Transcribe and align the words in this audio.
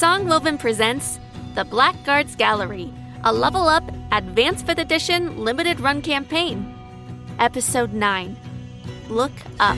Songwoven 0.00 0.58
presents 0.58 1.20
The 1.54 1.62
Blackguards 1.62 2.34
Gallery, 2.34 2.90
a 3.22 3.30
level 3.30 3.68
up, 3.68 3.84
advanced 4.12 4.66
5th 4.66 4.78
edition 4.78 5.36
limited 5.36 5.78
run 5.78 6.00
campaign. 6.00 6.74
Episode 7.38 7.92
9 7.92 8.34
Look 9.10 9.32
Up. 9.58 9.76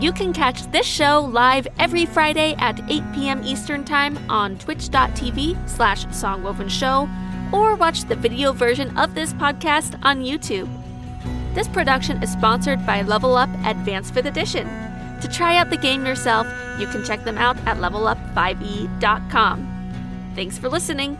You 0.00 0.12
can 0.12 0.32
catch 0.32 0.62
this 0.72 0.86
show 0.86 1.20
live 1.20 1.68
every 1.78 2.06
Friday 2.06 2.54
at 2.56 2.80
8 2.90 3.02
p.m. 3.14 3.44
Eastern 3.44 3.84
Time 3.84 4.16
on 4.30 4.56
twitch.tv 4.56 5.68
slash 5.68 6.06
songwovenshow 6.06 7.52
or 7.52 7.74
watch 7.74 8.04
the 8.04 8.16
video 8.16 8.54
version 8.54 8.96
of 8.96 9.14
this 9.14 9.34
podcast 9.34 10.00
on 10.04 10.22
YouTube. 10.22 10.70
This 11.54 11.68
production 11.68 12.22
is 12.22 12.32
sponsored 12.32 12.86
by 12.86 13.02
Level 13.02 13.36
Up 13.36 13.50
Advanced 13.66 14.14
5th 14.14 14.24
Edition. 14.24 14.85
To 15.20 15.28
try 15.28 15.56
out 15.56 15.70
the 15.70 15.76
game 15.76 16.04
yourself, 16.04 16.46
you 16.78 16.86
can 16.86 17.04
check 17.04 17.24
them 17.24 17.38
out 17.38 17.56
at 17.66 17.78
levelup5e.com. 17.78 20.32
Thanks 20.34 20.58
for 20.58 20.68
listening. 20.68 21.16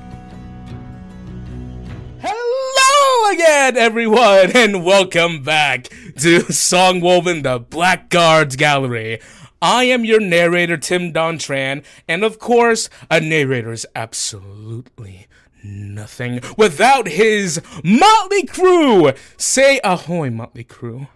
Hello 2.21 3.33
again, 3.33 3.77
everyone, 3.77 4.53
and 4.55 4.85
welcome 4.85 5.43
back 5.43 5.85
to 6.19 6.41
Songwoven 6.51 7.43
the 7.43 7.59
Blackguards 7.59 8.57
Gallery. 8.57 9.21
I 9.63 9.85
am 9.85 10.05
your 10.05 10.21
narrator, 10.21 10.77
Tim 10.77 11.13
Dontran, 11.13 11.83
and 12.07 12.23
of 12.23 12.39
course, 12.39 12.91
a 13.11 13.21
narrator 13.21 13.73
is 13.73 13.87
absolutely 13.95 15.27
nothing 15.65 16.41
without 16.59 17.09
his 17.09 17.63
motley 17.83 18.45
crew. 18.45 19.13
Say 19.39 19.81
ahoy, 19.83 20.31
motley 20.31 20.65
crew. 20.65 21.07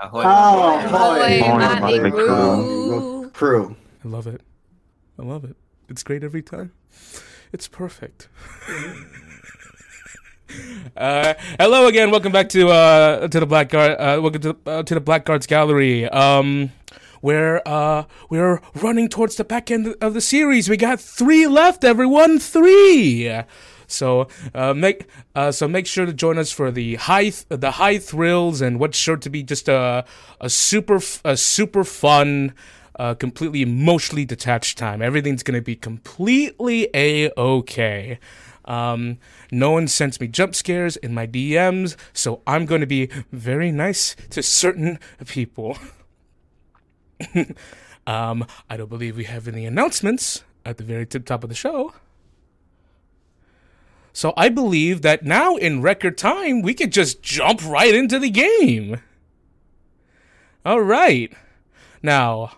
Ahoy. 0.00 0.22
Oh, 0.24 0.78
Ahoy, 0.78 1.40
boy. 1.40 1.48
Motley 1.48 1.98
Motley 2.00 2.10
Crue. 2.10 3.32
Crew. 3.32 3.74
I 4.04 4.08
love 4.08 4.28
it. 4.28 4.42
I 5.18 5.22
love 5.22 5.44
it. 5.44 5.56
It's 5.88 6.04
great 6.04 6.22
every 6.22 6.42
time. 6.42 6.70
It's 7.52 7.66
perfect. 7.66 8.28
uh, 10.96 11.34
hello 11.58 11.88
again. 11.88 12.12
Welcome 12.12 12.30
back 12.30 12.48
to 12.50 12.68
uh, 12.68 13.26
to 13.26 13.40
the 13.40 13.46
Blackguard. 13.46 13.96
Uh, 13.98 14.20
welcome 14.22 14.40
to 14.42 14.56
uh, 14.66 14.82
to 14.84 14.94
the 14.94 15.00
Blackguards 15.00 15.48
Gallery. 15.48 16.08
Um, 16.08 16.70
where 17.20 17.66
uh, 17.66 18.04
we're 18.30 18.60
running 18.76 19.08
towards 19.08 19.34
the 19.34 19.42
back 19.42 19.68
end 19.68 19.96
of 20.00 20.14
the 20.14 20.20
series. 20.20 20.68
We 20.68 20.76
got 20.76 21.00
three 21.00 21.48
left, 21.48 21.82
everyone. 21.82 22.38
Three. 22.38 23.28
So 23.88 24.28
uh, 24.54 24.74
make 24.74 25.06
uh, 25.34 25.50
so 25.50 25.66
make 25.66 25.86
sure 25.86 26.06
to 26.06 26.12
join 26.12 26.38
us 26.38 26.52
for 26.52 26.70
the 26.70 26.94
high 26.96 27.32
the 27.48 27.72
high 27.72 27.98
thrills 27.98 28.60
and 28.60 28.78
what's 28.78 28.96
sure 28.96 29.16
to 29.16 29.30
be 29.30 29.42
just 29.42 29.68
a 29.68 30.04
a 30.40 30.48
super 30.48 30.96
f- 30.96 31.20
a 31.24 31.36
super 31.36 31.82
fun, 31.82 32.54
uh, 32.96 33.14
completely 33.14 33.62
emotionally 33.62 34.24
detached 34.24 34.78
time. 34.78 35.02
Everything's 35.02 35.42
gonna 35.42 35.62
be 35.62 35.74
completely 35.74 36.88
a 36.94 37.30
okay. 37.36 38.18
Um, 38.66 39.18
no 39.50 39.70
one 39.70 39.88
sends 39.88 40.20
me 40.20 40.28
jump 40.28 40.54
scares 40.54 40.96
in 40.98 41.14
my 41.14 41.26
DMs, 41.26 41.96
so 42.12 42.42
I'm 42.46 42.66
going 42.66 42.82
to 42.82 42.86
be 42.86 43.08
very 43.32 43.72
nice 43.72 44.14
to 44.28 44.42
certain 44.42 44.98
people. 45.26 45.78
um, 48.06 48.46
I 48.68 48.76
don't 48.76 48.90
believe 48.90 49.16
we 49.16 49.24
have 49.24 49.48
any 49.48 49.64
announcements 49.64 50.44
at 50.66 50.76
the 50.76 50.84
very 50.84 51.06
tip 51.06 51.24
top 51.24 51.42
of 51.42 51.48
the 51.48 51.56
show. 51.56 51.94
So 54.18 54.34
I 54.36 54.48
believe 54.48 55.02
that 55.02 55.24
now 55.24 55.54
in 55.54 55.80
record 55.80 56.18
time, 56.18 56.60
we 56.60 56.74
could 56.74 56.90
just 56.90 57.22
jump 57.22 57.64
right 57.64 57.94
into 57.94 58.18
the 58.18 58.30
game. 58.30 59.00
All 60.66 60.80
right. 60.80 61.32
Now, 62.02 62.50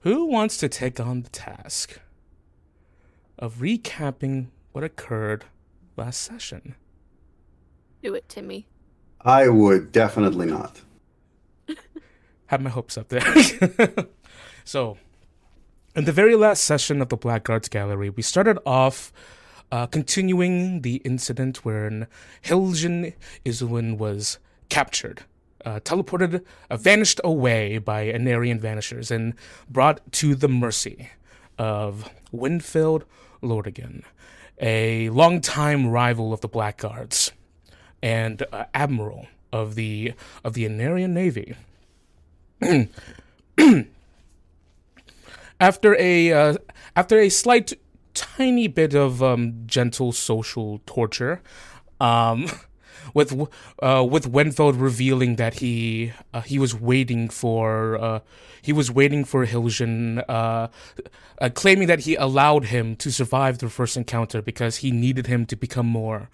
who 0.00 0.24
wants 0.24 0.56
to 0.56 0.66
take 0.66 0.98
on 0.98 1.20
the 1.20 1.28
task 1.28 2.00
of 3.38 3.56
recapping 3.56 4.46
what 4.72 4.82
occurred 4.82 5.44
last 5.98 6.22
session? 6.22 6.74
Do 8.02 8.14
it, 8.14 8.26
Timmy. 8.26 8.66
I 9.20 9.50
would 9.50 9.92
definitely 9.92 10.46
not. 10.46 10.80
Have 12.46 12.62
my 12.62 12.70
hopes 12.70 12.96
up 12.96 13.08
there. 13.08 13.20
so, 14.64 14.96
in 15.94 16.06
the 16.06 16.12
very 16.12 16.34
last 16.34 16.64
session 16.64 17.02
of 17.02 17.10
the 17.10 17.16
Blackguards 17.18 17.68
Gallery, 17.68 18.08
we 18.08 18.22
started 18.22 18.58
off 18.64 19.12
uh, 19.70 19.86
continuing 19.86 20.82
the 20.82 20.96
incident 20.96 21.64
wherein 21.64 22.06
Hiljan 22.42 23.14
Izuin 23.44 23.98
was 23.98 24.38
captured, 24.68 25.22
uh, 25.64 25.80
teleported, 25.80 26.44
uh, 26.70 26.76
vanished 26.76 27.20
away 27.24 27.78
by 27.78 28.06
Anarian 28.06 28.60
vanishers, 28.60 29.10
and 29.10 29.34
brought 29.68 30.00
to 30.12 30.34
the 30.34 30.48
mercy 30.48 31.10
of 31.58 32.10
Winfield 32.32 33.04
Lordigan, 33.42 34.04
a 34.60 35.10
longtime 35.10 35.88
rival 35.88 36.32
of 36.32 36.40
the 36.40 36.48
Blackguards 36.48 37.32
and 38.02 38.44
uh, 38.52 38.64
admiral 38.74 39.26
of 39.52 39.74
the 39.74 40.14
of 40.44 40.54
the 40.54 40.68
Anarian 40.68 41.10
Navy. 41.10 41.54
after 45.60 45.96
a 45.98 46.32
uh, 46.32 46.54
after 46.96 47.18
a 47.18 47.28
slight 47.28 47.74
tiny 48.18 48.66
bit 48.66 48.94
of 48.94 49.22
um, 49.22 49.62
gentle 49.66 50.12
social 50.12 50.80
torture, 50.86 51.40
um, 52.00 52.48
with 53.14 53.32
uh, 53.80 54.06
with 54.08 54.30
Wenfeld 54.30 54.80
revealing 54.80 55.36
that 55.36 55.54
he 55.54 56.12
uh, 56.34 56.40
he 56.42 56.58
was 56.58 56.74
waiting 56.74 57.28
for 57.28 57.96
uh, 58.00 58.20
he 58.60 58.72
was 58.72 58.90
waiting 58.90 59.24
for 59.24 59.46
Hiljan, 59.46 60.24
uh, 60.28 60.68
uh, 61.40 61.48
claiming 61.54 61.86
that 61.88 62.00
he 62.00 62.16
allowed 62.16 62.66
him 62.66 62.96
to 62.96 63.10
survive 63.10 63.58
the 63.58 63.68
first 63.68 63.96
encounter 63.96 64.42
because 64.42 64.78
he 64.78 64.90
needed 64.90 65.26
him 65.26 65.46
to 65.46 65.56
become 65.56 65.86
more 65.86 66.28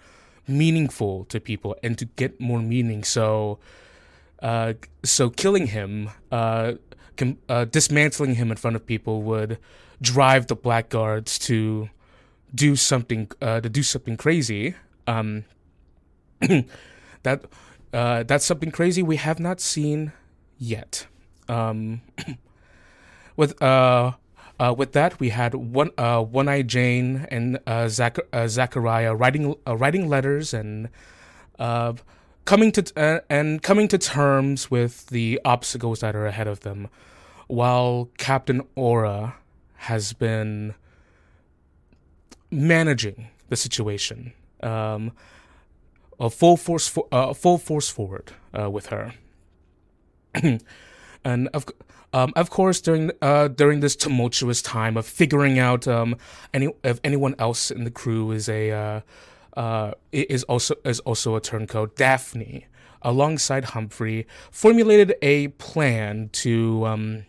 meaningful 0.47 1.25
to 1.25 1.39
people 1.39 1.75
and 1.83 1.97
to 1.97 2.05
get 2.05 2.39
more 2.39 2.61
meaning. 2.61 3.03
So, 3.03 3.59
uh, 4.41 4.73
so 5.03 5.29
killing 5.29 5.67
him, 5.67 6.09
com- 6.31 7.37
uh, 7.49 7.65
dismantling 7.65 8.35
him 8.35 8.51
in 8.51 8.57
front 8.57 8.75
of 8.75 8.85
people 8.85 9.21
would 9.23 9.57
drive 10.01 10.47
the 10.47 10.55
blackguards 10.55 11.39
to 11.39 11.89
do 12.53 12.75
something, 12.75 13.29
uh, 13.41 13.61
to 13.61 13.69
do 13.69 13.83
something 13.83 14.17
crazy. 14.17 14.75
Um, 15.07 15.45
that 17.23 17.45
uh, 17.93 18.23
that's 18.23 18.45
something 18.45 18.71
crazy 18.71 19.01
we 19.01 19.15
have 19.15 19.39
not 19.39 19.59
seen 19.61 20.11
yet. 20.57 21.07
Um, 21.47 22.01
with 23.37 23.61
uh, 23.61 24.13
uh, 24.59 24.73
with 24.77 24.93
that, 24.93 25.19
we 25.19 25.29
had 25.29 25.53
one 25.53 25.91
uh, 25.97 26.21
One 26.21 26.47
Eye 26.47 26.61
Jane 26.61 27.27
and 27.29 27.59
uh, 27.67 27.87
Zach- 27.87 28.19
uh, 28.31 28.47
Zachariah 28.47 29.15
writing 29.15 29.55
uh, 29.67 29.75
writing 29.75 30.07
letters 30.07 30.53
and 30.53 30.89
uh, 31.59 31.93
coming 32.45 32.71
to 32.73 32.91
uh, 32.95 33.19
and 33.29 33.61
coming 33.61 33.87
to 33.89 33.97
terms 33.97 34.71
with 34.71 35.07
the 35.07 35.39
obstacles 35.43 35.99
that 35.99 36.15
are 36.15 36.25
ahead 36.25 36.47
of 36.47 36.61
them, 36.61 36.89
while 37.47 38.09
Captain 38.17 38.61
Aura 38.75 39.35
has 39.75 40.13
been 40.13 40.73
managing 42.51 43.27
the 43.49 43.55
situation. 43.55 44.33
Um, 44.61 45.11
a 46.19 46.29
full 46.29 46.57
force 46.57 46.87
for, 46.87 47.07
uh, 47.11 47.33
full 47.33 47.57
force 47.57 47.89
forward 47.89 48.31
uh, 48.57 48.69
with 48.69 48.87
her. 48.87 49.13
and 51.23 51.49
of 51.53 51.65
um, 52.13 52.31
of 52.35 52.49
course 52.49 52.79
during 52.79 53.11
uh, 53.21 53.49
during 53.49 53.81
this 53.81 53.95
tumultuous 53.95 54.61
time 54.61 54.95
of 54.95 55.05
figuring 55.05 55.59
out 55.59 55.87
um, 55.87 56.15
any 56.53 56.69
if 56.83 56.99
anyone 57.03 57.35
else 57.37 57.71
in 57.71 57.83
the 57.83 57.91
crew 57.91 58.31
is 58.31 58.47
a 58.47 58.71
uh, 58.71 59.01
uh, 59.57 59.91
is 60.11 60.43
also 60.43 60.75
is 60.85 60.99
also 61.01 61.35
a 61.35 61.41
turncoat, 61.41 61.95
Daphne 61.95 62.67
alongside 63.01 63.65
Humphrey 63.65 64.25
formulated 64.49 65.13
a 65.21 65.49
plan 65.49 66.29
to 66.33 66.85
um, 66.87 67.25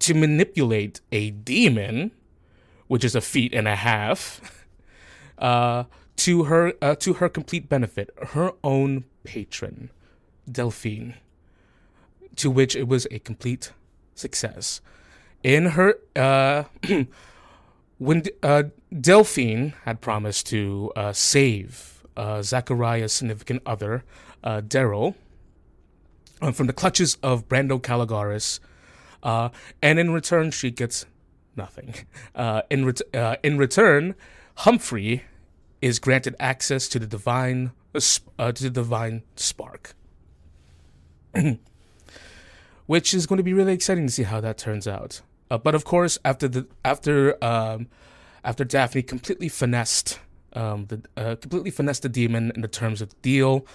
to 0.00 0.14
manipulate 0.14 1.00
a 1.12 1.30
demon, 1.30 2.10
which 2.88 3.04
is 3.04 3.14
a 3.14 3.20
feat 3.20 3.54
and 3.54 3.68
a 3.68 3.76
half. 3.76 4.56
Uh, 5.38 5.84
to 6.16 6.44
her 6.44 6.74
uh, 6.82 6.94
to 6.96 7.14
her 7.14 7.26
complete 7.26 7.66
benefit, 7.66 8.10
her 8.32 8.52
own 8.62 9.04
patron, 9.24 9.90
Delphine, 10.50 11.14
to 12.36 12.50
which 12.50 12.76
it 12.76 12.86
was 12.86 13.06
a 13.10 13.20
complete 13.20 13.72
success. 14.14 14.82
In 15.42 15.64
her, 15.66 15.94
uh, 16.14 16.64
when 17.98 18.22
uh, 18.42 18.64
Delphine 18.92 19.72
had 19.84 20.02
promised 20.02 20.46
to 20.48 20.92
uh, 20.94 21.14
save 21.14 22.04
uh, 22.18 22.42
Zachariah's 22.42 23.14
significant 23.14 23.62
other, 23.64 24.04
Daryl, 24.44 25.14
from 26.52 26.66
the 26.66 26.74
clutches 26.74 27.16
of 27.22 27.48
Brando 27.48 27.80
Caligaris, 27.80 28.60
uh, 29.22 29.50
and 29.82 29.98
in 29.98 30.12
return 30.12 30.50
she 30.50 30.70
gets 30.70 31.06
nothing. 31.56 31.94
Uh, 32.34 32.62
in 32.70 32.84
ret- 32.84 33.14
uh, 33.14 33.36
in 33.42 33.58
return, 33.58 34.14
Humphrey 34.56 35.24
is 35.80 35.98
granted 35.98 36.36
access 36.38 36.88
to 36.88 36.98
the 36.98 37.06
divine 37.06 37.72
uh, 37.94 38.52
to 38.52 38.62
the 38.62 38.70
divine 38.70 39.22
spark, 39.36 39.94
which 42.86 43.14
is 43.14 43.26
going 43.26 43.38
to 43.38 43.42
be 43.42 43.52
really 43.52 43.72
exciting 43.72 44.06
to 44.06 44.12
see 44.12 44.22
how 44.22 44.40
that 44.40 44.58
turns 44.58 44.86
out. 44.86 45.22
Uh, 45.50 45.58
but 45.58 45.74
of 45.74 45.84
course, 45.84 46.18
after 46.24 46.46
the 46.48 46.66
after 46.84 47.42
um, 47.44 47.88
after 48.44 48.64
Daphne 48.64 49.02
completely 49.02 49.48
finessed 49.48 50.20
um, 50.52 50.86
the 50.86 51.02
uh, 51.16 51.36
completely 51.36 51.70
finessed 51.70 52.02
the 52.02 52.08
demon 52.08 52.52
in 52.54 52.60
the 52.60 52.68
terms 52.68 53.00
of 53.00 53.10
the 53.10 53.16
deal, 53.22 53.66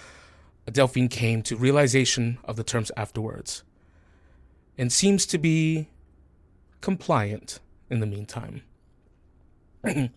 Delphine 0.70 1.08
came 1.08 1.42
to 1.42 1.56
realization 1.56 2.38
of 2.44 2.56
the 2.56 2.64
terms 2.64 2.90
afterwards, 2.96 3.62
and 4.78 4.92
seems 4.92 5.26
to 5.26 5.38
be 5.38 5.88
compliant 6.80 7.60
in 7.90 8.00
the 8.00 8.06
meantime. 8.06 8.62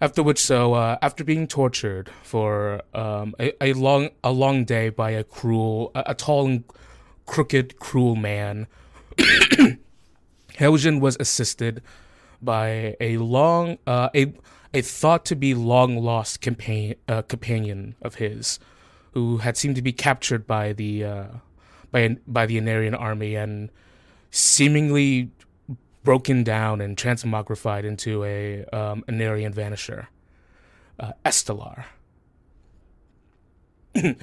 after 0.00 0.22
which, 0.22 0.38
so 0.38 0.74
uh, 0.74 0.98
after 1.02 1.24
being 1.24 1.46
tortured 1.46 2.10
for 2.22 2.82
um, 2.94 3.34
a, 3.40 3.52
a 3.62 3.72
long 3.72 4.10
a 4.22 4.30
long 4.30 4.64
day 4.64 4.88
by 4.88 5.10
a 5.10 5.24
cruel, 5.24 5.90
a, 5.94 6.04
a 6.08 6.14
tall 6.14 6.46
and 6.46 6.64
crooked, 7.26 7.78
cruel 7.78 8.16
man. 8.16 8.66
Hiljan 10.58 11.00
was 11.00 11.16
assisted 11.20 11.82
by 12.40 12.96
a 13.00 13.18
long, 13.18 13.78
uh, 13.86 14.08
a 14.14 14.32
a 14.74 14.82
thought 14.82 15.24
to 15.24 15.34
be 15.34 15.54
long 15.54 15.96
lost 15.96 16.40
companion, 16.40 16.96
uh, 17.08 17.22
companion 17.22 17.94
of 18.02 18.16
his, 18.16 18.58
who 19.12 19.38
had 19.38 19.56
seemed 19.56 19.76
to 19.76 19.82
be 19.82 19.92
captured 19.92 20.46
by 20.46 20.72
the 20.72 21.04
uh, 21.04 21.26
by 21.90 22.16
by 22.26 22.46
the 22.46 22.60
Anarian 22.60 22.98
army 22.98 23.34
and 23.34 23.70
seemingly 24.30 25.30
broken 26.04 26.42
down 26.42 26.80
and 26.80 26.96
transmogrified 26.96 27.84
into 27.84 28.24
a 28.24 28.64
um, 28.66 29.04
Anarian 29.08 29.54
vanisher, 29.54 30.06
uh, 30.98 31.12
Estelar. 31.24 31.84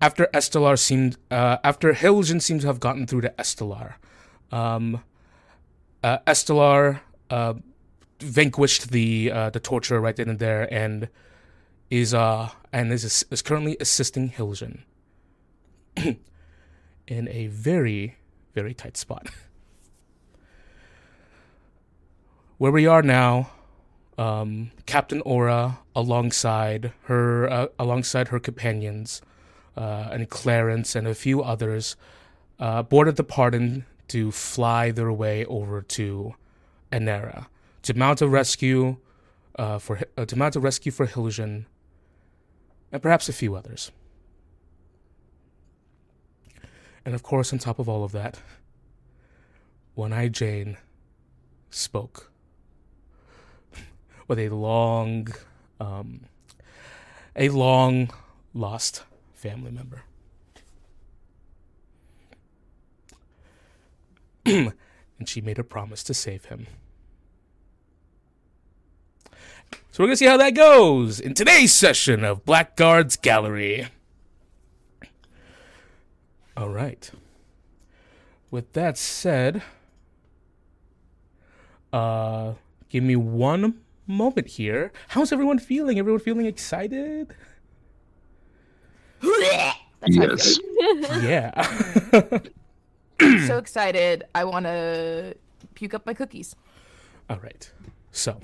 after 0.00 0.28
Estelar 0.34 0.76
seemed, 0.76 1.16
uh, 1.30 1.58
after 1.64 1.92
Hiljan 1.92 2.42
seemed 2.42 2.62
to 2.62 2.66
have 2.66 2.80
gotten 2.80 3.06
through 3.06 3.22
to 3.22 3.34
Estelar, 3.38 3.94
um, 4.52 5.02
uh, 6.02 6.18
Estelar 6.26 7.00
uh, 7.30 7.54
vanquished 8.20 8.90
the 8.90 9.30
uh, 9.32 9.50
the 9.50 9.60
torturer 9.60 10.00
right 10.00 10.16
then 10.16 10.28
and 10.28 10.38
there, 10.38 10.72
and 10.72 11.08
is 11.90 12.12
uh 12.12 12.50
and 12.72 12.92
is 12.92 13.24
is 13.30 13.42
currently 13.42 13.76
assisting 13.80 14.30
Hiljan 14.30 14.80
in 17.06 17.28
a 17.28 17.46
very 17.48 18.16
very 18.54 18.74
tight 18.74 18.96
spot. 18.96 19.28
Where 22.58 22.72
we 22.72 22.86
are 22.86 23.02
now, 23.02 23.50
um, 24.16 24.70
Captain 24.86 25.20
Aura, 25.20 25.80
alongside 25.94 26.92
her 27.02 27.50
uh, 27.50 27.66
alongside 27.78 28.28
her 28.28 28.40
companions, 28.40 29.20
uh, 29.76 30.08
and 30.10 30.30
Clarence 30.30 30.96
and 30.96 31.06
a 31.06 31.14
few 31.14 31.42
others, 31.42 31.96
uh, 32.58 32.82
boarded 32.82 33.16
the 33.16 33.24
Pardon 33.24 33.84
to 34.08 34.32
fly 34.32 34.90
their 34.90 35.12
way 35.12 35.44
over 35.44 35.82
to 35.82 36.34
Enera 36.90 37.46
to 37.86 37.94
mount 37.94 38.20
a 38.20 38.26
rescue 38.26 38.96
uh, 39.56 39.78
for 39.78 40.00
uh, 40.16 40.24
to 40.24 40.36
mount 40.36 40.56
a 40.56 40.60
rescue 40.60 40.90
for 40.90 41.06
Hiljan, 41.06 41.66
and 42.90 43.00
perhaps 43.00 43.28
a 43.28 43.32
few 43.32 43.54
others. 43.54 43.92
And 47.06 47.14
of 47.14 47.22
course, 47.22 47.52
on 47.52 47.60
top 47.60 47.78
of 47.78 47.88
all 47.88 48.02
of 48.02 48.10
that, 48.12 48.40
One 49.94 50.12
Eye 50.12 50.26
Jane 50.26 50.76
spoke 51.70 52.32
with 54.26 54.40
a 54.40 54.48
long, 54.48 55.28
um, 55.78 56.22
a 57.36 57.48
long 57.48 58.10
lost 58.52 59.04
family 59.34 59.70
member. 59.70 60.02
and 64.44 64.72
she 65.26 65.40
made 65.40 65.60
a 65.60 65.64
promise 65.64 66.02
to 66.02 66.12
save 66.12 66.46
him. 66.46 66.66
So 69.92 70.02
we're 70.02 70.08
going 70.08 70.14
to 70.14 70.16
see 70.16 70.26
how 70.26 70.38
that 70.38 70.56
goes 70.56 71.20
in 71.20 71.34
today's 71.34 71.72
session 71.72 72.24
of 72.24 72.44
Blackguard's 72.44 73.16
Gallery. 73.16 73.86
All 76.56 76.70
right. 76.70 77.10
With 78.50 78.72
that 78.72 78.96
said, 78.96 79.62
uh, 81.92 82.54
give 82.88 83.04
me 83.04 83.16
one 83.16 83.80
moment 84.06 84.46
here. 84.46 84.92
How's 85.08 85.32
everyone 85.32 85.58
feeling? 85.58 85.98
Everyone 85.98 86.20
feeling 86.20 86.46
excited? 86.46 87.34
yes. 90.06 90.58
yeah. 91.22 91.62
so 93.46 93.58
excited. 93.58 94.24
I 94.34 94.44
want 94.44 94.64
to 94.66 95.34
puke 95.74 95.94
up 95.94 96.06
my 96.06 96.14
cookies. 96.14 96.56
All 97.28 97.38
right. 97.38 97.70
So 98.12 98.40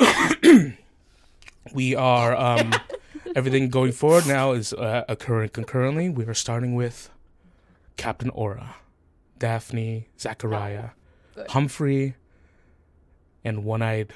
we 1.74 1.94
are 1.94 2.36
um, 2.36 2.72
everything 3.34 3.68
going 3.68 3.92
forward 3.92 4.26
now 4.26 4.52
is 4.52 4.72
uh, 4.72 5.04
occurring 5.08 5.50
concurrently. 5.50 6.08
We 6.08 6.24
are 6.26 6.34
starting 6.34 6.74
with 6.74 7.10
Captain 7.96 8.30
Aura, 8.30 8.76
Daphne, 9.38 10.08
Zachariah, 10.18 10.90
Good. 11.34 11.50
Humphrey, 11.50 12.14
and 13.44 13.64
one-eyed 13.64 14.12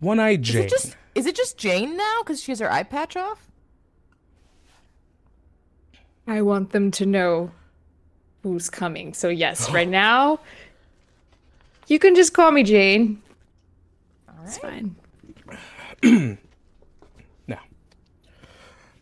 one-eyed 0.00 0.40
Is 0.42 0.48
Jane. 0.48 0.62
it 0.64 0.70
just 0.70 0.96
is 1.14 1.26
it 1.26 1.34
just 1.36 1.58
Jane 1.58 1.96
now 1.96 2.16
because 2.22 2.42
she 2.42 2.52
has 2.52 2.60
her 2.60 2.70
eye 2.72 2.84
patch 2.84 3.16
off? 3.16 3.46
I 6.26 6.42
want 6.42 6.70
them 6.70 6.90
to 6.92 7.04
know 7.06 7.50
who's 8.42 8.70
coming. 8.70 9.12
So 9.14 9.28
yes, 9.28 9.70
right 9.70 9.88
now 10.04 10.40
you 11.88 11.98
can 11.98 12.14
just 12.14 12.32
call 12.32 12.50
me 12.52 12.62
Jane. 12.62 13.20
All 14.28 14.36
It's 14.44 14.58
fine. 14.58 14.96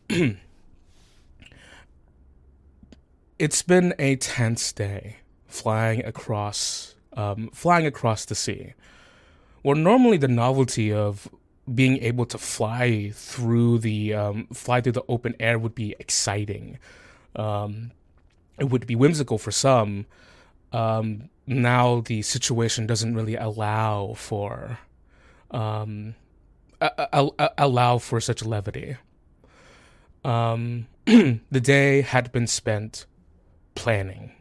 It's 3.38 3.62
been 3.62 3.94
a 3.98 4.16
tense 4.16 4.72
day 4.72 5.18
flying 5.46 6.04
across, 6.04 6.94
um, 7.12 7.50
flying 7.52 7.86
across 7.86 8.24
the 8.24 8.34
sea. 8.34 8.74
Where 9.62 9.76
normally 9.76 10.16
the 10.16 10.28
novelty 10.28 10.92
of 10.92 11.28
being 11.72 11.98
able 11.98 12.26
to 12.26 12.38
fly 12.38 13.10
through 13.14 13.78
the 13.78 14.14
um, 14.14 14.46
fly 14.52 14.80
through 14.80 14.92
the 14.92 15.04
open 15.08 15.34
air 15.38 15.58
would 15.58 15.74
be 15.74 15.94
exciting. 15.98 16.78
Um, 17.36 17.92
it 18.58 18.70
would 18.70 18.86
be 18.86 18.96
whimsical 18.96 19.38
for 19.38 19.50
some. 19.52 20.06
Um, 20.72 21.28
now 21.46 22.00
the 22.00 22.22
situation 22.22 22.86
doesn't 22.86 23.14
really 23.14 23.36
allow 23.36 24.14
for 24.14 24.78
um, 25.50 26.14
a- 26.80 27.06
a- 27.38 27.50
allow 27.58 27.98
for 27.98 28.20
such 28.20 28.44
levity. 28.44 28.96
Um, 30.24 30.86
the 31.06 31.60
day 31.60 32.02
had 32.02 32.32
been 32.32 32.46
spent 32.46 33.06
planning, 33.74 34.32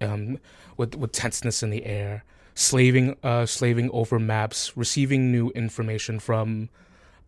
um, 0.00 0.38
with 0.76 0.94
with 0.94 1.12
tenseness 1.12 1.62
in 1.62 1.70
the 1.70 1.84
air, 1.84 2.24
slaving 2.54 3.16
uh, 3.22 3.46
slaving 3.46 3.90
over 3.92 4.18
maps, 4.18 4.76
receiving 4.76 5.30
new 5.30 5.50
information 5.50 6.18
from 6.18 6.68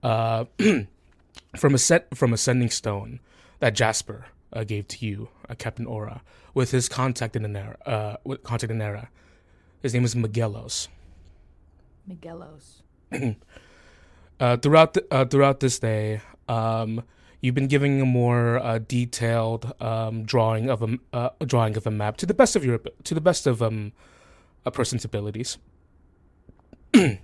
uh, 0.02 0.44
from 1.56 1.74
a 1.74 1.78
set 1.78 2.16
from 2.16 2.32
a 2.32 2.36
sending 2.36 2.70
stone 2.70 3.20
that 3.60 3.74
Jasper 3.74 4.26
uh, 4.52 4.64
gave 4.64 4.88
to 4.88 5.06
you, 5.06 5.28
uh, 5.48 5.54
Captain 5.54 5.86
Aura, 5.86 6.22
with 6.54 6.70
his 6.70 6.88
contact 6.88 7.36
in 7.36 7.42
Enera, 7.42 7.76
uh, 7.86 8.16
with 8.24 8.42
contact 8.42 8.70
in 8.70 8.78
Enera. 8.78 9.08
His 9.82 9.92
name 9.92 10.04
is 10.04 10.14
Miguelos. 10.14 10.88
Miguelos. 12.08 12.82
uh, 14.40 14.56
throughout 14.58 14.94
the, 14.94 15.06
uh, 15.10 15.24
throughout 15.24 15.60
this 15.60 15.78
day, 15.78 16.20
um, 16.48 17.02
you've 17.44 17.54
been 17.54 17.66
giving 17.66 18.00
a 18.00 18.06
more 18.06 18.58
uh, 18.58 18.78
detailed 18.78 19.74
um, 19.78 20.24
drawing 20.24 20.70
of 20.70 20.82
a 20.82 20.98
uh, 21.12 21.28
drawing 21.44 21.76
of 21.76 21.86
a 21.86 21.90
map 21.90 22.16
to 22.16 22.24
the 22.24 22.32
best 22.32 22.56
of 22.56 22.64
your 22.64 22.80
to 23.04 23.14
the 23.14 23.20
best 23.20 23.46
of 23.46 23.62
um, 23.62 23.92
a 24.64 24.70
person's 24.70 25.04
abilities. 25.04 25.58
My 26.94 27.18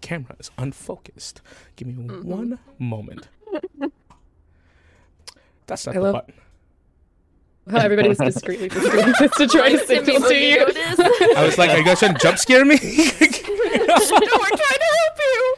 camera 0.00 0.34
is 0.40 0.50
unfocused. 0.58 1.40
Give 1.76 1.86
me 1.86 1.94
one 1.94 2.58
moment. 2.80 3.28
That's 5.68 5.86
not 5.86 5.94
I 5.94 5.98
the 5.98 6.04
love- 6.04 6.12
button. 6.14 6.34
Well, 7.68 7.82
everybody 7.82 8.08
was 8.08 8.18
discreetly 8.18 8.68
discreet 8.68 9.32
to 9.38 9.46
try 9.48 9.70
to 9.70 9.78
signal 9.86 10.20
to 10.20 10.34
you. 10.36 10.66
I 11.36 11.44
was 11.44 11.58
like, 11.58 11.70
"Are 11.70 11.78
you 11.78 11.84
guys 11.84 11.98
trying 11.98 12.14
to 12.14 12.20
jump 12.20 12.38
scare 12.38 12.64
me?" 12.64 12.76
no, 12.80 12.82
we're 12.82 13.96
trying 13.96 14.80
to 14.84 14.90
help 14.98 15.18
you. 15.18 15.56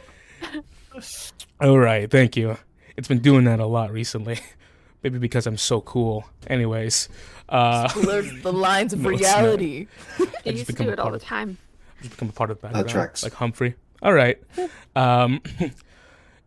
All 1.61 1.77
right, 1.77 2.09
thank 2.09 2.35
you. 2.35 2.57
It's 2.99 3.07
been 3.07 3.19
doing 3.19 3.45
that 3.45 3.59
a 3.59 3.65
lot 3.65 3.91
recently. 3.91 4.39
Maybe 5.03 5.17
because 5.17 5.47
I'm 5.47 5.55
so 5.57 5.79
cool. 5.79 6.25
Anyways, 6.47 7.07
uh, 7.47 7.87
Blurs 7.93 8.29
the 8.43 8.51
lines 8.51 8.91
of 8.91 8.99
No, 8.99 9.09
it's 9.11 9.21
not. 9.21 9.39
reality. 9.41 9.87
I 10.19 10.25
just 10.25 10.45
used 10.45 10.65
to 10.67 10.73
become 10.73 10.85
do 10.87 10.89
a 10.89 10.93
it 10.93 10.99
all 10.99 11.05
part 11.05 11.13
the 11.13 11.23
of- 11.25 11.29
time. 11.29 11.57
just 11.99 12.11
become 12.11 12.27
a 12.29 12.31
part 12.33 12.51
of 12.51 12.57
the 12.57 12.63
background, 12.67 12.89
tracks. 12.89 13.23
like 13.23 13.33
Humphrey. 13.33 13.75
All 14.01 14.11
right, 14.13 14.37
um, 14.97 15.41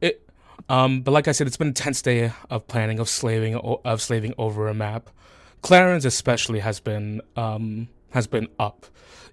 it, 0.02 0.26
um, 0.68 1.00
but 1.02 1.12
like 1.12 1.28
I 1.28 1.32
said, 1.32 1.47
it's 1.47 1.56
been 1.56 1.68
a 1.68 1.73
tense 1.73 2.02
day 2.02 2.32
of 2.50 2.66
planning, 2.68 2.99
of 2.99 3.09
slaving, 3.09 3.56
o- 3.56 3.80
of 3.85 4.00
slaving 4.02 4.35
over 4.38 4.68
a 4.68 4.75
map. 4.75 5.09
Clarence 5.62 6.04
especially 6.04 6.59
has 6.61 6.78
been 6.80 7.23
um, 7.37 7.88
has 8.11 8.26
been 8.26 8.49
up. 8.59 8.85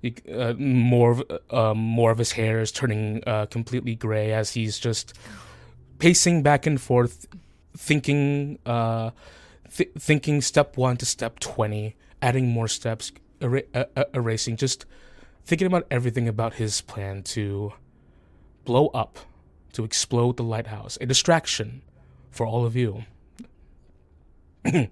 You- 0.01 0.13
Uh, 0.31 0.53
more 0.57 1.11
of 1.11 1.23
uh, 1.49 1.73
more 1.73 2.11
of 2.11 2.17
his 2.17 2.31
hair 2.33 2.61
is 2.61 2.71
turning 2.71 3.21
uh, 3.27 3.45
completely 3.47 3.95
gray 3.95 4.31
as 4.31 4.53
he's 4.53 4.79
just 4.79 5.13
pacing 5.99 6.41
back 6.41 6.65
and 6.65 6.81
forth, 6.81 7.27
thinking 7.77 8.57
uh, 8.65 9.11
th- 9.73 9.91
thinking 9.97 10.41
step 10.41 10.77
one 10.77 10.97
to 10.97 11.05
step 11.05 11.39
twenty, 11.39 11.95
adding 12.21 12.47
more 12.47 12.67
steps, 12.67 13.11
uh, 13.41 13.83
erasing, 14.13 14.57
just 14.57 14.85
thinking 15.45 15.67
about 15.67 15.85
everything 15.91 16.27
about 16.27 16.55
his 16.55 16.81
plan 16.81 17.23
to 17.23 17.73
blow 18.65 18.87
up, 18.87 19.19
to 19.73 19.83
explode 19.83 20.37
the 20.37 20.43
lighthouse, 20.43 20.97
a 21.01 21.05
distraction 21.05 21.81
for 22.31 22.45
all 22.45 22.65
of 22.65 22.75
you. 22.75 23.03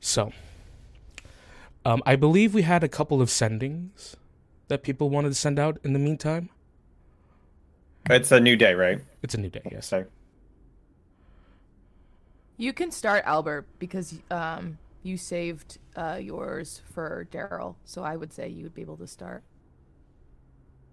so, 0.00 0.32
um, 1.84 2.02
I 2.04 2.16
believe 2.16 2.54
we 2.54 2.62
had 2.62 2.82
a 2.82 2.88
couple 2.88 3.22
of 3.22 3.28
sendings 3.28 4.14
that 4.68 4.82
people 4.82 5.10
wanted 5.10 5.28
to 5.28 5.34
send 5.34 5.58
out 5.58 5.78
in 5.84 5.92
the 5.92 5.98
meantime. 5.98 6.48
It's 8.08 8.30
a 8.32 8.40
new 8.40 8.56
day, 8.56 8.74
right? 8.74 9.00
It's 9.22 9.34
a 9.34 9.38
new 9.38 9.50
day, 9.50 9.62
yes. 9.70 9.86
So 9.86 10.04
You 12.56 12.72
can 12.72 12.90
start 12.90 13.24
Albert 13.26 13.66
because 13.78 14.18
um 14.30 14.78
you 15.02 15.16
saved 15.16 15.78
uh 15.96 16.18
yours 16.20 16.82
for 16.92 17.26
Daryl, 17.30 17.76
so 17.84 18.02
I 18.02 18.16
would 18.16 18.32
say 18.32 18.48
you 18.48 18.62
would 18.64 18.74
be 18.74 18.82
able 18.82 18.96
to 18.98 19.06
start. 19.06 19.42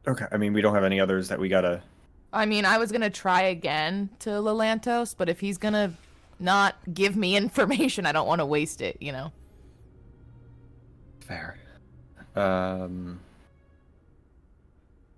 okay. 0.08 0.25
I 0.32 0.38
mean, 0.38 0.53
we 0.53 0.62
don't 0.62 0.74
have 0.75 0.84
any 0.84 1.00
others 1.00 1.29
that 1.29 1.39
we 1.39 1.50
gotta. 1.50 1.82
I 2.32 2.46
mean, 2.48 2.65
I 2.65 2.77
was 2.79 2.91
gonna 2.91 3.10
try 3.12 3.43
again 3.43 4.10
to 4.20 4.32
Lelantos, 4.32 5.15
but 5.17 5.29
if 5.29 5.39
he's 5.39 5.58
gonna 5.58 5.93
not 6.39 6.75
give 6.93 7.15
me 7.15 7.36
information, 7.43 8.05
I 8.05 8.12
don't 8.12 8.27
want 8.27 8.39
to 8.39 8.46
waste 8.46 8.82
it. 8.82 8.98
You 9.00 9.12
know. 9.12 9.32
Fair. 11.22 11.58
Um. 12.36 13.20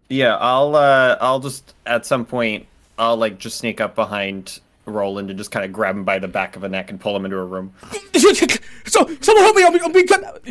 Yeah, 0.09 0.35
I'll 0.38 0.75
uh 0.75 1.17
I'll 1.19 1.39
just 1.39 1.74
at 1.85 2.05
some 2.05 2.25
point 2.25 2.67
I'll 2.97 3.17
like 3.17 3.39
just 3.39 3.57
sneak 3.57 3.81
up 3.81 3.95
behind 3.95 4.59
Roland 4.85 5.29
and 5.29 5.38
just 5.38 5.51
kind 5.51 5.65
of 5.65 5.74
grab 5.74 5.95
him 5.95 6.03
by 6.03 6.19
the 6.19 6.27
back 6.27 6.55
of 6.55 6.62
the 6.62 6.69
neck 6.69 6.89
and 6.89 7.00
pull 7.00 7.15
him 7.15 7.25
into 7.25 7.38
a 7.38 7.45
room. 7.45 7.74
so, 8.85 9.05
someone 9.21 9.43
help 9.43 9.55
me! 9.55 9.63
I'm, 9.63 9.83
I'm 9.83 9.91
being 9.91 10.07
cut. 10.07 10.45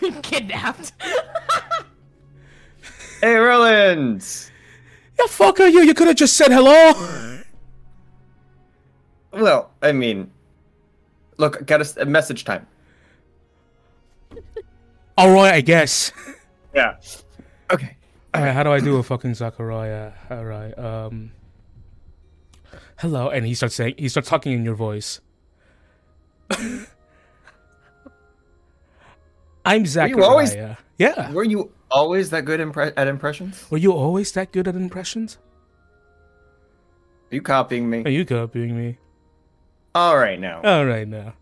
Kidnapped. 0.22 0.92
Hey, 3.20 3.34
Roland! 3.34 4.24
Yeah, 5.18 5.24
fucker, 5.26 5.70
you. 5.70 5.80
You 5.82 5.94
could 5.94 6.06
have 6.06 6.16
just 6.16 6.36
said 6.36 6.52
hello. 6.52 7.42
Well, 9.32 9.70
I 9.82 9.92
mean, 9.92 10.30
look, 11.36 11.66
got 11.66 11.96
a 11.98 12.04
message 12.04 12.44
time. 12.44 12.66
All 15.18 15.30
right, 15.30 15.54
I 15.54 15.60
guess. 15.62 16.12
Yeah. 16.74 16.96
Okay. 17.70 17.95
How 18.36 18.62
do 18.62 18.70
I 18.72 18.80
do 18.80 18.96
a 18.96 19.02
fucking 19.02 19.34
Zachariah? 19.34 20.12
All 20.30 20.44
right, 20.44 20.76
um, 20.78 21.32
hello, 22.98 23.28
and 23.30 23.46
he 23.46 23.54
starts 23.54 23.74
saying, 23.74 23.94
he 23.98 24.08
starts 24.08 24.28
talking 24.28 24.52
in 24.52 24.64
your 24.64 24.74
voice. 24.74 25.20
I'm 29.64 29.84
Zachariah. 29.86 30.24
always- 30.24 30.54
Yeah. 30.98 31.30
Were 31.32 31.44
you 31.44 31.70
always 31.90 32.30
that 32.30 32.44
good 32.44 32.60
impre- 32.60 32.92
at 32.96 33.06
impressions? 33.08 33.64
Were 33.70 33.78
you 33.78 33.92
always 33.92 34.32
that 34.32 34.52
good 34.52 34.66
at 34.68 34.74
impressions? 34.76 35.38
Are 37.32 37.34
you 37.34 37.42
copying 37.42 37.90
me? 37.90 38.02
Are 38.04 38.10
you 38.10 38.24
copying 38.24 38.76
me? 38.76 38.98
All 39.94 40.16
right, 40.18 40.38
now 40.38 40.60
All 40.62 40.84
right, 40.84 41.08
now. 41.08 41.32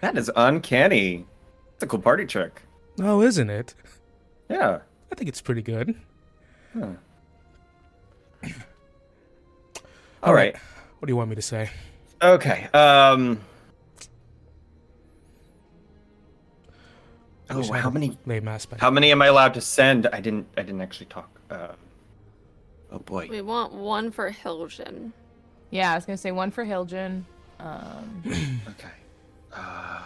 that 0.00 0.16
is 0.16 0.30
uncanny. 0.36 1.26
It's 1.74 1.82
a 1.82 1.86
cool 1.86 1.98
party 2.00 2.24
trick. 2.26 2.62
Oh, 3.00 3.22
isn't 3.22 3.50
it? 3.50 3.74
Yeah. 4.48 4.80
I 5.10 5.14
think 5.14 5.28
it's 5.28 5.40
pretty 5.40 5.62
good. 5.62 5.94
Huh. 6.72 6.86
All 10.22 10.34
right. 10.34 10.54
right. 10.54 10.56
What 10.98 11.06
do 11.06 11.12
you 11.12 11.16
want 11.16 11.30
me 11.30 11.36
to 11.36 11.42
say? 11.42 11.70
Okay. 12.22 12.64
Um. 12.74 13.40
I 17.50 17.56
wish 17.56 17.68
Oh, 17.70 17.72
I 17.72 17.76
had 17.76 17.82
how 17.84 17.88
a 17.88 17.92
many? 17.92 18.18
lame 18.26 18.48
aspect? 18.48 18.80
How 18.80 18.90
many 18.90 19.10
am 19.10 19.22
I 19.22 19.26
allowed 19.26 19.54
to 19.54 19.60
send? 19.60 20.06
I 20.08 20.20
didn't. 20.20 20.46
I 20.56 20.62
didn't 20.62 20.80
actually 20.80 21.06
talk. 21.06 21.30
Uh, 21.50 21.68
oh 22.92 22.98
boy. 22.98 23.28
We 23.30 23.40
want 23.40 23.72
one 23.72 24.10
for 24.10 24.30
Hiljan. 24.30 25.12
Yeah, 25.70 25.92
I 25.92 25.94
was 25.94 26.04
gonna 26.04 26.16
say 26.18 26.32
one 26.32 26.50
for 26.50 26.64
Hiljan. 26.64 27.22
Um, 27.60 28.22
Okay. 28.70 28.88
Uh, 29.52 30.02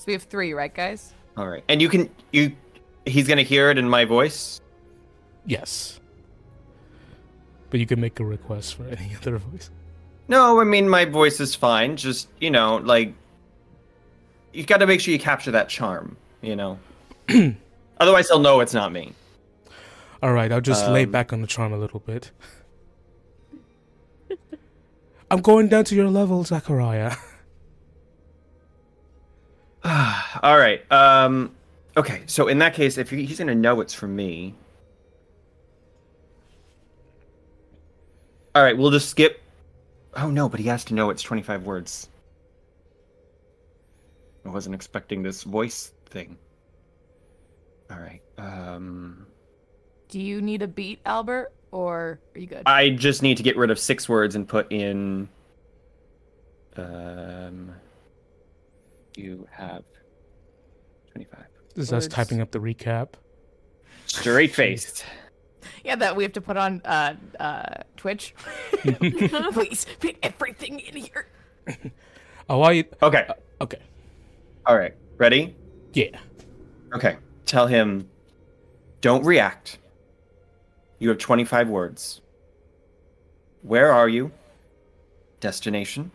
so 0.00 0.04
we 0.06 0.14
have 0.14 0.22
three, 0.24 0.54
right, 0.54 0.74
guys? 0.74 1.12
all 1.36 1.46
right. 1.46 1.62
And 1.68 1.80
you 1.82 1.88
can. 1.88 2.08
You. 2.32 2.56
He's 3.06 3.28
gonna 3.28 3.42
hear 3.42 3.70
it 3.70 3.76
in 3.78 3.88
my 3.88 4.04
voice. 4.04 4.60
Yes. 5.46 6.00
But 7.70 7.80
you 7.80 7.86
can 7.86 8.00
make 8.00 8.18
a 8.18 8.24
request 8.24 8.74
for 8.76 8.84
any 8.84 9.14
other 9.16 9.36
voice. 9.38 9.70
No, 10.28 10.60
I 10.60 10.64
mean 10.64 10.88
my 10.88 11.04
voice 11.04 11.38
is 11.40 11.54
fine. 11.54 11.96
Just 11.96 12.28
you 12.40 12.50
know, 12.50 12.76
like. 12.78 13.12
You 14.52 14.64
got 14.64 14.78
to 14.78 14.86
make 14.86 15.00
sure 15.00 15.12
you 15.12 15.20
capture 15.20 15.50
that 15.52 15.68
charm. 15.68 16.16
You 16.42 16.56
know. 16.56 16.78
Otherwise, 18.00 18.28
he'll 18.28 18.40
know 18.40 18.60
it's 18.60 18.74
not 18.74 18.90
me. 18.92 19.12
All 20.22 20.32
right, 20.32 20.50
I'll 20.50 20.60
just 20.60 20.88
lay 20.88 21.04
Um, 21.04 21.10
back 21.10 21.32
on 21.32 21.40
the 21.40 21.46
charm 21.46 21.72
a 21.72 21.78
little 21.78 22.00
bit. 22.00 22.30
I'm 25.30 25.40
going 25.40 25.68
down 25.68 25.84
to 25.84 25.94
your 25.94 26.08
level, 26.10 26.42
Zachariah. 26.44 27.14
All 30.42 30.58
right. 30.58 30.80
Um. 30.92 31.54
Okay. 31.96 32.22
So 32.26 32.48
in 32.48 32.58
that 32.58 32.74
case, 32.74 32.98
if 32.98 33.10
he's 33.10 33.38
gonna 33.38 33.54
know 33.54 33.80
it's 33.80 33.94
from 33.94 34.14
me. 34.14 34.54
All 38.54 38.62
right. 38.62 38.76
We'll 38.76 38.90
just 38.90 39.08
skip. 39.08 39.40
Oh 40.14 40.30
no! 40.30 40.48
But 40.48 40.60
he 40.60 40.66
has 40.66 40.84
to 40.86 40.94
know 40.94 41.10
it's 41.10 41.22
twenty-five 41.22 41.64
words. 41.64 42.08
I 44.44 44.48
wasn't 44.48 44.74
expecting 44.74 45.22
this 45.22 45.42
voice 45.42 45.92
thing. 46.06 46.36
All 47.90 47.98
right. 47.98 48.22
Um. 48.36 49.26
Do 50.08 50.20
you 50.20 50.42
need 50.42 50.62
a 50.62 50.68
beat, 50.68 50.98
Albert, 51.06 51.52
or 51.70 52.18
are 52.34 52.38
you 52.38 52.46
good? 52.46 52.64
I 52.66 52.90
just 52.90 53.22
need 53.22 53.36
to 53.36 53.42
get 53.44 53.56
rid 53.56 53.70
of 53.70 53.78
six 53.78 54.08
words 54.08 54.34
and 54.34 54.46
put 54.46 54.70
in. 54.70 55.28
Um. 56.76 57.74
You 59.16 59.46
have 59.50 59.82
twenty-five. 61.12 61.46
This 61.74 61.84
is 61.88 61.92
us 61.92 62.04
Words. 62.04 62.14
typing 62.14 62.40
up 62.40 62.50
the 62.50 62.58
recap. 62.58 63.10
Straight 64.06 64.54
faced. 64.54 65.04
yeah, 65.84 65.96
that 65.96 66.16
we 66.16 66.22
have 66.24 66.32
to 66.32 66.40
put 66.40 66.56
on 66.56 66.80
uh, 66.84 67.14
uh, 67.38 67.82
Twitch. 67.96 68.34
Please 68.82 69.86
put 70.00 70.16
everything 70.22 70.80
in 70.80 70.96
here. 70.96 71.26
Oh, 72.48 72.62
I 72.62 72.84
Okay. 73.02 73.28
okay. 73.60 73.78
All 74.66 74.76
right. 74.76 74.94
Ready? 75.18 75.54
Yeah. 75.92 76.18
Okay. 76.94 77.16
Tell 77.46 77.66
him, 77.66 78.08
don't 79.00 79.24
react. 79.24 79.78
You 80.98 81.08
have 81.10 81.18
25 81.18 81.68
words. 81.68 82.20
Where 83.62 83.92
are 83.92 84.08
you? 84.08 84.32
Destination? 85.40 86.10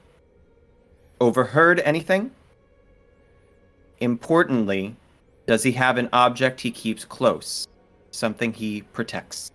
Overheard 1.21 1.79
anything? 1.79 2.31
Importantly, 3.99 4.95
does 5.45 5.63
he 5.63 5.71
have 5.73 5.97
an 5.97 6.09
object 6.13 6.61
he 6.61 6.71
keeps 6.71 7.05
close? 7.05 7.67
Something 8.11 8.53
he 8.53 8.81
protects? 8.81 9.51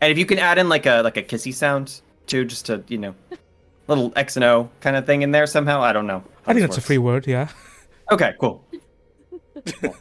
And 0.00 0.10
if 0.10 0.18
you 0.18 0.26
can 0.26 0.38
add 0.38 0.58
in 0.58 0.68
like 0.68 0.86
a 0.86 1.02
like 1.02 1.16
a 1.16 1.22
kissy 1.22 1.52
sound 1.52 2.00
too, 2.26 2.44
just 2.44 2.66
to, 2.66 2.82
you 2.88 2.98
know, 2.98 3.14
little 3.86 4.12
X 4.16 4.36
and 4.36 4.44
O 4.44 4.70
kind 4.80 4.96
of 4.96 5.06
thing 5.06 5.22
in 5.22 5.30
there 5.32 5.46
somehow. 5.46 5.80
I 5.82 5.92
don't 5.92 6.06
know. 6.06 6.22
I 6.46 6.54
think 6.54 6.62
that's 6.62 6.78
a 6.78 6.82
free 6.82 6.98
word, 6.98 7.26
yeah. 7.26 7.48
Okay, 8.12 8.34
cool. 8.40 8.66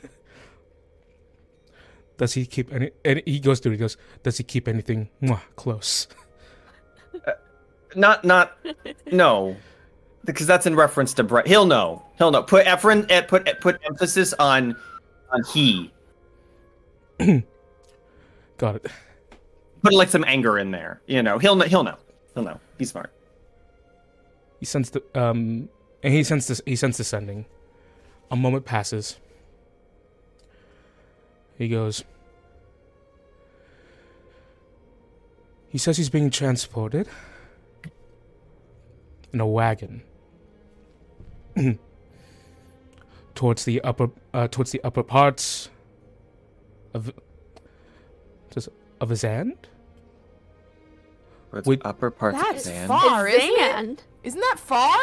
Does 2.18 2.34
he 2.34 2.46
keep 2.46 2.74
any 2.74 2.92
and 3.06 3.22
he 3.26 3.40
goes 3.40 3.60
through 3.60 3.72
he 3.74 3.78
goes, 3.78 3.96
does 4.24 4.38
he 4.38 4.44
keep 4.44 4.68
anything 4.68 5.10
mwah, 5.22 5.40
close? 5.56 6.08
Uh, 7.26 7.32
not, 7.96 8.26
not, 8.26 8.58
no, 9.12 9.56
because 10.26 10.48
that's 10.48 10.66
in 10.66 10.76
reference 10.76 11.14
to 11.16 11.24
Brett. 11.24 11.48
He'll 11.48 11.66
know. 11.66 12.04
He'll 12.18 12.32
know. 12.32 12.44
Put 12.44 12.66
Efren, 12.66 13.10
eh, 13.10 13.22
put 13.22 13.48
eh, 13.48 13.54
put 13.60 13.80
emphasis 13.86 14.34
on 14.34 14.76
on 15.32 15.44
he. 15.54 15.92
Got 18.58 18.76
it. 18.76 18.88
Put 19.82 19.94
like 19.94 20.10
some 20.10 20.26
anger 20.28 20.58
in 20.60 20.72
there. 20.72 21.02
You 21.08 21.24
know, 21.24 21.38
he'll 21.38 21.56
know. 21.56 21.66
He'll 21.66 21.84
know. 21.84 21.98
He'll 22.34 22.44
know. 22.44 22.60
He's 22.78 22.92
smart. 22.92 23.12
He 24.60 24.66
sends 24.66 24.90
the 24.90 25.02
um 25.16 25.70
and 26.04 26.14
he 26.14 26.24
sends 26.24 26.48
this 26.48 26.62
he 26.66 26.76
sends 26.76 26.98
the 26.98 27.04
sending. 27.04 27.46
A 28.32 28.36
moment 28.36 28.66
passes. 28.66 29.18
He 31.58 31.68
goes 31.68 32.04
He 35.70 35.78
says 35.78 35.98
he's 35.98 36.10
being 36.10 36.32
transported. 36.32 37.08
in 39.32 39.40
a 39.40 39.48
wagon 39.48 40.02
towards 43.36 43.66
the 43.66 43.82
upper 43.82 44.10
uh, 44.34 44.48
towards 44.48 44.72
the 44.72 44.82
upper 44.84 45.04
parts 45.04 45.70
of 46.94 47.12
just 48.52 48.70
of 49.02 49.10
his 49.10 49.22
hand. 49.22 49.56
What's 51.52 51.68
Wait- 51.68 51.82
upper 51.84 52.12
parts 52.12 52.38
of 52.38 52.44
That's 52.44 52.66
his 52.66 52.74
hand? 52.74 52.88
far, 52.90 53.28
isn't 53.28 53.42
it? 53.50 53.72
Zand. 53.72 54.04
Isn't 54.24 54.40
that 54.42 54.58
far? 54.60 54.98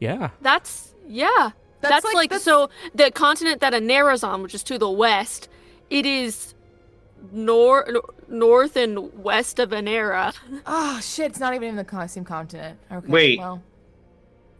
Yeah. 0.00 0.30
That's 0.40 0.94
yeah. 1.08 1.50
That's 1.80 1.92
That's, 1.92 2.04
like- 2.06 2.14
like, 2.14 2.30
that's- 2.30 2.42
so 2.44 2.70
the 2.94 3.10
continent 3.10 3.60
that 3.60 3.72
Enera's 3.72 4.24
on, 4.24 4.42
which 4.42 4.54
is 4.54 4.64
to 4.64 4.78
the 4.78 4.90
west, 4.90 5.48
it 5.90 6.04
is 6.06 6.54
nor- 7.30 7.86
north 8.28 8.76
and 8.76 9.22
west 9.22 9.58
of 9.60 9.70
Enera. 9.70 10.34
Oh 10.66 10.98
shit! 11.00 11.26
It's 11.26 11.38
not 11.40 11.54
even 11.54 11.68
in 11.68 11.76
the 11.76 12.06
same 12.08 12.24
continent. 12.24 12.78
Okay. 12.90 13.06
Wait. 13.06 13.38
Well, 13.38 13.62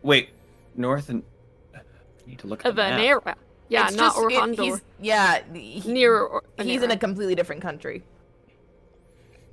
Wait, 0.03 0.29
north 0.79 1.09
and. 1.09 1.23
I 1.75 1.81
need 2.27 2.39
to 2.41 2.47
look 2.47 2.65
at 2.65 2.71
Of 2.71 2.77
the 2.77 2.83
map. 2.83 3.01
Enera. 3.01 3.35
Yeah, 3.69 3.87
it's 3.89 3.97
not 3.97 4.15
just- 4.15 4.59
it- 4.59 4.65
he's- 4.65 4.81
yeah, 5.01 5.43
he- 5.55 5.83
Near 5.93 6.21
or- 6.21 6.43
He's 6.61 6.83
in 6.83 6.91
a 6.91 6.97
completely 6.97 7.35
different 7.35 7.63
country. 7.63 8.03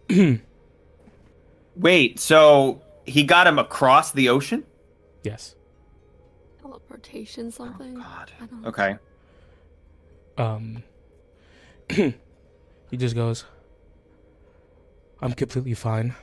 Wait, 1.75 2.19
so 2.19 2.81
he 3.05 3.23
got 3.23 3.47
him 3.47 3.57
across 3.59 4.11
the 4.11 4.29
ocean? 4.29 4.63
Yes. 5.23 5.55
Teleportation 6.61 7.51
something. 7.51 7.97
Oh, 7.97 8.01
God. 8.01 8.31
I 8.39 8.45
don't 8.45 8.61
know. 8.61 8.69
Okay. 8.69 8.97
Um. 10.37 10.83
he 11.89 12.97
just 12.97 13.15
goes. 13.15 13.45
I'm 15.21 15.33
completely 15.33 15.73
fine. 15.73 16.15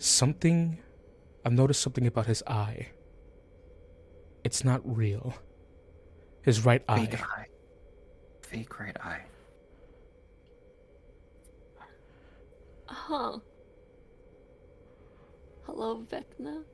Something. 0.00 0.78
I've 1.44 1.52
noticed 1.52 1.80
something 1.80 2.06
about 2.06 2.26
his 2.26 2.42
eye. 2.46 2.88
It's 4.44 4.64
not 4.64 4.80
real. 4.84 5.34
His 6.42 6.64
right 6.64 6.82
eye. 6.88 7.06
Fake 7.06 7.22
eye. 7.22 7.46
Fake 8.42 8.80
right 8.80 8.96
eye. 9.02 9.20
Huh. 12.86 13.38
Hello, 15.64 16.04
Vecna. 16.10 16.64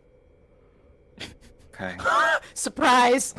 Okay. 1.74 1.96
Surprise! 2.54 3.34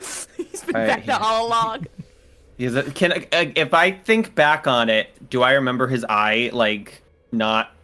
He's 0.36 0.62
been 0.64 0.74
Right, 0.74 0.86
back 0.86 1.06
yeah. 1.06 1.18
all 1.18 1.46
along. 1.48 1.86
Is 2.58 2.74
it, 2.74 2.94
can 2.94 3.12
uh, 3.12 3.16
if 3.32 3.74
I 3.74 3.90
think 3.90 4.34
back 4.34 4.66
on 4.66 4.88
it, 4.88 5.10
do 5.28 5.42
I 5.42 5.52
remember 5.52 5.86
his 5.88 6.06
eye 6.08 6.48
like 6.54 7.02
not 7.30 7.75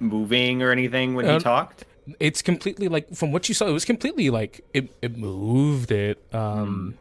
moving 0.00 0.62
or 0.62 0.70
anything 0.70 1.14
when 1.14 1.24
he 1.26 1.32
Um, 1.32 1.40
talked? 1.40 1.84
It's 2.20 2.40
completely 2.42 2.88
like 2.88 3.14
from 3.14 3.32
what 3.32 3.48
you 3.48 3.54
saw. 3.54 3.66
It 3.66 3.72
was 3.72 3.84
completely 3.84 4.30
like 4.30 4.62
it. 4.72 4.90
It 5.02 5.16
moved. 5.16 5.90
It. 5.92 6.22
Um. 6.32 6.94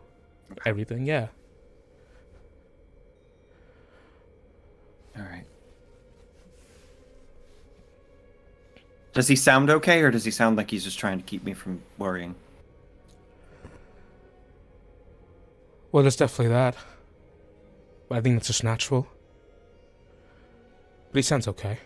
Everything. 0.66 1.06
Yeah. 1.06 1.28
All 5.18 5.24
right. 5.24 5.46
Does 9.14 9.28
he 9.28 9.36
sound 9.36 9.70
okay, 9.70 10.02
or 10.02 10.12
does 10.12 10.26
he 10.26 10.32
sound 10.32 10.58
like 10.58 10.70
he's 10.70 10.84
just 10.84 11.00
trying 11.00 11.18
to 11.18 11.24
keep 11.24 11.44
me 11.44 11.54
from 11.54 11.82
worrying? 11.98 12.36
Well, 15.92 16.04
there's 16.04 16.16
definitely 16.18 16.50
that. 16.54 16.76
But 18.10 18.20
I 18.20 18.22
think 18.22 18.36
that's 18.36 18.48
just 18.48 18.64
natural. 18.64 19.08
But 21.12 21.18
he 21.20 21.22
sounds 21.24 21.48
okay. 21.48 21.80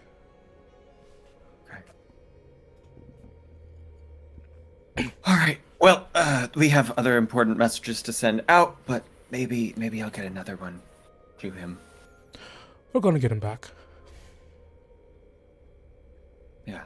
All 5.25 5.35
right. 5.35 5.59
Well, 5.79 6.07
uh, 6.13 6.47
we 6.55 6.69
have 6.69 6.91
other 6.97 7.17
important 7.17 7.57
messages 7.57 8.01
to 8.03 8.13
send 8.13 8.43
out, 8.47 8.77
but 8.85 9.03
maybe 9.31 9.73
maybe 9.75 10.01
I'll 10.01 10.09
get 10.09 10.25
another 10.25 10.55
one 10.55 10.81
to 11.39 11.51
him. 11.51 11.79
We're 12.93 13.01
gonna 13.01 13.19
get 13.19 13.31
him 13.31 13.39
back. 13.39 13.69
Yeah. 16.65 16.83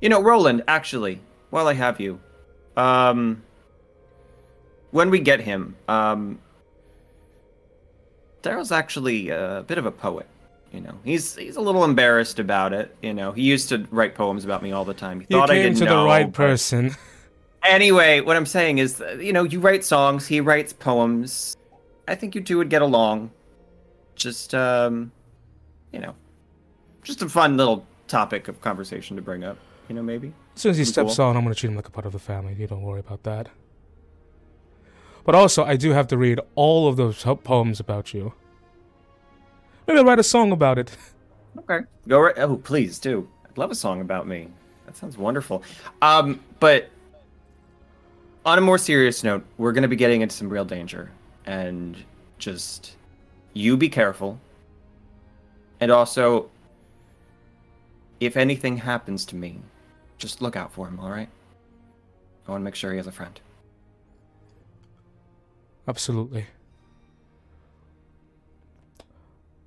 You 0.00 0.08
know, 0.08 0.22
Roland, 0.22 0.64
actually, 0.66 1.20
while 1.50 1.68
I 1.68 1.74
have 1.74 2.00
you, 2.00 2.20
um, 2.76 3.42
when 4.90 5.10
we 5.10 5.20
get 5.20 5.40
him, 5.40 5.76
um, 5.86 6.38
Daryl's 8.42 8.72
actually 8.72 9.28
a 9.28 9.64
bit 9.66 9.78
of 9.78 9.86
a 9.86 9.92
poet. 9.92 10.26
You 10.72 10.82
know, 10.82 10.94
he's 11.02 11.34
he's 11.34 11.56
a 11.56 11.60
little 11.60 11.84
embarrassed 11.84 12.38
about 12.38 12.72
it. 12.72 12.94
You 13.02 13.14
know, 13.14 13.32
he 13.32 13.42
used 13.42 13.68
to 13.70 13.86
write 13.90 14.14
poems 14.14 14.44
about 14.44 14.62
me 14.62 14.72
all 14.72 14.84
the 14.84 14.94
time. 14.94 15.20
He 15.20 15.26
You 15.30 15.38
thought 15.38 15.50
I 15.50 15.54
didn't 15.54 15.78
to 15.78 15.84
know. 15.86 16.00
the 16.02 16.06
right 16.06 16.32
person. 16.32 16.94
Anyway, 17.64 18.20
what 18.20 18.36
I'm 18.36 18.46
saying 18.46 18.78
is, 18.78 19.02
you 19.18 19.32
know, 19.32 19.42
you 19.42 19.58
write 19.58 19.84
songs, 19.84 20.28
he 20.28 20.40
writes 20.40 20.72
poems. 20.72 21.56
I 22.06 22.14
think 22.14 22.36
you 22.36 22.40
two 22.40 22.56
would 22.58 22.70
get 22.70 22.82
along. 22.82 23.32
Just, 24.14 24.54
um, 24.54 25.10
you 25.92 25.98
know, 25.98 26.14
just 27.02 27.20
a 27.20 27.28
fun 27.28 27.56
little 27.56 27.84
topic 28.06 28.46
of 28.46 28.60
conversation 28.60 29.16
to 29.16 29.22
bring 29.22 29.42
up. 29.42 29.58
You 29.88 29.96
know, 29.96 30.02
maybe. 30.02 30.32
As 30.54 30.62
soon 30.62 30.70
as 30.70 30.78
he 30.78 30.84
steps 30.84 31.16
cool. 31.16 31.26
on, 31.26 31.36
I'm 31.36 31.42
gonna 31.42 31.54
treat 31.56 31.68
him 31.70 31.76
like 31.76 31.88
a 31.88 31.90
part 31.90 32.06
of 32.06 32.12
the 32.12 32.18
family. 32.20 32.54
You 32.54 32.68
don't 32.68 32.82
worry 32.82 33.00
about 33.00 33.24
that. 33.24 33.48
But 35.24 35.34
also, 35.34 35.64
I 35.64 35.76
do 35.76 35.90
have 35.90 36.06
to 36.08 36.16
read 36.16 36.40
all 36.54 36.88
of 36.88 36.96
those 36.96 37.24
poems 37.42 37.80
about 37.80 38.14
you. 38.14 38.34
Maybe 39.88 39.98
I'll 40.00 40.04
write 40.04 40.18
a 40.18 40.22
song 40.22 40.52
about 40.52 40.78
it. 40.78 40.94
Okay. 41.58 41.80
Go 42.06 42.20
right. 42.20 42.38
Oh, 42.38 42.58
please 42.58 42.98
do. 42.98 43.26
I'd 43.48 43.56
love 43.56 43.70
a 43.70 43.74
song 43.74 44.02
about 44.02 44.28
me. 44.28 44.48
That 44.84 44.96
sounds 44.98 45.16
wonderful. 45.16 45.62
Um, 46.02 46.40
but 46.60 46.90
on 48.44 48.58
a 48.58 48.60
more 48.60 48.76
serious 48.76 49.24
note, 49.24 49.44
we're 49.56 49.72
going 49.72 49.82
to 49.82 49.88
be 49.88 49.96
getting 49.96 50.20
into 50.20 50.34
some 50.34 50.50
real 50.50 50.66
danger, 50.66 51.10
and 51.46 51.96
just 52.38 52.96
you 53.54 53.78
be 53.78 53.88
careful. 53.88 54.38
And 55.80 55.90
also, 55.90 56.50
if 58.20 58.36
anything 58.36 58.76
happens 58.76 59.24
to 59.26 59.36
me, 59.36 59.58
just 60.18 60.42
look 60.42 60.54
out 60.54 60.70
for 60.70 60.86
him. 60.86 61.00
All 61.00 61.10
right. 61.10 61.28
I 62.46 62.50
want 62.50 62.60
to 62.60 62.64
make 62.64 62.74
sure 62.74 62.90
he 62.90 62.98
has 62.98 63.06
a 63.06 63.12
friend. 63.12 63.40
Absolutely. 65.86 66.46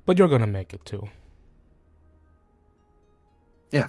But 0.06 0.18
you're 0.18 0.28
gonna 0.28 0.48
make 0.48 0.74
it 0.74 0.84
too. 0.86 1.10
Yeah. 3.72 3.88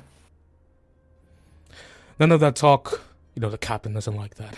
None 2.18 2.32
of 2.32 2.40
that 2.40 2.54
talk. 2.56 3.02
You 3.34 3.40
know, 3.40 3.50
the 3.50 3.58
captain 3.58 3.94
doesn't 3.94 4.14
like 4.14 4.36
that. 4.36 4.56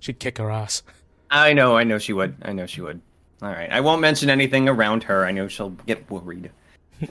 She'd 0.00 0.18
kick 0.18 0.38
her 0.38 0.50
ass. 0.50 0.82
I 1.30 1.52
know. 1.52 1.76
I 1.76 1.84
know 1.84 1.98
she 1.98 2.12
would. 2.12 2.36
I 2.42 2.52
know 2.52 2.66
she 2.66 2.80
would. 2.80 3.00
All 3.42 3.50
right. 3.50 3.70
I 3.70 3.80
won't 3.80 4.00
mention 4.00 4.30
anything 4.30 4.68
around 4.68 5.02
her. 5.04 5.24
I 5.26 5.30
know 5.30 5.48
she'll 5.48 5.70
get 5.70 6.10
worried. 6.10 6.50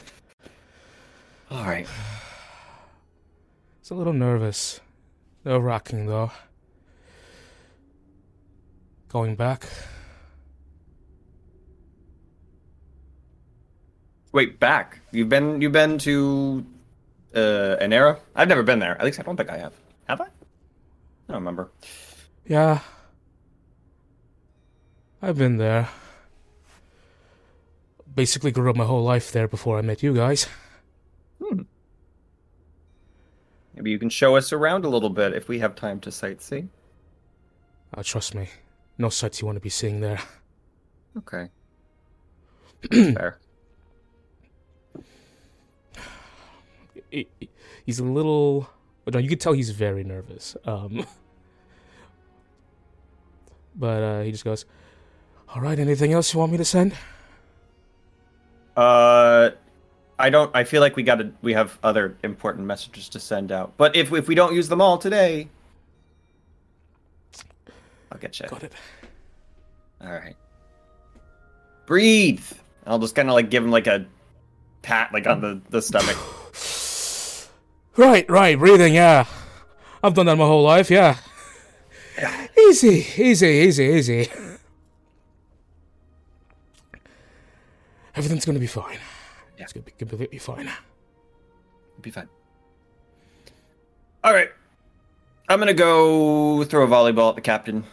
all 1.52 1.64
right. 1.64 1.88
It's 3.80 3.92
a 3.92 3.96
little 3.96 4.14
nervous. 4.14 4.80
Nerve 5.44 5.64
wracking 5.64 6.08
though. 6.08 6.32
Going 9.10 9.36
back. 9.36 9.68
Wait, 14.36 14.60
back. 14.60 15.00
You've 15.14 15.30
been 15.30 15.62
you've 15.62 15.72
been 15.72 15.98
to 16.00 16.66
uh 17.34 17.78
Enera? 17.80 18.20
I've 18.36 18.50
never 18.50 18.64
been 18.64 18.80
there. 18.80 18.98
At 18.98 19.06
least 19.06 19.18
I 19.18 19.24
don't 19.24 19.38
think 19.38 19.50
I 19.50 19.58
have. 19.60 19.72
Have 20.10 20.20
I? 20.20 20.26
I 20.26 20.28
don't 21.30 21.38
remember. 21.38 21.72
Yeah. 22.46 22.80
I've 25.22 25.38
been 25.38 25.56
there. 25.56 25.88
Basically 28.14 28.52
grew 28.52 28.70
up 28.70 28.76
my 28.76 28.84
whole 28.84 29.04
life 29.04 29.32
there 29.32 29.48
before 29.48 29.78
I 29.78 29.82
met 29.82 30.04
you 30.04 30.14
guys. 30.14 30.50
Hmm. 31.42 31.62
Maybe 33.74 33.90
you 33.90 34.00
can 34.00 34.10
show 34.10 34.36
us 34.36 34.52
around 34.52 34.84
a 34.84 34.90
little 34.90 35.10
bit 35.10 35.34
if 35.34 35.48
we 35.48 35.60
have 35.60 35.76
time 35.76 36.02
to 36.02 36.10
sightsee. 36.10 36.68
Uh, 37.94 38.04
trust 38.04 38.36
me. 38.36 38.50
No 38.98 39.08
sights 39.08 39.40
you 39.40 39.46
want 39.46 39.56
to 39.56 39.62
be 39.62 39.70
seeing 39.70 40.02
there. 40.02 40.20
Okay. 41.20 41.48
Fair. 43.14 43.40
He- 47.16 47.28
he- 47.40 47.50
He's 47.86 48.00
a 48.00 48.04
little. 48.04 48.70
No, 49.08 49.20
you 49.20 49.30
can 49.30 49.38
tell 49.38 49.54
he's 49.54 49.70
very 49.70 50.04
nervous. 50.04 50.58
Um, 50.66 51.06
but 53.76 54.02
uh, 54.04 54.22
he 54.22 54.32
just 54.32 54.44
goes, 54.44 54.66
"All 55.50 55.62
right. 55.62 55.78
Anything 55.78 56.12
else 56.14 56.34
you 56.34 56.40
want 56.40 56.52
me 56.52 56.58
to 56.58 56.66
send?" 56.66 56.94
Uh 58.76 59.52
I 60.20 60.30
don't 60.30 60.52
I 60.54 60.64
feel 60.66 60.82
like 60.82 60.96
we 60.98 61.04
got 61.04 61.16
to 61.16 61.32
we 61.42 61.54
have 61.54 61.78
other 61.84 62.18
important 62.24 62.66
messages 62.68 63.08
to 63.10 63.20
send 63.20 63.52
out. 63.52 63.74
But 63.78 63.96
if 63.96 64.12
if 64.12 64.28
we 64.28 64.36
don't 64.36 64.54
use 64.56 64.68
them 64.68 64.82
all 64.82 64.98
today, 64.98 65.48
I'll 68.12 68.18
get 68.20 68.40
you. 68.40 68.48
Got 68.48 68.64
it. 68.64 68.74
All 70.02 70.12
right. 70.12 70.36
Breathe. 71.86 72.44
I'll 72.86 73.00
just 73.00 73.16
kind 73.16 73.30
of 73.30 73.36
like 73.36 73.50
give 73.50 73.64
him 73.64 73.72
like 73.72 73.88
a 73.88 74.06
pat 74.82 75.14
like 75.14 75.28
on 75.28 75.40
the 75.42 75.62
the 75.70 75.82
stomach. 75.82 76.18
Right, 77.98 78.30
right, 78.30 78.58
breathing, 78.58 78.94
yeah. 78.94 79.26
I've 80.04 80.14
done 80.14 80.26
that 80.26 80.36
my 80.38 80.46
whole 80.46 80.64
life, 80.64 80.92
yeah. 80.92 81.18
Easy, 82.58 83.06
easy, 83.18 83.48
easy, 83.48 83.84
easy. 83.84 84.30
Everything's 88.16 88.46
gonna 88.46 88.60
be 88.60 88.68
fine. 88.68 88.98
Yeah. 89.58 89.64
It's 89.64 89.74
gonna 89.74 89.84
be 89.84 89.92
completely 89.92 90.38
fine. 90.38 90.70
Be 92.02 92.12
fine. 92.12 92.30
All 94.24 94.34
right. 94.34 94.50
I'm 95.50 95.60
gonna 95.60 95.74
go 95.74 96.64
throw 96.64 96.84
a 96.84 96.88
volleyball 96.88 97.30
at 97.30 97.36
the 97.36 97.42
captain. 97.42 97.84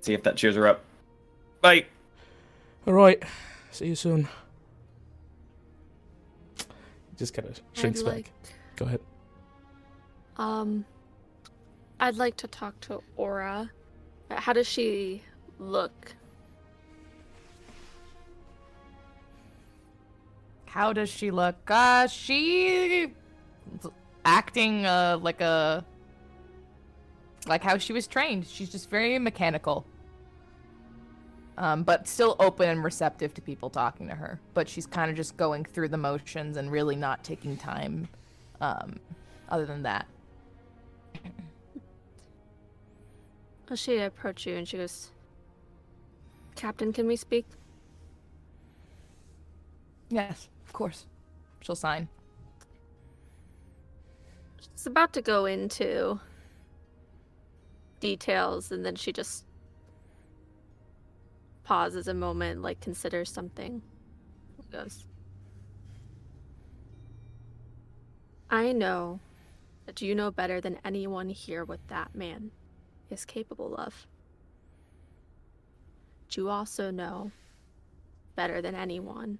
See 0.00 0.14
if 0.14 0.22
that 0.24 0.36
cheers 0.36 0.56
her 0.56 0.66
up. 0.66 0.84
Bye. 1.60 1.86
Alright, 2.86 3.22
see 3.70 3.86
you 3.86 3.94
soon. 3.94 4.28
Just 7.16 7.34
kind 7.34 7.48
of 7.48 7.60
shrinks 7.74 8.00
I'd 8.00 8.06
back. 8.06 8.14
like, 8.14 8.30
Go 8.76 8.86
ahead. 8.86 9.00
Um, 10.42 10.84
I'd 12.00 12.16
like 12.16 12.36
to 12.38 12.48
talk 12.48 12.80
to 12.82 13.00
Aura. 13.16 13.70
How 14.28 14.52
does 14.52 14.66
she 14.66 15.22
look? 15.60 16.14
How 20.66 20.92
does 20.92 21.08
she 21.08 21.30
look? 21.30 21.70
Uh, 21.70 22.08
she 22.08 23.12
acting 24.24 24.84
uh, 24.84 25.18
like 25.20 25.40
a 25.40 25.84
like 27.46 27.62
how 27.62 27.78
she 27.78 27.92
was 27.92 28.08
trained. 28.08 28.46
She's 28.46 28.70
just 28.70 28.90
very 28.90 29.18
mechanical. 29.20 29.86
Um, 31.58 31.82
but 31.84 32.08
still 32.08 32.34
open 32.40 32.68
and 32.68 32.82
receptive 32.82 33.34
to 33.34 33.42
people 33.42 33.70
talking 33.70 34.08
to 34.08 34.14
her. 34.14 34.40
But 34.54 34.68
she's 34.68 34.86
kind 34.86 35.10
of 35.10 35.16
just 35.16 35.36
going 35.36 35.66
through 35.66 35.88
the 35.88 35.98
motions 35.98 36.56
and 36.56 36.72
really 36.72 36.96
not 36.96 37.22
taking 37.22 37.56
time. 37.56 38.08
Um, 38.60 38.98
other 39.50 39.66
than 39.66 39.82
that, 39.82 40.06
she 43.74 43.98
approach 43.98 44.46
you 44.46 44.56
and 44.56 44.68
she 44.68 44.76
goes, 44.76 45.10
Captain, 46.54 46.92
can 46.92 47.06
we 47.06 47.16
speak? 47.16 47.46
yes, 50.12 50.48
of 50.66 50.72
course, 50.72 51.06
she'll 51.60 51.74
sign. 51.74 52.08
She's 54.60 54.86
about 54.86 55.12
to 55.14 55.22
go 55.22 55.46
into 55.46 56.20
details 57.98 58.70
and 58.70 58.84
then 58.84 58.94
she 58.94 59.12
just 59.12 59.44
pauses 61.64 62.08
a 62.08 62.14
moment, 62.14 62.62
like 62.62 62.80
considers 62.80 63.30
something. 63.30 63.82
Goes, 64.70 65.06
I 68.50 68.72
know 68.72 69.20
that 69.86 70.00
you 70.00 70.14
know 70.14 70.30
better 70.30 70.60
than 70.60 70.78
anyone 70.84 71.28
here 71.28 71.64
what 71.64 71.80
that 71.88 72.14
man 72.14 72.50
is 73.10 73.24
capable 73.24 73.76
of. 73.76 74.06
But 76.26 76.36
you 76.36 76.48
also 76.48 76.90
know 76.90 77.30
better 78.36 78.62
than 78.62 78.74
anyone 78.74 79.38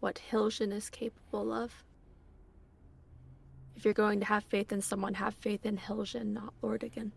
what 0.00 0.20
Hiljan 0.30 0.72
is 0.72 0.90
capable 0.90 1.52
of. 1.52 1.84
If 3.76 3.84
you're 3.84 3.94
going 3.94 4.20
to 4.20 4.26
have 4.26 4.44
faith 4.44 4.72
in 4.72 4.80
someone, 4.80 5.14
have 5.14 5.34
faith 5.34 5.66
in 5.66 5.76
Hiljan, 5.76 6.32
not 6.32 6.54
Lordigan. 6.62 7.12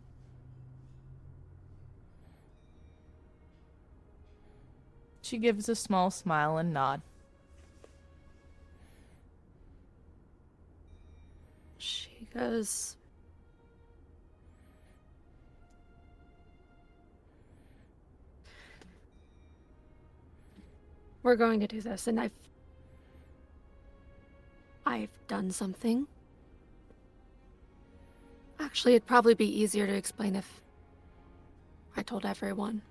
She 5.21 5.38
gives 5.38 5.69
a 5.69 5.75
small 5.75 6.12
smile 6.12 6.58
and 6.58 6.73
nod. 6.73 7.01
Goes. 12.39 12.95
We're 21.21 21.36
going 21.36 21.60
to 21.60 21.67
do 21.67 21.82
this, 21.82 22.08
and 22.08 22.17
I've. 22.17 22.32
I've 24.86 25.10
done 25.28 25.52
something. 25.52 26.08
Actually, 28.58 28.95
it'd 28.95 29.06
probably 29.06 29.34
be 29.34 29.62
easier 29.62 29.86
to 29.86 29.93
explain 29.93 30.36
if 30.36 30.62
I 31.97 32.04
told 32.04 32.25
everyone. 32.25 32.82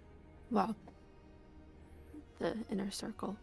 Well, 0.51 0.77
the 2.39 2.55
inner 2.71 2.91
circle. 2.91 3.35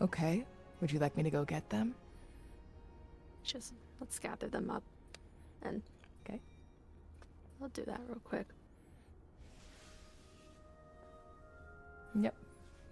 Okay. 0.00 0.46
Would 0.80 0.90
you 0.90 0.98
like 0.98 1.16
me 1.16 1.22
to 1.22 1.30
go 1.30 1.44
get 1.44 1.68
them? 1.68 1.94
Just 3.44 3.74
let's 4.04 4.18
gather 4.18 4.48
them 4.48 4.68
up. 4.68 4.82
And 5.62 5.80
Okay. 6.26 6.38
I'll 7.62 7.68
do 7.68 7.84
that 7.86 8.00
real 8.06 8.20
quick. 8.22 8.46
Yep. 12.20 12.34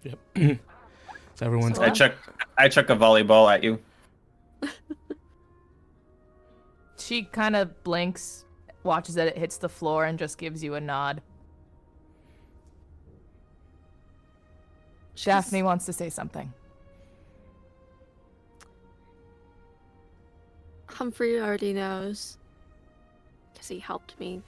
Yep. 0.03 0.19
so 1.35 1.45
everyone's 1.45 1.77
I 1.77 1.91
chuck 1.91 2.13
I 2.57 2.67
chuck 2.67 2.89
a 2.89 2.95
volleyball 2.95 3.53
at 3.53 3.63
you. 3.63 3.79
She 6.97 7.23
kind 7.23 7.57
of 7.57 7.83
blinks, 7.83 8.45
watches 8.83 9.15
that 9.15 9.27
it 9.27 9.37
hits 9.37 9.57
the 9.57 9.67
floor, 9.67 10.05
and 10.05 10.17
just 10.17 10.37
gives 10.37 10.63
you 10.63 10.75
a 10.75 10.79
nod. 10.79 11.21
Daphne 15.21 15.63
wants 15.63 15.85
to 15.87 15.91
say 15.91 16.09
something. 16.09 16.53
Humphrey 20.93 21.39
already 21.39 21.73
knows. 21.73 22.37
Because 23.51 23.67
he 23.67 23.79
helped 23.79 24.19
me. 24.19 24.41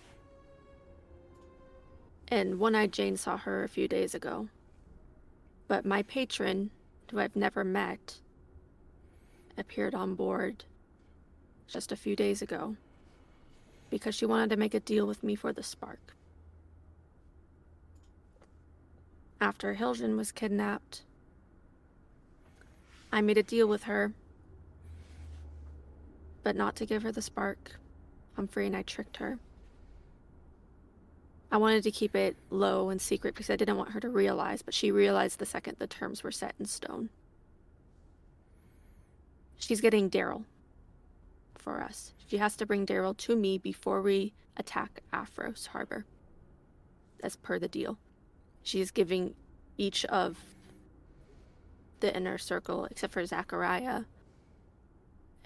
And 2.27 2.59
One 2.59 2.75
Eyed 2.75 2.91
Jane 2.91 3.17
saw 3.17 3.37
her 3.37 3.63
a 3.63 3.69
few 3.69 3.87
days 3.87 4.15
ago. 4.15 4.47
But 5.67 5.85
my 5.85 6.03
patron, 6.03 6.69
who 7.09 7.19
I've 7.19 7.35
never 7.35 7.63
met, 7.63 8.19
appeared 9.57 9.95
on 9.95 10.15
board 10.15 10.65
just 11.67 11.91
a 11.91 11.95
few 11.95 12.15
days 12.15 12.41
ago. 12.41 12.75
Because 13.89 14.15
she 14.15 14.25
wanted 14.25 14.49
to 14.51 14.57
make 14.57 14.73
a 14.73 14.79
deal 14.79 15.05
with 15.05 15.23
me 15.23 15.35
for 15.35 15.51
the 15.51 15.63
spark. 15.63 16.15
After 19.41 19.75
Hiljan 19.75 20.15
was 20.17 20.31
kidnapped, 20.31 21.01
I 23.11 23.21
made 23.21 23.37
a 23.37 23.43
deal 23.43 23.67
with 23.67 23.83
her 23.83 24.13
but 26.45 26.55
not 26.55 26.75
to 26.75 26.85
give 26.85 27.01
her 27.01 27.11
the 27.11 27.23
spark. 27.23 27.79
Humphrey 28.35 28.67
and 28.67 28.75
I 28.75 28.83
tricked 28.83 29.17
her. 29.17 29.39
I 31.51 31.57
wanted 31.57 31.81
to 31.83 31.91
keep 31.91 32.15
it 32.15 32.37
low 32.51 32.89
and 32.89 33.01
secret 33.01 33.33
because 33.33 33.49
I 33.49 33.55
didn't 33.55 33.77
want 33.77 33.91
her 33.91 33.99
to 33.99 34.09
realize, 34.09 34.61
but 34.61 34.75
she 34.75 34.91
realized 34.91 35.39
the 35.39 35.45
second 35.47 35.77
the 35.79 35.87
terms 35.87 36.23
were 36.23 36.31
set 36.31 36.53
in 36.59 36.65
stone. 36.65 37.09
She's 39.57 39.81
getting 39.81 40.07
Daryl 40.07 40.43
for 41.55 41.81
us. 41.81 42.13
She 42.27 42.37
has 42.37 42.55
to 42.57 42.65
bring 42.67 42.85
Daryl 42.85 43.17
to 43.17 43.35
me 43.35 43.57
before 43.57 44.03
we 44.03 44.33
attack 44.55 45.01
Afros 45.11 45.67
Harbor, 45.67 46.05
as 47.23 47.35
per 47.37 47.57
the 47.57 47.67
deal. 47.67 47.97
She 48.61 48.81
is 48.81 48.91
giving 48.91 49.33
each 49.79 50.05
of 50.05 50.37
the 52.01 52.15
inner 52.15 52.37
circle, 52.37 52.85
except 52.85 53.13
for 53.13 53.25
Zachariah, 53.25 54.01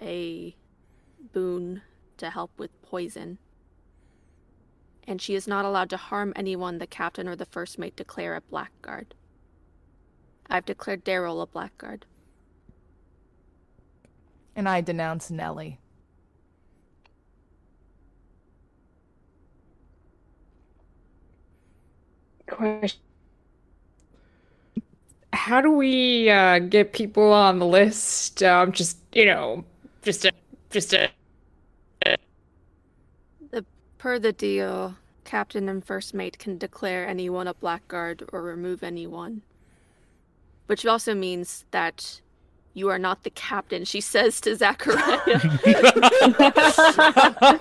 a 0.01 0.55
boon 1.33 1.81
to 2.17 2.29
help 2.29 2.51
with 2.57 2.81
poison. 2.81 3.37
And 5.07 5.21
she 5.21 5.35
is 5.35 5.47
not 5.47 5.65
allowed 5.65 5.89
to 5.91 5.97
harm 5.97 6.33
anyone 6.35 6.77
the 6.77 6.87
captain 6.87 7.27
or 7.27 7.35
the 7.35 7.45
first 7.45 7.79
mate 7.79 7.95
declare 7.95 8.35
a 8.35 8.41
blackguard. 8.41 9.15
I've 10.49 10.65
declared 10.65 11.05
Daryl 11.05 11.41
a 11.41 11.45
blackguard. 11.45 12.05
And 14.55 14.67
I 14.67 14.81
denounce 14.81 15.29
Nellie. 15.31 15.79
Question. 22.47 22.99
How 25.31 25.61
do 25.61 25.71
we 25.71 26.29
uh, 26.29 26.59
get 26.59 26.93
people 26.93 27.31
on 27.31 27.59
the 27.59 27.65
list? 27.65 28.43
Um, 28.43 28.71
just 28.71 28.97
you 29.13 29.25
know, 29.25 29.63
just 30.01 30.25
a, 30.25 30.31
just 30.69 30.93
a. 30.93 31.09
Per 33.97 34.17
the 34.17 34.31
deal, 34.31 34.95
captain 35.25 35.67
and 35.67 35.83
first 35.83 36.13
mate 36.13 36.39
can 36.39 36.57
declare 36.57 37.05
anyone 37.05 37.47
a 37.47 37.53
blackguard 37.53 38.23
or 38.31 38.41
remove 38.41 38.81
anyone. 38.81 39.41
Which 40.67 40.85
also 40.85 41.13
means 41.13 41.65
that 41.71 42.21
you 42.73 42.87
are 42.87 42.97
not 42.97 43.23
the 43.23 43.29
captain, 43.31 43.83
she 43.83 43.99
says 43.99 44.39
to 44.41 44.55
Zachariah. 44.55 45.41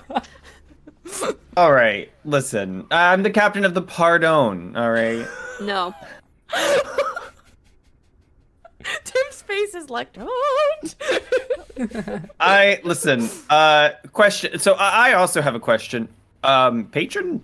All 1.57 1.73
right, 1.73 2.09
listen. 2.23 2.85
I'm 2.89 3.23
the 3.23 3.31
captain 3.31 3.65
of 3.65 3.73
the 3.73 3.81
Pardon. 3.81 4.77
All 4.77 4.91
right. 4.91 5.27
no. 5.61 5.93
Tim's 9.03 9.41
face 9.41 9.75
is 9.75 9.89
like, 9.89 10.13
don't. 10.13 10.95
I 12.39 12.79
listen. 12.83 13.29
Uh, 13.49 13.91
question. 14.13 14.59
So 14.59 14.73
I, 14.73 15.09
I 15.09 15.13
also 15.13 15.41
have 15.41 15.55
a 15.55 15.59
question. 15.59 16.07
Um, 16.43 16.85
patron. 16.85 17.43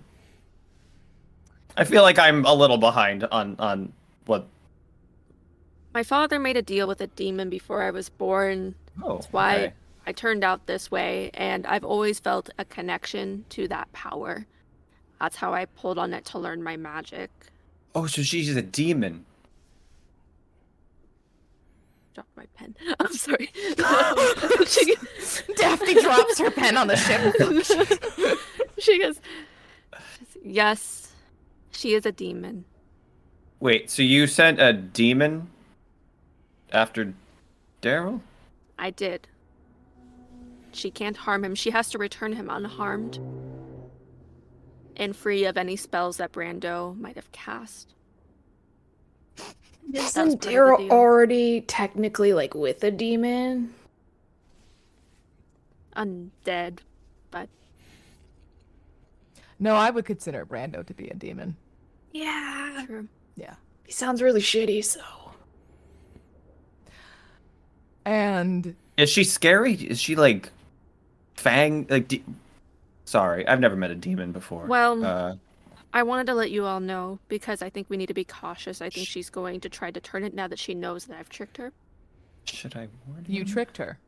I 1.76 1.84
feel 1.84 2.02
like 2.02 2.18
I'm 2.18 2.44
a 2.46 2.54
little 2.54 2.78
behind 2.78 3.24
on 3.24 3.56
on 3.58 3.92
what. 4.24 4.46
My 5.92 6.02
father 6.02 6.38
made 6.38 6.56
a 6.56 6.62
deal 6.62 6.86
with 6.86 7.00
a 7.00 7.06
demon 7.08 7.50
before 7.50 7.82
I 7.82 7.90
was 7.90 8.08
born. 8.08 8.74
Oh, 9.02 9.16
That's 9.16 9.32
why 9.32 9.56
okay. 9.56 9.72
I 10.06 10.12
turned 10.12 10.44
out 10.44 10.66
this 10.66 10.90
way, 10.90 11.30
and 11.34 11.66
I've 11.66 11.84
always 11.84 12.18
felt 12.20 12.48
a 12.58 12.64
connection 12.64 13.44
to 13.50 13.68
that 13.68 13.92
power. 13.92 14.46
That's 15.20 15.36
how 15.36 15.52
I 15.52 15.64
pulled 15.64 15.98
on 15.98 16.12
it 16.14 16.24
to 16.26 16.38
learn 16.38 16.62
my 16.62 16.76
magic. 16.76 17.30
Oh, 17.94 18.06
so 18.06 18.22
she's 18.22 18.54
a 18.54 18.62
demon. 18.62 19.24
Drop 22.16 22.28
my 22.34 22.46
pen. 22.54 22.74
I'm 22.98 23.12
sorry. 23.12 23.50
she, 24.66 24.96
Daphne 25.54 26.00
drops 26.00 26.38
her 26.38 26.50
pen 26.50 26.78
on 26.78 26.86
the 26.86 26.96
ship. 26.96 28.38
she 28.78 28.98
goes, 28.98 29.20
Yes, 30.42 31.12
she 31.72 31.92
is 31.92 32.06
a 32.06 32.12
demon. 32.12 32.64
Wait, 33.60 33.90
so 33.90 34.00
you 34.00 34.26
sent 34.26 34.58
a 34.58 34.72
demon 34.72 35.50
after 36.72 37.12
Daryl? 37.82 38.22
I 38.78 38.92
did. 38.92 39.28
She 40.72 40.90
can't 40.90 41.18
harm 41.18 41.44
him. 41.44 41.54
She 41.54 41.70
has 41.70 41.90
to 41.90 41.98
return 41.98 42.32
him 42.32 42.48
unharmed 42.48 43.20
and 44.96 45.14
free 45.14 45.44
of 45.44 45.58
any 45.58 45.76
spells 45.76 46.16
that 46.16 46.32
Brando 46.32 46.98
might 46.98 47.16
have 47.16 47.30
cast. 47.32 47.92
Was 49.92 50.04
Isn't 50.16 50.40
part 50.42 50.54
Daryl 50.54 50.90
already 50.90 51.60
technically 51.62 52.32
like 52.32 52.54
with 52.54 52.82
a 52.84 52.90
demon? 52.90 53.74
Undead, 55.96 56.78
but 57.30 57.48
No, 59.58 59.74
I 59.74 59.90
would 59.90 60.04
consider 60.04 60.44
Brando 60.44 60.84
to 60.86 60.94
be 60.94 61.08
a 61.08 61.14
demon. 61.14 61.56
Yeah. 62.12 62.84
true. 62.86 63.08
Yeah. 63.36 63.54
He 63.84 63.92
sounds 63.92 64.20
really 64.22 64.40
shitty, 64.40 64.84
so. 64.84 65.00
And 68.04 68.76
Is 68.96 69.10
she 69.10 69.24
scary? 69.24 69.74
Is 69.74 70.00
she 70.00 70.16
like 70.16 70.50
fang 71.34 71.86
like? 71.90 72.08
De- 72.08 72.24
Sorry, 73.04 73.46
I've 73.46 73.60
never 73.60 73.76
met 73.76 73.90
a 73.90 73.94
demon 73.94 74.32
before. 74.32 74.66
Well- 74.66 75.04
uh, 75.04 75.34
I 75.96 76.02
wanted 76.02 76.26
to 76.26 76.34
let 76.34 76.50
you 76.50 76.66
all 76.66 76.78
know 76.78 77.18
because 77.28 77.62
I 77.62 77.70
think 77.70 77.88
we 77.88 77.96
need 77.96 78.08
to 78.08 78.14
be 78.14 78.22
cautious. 78.24 78.82
I 78.82 78.90
think 78.90 79.08
she's 79.08 79.30
going 79.30 79.60
to 79.60 79.70
try 79.70 79.90
to 79.90 79.98
turn 79.98 80.24
it 80.24 80.34
now 80.34 80.46
that 80.46 80.58
she 80.58 80.74
knows 80.74 81.06
that 81.06 81.16
I've 81.18 81.30
tricked 81.30 81.56
her. 81.56 81.72
should 82.44 82.76
I 82.76 82.88
warn 83.06 83.24
you 83.26 83.40
him? 83.40 83.46
tricked 83.48 83.78
her. 83.78 83.98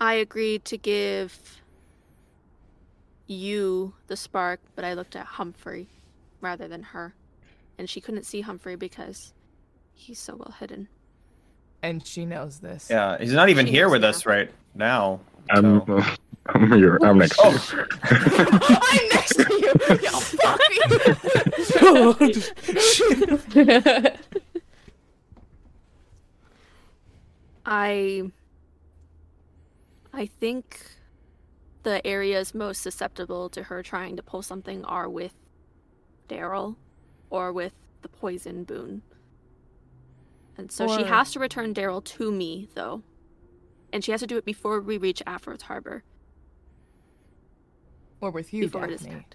I 0.00 0.14
agreed 0.14 0.64
to 0.64 0.76
give 0.76 1.60
you 3.28 3.94
the 4.08 4.16
spark, 4.16 4.58
but 4.74 4.84
I 4.84 4.94
looked 4.94 5.14
at 5.14 5.24
Humphrey 5.24 5.86
rather 6.40 6.66
than 6.66 6.82
her. 6.82 7.14
And 7.78 7.88
she 7.88 8.00
couldn't 8.00 8.24
see 8.26 8.40
Humphrey 8.40 8.74
because 8.74 9.32
he's 9.94 10.18
so 10.18 10.34
well 10.34 10.54
hidden. 10.58 10.88
And 11.80 12.04
she 12.04 12.26
knows 12.26 12.58
this. 12.58 12.88
Yeah, 12.90 13.18
he's 13.18 13.32
not 13.32 13.50
even 13.50 13.66
She 13.66 13.72
here 13.72 13.88
with 13.88 14.02
now. 14.02 14.08
us 14.08 14.26
right 14.26 14.50
now. 14.74 15.20
I'm, 15.48 15.86
so- 15.86 16.02
I'm 16.46 16.70
here. 16.72 16.98
Oh. 17.02 17.06
I'm 17.08 17.18
next 17.18 17.36
to 17.36 17.42
you. 17.42 17.86
I'm 18.82 19.08
next 19.12 19.36
to 19.36 19.42
you. 19.54 19.72
Yo, 20.02 20.10
fuck 20.20 20.60
me. 23.54 24.12
I 27.66 28.30
I 30.12 30.26
think 30.26 30.80
the 31.82 32.06
areas 32.06 32.54
most 32.54 32.82
susceptible 32.82 33.48
to 33.50 33.64
her 33.64 33.82
trying 33.82 34.16
to 34.16 34.22
pull 34.22 34.42
something 34.42 34.84
are 34.84 35.08
with 35.08 35.34
Daryl 36.28 36.76
or 37.30 37.52
with 37.52 37.72
the 38.02 38.08
poison 38.08 38.64
boon. 38.64 39.02
And 40.56 40.70
so 40.70 40.94
she 40.96 41.04
has 41.04 41.32
to 41.32 41.40
return 41.40 41.74
Daryl 41.74 42.04
to 42.04 42.30
me 42.30 42.68
though. 42.74 43.02
And 43.92 44.04
she 44.04 44.10
has 44.12 44.20
to 44.20 44.26
do 44.26 44.36
it 44.36 44.44
before 44.44 44.80
we 44.80 44.98
reach 44.98 45.22
Afro's 45.26 45.62
Harbor. 45.62 46.04
Or 48.20 48.30
with 48.30 48.52
you, 48.54 48.64
before 48.64 48.84
it 48.84 48.92
is 48.92 49.02
Daphne. 49.02 49.26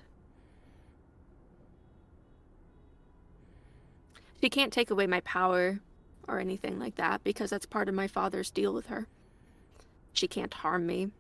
She 4.42 4.50
can't 4.50 4.72
take 4.72 4.90
away 4.90 5.06
my 5.06 5.20
power 5.22 5.80
or 6.28 6.40
anything 6.40 6.80
like 6.80 6.96
that 6.96 7.24
because 7.24 7.50
that's 7.50 7.66
part 7.66 7.90
of 7.90 7.96
my 7.96 8.08
father's 8.08 8.52
deal 8.52 8.74
with 8.74 8.88
her. 8.88 9.08
She 10.14 10.28
can't 10.28 10.54
harm 10.54 10.86
me. 10.86 11.12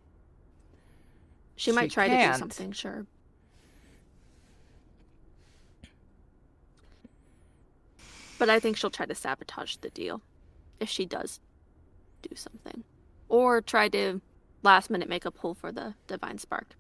She, 1.55 1.71
might 1.73 1.91
try 1.91 2.07
to 2.07 2.15
can't. 2.15 2.33
do 2.33 2.39
something, 2.39 2.71
sure. 2.71 3.05
But 8.37 8.49
I 8.49 8.61
think 8.61 8.77
she'll 8.77 8.89
try 8.89 9.05
to 9.05 9.15
sabotage 9.15 9.75
the 9.77 9.89
deal 9.89 10.21
if 10.79 10.87
she 10.87 11.05
does 11.05 11.41
do 12.21 12.33
something. 12.35 12.85
Or 13.27 13.61
try 13.61 13.89
to 13.89 14.21
last 14.63 14.89
minute 14.89 15.09
make 15.09 15.25
a 15.25 15.31
pull 15.31 15.53
for 15.53 15.73
the 15.73 15.95
divine 16.07 16.37
spark. 16.37 16.75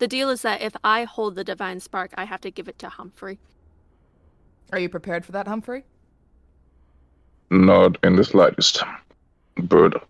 The 0.00 0.08
deal 0.08 0.30
is 0.30 0.40
that 0.42 0.62
if 0.62 0.74
I 0.82 1.04
hold 1.04 1.34
the 1.34 1.44
divine 1.44 1.78
spark, 1.78 2.12
I 2.16 2.24
have 2.24 2.40
to 2.40 2.50
give 2.50 2.68
it 2.68 2.78
to 2.78 2.88
Humphrey. 2.88 3.38
Are 4.72 4.78
you 4.78 4.88
prepared 4.88 5.26
for 5.26 5.32
that, 5.32 5.46
Humphrey? 5.46 5.84
Not 7.50 7.98
in 8.02 8.16
the 8.16 8.24
slightest. 8.24 8.82
But 9.58 10.02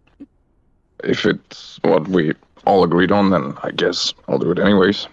if 1.03 1.27
it's 1.27 1.81
what 1.83 2.07
we 2.07 2.35
all 2.67 2.85
agreed 2.85 3.11
on, 3.11 3.31
then 3.31 3.55
I 3.65 3.73
guess 3.73 4.15
I'll 4.29 4.39
do 4.39 4.53
it 4.53 4.61
anyways. 4.61 5.09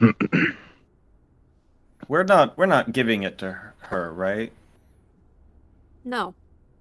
We're 2.08 2.22
not 2.24 2.56
we're 2.58 2.66
not 2.66 2.92
giving 2.92 3.22
it 3.24 3.38
to 3.38 3.52
her, 3.52 3.74
her, 3.80 4.12
right? 4.12 4.52
No, 6.04 6.34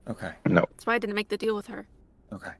Okay. 0.10 0.32
No. 0.46 0.62
that's 0.72 0.86
why 0.88 0.96
I 0.96 0.98
didn't 0.98 1.16
make 1.16 1.30
the 1.30 1.38
deal 1.38 1.56
with 1.56 1.68
her. 1.68 1.88
Okay. 2.34 2.52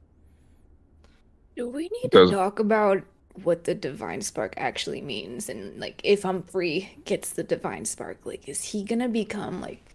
Do 1.56 1.68
we 1.68 1.88
need 1.88 2.10
Does- 2.10 2.30
to 2.30 2.36
talk 2.36 2.58
about 2.60 3.02
what 3.42 3.64
the 3.64 3.74
divine 3.74 4.20
spark 4.22 4.54
actually 4.56 5.00
means 5.00 5.48
and 5.48 5.78
like 5.80 6.00
if 6.04 6.22
Humphrey 6.24 6.98
gets 7.04 7.30
the 7.30 7.42
divine 7.42 7.84
spark, 7.84 8.18
like 8.24 8.48
is 8.48 8.64
he 8.64 8.84
gonna 8.84 9.08
become 9.08 9.60
like 9.60 9.94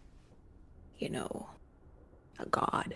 you 0.98 1.10
know 1.10 1.50
a 2.40 2.46
god? 2.46 2.96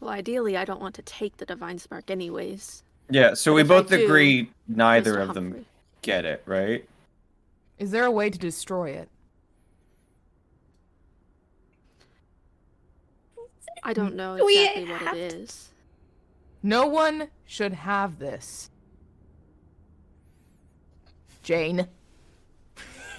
Well, 0.00 0.10
ideally, 0.10 0.56
I 0.56 0.64
don't 0.64 0.80
want 0.80 0.94
to 0.96 1.02
take 1.02 1.36
the 1.36 1.44
divine 1.44 1.78
spark, 1.78 2.10
anyways. 2.10 2.82
Yeah, 3.10 3.34
so 3.34 3.52
But 3.52 3.54
we 3.56 3.60
if 3.62 3.66
I 3.66 3.68
both 3.68 3.88
do, 3.90 4.04
agree 4.04 4.50
neither 4.66 5.14
to 5.16 5.22
of 5.22 5.34
them 5.34 5.66
get 6.02 6.24
it, 6.24 6.42
right? 6.46 6.84
Is 7.78 7.90
there 7.90 8.04
a 8.06 8.10
way 8.10 8.30
to 8.30 8.38
destroy 8.38 8.90
it? 8.90 9.08
I 13.82 13.92
don't 13.92 14.14
know 14.14 14.42
We 14.44 14.58
exactly 14.58 14.84
what 14.86 15.02
it 15.02 15.14
is 15.14 15.70
to- 16.62 16.66
No 16.66 16.86
one 16.86 17.28
should 17.44 17.72
have 17.74 18.18
this. 18.18 18.69
Jane. 21.50 21.88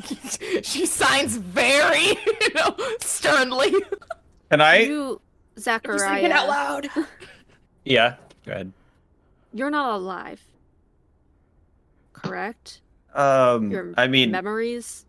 she 0.63 0.85
signs 0.85 1.35
very, 1.35 1.99
you 2.41 2.53
know, 2.55 2.77
sternly. 3.01 3.73
Can 4.49 4.61
I? 4.61 4.77
You, 4.83 5.19
Zachariah, 5.59 6.31
out 6.31 6.47
loud. 6.47 6.89
Yeah. 7.83 8.15
Go 8.45 8.51
ahead. 8.53 8.71
you're 9.53 9.69
not 9.71 9.95
alive, 9.95 10.39
correct? 12.13 12.79
Um, 13.13 13.69
Your 13.69 13.93
I 13.97 14.07
mean, 14.07 14.31
memories. 14.31 15.03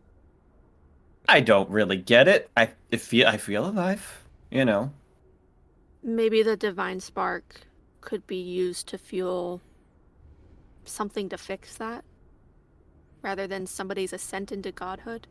I 1.28 1.40
don't 1.40 1.70
really 1.70 1.98
get 1.98 2.26
it. 2.26 2.50
I 2.56 2.70
I 2.92 2.96
feel 2.96 3.28
I 3.28 3.36
feel 3.36 3.66
alive. 3.66 4.24
You 4.50 4.64
know. 4.64 4.90
Maybe 6.02 6.42
the 6.42 6.56
divine 6.56 6.98
spark 6.98 7.60
could 8.00 8.26
be 8.26 8.40
used 8.40 8.88
to 8.88 8.98
fuel 8.98 9.60
something 10.84 11.28
to 11.28 11.38
fix 11.38 11.76
that, 11.76 12.04
rather 13.22 13.46
than 13.46 13.66
somebody's 13.66 14.12
ascent 14.12 14.52
into 14.52 14.72
godhood. 14.72 15.26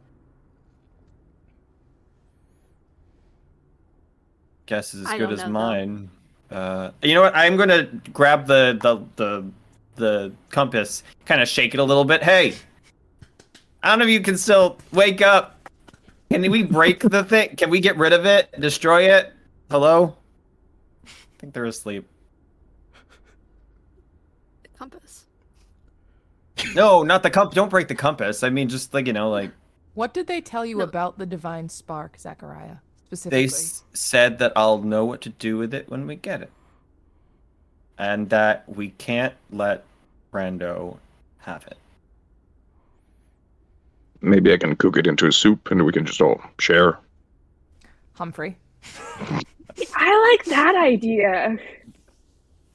Guess 4.65 4.93
is 4.93 5.01
as 5.01 5.07
I 5.07 5.17
good 5.17 5.31
as 5.31 5.39
know, 5.39 5.49
mine. 5.49 6.09
Uh, 6.49 6.91
you 7.01 7.13
know 7.13 7.21
what? 7.21 7.35
I'm 7.35 7.57
gonna 7.57 7.83
grab 8.13 8.47
the 8.47 8.77
the 8.81 9.03
the 9.17 9.51
the 9.95 10.31
compass, 10.49 11.03
kind 11.25 11.41
of 11.41 11.47
shake 11.47 11.73
it 11.73 11.79
a 11.79 11.83
little 11.83 12.05
bit. 12.05 12.23
Hey, 12.23 12.55
I 13.83 13.89
don't 13.89 13.99
know 13.99 14.05
if 14.05 14.11
you 14.11 14.21
can 14.21 14.37
still 14.37 14.77
wake 14.93 15.21
up. 15.21 15.69
Can 16.29 16.49
we 16.49 16.63
break 16.63 17.01
the 17.01 17.23
thing? 17.25 17.55
Can 17.57 17.69
we 17.69 17.81
get 17.81 17.97
rid 17.97 18.13
of 18.13 18.25
it? 18.25 18.49
Destroy 18.59 19.13
it? 19.13 19.33
Hello? 19.69 20.15
I 21.05 21.09
think 21.39 21.53
they're 21.53 21.65
asleep. 21.65 22.07
The 24.63 24.69
compass. 24.77 25.25
No, 26.75 27.03
not 27.03 27.23
the 27.23 27.29
compass. 27.29 27.55
Don't 27.55 27.69
break 27.69 27.87
the 27.87 27.95
compass. 27.95 28.43
I 28.43 28.49
mean, 28.49 28.69
just 28.69 28.93
like 28.93 29.07
you 29.07 29.13
know, 29.13 29.29
like 29.29 29.51
What 29.93 30.13
did 30.13 30.27
they 30.27 30.41
tell 30.41 30.65
you 30.65 30.77
No. 30.77 30.83
about 30.83 31.17
the 31.17 31.25
divine 31.25 31.69
spark, 31.69 32.17
Zachariah? 32.19 32.77
specifically? 33.05 33.39
They 33.47 33.53
s- 33.53 33.83
said 33.93 34.39
that 34.39 34.53
I'll 34.55 34.77
know 34.79 35.03
what 35.05 35.21
to 35.21 35.29
do 35.29 35.57
with 35.57 35.73
it 35.73 35.89
when 35.89 36.07
we 36.07 36.15
get 36.15 36.41
it. 36.41 36.51
And 37.97 38.29
that 38.29 38.63
we 38.67 38.89
can't 38.91 39.33
let 39.51 39.83
Brando 40.33 40.97
have 41.39 41.65
it. 41.67 41.77
Maybe 44.21 44.53
I 44.53 44.57
can 44.57 44.75
cook 44.75 44.97
it 44.97 45.07
into 45.07 45.27
a 45.27 45.31
soup 45.31 45.71
and 45.71 45.83
we 45.83 45.91
can 45.91 46.05
just 46.05 46.21
all 46.21 46.39
share. 46.59 46.99
Humphrey. 48.13 48.57
I 49.95 50.29
like 50.31 50.45
that 50.45 50.75
idea. 50.75 51.57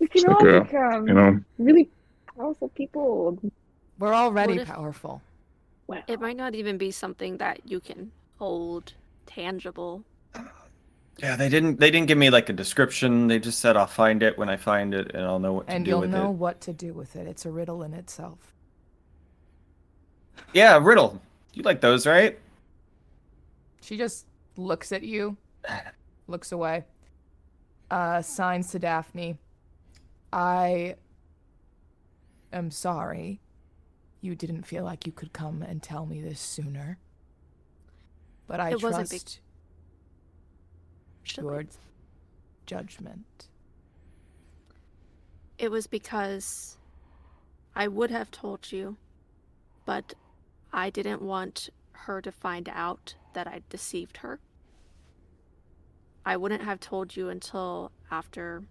We 0.00 0.08
can 0.08 0.22
It's 0.22 0.24
all 0.24 0.34
like 0.44 0.54
a, 0.54 0.60
become 0.64 0.92
um, 0.94 1.08
You 1.08 1.14
know, 1.14 1.40
really 1.58 1.88
powerful 2.36 2.68
people. 2.70 3.38
We're 3.98 4.14
already 4.14 4.58
if- 4.58 4.68
powerful. 4.68 5.22
Well, 5.86 6.02
It 6.08 6.20
might 6.20 6.36
not 6.36 6.54
even 6.54 6.78
be 6.78 6.90
something 6.90 7.36
that 7.38 7.60
you 7.64 7.78
can 7.80 8.10
hold 8.38 8.94
tangible. 9.24 10.04
Yeah, 11.18 11.36
they 11.36 11.48
didn't 11.48 11.80
they 11.80 11.90
didn't 11.90 12.08
give 12.08 12.18
me 12.18 12.28
like 12.28 12.48
a 12.50 12.52
description. 12.52 13.28
They 13.28 13.38
just 13.38 13.60
said 13.60 13.76
I'll 13.76 13.86
find 13.86 14.22
it 14.22 14.36
when 14.36 14.50
I 14.50 14.56
find 14.56 14.92
it 14.92 15.12
and 15.14 15.24
I'll 15.24 15.38
know 15.38 15.54
what 15.54 15.66
to 15.66 15.72
do 15.72 15.76
with 15.76 15.76
it. 15.76 15.76
And 15.76 15.86
you'll 15.86 16.22
know 16.24 16.30
what 16.30 16.60
to 16.62 16.72
do 16.72 16.92
with 16.92 17.16
it. 17.16 17.26
It's 17.26 17.46
a 17.46 17.50
riddle 17.50 17.82
in 17.84 17.94
itself. 17.94 18.52
Yeah, 20.52 20.78
riddle. 20.82 21.22
You 21.54 21.62
like 21.62 21.80
those, 21.80 22.06
right? 22.06 22.38
She 23.80 23.96
just 23.96 24.26
looks 24.56 24.92
at 24.92 25.02
you, 25.02 25.36
looks 26.26 26.52
away, 26.52 26.84
uh, 27.90 28.20
signs 28.20 28.70
to 28.72 28.78
Daphne. 28.78 29.38
I 30.32 30.96
am 32.52 32.70
sorry 32.70 33.40
you 34.26 34.34
didn't 34.34 34.64
feel 34.64 34.84
like 34.84 35.06
you 35.06 35.12
could 35.12 35.32
come 35.32 35.62
and 35.62 35.82
tell 35.82 36.04
me 36.04 36.20
this 36.20 36.40
sooner. 36.40 36.98
But 38.48 38.60
I 38.60 38.70
It 38.70 38.72
big- 38.72 38.80
trust 38.80 39.40
Should- 41.22 41.44
your 41.44 41.64
judgment. 42.66 43.48
It 45.58 45.70
was 45.70 45.86
because 45.86 46.76
I 47.74 47.88
would 47.88 48.10
have 48.10 48.30
told 48.30 48.70
you, 48.72 48.96
but 49.84 50.14
I 50.72 50.90
didn't 50.90 51.22
want 51.22 51.70
her 51.92 52.20
to 52.20 52.30
find 52.32 52.68
out 52.68 53.14
that 53.32 53.46
I 53.46 53.62
deceived 53.70 54.18
her. 54.18 54.40
I 56.24 56.36
wouldn't 56.36 56.62
have 56.64 56.80
told 56.80 57.16
you 57.16 57.28
until 57.30 57.92
after 58.10 58.64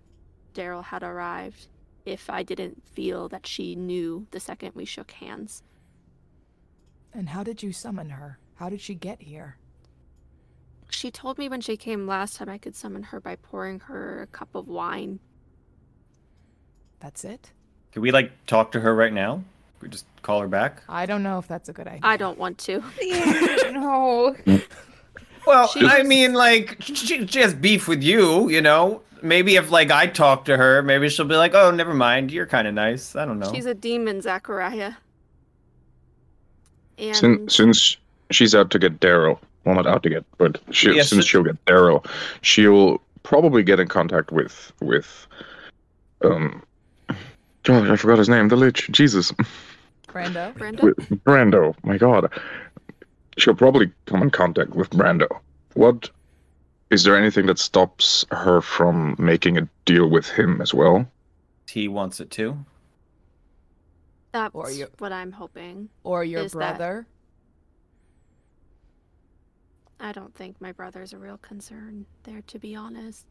Daryl 0.53 0.83
had 0.83 1.01
arrived 1.03 1.67
if 2.05 2.29
I 2.29 2.43
didn't 2.43 2.83
feel 2.93 3.27
that 3.29 3.47
she 3.47 3.75
knew 3.75 4.27
the 4.31 4.39
second 4.39 4.71
we 4.75 4.85
shook 4.85 5.11
hands. 5.11 5.63
And 7.13 7.29
how 7.29 7.43
did 7.43 7.63
you 7.63 7.71
summon 7.71 8.09
her? 8.11 8.37
How 8.55 8.69
did 8.69 8.81
she 8.81 8.93
get 8.95 9.21
here? 9.21 9.57
She 10.89 11.09
told 11.11 11.37
me 11.37 11.49
when 11.49 11.61
she 11.61 11.77
came 11.77 12.05
last 12.07 12.37
time 12.37 12.49
I 12.49 12.57
could 12.57 12.75
summon 12.75 13.03
her 13.03 13.19
by 13.19 13.35
pouring 13.37 13.79
her 13.81 14.21
a 14.21 14.27
cup 14.27 14.53
of 14.53 14.67
wine. 14.67 15.19
That's 16.99 17.23
it? 17.23 17.51
Can 17.91 18.01
we 18.01 18.11
like 18.11 18.31
talk 18.45 18.71
to 18.73 18.79
her 18.79 18.93
right 18.93 19.13
now? 19.13 19.43
Could 19.79 19.87
we 19.87 19.89
just 19.89 20.05
call 20.21 20.41
her 20.41 20.47
back? 20.47 20.83
I 20.87 21.05
don't 21.05 21.23
know 21.23 21.39
if 21.39 21.47
that's 21.47 21.69
a 21.69 21.73
good 21.73 21.87
idea. 21.87 22.01
I 22.03 22.17
don't 22.17 22.37
want 22.37 22.57
to. 22.59 22.83
no. 23.71 24.35
Well, 25.47 25.67
She 25.67 25.81
I 25.85 25.99
was- 25.99 26.07
mean, 26.07 26.33
like 26.33 26.77
she, 26.81 27.25
she 27.27 27.39
has 27.39 27.53
beef 27.53 27.87
with 27.87 28.03
you, 28.03 28.49
you 28.49 28.61
know. 28.61 29.01
Maybe 29.25 29.55
if 29.55 29.71
like 29.71 29.91
I 29.91 30.07
talk 30.07 30.45
to 30.45 30.55
her, 30.57 30.81
maybe 30.83 31.09
she'll 31.09 31.25
be 31.25 31.35
like, 31.35 31.53
"Oh, 31.55 31.71
never 31.71 31.93
mind. 31.93 32.31
You're 32.31 32.45
kind 32.45 32.67
of 32.67 32.73
nice." 32.73 33.15
I 33.15 33.25
don't 33.25 33.39
know. 33.39 33.51
She's 33.51 33.65
a 33.65 33.73
demon, 33.73 34.21
Zachariah. 34.21 34.93
And 36.97 37.15
since 37.15 37.55
since 37.55 37.97
she's 38.31 38.53
out 38.55 38.69
to 38.71 38.79
get 38.79 38.99
Daryl, 38.99 39.39
well, 39.65 39.75
not 39.75 39.87
out 39.87 40.03
to 40.03 40.09
get, 40.09 40.23
but 40.37 40.61
she, 40.71 40.93
Yes, 40.95 41.09
since 41.09 41.25
it- 41.25 41.27
she'll 41.27 41.43
get 41.43 41.63
Daryl, 41.65 42.05
she'll 42.41 43.01
probably 43.23 43.63
get 43.63 43.79
in 43.79 43.87
contact 43.87 44.31
with 44.31 44.71
with 44.81 45.27
um. 46.23 46.61
God, 47.63 47.89
I 47.89 47.95
forgot 47.95 48.19
his 48.19 48.29
name. 48.29 48.47
The 48.49 48.55
Lich. 48.55 48.89
Jesus, 48.91 49.31
Brando? 50.07 50.53
Brando. 50.53 50.93
Brando. 51.25 51.75
My 51.83 51.97
God, 51.97 52.31
she'll 53.37 53.55
probably 53.55 53.91
come 54.05 54.21
in 54.21 54.29
contact 54.29 54.75
with 54.75 54.91
Brando. 54.91 55.27
What 55.73 56.11
is 56.91 57.03
there 57.03 57.15
anything 57.17 57.45
that 57.47 57.59
stops 57.59 58.25
her 58.31 58.61
from 58.61 59.15
making 59.17 59.57
a 59.57 59.67
deal 59.85 60.09
with 60.09 60.29
him 60.29 60.61
as 60.61 60.73
well? 60.73 61.09
he 61.67 61.87
wants 61.89 62.21
it 62.21 62.31
too. 62.31 62.57
That's 64.31 64.53
Or 64.55 64.69
you- 64.71 64.87
what 64.99 65.11
I'm 65.11 65.31
hoping. 65.33 65.89
Or 66.03 66.23
your 66.23 66.43
Is 66.43 66.53
that- 66.53 66.57
brother? 66.77 67.07
I 69.99 70.11
don't 70.13 70.33
think 70.35 70.61
my 70.61 70.71
brother's 70.71 71.11
a 71.11 71.17
real 71.17 71.37
concern 71.39 72.05
there, 72.23 72.41
to 72.43 72.59
be 72.59 72.75
honest. 72.75 73.25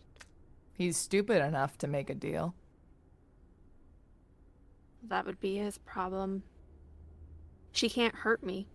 He's 0.75 0.97
stupid 0.97 1.43
enough 1.43 1.79
to 1.79 1.87
make 1.87 2.11
a 2.11 2.15
deal. 2.15 2.55
That 5.05 5.25
would 5.27 5.41
be 5.41 5.57
his 5.57 5.79
problem. 5.79 6.43
She 7.73 7.89
can't 7.89 8.15
hurt 8.15 8.43
me. 8.43 8.67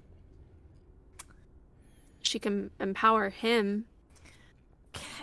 She 2.21 2.39
can 2.39 2.71
empower 2.79 3.29
him, 3.29 3.85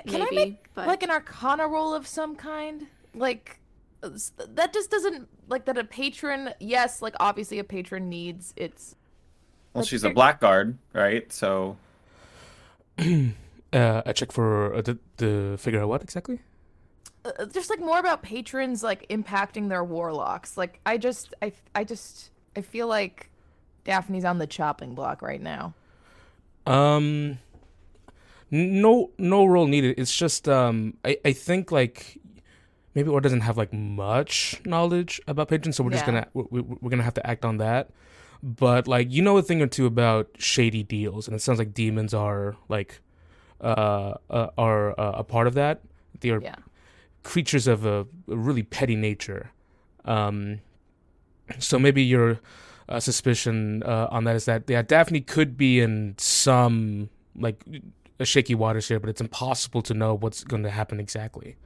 Can 0.06 0.22
I 0.22 0.28
make 0.32 0.66
but 0.74 0.86
like 0.86 1.02
an 1.02 1.10
arcana 1.10 1.66
roll 1.66 1.94
of 1.94 2.06
some 2.06 2.36
kind? 2.36 2.86
Like 3.14 3.58
uh, 4.02 4.10
that 4.54 4.72
just 4.72 4.90
doesn't 4.90 5.28
like 5.48 5.64
that 5.66 5.78
a 5.78 5.84
patron, 5.84 6.50
yes, 6.60 7.00
like 7.02 7.14
obviously 7.20 7.58
a 7.58 7.64
patron 7.64 8.08
needs 8.08 8.52
its 8.56 8.94
Well, 9.72 9.82
Like, 9.82 9.88
she's 9.88 10.02
a 10.04 10.08
you're- 10.08 10.14
blackguard, 10.14 10.78
right? 10.92 11.30
So 11.32 11.76
Uh, 13.72 14.00
I 14.06 14.12
check 14.12 14.32
for 14.32 14.74
uh, 14.74 14.80
the, 14.80 14.96
the 15.18 15.56
figure 15.58 15.80
out 15.82 15.88
what 15.88 16.02
exactly. 16.02 16.38
uh, 17.24 17.44
just 17.46 17.68
like 17.68 17.80
more 17.80 17.98
about 17.98 18.22
patrons 18.22 18.82
like 18.82 19.06
impacting 19.08 19.68
their 19.68 19.84
warlocks. 19.84 20.56
Like 20.56 20.80
I 20.86 20.96
just 20.98 21.34
I 21.42 21.52
I 21.74 21.84
just 21.84 22.30
I 22.56 22.62
feel 22.62 22.86
like 22.86 23.28
Daphne's 23.84 24.24
on 24.24 24.38
the 24.38 24.46
chopping 24.46 24.94
block 24.94 25.20
right 25.20 25.42
now. 25.42 25.74
Um, 26.66 27.04
n- 27.04 27.38
no, 28.50 29.10
no 29.18 29.44
role 29.46 29.66
needed. 29.66 29.98
It's 29.98 30.14
just 30.16 30.48
um, 30.48 30.94
I 31.04 31.18
I 31.24 31.32
think 31.32 31.70
like 31.72 32.18
maybe 32.94 33.10
Or 33.10 33.20
doesn't 33.20 33.42
have 33.42 33.56
like 33.58 33.72
much 33.72 34.60
knowledge 34.64 35.20
about 35.26 35.48
patrons, 35.48 35.76
so 35.76 35.84
we're 35.84 35.90
just 35.90 36.06
gonna 36.06 36.26
we, 36.34 36.44
we- 36.50 36.76
we're 36.80 36.90
gonna 36.90 37.02
have 37.02 37.14
to 37.14 37.26
act 37.26 37.44
on 37.44 37.58
that. 37.58 37.90
But 38.42 38.86
like 38.88 39.10
you 39.12 39.22
know 39.22 39.36
a 39.38 39.42
thing 39.42 39.60
or 39.62 39.66
two 39.66 39.86
about 39.86 40.28
shady 40.38 40.82
deals, 40.82 41.26
and 41.28 41.34
it 41.34 41.40
sounds 41.42 41.58
like 41.58 41.74
demons 41.74 42.14
are 42.14 42.56
like 42.68 43.00
uh, 43.60 44.14
uh 44.30 44.48
are 44.56 44.98
uh, 45.00 45.12
a 45.16 45.24
part 45.24 45.46
of 45.46 45.54
that. 45.54 45.80
They 46.20 46.30
are 46.30 46.40
Yeah. 46.40 46.56
creatures 47.22 47.66
of 47.66 47.84
a, 47.84 48.06
a 48.28 48.36
really 48.36 48.62
petty 48.62 48.96
nature. 48.96 49.50
Um, 50.04 50.60
so 51.58 51.78
maybe 51.78 52.02
your 52.02 52.38
uh, 52.88 53.00
suspicion 53.00 53.82
uh, 53.82 54.08
on 54.10 54.24
that 54.24 54.36
is 54.36 54.44
that 54.44 54.64
yeah, 54.68 54.82
Daphne 54.82 55.20
could 55.20 55.56
be 55.56 55.80
in 55.80 56.14
some 56.18 57.08
like 57.34 57.64
a 58.18 58.24
shaky 58.24 58.54
waters 58.54 58.88
here, 58.88 59.00
but 59.00 59.10
it's 59.10 59.20
impossible 59.20 59.82
to 59.82 59.94
know 59.94 60.14
what's 60.14 60.44
going 60.44 60.62
to 60.62 60.70
happen 60.70 61.00
exactly. 61.00 61.56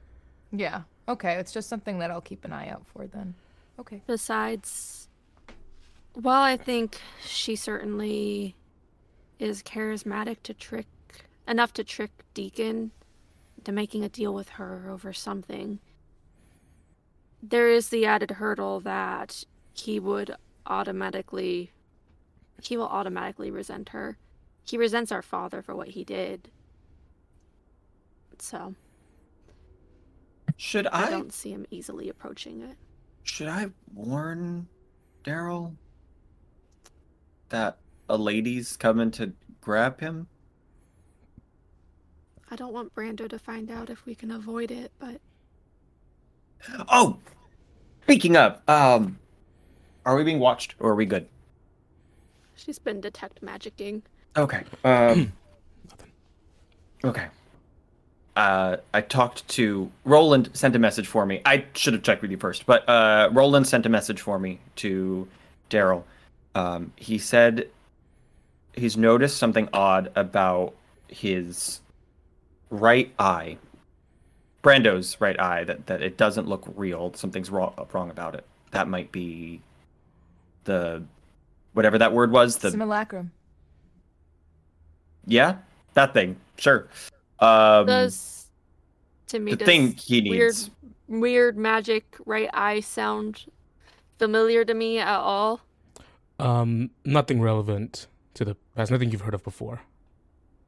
Yeah. 0.51 0.83
Okay, 1.07 1.35
it's 1.35 1.51
just 1.51 1.69
something 1.69 1.99
that 1.99 2.11
I'll 2.11 2.21
keep 2.21 2.45
an 2.45 2.53
eye 2.53 2.69
out 2.69 2.83
for 2.93 3.07
then. 3.07 3.35
Okay. 3.79 4.01
besides, 4.05 5.07
while 6.13 6.41
I 6.41 6.55
think 6.55 6.99
she 7.23 7.55
certainly 7.55 8.55
is 9.39 9.63
charismatic 9.63 10.37
to 10.43 10.53
trick 10.53 10.85
enough 11.47 11.73
to 11.73 11.83
trick 11.83 12.11
Deacon 12.35 12.91
to 13.63 13.71
making 13.71 14.03
a 14.03 14.09
deal 14.09 14.33
with 14.33 14.49
her 14.49 14.89
over 14.91 15.13
something, 15.13 15.79
there 17.41 17.69
is 17.69 17.89
the 17.89 18.05
added 18.05 18.31
hurdle 18.31 18.79
that 18.81 19.43
he 19.73 19.99
would 19.99 20.35
automatically 20.67 21.71
he 22.61 22.77
will 22.77 22.87
automatically 22.87 23.49
resent 23.49 23.89
her. 23.89 24.17
He 24.63 24.77
resents 24.77 25.11
our 25.11 25.21
father 25.21 25.61
for 25.61 25.75
what 25.75 25.89
he 25.89 26.03
did. 26.03 26.51
So 28.39 28.75
should 30.57 30.87
I 30.87 31.07
I, 31.07 31.09
don't 31.09 31.33
see 31.33 31.51
him 31.51 31.65
easily 31.71 32.09
approaching 32.09 32.61
it. 32.61 32.77
should 33.23 33.47
I 33.47 33.71
warn 33.93 34.67
Daryl 35.23 35.77
that 37.49 37.79
a 38.09 38.17
lady's 38.17 38.77
coming 38.77 39.11
to 39.11 39.33
grab 39.61 39.99
him? 39.99 40.27
I 42.49 42.55
don't 42.55 42.73
want 42.73 42.93
Brando 42.93 43.29
to 43.29 43.39
find 43.39 43.71
out 43.71 43.89
if 43.89 44.05
we 44.05 44.13
can 44.15 44.31
avoid 44.31 44.71
it, 44.71 44.91
but 44.99 45.21
Oh, 46.89 47.19
speaking 48.03 48.35
of, 48.37 48.61
um, 48.67 49.19
are 50.05 50.15
we 50.15 50.23
being 50.23 50.39
watched 50.39 50.75
or 50.79 50.91
are 50.91 50.95
we 50.95 51.05
good? 51.05 51.27
she's 52.55 52.79
been 52.79 53.01
detect 53.01 53.41
magicking. 53.41 54.03
Okay. 54.37 54.63
Um. 54.83 55.33
okay. 57.03 57.27
Uh, 58.35 58.77
I 58.93 59.01
talked 59.01 59.47
to 59.49 59.91
Roland. 60.05 60.49
Sent 60.53 60.75
a 60.75 60.79
message 60.79 61.07
for 61.07 61.25
me. 61.25 61.41
I 61.45 61.65
should 61.73 61.93
have 61.93 62.03
checked 62.03 62.21
with 62.21 62.31
you 62.31 62.37
first, 62.37 62.65
but 62.65 62.87
uh, 62.87 63.29
Roland 63.33 63.67
sent 63.67 63.85
a 63.85 63.89
message 63.89 64.21
for 64.21 64.39
me 64.39 64.59
to 64.77 65.27
Daryl. 65.69 66.03
Um, 66.55 66.93
he 66.95 67.17
said 67.17 67.67
he's 68.73 68.97
noticed 68.97 69.37
something 69.37 69.67
odd 69.73 70.11
about 70.15 70.73
his 71.07 71.81
right 72.69 73.13
eye. 73.19 73.57
Brando's 74.63 75.19
right 75.19 75.39
eye 75.39 75.63
that, 75.63 75.87
that 75.87 76.01
it 76.01 76.17
doesn't 76.17 76.47
look 76.47 76.65
real. 76.75 77.13
Something's 77.13 77.49
wrong 77.49 77.73
wrong 77.91 78.09
about 78.09 78.35
it. 78.35 78.45
That 78.71 78.87
might 78.87 79.11
be 79.11 79.61
the 80.65 81.03
whatever 81.73 81.97
that 81.97 82.13
word 82.13 82.31
was. 82.31 82.57
The 82.57 82.71
Simulacrum. 82.71 83.31
Yeah, 85.25 85.57
that 85.93 86.13
thing. 86.13 86.35
Sure. 86.57 86.87
Um, 87.39 87.85
does 87.87 88.47
to 89.27 89.39
me 89.39 89.51
the 89.51 89.57
does 89.57 89.65
thing 89.65 89.93
he 89.93 90.29
weird 90.29 90.53
needs. 90.53 90.69
weird 91.07 91.57
magic 91.57 92.15
right 92.25 92.49
eye 92.53 92.79
sound 92.81 93.45
familiar 94.19 94.63
to 94.65 94.73
me 94.73 94.99
at 94.99 95.17
all? 95.19 95.61
Um, 96.39 96.89
nothing 97.05 97.41
relevant 97.41 98.07
to 98.35 98.45
the 98.45 98.55
past. 98.75 98.91
Nothing 98.91 99.11
you've 99.11 99.21
heard 99.21 99.33
of 99.33 99.43
before. 99.43 99.81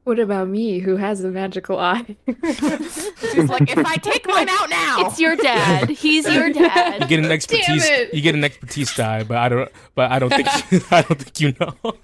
What 0.04 0.18
about 0.18 0.48
me, 0.48 0.80
who 0.80 0.96
has 0.96 1.24
a 1.24 1.28
magical 1.28 1.78
eye? 1.78 2.04
She's 2.26 3.48
like, 3.48 3.70
if 3.70 3.78
I 3.86 3.96
take 3.96 4.26
mine 4.28 4.50
out 4.50 4.68
now. 4.68 5.06
It's 5.06 5.18
your 5.18 5.34
dad. 5.34 5.88
He's 5.88 6.26
your 6.28 6.50
dad. 6.52 7.00
You 7.00 7.08
get 7.08 7.18
an 7.20 7.30
expertise. 7.32 7.84
it. 7.88 8.12
You 8.12 8.20
get 8.20 8.34
an 8.34 8.44
expertise 8.44 8.94
die, 8.94 9.22
but 9.24 9.38
I 9.38 9.48
don't. 9.48 9.72
But 9.94 10.10
I 10.12 10.18
don't 10.18 10.28
think. 10.28 10.46
I 10.92 11.00
don't 11.02 11.18
think 11.22 11.40
you 11.40 11.54
know. 11.58 11.94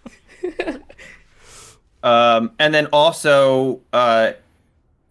Um, 2.03 2.53
and 2.59 2.73
then 2.73 2.87
also, 2.93 3.81
uh, 3.93 4.33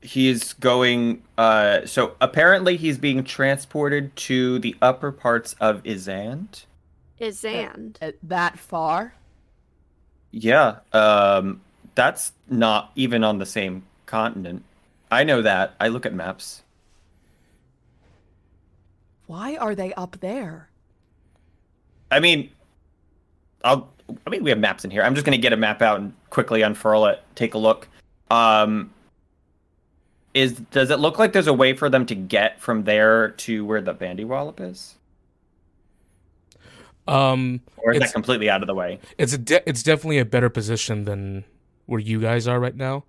he's 0.01 0.53
going. 0.53 1.23
Uh, 1.37 1.85
so 1.85 2.15
apparently, 2.21 2.77
he's 2.77 2.97
being 2.97 3.23
transported 3.23 4.15
to 4.15 4.59
the 4.59 4.75
upper 4.81 5.11
parts 5.11 5.55
of 5.59 5.83
Izand. 5.83 6.65
Izand. 7.19 7.97
Uh, 8.01 8.11
that 8.23 8.57
far. 8.57 9.13
Yeah. 10.31 10.77
Um, 10.93 11.61
that's 11.95 12.33
not 12.49 12.91
even 12.95 13.23
on 13.23 13.39
the 13.39 13.45
same 13.45 13.83
continent. 14.05 14.63
I 15.11 15.23
know 15.23 15.41
that. 15.41 15.75
I 15.79 15.87
look 15.87 16.05
at 16.05 16.13
maps. 16.13 16.63
Why 19.27 19.57
are 19.57 19.75
they 19.75 19.93
up 19.93 20.17
there? 20.21 20.69
I 22.09 22.19
mean, 22.19 22.49
I'll. 23.63 23.93
I 24.25 24.29
mean, 24.29 24.43
we 24.43 24.49
have 24.49 24.59
maps 24.59 24.83
in 24.85 24.91
here. 24.91 25.03
I'm 25.03 25.13
just 25.15 25.25
gonna 25.25 25.37
get 25.37 25.53
a 25.53 25.57
map 25.57 25.81
out 25.81 25.99
and 25.99 26.13
quickly 26.29 26.61
unfurl 26.61 27.05
it. 27.05 27.21
Take 27.35 27.53
a 27.53 27.57
look. 27.57 27.87
Um, 28.31 28.91
is 30.33 30.53
does 30.71 30.89
it 30.91 30.99
look 30.99 31.17
like 31.19 31.33
there's 31.33 31.47
a 31.47 31.53
way 31.53 31.73
for 31.73 31.89
them 31.89 32.05
to 32.05 32.15
get 32.15 32.61
from 32.61 32.83
there 32.83 33.29
to 33.31 33.65
where 33.65 33.81
the 33.81 33.93
Bandy 33.93 34.23
Wallop 34.25 34.59
is, 34.61 34.95
Um, 37.07 37.61
or 37.77 37.91
is 37.91 37.97
It's- 37.97 38.09
that 38.11 38.13
completely 38.13 38.49
out 38.49 38.61
of 38.61 38.67
the 38.67 38.75
way? 38.75 38.99
it's 39.17 39.33
a 39.33 39.37
de- 39.37 39.67
it's 39.67 39.81
definitely 39.81 40.19
a 40.19 40.25
better 40.25 40.49
position 40.49 41.05
than 41.05 41.43
where 41.87 41.99
you 41.99 42.21
guys 42.21 42.47
are 42.47 42.59
right 42.59 42.75
now. 42.75 43.03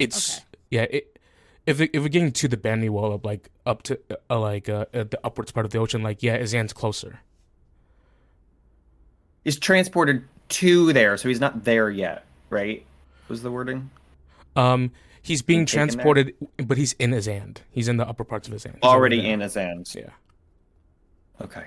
It's 0.00 0.38
Okay. 0.38 0.44
yeah. 0.70 0.82
It, 0.90 1.18
if 1.66 1.80
it, 1.80 1.90
if 1.92 2.02
we're 2.02 2.08
getting 2.08 2.32
to 2.32 2.48
the 2.48 2.56
Bandy 2.56 2.88
wallop, 2.88 3.24
like 3.24 3.48
up 3.64 3.82
to 3.84 3.98
uh, 4.28 4.38
like 4.40 4.68
uh, 4.68 4.86
uh, 4.92 5.04
the 5.04 5.18
upwards 5.22 5.52
part 5.52 5.64
of 5.66 5.72
the 5.72 5.78
ocean, 5.78 6.02
like 6.02 6.22
yeah, 6.22 6.36
Izan's 6.36 6.72
closer. 6.72 7.20
He's 9.44 9.58
transported 9.58 10.24
to 10.48 10.92
there, 10.92 11.16
so 11.16 11.28
he's 11.28 11.40
not 11.40 11.64
there 11.64 11.90
yet, 11.90 12.24
right? 12.50 12.84
Was 13.28 13.42
the 13.42 13.50
wording 13.50 13.90
Um, 14.54 14.92
he's 15.22 15.42
being 15.42 15.58
Being 15.60 15.66
taken 15.66 15.78
there? 15.78 15.86
transported, 15.88 16.34
but 16.58 16.78
he's 16.78 16.92
in 16.94 17.10
Izand. 17.10 17.58
He's 17.70 17.88
in 17.88 17.96
the 17.96 18.06
upper 18.06 18.24
parts 18.24 18.48
of 18.48 18.54
Izand. 18.54 18.74
He's 18.74 18.82
already 18.82 19.28
in 19.28 19.40
his 19.40 19.54
hands? 19.54 19.94
Yeah. 19.94 20.10
Okay. 21.40 21.66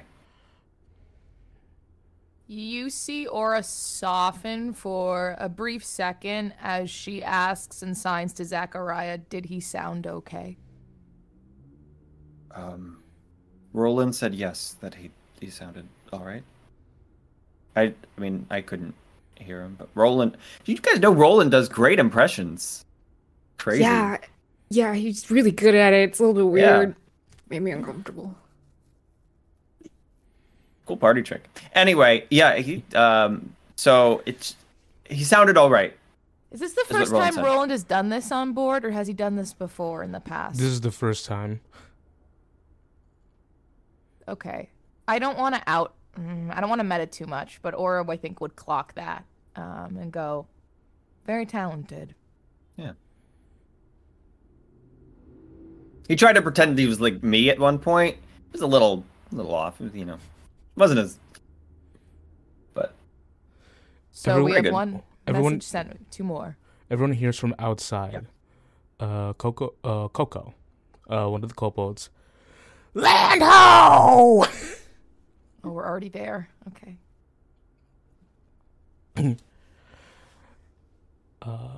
You 2.47 2.89
see 2.89 3.27
Aura 3.27 3.61
soften 3.61 4.73
for 4.73 5.35
a 5.37 5.47
brief 5.47 5.85
second 5.85 6.53
as 6.59 6.89
she 6.89 7.21
asks 7.21 7.83
and 7.83 7.95
signs 7.95 8.33
to 8.33 8.45
Zachariah, 8.45 9.19
Did 9.19 9.45
he 9.45 9.59
sound 9.59 10.07
okay? 10.07 10.57
Um, 12.51 13.03
Roland 13.73 14.15
said 14.15 14.33
yes, 14.33 14.75
that 14.81 14.95
he 14.95 15.11
he 15.39 15.51
sounded 15.51 15.87
all 16.11 16.25
right. 16.25 16.41
I 17.75 17.81
I 17.81 17.93
mean 18.17 18.45
I 18.49 18.61
couldn't 18.61 18.95
hear 19.35 19.61
him, 19.61 19.75
but 19.77 19.89
Roland. 19.95 20.37
Do 20.63 20.71
You 20.71 20.77
guys 20.77 20.99
know 20.99 21.13
Roland 21.13 21.51
does 21.51 21.69
great 21.69 21.99
impressions. 21.99 22.85
Crazy. 23.57 23.81
Yeah, 23.81 24.17
yeah, 24.69 24.93
he's 24.93 25.29
really 25.31 25.51
good 25.51 25.75
at 25.75 25.93
it. 25.93 26.09
It's 26.09 26.19
a 26.19 26.23
little 26.23 26.35
bit 26.35 26.51
weird. 26.51 26.65
Yeah. 26.65 26.77
weird. 26.77 26.95
Made 27.49 27.61
me 27.61 27.71
uncomfortable. 27.71 28.35
Cool 30.85 30.97
party 30.97 31.21
trick. 31.21 31.43
Anyway, 31.73 32.25
yeah. 32.29 32.55
He 32.55 32.83
um. 32.95 33.53
So 33.75 34.21
it's 34.25 34.55
he 35.09 35.23
sounded 35.23 35.57
all 35.57 35.69
right. 35.69 35.95
Is 36.51 36.59
this 36.59 36.73
the 36.73 36.83
what 36.87 36.99
first 36.99 37.11
Roland 37.11 37.35
time 37.35 37.43
said. 37.43 37.45
Roland 37.45 37.71
has 37.71 37.83
done 37.83 38.09
this 38.09 38.31
on 38.31 38.53
board, 38.53 38.83
or 38.83 38.91
has 38.91 39.07
he 39.07 39.13
done 39.13 39.35
this 39.35 39.53
before 39.53 40.03
in 40.03 40.11
the 40.11 40.19
past? 40.19 40.57
This 40.57 40.67
is 40.67 40.81
the 40.81 40.91
first 40.91 41.25
time. 41.25 41.61
Okay. 44.27 44.69
I 45.07 45.19
don't 45.19 45.37
want 45.37 45.55
to 45.55 45.61
out. 45.67 45.93
Mm, 46.19 46.53
I 46.55 46.59
don't 46.59 46.69
want 46.69 46.79
to 46.79 46.83
meta 46.83 47.05
too 47.05 47.25
much, 47.25 47.59
but 47.61 47.73
Aura, 47.73 48.05
I 48.09 48.17
think, 48.17 48.41
would 48.41 48.55
clock 48.55 48.93
that 48.95 49.25
um, 49.55 49.97
and 49.99 50.11
go, 50.11 50.47
very 51.25 51.45
talented. 51.45 52.15
Yeah. 52.77 52.93
He 56.07 56.15
tried 56.15 56.33
to 56.33 56.41
pretend 56.41 56.77
he 56.79 56.87
was 56.87 56.99
like 56.99 57.21
me 57.23 57.49
at 57.49 57.59
one 57.59 57.77
point. 57.79 58.15
It 58.15 58.53
was 58.53 58.61
a 58.61 58.67
little, 58.67 59.03
a 59.31 59.35
little 59.35 59.53
off. 59.53 59.79
It 59.79 59.83
was, 59.85 59.93
you 59.95 60.05
know, 60.05 60.17
wasn't 60.75 60.99
as. 61.01 61.19
But 62.73 62.93
So 64.11 64.31
Everyone- 64.31 64.49
we 64.49 64.55
have 64.55 64.63
Good. 64.63 64.73
one 64.73 65.01
Everyone- 65.27 65.53
message 65.53 65.63
sent. 65.69 66.11
Two 66.11 66.23
more. 66.23 66.57
Everyone 66.89 67.13
hears 67.13 67.37
from 67.37 67.53
outside. 67.59 68.25
Uh, 68.99 69.33
Coco, 69.33 69.75
uh, 69.83 70.07
Coco, 70.07 70.55
uh, 71.07 71.27
one 71.27 71.43
of 71.43 71.49
the 71.49 71.55
kobolds. 71.55 72.09
Land 72.95 73.41
ho! 73.43 74.45
Oh, 75.63 75.69
we're 75.71 75.85
already 75.85 76.09
there. 76.09 76.49
Okay. 76.67 76.97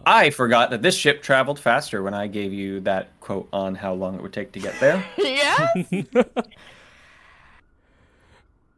I 0.06 0.32
forgot 0.32 0.72
that 0.72 0.82
this 0.82 0.96
ship 0.96 1.22
traveled 1.22 1.60
faster 1.60 2.02
when 2.02 2.14
I 2.14 2.28
gave 2.28 2.52
you 2.52 2.80
that 2.82 3.20
quote 3.20 3.48
on 3.54 3.76
how 3.76 3.94
long 3.94 4.16
it 4.16 4.22
would 4.22 4.34
take 4.34 4.52
to 4.54 4.60
get 4.60 4.80
there. 4.80 5.04
yes. 5.18 5.78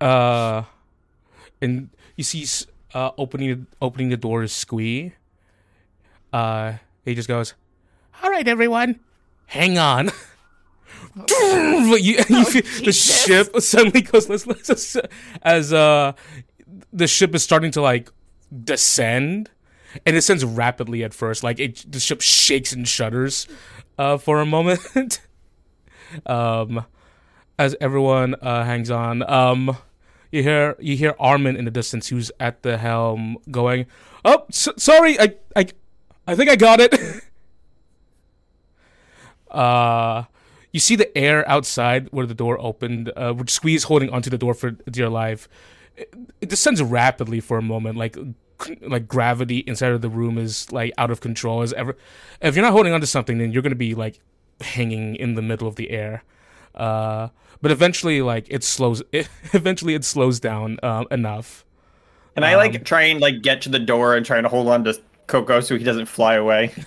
Uh, 0.02 0.64
and 1.62 1.90
you 2.18 2.26
see, 2.26 2.46
uh, 2.94 3.12
opening 3.18 3.68
opening 3.82 4.10
the 4.10 4.18
door 4.18 4.44
is 4.44 4.52
Squee. 4.52 5.14
Uh, 6.34 6.74
he 7.06 7.16
just 7.16 7.30
goes, 7.30 7.54
"All 8.22 8.30
right, 8.30 8.46
everyone, 8.46 9.00
hang 9.46 9.78
on." 9.78 10.12
you, 11.30 12.18
you 12.28 12.46
feel 12.46 12.86
the 12.86 12.92
ship 12.92 13.60
suddenly 13.62 14.02
goes 14.02 14.30
as 15.44 15.74
uh 15.74 16.14
the 16.92 17.08
ship 17.08 17.36
is 17.36 17.44
starting 17.44 17.72
to 17.72 17.82
like 17.82 18.10
descend. 18.64 19.50
And 20.06 20.16
it 20.16 20.20
descends 20.20 20.44
rapidly 20.44 21.04
at 21.04 21.14
first 21.14 21.44
like 21.44 21.60
it 21.60 21.86
the 21.88 22.00
ship 22.00 22.22
shakes 22.22 22.74
and 22.74 22.88
shudders 22.88 23.48
uh 23.98 24.18
for 24.18 24.40
a 24.42 24.46
moment. 24.46 25.22
Um 26.28 26.86
as 27.58 27.76
everyone 27.82 28.36
uh 28.42 28.64
hangs 28.66 28.92
on 28.92 29.24
um 29.30 29.78
you 30.32 30.44
hear 30.44 30.76
you 30.80 30.96
hear 30.96 31.16
Armin 31.20 31.56
in 31.56 31.66
the 31.66 31.72
distance 31.72 32.10
who's 32.10 32.32
at 32.40 32.62
the 32.62 32.78
helm 32.78 33.38
going 33.50 33.88
oh 34.24 34.46
s- 34.50 34.70
sorry 34.78 35.20
I 35.20 35.36
I 35.56 35.68
I 36.28 36.36
think 36.36 36.50
I 36.50 36.56
got 36.56 36.80
it. 36.80 36.94
Uh 39.52 40.24
you 40.74 40.80
see 40.80 40.96
the 40.96 41.16
air 41.18 41.48
outside 41.48 42.10
where 42.12 42.26
the 42.26 42.34
door 42.34 42.60
opened, 42.60 43.12
uh, 43.16 43.32
which 43.32 43.52
Squeeze 43.52 43.84
holding 43.84 44.10
onto 44.10 44.30
the 44.30 44.38
door 44.38 44.54
for 44.54 44.72
dear 44.72 45.08
life. 45.08 45.48
It, 45.96 46.14
it 46.42 46.50
descends 46.50 46.82
rapidly 46.82 47.40
for 47.40 47.58
a 47.58 47.62
moment, 47.62 47.98
like 47.98 48.18
like 48.82 49.08
gravity 49.08 49.60
inside 49.60 49.92
of 49.92 50.02
the 50.02 50.10
room 50.10 50.38
is 50.38 50.72
like 50.72 50.92
out 50.98 51.12
of 51.12 51.22
control. 51.22 51.62
As 51.62 51.74
ever, 51.74 51.96
if 52.42 52.56
you're 52.56 52.66
not 52.66 52.74
holding 52.74 52.92
onto 52.92 53.06
something, 53.06 53.38
then 53.38 53.52
you're 53.52 53.62
gonna 53.62 53.76
be 53.76 53.94
like 53.94 54.20
hanging 54.62 55.16
in 55.16 55.36
the 55.36 55.42
middle 55.42 55.68
of 55.68 55.76
the 55.76 55.92
air. 55.92 56.24
Uh, 56.74 57.30
but 57.62 57.72
eventually, 57.72 58.22
like 58.24 58.48
it 58.50 58.64
slows. 58.64 59.04
It, 59.12 59.30
eventually, 59.54 59.94
it 59.94 60.04
slows 60.04 60.40
down 60.40 60.80
uh, 60.82 61.06
enough. 61.12 61.66
And 62.36 62.44
I 62.44 62.56
like 62.56 62.84
try 62.84 63.04
and 63.04 63.22
like 63.22 63.44
get 63.44 63.62
to 63.62 63.70
the 63.70 63.78
door 63.80 64.16
and 64.16 64.26
trying 64.26 64.42
to 64.42 64.50
hold 64.50 64.68
on 64.68 64.84
to 64.86 65.00
Coco 65.28 65.60
so 65.60 65.78
he 65.78 65.84
doesn't 65.84 66.08
fly 66.08 66.34
away. 66.34 66.74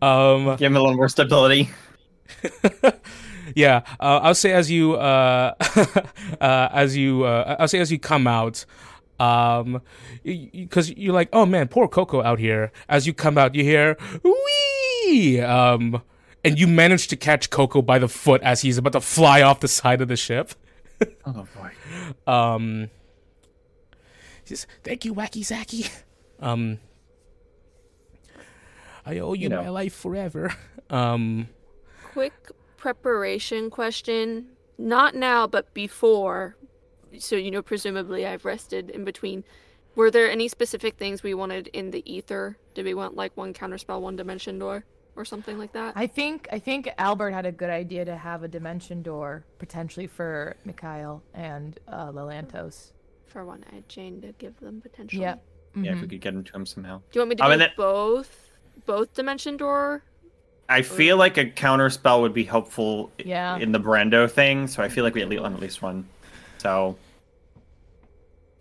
Um, 0.00 0.56
Give 0.56 0.70
him 0.70 0.76
a 0.76 0.80
little 0.80 0.94
more 0.94 1.08
stability. 1.08 1.70
yeah, 3.54 3.82
uh, 4.00 4.20
I'll 4.22 4.34
say 4.34 4.52
as 4.52 4.70
you 4.70 4.94
uh, 4.94 5.54
uh, 6.40 6.68
as 6.72 6.96
you 6.96 7.24
uh, 7.24 7.56
I'll 7.58 7.68
say 7.68 7.78
as 7.78 7.90
you 7.92 7.98
come 7.98 8.26
out, 8.26 8.64
um, 9.20 9.82
because 10.22 10.90
you're 10.90 11.14
like, 11.14 11.28
oh 11.32 11.46
man, 11.46 11.68
poor 11.68 11.88
Coco 11.88 12.22
out 12.22 12.38
here. 12.38 12.72
As 12.88 13.06
you 13.06 13.12
come 13.14 13.38
out, 13.38 13.54
you 13.54 13.64
hear 13.64 13.96
wee, 14.22 15.40
um, 15.40 16.02
and 16.44 16.58
you 16.58 16.66
manage 16.66 17.08
to 17.08 17.16
catch 17.16 17.50
Coco 17.50 17.82
by 17.82 17.98
the 17.98 18.08
foot 18.08 18.42
as 18.42 18.62
he's 18.62 18.78
about 18.78 18.92
to 18.92 19.00
fly 19.00 19.42
off 19.42 19.60
the 19.60 19.68
side 19.68 20.00
of 20.00 20.08
the 20.08 20.16
ship. 20.16 20.52
Oh 21.24 21.46
boy. 21.56 21.70
Um, 22.26 22.88
he 24.44 24.54
thank 24.82 25.04
you, 25.04 25.14
Wacky 25.14 25.42
Zacky. 25.42 25.90
Um, 26.40 26.78
I 29.04 29.18
owe 29.18 29.32
you, 29.34 29.42
You 29.44 29.48
know. 29.50 29.62
my 29.62 29.68
life 29.68 29.94
forever. 29.94 30.54
Um, 30.90 31.48
Quick 32.18 32.50
preparation 32.76 33.70
question. 33.70 34.48
Not 34.76 35.14
now, 35.14 35.46
but 35.46 35.72
before. 35.72 36.56
So, 37.16 37.36
you 37.36 37.52
know, 37.52 37.62
presumably 37.62 38.26
I've 38.26 38.44
rested 38.44 38.90
in 38.90 39.04
between. 39.04 39.44
Were 39.94 40.10
there 40.10 40.28
any 40.28 40.48
specific 40.48 40.96
things 40.96 41.22
we 41.22 41.32
wanted 41.32 41.68
in 41.68 41.92
the 41.92 42.02
ether? 42.12 42.58
Did 42.74 42.86
we 42.86 42.94
want 42.94 43.14
like 43.14 43.36
one 43.36 43.54
counterspell, 43.54 44.00
one 44.00 44.16
dimension 44.16 44.58
door, 44.58 44.84
or 45.14 45.24
something 45.24 45.58
like 45.58 45.72
that? 45.74 45.92
I 45.94 46.08
think 46.08 46.48
I 46.50 46.58
think 46.58 46.88
Albert 46.98 47.30
had 47.30 47.46
a 47.46 47.52
good 47.52 47.70
idea 47.70 48.04
to 48.06 48.16
have 48.16 48.42
a 48.42 48.48
dimension 48.48 49.00
door 49.00 49.44
potentially 49.60 50.08
for 50.08 50.56
Mikhail 50.64 51.22
and 51.34 51.78
uh, 51.86 52.10
Lelantos. 52.10 52.90
For 53.28 53.44
one, 53.44 53.64
I 53.70 53.76
had 53.76 53.88
Jane 53.88 54.20
to 54.22 54.32
give 54.38 54.58
them 54.58 54.80
potentially. 54.80 55.22
Yep. 55.22 55.44
Yeah, 55.76 55.92
if 55.92 56.00
we 56.00 56.08
could 56.08 56.20
get 56.20 56.34
him 56.34 56.42
to 56.42 56.52
him 56.52 56.66
somehow. 56.66 56.98
Do 56.98 57.04
you 57.12 57.20
want 57.20 57.28
me 57.28 57.36
to 57.36 57.44
Um, 57.44 57.48
do 57.50 57.52
and 57.52 57.60
then- 57.62 57.70
both? 57.76 58.50
Both 58.86 59.14
dimension 59.14 59.56
door? 59.56 60.02
I 60.68 60.82
feel 60.82 61.16
like 61.16 61.38
a 61.38 61.46
counter 61.46 61.88
spell 61.90 62.20
would 62.22 62.34
be 62.34 62.44
helpful 62.44 63.10
Yeah. 63.18 63.56
in 63.56 63.72
the 63.72 63.80
Brando 63.80 64.30
thing, 64.30 64.66
so 64.66 64.82
I 64.82 64.88
feel 64.88 65.02
like 65.04 65.14
we 65.14 65.22
at 65.22 65.28
least 65.28 65.42
want 65.42 65.54
at 65.54 65.60
least 65.60 65.80
one. 65.82 66.06
So 66.58 66.96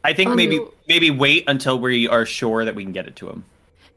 I 0.04 0.14
think 0.14 0.34
maybe 0.36 0.60
Um, 0.60 0.72
maybe 0.88 1.12
wait 1.12 1.44
until 1.48 1.80
we 1.80 2.08
are 2.08 2.26
sure 2.26 2.64
that 2.64 2.76
we 2.76 2.84
can 2.84 2.94
get 2.94 3.08
it 3.08 3.16
to 3.18 3.30
him. 3.30 3.44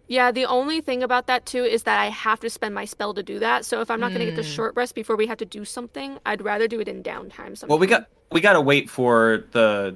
Yeah, 0.08 0.32
the 0.32 0.44
only 0.44 0.80
thing 0.80 1.04
about 1.04 1.28
that 1.28 1.46
too 1.46 1.62
is 1.62 1.84
that 1.84 2.00
I 2.00 2.06
have 2.06 2.40
to 2.40 2.50
spend 2.50 2.74
my 2.74 2.84
spell 2.84 3.14
to 3.14 3.22
do 3.22 3.38
that. 3.38 3.64
So 3.64 3.80
if 3.80 3.92
I'm 3.92 4.00
not 4.00 4.08
going 4.08 4.20
to 4.20 4.26
get 4.26 4.34
the 4.34 4.42
Mm. 4.42 4.54
short 4.56 4.74
rest 4.74 4.96
before 4.96 5.14
we 5.14 5.28
have 5.28 5.38
to 5.38 5.44
do 5.44 5.64
something, 5.64 6.18
I'd 6.26 6.42
rather 6.42 6.66
do 6.66 6.80
it 6.80 6.88
in 6.88 7.04
downtime. 7.04 7.56
Sometime. 7.56 7.68
Well, 7.68 7.78
we 7.78 7.86
got 7.86 8.08
we 8.32 8.40
got 8.40 8.54
to 8.54 8.60
wait 8.60 8.90
for 8.90 9.44
the 9.52 9.94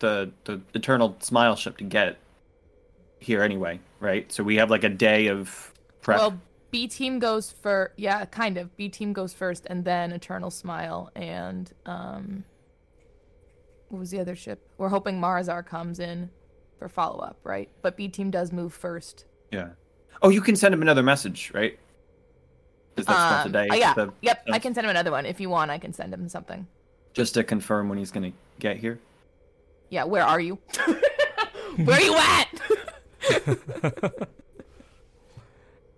the 0.00 0.30
the 0.44 0.60
eternal 0.74 1.16
smile 1.20 1.56
ship 1.56 1.78
to 1.78 1.84
get 1.84 2.18
here 3.20 3.42
anyway, 3.42 3.80
right? 4.00 4.30
So 4.30 4.44
we 4.44 4.56
have 4.56 4.70
like 4.70 4.84
a 4.84 4.90
day 4.90 5.28
of 5.28 5.72
prep. 6.02 6.18
Well, 6.18 6.38
B 6.74 6.88
team 6.88 7.20
goes 7.20 7.52
for 7.52 7.92
yeah, 7.96 8.24
kind 8.24 8.58
of. 8.58 8.76
B 8.76 8.88
team 8.88 9.12
goes 9.12 9.32
first, 9.32 9.64
and 9.70 9.84
then 9.84 10.10
Eternal 10.10 10.50
Smile 10.50 11.08
and 11.14 11.72
um, 11.86 12.42
what 13.90 14.00
was 14.00 14.10
the 14.10 14.18
other 14.18 14.34
ship? 14.34 14.68
We're 14.76 14.88
hoping 14.88 15.20
Marzar 15.20 15.64
comes 15.64 16.00
in 16.00 16.30
for 16.80 16.88
follow 16.88 17.20
up, 17.20 17.38
right? 17.44 17.68
But 17.80 17.96
B 17.96 18.08
team 18.08 18.32
does 18.32 18.50
move 18.50 18.74
first. 18.74 19.24
yeah. 19.52 19.68
Oh, 20.20 20.30
you 20.30 20.40
can 20.40 20.56
send 20.56 20.74
him 20.74 20.82
another 20.82 21.04
message, 21.04 21.52
right? 21.54 21.78
'Cause 22.96 23.04
that's 23.04 23.18
not 23.18 23.46
Um, 23.46 23.52
today. 23.52 23.68
uh, 23.68 23.74
yeah, 23.76 23.94
the- 23.94 24.12
yep. 24.20 24.42
I 24.52 24.56
uh, 24.56 24.58
can 24.58 24.74
send 24.74 24.84
him 24.84 24.90
another 24.90 25.12
one 25.12 25.26
if 25.26 25.38
you 25.38 25.48
want. 25.50 25.70
I 25.70 25.78
can 25.78 25.92
send 25.92 26.12
him 26.12 26.28
something. 26.28 26.66
Just 27.12 27.34
to 27.34 27.44
confirm 27.44 27.88
when 27.88 27.98
he's 27.98 28.10
gonna 28.10 28.32
get 28.58 28.78
here. 28.78 28.98
Yeah, 29.90 30.02
where 30.04 30.24
are 30.24 30.40
you? 30.40 30.58
where 31.84 31.98
are 31.98 32.02
you 32.02 32.16
at? 32.16 32.48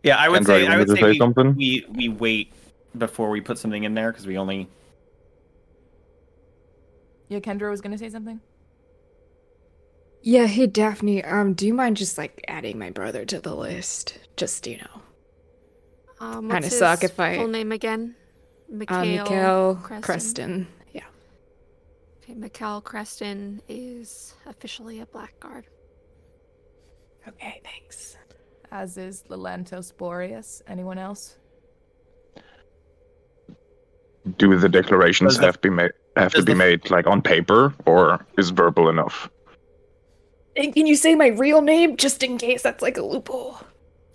Yeah, 0.06 0.16
I 0.18 0.28
would 0.28 0.42
Kendra, 0.42 0.46
say 0.46 0.66
I 0.68 0.78
would 0.78 0.88
say 0.88 1.00
say 1.00 1.10
we, 1.10 1.18
something? 1.18 1.56
we 1.56 1.84
we 1.92 2.08
wait 2.08 2.52
before 2.96 3.28
we 3.28 3.40
put 3.40 3.58
something 3.58 3.82
in 3.82 3.94
there 3.94 4.12
because 4.12 4.24
we 4.24 4.38
only 4.38 4.68
yeah, 7.28 7.40
Kendra 7.40 7.68
was 7.70 7.80
gonna 7.80 7.98
say 7.98 8.08
something. 8.08 8.40
Yeah, 10.22 10.46
hey 10.46 10.68
Daphne, 10.68 11.24
um, 11.24 11.54
do 11.54 11.66
you 11.66 11.74
mind 11.74 11.96
just 11.96 12.18
like 12.18 12.44
adding 12.46 12.78
my 12.78 12.90
brother 12.90 13.24
to 13.24 13.40
the 13.40 13.54
list? 13.56 14.16
Just 14.36 14.64
you 14.68 14.78
know. 14.78 15.02
Um, 16.20 16.48
kinda 16.50 16.66
what's 16.66 16.78
suck 16.78 17.02
if 17.02 17.18
I- 17.18 17.36
full 17.38 17.48
name 17.48 17.72
again. 17.72 18.14
Uh, 18.70 18.76
Mikhail, 18.76 19.24
Mikhail 19.24 19.74
Creston. 19.82 20.02
Creston. 20.02 20.66
Yeah. 20.92 21.02
Okay, 22.22 22.34
Mikhail 22.34 22.80
Creston 22.80 23.60
is 23.68 24.34
officially 24.46 25.00
a 25.00 25.06
blackguard. 25.06 25.66
Okay, 27.26 27.60
thanks. 27.64 28.16
As 28.70 28.96
is 28.96 29.24
Lelantos 29.28 29.96
Boreas. 29.96 30.62
Anyone 30.66 30.98
else? 30.98 31.36
Do 34.38 34.56
the 34.58 34.68
declarations 34.68 35.34
Does 35.34 35.38
the- 35.38 35.46
have 35.46 35.60
be 35.60 35.70
made 35.70 35.92
have 36.16 36.32
to 36.34 36.42
be 36.42 36.52
the- 36.52 36.58
made 36.58 36.90
like 36.90 37.06
on 37.06 37.22
paper, 37.22 37.74
or 37.84 38.26
is 38.38 38.50
verbal 38.50 38.88
enough? 38.88 39.30
And 40.56 40.72
can 40.74 40.86
you 40.86 40.96
say 40.96 41.14
my 41.14 41.28
real 41.28 41.60
name 41.62 41.96
just 41.96 42.22
in 42.22 42.38
case 42.38 42.62
that's 42.62 42.82
like 42.82 42.96
a 42.96 43.02
loophole? 43.02 43.58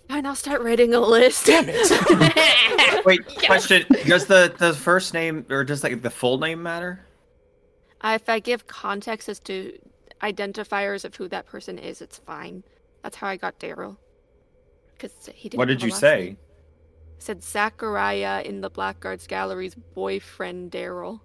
Fine, 0.08 0.26
I'll 0.26 0.34
start 0.34 0.60
writing 0.62 0.92
a 0.92 1.00
list. 1.00 1.46
Damn 1.46 1.66
it. 1.68 3.04
wait. 3.06 3.20
Question: 3.46 3.86
Does 4.06 4.26
the 4.26 4.52
the 4.58 4.74
first 4.74 5.14
name 5.14 5.46
or 5.48 5.64
does 5.64 5.82
like 5.82 6.02
the 6.02 6.10
full 6.10 6.38
name 6.38 6.62
matter? 6.62 7.06
Uh, 8.02 8.18
if 8.20 8.28
I 8.28 8.40
give 8.40 8.66
context 8.66 9.28
as 9.28 9.38
to 9.40 9.78
identifiers 10.20 11.04
of 11.04 11.14
who 11.14 11.28
that 11.28 11.46
person 11.46 11.78
is, 11.78 12.02
it's 12.02 12.18
fine. 12.18 12.64
That's 13.02 13.16
how 13.16 13.28
I 13.28 13.36
got 13.36 13.58
Daryl. 13.60 13.96
Because 15.02 15.28
he 15.34 15.48
didn't. 15.48 15.58
What 15.58 15.66
did 15.68 15.80
have 15.80 15.82
a 15.82 15.86
you 15.86 15.90
last 15.92 16.00
say? 16.00 16.24
name. 16.24 16.36
Said 17.18 17.42
Zachariah 17.42 18.42
in 18.42 18.60
the 18.60 18.70
Blackguards 18.70 19.26
Gallery's 19.26 19.74
boyfriend 19.74 20.70
Daryl. 20.70 21.20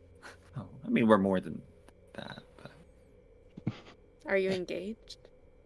Oh, 0.57 0.65
I 0.85 0.89
mean, 0.89 1.07
we're 1.07 1.17
more 1.19 1.39
than 1.39 1.61
that, 2.13 2.39
but 2.61 3.73
Are 4.27 4.37
you 4.37 4.49
engaged? 4.51 5.17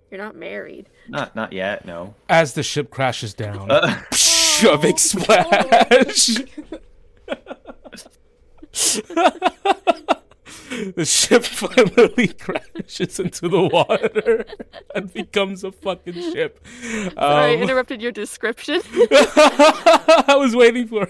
You're 0.09 0.19
not 0.19 0.35
married. 0.35 0.89
not 1.07 1.35
not 1.37 1.53
yet. 1.53 1.85
No. 1.85 2.15
As 2.27 2.53
the 2.53 2.63
ship 2.63 2.89
crashes 2.91 3.33
down, 3.33 3.71
Uh, 3.71 3.87
Psh, 4.11 4.73
a 4.73 4.77
big 4.77 4.99
splash. 5.07 6.37
the 10.95 11.05
ship 11.05 11.43
finally 11.61 12.27
crashes 12.29 13.19
into 13.19 13.49
the 13.49 13.61
water 13.61 14.45
and 14.95 15.13
becomes 15.13 15.63
a 15.63 15.71
fucking 15.71 16.13
ship. 16.13 16.65
Sorry, 16.81 17.13
I 17.17 17.55
Um, 17.55 17.61
interrupted 17.63 18.01
your 18.01 18.11
description. 18.11 18.81
I 19.11 20.35
was 20.37 20.55
waiting 20.55 20.87
for. 20.87 21.07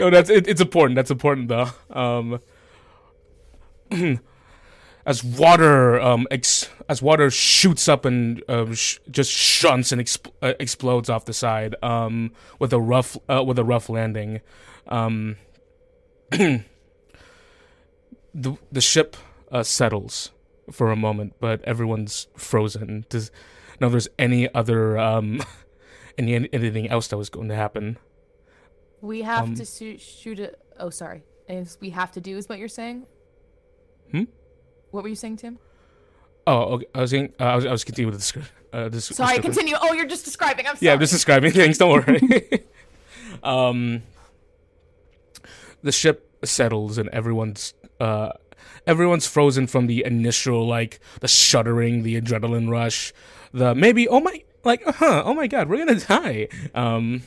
no, 0.00 0.10
that's 0.10 0.30
it, 0.30 0.48
it's 0.48 0.60
important. 0.60 0.96
That's 0.96 1.10
important 1.10 1.48
though. 1.48 1.68
Um, 1.90 2.40
as 5.06 5.22
water 5.22 6.00
um 6.00 6.26
ex- 6.30 6.70
as 6.88 7.02
water 7.02 7.30
shoots 7.30 7.88
up 7.88 8.06
and 8.06 8.42
uh, 8.48 8.72
sh- 8.74 8.98
just 9.10 9.30
shunts 9.30 9.92
and 9.92 10.00
exp- 10.00 10.32
uh, 10.40 10.54
explodes 10.58 11.10
off 11.10 11.26
the 11.26 11.32
side 11.34 11.74
um 11.82 12.32
with 12.58 12.72
a 12.72 12.80
rough 12.80 13.16
uh, 13.28 13.42
with 13.44 13.58
a 13.58 13.64
rough 13.64 13.90
landing 13.90 14.40
um 14.88 15.36
the 18.34 18.56
the 18.72 18.80
ship 18.80 19.16
uh, 19.52 19.62
settles 19.62 20.30
for 20.72 20.90
a 20.90 20.96
moment 20.96 21.34
but 21.40 21.62
everyone's 21.62 22.26
frozen 22.36 23.04
does 23.08 23.30
know 23.80 23.88
there's 23.88 24.08
any 24.18 24.52
other 24.54 24.98
um 24.98 25.40
any 26.18 26.34
anything 26.52 26.88
else 26.88 27.08
that 27.08 27.16
was 27.18 27.28
going 27.30 27.48
to 27.48 27.54
happen 27.54 27.96
We 29.00 29.22
have 29.22 29.44
Um, 29.44 29.54
to 29.56 29.64
shoot, 29.66 30.00
shoot 30.00 30.40
a. 30.40 30.54
Oh, 30.80 30.88
sorry. 30.90 31.22
Is 31.48 31.76
we 31.80 31.90
have 31.90 32.10
to 32.12 32.20
do 32.20 32.38
is 32.38 32.48
what 32.48 32.58
you're 32.58 32.68
saying? 32.80 33.04
Hmm? 34.10 34.24
What 34.90 35.02
were 35.02 35.10
you 35.10 35.16
saying, 35.24 35.36
Tim? 35.36 35.58
oh 36.46 36.74
okay. 36.74 36.86
i 36.94 37.00
was 37.00 37.10
saying 37.10 37.32
uh, 37.40 37.44
I, 37.44 37.56
was, 37.56 37.64
I 37.66 37.72
was 37.72 37.84
continuing 37.84 38.12
with 38.12 38.20
the 38.20 38.26
script 38.26 38.50
uh, 38.72 38.88
this 38.88 39.04
Sorry, 39.06 39.38
continue. 39.38 39.76
Oh, 39.80 39.92
you're 39.92 40.06
just 40.16 40.24
describing. 40.24 40.66
I'm 40.66 40.76
sorry. 40.76 40.86
Yeah, 40.86 40.92
I'm 40.94 41.00
just 41.00 41.12
describing 41.12 41.52
things. 41.60 41.78
Don't 41.78 41.90
worry. 41.92 42.20
um, 43.42 44.02
the 45.82 45.92
ship 45.92 46.18
settles 46.44 46.98
and 46.98 47.08
everyone's 47.10 47.74
uh, 48.00 48.32
everyone's 48.86 49.26
frozen 49.26 49.66
from 49.66 49.86
the 49.86 50.04
initial 50.04 50.66
like 50.66 51.00
the 51.20 51.28
shuddering, 51.28 52.02
the 52.02 52.20
adrenaline 52.20 52.68
rush, 52.70 53.12
the 53.52 53.74
maybe 53.74 54.08
oh 54.08 54.20
my 54.20 54.42
like 54.64 54.86
uh 54.86 54.92
huh 54.92 55.22
oh 55.24 55.34
my 55.34 55.46
god 55.46 55.68
we're 55.68 55.78
gonna 55.84 56.00
die. 56.00 56.48
Um, 56.74 57.22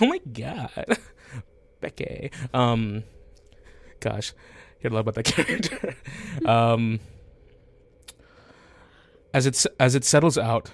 oh 0.00 0.06
my 0.06 0.18
god, 0.32 0.98
Becky. 1.80 2.30
Um, 2.52 3.04
gosh, 4.00 4.32
you 4.80 4.90
love 4.90 5.06
about 5.06 5.14
that 5.14 5.24
character. 5.24 5.96
um, 6.44 7.00
as 9.32 9.46
it's 9.46 9.66
as 9.78 9.94
it 9.94 10.04
settles 10.04 10.38
out, 10.38 10.72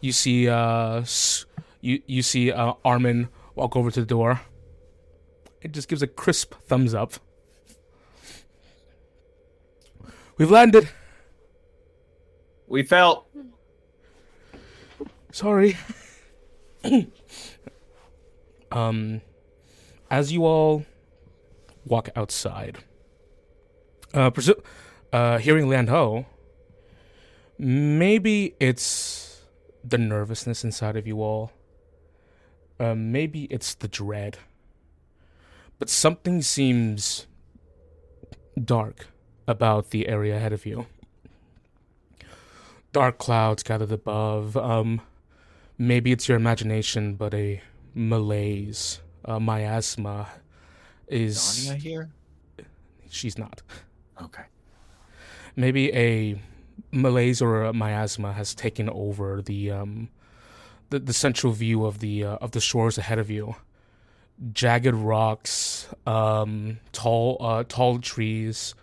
you 0.00 0.12
see 0.12 0.48
uh 0.48 1.04
you 1.80 2.02
you 2.06 2.22
see 2.22 2.50
uh 2.52 2.74
Armin 2.84 3.28
walk 3.54 3.76
over 3.76 3.90
to 3.90 4.00
the 4.00 4.06
door. 4.06 4.40
It 5.60 5.72
just 5.72 5.88
gives 5.88 6.02
a 6.02 6.06
crisp 6.06 6.54
thumbs 6.66 6.94
up. 6.94 7.14
We've 10.38 10.50
landed. 10.52 10.88
we 12.68 12.84
felt. 12.84 13.26
Sorry. 15.32 15.76
um 18.72 19.20
as 20.08 20.32
you 20.32 20.44
all 20.44 20.86
walk 21.84 22.08
outside, 22.14 22.78
uh, 24.14 24.30
presu- 24.30 24.62
uh 25.12 25.38
hearing 25.38 25.68
Land 25.68 25.88
Ho, 25.88 26.26
maybe 27.58 28.54
it's 28.60 29.42
the 29.82 29.98
nervousness 29.98 30.62
inside 30.62 30.96
of 30.96 31.04
you 31.04 31.20
all. 31.20 31.50
Uh, 32.78 32.94
maybe 32.94 33.44
it's 33.50 33.74
the 33.74 33.88
dread. 33.88 34.38
But 35.80 35.88
something 35.88 36.42
seems 36.42 37.26
dark 38.56 39.08
about 39.48 39.90
the 39.90 40.08
area 40.08 40.36
ahead 40.36 40.52
of 40.52 40.64
you. 40.64 40.86
Dark 42.92 43.18
clouds 43.18 43.62
gathered 43.64 43.92
above. 43.92 44.56
Um, 44.56 45.00
maybe 45.76 46.12
it's 46.12 46.28
your 46.28 46.36
imagination, 46.36 47.14
but 47.14 47.34
a 47.34 47.60
malaise, 47.94 49.00
a 49.24 49.40
miasma 49.40 50.28
is. 51.08 51.38
Dania 51.38 51.76
here? 51.76 52.10
She's 53.10 53.38
not. 53.38 53.62
Okay. 54.22 54.44
maybe 55.56 55.92
a 55.94 56.40
malaise 56.92 57.40
or 57.42 57.64
a 57.64 57.72
miasma 57.72 58.32
has 58.32 58.54
taken 58.54 58.88
over 58.90 59.42
the 59.42 59.70
um 59.70 60.08
the, 60.90 60.98
the 60.98 61.12
central 61.12 61.52
view 61.52 61.84
of 61.84 62.00
the 62.00 62.24
uh, 62.24 62.36
of 62.36 62.52
the 62.52 62.60
shores 62.60 62.98
ahead 62.98 63.18
of 63.18 63.30
you 63.30 63.54
jagged 64.52 64.94
rocks 64.94 65.88
um 66.06 66.78
tall 66.92 67.36
uh 67.40 67.64
tall 67.68 67.98
trees 67.98 68.74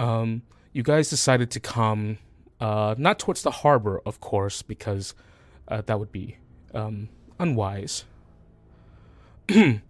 um 0.00 0.42
you 0.72 0.82
guys 0.84 1.10
decided 1.10 1.50
to 1.52 1.60
come 1.60 2.18
uh 2.60 2.96
not 2.98 3.20
towards 3.20 3.42
the 3.42 3.52
harbor 3.52 4.02
of 4.06 4.20
course 4.20 4.62
because 4.62 5.14
uh, 5.68 5.82
that 5.82 6.00
would 6.00 6.12
be 6.12 6.38
um 6.74 7.08
unwise 7.40 8.04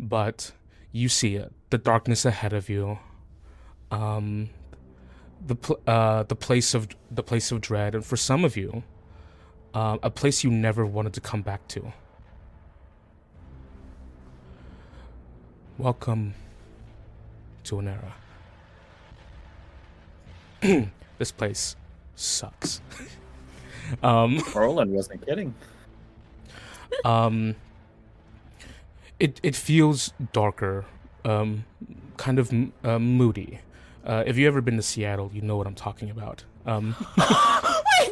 but 0.00 0.52
you 0.92 1.08
see 1.08 1.36
it 1.36 1.52
the 1.70 1.78
darkness 1.78 2.24
ahead 2.26 2.52
of 2.54 2.70
you 2.70 2.98
um 3.90 4.50
the 5.46 5.56
pl- 5.56 5.80
uh, 5.86 6.22
the 6.24 6.36
place 6.36 6.74
of 6.74 6.88
the 7.10 7.22
place 7.22 7.52
of 7.52 7.60
dread, 7.60 7.94
and 7.94 8.04
for 8.04 8.16
some 8.16 8.44
of 8.44 8.56
you, 8.56 8.82
uh, 9.74 9.98
a 10.02 10.10
place 10.10 10.44
you 10.44 10.50
never 10.50 10.86
wanted 10.86 11.12
to 11.14 11.20
come 11.20 11.42
back 11.42 11.66
to. 11.68 11.92
Welcome 15.78 16.34
to 17.64 17.76
Enera. 17.76 18.12
this 21.18 21.32
place 21.32 21.76
sucks. 22.14 22.80
um, 24.02 24.42
Roland 24.54 24.92
wasn't 24.92 25.24
kidding. 25.26 25.54
um, 27.04 27.54
it 29.20 29.40
it 29.42 29.54
feels 29.54 30.12
darker, 30.32 30.84
um, 31.24 31.64
kind 32.16 32.38
of 32.38 32.52
uh, 32.82 32.98
moody. 32.98 33.60
Uh, 34.04 34.22
if 34.26 34.36
you 34.36 34.46
ever 34.46 34.60
been 34.60 34.76
to 34.76 34.82
Seattle, 34.82 35.30
you 35.32 35.40
know 35.40 35.56
what 35.56 35.66
I'm 35.66 35.74
talking 35.74 36.10
about. 36.10 36.44
Um, 36.66 36.94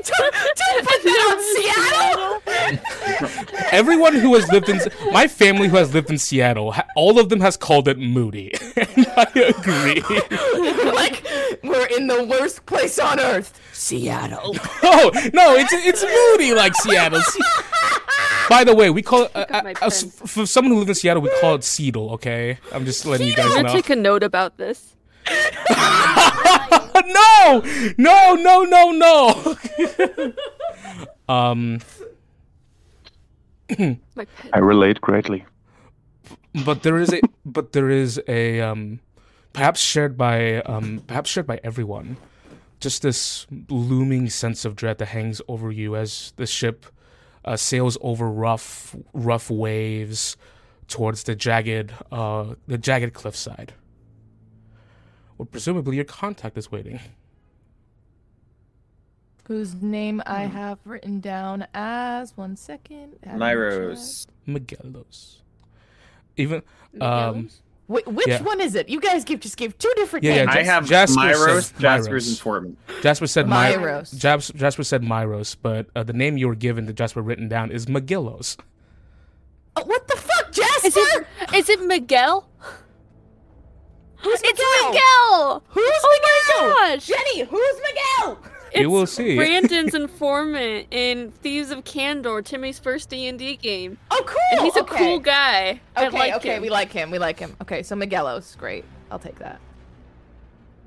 Wait, 0.02 0.14
don't, 0.18 0.34
don't 0.56 0.84
put 0.86 1.02
that 1.04 1.20
on 1.30 2.42
Seattle. 2.42 3.68
everyone 3.72 4.14
who 4.14 4.34
has 4.34 4.50
lived 4.50 4.68
in 4.68 4.80
my 5.12 5.28
family 5.28 5.68
who 5.68 5.76
has 5.76 5.94
lived 5.94 6.10
in 6.10 6.18
Seattle, 6.18 6.74
all 6.96 7.18
of 7.18 7.28
them 7.28 7.40
has 7.40 7.56
called 7.56 7.88
it 7.88 7.98
moody. 7.98 8.52
and 8.76 9.06
I 9.16 9.26
agree. 9.56 10.00
like 10.92 11.24
we're 11.62 11.86
in 11.86 12.06
the 12.06 12.24
worst 12.24 12.66
place 12.66 12.98
on 12.98 13.20
earth, 13.20 13.58
Seattle. 13.72 14.56
Oh 14.84 15.10
no, 15.32 15.54
it's 15.54 15.72
it's 15.72 16.02
moody 16.02 16.54
like 16.54 16.74
Seattle. 16.74 17.22
By 18.48 18.64
the 18.64 18.74
way, 18.74 18.90
we 18.90 19.00
call 19.00 19.24
it 19.24 19.30
uh, 19.34 19.46
uh, 19.48 19.74
uh, 19.80 19.90
for 19.90 20.44
someone 20.44 20.72
who 20.72 20.78
lives 20.80 20.90
in 20.90 20.94
Seattle, 20.96 21.22
we 21.22 21.30
call 21.40 21.54
it 21.54 21.64
Seattle. 21.64 22.10
Okay, 22.12 22.58
I'm 22.72 22.84
just 22.84 23.06
letting 23.06 23.28
you 23.28 23.34
guys 23.34 23.46
I'm 23.46 23.52
gonna 23.52 23.68
know. 23.68 23.74
take 23.74 23.90
a 23.90 23.96
note 23.96 24.22
about 24.22 24.56
this. 24.56 24.96
no, 27.06 27.62
no, 27.98 28.34
no, 28.34 28.64
no, 28.64 28.90
no. 28.92 30.32
um, 31.34 31.80
I 34.52 34.58
relate 34.58 35.00
greatly. 35.00 35.44
but 36.66 36.82
there 36.82 36.98
is 36.98 37.12
a 37.12 37.20
but 37.46 37.72
there 37.72 37.88
is 37.88 38.20
a 38.28 38.60
um 38.60 39.00
perhaps 39.52 39.80
shared 39.80 40.18
by 40.18 40.60
um 40.62 41.02
perhaps 41.06 41.30
shared 41.30 41.46
by 41.46 41.58
everyone 41.64 42.16
just 42.80 43.00
this 43.02 43.46
looming 43.70 44.28
sense 44.28 44.64
of 44.64 44.76
dread 44.76 44.98
that 44.98 45.06
hangs 45.06 45.40
over 45.48 45.70
you 45.72 45.96
as 45.96 46.32
the 46.36 46.46
ship 46.46 46.84
uh, 47.44 47.56
sails 47.56 47.96
over 48.02 48.28
rough 48.30 48.94
rough 49.14 49.50
waves 49.50 50.36
towards 50.88 51.22
the 51.24 51.34
jagged 51.34 51.92
uh 52.10 52.54
the 52.66 52.76
jagged 52.76 53.14
cliffside 53.14 53.72
well 55.42 55.48
presumably 55.50 55.96
your 55.96 56.04
contact 56.04 56.56
is 56.56 56.70
waiting 56.70 57.00
Whose 59.48 59.74
name 59.74 60.22
I 60.24 60.42
have 60.42 60.78
written 60.84 61.18
down 61.18 61.66
as 61.74 62.36
one 62.36 62.56
second. 62.56 63.14
add 63.24 63.32
in 63.32 63.38
the 63.40 63.44
Myros. 63.44 64.26
Miguelos 64.46 65.38
even 66.36 66.62
um 67.00 67.48
chat. 67.48 67.58
Wait, 67.88 68.06
which 68.06 68.28
Yeah. 68.28 68.40
one 68.42 68.60
is 68.60 68.76
it? 68.76 68.88
You 68.88 69.00
guys 69.00 69.24
give 69.24 69.40
just 69.40 69.56
gave 69.56 69.76
two 69.78 69.92
different 69.96 70.24
Yeah, 70.24 70.36
yeah, 70.36 70.44
names. 70.44 70.56
I 70.56 70.62
have 70.62 70.86
Jasper 70.88 71.20
Myros, 71.20 71.54
says 71.62 71.72
Jasper's 71.78 72.26
Myros. 72.26 72.30
informant. 72.30 72.78
Jasper 73.02 73.26
said 73.26 73.48
My- 73.48 73.72
Myros. 73.72 74.16
Jasper, 74.16 74.56
Jasper 74.56 74.84
said 74.84 75.02
Myros, 75.02 75.56
but 75.60 75.88
uh, 75.96 76.04
the 76.04 76.12
name 76.12 76.36
you 76.38 76.46
were 76.46 76.54
given 76.54 76.86
to 76.86 76.92
Jasper 76.92 77.20
written 77.20 77.48
down 77.48 77.72
is 77.72 77.86
Miguelos. 77.86 78.56
Oh, 79.76 79.84
what 79.84 80.06
the 80.06 80.16
fuck, 80.16 80.52
Jasper? 80.52 80.86
Is 80.86 80.96
it 80.96 81.26
is 81.54 81.68
it 81.68 81.84
Miguel? 81.84 82.48
Who's 84.22 84.40
It's 84.44 84.58
Miguel? 84.58 84.90
Miguel! 84.90 85.62
Who's 85.68 85.84
Oh 86.04 86.20
Miguel? 86.58 86.70
my 86.74 86.88
gosh! 86.96 87.06
Jenny, 87.06 87.40
who's 87.40 87.80
Miguel? 87.86 88.38
You 88.74 88.88
will 88.88 89.06
see. 89.06 89.36
Brandon's 89.36 89.94
informant 89.94 90.86
in 90.90 91.30
Thieves 91.42 91.70
of 91.70 91.84
Candor, 91.84 92.40
Timmy's 92.40 92.78
first 92.78 93.10
D 93.10 93.26
and 93.26 93.38
D 93.38 93.56
game, 93.56 93.98
Oh, 94.10 94.22
cool. 94.26 94.38
and 94.52 94.60
he's 94.62 94.76
a 94.76 94.80
okay. 94.80 94.96
cool 94.96 95.18
guy. 95.18 95.80
I 95.94 96.06
Okay, 96.06 96.18
like 96.18 96.34
okay, 96.36 96.56
him. 96.56 96.62
we 96.62 96.70
like 96.70 96.90
him. 96.92 97.10
We 97.10 97.18
like 97.18 97.38
him. 97.38 97.54
Okay, 97.60 97.82
so 97.82 97.94
Miguelos, 97.96 98.56
great. 98.56 98.84
I'll 99.10 99.18
take 99.18 99.38
that. 99.40 99.60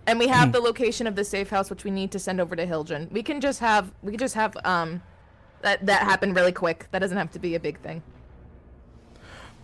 And 0.08 0.18
we 0.20 0.28
have 0.30 0.52
the 0.52 0.60
location 0.60 1.06
of 1.08 1.16
the 1.16 1.24
safe 1.24 1.50
house, 1.50 1.70
which 1.70 1.84
we 1.84 1.92
need 1.92 2.12
to 2.12 2.20
send 2.20 2.40
over 2.42 2.56
to 2.56 2.66
Hiljan. 2.66 3.12
We 3.12 3.22
can 3.22 3.40
just 3.42 3.60
have 3.60 3.92
we 4.02 4.12
can 4.12 4.20
just 4.20 4.36
have 4.36 4.56
um 4.66 5.02
that 5.62 5.86
that 5.86 6.02
happen 6.04 6.34
really 6.34 6.52
quick. 6.52 6.88
That 6.92 7.00
doesn't 7.00 7.18
have 7.18 7.32
to 7.32 7.40
be 7.40 7.54
a 7.56 7.60
big 7.60 7.80
thing. 7.82 8.02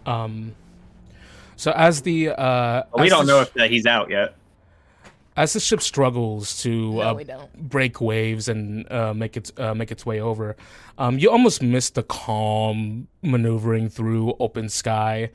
Um, 0.06 0.56
so 1.62 1.72
as 1.88 2.02
the 2.02 2.30
uh, 2.30 2.36
Well, 2.92 3.04
we 3.04 3.06
as 3.06 3.10
don't 3.14 3.26
the 3.28 3.32
know 3.34 3.44
sh- 3.46 3.50
if 3.56 3.70
he's 3.70 3.86
out 3.86 4.10
yet. 4.10 4.34
as 5.38 5.54
the 5.54 5.60
ship 5.60 5.82
struggles 5.82 6.62
to 6.64 6.72
No, 6.96 7.00
uh, 7.02 7.46
break 7.58 8.02
waves 8.02 8.50
and 8.50 8.92
uh, 8.92 9.14
make 9.14 9.38
its 9.38 9.52
uh, 9.58 9.74
make 9.76 9.92
its 9.96 10.04
way 10.06 10.20
over, 10.20 10.56
um, 10.98 11.20
you 11.20 11.30
almost 11.30 11.62
miss 11.62 11.90
the 11.92 12.04
calm 12.04 13.08
maneuvering 13.22 13.90
through 13.90 14.34
open 14.40 14.70
sky, 14.70 15.30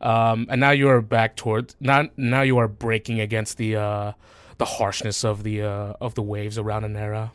um, 0.00 0.46
and 0.50 0.60
now 0.60 0.70
you 0.80 0.86
are 0.88 1.00
back 1.00 1.34
toward 1.36 1.74
now 1.80 2.08
now 2.16 2.42
you 2.42 2.58
are 2.58 2.68
breaking 2.68 3.18
against 3.20 3.56
the 3.56 3.76
uh, 3.76 4.12
the 4.58 4.66
harshness 4.76 5.24
of 5.24 5.42
the 5.42 5.62
uh, 5.62 5.94
of 6.00 6.14
the 6.14 6.22
waves 6.22 6.58
around 6.58 6.82
Enera. 6.84 7.30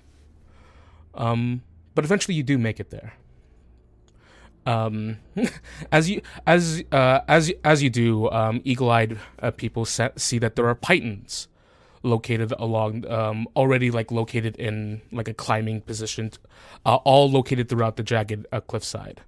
Um, 1.16 1.62
but 1.96 2.04
eventually 2.06 2.36
you 2.36 2.43
do 2.43 2.58
make 2.58 2.80
it 2.80 2.89
there. 2.91 3.14
Um, 4.66 5.18
as 5.91 6.09
you 6.09 6.22
as 6.47 6.84
uh, 6.91 7.22
as 7.28 7.51
as 7.63 7.84
you 7.84 7.89
do, 7.89 8.30
um, 8.32 8.61
eagle-eyed 8.63 9.20
uh, 9.39 9.51
people 9.51 9.86
se- 9.86 10.13
see 10.18 10.39
that 10.39 10.55
there 10.55 10.68
are 10.68 10.76
pitons 10.76 11.47
located 12.03 12.53
along 12.59 13.05
um, 13.09 13.47
already 13.55 13.91
like 13.91 14.11
located 14.11 14.55
in 14.57 15.01
like 15.11 15.28
a 15.28 15.34
climbing 15.34 15.82
position 15.82 16.32
uh, 16.86 16.95
all 16.97 17.30
located 17.30 17.68
throughout 17.68 17.95
the 17.95 18.03
jagged 18.03 18.45
uh, 18.51 18.61
cliffside. 18.61 19.22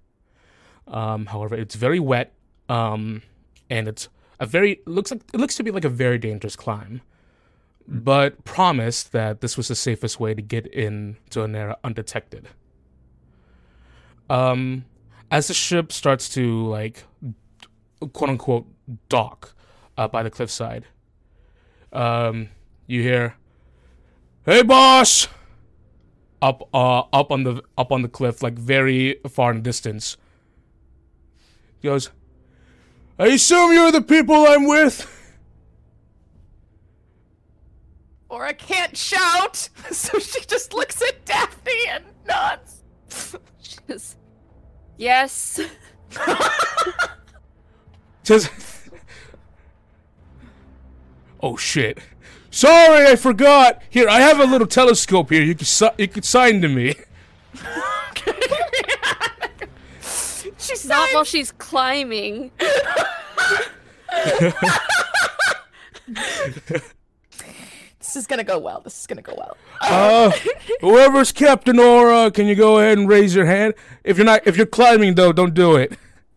Um, 0.87 1.25
however 1.25 1.55
it's 1.55 1.75
very 1.75 1.99
wet 1.99 2.33
um, 2.69 3.21
and 3.69 3.87
it's 3.87 4.07
a 4.39 4.45
very 4.45 4.79
looks 4.85 5.11
like 5.11 5.21
it 5.33 5.39
looks 5.39 5.55
to 5.55 5.63
be 5.63 5.71
like 5.71 5.83
a 5.83 5.89
very 5.89 6.17
dangerous 6.17 6.55
climb 6.55 7.01
but 7.87 8.43
promised 8.43 9.11
that 9.13 9.41
this 9.41 9.55
was 9.55 9.69
the 9.69 9.75
safest 9.75 10.19
way 10.19 10.33
to 10.33 10.41
get 10.41 10.67
in 10.67 11.17
to 11.29 11.39
Enera 11.39 11.75
undetected. 11.83 12.49
Um, 14.29 14.85
as 15.31 15.47
the 15.47 15.53
ship 15.53 15.91
starts 15.91 16.29
to 16.29 16.65
like 16.67 17.03
quote 18.13 18.29
unquote 18.29 18.67
dock 19.09 19.53
uh, 19.97 20.07
by 20.07 20.23
the 20.23 20.29
cliffside 20.29 20.85
um, 21.93 22.49
you 22.85 23.01
hear, 23.01 23.35
"Hey, 24.45 24.61
boss!" 24.63 25.27
Up, 26.41 26.69
uh, 26.73 26.99
up 27.11 27.31
on 27.31 27.43
the 27.43 27.63
up 27.77 27.91
on 27.91 28.03
the 28.03 28.07
cliff, 28.09 28.43
like 28.43 28.53
very 28.59 29.19
far 29.27 29.51
in 29.51 29.57
the 29.57 29.63
distance. 29.63 30.17
He 31.79 31.87
goes, 31.87 32.11
"I 33.17 33.27
assume 33.27 33.73
you're 33.73 33.91
the 33.91 34.01
people 34.01 34.35
I'm 34.35 34.67
with." 34.67 35.13
Or 38.29 38.43
I 38.43 38.53
can't 38.53 38.95
shout, 38.95 39.55
so 39.91 40.19
she 40.19 40.41
just 40.41 40.73
looks 40.73 41.01
at 41.01 41.25
Daphne 41.25 41.71
and 41.89 42.03
nods. 42.27 42.83
Just- 43.87 44.17
yes. 44.97 45.59
Just, 48.23 48.51
oh 51.41 51.55
shit! 51.55 51.99
Sorry, 52.51 53.05
I 53.07 53.15
forgot. 53.15 53.81
Here, 53.89 54.09
I 54.09 54.19
have 54.19 54.39
a 54.39 54.45
little 54.45 54.67
telescope 54.67 55.29
here. 55.29 55.43
You 55.43 55.55
can 55.55 55.65
si- 55.65 55.89
you 55.97 56.07
can 56.07 56.23
sign 56.23 56.61
to 56.61 56.67
me. 56.67 56.95
She's 60.59 60.85
Not 60.85 61.13
while 61.13 61.23
she's 61.23 61.51
climbing. 61.53 62.51
This 68.07 68.15
is 68.15 68.25
gonna 68.25 68.45
go 68.45 68.57
well. 68.57 68.79
This 68.79 68.97
is 69.01 69.05
gonna 69.05 69.21
go 69.21 69.33
well. 69.37 69.57
Uh, 69.81 70.31
whoever's 70.79 71.33
Captain 71.33 71.77
Aura, 71.77 72.31
can 72.31 72.47
you 72.47 72.55
go 72.55 72.79
ahead 72.79 72.97
and 72.97 73.05
raise 73.09 73.35
your 73.35 73.45
hand? 73.45 73.73
If 74.05 74.15
you're 74.15 74.25
not, 74.25 74.47
if 74.47 74.55
you're 74.55 74.65
climbing 74.65 75.15
though, 75.15 75.33
don't 75.33 75.53
do 75.53 75.75
it. 75.75 75.91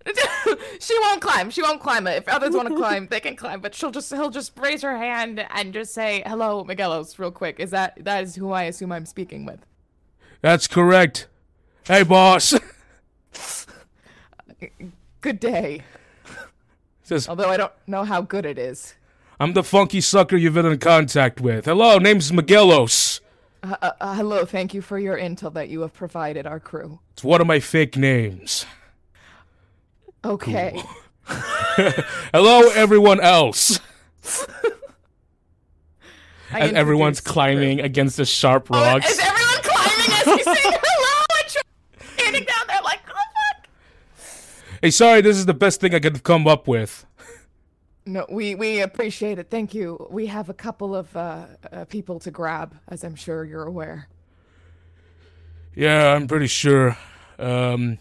she 0.80 0.98
won't 0.98 1.22
climb. 1.22 1.48
She 1.48 1.62
won't 1.62 1.80
climb 1.80 2.08
it. 2.08 2.16
If 2.16 2.28
others 2.28 2.56
want 2.56 2.66
to 2.70 2.74
climb, 2.74 3.06
they 3.06 3.20
can 3.20 3.36
climb. 3.36 3.60
But 3.60 3.76
she'll 3.76 3.92
just 3.92 4.12
he'll 4.12 4.30
just 4.30 4.58
raise 4.58 4.82
her 4.82 4.96
hand 4.96 5.46
and 5.48 5.72
just 5.72 5.94
say 5.94 6.24
hello, 6.26 6.64
Miguelos, 6.64 7.16
real 7.20 7.30
quick. 7.30 7.60
Is 7.60 7.70
that 7.70 8.04
that 8.04 8.24
is 8.24 8.34
who 8.34 8.50
I 8.50 8.64
assume 8.64 8.90
I'm 8.90 9.06
speaking 9.06 9.46
with? 9.46 9.60
That's 10.40 10.66
correct. 10.66 11.28
Hey, 11.86 12.02
boss. 12.02 12.52
Good 15.20 15.38
day. 15.38 15.84
Says, 17.04 17.28
Although 17.28 17.48
I 17.48 17.56
don't 17.56 17.72
know 17.86 18.02
how 18.02 18.22
good 18.22 18.44
it 18.44 18.58
is. 18.58 18.94
I'm 19.40 19.54
the 19.54 19.64
funky 19.64 20.02
sucker 20.02 20.36
you've 20.36 20.52
been 20.52 20.66
in 20.66 20.78
contact 20.78 21.40
with. 21.40 21.64
Hello, 21.64 21.96
name's 21.96 22.30
Miguelos. 22.30 23.20
Uh, 23.62 23.74
uh, 23.80 23.92
uh, 23.98 24.14
hello. 24.14 24.44
Thank 24.44 24.74
you 24.74 24.82
for 24.82 24.98
your 24.98 25.16
intel 25.16 25.50
that 25.54 25.70
you 25.70 25.80
have 25.80 25.94
provided 25.94 26.46
our 26.46 26.60
crew. 26.60 27.00
It's 27.14 27.24
one 27.24 27.40
of 27.40 27.46
my 27.46 27.58
fake 27.58 27.96
names. 27.96 28.66
Okay. 30.22 30.82
Hello, 31.26 32.68
everyone 32.74 33.18
else. 33.20 33.80
As 36.52 36.72
everyone's 36.72 37.22
climbing 37.22 37.80
against 37.80 38.18
the 38.18 38.26
sharp 38.26 38.66
crew. 38.66 38.76
Oh, 38.76 38.82
rocks. 38.82 39.08
is 39.10 39.20
everyone 39.20 39.62
climbing 39.62 40.12
as 40.12 40.26
we 40.26 40.42
say 40.42 40.60
hello 40.64 41.24
standing 42.16 42.44
down 42.44 42.66
there 42.66 42.82
like, 42.82 42.98
oh 43.08 43.14
fuck? 43.14 43.68
Hey, 44.82 44.90
sorry, 44.90 45.20
this 45.20 45.36
is 45.36 45.46
the 45.46 45.54
best 45.54 45.80
thing 45.80 45.94
I 45.94 46.00
could 46.00 46.24
come 46.24 46.48
up 46.48 46.66
with. 46.66 47.06
No, 48.06 48.26
we 48.30 48.54
we 48.54 48.80
appreciate 48.80 49.38
it. 49.38 49.50
Thank 49.50 49.74
you. 49.74 50.06
We 50.10 50.26
have 50.26 50.48
a 50.48 50.54
couple 50.54 50.96
of 50.96 51.14
uh, 51.16 51.46
uh, 51.70 51.84
people 51.84 52.18
to 52.20 52.30
grab, 52.30 52.76
as 52.88 53.04
I'm 53.04 53.14
sure 53.14 53.44
you're 53.44 53.64
aware. 53.64 54.08
Yeah, 55.74 56.14
I'm 56.14 56.26
pretty 56.26 56.46
sure. 56.48 56.96
Um, 57.38 57.98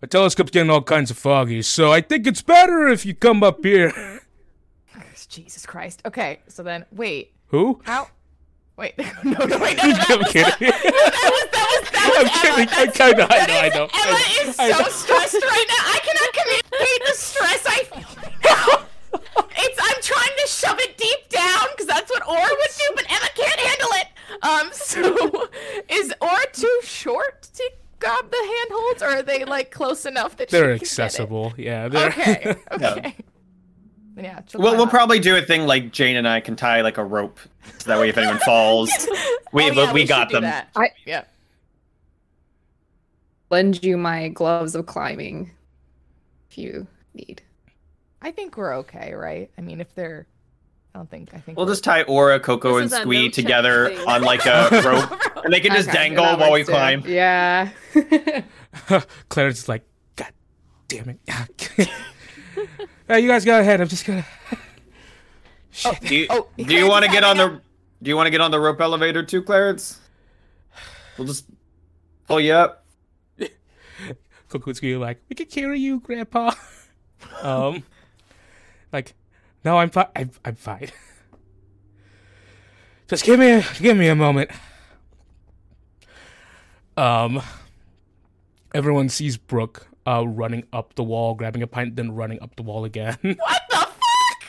my 0.00 0.08
telescope's 0.08 0.50
getting 0.50 0.70
all 0.70 0.82
kinds 0.82 1.10
of 1.10 1.18
foggy, 1.18 1.62
so 1.62 1.92
I 1.92 2.00
think 2.00 2.26
it's 2.26 2.42
better 2.42 2.88
if 2.88 3.04
you 3.04 3.14
come 3.14 3.42
up 3.42 3.64
here. 3.64 4.20
Jesus 5.28 5.64
Christ. 5.66 6.02
Okay, 6.04 6.40
so 6.48 6.62
then 6.62 6.84
wait. 6.92 7.32
Who? 7.48 7.80
How? 7.84 8.08
Wait. 8.76 8.94
no, 9.24 9.44
no, 9.46 9.58
wait. 9.58 9.76
No, 9.76 9.84
no, 9.88 9.94
that 9.96 10.06
I'm 10.10 10.18
was, 10.18 10.32
kidding. 10.32 10.70
that 10.70 10.82
was 10.82 11.48
that 11.52 11.66
was 11.70 11.90
that 11.90 12.06
was 12.08 12.16
I'm 12.18 12.26
Emma. 12.26 12.66
kidding. 12.66 12.68
I 12.68 12.86
That's- 12.86 12.96
kinda- 12.96 13.26
I 13.30 13.46
know, 13.46 13.54
I 13.54 13.66
is- 13.66 13.74
know. 13.74 13.82
Emma 13.82 13.90
I- 13.94 14.48
is 14.48 14.58
I 14.58 14.70
so 14.72 14.78
know. 14.78 14.88
stressed 14.88 15.34
right 15.42 15.66
now. 15.68 15.84
I 15.86 15.98
cannot 16.02 16.32
communicate 16.34 17.02
the 17.06 17.14
stress 17.14 17.66
I 17.66 17.84
feel. 17.84 18.30
now. 18.44 18.86
It's 19.14 19.78
I'm 19.80 20.02
trying 20.02 20.36
to 20.42 20.46
shove 20.48 20.78
it 20.78 20.96
deep 20.98 21.28
down 21.28 21.66
because 21.72 21.86
that's 21.86 22.10
what 22.10 22.26
Aura 22.26 22.40
would 22.48 22.70
do, 22.78 22.92
but 22.96 23.04
Emma 23.10 23.28
can't 23.34 23.60
handle 23.60 23.88
it. 23.92 24.08
Um, 24.42 24.72
so 24.72 25.48
is 25.88 26.14
Aura 26.20 26.44
too 26.52 26.80
short 26.82 27.42
to 27.54 27.70
grab 27.98 28.30
the 28.30 28.36
handholds, 28.68 29.02
or 29.02 29.06
are 29.18 29.22
they 29.22 29.44
like 29.44 29.70
close 29.70 30.06
enough 30.06 30.36
that 30.38 30.48
They're 30.48 30.60
she 30.74 30.78
can 30.78 30.78
get 30.78 30.82
it? 30.82 30.86
accessible. 30.86 31.52
Yeah, 31.56 31.88
they're. 31.88 32.08
Okay. 32.08 32.56
Okay. 32.72 33.16
Yeah. 34.16 34.40
she'll 34.46 34.60
We'll, 34.60 34.76
we'll 34.76 34.86
probably 34.88 35.18
do 35.20 35.36
a 35.36 35.42
thing 35.42 35.66
like 35.66 35.90
Jane 35.92 36.16
and 36.16 36.28
I 36.28 36.40
can 36.40 36.54
tie 36.56 36.80
like 36.82 36.98
a 36.98 37.04
rope, 37.04 37.38
so 37.78 37.88
that 37.88 37.98
way 37.98 38.08
if 38.10 38.18
anyone 38.18 38.38
falls, 38.40 38.90
we 39.52 39.70
Oh, 39.70 39.72
yeah, 39.72 39.92
we, 39.92 40.00
should 40.00 40.08
got 40.08 40.30
them. 40.30 40.44
I- 40.76 40.90
yeah. 41.06 41.24
Lend 43.50 43.82
you 43.84 43.96
my 43.96 44.28
gloves 44.28 44.74
of 44.74 44.86
climbing 44.86 45.50
if 46.50 46.58
you 46.58 46.86
need. 47.14 47.42
I 48.22 48.30
think 48.30 48.56
we're 48.56 48.74
okay, 48.76 49.12
right? 49.14 49.50
I 49.58 49.60
mean, 49.60 49.80
if 49.80 49.94
they're, 49.94 50.26
I 50.94 50.98
don't 50.98 51.10
think 51.10 51.34
I 51.34 51.38
think 51.38 51.58
We'll 51.58 51.66
just 51.66 51.82
tie 51.84 52.02
Aura, 52.02 52.38
Coco, 52.38 52.76
and 52.76 52.86
is 52.86 52.92
Squee 52.96 53.28
together 53.30 53.88
thing. 53.88 54.08
on 54.08 54.22
like 54.22 54.46
a 54.46 54.68
rope, 54.84 55.44
and 55.44 55.52
they 55.52 55.60
can 55.60 55.72
just 55.72 55.88
Okay, 55.88 55.98
dangle 55.98 56.24
that 56.24 56.38
while 56.38 56.52
we 56.52 56.62
too. 56.64 56.70
climb. 56.70 57.02
Yeah. 57.06 57.70
Clarence 59.28 59.58
is 59.60 59.68
like, 59.68 59.84
God 60.16 60.32
damn 60.88 61.08
it. 61.08 61.18
hey, 63.08 63.20
you 63.20 63.28
guys 63.28 63.44
go 63.44 63.58
ahead. 63.58 63.80
I'm 63.80 63.88
just 63.88 64.06
gonna. 64.06 64.24
Oh, 65.84 65.94
Do 66.02 66.14
you, 66.14 66.26
oh, 66.30 66.46
do 66.56 66.74
you 66.74 66.86
want 66.88 67.04
to 67.04 67.10
get 67.10 67.24
on 67.24 67.36
the 67.38 67.60
Do 68.02 68.08
you 68.10 68.16
want 68.16 68.26
to 68.26 68.30
get 68.30 68.40
on 68.40 68.50
the 68.50 68.60
rope 68.60 68.80
elevator 68.80 69.22
too, 69.22 69.42
Clarence? 69.42 69.98
We'll 71.18 71.26
just 71.26 71.46
pull 72.28 72.40
you 72.40 72.52
up. 72.52 72.84
Coco's 74.48 74.80
gonna 74.80 74.92
be 74.92 74.96
like, 74.98 75.18
we 75.30 75.34
can 75.34 75.46
carry 75.46 75.80
you, 75.80 76.00
Grandpa. 76.00 76.52
um, 77.42 77.82
like, 78.92 79.14
no, 79.64 79.78
I'm 79.78 79.90
fine. 79.90 80.06
I'm, 80.14 80.30
I'm 80.44 80.56
fine. 80.56 80.90
Just 83.08 83.24
give 83.24 83.38
me, 83.38 83.50
a, 83.50 83.64
give 83.78 83.96
me 83.96 84.08
a 84.08 84.14
moment. 84.14 84.50
Um, 86.96 87.42
everyone 88.74 89.08
sees 89.08 89.36
Brooke 89.36 89.88
uh 90.06 90.26
running 90.26 90.64
up 90.72 90.94
the 90.94 91.02
wall, 91.02 91.34
grabbing 91.34 91.62
a 91.62 91.66
pint, 91.66 91.96
then 91.96 92.12
running 92.12 92.40
up 92.42 92.56
the 92.56 92.62
wall 92.62 92.84
again. 92.84 93.16
What 93.38 93.62
the 93.70 93.76
fuck? 93.76 94.44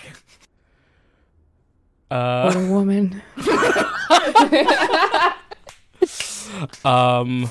uh, 2.12 2.44
what 2.44 2.56
a 2.56 2.72
woman. 2.72 3.22
um 6.86 7.50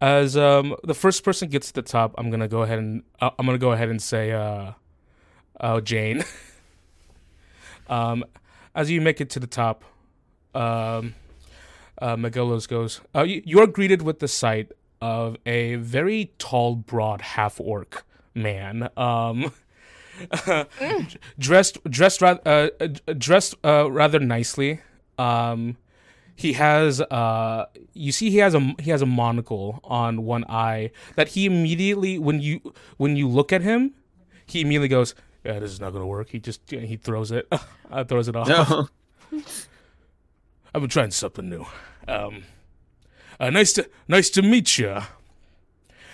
as 0.00 0.36
um 0.36 0.76
the 0.84 0.94
first 0.94 1.24
person 1.24 1.48
gets 1.48 1.68
to 1.68 1.74
the 1.74 1.82
top 1.82 2.14
i'm 2.18 2.30
gonna 2.30 2.46
go 2.46 2.62
ahead 2.62 2.78
and 2.78 3.02
uh, 3.20 3.30
i'm 3.38 3.46
gonna 3.46 3.58
go 3.58 3.72
ahead 3.72 3.88
and 3.88 4.00
say 4.00 4.30
uh 4.30 4.70
uh 5.60 5.80
jane. 5.80 6.24
Um 7.88 8.24
as 8.74 8.90
you 8.90 9.00
make 9.00 9.20
it 9.20 9.30
to 9.30 9.38
the 9.38 9.46
top 9.46 9.84
um 10.54 11.14
uh 12.02 12.16
goes 12.16 12.66
uh 13.14 13.22
you, 13.22 13.42
you're 13.44 13.68
greeted 13.68 14.02
with 14.02 14.18
the 14.18 14.26
sight 14.26 14.72
of 15.00 15.36
a 15.46 15.76
very 15.76 16.32
tall 16.38 16.74
broad 16.74 17.20
half 17.20 17.60
orc 17.60 18.04
man 18.34 18.88
um 18.96 19.52
dressed 21.38 21.82
dressed 21.84 22.22
uh, 22.22 22.36
uh, 22.46 22.68
dressed 23.18 23.54
uh, 23.64 23.90
rather 23.90 24.18
nicely. 24.18 24.80
Um 25.18 25.76
he 26.34 26.52
has 26.52 27.00
uh 27.00 27.64
you 27.94 28.12
see 28.12 28.30
he 28.30 28.38
has 28.38 28.54
a 28.54 28.74
he 28.80 28.90
has 28.90 29.00
a 29.00 29.06
monocle 29.06 29.80
on 29.84 30.24
one 30.24 30.44
eye 30.48 30.90
that 31.16 31.28
he 31.28 31.46
immediately 31.46 32.18
when 32.18 32.40
you 32.40 32.60
when 32.98 33.16
you 33.16 33.26
look 33.26 33.52
at 33.52 33.62
him 33.62 33.94
he 34.46 34.60
immediately 34.60 34.88
goes 34.88 35.14
yeah 35.46 35.58
this 35.60 35.70
is 35.70 35.80
not 35.80 35.92
gonna 35.92 36.06
work 36.06 36.28
he 36.30 36.38
just 36.40 36.60
he 36.70 36.96
throws 36.96 37.30
it 37.30 37.46
uh, 37.90 38.04
throws 38.04 38.26
it 38.28 38.34
off 38.36 38.48
No. 38.48 38.88
i've 40.74 40.80
been 40.82 40.88
trying 40.88 41.10
something 41.12 41.48
new 41.48 41.64
um 42.08 42.42
uh, 43.38 43.50
nice 43.50 43.72
to 43.74 43.88
nice 44.08 44.28
to 44.30 44.42
meet 44.42 44.76
you 44.78 44.98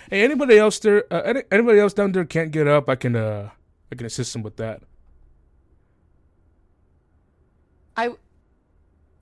hey 0.09 0.23
anybody 0.23 0.57
else 0.57 0.77
there 0.79 1.05
uh, 1.11 1.21
any, 1.21 1.41
anybody 1.51 1.79
else 1.79 1.93
down 1.93 2.11
there 2.11 2.25
can't 2.25 2.51
get 2.51 2.67
up 2.67 2.87
i 2.89 2.95
can 2.95 3.15
uh 3.15 3.49
i 3.91 3.95
can 3.95 4.05
assist 4.05 4.35
him 4.35 4.43
with 4.43 4.57
that 4.57 4.81
I, 7.95 8.09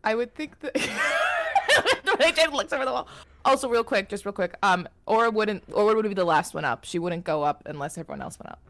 I 0.01 0.15
would 0.15 0.33
think 0.33 0.57
that. 0.61 0.73
Jane 2.35 2.51
looks 2.51 2.71
over 2.71 2.85
the 2.85 2.91
wall. 2.93 3.09
Also, 3.43 3.67
real 3.67 3.83
quick, 3.83 4.07
just 4.07 4.23
real 4.23 4.31
quick. 4.31 4.55
Um, 4.63 4.87
Aura 5.05 5.29
wouldn't. 5.29 5.65
Aura 5.73 5.93
would 5.93 6.07
be 6.07 6.13
the 6.13 6.23
last 6.23 6.53
one 6.53 6.63
up. 6.63 6.85
She 6.85 6.97
wouldn't 6.97 7.25
go 7.25 7.43
up 7.43 7.63
unless 7.65 7.97
everyone 7.97 8.21
else 8.21 8.39
went 8.39 8.51
up. 8.51 8.61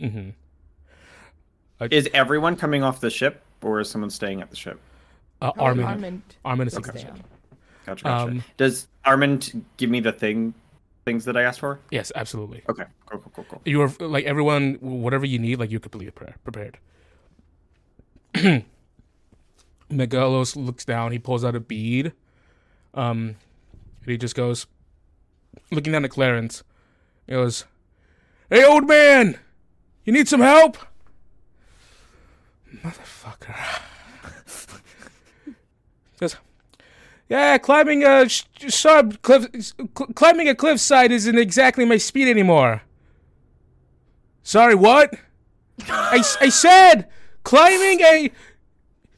mm-hmm 0.00 0.30
Is 1.90 2.08
everyone 2.14 2.56
coming 2.56 2.82
off 2.82 3.00
the 3.00 3.10
ship, 3.10 3.42
or 3.62 3.80
is 3.80 3.90
someone 3.90 4.10
staying 4.10 4.40
at 4.40 4.50
the 4.50 4.56
ship? 4.56 4.80
uh, 5.42 5.50
armin 5.58 5.84
Armin 5.84 6.22
armin 6.44 6.68
is 6.68 6.74
would 6.74 6.88
okay. 6.88 7.00
stay 7.00 7.08
on. 7.08 7.20
Gotcha. 7.84 8.04
gotcha. 8.04 8.28
Um, 8.30 8.44
Does 8.56 8.86
Armand 9.04 9.64
give 9.76 9.90
me 9.90 10.00
the 10.00 10.12
thing, 10.12 10.54
things 11.04 11.24
that 11.26 11.36
I 11.36 11.42
asked 11.42 11.60
for? 11.60 11.80
yes 11.90 12.10
absolutely 12.14 12.62
Okay. 12.68 12.84
Cool. 13.06 13.20
Cool. 13.20 13.32
Cool. 13.34 13.44
Cool. 13.50 13.60
you 13.66 13.82
are 13.82 13.92
like 14.00 14.24
everyone 14.24 14.74
whatever 14.80 15.26
you 15.26 15.38
need 15.38 15.58
like 15.58 15.70
you're 15.70 15.80
completely 15.80 16.10
pre- 16.12 16.32
prepared 16.44 16.78
Miguelos 19.90 20.56
looks 20.56 20.84
down 20.84 21.12
he 21.12 21.18
pulls 21.18 21.44
out 21.44 21.54
a 21.54 21.60
bead 21.60 22.12
um 22.94 23.36
and 24.02 24.10
he 24.10 24.16
just 24.16 24.34
goes 24.34 24.66
looking 25.70 25.92
down 25.92 26.04
at 26.04 26.10
Clarence 26.10 26.62
he 27.26 27.32
goes 27.32 27.64
hey 28.50 28.64
old 28.64 28.86
man 28.88 29.38
you 30.04 30.12
need 30.12 30.26
some 30.28 30.40
help 30.40 30.78
motherfucker 32.82 33.82
goes 36.20 36.36
yeah 37.28 37.56
climbing 37.58 38.04
a 38.04 38.28
sh- 38.28 38.44
sharp 38.68 39.20
cliff 39.22 39.46
cl- 39.52 40.12
climbing 40.14 40.48
a 40.48 40.54
cliffside 40.54 41.12
isn't 41.12 41.38
exactly 41.38 41.84
my 41.84 41.96
speed 41.96 42.28
anymore 42.28 42.82
Sorry, 44.46 44.74
what? 44.74 45.14
I, 45.88 46.22
I 46.40 46.50
said 46.50 47.08
climbing 47.44 48.00
a. 48.02 48.30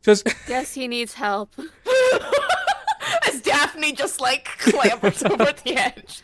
Just 0.03 0.25
Guess 0.47 0.73
he 0.75 0.87
needs 0.87 1.15
help. 1.15 1.53
As 3.29 3.41
Daphne 3.43 3.93
just 3.93 4.21
like 4.21 4.47
clambers 4.61 5.29
over 5.29 5.53
the 5.65 5.77
edge. 5.77 6.23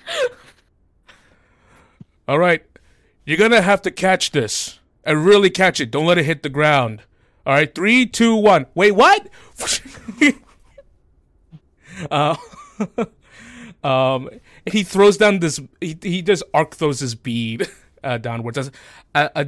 all 2.29 2.39
right. 2.39 2.65
You're 3.27 3.39
gonna 3.39 3.61
have 3.61 3.83
to 3.83 3.91
catch 3.91 4.31
this 4.31 4.79
and 5.03 5.27
really 5.27 5.51
catch 5.51 5.81
it. 5.81 5.91
Don't 5.91 6.07
let 6.07 6.19
it 6.19 6.25
hit 6.25 6.45
the 6.45 6.49
ground. 6.49 7.03
All 7.45 7.55
right, 7.55 7.75
three, 7.75 8.07
two, 8.07 8.37
one. 8.37 8.67
Wait, 8.75 8.93
what? 8.93 9.29
uh, 12.11 12.37
um, 13.85 14.31
he 14.71 14.85
throws 14.85 15.17
down 15.17 15.41
this. 15.41 15.61
He 15.81 15.99
he 16.01 16.23
just 16.23 16.45
arc 16.55 16.75
throws 16.75 17.01
his 17.01 17.15
bead 17.15 17.69
uh, 18.05 18.19
downwards. 18.19 18.59
As, 18.59 18.71
uh, 19.15 19.29
uh, 19.35 19.45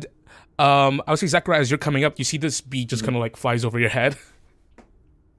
um, 0.59 1.03
I 1.07 1.13
would 1.13 1.21
say 1.21 1.29
Zachariah, 1.29 1.61
as 1.61 1.71
you're 1.71 1.79
coming 1.79 2.05
up, 2.05 2.19
you 2.19 2.25
see 2.25 2.39
this 2.39 2.61
bead 2.61 2.89
just 2.89 3.05
kind 3.05 3.17
of 3.17 3.21
like 3.21 3.37
flies 3.37 3.65
over 3.65 3.79
your 3.79 3.91
head. 3.91 4.17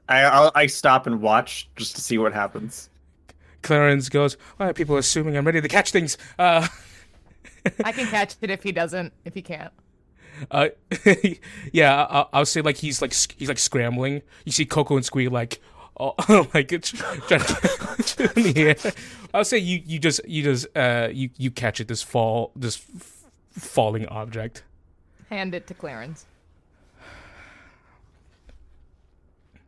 I 0.08 0.22
I'll, 0.22 0.52
I 0.56 0.68
stop 0.68 1.08
and 1.08 1.22
watch 1.22 1.70
just 1.76 1.96
to 1.96 2.02
see 2.02 2.18
what 2.18 2.34
happens. 2.34 2.90
Clarence 3.64 4.08
goes, 4.08 4.38
"Why 4.58 4.70
are 4.70 4.74
people 4.74 4.96
assuming 4.98 5.36
I'm 5.36 5.46
ready 5.46 5.60
to 5.60 5.68
catch 5.68 5.92
things?" 5.92 6.18
Uh, 6.40 6.68
I 7.84 7.92
can 7.92 8.08
catch 8.08 8.36
it 8.42 8.50
if 8.50 8.64
he 8.64 8.72
doesn't. 8.72 9.12
If 9.26 9.34
he 9.34 9.42
can't. 9.42 9.74
Uh, 10.52 10.70
yeah, 11.72 12.06
I, 12.06 12.26
I'll 12.34 12.46
say 12.46 12.62
like 12.62 12.78
he's 12.78 13.02
like 13.02 13.14
sc- 13.14 13.36
he's 13.38 13.48
like 13.48 13.60
scrambling. 13.60 14.22
You 14.46 14.52
see 14.52 14.66
Coco 14.66 14.96
and 14.96 15.06
Squee 15.06 15.28
like, 15.28 15.62
oh, 16.00 16.14
like 16.54 16.72
it's 16.72 16.92
trying 16.92 17.22
to 17.22 18.32
in 18.36 18.54
the 18.54 18.54
air. 18.58 18.94
I'll 19.34 19.46
say 19.46 19.58
you 19.58 19.82
you 19.86 20.00
just 20.00 20.22
you 20.28 20.44
just 20.44 20.68
uh 20.76 21.10
you 21.12 21.30
you 21.38 21.52
catch 21.52 21.80
it 21.80 21.88
this 21.88 22.02
fall 22.02 22.52
this 22.56 22.82
f- 22.96 23.26
falling 23.52 24.08
object. 24.08 24.64
Hand 25.30 25.56
it 25.56 25.68
to 25.68 25.74
Clarence. 25.74 26.26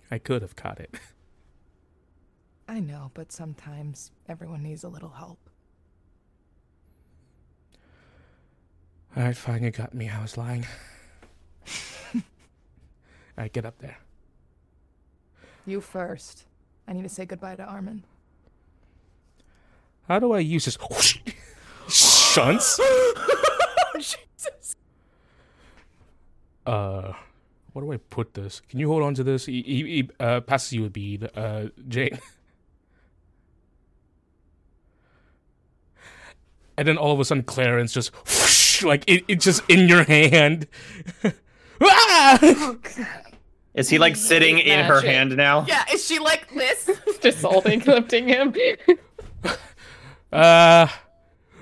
I 0.10 0.18
could 0.20 0.42
have 0.42 0.56
caught 0.56 0.80
it. 0.80 0.96
I 2.70 2.80
know, 2.80 3.12
but 3.14 3.32
sometimes 3.32 4.12
everyone 4.28 4.64
needs 4.64 4.84
a 4.84 4.90
little 4.90 5.10
help. 5.10 5.40
All 9.18 9.24
right, 9.24 9.36
fine, 9.36 9.64
you 9.64 9.72
got 9.72 9.96
me. 9.96 10.08
I 10.10 10.22
was 10.22 10.38
lying. 10.38 10.64
All 12.14 12.22
right, 13.36 13.52
get 13.52 13.66
up 13.66 13.80
there. 13.80 13.98
You 15.66 15.82
first. 15.82 16.46
I 16.88 16.94
need 16.94 17.02
to 17.02 17.10
say 17.10 17.26
goodbye 17.26 17.56
to 17.56 17.64
Armin. 17.64 18.04
How 20.08 20.20
do 20.20 20.34
I 20.34 20.40
use 20.40 20.66
this? 20.66 20.78
Shunts? 21.90 22.80
Jesus. 23.96 24.76
Uh, 26.68 27.14
where 27.74 27.86
do 27.86 27.92
I 27.94 27.98
put 27.98 28.36
this? 28.36 28.62
Can 28.70 28.78
you 28.78 28.88
hold 28.88 29.02
on 29.02 29.16
to 29.16 29.24
this? 29.24 29.48
He, 29.48 29.64
he, 29.64 29.84
he 29.84 30.10
uh, 30.20 30.42
passes 30.42 30.74
you 30.74 30.86
a 30.86 30.92
bead, 30.92 31.28
uh, 31.36 31.70
Jane. 31.88 32.20
And 36.78 36.88
then 36.88 36.96
all 36.96 37.12
of 37.12 37.20
a 37.20 37.26
sudden, 37.26 37.44
Clarence 37.44 37.92
just 37.92 38.14
whoosh, 38.14 38.57
like 38.88 39.04
it, 39.08 39.24
it's 39.28 39.46
just 39.46 39.64
in 39.70 39.88
your 39.88 40.04
hand. 40.04 40.68
ah! 41.82 42.76
Is 43.74 43.90
he 43.90 44.00
like 44.00 44.16
sitting 44.16 44.58
in 44.58 44.86
her 44.86 45.02
hand 45.02 45.36
now? 45.38 45.66
Yeah, 45.68 45.84
is 45.94 46.06
she 46.06 46.20
like 46.20 46.50
this? 46.54 46.90
Just 47.22 47.44
holding, 47.44 47.80
lifting 47.82 48.28
him. 48.28 48.56
Uh, 50.34 50.88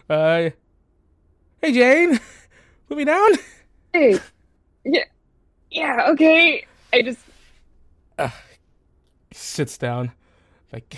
uh, 0.10 0.50
hey 1.62 1.72
Jane, 1.74 2.20
put 2.88 2.98
me 2.98 3.04
down. 3.04 3.32
Hey. 3.92 4.18
Yeah. 4.86 5.04
Yeah, 5.70 6.08
okay. 6.12 6.66
I 6.94 7.02
just 7.02 7.20
Sits 9.38 9.78
down, 9.78 10.14
like, 10.72 10.96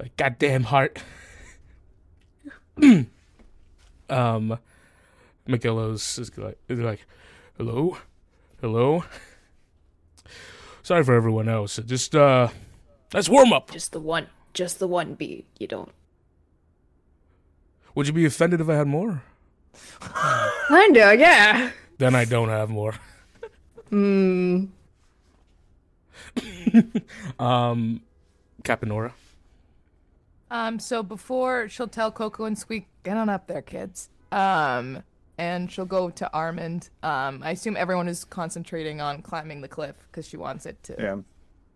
like 0.00 0.16
goddamn 0.16 0.64
heart. 0.64 1.00
um, 4.10 4.58
Miguelos 5.48 6.18
is 6.18 6.36
like, 6.38 6.58
is 6.68 6.78
like, 6.80 7.06
hello, 7.56 7.98
hello. 8.60 9.04
Sorry 10.82 11.02
for 11.04 11.14
everyone 11.14 11.48
else. 11.48 11.76
Just 11.84 12.14
uh, 12.14 12.48
let's 13.12 13.28
warm 13.28 13.52
up. 13.52 13.70
just 13.70 13.92
the 13.92 14.00
one, 14.00 14.26
just 14.52 14.78
the 14.78 14.88
one 14.88 15.14
beat. 15.14 15.46
You 15.58 15.66
don't. 15.66 15.90
Would 17.94 18.06
you 18.06 18.12
be 18.12 18.24
offended 18.24 18.60
if 18.60 18.68
I 18.68 18.74
had 18.74 18.86
more? 18.86 19.22
Kinda, 20.68 21.16
yeah. 21.16 21.70
Then 21.98 22.14
I 22.14 22.24
don't 22.24 22.48
have 22.48 22.70
more. 22.70 22.94
Hmm. 23.90 24.64
Um, 27.38 28.00
Captain 28.64 28.90
Aura. 28.90 29.14
Um, 30.50 30.78
so 30.80 31.02
before 31.02 31.68
she'll 31.68 31.86
tell 31.88 32.10
Coco 32.10 32.44
and 32.44 32.58
Squeak, 32.58 32.86
get 33.04 33.16
on 33.16 33.28
up 33.28 33.46
there, 33.46 33.62
kids. 33.62 34.08
Um, 34.32 35.02
and 35.38 35.70
she'll 35.70 35.84
go 35.86 36.10
to 36.10 36.32
Armand. 36.32 36.90
Um, 37.02 37.42
I 37.42 37.52
assume 37.52 37.76
everyone 37.76 38.08
is 38.08 38.24
concentrating 38.24 39.00
on 39.00 39.22
climbing 39.22 39.60
the 39.60 39.68
cliff 39.68 39.96
because 40.10 40.28
she 40.28 40.36
wants 40.36 40.66
it 40.66 40.82
to. 40.84 40.96
Yeah. 40.98 41.16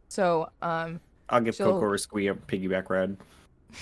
So, 0.09 0.49
um, 0.63 1.01
I'll 1.29 1.41
give 1.41 1.55
She'll- 1.55 1.73
Coco 1.73 1.87
or 1.87 1.99
Squee 1.99 2.29
a 2.29 2.35
piggyback 2.35 2.89
ride. 2.91 3.17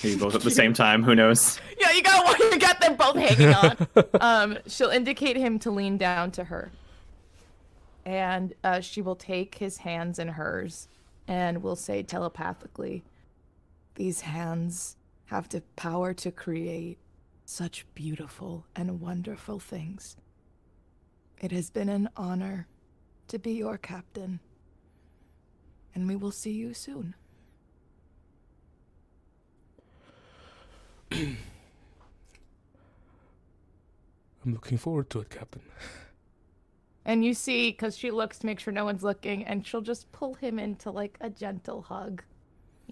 Maybe 0.02 0.16
both 0.18 0.34
at 0.34 0.40
the 0.42 0.50
same 0.62 0.72
time. 0.72 1.04
Who 1.04 1.14
knows? 1.14 1.60
yeah, 1.78 1.92
you 1.92 2.02
got 2.02 2.24
one. 2.24 2.52
you 2.52 2.58
got 2.58 2.80
them 2.80 2.96
both 2.96 3.14
hanging 3.16 3.54
on. 3.54 3.76
um, 4.20 4.58
she'll 4.66 4.90
indicate 4.90 5.36
him 5.36 5.58
to 5.60 5.70
lean 5.70 5.96
down 5.96 6.32
to 6.32 6.44
her, 6.44 6.72
and 8.04 8.52
uh, 8.64 8.80
she 8.80 9.00
will 9.02 9.14
take 9.14 9.56
his 9.56 9.78
hands 9.78 10.18
in 10.18 10.26
hers, 10.28 10.88
and 11.28 11.62
will 11.62 11.76
say 11.76 12.02
telepathically, 12.02 13.04
"These 13.94 14.22
hands 14.22 14.96
have 15.26 15.48
the 15.48 15.62
power 15.76 16.12
to 16.14 16.32
create 16.32 16.98
such 17.46 17.86
beautiful 17.94 18.66
and 18.76 19.00
wonderful 19.00 19.58
things. 19.58 20.16
It 21.40 21.52
has 21.52 21.70
been 21.70 21.88
an 21.88 22.10
honor 22.16 22.66
to 23.28 23.38
be 23.38 23.52
your 23.52 23.78
captain, 23.78 24.40
and 25.94 26.06
we 26.06 26.16
will 26.16 26.32
see 26.32 26.52
you 26.52 26.74
soon." 26.74 27.14
I'm 31.12 31.38
looking 34.44 34.78
forward 34.78 35.08
to 35.10 35.20
it, 35.20 35.30
Captain. 35.30 35.62
And 37.04 37.24
you 37.24 37.34
see, 37.34 37.70
because 37.70 37.96
she 37.96 38.10
looks 38.10 38.38
to 38.40 38.46
make 38.46 38.58
sure 38.58 38.72
no 38.72 38.84
one's 38.84 39.04
looking, 39.04 39.44
and 39.44 39.64
she'll 39.66 39.80
just 39.80 40.10
pull 40.12 40.34
him 40.34 40.58
into 40.58 40.90
like 40.90 41.16
a 41.20 41.30
gentle 41.30 41.82
hug. 41.82 42.22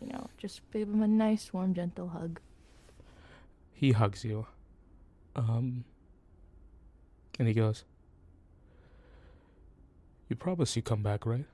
You 0.01 0.09
know, 0.09 0.29
just 0.39 0.61
give 0.73 0.89
him 0.89 1.03
a 1.03 1.09
nice, 1.09 1.53
warm, 1.53 1.75
gentle 1.75 2.09
hug. 2.09 2.41
He 3.85 3.93
hugs 3.93 4.25
you. 4.25 4.47
Um, 5.37 5.85
and 7.39 7.47
he 7.47 7.53
goes, 7.53 7.85
You 10.31 10.37
promise 10.37 10.75
you 10.75 10.81
come 10.81 11.03
back, 11.03 11.27
right? 11.27 11.45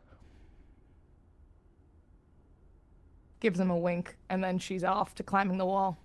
Gives 3.40 3.58
him 3.58 3.68
a 3.68 3.76
wink, 3.76 4.16
and 4.28 4.44
then 4.44 4.60
she's 4.60 4.84
off 4.84 5.12
to 5.16 5.24
climbing 5.24 5.58
the 5.58 5.66
wall. 5.66 5.98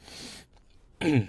I 1.02 1.28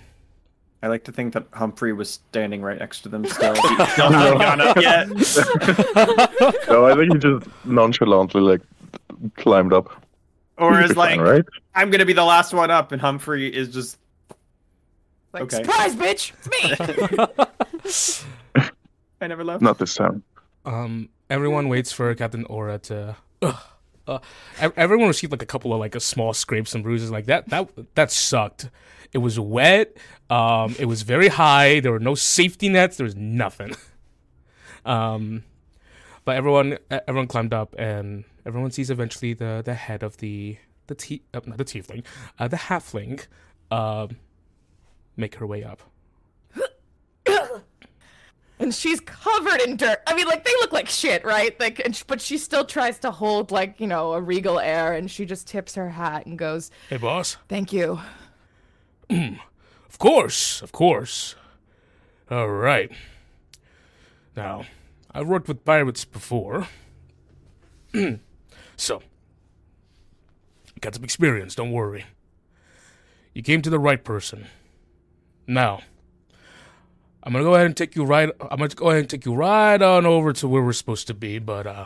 like 0.81 1.03
to 1.03 1.11
think 1.11 1.33
that 1.33 1.47
Humphrey 1.51 1.91
was 1.91 2.09
standing 2.09 2.61
right 2.61 2.79
next 2.79 3.01
to 3.01 3.09
them 3.09 3.25
still. 3.25 3.53
He 3.53 3.85
still 3.87 4.11
hasn't 4.13 4.39
gone 4.39 4.61
up 4.61 4.77
yet. 4.79 5.09
No, 6.69 6.85
I 6.85 6.95
think 6.95 7.11
he 7.11 7.19
just 7.19 7.47
nonchalantly 7.65 8.39
like 8.39 8.61
climbed 9.35 9.73
up. 9.73 9.91
Or 10.57 10.79
is 10.79 10.91
be 10.91 10.95
like, 10.95 11.19
right? 11.19 11.43
I'm 11.75 11.89
gonna 11.89 12.05
be 12.05 12.13
the 12.13 12.23
last 12.23 12.53
one 12.53 12.69
up, 12.71 12.91
and 12.91 13.01
Humphrey 13.01 13.47
is 13.47 13.69
just 13.73 13.97
Like, 15.33 15.43
Okay. 15.43 15.57
surprise, 15.63 15.95
bitch! 15.95 16.31
It's 17.83 18.07
me! 18.55 18.63
I 19.21 19.27
never 19.27 19.43
left. 19.43 19.61
Not 19.61 19.79
this 19.79 19.95
time. 19.95 20.23
Um, 20.65 21.09
everyone 21.29 21.69
waits 21.69 21.91
for 21.91 22.13
Captain 22.15 22.45
Aura 22.45 22.77
to. 22.79 23.15
Ugh, 23.41 23.55
uh, 24.07 24.19
everyone 24.75 25.07
received 25.07 25.31
like 25.31 25.41
a 25.41 25.45
couple 25.45 25.73
of 25.73 25.79
like 25.79 25.95
a 25.95 25.99
small 25.99 26.33
scrapes 26.33 26.75
and 26.75 26.83
bruises 26.83 27.09
like 27.09 27.25
that. 27.25 27.49
That 27.49 27.69
that 27.95 28.11
sucked. 28.11 28.69
It 29.13 29.19
was 29.19 29.39
wet. 29.39 29.95
Um, 30.29 30.75
it 30.79 30.85
was 30.85 31.03
very 31.03 31.27
high. 31.29 31.79
There 31.79 31.91
were 31.91 31.99
no 31.99 32.15
safety 32.15 32.67
nets. 32.69 32.97
There 32.97 33.05
was 33.05 33.15
nothing. 33.15 33.75
Um, 34.85 35.43
but 36.25 36.35
everyone 36.35 36.77
everyone 36.89 37.27
climbed 37.27 37.53
up 37.53 37.75
and 37.77 38.25
everyone 38.45 38.71
sees 38.71 38.89
eventually 38.89 39.33
the 39.33 39.61
the 39.63 39.73
head 39.73 40.03
of 40.03 40.17
the 40.17 40.57
the 40.87 40.95
te- 40.95 41.23
uh, 41.33 41.41
not 41.45 41.57
the 41.57 41.65
tiefling, 41.65 42.03
uh, 42.39 42.47
the 42.47 42.57
halfling, 42.57 43.25
um, 43.71 44.17
make 45.17 45.35
her 45.35 45.47
way 45.47 45.63
up. 45.63 45.81
and 48.59 48.73
she's 48.73 48.99
covered 48.99 49.61
in 49.61 49.77
dirt. 49.77 50.01
I 50.07 50.15
mean, 50.15 50.27
like, 50.27 50.43
they 50.45 50.51
look 50.61 50.71
like 50.71 50.87
shit, 50.87 51.23
right? 51.25 51.57
Like, 51.59 51.79
and 51.83 51.95
sh- 51.95 52.03
but 52.05 52.21
she 52.21 52.37
still 52.37 52.65
tries 52.65 52.99
to 52.99 53.11
hold, 53.11 53.51
like, 53.51 53.79
you 53.79 53.87
know, 53.87 54.13
a 54.13 54.21
regal 54.21 54.59
air, 54.59 54.93
and 54.93 55.09
she 55.09 55.25
just 55.25 55.47
tips 55.47 55.75
her 55.75 55.89
hat 55.89 56.25
and 56.25 56.37
goes, 56.37 56.71
Hey, 56.89 56.97
boss. 56.97 57.37
Thank 57.47 57.73
you. 57.73 57.99
Of 59.93 59.99
course, 59.99 60.63
of 60.63 60.71
course. 60.71 61.35
All 62.31 62.49
right. 62.49 62.91
Now, 64.35 64.65
I've 65.11 65.27
worked 65.27 65.47
with 65.47 65.63
pirates 65.63 66.03
before. 66.03 66.67
so, 68.75 69.03
got 70.83 70.95
some 70.95 71.03
experience, 71.03 71.55
don't 71.55 71.71
worry. 71.71 72.05
You 73.33 73.41
came 73.41 73.61
to 73.61 73.69
the 73.69 73.79
right 73.79 74.03
person. 74.03 74.45
Now, 75.47 75.81
I'm 77.23 77.31
gonna 77.31 77.45
go 77.45 77.55
ahead 77.55 77.65
and 77.65 77.77
take 77.77 77.95
you 77.95 78.03
right. 78.03 78.29
I'm 78.39 78.59
gonna 78.59 78.67
go 78.69 78.89
ahead 78.89 78.99
and 78.99 79.09
take 79.09 79.25
you 79.25 79.33
right 79.33 79.81
on 79.81 80.05
over 80.05 80.33
to 80.33 80.47
where 80.47 80.61
we're 80.61 80.73
supposed 80.73 81.07
to 81.07 81.13
be. 81.13 81.39
But 81.39 81.65
uh, 81.65 81.85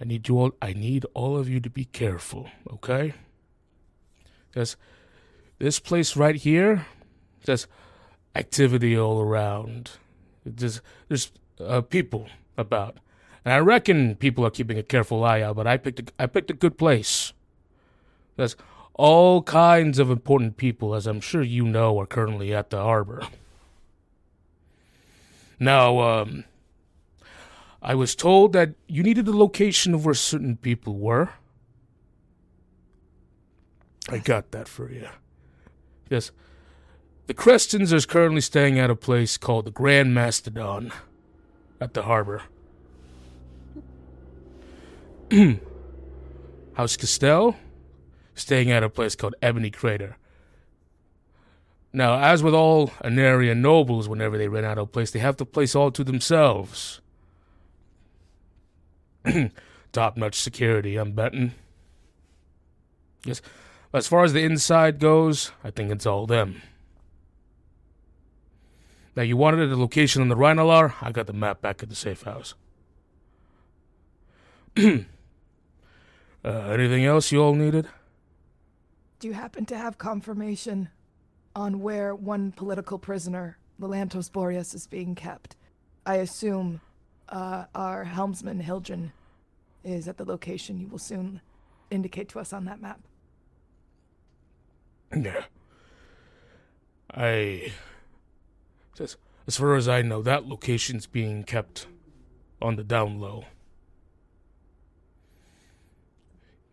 I 0.00 0.04
need 0.04 0.28
you 0.28 0.38
all. 0.38 0.52
I 0.62 0.72
need 0.72 1.04
all 1.14 1.36
of 1.36 1.48
you 1.48 1.60
to 1.60 1.70
be 1.70 1.84
careful, 1.84 2.48
okay? 2.72 3.12
Because 4.50 4.76
this 5.58 5.78
place 5.78 6.16
right 6.16 6.36
here, 6.36 6.86
there's 7.44 7.66
activity 8.34 8.98
all 8.98 9.20
around. 9.20 9.92
There's 10.44 10.80
there's 11.08 11.30
uh, 11.60 11.82
people 11.82 12.28
about, 12.56 12.96
and 13.44 13.52
I 13.52 13.58
reckon 13.58 14.16
people 14.16 14.44
are 14.46 14.50
keeping 14.50 14.78
a 14.78 14.82
careful 14.82 15.22
eye 15.22 15.42
out. 15.42 15.56
But 15.56 15.66
I 15.66 15.76
picked 15.76 16.00
a, 16.00 16.04
I 16.18 16.26
picked 16.26 16.50
a 16.50 16.54
good 16.54 16.78
place. 16.78 17.34
There's 18.36 18.56
all 18.94 19.42
kinds 19.42 19.98
of 19.98 20.10
important 20.10 20.56
people, 20.56 20.94
as 20.94 21.06
I'm 21.06 21.20
sure 21.20 21.42
you 21.42 21.64
know, 21.64 21.98
are 21.98 22.06
currently 22.06 22.54
at 22.54 22.70
the 22.70 22.82
harbor. 22.82 23.26
Now, 25.58 26.00
um, 26.00 26.44
I 27.80 27.94
was 27.94 28.14
told 28.14 28.52
that 28.52 28.74
you 28.86 29.02
needed 29.02 29.26
the 29.26 29.36
location 29.36 29.94
of 29.94 30.04
where 30.04 30.14
certain 30.14 30.56
people 30.56 30.96
were. 30.96 31.30
I 34.08 34.18
got 34.18 34.50
that 34.50 34.68
for 34.68 34.90
you. 34.90 35.08
Yes. 36.10 36.30
The 37.28 37.34
Crestons 37.34 37.92
is 37.92 38.04
currently 38.04 38.40
staying 38.40 38.78
at 38.78 38.90
a 38.90 38.96
place 38.96 39.36
called 39.36 39.64
the 39.64 39.70
Grand 39.70 40.12
Mastodon 40.12 40.92
at 41.80 41.94
the 41.94 42.02
harbor. 42.02 42.42
House 46.74 46.96
Castell 46.96 47.56
staying 48.42 48.70
at 48.70 48.82
a 48.82 48.90
place 48.90 49.16
called 49.16 49.34
Ebony 49.40 49.70
Crater. 49.70 50.16
Now, 51.92 52.18
as 52.20 52.42
with 52.42 52.54
all 52.54 52.88
Anarian 53.04 53.58
nobles, 53.58 54.08
whenever 54.08 54.36
they 54.36 54.48
rent 54.48 54.66
out 54.66 54.78
a 54.78 54.86
place, 54.86 55.10
they 55.10 55.18
have 55.18 55.36
the 55.36 55.46
place 55.46 55.74
all 55.74 55.90
to 55.90 56.02
themselves. 56.02 57.00
Top 59.92 60.16
notch 60.16 60.34
security, 60.34 60.96
I'm 60.96 61.12
betting. 61.12 61.52
Yes, 63.24 63.42
as 63.92 64.08
far 64.08 64.24
as 64.24 64.32
the 64.32 64.42
inside 64.42 64.98
goes, 64.98 65.52
I 65.62 65.70
think 65.70 65.90
it's 65.90 66.06
all 66.06 66.26
them. 66.26 66.62
Now, 69.14 69.22
you 69.22 69.36
wanted 69.36 69.70
a 69.70 69.76
location 69.76 70.22
on 70.22 70.28
the 70.28 70.36
Rhinolar? 70.36 70.94
I 71.02 71.12
got 71.12 71.26
the 71.26 71.34
map 71.34 71.60
back 71.60 71.82
at 71.82 71.90
the 71.90 71.94
safe 71.94 72.22
house. 72.22 72.54
uh, 74.78 75.02
anything 76.42 77.04
else 77.04 77.30
you 77.30 77.42
all 77.42 77.54
needed? 77.54 77.86
Do 79.22 79.28
you 79.28 79.34
happen 79.34 79.66
to 79.66 79.78
have 79.78 79.98
confirmation 79.98 80.88
on 81.54 81.78
where 81.78 82.12
one 82.12 82.50
political 82.50 82.98
prisoner, 82.98 83.56
Lelantos 83.80 84.32
Boreas, 84.32 84.74
is 84.74 84.88
being 84.88 85.14
kept? 85.14 85.54
I 86.04 86.16
assume 86.16 86.80
uh, 87.28 87.66
our 87.72 88.02
helmsman, 88.02 88.60
Hiljan, 88.60 89.12
is 89.84 90.08
at 90.08 90.16
the 90.16 90.24
location 90.24 90.80
you 90.80 90.88
will 90.88 90.98
soon 90.98 91.40
indicate 91.88 92.30
to 92.30 92.40
us 92.40 92.52
on 92.52 92.64
that 92.64 92.82
map. 92.82 93.00
Yeah. 95.16 95.44
I. 97.14 97.72
As, 98.98 99.16
as 99.46 99.56
far 99.56 99.76
as 99.76 99.86
I 99.86 100.02
know, 100.02 100.20
that 100.22 100.48
location's 100.48 101.06
being 101.06 101.44
kept 101.44 101.86
on 102.60 102.74
the 102.74 102.82
down 102.82 103.20
low. 103.20 103.44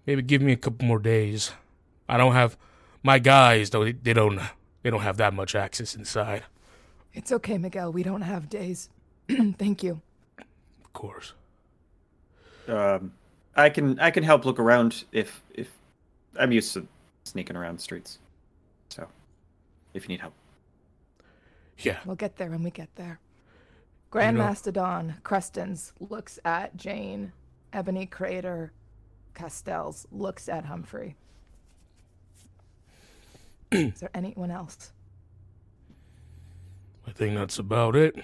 Maybe 0.08 0.24
give 0.24 0.42
me 0.42 0.54
a 0.54 0.58
couple 0.58 0.88
more 0.88 0.98
days. 0.98 1.52
I 2.10 2.18
don't 2.18 2.34
have 2.34 2.58
my 3.04 3.20
guys 3.20 3.70
though. 3.70 3.86
They, 3.86 3.94
they 3.94 4.14
don't. 4.14 4.40
They 4.82 4.90
don't 4.90 5.02
have 5.02 5.18
that 5.18 5.34
much 5.34 5.56
access 5.56 5.94
inside. 5.96 6.44
It's 7.14 7.32
okay, 7.34 7.58
Miguel. 7.58 7.92
We 7.92 8.02
don't 8.02 8.22
have 8.22 8.50
days. 8.50 8.90
Thank 9.30 9.84
you. 9.84 10.02
Of 10.38 10.94
course. 10.94 11.34
Um, 12.68 13.14
I 13.56 13.70
can 13.70 14.00
I 14.00 14.10
can 14.12 14.24
help 14.24 14.46
look 14.46 14.60
around 14.60 15.04
if 15.12 15.42
if 15.54 15.70
I'm 16.40 16.52
used 16.52 16.74
to 16.74 16.88
sneaking 17.26 17.56
around 17.56 17.78
the 17.78 17.82
streets. 17.82 18.20
So, 18.90 19.08
if 19.94 20.04
you 20.04 20.10
need 20.10 20.22
help. 20.22 20.34
Yeah. 21.80 21.98
We'll 22.06 22.16
get 22.16 22.38
there 22.38 22.50
when 22.50 22.64
we 22.64 22.72
get 22.72 22.90
there. 22.96 23.20
Grand 24.12 24.38
know- 24.38 24.46
Mastodon 24.46 25.16
Crestons 25.24 25.92
looks 26.00 26.40
at 26.44 26.76
Jane. 26.76 27.34
Ebony 27.72 28.06
Crater 28.08 28.72
Castells 29.36 30.06
looks 30.12 30.50
at 30.50 30.66
Humphrey. 30.66 31.16
Is 33.72 34.00
there 34.00 34.10
anyone 34.14 34.52
else? 34.52 34.92
I 37.08 37.12
think 37.12 37.36
that's 37.36 37.60
about 37.60 37.96
it. 37.96 38.16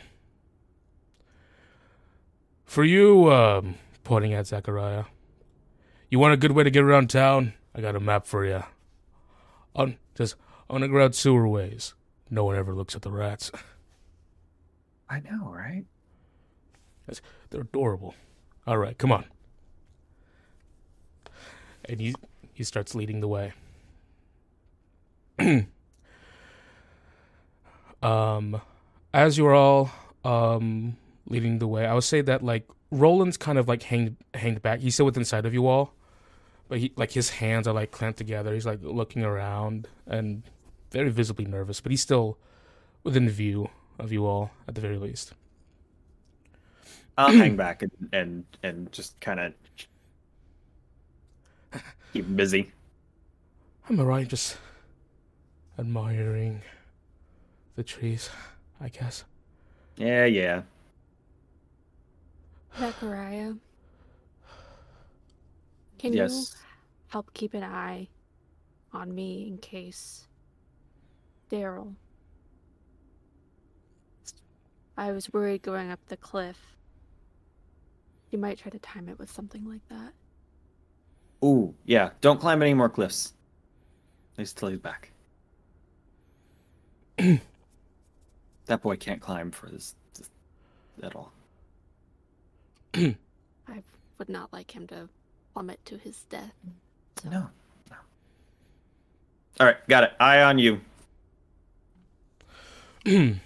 For 2.66 2.84
you, 2.84 3.32
um, 3.32 3.76
pointing 4.04 4.34
at 4.34 4.48
Zachariah, 4.48 5.06
you 6.10 6.20
want 6.20 6.34
a 6.34 6.38
good 6.38 6.52
way 6.52 6.64
to 6.64 6.72
get 6.72 6.84
around 6.84 7.10
town? 7.10 7.54
I 7.74 7.82
got 7.82 7.96
a 7.96 8.00
map 8.00 8.26
for 8.26 8.46
you. 8.46 8.64
On 9.76 9.98
just 10.16 10.36
underground 10.70 11.14
sewerways. 11.14 11.94
No 12.30 12.44
one 12.46 12.56
ever 12.56 12.74
looks 12.74 12.96
at 12.96 13.02
the 13.04 13.12
rats. 13.12 13.52
I 15.10 15.20
know, 15.20 15.52
right? 15.52 15.86
That's- 17.06 17.22
They're 17.50 17.62
adorable. 17.62 18.16
All 18.66 18.78
right, 18.78 18.98
come 18.98 19.12
on. 19.12 19.26
And 21.88 22.00
he 22.00 22.16
he 22.54 22.64
starts 22.64 22.96
leading 22.96 23.20
the 23.20 23.28
way. 23.28 23.54
um, 28.04 28.62
as 29.14 29.38
you're 29.38 29.56
all 29.56 29.92
um 30.24 30.98
leading 31.28 31.60
the 31.60 31.68
way, 31.68 31.86
I 31.86 31.94
would 31.94 32.04
say 32.04 32.22
that 32.22 32.44
like 32.44 32.68
Roland's 32.92 33.38
kind 33.38 33.58
of 33.58 33.68
like 33.68 33.84
hanged 33.84 34.18
hanged 34.34 34.62
back. 34.62 34.80
He's 34.80 34.94
still 34.94 35.06
within 35.06 35.26
sight 35.26 35.46
of 35.46 35.54
you 35.54 35.68
all, 35.68 35.94
but 36.68 36.80
he 36.80 36.94
like 36.96 37.12
his 37.12 37.30
hands 37.30 37.68
are 37.68 37.74
like 37.74 37.92
clamped 37.92 38.18
together. 38.18 38.54
He's 38.54 38.66
like 38.66 38.80
looking 38.82 39.24
around 39.24 39.88
and 40.08 40.44
very 40.92 41.10
visibly 41.10 41.46
nervous, 41.46 41.82
but 41.82 41.92
he's 41.92 42.02
still 42.02 42.38
within 43.04 43.30
view 43.30 43.70
of 44.00 44.12
you 44.12 44.26
all 44.26 44.52
at 44.68 44.76
the 44.76 44.82
very 44.82 44.98
least. 44.98 45.34
I'll 47.18 47.32
hang 47.32 47.56
back 47.58 47.82
and 47.82 47.92
and, 48.14 48.46
and 48.64 48.92
just 48.92 49.20
kind 49.20 49.40
of 49.40 49.54
keep 52.14 52.36
busy. 52.36 52.72
I'm 53.90 54.00
alright, 54.00 54.28
just 54.28 54.58
admiring 55.78 56.62
the 57.76 57.84
trees, 57.84 58.30
I 58.80 58.90
guess. 58.90 59.24
Yeah, 59.98 60.26
yeah. 60.26 60.64
Zachariah, 62.78 63.54
can 65.98 66.14
Yes. 66.14 66.32
you 66.32 66.60
help 67.08 67.34
keep 67.34 67.54
an 67.54 67.64
eye 67.64 68.10
on 68.92 69.16
me 69.16 69.48
in 69.48 69.58
case 69.58 70.28
Daryl? 71.50 71.96
I 74.98 75.12
was 75.12 75.32
worried 75.32 75.62
going 75.62 75.92
up 75.92 76.00
the 76.08 76.18
cliff. 76.18 76.78
You 78.32 78.38
might 78.40 78.58
try 78.58 78.72
to 78.72 78.80
time 78.80 79.08
it 79.10 79.18
with 79.20 79.32
something 79.32 79.66
like 79.66 79.88
that. 79.90 80.14
Ooh, 81.44 81.76
yeah. 81.86 82.12
Don't 82.22 82.40
climb 82.40 82.62
any 82.62 82.74
more 82.74 82.90
cliffs. 82.90 83.34
At 84.34 84.40
least 84.40 84.58
till 84.58 84.70
he's 84.70 84.80
back. 84.80 85.12
that 88.66 88.82
boy 88.82 88.96
can't 88.98 89.22
climb 89.22 89.52
for 89.52 89.70
this, 89.70 89.96
this 90.16 90.30
at 91.02 91.16
all. 91.16 91.32
I 92.96 93.84
would 94.18 94.30
not 94.30 94.52
like 94.54 94.72
him 94.72 94.88
to 94.88 95.10
plummet 95.54 95.84
to 95.86 95.98
his 95.98 96.24
death. 96.30 96.54
So. 97.22 97.30
No. 97.30 97.50
no. 97.90 97.96
All 99.60 99.68
right, 99.68 99.88
got 99.88 100.04
it. 100.04 100.14
Eye 100.20 100.42
on 100.42 100.60
you. 100.60 100.82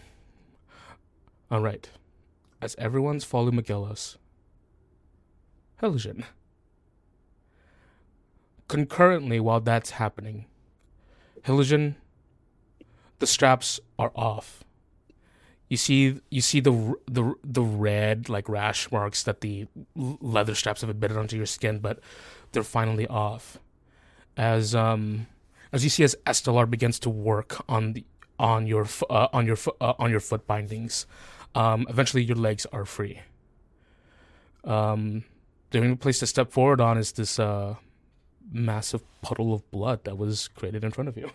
All 1.52 1.62
right. 1.62 1.90
As 2.62 2.76
everyone's 2.78 3.24
following 3.24 3.56
Miguelos, 3.62 4.18
Hiljan. 5.82 6.24
Concurrently, 8.68 9.40
while 9.40 9.60
that's 9.60 9.92
happening, 9.92 10.46
Hiljan, 11.44 11.96
the 13.20 13.28
straps 13.28 13.80
are 13.98 14.12
off. 14.16 14.64
You 15.70 15.78
see, 15.78 16.20
you 16.32 16.42
see 16.42 16.60
the 16.60 16.96
the 17.06 17.36
the 17.44 17.62
red 17.62 18.28
like 18.28 18.50
rash 18.50 18.92
marks 18.92 19.24
that 19.24 19.42
the 19.42 19.68
leather 19.96 20.56
straps 20.56 20.82
have 20.82 20.90
embedded 20.90 21.18
onto 21.18 21.38
your 21.38 21.46
skin, 21.46 21.80
but 21.80 22.00
they're 22.52 22.64
finally 22.64 23.06
off. 23.08 23.60
As 24.36 24.74
um, 24.74 25.28
as 25.72 25.84
you 25.84 25.90
see, 25.90 26.04
as 26.04 26.16
Estelar 26.26 26.66
begins 26.70 26.98
to 27.00 27.10
work 27.10 27.64
on 27.70 27.94
the 27.94 28.04
on 28.40 28.66
your 28.66 28.88
uh, 29.10 29.28
on 29.32 29.46
your 29.46 29.58
uh, 29.80 29.94
on 30.00 30.10
your 30.10 30.20
foot 30.20 30.48
bindings, 30.48 31.06
um, 31.54 31.86
eventually 31.88 32.24
your 32.24 32.38
legs 32.38 32.66
are 32.74 32.86
free. 32.86 33.20
Um, 34.64 35.24
the 35.70 35.80
only 35.80 35.96
place 35.96 36.20
to 36.20 36.28
step 36.28 36.52
forward 36.52 36.82
on 36.82 36.98
is 36.98 37.12
this 37.12 37.38
uh, 37.40 37.76
massive 38.52 39.04
puddle 39.22 39.54
of 39.54 39.70
blood 39.70 40.04
that 40.06 40.18
was 40.18 40.48
created 40.48 40.84
in 40.84 40.92
front 40.92 41.08
of 41.08 41.18
you. 41.18 41.32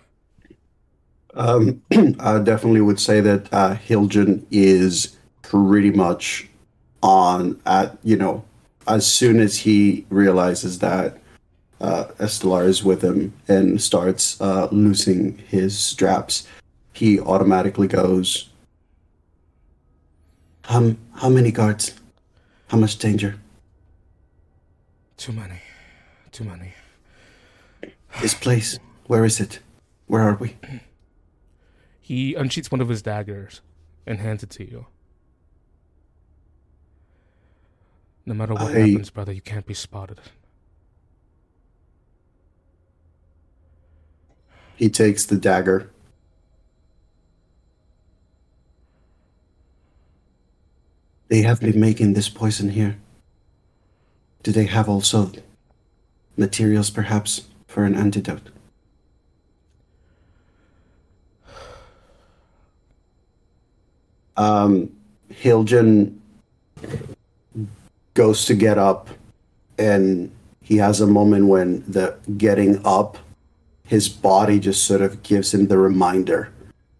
Um, 1.34 1.82
I 2.20 2.38
definitely 2.38 2.80
would 2.80 3.00
say 3.00 3.20
that 3.20 3.52
uh, 3.52 3.74
Hiljan 3.74 4.44
is 4.50 5.16
pretty 5.42 5.90
much 5.90 6.48
on 7.02 7.60
at 7.66 7.98
you 8.02 8.16
know 8.16 8.44
as 8.86 9.06
soon 9.06 9.40
as 9.40 9.58
he 9.58 10.06
realizes 10.10 10.78
that 10.78 11.18
uh, 11.80 12.04
Estelar 12.18 12.64
is 12.64 12.82
with 12.84 13.02
him 13.02 13.32
and 13.48 13.80
starts 13.80 14.40
uh, 14.40 14.68
loosening 14.70 15.38
his 15.48 15.78
straps, 15.78 16.46
he 16.92 17.20
automatically 17.20 17.88
goes. 17.88 18.50
Um, 20.68 20.98
how 21.16 21.28
many 21.28 21.50
guards? 21.50 21.94
How 22.68 22.78
much 22.78 22.98
danger? 22.98 23.38
Too 25.16 25.32
many. 25.32 25.60
Too 26.32 26.44
many. 26.44 26.72
This 28.20 28.34
place. 28.34 28.78
Where 29.06 29.24
is 29.24 29.40
it? 29.40 29.58
Where 30.06 30.22
are 30.22 30.34
we? 30.34 30.56
He 32.04 32.34
unsheaths 32.34 32.70
one 32.70 32.82
of 32.82 32.90
his 32.90 33.00
daggers 33.00 33.62
and 34.06 34.18
hands 34.18 34.42
it 34.42 34.50
to 34.50 34.70
you. 34.70 34.84
No 38.26 38.34
matter 38.34 38.52
what 38.52 38.76
I- 38.76 38.80
happens, 38.80 39.08
brother, 39.08 39.32
you 39.32 39.40
can't 39.40 39.64
be 39.64 39.72
spotted. 39.72 40.20
He 44.76 44.90
takes 44.90 45.24
the 45.24 45.38
dagger. 45.38 45.88
They 51.28 51.40
have 51.40 51.60
been 51.60 51.80
making 51.80 52.12
this 52.12 52.28
poison 52.28 52.68
here. 52.68 52.98
Do 54.42 54.52
they 54.52 54.66
have 54.66 54.90
also 54.90 55.32
materials, 56.36 56.90
perhaps, 56.90 57.46
for 57.66 57.84
an 57.84 57.94
antidote? 57.94 58.50
Um, 64.36 64.90
Hiljan 65.30 66.16
goes 68.14 68.44
to 68.46 68.54
get 68.54 68.78
up, 68.78 69.08
and 69.78 70.30
he 70.60 70.76
has 70.78 71.00
a 71.00 71.06
moment 71.06 71.46
when 71.46 71.84
the 71.86 72.16
getting 72.36 72.80
up 72.84 73.18
his 73.86 74.08
body 74.08 74.58
just 74.58 74.84
sort 74.84 75.02
of 75.02 75.22
gives 75.22 75.52
him 75.52 75.68
the 75.68 75.78
reminder 75.78 76.50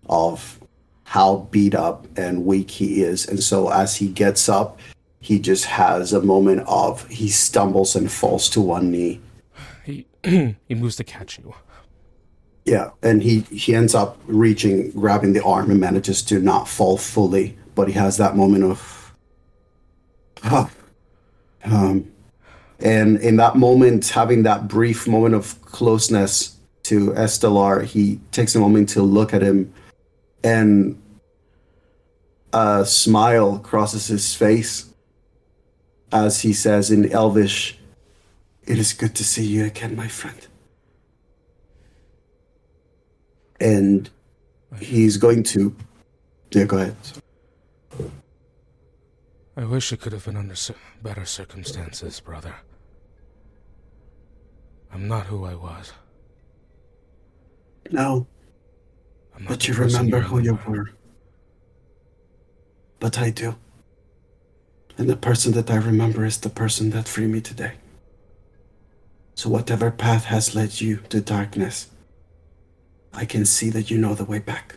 of 0.07 0.61
how 1.05 1.49
beat 1.51 1.75
up 1.75 2.07
and 2.17 2.45
weak 2.45 2.71
he 2.71 3.03
is. 3.03 3.27
And 3.27 3.43
so 3.43 3.71
as 3.71 3.97
he 3.97 4.09
gets 4.09 4.49
up, 4.49 4.79
he 5.21 5.39
just 5.39 5.65
has 5.65 6.13
a 6.13 6.21
moment 6.21 6.63
of 6.67 7.09
he 7.09 7.29
stumbles 7.29 7.97
and 7.97 8.13
falls 8.13 8.51
to 8.51 8.61
one 8.61 8.91
knee. 8.91 9.21
He 9.85 10.07
he 10.23 10.75
moves 10.75 10.97
to 10.97 11.05
catch 11.05 11.39
you. 11.39 11.55
Yeah, 12.65 12.91
and 13.03 13.23
he 13.23 13.41
he 13.41 13.75
ends 13.75 13.95
up 13.95 14.19
reaching, 14.27 14.91
grabbing 14.93 15.35
the 15.35 15.45
arm, 15.45 15.71
and 15.71 15.79
manages 15.79 16.23
to 16.23 16.39
not 16.39 16.67
fall 16.67 16.97
fully. 16.97 17.59
But 17.75 17.89
he 17.89 17.95
has 17.95 18.17
that 18.17 18.37
moment 18.37 18.65
of, 18.65 19.13
ah, 20.45 20.71
um, 21.65 22.11
and 22.81 23.19
in 23.19 23.37
that 23.37 23.57
moment, 23.57 24.09
having 24.09 24.45
that 24.45 24.67
brief 24.69 25.07
moment 25.07 25.35
of 25.35 25.61
closeness 25.63 26.57
to 26.85 27.13
Estelar, 27.13 27.83
he 27.83 28.21
takes 28.31 28.55
a 28.55 28.61
moment 28.61 28.89
to 28.91 29.03
look 29.03 29.35
at 29.35 29.43
him, 29.43 29.73
and 30.43 31.01
a 32.53 32.87
smile 32.87 33.59
crosses 33.59 34.07
his 34.07 34.35
face 34.35 34.87
as 36.13 36.43
he 36.43 36.53
says 36.53 36.91
in 36.91 37.11
Elvish, 37.11 37.77
"It 38.65 38.79
is 38.79 38.95
good 38.95 39.15
to 39.17 39.25
see 39.25 39.45
you 39.45 39.65
again, 39.65 39.97
my 39.97 40.09
friend." 40.09 40.47
And 43.61 44.11
he's 44.81 45.17
going 45.17 45.43
to. 45.45 45.75
Yeah, 46.51 46.65
go 46.65 46.79
ahead. 46.79 46.97
I 49.57 49.65
wish 49.65 49.93
it 49.93 50.01
could 50.01 50.13
have 50.13 50.25
been 50.25 50.37
under 50.37 50.55
better 51.03 51.25
circumstances, 51.25 52.21
brother. 52.21 52.57
I'm 54.93 55.07
not 55.09 55.27
who 55.27 55.45
I 55.45 55.55
was. 55.55 55.93
No, 57.91 58.27
I'm 59.35 59.45
not 59.45 59.49
but 59.51 59.69
you 59.69 59.75
remember 59.75 60.21
who 60.21 60.39
you 60.41 60.59
were. 60.67 60.91
But 62.99 63.19
I 63.19 63.31
do. 63.31 63.57
And 64.97 65.09
the 65.09 65.17
person 65.17 65.53
that 65.53 65.71
I 65.71 65.77
remember 65.77 66.25
is 66.25 66.39
the 66.39 66.49
person 66.49 66.91
that 66.91 67.09
freed 67.09 67.31
me 67.31 67.41
today. 67.41 67.73
So, 69.35 69.51
whatever 69.51 69.91
path 69.91 70.27
has 70.27 70.55
led 70.55 70.81
you 70.81 70.99
to 71.09 71.21
darkness, 71.21 71.89
I 73.15 73.25
can 73.25 73.45
see 73.45 73.71
that 73.71 73.91
you 73.91 73.99
know 73.99 74.15
the 74.15 74.25
way 74.25 74.39
back. 74.39 74.77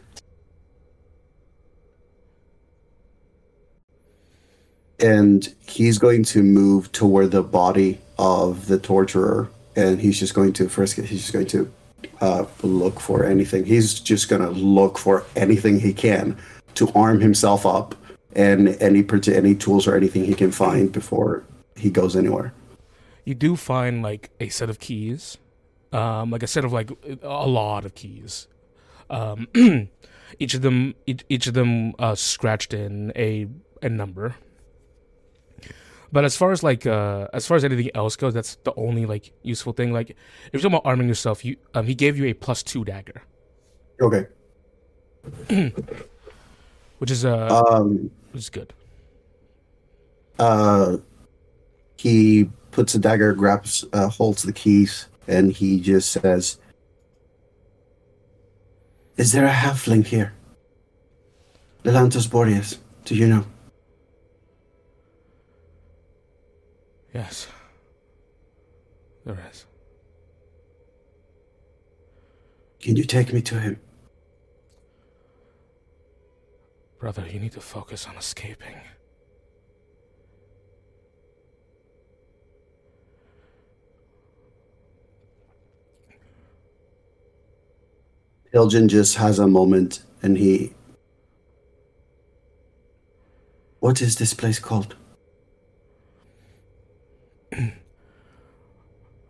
And 4.99 5.53
he's 5.67 5.97
going 5.97 6.23
to 6.25 6.41
move 6.41 6.91
toward 6.91 7.31
the 7.31 7.43
body 7.43 7.99
of 8.17 8.67
the 8.67 8.79
torturer, 8.79 9.49
and 9.75 9.99
he's 9.99 10.19
just 10.19 10.33
going 10.33 10.53
to 10.53 10.69
first. 10.69 10.95
He's 10.95 11.21
just 11.21 11.33
going 11.33 11.45
to 11.47 11.71
uh, 12.21 12.45
look 12.63 12.99
for 12.99 13.23
anything. 13.23 13.65
He's 13.65 13.99
just 13.99 14.27
going 14.27 14.41
to 14.41 14.49
look 14.49 14.97
for 14.97 15.23
anything 15.35 15.79
he 15.79 15.93
can 15.93 16.35
to 16.75 16.91
arm 16.95 17.19
himself 17.21 17.65
up, 17.65 17.95
and 18.35 18.69
any 18.81 19.05
any 19.27 19.55
tools 19.55 19.87
or 19.87 19.95
anything 19.95 20.25
he 20.25 20.33
can 20.33 20.51
find 20.51 20.91
before 20.91 21.43
he 21.75 21.91
goes 21.91 22.15
anywhere. 22.15 22.53
You 23.23 23.35
do 23.35 23.55
find 23.55 24.01
like 24.01 24.31
a 24.39 24.49
set 24.49 24.69
of 24.69 24.79
keys, 24.79 25.37
um, 25.93 26.31
like 26.31 26.43
a 26.43 26.47
set 26.47 26.65
of 26.65 26.73
like 26.73 26.91
a 27.21 27.47
lot 27.47 27.85
of 27.85 27.95
keys. 27.95 28.47
Um, 29.09 29.47
each 30.39 30.53
of 30.53 30.61
them, 30.61 30.95
each, 31.05 31.23
each 31.29 31.47
of 31.47 31.53
them, 31.53 31.93
uh, 31.99 32.15
scratched 32.15 32.73
in 32.73 33.11
a 33.15 33.47
a 33.81 33.89
number. 33.89 34.35
But 36.11 36.23
as 36.23 36.37
far 36.37 36.51
as 36.51 36.63
like 36.63 36.85
uh, 36.85 37.27
as 37.33 37.45
far 37.47 37.57
as 37.57 37.63
anything 37.65 37.91
else 37.93 38.15
goes, 38.15 38.33
that's 38.33 38.55
the 38.63 38.73
only 38.75 39.05
like 39.05 39.33
useful 39.43 39.73
thing. 39.73 39.91
Like 39.91 40.11
if 40.11 40.17
you're 40.53 40.61
talking 40.61 40.75
about 40.77 40.85
arming 40.89 41.07
yourself, 41.07 41.43
you 41.43 41.57
um, 41.73 41.85
he 41.85 41.95
gave 41.95 42.17
you 42.17 42.25
a 42.25 42.33
plus 42.33 42.63
two 42.63 42.85
dagger, 42.85 43.21
Okay. 44.01 44.27
which 46.99 47.11
is 47.11 47.25
uh, 47.25 47.63
Um. 47.69 48.09
which 48.31 48.43
is 48.43 48.49
good. 48.49 48.73
Uh. 50.39 50.97
He 51.97 52.49
puts 52.71 52.93
a 52.95 52.99
dagger, 52.99 53.33
grabs, 53.33 53.83
uh, 53.91 54.07
holds 54.07 54.43
the 54.43 54.53
keys, 54.53 55.07
and 55.27 55.51
he 55.51 55.79
just 55.79 56.11
says, 56.11 56.57
"Is 59.17 59.31
there 59.33 59.45
a 59.45 59.51
halfling 59.51 60.05
here? 60.05 60.33
Lelantos 61.83 62.29
Boreas, 62.29 62.79
do 63.05 63.15
you 63.15 63.27
know?" 63.27 63.45
Yes, 67.13 67.47
there 69.25 69.39
is. 69.51 69.65
Can 72.79 72.95
you 72.95 73.03
take 73.03 73.33
me 73.33 73.41
to 73.41 73.59
him? 73.59 73.79
Brother, 76.99 77.25
you 77.27 77.39
need 77.39 77.51
to 77.53 77.61
focus 77.61 78.07
on 78.07 78.15
escaping. 78.17 78.75
Hilgen 88.53 88.87
just 88.87 89.15
has 89.17 89.39
a 89.39 89.47
moment 89.47 90.01
and 90.21 90.37
he. 90.37 90.73
What 93.79 94.01
is 94.01 94.15
this 94.15 94.33
place 94.33 94.59
called? 94.59 94.95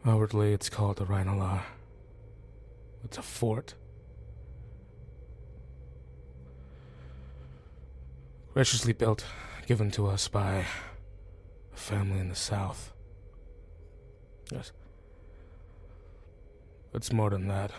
Outwardly, 0.05 0.53
it's 0.53 0.69
called 0.69 0.97
the 0.97 1.05
Rhinolar. 1.05 1.63
It's 3.03 3.17
a 3.17 3.21
fort. 3.21 3.73
Graciously 8.53 8.93
built, 8.93 9.25
given 9.65 9.91
to 9.91 10.07
us 10.07 10.27
by 10.27 10.65
a 11.73 11.77
family 11.77 12.19
in 12.19 12.29
the 12.29 12.35
south. 12.35 12.91
Yes. 14.51 14.71
It's 16.93 17.11
more 17.11 17.29
than 17.29 17.47
that. 17.49 17.71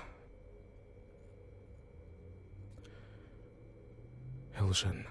Hiljan, 4.58 5.04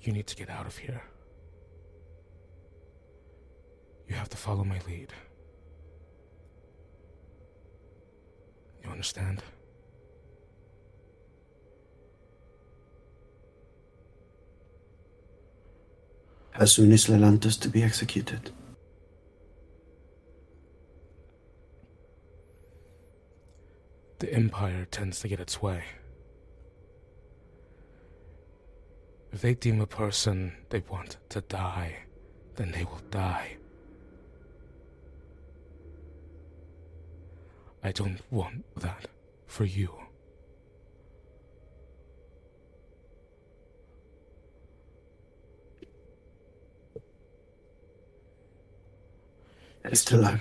you 0.00 0.12
need 0.12 0.26
to 0.26 0.36
get 0.36 0.48
out 0.48 0.66
of 0.66 0.76
here. 0.76 1.02
You 4.08 4.14
have 4.14 4.30
to 4.30 4.36
follow 4.36 4.64
my 4.64 4.80
lead. 4.88 5.12
You 8.82 8.90
understand? 8.90 9.42
As 16.54 16.72
soon 16.72 16.92
as 16.92 17.06
Lelantos 17.06 17.60
to 17.60 17.68
be 17.68 17.82
executed. 17.82 18.50
the 24.22 24.32
Empire 24.32 24.86
tends 24.88 25.18
to 25.18 25.26
get 25.26 25.40
its 25.40 25.60
way. 25.60 25.82
If 29.32 29.40
they 29.40 29.54
deem 29.54 29.80
a 29.80 29.86
person 29.86 30.52
they 30.68 30.82
want 30.90 31.16
to 31.30 31.40
die, 31.40 32.04
then 32.56 32.72
they 32.72 32.84
will 32.84 33.00
die. 33.10 33.56
I 37.82 37.92
don't 37.92 38.20
want 38.30 38.64
that 38.76 39.06
for 39.46 39.64
you. 39.64 39.90
Estella, 49.84 50.40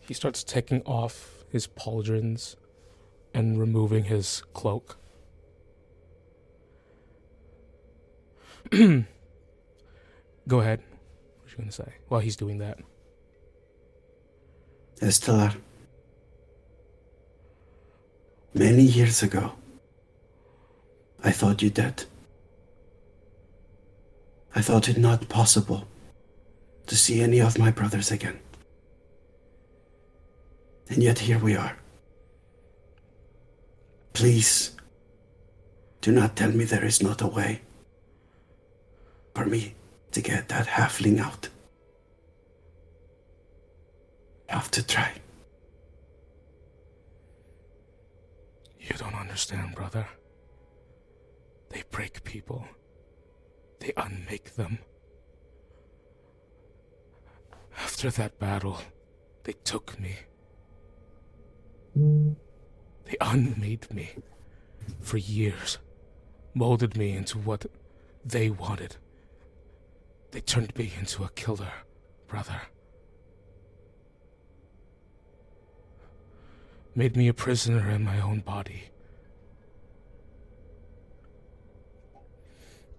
He 0.00 0.14
starts 0.14 0.42
taking 0.42 0.82
off 0.82 1.44
his 1.50 1.66
pauldrons 1.66 2.56
and 3.34 3.58
removing 3.58 4.04
his 4.04 4.42
cloak. 4.54 4.98
Go 10.48 10.60
ahead. 10.60 10.80
What 10.80 11.46
are 11.46 11.50
you 11.50 11.58
gonna 11.58 11.72
say? 11.72 11.94
While 12.08 12.20
he's 12.20 12.36
doing 12.36 12.58
that. 12.58 12.78
Estella. 15.00 15.54
Many 18.52 18.82
years 18.82 19.22
ago, 19.22 19.52
I 21.22 21.30
thought 21.30 21.62
you 21.62 21.70
dead. 21.70 22.04
I 24.54 24.62
thought 24.62 24.88
it 24.88 24.98
not 24.98 25.28
possible 25.28 25.86
to 26.86 26.96
see 26.96 27.20
any 27.20 27.40
of 27.40 27.58
my 27.58 27.70
brothers 27.70 28.10
again. 28.10 28.38
And 30.88 31.02
yet 31.02 31.20
here 31.20 31.38
we 31.38 31.56
are. 31.56 31.76
Please, 34.12 34.76
do 36.00 36.12
not 36.12 36.36
tell 36.36 36.52
me 36.52 36.64
there 36.64 36.84
is 36.84 37.02
not 37.02 37.20
a 37.20 37.26
way 37.26 37.62
for 39.34 39.44
me 39.44 39.74
to 40.12 40.20
get 40.20 40.48
that 40.48 40.66
halfling 40.66 41.18
out. 41.18 41.48
Have 44.46 44.70
to 44.72 44.86
try. 44.86 45.12
You 48.80 48.94
don't 48.96 49.14
understand, 49.14 49.74
brother. 49.74 50.06
They 51.70 51.82
break 51.90 52.22
people. 52.22 52.66
They 53.80 53.92
unmake 53.96 54.54
them. 54.54 54.78
After 57.76 58.10
that 58.10 58.38
battle, 58.38 58.78
they 59.42 59.54
took 59.64 59.98
me. 59.98 60.16
They 61.96 63.16
unmade 63.20 63.92
me 63.92 64.10
for 65.00 65.16
years, 65.18 65.78
molded 66.54 66.96
me 66.96 67.16
into 67.16 67.38
what 67.38 67.66
they 68.24 68.50
wanted. 68.50 68.96
They 70.34 70.40
turned 70.40 70.76
me 70.76 70.92
into 70.98 71.22
a 71.22 71.28
killer, 71.28 71.70
brother. 72.26 72.60
Made 76.96 77.16
me 77.16 77.28
a 77.28 77.32
prisoner 77.32 77.88
in 77.88 78.02
my 78.02 78.20
own 78.20 78.40
body. 78.40 78.90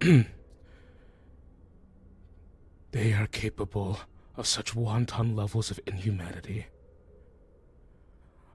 they 2.92 3.12
are 3.12 3.26
capable 3.26 3.98
of 4.38 4.46
such 4.46 4.74
wanton 4.74 5.36
levels 5.36 5.70
of 5.70 5.78
inhumanity. 5.86 6.64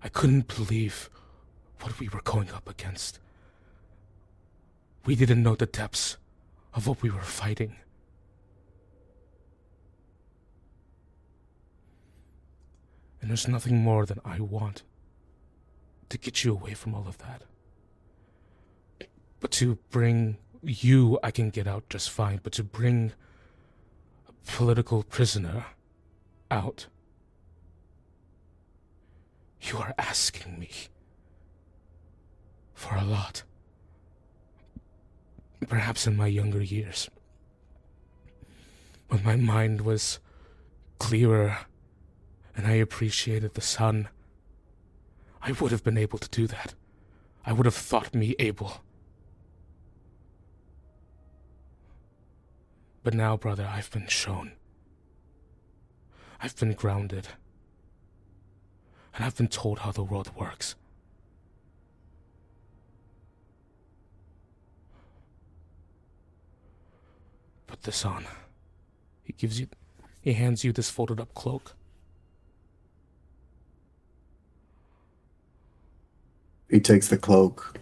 I 0.03 0.09
couldn't 0.09 0.47
believe 0.47 1.07
what 1.81 1.99
we 1.99 2.09
were 2.09 2.23
going 2.23 2.49
up 2.49 2.67
against. 2.67 3.19
We 5.05 5.13
didn't 5.13 5.43
know 5.43 5.53
the 5.53 5.67
depths 5.67 6.17
of 6.73 6.87
what 6.87 7.03
we 7.03 7.11
were 7.11 7.21
fighting. 7.21 7.75
And 13.21 13.29
there's 13.29 13.47
nothing 13.47 13.77
more 13.77 14.05
than 14.05 14.19
I 14.25 14.39
want 14.39 14.83
to 16.09 16.17
get 16.17 16.43
you 16.43 16.51
away 16.51 16.73
from 16.73 16.95
all 16.95 17.07
of 17.07 17.17
that. 17.19 17.43
But 19.39 19.51
to 19.51 19.77
bring 19.89 20.37
you, 20.63 21.19
I 21.23 21.31
can 21.31 21.49
get 21.49 21.67
out 21.67 21.89
just 21.89 22.09
fine. 22.09 22.39
But 22.43 22.53
to 22.53 22.63
bring 22.63 23.13
a 24.27 24.33
political 24.51 25.03
prisoner 25.03 25.65
out, 26.49 26.87
you 29.61 29.77
are 29.77 29.93
asking 29.97 30.59
me 30.59 30.69
for 32.73 32.95
a 32.95 33.03
lot. 33.03 33.43
Perhaps 35.67 36.07
in 36.07 36.17
my 36.17 36.27
younger 36.27 36.61
years, 36.61 37.09
when 39.09 39.23
my 39.23 39.35
mind 39.35 39.81
was 39.81 40.19
clearer 40.97 41.59
and 42.55 42.67
I 42.67 42.73
appreciated 42.73 43.53
the 43.53 43.61
sun, 43.61 44.09
I 45.41 45.53
would 45.53 45.71
have 45.71 45.83
been 45.83 45.97
able 45.97 46.19
to 46.19 46.29
do 46.29 46.47
that. 46.47 46.73
I 47.45 47.53
would 47.53 47.65
have 47.65 47.75
thought 47.75 48.13
me 48.13 48.35
able. 48.37 48.81
But 53.03 53.13
now, 53.13 53.35
brother, 53.35 53.67
I've 53.67 53.89
been 53.89 54.07
shown. 54.07 54.51
I've 56.39 56.55
been 56.55 56.73
grounded. 56.73 57.29
And 59.15 59.25
I've 59.25 59.35
been 59.35 59.47
told 59.47 59.79
how 59.79 59.91
the 59.91 60.03
world 60.03 60.31
works. 60.35 60.75
Put 67.65 67.81
this 67.83 68.05
on. 68.05 68.25
He 69.23 69.33
gives 69.33 69.59
you. 69.59 69.67
He 70.21 70.33
hands 70.33 70.63
you 70.63 70.71
this 70.71 70.89
folded 70.89 71.19
up 71.19 71.33
cloak. 71.33 71.73
He 76.71 76.79
takes 76.79 77.09
the 77.09 77.17
cloak. 77.17 77.77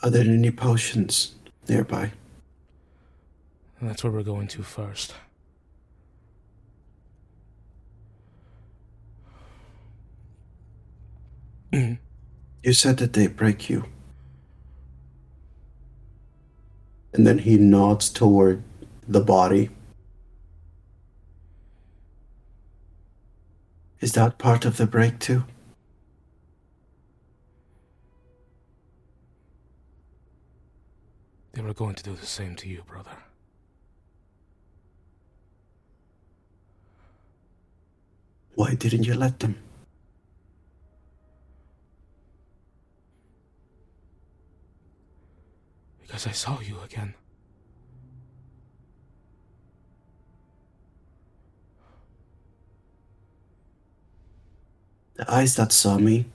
Are 0.00 0.10
there 0.10 0.22
any 0.22 0.52
potions 0.52 1.34
nearby? 1.68 2.12
That's 3.82 4.04
where 4.04 4.12
we're 4.12 4.22
going 4.22 4.46
to 4.48 4.62
first. 4.62 5.14
You 12.60 12.72
said 12.72 12.96
that 12.98 13.12
they 13.12 13.28
break 13.28 13.70
you. 13.70 13.84
And 17.14 17.24
then 17.26 17.38
he 17.38 17.56
nods 17.56 18.10
toward 18.10 18.62
the 19.06 19.20
body. 19.20 19.70
Is 24.00 24.12
that 24.12 24.38
part 24.38 24.64
of 24.64 24.76
the 24.76 24.86
break 24.86 25.18
too? 25.18 25.44
They 31.52 31.62
were 31.62 31.74
going 31.74 31.96
to 31.96 32.04
do 32.04 32.14
the 32.14 32.26
same 32.26 32.54
to 32.56 32.68
you, 32.68 32.82
brother. 32.86 33.16
Why 38.54 38.74
didn't 38.74 39.04
you 39.04 39.14
let 39.14 39.40
them? 39.40 39.56
Because 46.00 46.26
I 46.26 46.32
saw 46.32 46.60
you 46.60 46.78
again. 46.84 47.14
The 55.18 55.34
eyes 55.34 55.56
that 55.56 55.72
saw 55.72 55.98
me 55.98 56.26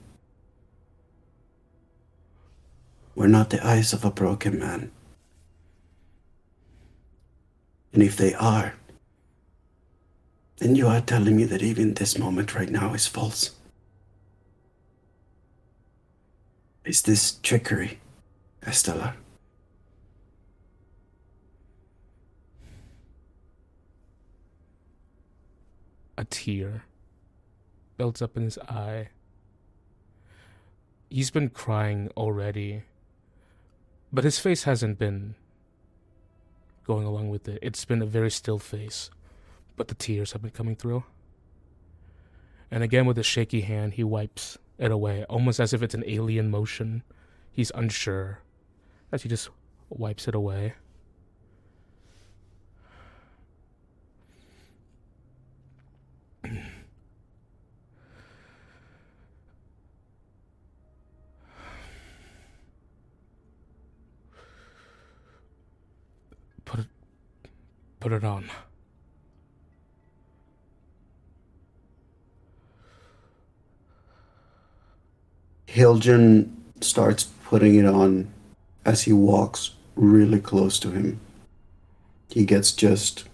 were 3.14 3.28
not 3.28 3.48
the 3.48 3.66
eyes 3.66 3.94
of 3.94 4.04
a 4.04 4.10
broken 4.10 4.58
man. 4.58 4.92
And 7.94 8.02
if 8.02 8.14
they 8.18 8.34
are, 8.34 8.74
then 10.58 10.76
you 10.76 10.86
are 10.86 11.00
telling 11.00 11.34
me 11.34 11.44
that 11.44 11.62
even 11.62 11.94
this 11.94 12.18
moment 12.18 12.54
right 12.54 12.68
now 12.68 12.92
is 12.92 13.06
false. 13.06 13.52
Is 16.84 17.00
this 17.00 17.38
trickery, 17.42 18.00
Estella? 18.66 19.14
A 26.18 26.24
tear 26.26 26.84
builds 27.96 28.22
up 28.22 28.36
in 28.36 28.44
his 28.44 28.58
eye. 28.58 29.08
He's 31.10 31.30
been 31.30 31.48
crying 31.48 32.10
already, 32.16 32.82
but 34.12 34.24
his 34.24 34.38
face 34.38 34.64
hasn't 34.64 34.98
been 34.98 35.34
going 36.84 37.06
along 37.06 37.30
with 37.30 37.48
it. 37.48 37.58
It's 37.62 37.84
been 37.84 38.02
a 38.02 38.06
very 38.06 38.30
still 38.30 38.58
face, 38.58 39.10
but 39.76 39.88
the 39.88 39.94
tears 39.94 40.32
have 40.32 40.42
been 40.42 40.50
coming 40.50 40.76
through. 40.76 41.04
And 42.70 42.82
again, 42.82 43.06
with 43.06 43.18
a 43.18 43.22
shaky 43.22 43.60
hand, 43.60 43.94
he 43.94 44.04
wipes 44.04 44.58
it 44.78 44.90
away, 44.90 45.24
almost 45.24 45.60
as 45.60 45.72
if 45.72 45.82
it's 45.82 45.94
an 45.94 46.04
alien 46.06 46.50
motion. 46.50 47.04
He's 47.52 47.70
unsure 47.74 48.40
as 49.12 49.22
he 49.22 49.28
just 49.28 49.48
wipes 49.88 50.26
it 50.26 50.34
away. 50.34 50.74
Put 66.64 66.80
it 66.80 66.86
put 68.04 68.12
it 68.12 68.22
on. 68.22 68.50
Hiljan 75.66 76.50
starts 76.82 77.24
putting 77.44 77.76
it 77.76 77.86
on 77.86 78.30
as 78.84 79.04
he 79.04 79.14
walks 79.14 79.70
really 79.96 80.38
close 80.38 80.78
to 80.80 80.90
him. 80.90 81.18
He 82.28 82.44
gets 82.44 82.72
just 82.72 83.24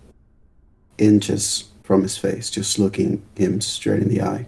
inches 0.99 1.65
from 1.83 2.05
his 2.05 2.17
face, 2.17 2.49
just 2.49 2.79
looking 2.79 3.25
him 3.35 3.61
straight 3.61 4.03
in 4.03 4.09
the 4.09 4.23
eye. 4.23 4.47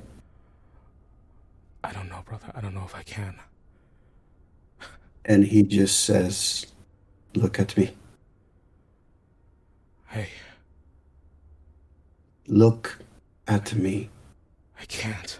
I 1.82 1.90
don't 1.90 2.08
know, 2.08 2.22
brother. 2.24 2.52
I 2.54 2.60
don't 2.60 2.74
know 2.74 2.84
if 2.86 2.94
I 2.94 3.02
can. 3.02 3.40
And 5.24 5.46
he 5.46 5.64
just 5.64 5.98
says, 5.98 6.66
Look 7.34 7.58
at 7.58 7.76
me. 7.76 7.90
Hey, 10.12 10.28
Look 12.46 12.98
at 13.48 13.74
me. 13.74 14.10
I 14.78 14.84
can't. 14.84 15.38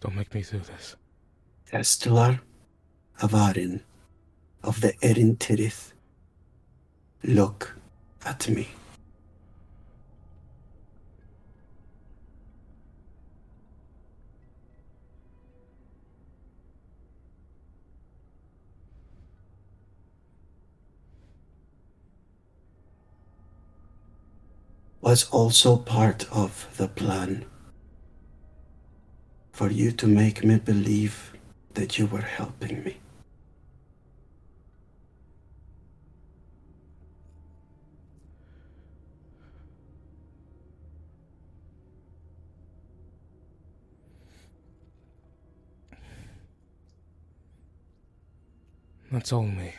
Don't 0.00 0.16
make 0.16 0.32
me 0.32 0.42
do 0.42 0.60
this. 0.60 0.96
Estelar 1.70 2.40
Avarin 3.20 3.82
of 4.62 4.80
the 4.80 4.94
Erin 5.02 5.36
Tirith. 5.36 5.92
Look 7.22 7.76
at 8.24 8.48
me. 8.48 8.68
Was 25.08 25.26
also 25.30 25.78
part 25.78 26.30
of 26.30 26.68
the 26.76 26.86
plan 26.86 27.46
for 29.52 29.70
you 29.70 29.90
to 29.92 30.06
make 30.06 30.44
me 30.44 30.58
believe 30.58 31.32
that 31.72 31.98
you 31.98 32.04
were 32.04 32.20
helping 32.20 32.84
me. 32.84 32.98
That's 49.10 49.32
all 49.32 49.44
me. 49.44 49.72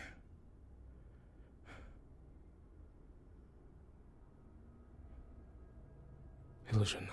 Illusion. 6.72 7.10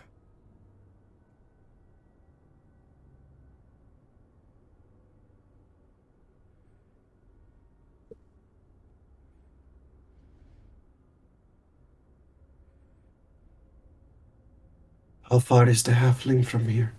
How 15.30 15.40
far 15.40 15.68
is 15.68 15.82
the 15.82 15.92
halfling 15.92 16.46
from 16.46 16.68
here? 16.68 16.92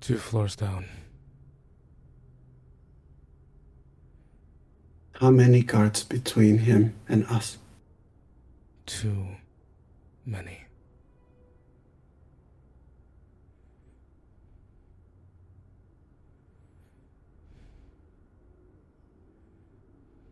Two 0.00 0.16
floors 0.16 0.56
down. 0.56 0.86
How 5.20 5.30
many 5.30 5.62
guards 5.64 6.04
between 6.04 6.58
him 6.58 6.94
and 7.08 7.26
us? 7.26 7.58
Too 8.86 9.26
many. 10.24 10.60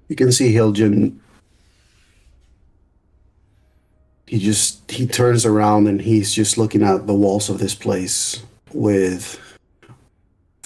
You 0.08 0.14
can 0.14 0.30
see 0.30 0.54
Hiljan. 0.54 1.18
He 4.28 4.38
just 4.38 4.88
he 4.88 5.08
turns 5.08 5.44
around 5.44 5.88
and 5.88 6.00
he's 6.00 6.32
just 6.32 6.56
looking 6.56 6.84
at 6.84 7.08
the 7.08 7.14
walls 7.14 7.50
of 7.50 7.58
this 7.58 7.74
place 7.74 8.40
with 8.72 9.40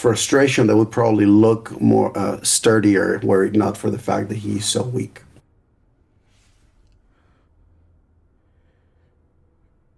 frustration 0.01 0.67
that 0.67 0.77
would 0.77 0.91
probably 0.91 1.27
look 1.27 1.79
more 1.79 2.17
uh, 2.17 2.43
sturdier 2.43 3.21
were 3.23 3.45
it 3.45 3.55
not 3.55 3.77
for 3.77 3.91
the 3.91 3.99
fact 3.99 4.31
that 4.31 4.39
he's 4.39 4.65
so 4.65 4.83
weak. 4.83 5.23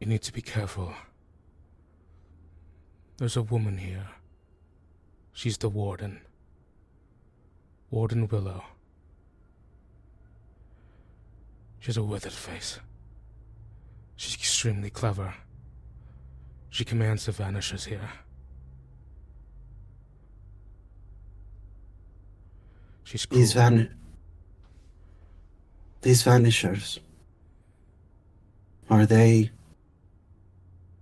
You 0.00 0.08
need 0.08 0.22
to 0.22 0.32
be 0.32 0.42
careful. 0.42 0.92
There's 3.18 3.36
a 3.36 3.42
woman 3.42 3.78
here. 3.78 4.08
She's 5.32 5.56
the 5.56 5.68
warden. 5.68 6.20
Warden 7.92 8.26
Willow. 8.26 8.64
She's 11.78 11.96
a 11.96 12.02
withered 12.02 12.32
face. 12.32 12.80
She's 14.16 14.34
extremely 14.34 14.90
clever. 14.90 15.34
She 16.70 16.84
commands 16.84 17.26
the 17.26 17.32
vanishers 17.32 17.84
here. 17.84 18.10
She's 23.12 23.26
cruel. 23.26 23.40
These 23.40 23.52
van 23.52 23.90
these 26.00 26.22
vanishers 26.22 26.98
are 28.88 29.04
they 29.04 29.50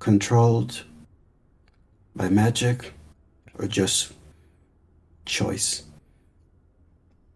controlled 0.00 0.86
by 2.16 2.28
magic 2.28 2.94
or 3.54 3.68
just 3.68 4.12
choice? 5.24 5.84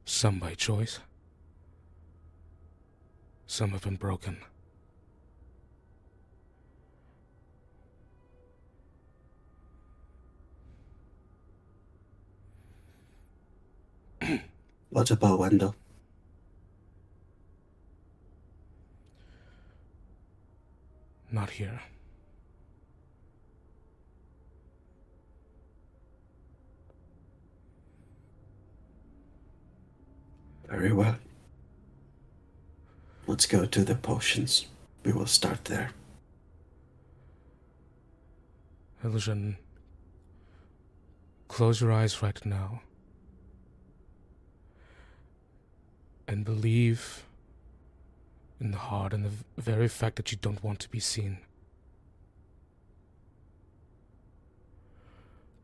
Some 0.07 0.41
by 0.41 0.55
choice. 0.55 0.99
Some 3.47 3.71
have 3.71 3.83
been 3.83 3.95
broken. 3.95 4.39
What 14.95 15.11
about 15.11 15.41
Wendell? 15.41 15.75
Not 21.33 21.51
here. 21.51 21.81
Very 30.69 30.93
well. 30.93 31.17
Let's 33.27 33.47
go 33.47 33.65
to 33.67 33.85
the 33.85 33.97
potions. 33.97 34.67
We 35.05 35.11
will 35.11 35.27
start 35.27 35.65
there. 35.65 35.91
Illusion. 39.03 39.57
Close 41.49 41.81
your 41.81 41.91
eyes 41.91 42.23
right 42.23 42.47
now. 42.47 42.81
And 46.27 46.45
believe 46.45 47.25
in 48.61 48.71
the 48.71 48.79
heart 48.79 49.13
and 49.13 49.25
the 49.25 49.61
very 49.61 49.89
fact 49.89 50.17
that 50.17 50.33
you 50.33 50.39
don't 50.41 50.63
want 50.65 50.81
to 50.81 50.89
be 50.89 51.01
seen. 51.01 51.39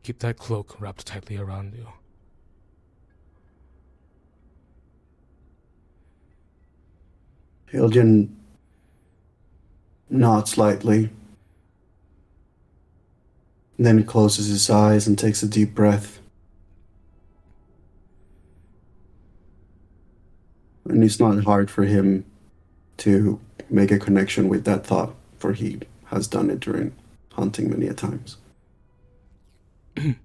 Keep 0.03 0.19
that 0.19 0.37
cloak 0.37 0.79
wrapped 0.79 1.05
tightly 1.05 1.37
around 1.37 1.73
you. 1.73 1.87
Hiljan 7.71 8.29
nods 10.09 10.57
lightly, 10.57 11.09
then 13.79 13.97
he 13.97 14.03
closes 14.03 14.47
his 14.47 14.69
eyes 14.69 15.07
and 15.07 15.17
takes 15.17 15.41
a 15.41 15.47
deep 15.47 15.73
breath. 15.73 16.20
And 20.85 21.03
it's 21.03 21.19
not 21.19 21.43
hard 21.43 21.69
for 21.69 21.83
him 21.83 22.25
to 22.97 23.39
make 23.69 23.91
a 23.91 23.99
connection 23.99 24.49
with 24.49 24.65
that 24.65 24.85
thought, 24.85 25.13
for 25.37 25.53
he 25.53 25.79
has 26.05 26.27
done 26.27 26.49
it 26.49 26.59
during 26.59 26.93
hunting 27.33 27.69
many 27.69 27.87
a 27.87 27.93
times. 27.93 28.37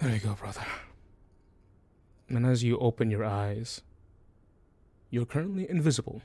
There 0.00 0.12
you 0.12 0.20
go, 0.20 0.34
brother. 0.34 0.60
And 2.28 2.44
as 2.44 2.62
you 2.62 2.76
open 2.78 3.10
your 3.10 3.24
eyes, 3.24 3.80
you're 5.08 5.24
currently 5.24 5.66
invisible. 5.70 6.20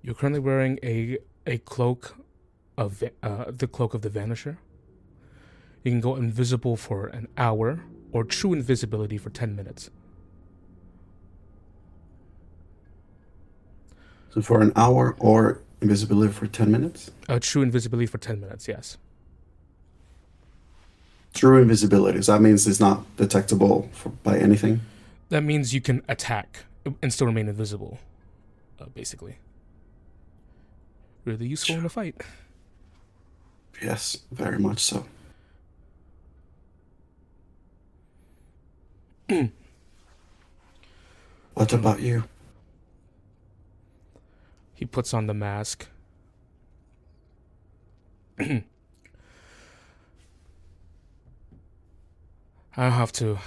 You're 0.00 0.14
currently 0.14 0.38
wearing 0.38 0.78
a 0.84 1.18
a 1.44 1.58
cloak 1.58 2.16
of 2.76 3.02
uh, 3.22 3.46
the 3.48 3.66
cloak 3.66 3.94
of 3.94 4.02
the 4.02 4.10
Vanisher. 4.10 4.58
You 5.82 5.92
can 5.92 6.00
go 6.00 6.16
invisible 6.16 6.76
for 6.76 7.06
an 7.06 7.28
hour, 7.36 7.80
or 8.12 8.24
true 8.24 8.52
invisibility 8.52 9.18
for 9.18 9.30
ten 9.30 9.56
minutes. 9.56 9.90
So 14.32 14.40
for 14.40 14.60
an 14.60 14.72
hour 14.76 15.16
or 15.18 15.60
invisibility 15.80 16.32
for 16.32 16.46
10 16.46 16.70
minutes? 16.70 17.10
Uh, 17.28 17.38
true 17.40 17.62
invisibility 17.62 18.06
for 18.06 18.18
ten 18.18 18.40
minutes. 18.40 18.68
Yes. 18.68 18.96
True 21.34 21.60
invisibility. 21.60 22.22
So 22.22 22.32
that 22.32 22.40
means 22.40 22.66
it's 22.66 22.80
not 22.80 23.04
detectable 23.16 23.88
for, 23.92 24.10
by 24.10 24.38
anything? 24.38 24.80
That 25.28 25.42
means 25.42 25.72
you 25.72 25.80
can 25.80 26.02
attack 26.08 26.64
and 27.02 27.12
still 27.12 27.26
remain 27.26 27.48
invisible. 27.48 27.98
Uh, 28.80 28.86
basically. 28.94 29.38
Really 31.24 31.46
useful 31.46 31.76
in 31.76 31.84
a 31.84 31.88
fight. 31.88 32.20
Yes, 33.82 34.18
very 34.32 34.58
much 34.58 34.80
so. 34.80 35.06
what 41.54 41.72
about 41.72 42.00
you? 42.00 42.24
He 44.74 44.84
puts 44.84 45.14
on 45.14 45.26
the 45.28 45.34
mask. 45.34 45.86
I 48.40 48.64
have 52.76 53.12
to 53.12 53.38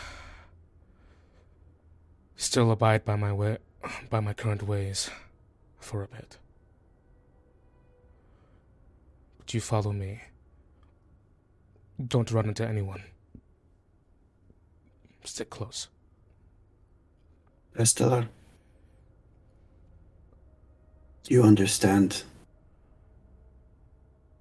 still 2.38 2.72
abide 2.72 3.03
by 3.03 3.15
my 3.18 3.34
way, 3.34 3.57
by 4.10 4.19
my 4.22 4.34
current 4.34 4.64
ways 4.64 5.10
for 5.80 6.03
a 6.03 6.07
bit. 6.07 6.38
But 9.39 9.53
you 9.53 9.60
follow 9.60 9.91
me. 9.91 10.22
Don't 12.07 12.31
run 12.31 12.47
into 12.47 12.65
anyone. 12.65 13.03
Stick 15.23 15.49
close. 15.49 15.87
Estella, 17.79 18.27
you 21.27 21.43
understand 21.43 22.23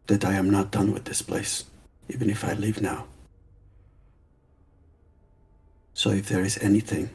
that 0.08 0.24
I 0.24 0.34
am 0.34 0.50
not 0.50 0.72
done 0.72 0.92
with 0.92 1.04
this 1.04 1.22
place, 1.22 1.64
even 2.08 2.28
if 2.28 2.44
I 2.44 2.52
leave 2.54 2.82
now. 2.82 3.06
So 5.94 6.10
if 6.10 6.28
there 6.28 6.42
is 6.42 6.58
anything 6.58 7.10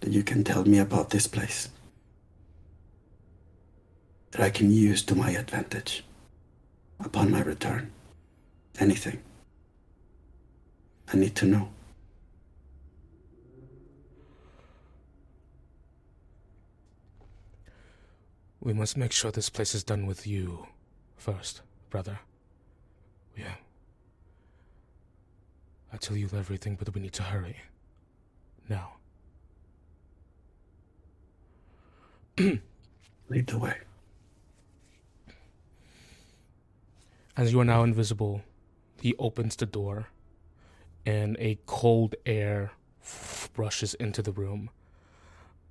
that 0.00 0.12
you 0.12 0.22
can 0.22 0.44
tell 0.44 0.64
me 0.64 0.78
about 0.78 1.10
this 1.10 1.26
place 1.26 1.68
that 4.30 4.40
I 4.40 4.50
can 4.50 4.70
use 4.70 5.02
to 5.02 5.14
my 5.14 5.30
advantage 5.30 6.04
upon 7.00 7.30
my 7.30 7.42
return, 7.42 7.90
anything, 8.78 9.20
I 11.12 11.16
need 11.16 11.34
to 11.36 11.46
know. 11.46 11.73
We 18.64 18.72
must 18.72 18.96
make 18.96 19.12
sure 19.12 19.30
this 19.30 19.50
place 19.50 19.74
is 19.74 19.84
done 19.84 20.06
with 20.06 20.26
you 20.26 20.66
first, 21.18 21.60
brother. 21.90 22.20
Yeah. 23.36 23.56
I 25.92 25.98
tell 25.98 26.16
you 26.16 26.30
everything, 26.34 26.74
but 26.74 26.92
we 26.94 27.02
need 27.02 27.12
to 27.12 27.22
hurry. 27.22 27.58
Now. 28.66 28.94
Lead 32.38 33.46
the 33.46 33.58
way. 33.58 33.76
As 37.36 37.52
you 37.52 37.60
are 37.60 37.66
now 37.66 37.82
invisible, 37.82 38.40
he 39.02 39.14
opens 39.18 39.56
the 39.56 39.66
door, 39.66 40.08
and 41.04 41.36
a 41.38 41.58
cold 41.66 42.14
air 42.24 42.72
brushes 43.52 43.92
into 43.94 44.22
the 44.22 44.32
room. 44.32 44.70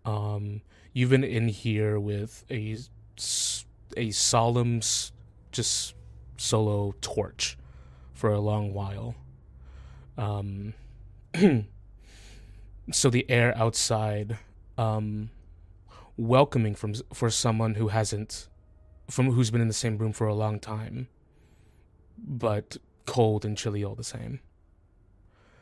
Um, 0.06 0.62
you've 0.94 1.10
been 1.10 1.24
in 1.24 1.48
here 1.50 2.00
with 2.00 2.46
a 2.50 2.78
a 3.98 4.12
solemn, 4.12 4.82
just 5.52 5.94
solo 6.38 6.94
torch 7.02 7.58
for 8.14 8.32
a 8.32 8.40
long 8.40 8.74
while. 8.74 9.16
Um, 10.18 10.74
so 12.92 13.10
the 13.10 13.30
air 13.30 13.56
outside, 13.58 14.38
um, 14.78 15.30
welcoming 16.18 16.76
from 16.76 16.94
for 17.14 17.30
someone 17.30 17.76
who 17.76 17.90
hasn't, 17.90 18.48
from 19.10 19.32
who's 19.32 19.52
been 19.52 19.62
in 19.62 19.68
the 19.68 19.74
same 19.74 19.98
room 19.98 20.14
for 20.14 20.28
a 20.28 20.36
long 20.36 20.60
time, 20.60 21.08
but 22.18 22.78
cold 23.06 23.46
and 23.46 23.58
chilly 23.58 23.84
all 23.84 23.96
the 23.96 24.04
same. 24.04 24.40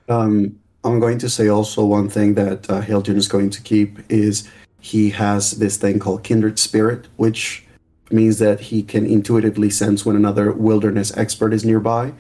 Um, 0.10 0.60
I'm 0.84 1.00
going 1.00 1.20
to 1.20 1.30
say 1.30 1.48
also 1.48 1.86
one 1.86 2.10
thing 2.10 2.34
that 2.36 2.70
uh, 2.70 2.82
Hiljan 2.82 3.16
is 3.16 3.28
going 3.28 3.50
to 3.52 3.62
keep 3.62 4.00
is 4.10 4.50
he 4.82 5.12
has 5.12 5.52
this 5.52 5.78
thing 5.78 6.00
called 6.00 6.24
kindred 6.24 6.60
spirit, 6.60 7.08
which 7.16 7.66
means 8.12 8.40
that 8.40 8.60
he 8.60 8.84
can 8.84 9.06
intuitively 9.06 9.70
sense 9.70 10.06
when 10.06 10.16
another 10.16 10.52
wilderness 10.52 11.16
expert 11.16 11.54
is 11.54 11.64
nearby, 11.64 12.12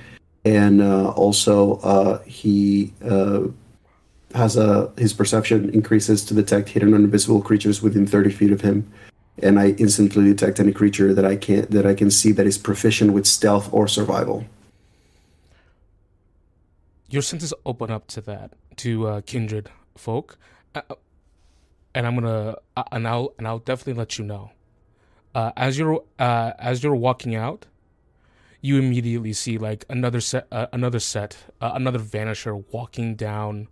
and 0.45 0.81
uh, 0.81 1.09
also 1.11 1.75
uh, 1.79 2.21
he 2.23 2.93
uh, 3.03 3.41
has 4.33 4.55
a 4.55 4.91
his 4.97 5.13
perception 5.13 5.69
increases 5.71 6.23
to 6.25 6.33
detect 6.33 6.69
hidden 6.69 6.93
or 6.93 6.97
invisible 6.97 7.41
creatures 7.41 7.81
within 7.81 8.07
30 8.07 8.31
feet 8.31 8.51
of 8.51 8.61
him. 8.61 8.89
And 9.43 9.59
I 9.59 9.69
instantly 9.79 10.25
detect 10.25 10.59
any 10.59 10.71
creature 10.71 11.13
that 11.13 11.25
I 11.25 11.35
can 11.35 11.65
that 11.71 11.85
I 11.85 11.95
can 11.95 12.11
see 12.11 12.31
that 12.33 12.47
is 12.47 12.57
proficient 12.57 13.11
with 13.13 13.25
stealth 13.25 13.69
or 13.73 13.88
survival. 13.88 14.45
your 17.11 17.21
senses 17.21 17.53
open 17.65 17.91
up 17.91 18.07
to 18.07 18.21
that 18.21 18.53
to 18.77 19.07
uh, 19.07 19.21
kindred 19.21 19.69
folk 19.95 20.38
uh, 20.73 20.81
and 21.93 22.07
i'm 22.07 22.15
gonna 22.15 22.55
uh, 22.77 22.84
and 22.91 23.07
i'll 23.07 23.34
and 23.38 23.47
i'll 23.47 23.59
definitely 23.59 23.93
let 23.93 24.18
you 24.18 24.26
know 24.26 24.51
uh, 25.34 25.51
as 25.55 25.77
you're 25.77 26.03
uh, 26.19 26.51
as 26.59 26.84
you're 26.84 26.95
walking 26.95 27.35
out 27.35 27.65
you 28.61 28.77
immediately 28.77 29.34
see 29.34 29.57
like 29.57 29.85
another 29.89 30.22
set 30.22 30.47
uh, 30.51 30.68
another 30.73 30.99
set 30.99 31.38
uh, 31.61 31.72
another 31.73 31.99
vanisher 31.99 32.63
walking 32.72 33.15
down 33.15 33.68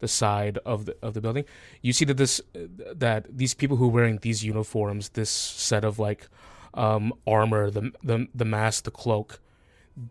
the 0.00 0.08
side 0.08 0.58
of 0.64 0.86
the 0.86 0.96
of 1.02 1.14
the 1.14 1.20
building 1.20 1.44
you 1.82 1.92
see 1.92 2.04
that 2.04 2.16
this 2.16 2.40
that 2.54 3.26
these 3.30 3.54
people 3.54 3.76
who 3.76 3.86
are 3.86 3.92
wearing 3.92 4.18
these 4.22 4.44
uniforms 4.44 5.10
this 5.10 5.30
set 5.30 5.84
of 5.84 5.98
like 5.98 6.28
um, 6.74 7.12
armor 7.26 7.70
the 7.70 7.92
the 8.02 8.26
the 8.34 8.44
mask 8.44 8.84
the 8.84 8.90
cloak 8.90 9.40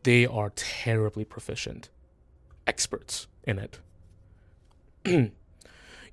they 0.04 0.26
are 0.26 0.52
terribly 0.56 1.26
proficient 1.26 1.90
experts 2.66 3.28
in 3.44 3.60
it. 3.60 3.80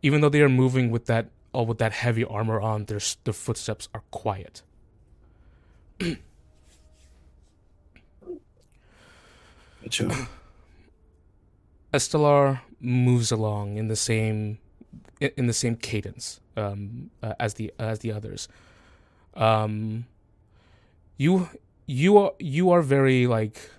Even 0.03 0.21
though 0.21 0.29
they 0.29 0.43
are 0.43 0.49
moving 0.49 0.91
with 0.91 1.07
that 1.07 1.31
all 1.53 1.67
with 1.67 1.79
that 1.79 1.93
heavy 1.93 2.25
armor 2.25 2.61
on, 2.61 2.85
their 2.87 3.01
their 3.25 3.35
footsteps 3.35 3.89
are 3.95 4.03
quiet. 4.11 4.63
Gotcha. 9.83 10.29
Estelar 11.93 12.61
moves 12.81 13.33
along 13.33 13.77
in 13.77 13.89
the 13.89 13.97
same 13.97 14.59
in 15.21 15.47
the 15.47 15.53
same 15.53 15.77
cadence 15.77 16.41
um, 16.57 17.11
uh, 17.23 17.35
as 17.39 17.55
the 17.55 17.73
as 17.79 17.99
the 18.01 18.13
others. 18.13 18.49
Um, 19.35 20.07
you 21.17 21.49
you 21.87 22.17
are 22.19 22.33
you 22.39 22.71
are 22.71 22.83
very 22.83 23.27
like 23.27 23.71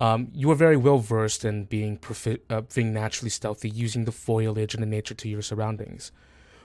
um, 0.00 0.28
you 0.34 0.50
are 0.50 0.54
very 0.54 0.76
well 0.76 0.98
versed 0.98 1.44
in 1.44 1.64
being 1.64 1.98
profi- 1.98 2.40
uh, 2.50 2.62
being 2.74 2.92
naturally 2.92 3.30
stealthy, 3.30 3.68
using 3.68 4.04
the 4.04 4.12
foliage 4.12 4.74
and 4.74 4.82
the 4.82 4.86
nature 4.86 5.14
to 5.14 5.28
your 5.28 5.42
surroundings. 5.42 6.12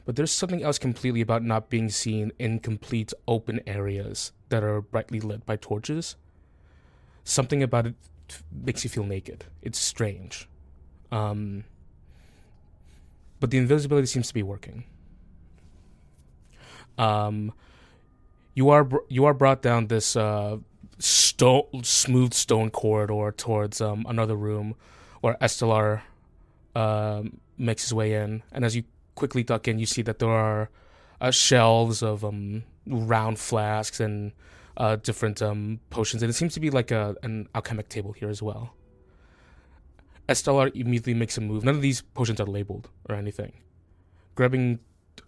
But 0.05 0.15
there's 0.15 0.31
something 0.31 0.63
else 0.63 0.77
completely 0.77 1.21
about 1.21 1.43
not 1.43 1.69
being 1.69 1.89
seen 1.89 2.31
in 2.39 2.59
complete 2.59 3.13
open 3.27 3.61
areas 3.67 4.31
that 4.49 4.63
are 4.63 4.81
brightly 4.81 5.19
lit 5.19 5.45
by 5.45 5.55
torches. 5.55 6.15
Something 7.23 7.61
about 7.61 7.87
it 7.87 7.95
makes 8.51 8.83
you 8.83 8.89
feel 8.89 9.03
naked. 9.03 9.45
It's 9.61 9.79
strange. 9.79 10.49
Um, 11.11 11.65
but 13.39 13.51
the 13.51 13.57
invisibility 13.57 14.07
seems 14.07 14.27
to 14.27 14.33
be 14.33 14.43
working. 14.43 14.85
Um, 16.97 17.53
you 18.53 18.69
are 18.69 18.83
br- 18.83 19.07
you 19.07 19.25
are 19.25 19.33
brought 19.33 19.61
down 19.61 19.87
this 19.87 20.15
uh, 20.15 20.57
stone 21.41 21.83
smooth 21.83 22.33
stone 22.33 22.69
corridor 22.69 23.33
towards 23.35 23.81
um, 23.81 24.05
another 24.07 24.35
room 24.35 24.75
where 25.21 25.35
Estelar 25.41 26.03
um, 26.75 27.39
makes 27.57 27.81
his 27.83 27.93
way 27.95 28.13
in, 28.13 28.43
and 28.51 28.63
as 28.63 28.75
you 28.75 28.83
quickly 29.15 29.41
duck 29.41 29.67
in, 29.67 29.79
you 29.79 29.87
see 29.87 30.03
that 30.03 30.19
there 30.19 30.29
are 30.29 30.69
uh, 31.19 31.31
shelves 31.31 32.03
of 32.03 32.23
um, 32.23 32.63
round 32.85 33.39
flasks 33.39 33.99
and 33.99 34.33
uh, 34.77 34.97
different 34.97 35.41
um, 35.41 35.79
potions, 35.89 36.21
and 36.21 36.29
it 36.29 36.33
seems 36.33 36.53
to 36.53 36.59
be 36.59 36.69
like 36.69 36.91
a 36.91 37.15
an 37.23 37.47
alchemic 37.55 37.89
table 37.89 38.11
here 38.11 38.29
as 38.29 38.43
well. 38.43 38.75
Estelar 40.29 40.69
immediately 40.75 41.15
makes 41.15 41.39
a 41.39 41.41
move. 41.41 41.63
None 41.63 41.75
of 41.75 41.81
these 41.81 42.01
potions 42.01 42.39
are 42.39 42.45
labeled 42.45 42.87
or 43.09 43.15
anything. 43.15 43.53
Grabbing, 44.35 44.79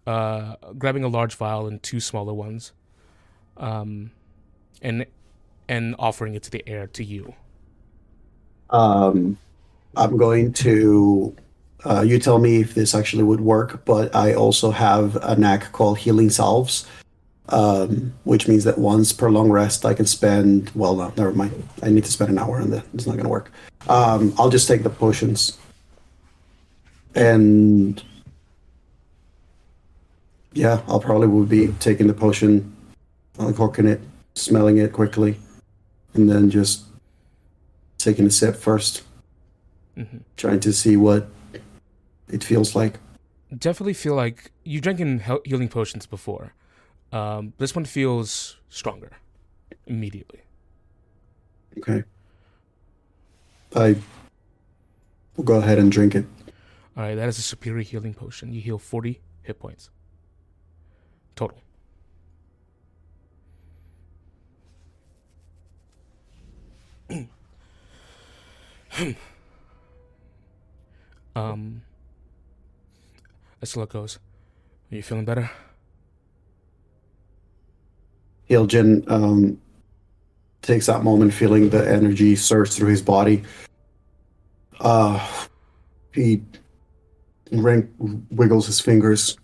uh, 0.06 0.57
grabbing 0.77 1.03
a 1.03 1.07
large 1.07 1.34
vial 1.34 1.65
and 1.65 1.81
two 1.81 1.99
smaller 1.99 2.35
ones, 2.35 2.72
um, 3.57 4.11
and 4.80 5.07
and 5.68 5.95
offering 5.99 6.35
it 6.35 6.44
to 6.44 6.52
the 6.52 6.68
air 6.68 6.88
to 6.88 7.03
you. 7.03 7.34
Um, 8.69 9.38
I'm 9.95 10.18
going 10.18 10.53
to. 10.53 11.35
Uh, 11.85 12.02
you 12.02 12.18
tell 12.18 12.40
me 12.40 12.61
if 12.61 12.76
this 12.76 12.95
actually 12.95 13.23
would 13.23 13.41
work, 13.41 13.84
but 13.84 14.15
I 14.15 14.34
also 14.34 14.72
have 14.72 15.18
a 15.18 15.35
knack 15.35 15.73
called 15.73 15.98
healing 15.98 16.30
salves, 16.30 16.88
um, 17.49 18.14
which 18.23 18.48
means 18.48 18.64
that 18.64 18.77
once 18.77 19.11
per 19.11 19.30
long 19.30 19.52
rest, 19.52 19.85
I 19.85 19.94
can 19.94 20.06
spend. 20.06 20.72
Well, 20.76 20.95
no, 20.95 21.14
never 21.18 21.34
mind. 21.34 21.68
I 21.81 21.90
need 21.90 22.06
to 22.06 22.11
spend 22.11 22.30
an 22.30 22.40
hour 22.40 22.61
on 22.61 22.69
that. 22.72 22.85
It's 22.94 23.06
not 23.06 23.14
going 23.14 23.26
to 23.26 23.30
work. 23.30 23.52
Um, 23.90 24.34
I'll 24.38 24.49
just 24.49 24.68
take 24.68 24.84
the 24.84 24.90
potions, 24.90 25.57
and 27.15 28.02
yeah, 30.53 30.81
I'll 30.88 30.99
probably 30.99 31.27
would 31.27 31.49
be 31.49 31.68
taking 31.80 32.07
the 32.07 32.14
potion, 32.14 32.76
uncorking 33.40 33.88
it, 33.88 33.99
smelling 34.35 34.77
it 34.77 34.94
quickly, 34.94 35.38
and 36.14 36.30
then 36.30 36.49
just 36.49 36.85
taking 37.98 38.26
a 38.26 38.30
sip 38.30 38.56
1st 38.56 39.03
Mhm. 39.98 40.22
trying 40.38 40.60
to 40.60 40.73
see 40.73 40.98
what 40.98 41.27
it 42.27 42.44
feels 42.44 42.76
like. 42.76 42.99
Definitely 43.56 43.94
feel 43.94 44.15
like 44.15 44.52
you 44.64 44.81
drank 44.81 44.99
in 44.99 45.22
healing 45.45 45.69
potions 45.69 46.06
before. 46.07 46.53
Um, 47.11 47.53
this 47.60 47.76
one 47.76 47.85
feels 47.85 48.57
stronger 48.69 49.11
immediately. 49.85 50.41
Okay. 51.77 52.03
I 53.76 53.95
will 55.38 55.44
go 55.44 55.57
ahead 55.60 55.77
and 55.77 55.91
drink 55.91 56.15
it. 56.15 56.26
All 56.98 57.03
right, 57.03 57.15
that 57.15 57.30
is 57.30 57.38
a 57.38 57.41
superior 57.44 57.84
healing 57.84 58.14
potion. 58.14 58.53
You 58.53 58.61
heal 58.61 58.80
40 58.80 59.19
hit 59.44 59.60
points 59.60 59.90
total. 61.35 61.60
um, 71.36 71.82
Estella 73.62 73.88
goes, 73.88 74.20
Are 74.92 74.96
you 74.96 75.04
feeling 75.04 75.26
better? 75.26 75.50
Hiljan 78.50 79.10
um, 79.10 79.60
takes 80.62 80.86
that 80.88 81.04
moment, 81.04 81.34
feeling 81.34 81.70
the 81.70 81.90
energy 81.90 82.36
surge 82.36 82.72
through 82.72 82.90
his 82.90 83.02
body. 83.02 83.44
Uh, 84.80 85.20
he 86.14 86.42
wrink, 87.52 87.90
wiggles 88.00 88.68
his 88.68 88.80
fingers 88.80 89.38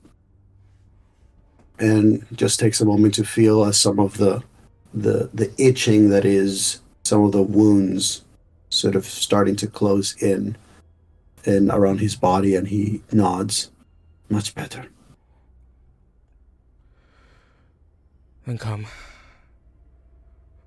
and 1.80 2.26
just 2.34 2.60
takes 2.60 2.82
a 2.82 2.86
moment 2.86 3.14
to 3.16 3.24
feel 3.24 3.64
as 3.64 3.80
some 3.80 4.00
of 4.00 4.18
the 4.18 4.44
the 4.94 5.30
the 5.34 5.52
itching 5.58 6.10
that 6.10 6.26
is 6.26 6.82
some 7.10 7.24
of 7.24 7.32
the 7.32 7.42
wounds 7.42 8.24
sort 8.70 8.96
of 8.96 9.04
starting 9.04 9.56
to 9.56 9.68
close 9.68 10.16
in 10.22 10.56
and 11.44 11.72
around 11.72 12.00
his 12.00 12.16
body 12.16 12.56
and 12.56 12.68
he 12.68 13.02
nods 13.12 13.72
much 14.30 14.54
better 14.54 14.86
Then 18.50 18.58
come. 18.58 18.88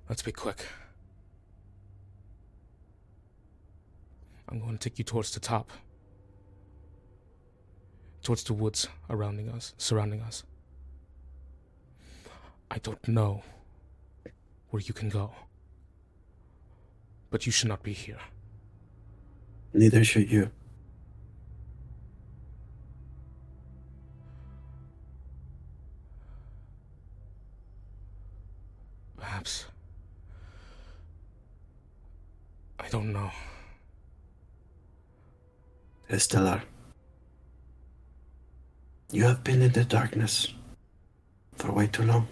Let's 0.07 0.21
be 0.21 0.31
quick. 0.31 0.65
I'm 4.47 4.61
going 4.61 4.77
to 4.77 4.77
take 4.77 4.97
you 4.97 5.03
towards 5.03 5.33
the 5.33 5.41
top. 5.41 5.69
Towards 8.21 8.45
the 8.45 8.53
woods 8.53 8.87
surrounding 9.09 9.49
us, 9.49 9.73
surrounding 9.77 10.21
us. 10.21 10.45
I 12.71 12.77
don't 12.77 13.05
know 13.05 13.43
where 14.69 14.81
you 14.81 14.93
can 14.93 15.09
go. 15.09 15.31
But 17.33 17.47
you 17.47 17.51
should 17.51 17.69
not 17.69 17.81
be 17.81 17.93
here. 17.93 18.19
neither 19.73 20.03
should 20.03 20.31
you 20.31 20.51
Perhaps. 29.17 29.65
I 32.79 32.87
don't 32.89 33.11
know. 33.11 33.31
Estelar, 36.09 36.61
you 39.11 39.23
have 39.23 39.43
been 39.43 39.63
in 39.63 39.71
the 39.71 39.85
darkness 39.85 40.53
for 41.55 41.71
way 41.71 41.87
too 41.87 42.03
long. 42.03 42.27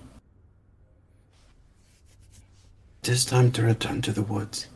It 3.01 3.09
is 3.09 3.25
time 3.25 3.51
to 3.53 3.63
return 3.63 4.03
to 4.03 4.11
the 4.11 4.21
woods. 4.21 4.67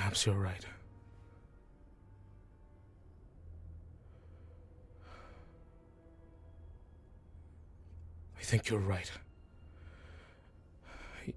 Perhaps 0.00 0.24
you're 0.24 0.34
right. 0.34 0.64
I 8.38 8.42
think 8.42 8.70
you're 8.70 8.80
right. 8.80 9.12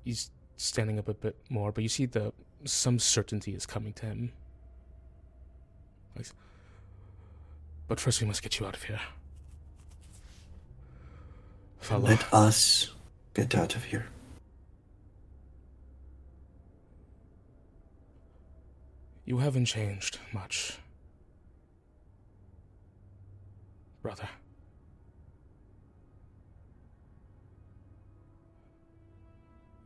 He's 0.06 0.31
standing 0.56 0.98
up 0.98 1.10
a 1.10 1.14
bit 1.14 1.35
more, 1.49 1.73
but 1.73 1.84
you 1.84 1.90
see 1.90 2.06
the 2.06 2.31
some 2.64 2.99
certainty 2.99 3.53
is 3.53 3.65
coming 3.65 3.91
to 3.95 4.06
him. 4.06 4.31
But 7.90 7.99
first 7.99 8.22
we 8.22 8.27
must 8.27 8.41
get 8.41 8.61
you 8.61 8.65
out 8.65 8.77
of 8.77 8.84
here. 8.84 9.02
Follow. 11.81 12.06
Let 12.06 12.34
us 12.34 12.94
get 13.34 13.56
out 13.56 13.76
of 13.76 13.84
here. 13.84 14.06
You 19.25 19.37
haven't 19.37 19.65
changed 19.65 20.19
much, 20.33 20.77
brother. 24.01 24.27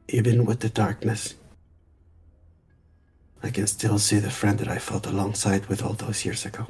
Even 0.09 0.45
with 0.45 0.61
the 0.61 0.69
darkness, 0.69 1.35
I 3.43 3.51
can 3.51 3.67
still 3.67 3.99
see 3.99 4.19
the 4.19 4.31
friend 4.31 4.57
that 4.59 4.67
I 4.67 4.79
felt 4.79 5.05
alongside 5.05 5.67
with 5.67 5.83
all 5.83 5.93
those 5.93 6.25
years 6.25 6.45
ago. 6.45 6.67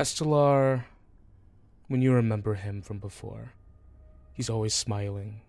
Estelar, 0.00 0.86
when 1.88 2.02
you 2.02 2.12
remember 2.12 2.54
him 2.54 2.82
from 2.82 3.00
before, 3.00 3.54
he's 4.32 4.48
always 4.48 4.72
smiling, 4.72 5.40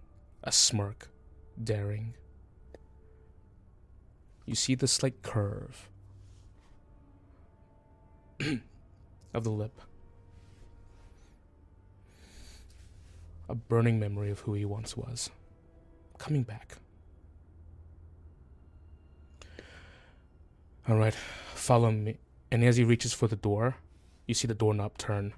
a 0.44 0.52
smirk, 0.52 1.10
daring. 1.64 2.16
You 4.48 4.56
see 4.56 4.74
the 4.74 4.88
slight 4.88 5.22
curve 5.22 5.88
of 9.36 9.44
the 9.44 9.52
lip. 9.52 9.80
A 13.48 13.54
burning 13.54 14.00
memory 14.00 14.32
of 14.32 14.40
who 14.40 14.56
he 14.56 14.66
once 14.66 14.98
was, 14.98 15.30
coming 16.18 16.42
back. 16.42 16.78
All 20.88 20.98
right, 20.98 21.14
follow 21.54 21.92
me. 21.92 22.18
And 22.50 22.64
as 22.64 22.78
he 22.78 22.84
reaches 22.84 23.14
for 23.14 23.28
the 23.28 23.36
door, 23.36 23.76
you 24.30 24.36
see 24.36 24.48
the 24.48 24.54
doorknob 24.54 24.96
turn. 25.00 25.34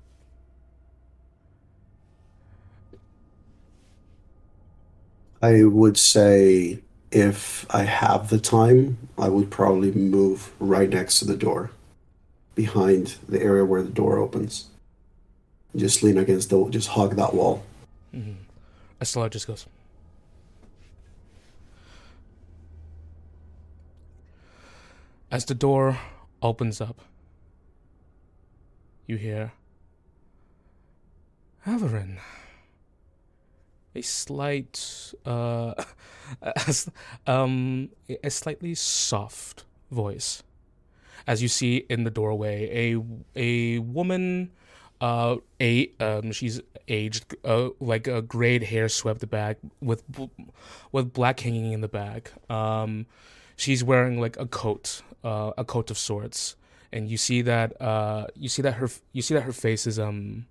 I 5.42 5.64
would 5.64 5.98
say 5.98 6.82
if 7.10 7.66
I 7.74 7.84
have 7.84 8.30
the 8.30 8.38
time, 8.38 8.98
I 9.18 9.30
would 9.30 9.50
probably 9.50 9.92
move 9.92 10.52
right 10.60 10.90
next 10.90 11.20
to 11.20 11.26
the 11.26 11.38
door, 11.38 11.72
behind 12.54 13.16
the 13.30 13.42
area 13.42 13.64
where 13.64 13.82
the 13.82 13.90
door 13.90 14.20
opens. 14.20 14.68
Just 15.74 16.04
lean 16.04 16.18
against 16.18 16.50
the, 16.50 16.70
just 16.70 16.90
hug 16.90 17.16
that 17.16 17.34
wall. 17.34 17.64
Mm-hmm. 18.14 18.34
Estella 19.00 19.30
just 19.30 19.48
goes. 19.48 19.66
As 25.32 25.46
the 25.46 25.56
door 25.56 25.98
opens 26.42 26.82
up, 26.82 27.00
you 29.12 29.18
hear 29.18 29.52
Averin. 31.68 32.18
A 33.94 34.02
slight, 34.02 35.14
uh, 35.26 35.74
um, 37.28 37.90
a 38.24 38.30
slightly 38.30 38.74
soft 38.74 39.66
voice. 39.92 40.44
As 41.28 41.42
you 41.42 41.50
see 41.50 41.86
in 41.90 42.06
the 42.06 42.10
doorway, 42.10 42.94
a 42.94 43.02
a 43.36 43.80
woman, 43.80 44.52
uh, 45.02 45.36
a 45.60 45.92
um, 46.00 46.32
she's 46.32 46.62
aged, 46.88 47.36
uh, 47.44 47.70
like 47.82 48.08
a 48.08 48.22
grayed 48.22 48.64
hair 48.64 48.88
swept 48.88 49.30
back 49.30 49.58
with 49.82 50.04
with 50.94 51.12
black 51.12 51.42
hanging 51.42 51.74
in 51.74 51.82
the 51.82 51.90
back. 51.90 52.32
Um, 52.50 53.08
she's 53.58 53.84
wearing 53.84 54.22
like 54.22 54.40
a 54.40 54.46
coat, 54.48 55.02
uh, 55.24 55.52
a 55.58 55.66
coat 55.66 55.92
of 55.92 55.98
sorts, 55.98 56.56
and 56.94 57.10
you 57.10 57.18
see 57.18 57.42
that 57.42 57.80
uh, 57.82 58.28
you 58.36 58.50
see 58.50 58.62
that 58.62 58.74
her 58.74 58.90
you 59.14 59.22
see 59.22 59.34
that 59.34 59.42
her 59.42 59.52
face 59.52 59.88
is 59.88 60.00
um 60.00 60.46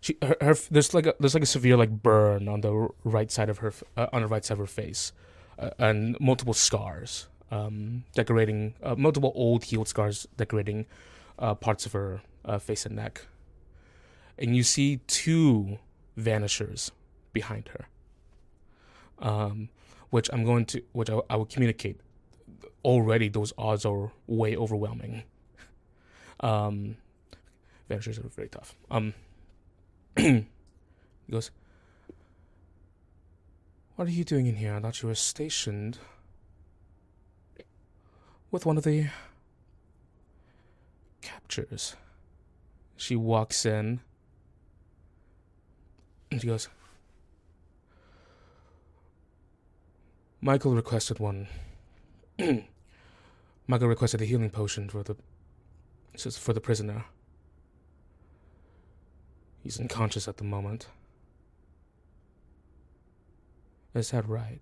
she 0.00 0.16
her, 0.22 0.36
her 0.40 0.54
there's 0.70 0.94
like 0.94 1.06
a 1.06 1.14
there's 1.20 1.34
like 1.34 1.42
a 1.42 1.46
severe 1.46 1.76
like 1.76 1.90
burn 1.90 2.48
on 2.48 2.60
the 2.60 2.88
right 3.04 3.30
side 3.30 3.48
of 3.48 3.58
her 3.58 3.72
uh, 3.96 4.06
on 4.12 4.22
the 4.22 4.28
right 4.28 4.44
side 4.44 4.54
of 4.54 4.58
her 4.58 4.66
face, 4.66 5.12
uh, 5.58 5.70
and 5.78 6.16
multiple 6.20 6.54
scars, 6.54 7.28
um, 7.50 8.04
decorating 8.14 8.74
uh, 8.82 8.94
multiple 8.96 9.32
old 9.34 9.64
healed 9.64 9.88
scars 9.88 10.26
decorating 10.36 10.86
uh, 11.38 11.54
parts 11.54 11.86
of 11.86 11.92
her 11.92 12.22
uh, 12.44 12.58
face 12.58 12.86
and 12.86 12.96
neck. 12.96 13.26
And 14.38 14.54
you 14.54 14.62
see 14.62 15.00
two 15.06 15.78
vanishers 16.16 16.92
behind 17.32 17.68
her, 17.68 17.86
um, 19.18 19.70
which 20.10 20.28
I'm 20.32 20.44
going 20.44 20.66
to 20.66 20.82
which 20.92 21.10
I, 21.10 21.20
I 21.30 21.36
will 21.36 21.46
communicate. 21.46 22.00
Already, 22.84 23.28
those 23.28 23.52
odds 23.58 23.84
are 23.84 24.12
way 24.28 24.56
overwhelming. 24.56 25.24
Um, 26.40 26.96
vanishers 27.88 28.18
are 28.18 28.22
very 28.28 28.48
tough. 28.48 28.74
Um 28.90 29.14
he 30.16 30.46
goes, 31.30 31.50
What 33.96 34.08
are 34.08 34.12
you 34.12 34.24
doing 34.24 34.46
in 34.46 34.56
here? 34.56 34.74
I 34.74 34.80
thought 34.80 35.02
you 35.02 35.08
were 35.08 35.14
stationed 35.14 35.98
with 38.50 38.64
one 38.64 38.76
of 38.76 38.84
the 38.84 39.08
captures. 41.20 41.96
She 42.96 43.16
walks 43.16 43.66
in 43.66 44.00
and 46.30 46.40
she 46.40 46.46
goes, 46.46 46.68
Michael 50.40 50.74
requested 50.74 51.18
one. 51.18 51.48
Michael 53.66 53.88
requested 53.88 54.22
a 54.22 54.24
healing 54.24 54.50
potion 54.50 54.88
for 54.88 55.02
the 55.02 55.16
for 56.24 56.52
the 56.52 56.60
prisoner. 56.60 57.04
He's 59.62 59.80
unconscious 59.80 60.28
at 60.28 60.36
the 60.36 60.44
moment. 60.44 60.88
Is 63.94 64.10
that 64.10 64.28
right? 64.28 64.60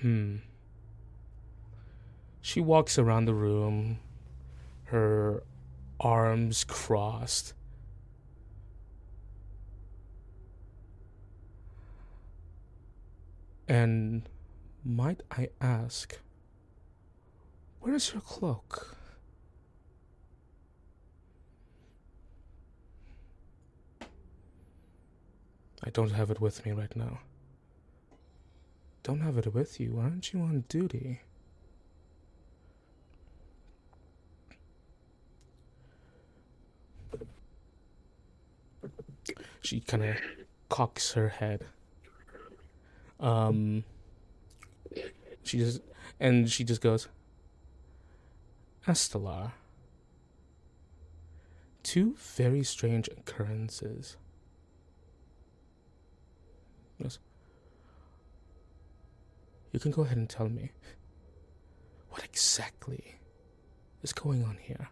Hmm. 0.00 0.36
She 2.40 2.60
walks 2.60 2.98
around 2.98 3.24
the 3.24 3.34
room, 3.34 3.98
her 4.84 5.42
arms 5.98 6.62
crossed. 6.62 7.54
And 13.66 14.28
might 14.84 15.22
I 15.30 15.48
ask, 15.60 16.20
where 17.80 17.94
is 17.94 18.12
your 18.12 18.20
cloak? 18.20 18.96
I 25.86 25.90
don't 25.90 26.10
have 26.10 26.32
it 26.32 26.40
with 26.40 26.66
me 26.66 26.72
right 26.72 26.94
now. 26.96 27.20
Don't 29.04 29.20
have 29.20 29.38
it 29.38 29.54
with 29.54 29.78
you. 29.78 29.98
Aren't 30.00 30.32
you 30.32 30.40
on 30.40 30.64
duty? 30.68 31.20
She 39.60 39.78
kind 39.78 40.04
of 40.04 40.16
cocks 40.68 41.12
her 41.12 41.28
head. 41.28 41.66
Um, 43.20 43.84
she 45.44 45.58
just 45.58 45.80
and 46.18 46.50
she 46.50 46.64
just 46.64 46.80
goes, 46.80 47.06
Estelar. 48.88 49.52
Two 51.84 52.16
very 52.18 52.64
strange 52.64 53.08
occurrences. 53.08 54.16
Yes. 56.98 57.18
You 59.72 59.80
can 59.80 59.90
go 59.90 60.02
ahead 60.02 60.16
and 60.16 60.28
tell 60.28 60.48
me 60.48 60.72
what 62.10 62.24
exactly 62.24 63.16
is 64.02 64.12
going 64.12 64.42
on 64.42 64.56
here. 64.60 64.88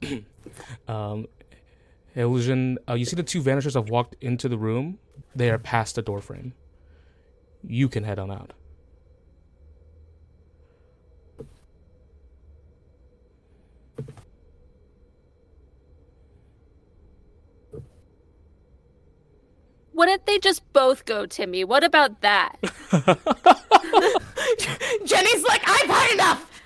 um, 0.88 1.26
Illusion, 2.14 2.78
uh, 2.88 2.94
you 2.94 3.04
see 3.04 3.16
the 3.16 3.22
two 3.22 3.42
vanishers 3.42 3.74
have 3.74 3.90
walked 3.90 4.16
into 4.22 4.48
the 4.48 4.56
room. 4.58 4.98
They 5.36 5.50
are 5.50 5.58
past 5.58 5.96
the 5.96 6.02
doorframe. 6.02 6.52
You 7.62 7.88
can 7.88 8.04
head 8.04 8.18
on 8.18 8.30
out. 8.30 8.52
What 19.98 20.08
if 20.08 20.24
they 20.26 20.38
just 20.38 20.62
both 20.72 21.06
go, 21.06 21.26
Timmy? 21.26 21.64
What 21.64 21.82
about 21.82 22.20
that? 22.20 22.54
Jenny's 25.04 25.42
like, 25.42 25.60
I've 25.66 25.90
had 25.90 26.12
enough. 26.12 26.62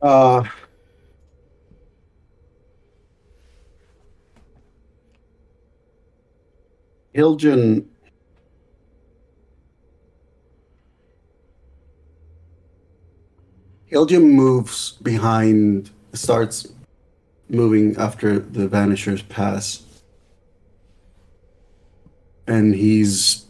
Uh, 0.00 0.44
Hiljan 7.14 7.84
Hiljan 13.92 14.32
moves 14.32 14.92
behind 15.02 15.90
starts 16.16 16.66
moving 17.48 17.96
after 17.96 18.38
the 18.38 18.68
vanishers 18.68 19.22
pass. 19.22 19.82
And 22.46 22.74
he's 22.74 23.44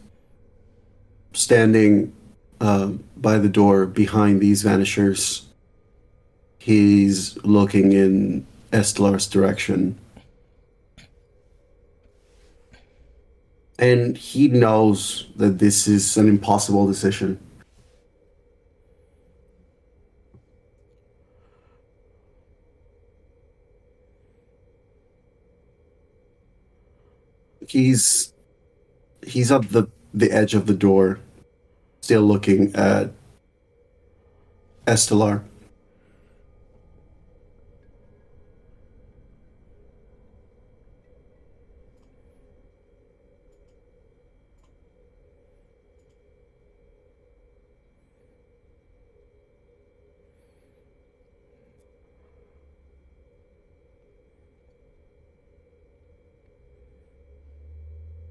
standing 1.32 2.12
uh, 2.60 2.86
by 3.16 3.38
the 3.38 3.48
door 3.48 3.86
behind 3.86 4.40
these 4.40 4.62
vanishers. 4.62 5.47
He's 6.59 7.36
looking 7.44 7.93
in 7.93 8.47
Estelar's 8.72 9.26
direction. 9.26 9.98
And 13.78 14.16
he 14.16 14.48
knows 14.48 15.26
that 15.36 15.59
this 15.59 15.86
is 15.86 16.16
an 16.16 16.28
impossible 16.28 16.86
decision 16.86 17.38
he's 27.68 28.32
he's 29.26 29.51
at 29.51 29.70
the 29.70 29.88
the 30.14 30.30
edge 30.32 30.55
of 30.55 30.66
the 30.66 30.74
door, 30.74 31.20
still 32.01 32.22
looking 32.22 32.74
at 32.74 33.12
Estelar. 34.86 35.43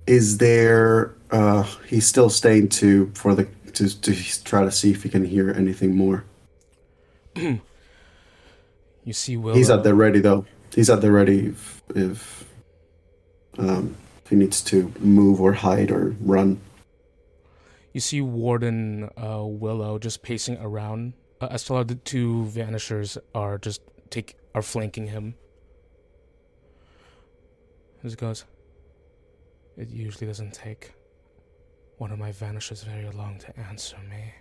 Is 0.08 0.38
there? 0.38 1.14
Uh, 1.32 1.64
he's 1.88 2.06
still 2.06 2.30
staying 2.30 2.70
to 2.70 3.12
for 3.16 3.36
the 3.36 3.46
to 3.74 4.02
to 4.02 4.44
try 4.44 4.64
to 4.64 4.72
see 4.72 4.92
if 4.92 5.04
he 5.04 5.10
can 5.10 5.26
hear 5.26 5.52
anything 5.52 5.96
more. 5.96 6.26
You 9.06 9.14
see, 9.14 9.38
Willow. 9.38 9.56
He's 9.56 9.70
at 9.70 9.84
the 9.84 9.94
ready 9.94 10.20
though. 10.20 10.46
He's 10.74 10.90
at 10.90 11.02
the 11.02 11.12
ready 11.12 11.48
if, 11.48 11.84
if 11.96 12.46
um, 13.58 13.96
if 14.24 14.30
he 14.30 14.36
needs 14.36 14.62
to 14.64 14.92
move 15.00 15.40
or 15.40 15.54
hide 15.54 15.92
or 15.92 16.16
run. 16.20 16.60
You 17.94 18.02
see 18.02 18.20
Warden 18.20 19.10
uh, 19.16 19.44
Willow 19.46 20.00
just 20.00 20.22
pacing 20.24 20.58
around. 20.58 21.14
Uh, 21.40 21.50
Estelar, 21.50 21.88
the 21.88 21.96
two 21.96 22.46
vanishers 22.46 23.18
are 23.34 23.58
just 23.58 23.82
take 24.10 24.36
are 24.54 24.62
flanking 24.62 25.08
him. 25.08 25.36
As 28.04 28.14
it 28.14 28.20
goes, 28.20 28.44
it 29.78 29.90
usually 29.90 30.28
doesn't 30.28 30.54
take 30.54 30.94
one 31.98 32.12
of 32.12 32.20
my 32.20 32.32
vanishers 32.32 32.84
very 32.84 33.10
long 33.12 33.38
to 33.40 33.60
answer 33.60 33.98
me. 34.10 34.34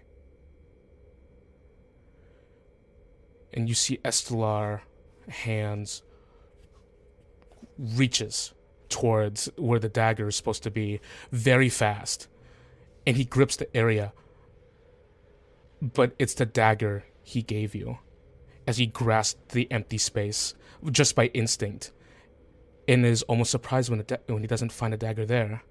And 3.53 3.69
you 3.69 3.75
see 3.75 3.99
Estelar 4.05 4.83
hands 5.29 6.03
reaches 7.79 8.53
towards 8.89 9.49
where 9.57 9.79
the 9.79 9.89
dagger 9.89 10.29
is 10.29 10.37
supposed 10.37 10.63
to 10.65 10.71
be 10.71 11.01
very 11.31 11.69
fast 11.69 12.29
and 13.07 13.17
he 13.17 13.25
grips 13.25 13.57
the 13.57 13.77
area. 13.77 14.13
But 15.81 16.15
it's 16.19 16.35
the 16.35 16.47
dagger 16.47 17.05
he 17.23 17.43
gave 17.43 17.75
you 17.75 17.99
as 18.67 18.79
he 18.79 18.87
grasped 18.87 19.51
the 19.51 19.71
empty 19.71 19.99
space 19.99 20.55
just 20.91 21.15
by 21.15 21.27
instinct 21.27 21.93
and 22.87 23.07
is 23.07 23.23
almost 23.23 23.51
surprised 23.51 23.91
when, 23.91 24.03
da- 24.03 24.19
when 24.27 24.43
he 24.43 24.47
doesn't 24.47 24.73
find 24.73 24.93
a 24.93 24.97
dagger 24.97 25.25
there. 25.25 25.63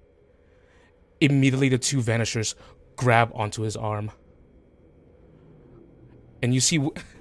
Immediately, 1.20 1.68
the 1.68 1.78
two 1.78 2.00
vanishers 2.00 2.54
grab 2.96 3.30
onto 3.34 3.62
his 3.62 3.76
arm. 3.76 4.10
And 6.42 6.52
you 6.52 6.60
see, 6.60 6.78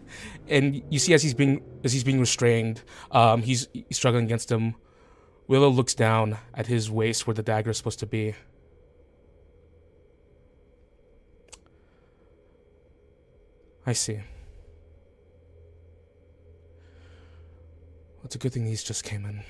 and 0.48 0.82
you 0.90 1.00
see 1.00 1.14
as 1.14 1.24
he's 1.24 1.34
being 1.34 1.64
as 1.84 1.94
he's 1.94 2.04
being 2.04 2.20
restrained, 2.20 2.82
um, 3.12 3.42
he's, 3.42 3.68
he's 3.74 3.98
struggling 3.98 4.26
against 4.26 4.50
them. 4.50 4.76
Willow 5.48 5.70
looks 5.70 5.94
down 5.94 6.38
at 6.54 6.68
his 6.68 6.90
waist 6.90 7.28
where 7.28 7.34
the 7.34 7.44
dagger 7.44 7.72
is 7.72 7.78
supposed 7.78 8.00
to 8.00 8.06
be. 8.06 8.36
I 13.86 13.92
see. 13.92 14.22
It's 18.24 18.36
a 18.36 18.38
good 18.38 18.54
thing 18.54 18.64
these 18.64 18.84
just 18.84 19.04
came 19.04 19.26
in. 19.26 19.44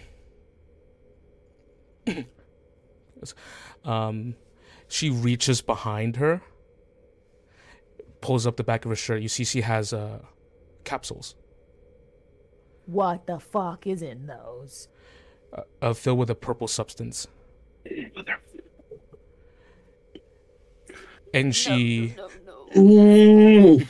Um, 3.85 4.35
she 4.87 5.09
reaches 5.09 5.61
behind 5.61 6.17
her, 6.17 6.41
pulls 8.21 8.45
up 8.47 8.57
the 8.57 8.63
back 8.63 8.85
of 8.85 8.89
her 8.89 8.95
shirt. 8.95 9.21
You 9.21 9.29
see, 9.29 9.43
she 9.45 9.61
has 9.61 9.93
uh, 9.93 10.19
capsules 10.83 11.35
What 12.85 13.27
the 13.27 13.39
fuck 13.39 13.87
is 13.87 14.01
in 14.01 14.27
those? 14.27 14.87
uh, 15.53 15.61
uh, 15.81 15.93
filled 15.93 16.19
with 16.19 16.29
a 16.29 16.35
purple 16.35 16.67
substance. 16.67 17.27
And 21.33 21.55
she 21.55 22.15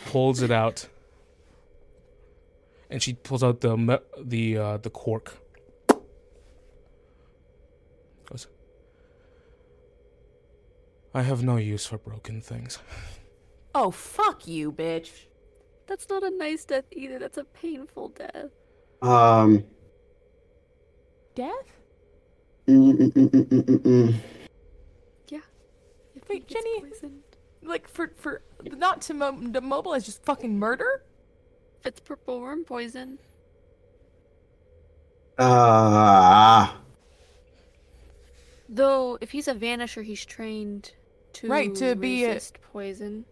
pulls 0.06 0.42
it 0.42 0.52
out, 0.52 0.88
and 2.90 3.04
she 3.04 3.14
pulls 3.14 3.44
out 3.44 3.62
the 3.62 4.02
the 4.18 4.58
uh, 4.58 4.78
the 4.78 4.90
cork. 4.90 5.38
Goes. 8.30 8.48
I 11.14 11.22
have 11.22 11.44
no 11.44 11.58
use 11.58 11.86
for 11.86 11.98
broken 11.98 12.42
things. 12.42 12.80
Oh, 13.76 13.90
fuck 13.90 14.48
you, 14.48 14.72
bitch. 14.72 15.10
That's 15.88 16.08
not 16.08 16.22
a 16.22 16.30
nice 16.30 16.64
death 16.64 16.86
either. 16.92 17.18
That's 17.18 17.40
a 17.40 17.44
painful 17.44 18.10
death. 18.10 18.52
Um. 19.02 19.64
Death? 21.34 21.82
mm, 22.68 22.94
mm, 22.94 23.12
mm, 23.12 23.30
mm, 23.32 23.46
mm, 23.46 23.64
mm, 23.64 23.78
mm. 23.80 24.16
Yeah. 25.28 25.40
If 26.16 26.30
Wait, 26.30 26.48
Jenny- 26.48 26.82
poisoned. 26.82 27.24
Like, 27.64 27.88
for, 27.88 28.12
for, 28.16 28.44
not 28.64 29.02
to, 29.04 29.16
mo- 29.16 29.42
to 29.54 29.60
mobilize 29.62 30.06
just 30.06 30.24
fucking 30.24 30.60
murder? 30.60 31.02
If 31.80 31.88
it's 31.88 32.00
purple 32.00 32.42
worm 32.42 32.66
poison. 32.66 33.18
Ah. 35.40 36.78
Though, 38.70 39.18
if 39.20 39.32
he's 39.32 39.48
a 39.48 39.56
vanisher, 39.56 40.04
he's 40.04 40.24
trained 40.24 40.92
to 41.34 41.48
Right, 41.48 41.74
to 41.76 41.96
be 41.96 42.26
a- 42.26 42.30
resist 42.34 42.58
poison. 42.72 43.26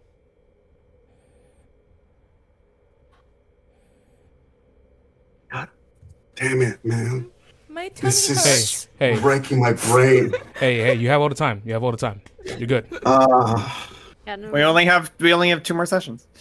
Damn 6.36 6.62
it, 6.62 6.84
man. 6.84 7.30
My 7.70 7.90
tummy 7.90 8.08
This 8.10 8.28
hurts. 8.28 8.46
is 8.48 8.88
Hey, 8.98 9.14
hey, 9.14 9.20
breaking 9.20 9.60
my 9.60 9.74
brain. 9.74 10.34
hey, 10.56 10.78
hey! 10.80 10.94
You 10.96 11.10
have 11.10 11.22
all 11.22 11.30
the 11.30 11.36
time. 11.36 11.62
You 11.66 11.74
have 11.74 11.84
all 11.84 11.92
the 11.92 11.98
time. 11.98 12.22
You're 12.58 12.68
good. 12.68 12.86
Ah. 13.06 13.90
Yeah, 14.28 14.36
no. 14.36 14.52
We 14.52 14.62
only 14.62 14.86
have 14.86 15.12
we 15.20 15.34
only 15.34 15.50
have 15.50 15.64
two 15.64 15.74
more 15.74 15.86
sessions. 15.86 16.28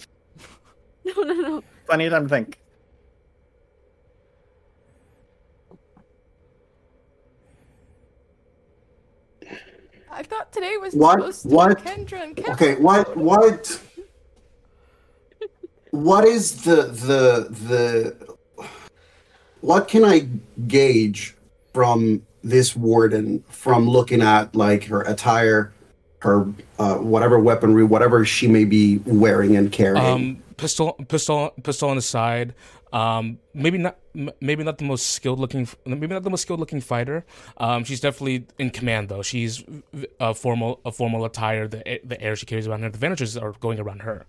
No, 1.03 1.13
no, 1.23 1.33
no. 1.33 1.63
Plenty 1.87 2.05
of 2.05 2.13
time 2.13 2.23
to 2.23 2.29
think. 2.29 2.59
I 10.21 10.23
thought 10.23 10.51
today 10.53 10.77
was 10.77 10.93
What? 10.93 11.17
supposed 11.17 11.41
to 11.41 11.47
be 11.47 11.55
What? 11.55 11.77
Kendra 11.79 12.21
and 12.21 12.35
Kevin. 12.35 12.53
Okay, 12.53 12.75
what 12.75 13.17
what 13.17 13.81
what 15.89 16.25
is 16.25 16.61
the 16.61 16.83
the 16.83 17.47
the 17.49 18.35
what 19.61 19.87
can 19.87 20.05
I 20.05 20.27
gauge 20.67 21.35
from 21.73 22.21
this 22.43 22.75
warden 22.75 23.43
from 23.49 23.89
looking 23.89 24.21
at 24.21 24.55
like 24.55 24.83
her 24.85 25.01
attire, 25.01 25.73
her 26.19 26.45
uh, 26.77 26.97
whatever 26.97 27.39
weaponry, 27.39 27.83
whatever 27.83 28.23
she 28.23 28.47
may 28.47 28.63
be 28.63 28.99
wearing 29.07 29.55
and 29.57 29.71
carrying? 29.71 30.05
Um, 30.05 30.43
pistol, 30.55 30.93
pistol, 31.07 31.51
pistol 31.63 31.89
on 31.89 31.95
the 31.95 32.01
side. 32.03 32.53
Um, 32.91 33.39
maybe 33.53 33.77
not, 33.77 33.97
maybe 34.41 34.63
not 34.63 34.77
the 34.77 34.83
most 34.83 35.07
skilled 35.11 35.39
looking, 35.39 35.67
maybe 35.85 36.07
not 36.07 36.23
the 36.23 36.29
most 36.29 36.41
skilled 36.41 36.59
looking 36.59 36.81
fighter. 36.81 37.25
Um, 37.57 37.83
she's 37.83 38.01
definitely 38.01 38.47
in 38.59 38.69
command 38.69 39.09
though. 39.09 39.21
She's 39.21 39.63
a 40.19 40.33
formal, 40.33 40.81
a 40.85 40.91
formal 40.91 41.23
attire. 41.25 41.67
The 41.67 42.01
the 42.03 42.21
air 42.21 42.35
she 42.35 42.45
carries 42.45 42.67
around 42.67 42.81
her, 42.83 42.89
the 42.89 42.97
vanishers 42.97 43.37
are 43.37 43.53
going 43.53 43.79
around 43.79 44.01
her. 44.01 44.25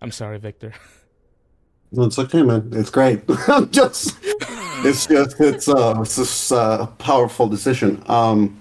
I'm 0.00 0.10
sorry, 0.12 0.38
Victor. 0.38 0.74
It's 1.92 2.18
okay, 2.18 2.42
man. 2.42 2.70
It's 2.72 2.90
great. 2.90 3.22
I'm 3.48 3.70
just, 3.70 4.16
it's 4.22 5.06
just, 5.06 5.40
it's 5.40 5.68
uh, 5.68 5.98
it's 6.00 6.16
just 6.16 6.52
uh, 6.52 6.78
a 6.82 6.86
powerful 6.86 7.48
decision. 7.48 8.02
Um, 8.06 8.58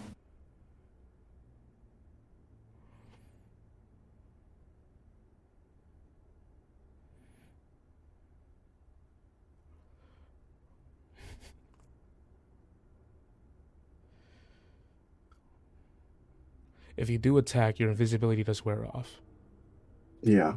If 16.98 17.12
you 17.12 17.20
do 17.20 17.38
attack, 17.38 17.78
your 17.80 17.92
invisibility 17.92 18.44
does 18.44 18.66
wear 18.66 18.86
off. 18.88 19.22
yeah. 20.24 20.54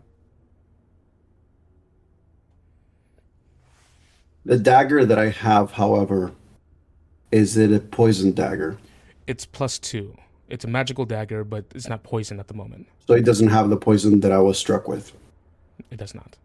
The 4.45 4.59
dagger 4.59 5.05
that 5.05 5.19
I 5.19 5.29
have, 5.31 5.73
however, 5.73 6.33
is 7.31 7.57
it 7.57 7.73
a 7.73 7.81
poison 7.81 8.33
dagger? 8.33 8.79
It's 9.27 9.45
plus 9.45 9.79
two. 9.79 10.17
It's 10.49 10.65
a 10.65 10.69
magical 10.69 11.05
dagger, 11.05 11.45
but 11.45 11.65
it's 11.75 11.89
not 11.89 12.03
poison 12.03 12.41
at 12.41 12.49
the 12.49 12.55
moment. 12.55 12.89
So 13.07 13.15
it 13.15 13.25
doesn't 13.25 13.49
have 13.49 13.71
the 13.71 13.77
poison 13.77 14.21
that 14.21 14.33
I 14.33 14.39
was 14.39 14.59
struck 14.59 14.89
with. 14.89 15.13
It 15.91 15.99
does 15.99 16.15
not. 16.15 16.37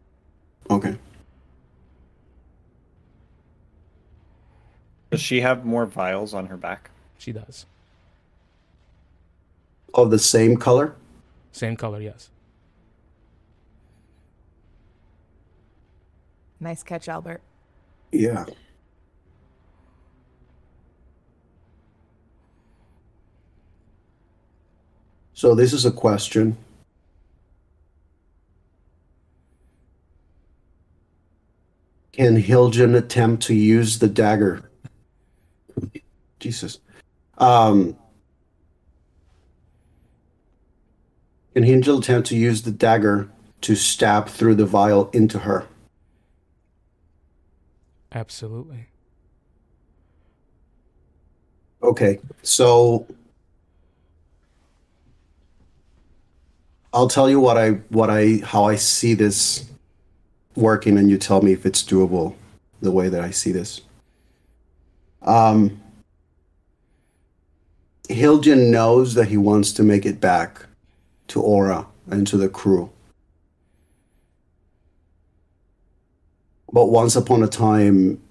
Okay. 0.70 0.98
Does 5.10 5.22
she 5.22 5.42
have 5.42 5.66
more 5.66 5.86
vials 5.86 6.34
on 6.34 6.48
her 6.48 6.58
back? 6.58 6.92
She 7.18 7.32
does. 7.32 7.66
Of 9.94 10.12
the 10.12 10.20
same 10.20 10.58
color? 10.58 10.96
Same 11.52 11.76
color, 11.78 12.02
yes. 12.02 12.30
Nice 16.60 16.84
catch, 16.84 17.08
Albert. 17.08 17.42
Yeah. 18.12 18.46
So 25.34 25.56
this 25.56 25.74
is 25.74 25.86
a 25.86 25.92
question. 25.92 26.58
Can 32.14 32.42
Hiljan 32.42 32.96
attempt 32.96 33.44
to 33.44 33.54
use 33.54 34.00
the 34.00 34.08
dagger? 34.08 34.70
Jesus. 36.40 36.80
Um, 37.38 37.98
can 41.54 41.64
Hiljan 41.64 42.00
attempt 42.00 42.30
to 42.30 42.38
use 42.38 42.62
the 42.64 42.72
dagger 42.72 43.30
to 43.62 43.76
stab 43.76 44.30
through 44.30 44.56
the 44.56 44.66
vial 44.66 45.10
into 45.12 45.40
her? 45.40 45.68
Absolutely. 48.16 48.88
Okay, 51.84 52.20
so 52.42 53.06
I'll 56.94 57.10
tell 57.10 57.30
you 57.30 57.42
what 57.42 57.58
I 57.58 57.72
what 57.90 58.10
I 58.10 58.40
how 58.44 58.64
I 58.64 58.76
see 58.78 59.14
this 59.14 59.66
working, 60.56 60.98
and 60.98 61.10
you 61.10 61.18
tell 61.18 61.42
me 61.42 61.52
if 61.52 61.66
it's 61.66 61.84
doable 61.84 62.36
the 62.82 62.90
way 62.90 63.10
that 63.10 63.22
I 63.22 63.32
see 63.32 63.52
this. 63.52 63.82
Um, 65.22 65.82
knows 68.72 69.14
that 69.16 69.28
he 69.28 69.38
wants 69.38 69.74
to 69.74 69.84
make 69.84 70.06
it 70.06 70.22
back 70.22 70.66
to 71.28 71.42
Aura 71.42 71.88
and 72.08 72.26
to 72.28 72.38
the 72.38 72.48
crew. 72.48 72.92
But 76.76 76.88
once 76.88 77.16
upon 77.16 77.42
a 77.42 77.48
time, 77.48 78.22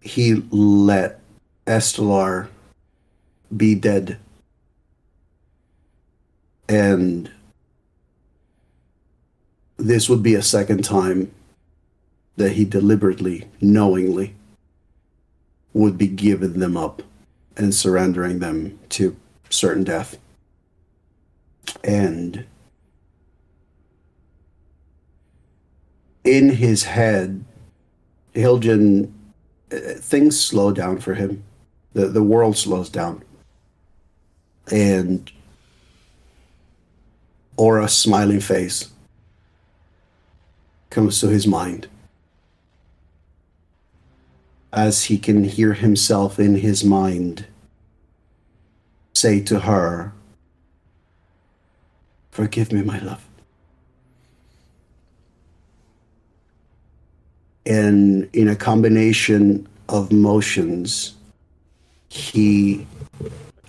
he 0.00 0.42
let 0.50 1.20
Estelar 1.68 2.48
be 3.56 3.76
dead. 3.76 4.18
And 6.68 7.30
this 9.76 10.08
would 10.08 10.24
be 10.24 10.34
a 10.34 10.42
second 10.42 10.82
time 10.82 11.30
that 12.34 12.54
he 12.54 12.64
deliberately, 12.64 13.44
knowingly, 13.60 14.34
would 15.74 15.96
be 15.96 16.08
giving 16.08 16.58
them 16.58 16.76
up 16.76 17.04
and 17.56 17.72
surrendering 17.72 18.40
them 18.40 18.80
to 18.88 19.14
certain 19.48 19.84
death. 19.84 20.18
And 21.84 22.46
in 26.24 26.50
his 26.50 26.84
head, 26.84 27.44
Hiljan, 28.34 29.12
uh, 29.72 29.76
things 29.98 30.40
slow 30.40 30.72
down 30.72 30.98
for 30.98 31.14
him. 31.14 31.44
The, 31.92 32.06
the 32.06 32.22
world 32.22 32.56
slows 32.56 32.88
down. 32.88 33.22
And 34.70 35.30
Aura's 37.56 37.96
smiling 37.96 38.40
face 38.40 38.90
comes 40.90 41.20
to 41.20 41.28
his 41.28 41.46
mind 41.46 41.88
as 44.72 45.04
he 45.04 45.18
can 45.18 45.44
hear 45.44 45.74
himself 45.74 46.38
in 46.38 46.56
his 46.56 46.82
mind 46.82 47.46
say 49.14 49.40
to 49.40 49.60
her, 49.60 50.12
Forgive 52.32 52.72
me, 52.72 52.82
my 52.82 52.98
love. 52.98 53.23
And 57.66 58.28
in 58.32 58.48
a 58.48 58.56
combination 58.56 59.66
of 59.88 60.12
motions, 60.12 61.14
he, 62.08 62.86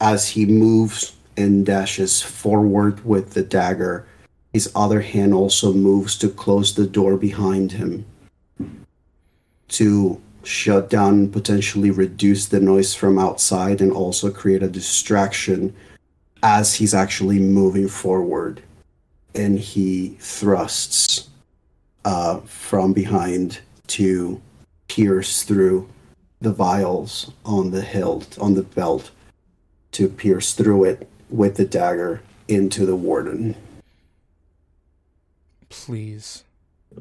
as 0.02 0.28
he 0.30 0.46
moves 0.46 1.14
and 1.38 1.66
dashes 1.66 2.22
forward 2.22 3.06
with 3.06 3.34
the 3.34 3.44
dagger, 3.44 4.08
his 4.54 4.72
other 4.76 5.02
hand 5.02 5.34
also 5.34 5.74
moves 5.74 6.18
to 6.18 6.30
close 6.30 6.76
the 6.76 6.88
door 6.88 7.18
behind 7.18 7.74
him 7.74 8.06
to 9.68 10.22
shut 10.44 10.90
down, 10.90 11.30
potentially 11.30 11.92
reduce 11.92 12.46
the 12.48 12.60
noise 12.60 12.94
from 12.94 13.18
outside, 13.18 13.82
and 13.82 13.92
also 13.92 14.32
create 14.32 14.64
a 14.64 14.70
distraction 14.70 15.76
as 16.44 16.76
he's 16.76 16.94
actually 16.94 17.40
moving 17.40 17.88
forward. 17.88 18.62
And 19.34 19.60
he 19.60 20.16
thrusts 20.20 21.30
uh, 22.06 22.40
from 22.42 22.94
behind 22.94 23.60
to 23.88 24.42
pierce 24.88 25.44
through 25.44 25.90
the 26.42 26.52
vials 26.52 27.32
on 27.44 27.72
the 27.72 27.82
hilt, 27.82 28.38
on 28.40 28.54
the 28.54 28.64
belt, 28.64 29.12
to 29.92 30.08
pierce 30.08 30.54
through 30.54 30.84
it 30.84 31.10
with 31.30 31.56
the 31.56 31.66
dagger 31.66 32.22
into 32.48 32.86
the 32.86 32.96
warden. 32.96 33.56
Please 35.70 36.44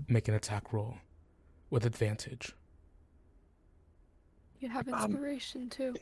make 0.08 0.28
an 0.28 0.34
attack 0.34 0.72
roll 0.72 0.96
with 1.70 1.84
advantage. 1.84 2.54
You 4.60 4.68
have 4.70 4.88
um, 4.88 4.94
inspiration 4.94 5.68
too. 5.68 5.94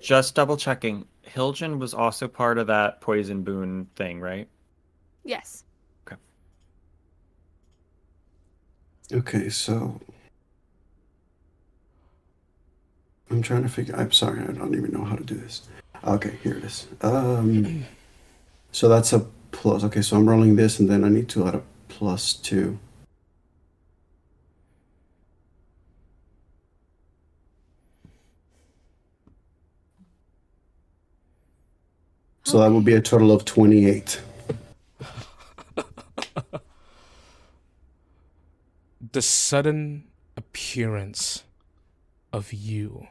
Just 0.00 0.34
double 0.34 0.56
checking. 0.56 1.06
Hiljan 1.26 1.78
was 1.78 1.94
also 1.94 2.28
part 2.28 2.58
of 2.58 2.66
that 2.68 3.00
poison 3.00 3.42
boon 3.42 3.88
thing, 3.96 4.20
right? 4.20 4.48
Yes. 5.24 5.64
Okay, 9.10 9.48
so 9.48 10.00
I'm 13.30 13.42
trying 13.42 13.62
to 13.62 13.68
figure. 13.68 13.96
I'm 13.96 14.12
sorry, 14.12 14.42
I 14.42 14.52
don't 14.52 14.74
even 14.74 14.92
know 14.92 15.04
how 15.04 15.16
to 15.16 15.24
do 15.24 15.34
this. 15.34 15.62
Okay, 16.04 16.38
here 16.42 16.56
it 16.56 16.64
is. 16.64 16.86
Um, 17.00 17.84
so 18.72 18.88
that's 18.88 19.12
a 19.12 19.20
plus. 19.50 19.84
Okay, 19.84 20.02
so 20.02 20.16
I'm 20.16 20.28
rolling 20.28 20.56
this, 20.56 20.78
and 20.78 20.88
then 20.88 21.04
I 21.04 21.08
need 21.08 21.28
to 21.30 21.46
add 21.46 21.54
a 21.54 21.62
plus 21.88 22.34
two. 22.34 22.78
So 32.44 32.58
that 32.58 32.70
would 32.70 32.84
be 32.84 32.94
a 32.94 33.00
total 33.00 33.32
of 33.32 33.44
28. 33.46 34.20
the 39.12 39.22
sudden 39.22 40.04
appearance 40.36 41.44
of 42.32 42.52
you, 42.52 43.08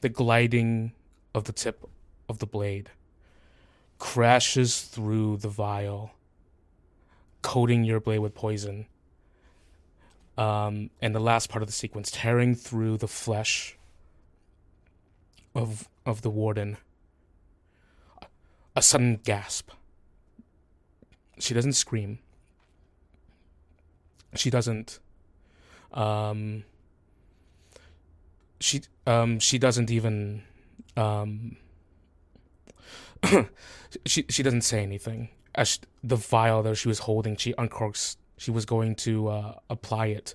the 0.00 0.08
gliding 0.08 0.92
of 1.34 1.44
the 1.44 1.52
tip 1.52 1.86
of 2.28 2.38
the 2.38 2.46
blade, 2.46 2.90
crashes 3.98 4.82
through 4.82 5.36
the 5.36 5.48
vial, 5.48 6.12
coating 7.42 7.84
your 7.84 8.00
blade 8.00 8.20
with 8.20 8.34
poison. 8.34 8.86
Um, 10.36 10.90
and 11.00 11.14
the 11.14 11.20
last 11.20 11.48
part 11.48 11.62
of 11.62 11.68
the 11.68 11.72
sequence, 11.72 12.10
tearing 12.10 12.54
through 12.56 12.96
the 12.96 13.06
flesh 13.06 13.76
of 15.54 15.88
of 16.04 16.22
the 16.22 16.30
warden. 16.30 16.76
A 18.74 18.82
sudden 18.82 19.20
gasp. 19.22 19.70
She 21.38 21.54
doesn't 21.54 21.74
scream 21.74 22.18
she 24.34 24.50
doesn't 24.50 24.98
um 25.92 26.64
she 28.60 28.82
um 29.06 29.38
she 29.38 29.58
doesn't 29.58 29.90
even 29.90 30.42
um 30.96 31.56
she 34.06 34.24
she 34.28 34.42
doesn't 34.42 34.62
say 34.62 34.82
anything. 34.82 35.28
As 35.54 35.78
the 36.02 36.16
vial 36.16 36.62
that 36.64 36.76
she 36.76 36.88
was 36.88 37.00
holding 37.00 37.36
she 37.36 37.52
uncorks 37.54 38.16
she 38.36 38.50
was 38.50 38.64
going 38.64 38.96
to 38.96 39.28
uh, 39.28 39.54
apply 39.70 40.06
it 40.06 40.34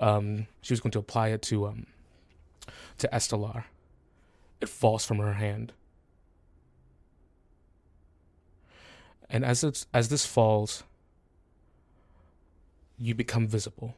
um 0.00 0.46
she 0.62 0.72
was 0.72 0.80
going 0.80 0.92
to 0.92 0.98
apply 0.98 1.28
it 1.28 1.42
to 1.42 1.66
um 1.66 1.86
to 2.98 3.08
Estelar. 3.12 3.64
It 4.60 4.68
falls 4.68 5.04
from 5.04 5.18
her 5.18 5.34
hand. 5.34 5.72
And 9.28 9.44
as 9.44 9.64
it's 9.64 9.86
as 9.92 10.08
this 10.08 10.24
falls 10.24 10.84
you 12.98 13.14
become 13.14 13.46
visible. 13.46 13.94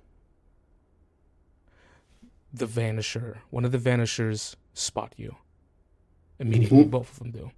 The 2.52 2.66
Vanisher, 2.66 3.38
one 3.50 3.64
of 3.64 3.72
the 3.72 3.78
Vanishers, 3.78 4.56
spot 4.74 5.12
you. 5.16 5.36
Immediately, 6.38 6.84
Mhm. 6.84 6.90
both 6.90 7.10
of 7.12 7.18
them 7.18 7.30
do. 7.30 7.50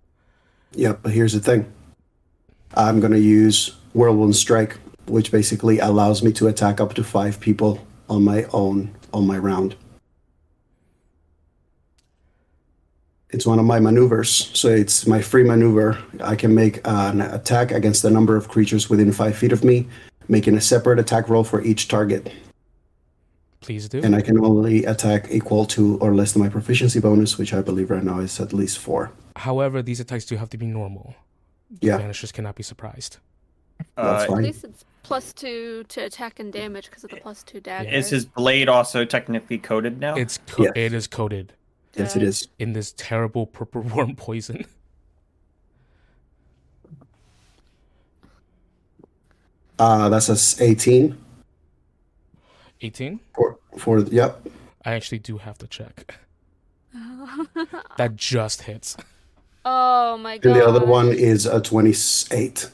Yeah, 0.73 0.93
but 1.01 1.13
here's 1.13 1.33
the 1.33 1.41
thing. 1.41 1.67
I'm 2.75 3.01
gonna 3.01 3.17
use 3.19 3.77
Whirlwind 3.95 4.37
Strike, 4.37 4.79
which 5.07 5.33
basically 5.33 5.79
allows 5.79 6.23
me 6.23 6.33
to 6.33 6.49
attack 6.49 6.81
up 6.81 6.95
to 6.95 7.05
five 7.05 7.41
people 7.41 7.87
on 8.09 8.25
my 8.25 8.45
own 8.53 8.95
on 9.13 9.27
my 9.27 9.39
round. 9.39 9.75
It's 13.31 13.47
one 13.47 13.59
of 13.59 13.65
my 13.67 13.79
maneuvers, 13.79 14.51
so 14.55 14.69
it's 14.69 15.07
my 15.07 15.21
free 15.21 15.45
maneuver. 15.45 15.99
I 16.21 16.35
can 16.35 16.55
make 16.55 16.81
an 16.85 17.21
attack 17.21 17.71
against 17.73 18.03
the 18.03 18.11
number 18.11 18.37
of 18.37 18.49
creatures 18.49 18.89
within 18.89 19.13
five 19.13 19.37
feet 19.37 19.53
of 19.53 19.63
me, 19.65 19.87
making 20.29 20.57
a 20.57 20.61
separate 20.61 20.99
attack 20.99 21.29
roll 21.29 21.45
for 21.45 21.63
each 21.63 21.89
target. 21.89 22.33
Please 23.61 23.89
do. 23.89 24.01
And 24.03 24.15
I 24.15 24.21
can 24.21 24.39
only 24.45 24.85
attack 24.85 25.29
equal 25.31 25.65
to 25.67 25.99
or 25.99 26.15
less 26.15 26.33
than 26.33 26.43
my 26.43 26.49
proficiency 26.49 27.01
bonus, 27.01 27.39
which 27.39 27.53
I 27.53 27.61
believe 27.61 27.91
right 27.91 28.05
now 28.05 28.21
is 28.21 28.39
at 28.41 28.53
least 28.53 28.79
four. 28.79 29.11
However, 29.37 29.83
these 29.83 30.01
attacks 30.01 30.25
do 30.25 30.37
have 30.37 30.51
to 30.51 30.57
be 30.59 30.67
normal. 30.67 31.17
The 31.71 31.89
Yeah. 31.89 31.99
Vanishers 31.99 32.33
cannot 32.33 32.55
be 32.55 32.63
surprised. 32.63 33.19
That's 33.97 34.25
Uh, 34.25 34.27
fine. 34.27 34.39
At 34.39 34.45
least 34.45 34.65
it's 34.65 34.85
plus 35.03 35.33
two 35.33 35.85
to 35.89 36.01
attack 36.05 36.39
and 36.41 36.53
damage 36.53 36.87
because 36.87 37.05
of 37.05 37.11
the 37.11 37.17
plus 37.17 37.43
two 37.43 37.61
dagger. 37.61 37.91
Is 37.91 38.11
his 38.11 38.25
blade 38.27 38.69
also 38.69 39.05
technically 39.05 39.59
coated 39.59 39.99
now? 40.01 40.15
It's 40.15 40.39
co- 40.47 40.65
Yes. 40.65 40.73
it 40.77 40.93
is 40.95 41.07
coated 41.07 41.53
Yes, 41.97 42.15
it 42.17 42.23
is. 42.23 42.49
in 42.59 42.73
this 42.75 42.95
terrible 42.97 43.47
purple 43.47 43.83
worm 43.95 44.15
poison. 44.17 44.65
Uh, 49.79 50.09
that's 50.09 50.29
a 50.29 50.33
s- 50.33 50.61
18 50.61 51.17
18. 52.81 53.21
for, 53.35 53.59
for 53.77 54.01
yep. 54.01 54.47
I 54.85 54.93
actually 54.95 55.19
do 55.19 55.39
have 55.39 55.59
to 55.59 55.67
check. 55.67 56.19
That 57.97 58.17
just 58.17 58.63
hits. 58.63 58.97
oh 59.65 60.17
my 60.19 60.39
god. 60.39 60.51
And 60.51 60.61
the 60.61 60.67
other 60.67 60.85
one 60.85 61.09
is 61.09 61.47
a 61.47 61.61
28. 61.61 62.71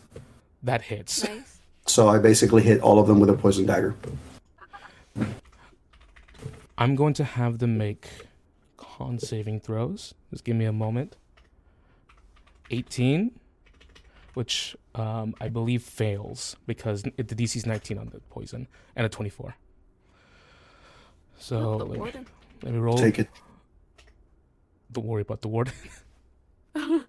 That 0.63 0.83
hits. 0.83 1.25
Nice. 1.25 1.59
So 1.87 2.09
I 2.09 2.19
basically 2.19 2.63
hit 2.63 2.81
all 2.81 2.99
of 2.99 3.07
them 3.07 3.21
with 3.21 3.29
a 3.31 3.35
poison 3.35 3.67
dagger. 3.67 3.95
I'm 6.79 6.95
going 6.97 7.15
to 7.15 7.25
have 7.25 7.59
them 7.59 7.77
make 7.79 8.09
con 8.77 9.19
saving 9.19 9.61
throws. 9.61 10.15
Just 10.31 10.45
give 10.45 10.57
me 10.57 10.65
a 10.65 10.73
moment. 10.73 11.17
18, 12.71 13.33
which 14.35 14.75
um, 14.95 15.35
I 15.41 15.49
believe 15.49 15.83
fails 15.83 16.57
because 16.66 17.05
it, 17.16 17.29
the 17.29 17.35
DC 17.35 17.57
is 17.57 17.66
19 17.66 17.99
on 17.99 18.11
the 18.11 18.21
poison 18.31 18.69
and 18.95 19.05
a 19.07 19.09
24. 19.09 19.57
So 21.39 21.79
the 21.79 21.85
let, 21.85 21.91
me, 21.91 21.99
warden. 21.99 22.27
let 22.62 22.73
me 22.73 22.79
roll. 22.79 22.97
Take 22.97 23.19
it. 23.19 23.29
Don't 24.93 25.07
worry 25.07 25.23
about 25.23 25.43
the 25.43 25.49
warden. 25.49 25.75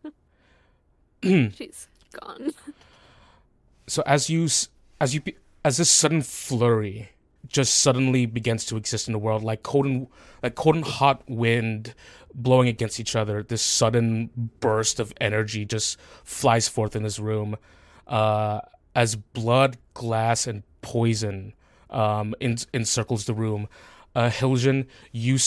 She's 1.24 1.88
gone. 2.20 2.52
so 3.88 4.04
as 4.06 4.30
you 4.30 4.48
as 5.02 5.14
you 5.14 5.22
be- 5.22 5.38
as 5.64 5.78
this 5.78 5.90
sudden 5.90 6.22
flurry 6.22 7.10
just 7.48 7.76
suddenly 7.76 8.26
begins 8.26 8.66
to 8.66 8.78
exist 8.78 9.08
in 9.08 9.14
the 9.14 9.20
world 9.20 9.44
like 9.44 9.64
cold 9.64 9.86
and 9.86 10.08
like 10.44 10.56
cold 10.56 10.76
and 10.76 10.86
hot 10.86 11.24
wind 11.28 11.94
blowing 12.34 12.68
against 12.68 13.00
each 13.00 13.16
other 13.16 13.44
this 13.44 13.62
sudden 13.62 14.30
burst 14.60 15.00
of 15.00 15.14
energy 15.20 15.66
just 15.66 16.00
flies 16.24 16.68
forth 16.68 16.96
in 16.96 17.04
this 17.04 17.20
room 17.20 17.56
uh, 18.08 18.62
as 18.94 19.16
blood 19.16 19.78
glass 19.94 20.48
and 20.48 20.64
poison 20.82 21.54
um, 21.90 22.36
en- 22.42 22.58
encircles 22.74 23.26
the 23.26 23.34
room 23.34 23.68
uh, 24.16 24.30
Hiljan 24.30 24.88
you 25.12 25.38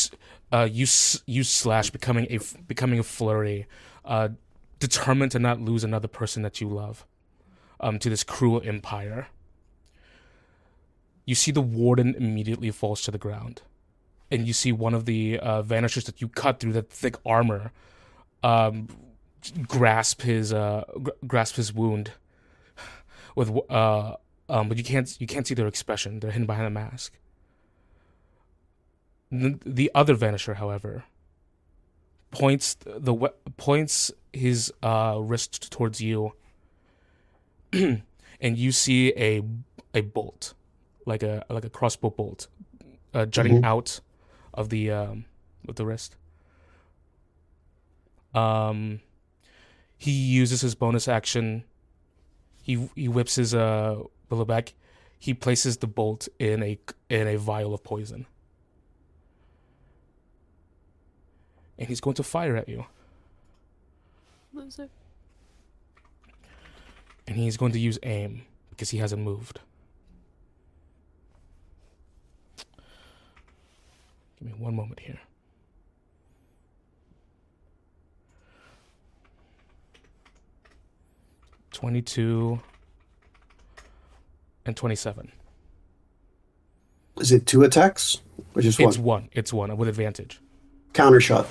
uh, 0.52 0.68
you 0.70 0.86
you 1.26 1.42
slash 1.42 1.90
becoming 1.90 2.26
a 2.30 2.38
becoming 2.66 2.98
a 2.98 3.02
flurry 3.02 3.66
uh, 4.04 4.30
determined 4.78 5.32
to 5.32 5.38
not 5.38 5.60
lose 5.60 5.84
another 5.84 6.08
person 6.08 6.42
that 6.42 6.60
you 6.60 6.68
love 6.68 7.04
um, 7.80 7.98
to 7.98 8.08
this 8.08 8.24
cruel 8.24 8.62
empire. 8.64 9.28
You 11.24 11.34
see 11.34 11.50
the 11.50 11.60
warden 11.60 12.14
immediately 12.14 12.70
falls 12.70 13.02
to 13.02 13.10
the 13.10 13.18
ground, 13.18 13.62
and 14.30 14.46
you 14.46 14.54
see 14.54 14.72
one 14.72 14.94
of 14.94 15.04
the 15.04 15.38
uh, 15.38 15.62
vanishers 15.62 16.04
that 16.04 16.20
you 16.20 16.28
cut 16.28 16.60
through 16.60 16.72
that 16.72 16.90
thick 16.90 17.16
armor 17.26 17.72
um, 18.42 18.88
grasp 19.66 20.22
his 20.22 20.52
uh, 20.52 20.84
gr- 21.02 21.10
grasp 21.26 21.56
his 21.56 21.72
wound 21.72 22.12
with 23.38 23.50
uh, 23.70 24.16
um, 24.48 24.68
but 24.68 24.76
you 24.76 24.84
can't 24.84 25.08
you 25.20 25.26
can't 25.26 25.46
see 25.46 25.54
their 25.54 25.66
expression. 25.68 26.20
They're 26.20 26.30
hidden 26.32 26.46
behind 26.46 26.66
a 26.66 26.70
mask. 26.70 27.14
The, 29.30 29.58
the 29.64 29.90
other 29.94 30.16
vanisher, 30.16 30.56
however, 30.56 31.04
points 32.30 32.76
the 32.84 33.14
points 33.56 34.10
his 34.32 34.72
uh, 34.82 35.18
wrist 35.20 35.70
towards 35.70 36.00
you 36.00 36.32
and 37.72 38.02
you 38.40 38.72
see 38.72 39.12
a 39.16 39.42
a 39.94 40.00
bolt, 40.00 40.54
like 41.06 41.22
a 41.22 41.44
like 41.48 41.64
a 41.64 41.70
crossbow 41.70 42.10
bolt, 42.10 42.48
uh, 43.14 43.26
jutting 43.26 43.60
Mhm. 43.62 43.64
out 43.64 44.00
of 44.54 44.70
the 44.70 44.90
um, 44.90 45.24
of 45.68 45.76
the 45.76 45.86
wrist. 45.86 46.16
Um, 48.34 49.00
he 49.96 50.10
uses 50.12 50.60
his 50.60 50.74
bonus 50.74 51.08
action. 51.08 51.64
He 52.68 52.90
he 52.94 53.08
whips 53.08 53.36
his 53.36 53.54
uh 53.54 54.02
willow 54.30 54.44
back. 54.46 54.74
He 55.18 55.34
places 55.34 55.78
the 55.78 55.88
bolt 55.88 56.28
in 56.38 56.62
a 56.62 56.78
in 57.10 57.26
a 57.26 57.36
vial 57.38 57.74
of 57.74 57.82
poison, 57.82 58.26
and 61.78 61.88
he's 61.88 62.00
going 62.00 62.14
to 62.16 62.22
fire 62.22 62.56
at 62.56 62.68
you. 62.68 62.86
Loser. 64.54 64.90
and 67.28 67.36
he's 67.36 67.56
going 67.58 67.72
to 67.72 67.78
use 67.80 67.98
aim 68.02 68.42
because 68.70 68.90
he 68.90 68.98
hasn't 68.98 69.22
moved. 69.22 69.60
Give 74.38 74.48
me 74.48 74.54
one 74.58 74.74
moment 74.76 75.00
here. 75.00 75.20
Twenty-two 81.78 82.58
and 84.66 84.76
twenty-seven. 84.76 85.30
Is 87.20 87.30
it 87.30 87.46
two 87.46 87.62
attacks? 87.62 88.18
Or 88.56 88.62
just 88.62 88.80
one? 88.80 88.88
It's 88.88 88.98
one. 88.98 89.28
It's 89.32 89.52
one 89.52 89.76
with 89.76 89.88
advantage. 89.88 90.40
Counter 90.92 91.20
shot. 91.20 91.46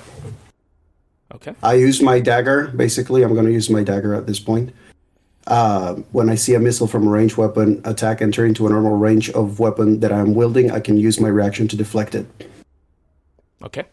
Okay. 1.34 1.54
I 1.62 1.74
use 1.74 2.02
my 2.02 2.20
dagger. 2.20 2.66
Basically, 2.76 3.22
I'm 3.22 3.32
going 3.32 3.46
to 3.46 3.52
use 3.52 3.70
my 3.70 3.82
dagger 3.82 4.12
at 4.12 4.26
this 4.26 4.38
point. 4.38 4.74
Uh, 5.46 5.94
when 6.12 6.28
I 6.28 6.34
see 6.34 6.52
a 6.52 6.60
missile 6.60 6.86
from 6.86 7.06
a 7.06 7.10
ranged 7.10 7.38
weapon 7.38 7.80
attack 7.86 8.20
enter 8.20 8.44
into 8.44 8.66
a 8.66 8.70
normal 8.70 8.98
range 8.98 9.30
of 9.30 9.58
weapon 9.60 10.00
that 10.00 10.12
I'm 10.12 10.34
wielding, 10.34 10.70
I 10.70 10.80
can 10.80 10.98
use 10.98 11.18
my 11.18 11.28
reaction 11.28 11.68
to 11.68 11.76
deflect 11.76 12.14
it. 12.14 12.26
Okay. 13.62 13.84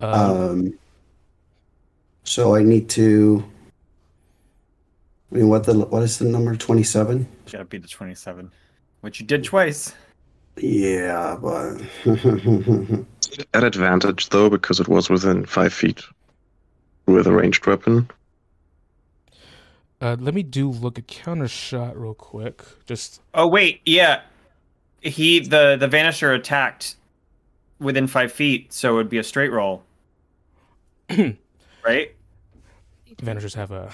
Um, 0.00 0.14
Um, 0.14 0.78
so 2.22 2.54
I 2.54 2.62
need 2.62 2.88
to. 2.90 3.44
I 5.34 5.38
mean, 5.38 5.48
what 5.48 5.64
the 5.64 5.74
what 5.74 6.04
is 6.04 6.18
the 6.18 6.26
number? 6.26 6.54
Twenty 6.54 6.84
seven. 6.84 7.26
Gotta 7.50 7.64
be 7.64 7.78
the 7.78 7.88
27. 7.88 8.52
Which 9.00 9.18
you 9.18 9.26
did 9.26 9.42
twice. 9.42 9.92
Yeah, 10.56 11.36
but 11.42 11.82
At 13.52 13.64
advantage 13.64 14.28
though, 14.28 14.48
because 14.48 14.78
it 14.78 14.86
was 14.86 15.10
within 15.10 15.44
five 15.44 15.72
feet 15.72 16.02
with 17.06 17.26
a 17.26 17.32
ranged 17.32 17.66
weapon. 17.66 18.08
uh, 20.00 20.16
let 20.20 20.34
me 20.34 20.44
do 20.44 20.70
look 20.70 20.98
at 20.98 21.08
counter 21.08 21.48
shot 21.48 22.00
real 22.00 22.14
quick. 22.14 22.62
Just 22.86 23.20
Oh 23.34 23.48
wait, 23.48 23.80
yeah. 23.84 24.20
He 25.00 25.40
the 25.40 25.76
the 25.78 25.88
Vanisher 25.88 26.32
attacked 26.32 26.94
within 27.80 28.06
five 28.06 28.30
feet, 28.30 28.72
so 28.72 28.92
it 28.92 28.96
would 28.98 29.10
be 29.10 29.18
a 29.18 29.24
straight 29.24 29.50
roll. 29.50 29.82
right? 31.84 32.14
vanishers 33.20 33.54
have 33.54 33.72
a. 33.72 33.92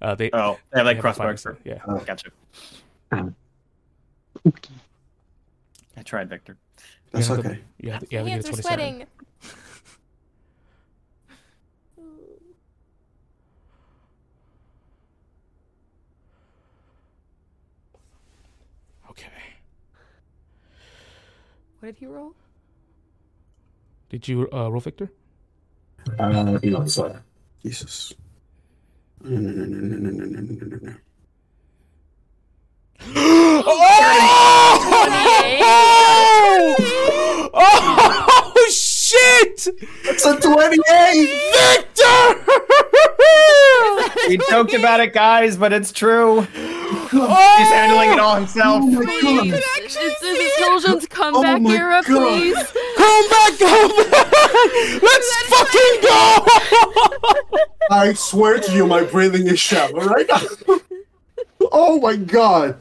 Uh, 0.00 0.14
they 0.14 0.30
Oh, 0.32 0.58
they 0.72 0.78
have 0.80 0.86
like 0.86 0.96
they 0.96 1.00
crossbow 1.00 1.24
fire 1.24 1.32
expert. 1.32 1.60
Yeah. 1.64 1.78
Oh. 1.86 1.98
Gotcha. 1.98 2.30
I 5.98 6.02
tried, 6.04 6.28
Victor. 6.28 6.56
that's 7.10 7.28
You 7.28 7.34
have 7.34 7.44
to- 7.44 7.50
okay. 7.50 7.60
You 7.78 7.90
have, 7.90 8.02
My 8.02 8.08
you 8.10 8.18
have 8.18 8.24
to 8.24 8.26
get 8.26 8.26
a 8.26 8.30
hands 8.30 8.58
are 8.58 8.62
sweating. 8.62 9.06
Okay. 19.10 19.26
What 21.80 21.86
did 21.86 21.98
he 21.98 22.06
roll? 22.06 22.34
Did 24.08 24.28
you 24.28 24.48
uh, 24.52 24.68
roll 24.70 24.80
Victor? 24.80 25.10
Uh, 26.18 26.58
no, 26.62 26.86
sorry. 26.86 27.14
Jesus. 27.62 28.12
No, 29.22 29.30
no, 29.30 29.50
no, 29.50 29.64
no, 29.64 29.96
no, 29.96 30.10
no, 30.10 30.24
no, 30.24 30.40
no, 30.40 30.66
no, 30.66 30.76
no. 30.82 30.92
Oh, 37.54 38.52
oh 38.54 38.70
shit! 38.70 39.68
It's 40.04 40.24
a 40.24 40.38
28! 40.38 40.82
Victor! 41.52 42.36
We 44.28 44.38
joked 44.50 44.74
about 44.74 45.00
it, 45.00 45.12
guys, 45.12 45.56
but 45.56 45.72
it's 45.72 45.92
true. 45.92 46.42
He's 46.42 46.50
oh, 47.14 47.70
handling 47.72 48.10
it 48.12 48.18
all 48.18 48.36
oh, 48.36 48.40
himself. 48.40 48.82
Oh 48.82 48.86
my 48.86 49.04
Please. 49.20 49.52
god! 49.52 49.62
This 49.82 49.96
is 50.22 50.52
Hiljan's 50.58 51.06
comeback 51.06 51.56
oh 51.56 51.60
my 51.60 51.74
era, 51.74 52.02
God. 52.06 52.38
please. 52.38 52.72
Come 52.96 53.28
back, 53.30 53.58
come 53.58 54.10
back! 54.10 54.15
Let's 55.02 55.46
fucking 55.46 56.00
go! 56.02 56.46
I 57.90 58.12
swear 58.14 58.58
to 58.58 58.72
you, 58.72 58.86
my 58.86 59.04
breathing 59.04 59.46
is 59.46 59.58
shallow 59.60 60.04
right 60.04 60.26
now. 60.28 60.40
oh 61.72 62.00
my 62.00 62.16
god. 62.16 62.76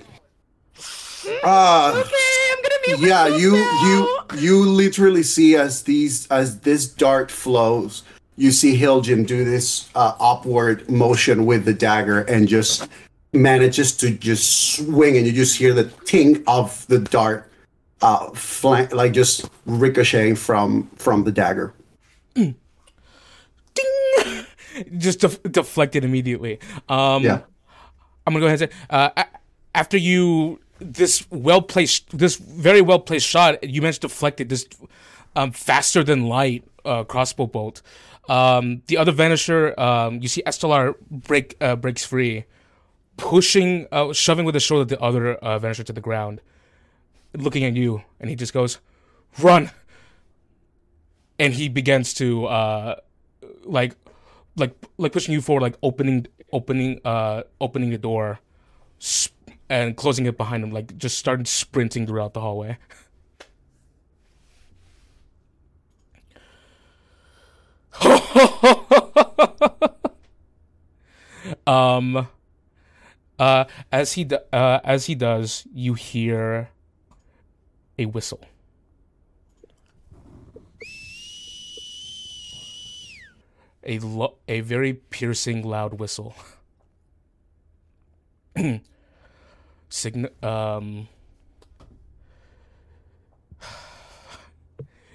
Uh, 1.43 2.03
Okay, 2.05 2.51
I'm 2.51 2.61
gonna 2.61 2.99
be. 2.99 3.07
yeah, 3.07 3.27
you 3.27 3.51
now. 3.53 3.87
you 3.87 4.39
you 4.39 4.59
literally 4.69 5.23
see 5.23 5.55
as 5.55 5.83
these 5.83 6.27
as 6.27 6.59
this 6.59 6.87
dart 6.87 7.31
flows, 7.31 8.03
you 8.37 8.51
see 8.51 8.77
Hiljan 8.79 9.25
do 9.25 9.43
this 9.45 9.89
uh, 9.95 10.13
upward 10.19 10.89
motion 10.89 11.45
with 11.45 11.65
the 11.65 11.73
dagger 11.73 12.21
and 12.21 12.47
just 12.47 12.87
manages 13.33 13.95
to 13.97 14.11
just 14.11 14.75
swing, 14.75 15.17
and 15.17 15.25
you 15.25 15.33
just 15.33 15.57
hear 15.57 15.73
the 15.73 15.85
ting 16.05 16.43
of 16.47 16.85
the 16.87 16.99
dart, 16.99 17.49
uh, 18.05 18.29
flank 18.33 18.93
like 18.93 19.11
just 19.13 19.49
ricocheting 19.65 20.35
from 20.35 20.87
from 20.95 21.23
the 21.23 21.31
dagger. 21.31 21.73
just 24.97 25.19
def- 25.21 25.41
deflected 25.43 26.03
immediately. 26.03 26.59
Um, 26.89 27.23
Yeah. 27.23 27.41
I'm 28.27 28.33
gonna 28.33 28.39
go 28.41 28.47
ahead 28.47 28.61
and 28.61 28.71
say 28.71 28.77
uh, 28.89 29.09
a- 29.17 29.37
after 29.77 29.97
you 29.97 30.59
this 30.79 31.25
well 31.29 31.61
placed 31.61 32.17
this 32.17 32.35
very 32.37 32.81
well 32.81 32.99
placed 32.99 33.27
shot, 33.27 33.63
you 33.63 33.81
managed 33.81 34.01
to 34.01 34.07
deflect 34.07 34.39
it 34.41 34.49
this 34.49 34.67
um, 35.35 35.51
faster 35.51 36.03
than 36.03 36.27
light 36.27 36.63
uh, 36.85 37.03
crossbow 37.03 37.45
bolt. 37.47 37.81
Um, 38.27 38.81
the 38.87 38.97
other 38.97 39.11
vanisher, 39.13 39.77
um, 39.77 40.19
you 40.21 40.27
see 40.27 40.41
Estelar 40.47 40.95
break 41.11 41.55
uh, 41.61 41.75
breaks 41.75 42.03
free, 42.03 42.45
pushing, 43.17 43.87
uh, 43.91 44.11
shoving 44.13 44.45
with 44.45 44.55
his 44.55 44.63
shoulder 44.63 44.85
the 44.85 44.99
other 44.99 45.35
uh, 45.35 45.59
vanisher 45.59 45.83
to 45.85 45.93
the 45.93 46.01
ground, 46.01 46.41
looking 47.35 47.63
at 47.63 47.75
you, 47.75 48.03
and 48.19 48.29
he 48.29 48.35
just 48.35 48.53
goes, 48.53 48.79
"Run!" 49.39 49.71
And 51.37 51.53
he 51.53 51.67
begins 51.69 52.13
to 52.15 52.45
uh, 52.45 52.95
like 53.63 53.95
like 54.55 54.73
like 54.97 55.11
pushing 55.11 55.33
you 55.33 55.41
forward, 55.41 55.61
like 55.61 55.75
opening 55.83 56.27
opening 56.51 57.01
uh 57.05 57.43
opening 57.59 57.89
the 57.89 57.97
door, 57.97 58.39
sp- 58.99 59.35
and 59.69 59.97
closing 59.97 60.25
it 60.25 60.37
behind 60.37 60.63
him, 60.63 60.71
like 60.71 60.97
just 60.97 61.17
started 61.17 61.47
sprinting 61.47 62.07
throughout 62.07 62.33
the 62.33 62.41
hallway. 62.41 62.77
um, 71.67 72.27
uh, 73.39 73.65
as 73.91 74.13
he 74.13 74.27
uh 74.53 74.79
as 74.83 75.05
he 75.05 75.15
does, 75.15 75.67
you 75.73 75.93
hear 75.93 76.69
a 77.97 78.05
whistle. 78.05 78.41
a 83.83 83.99
lo- 83.99 84.35
a 84.47 84.61
very 84.61 84.93
piercing 84.93 85.61
loud 85.63 85.99
whistle. 85.99 86.35
Sign- 89.89 90.29
um 90.41 91.07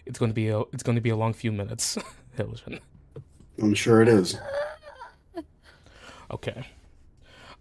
It's 0.07 0.19
going 0.19 0.31
to 0.31 0.35
be 0.35 0.48
a 0.48 0.61
it's 0.73 0.82
going 0.82 0.97
to 0.97 1.01
be 1.02 1.11
a 1.11 1.16
long 1.16 1.32
few 1.32 1.52
minutes. 1.52 1.97
I'm 3.61 3.74
sure 3.74 4.01
it 4.02 4.09
is. 4.09 4.36
Okay. 6.31 6.66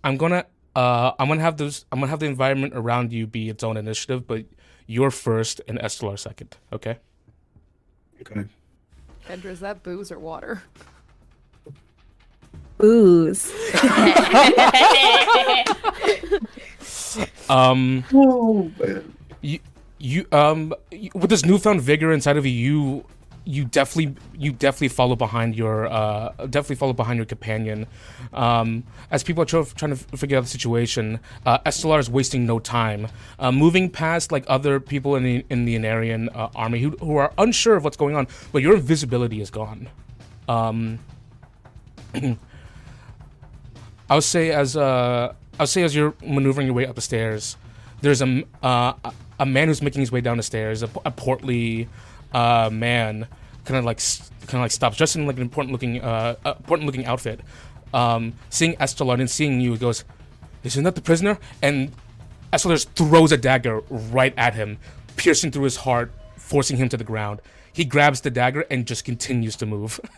I'm 0.03 0.15
gonna 0.17 0.45
uh 0.75 1.11
I'm 1.19 1.27
gonna 1.27 1.41
have 1.41 1.57
those 1.57 1.85
I'm 1.91 1.99
gonna 1.99 2.09
have 2.09 2.19
the 2.19 2.27
environment 2.27 2.73
around 2.75 3.11
you 3.11 3.27
be 3.27 3.49
its 3.49 3.63
own 3.63 3.75
initiative, 3.77 4.25
but 4.25 4.45
you're 4.89 5.11
first 5.11 5.61
and 5.67 5.77
Estelar 5.77 6.17
second, 6.17 6.57
okay? 6.73 6.97
Okay. 8.21 8.45
Kendra, 9.27 9.45
is 9.45 9.59
that 9.59 9.83
booze 9.83 10.11
or 10.11 10.17
water? 10.17 10.63
Booze. 12.77 13.53
Um 17.49 18.03
Oh 18.13 18.71
man. 18.79 19.15
you 19.41 19.59
you 19.97 20.25
um 20.31 20.73
you, 20.91 21.09
with 21.15 21.31
this 21.31 21.43
newfound 21.43 21.81
vigor 21.81 22.11
inside 22.11 22.37
of 22.37 22.45
you 22.45 22.51
you 22.51 23.05
you 23.45 23.65
definitely 23.65 24.15
you 24.37 24.51
definitely 24.51 24.89
follow 24.89 25.15
behind 25.15 25.55
your 25.55 25.87
uh 25.87 26.29
definitely 26.47 26.75
follow 26.75 26.93
behind 26.93 27.17
your 27.17 27.25
companion. 27.25 27.87
Um 28.33 28.83
as 29.11 29.23
people 29.23 29.41
are 29.43 29.45
try- 29.45 29.63
trying 29.63 29.95
to 29.95 30.17
figure 30.17 30.37
out 30.37 30.43
the 30.43 30.49
situation 30.49 31.19
uh 31.45 31.57
Estelar 31.65 31.99
is 31.99 32.09
wasting 32.09 32.45
no 32.45 32.59
time. 32.59 33.07
Uh, 33.39 33.51
moving 33.51 33.89
past 33.89 34.31
like 34.31 34.43
other 34.47 34.79
people 34.79 35.15
in 35.15 35.23
the 35.23 35.45
in 35.49 35.65
the 35.65 35.75
Anarian 35.75 36.29
uh, 36.35 36.49
army 36.55 36.79
who, 36.81 36.91
who 36.99 37.15
are 37.17 37.33
unsure 37.37 37.75
of 37.75 37.83
what's 37.83 37.97
going 37.97 38.15
on 38.15 38.27
but 38.51 38.61
your 38.61 38.75
invisibility 38.75 39.41
is 39.41 39.49
gone. 39.49 39.89
Um 40.47 40.99
I 44.09 44.15
would 44.15 44.23
say 44.23 44.51
as 44.51 44.75
uh, 44.75 45.33
I 45.59 45.63
would 45.63 45.69
say 45.69 45.83
as 45.83 45.95
you're 45.95 46.13
maneuvering 46.25 46.67
your 46.67 46.73
way 46.75 46.85
up 46.87 46.95
the 46.95 47.01
stairs, 47.01 47.57
there's 48.01 48.21
a 48.21 48.43
uh, 48.63 48.93
a- 49.03 49.13
a 49.41 49.45
man 49.45 49.69
who's 49.69 49.81
making 49.81 50.01
his 50.01 50.11
way 50.11 50.19
down 50.19 50.35
the 50.35 50.43
stairs, 50.43 50.83
a 50.83 50.87
portly 50.89 51.87
uh, 52.33 52.69
man, 52.71 53.27
kind 53.65 53.77
of 53.77 53.85
like 53.85 53.99
kind 54.41 54.55
of 54.55 54.61
like 54.61 54.71
stops, 54.71 54.97
dressed 54.97 55.15
in 55.15 55.25
like 55.27 55.35
an 55.37 55.41
important 55.41 55.71
looking 55.71 56.01
uh, 56.01 56.35
uh, 56.45 56.53
important 56.57 56.85
looking 56.85 57.05
outfit. 57.05 57.41
Um, 57.93 58.33
seeing 58.49 58.75
Estelar 58.79 59.19
and 59.19 59.29
seeing 59.29 59.61
you, 59.61 59.73
he 59.73 59.77
goes, 59.77 60.03
"Isn't 60.63 60.83
that 60.83 60.95
the 60.95 61.01
prisoner?" 61.01 61.39
And 61.61 61.91
Estelar 62.53 62.75
just 62.75 62.91
throws 62.93 63.31
a 63.31 63.37
dagger 63.37 63.81
right 63.89 64.33
at 64.37 64.53
him, 64.53 64.77
piercing 65.15 65.51
through 65.51 65.63
his 65.63 65.77
heart, 65.77 66.11
forcing 66.37 66.77
him 66.77 66.89
to 66.89 66.97
the 66.97 67.03
ground. 67.03 67.41
He 67.73 67.85
grabs 67.85 68.21
the 68.21 68.31
dagger 68.31 68.65
and 68.69 68.85
just 68.85 69.05
continues 69.05 69.55
to 69.57 69.65
move. 69.65 69.99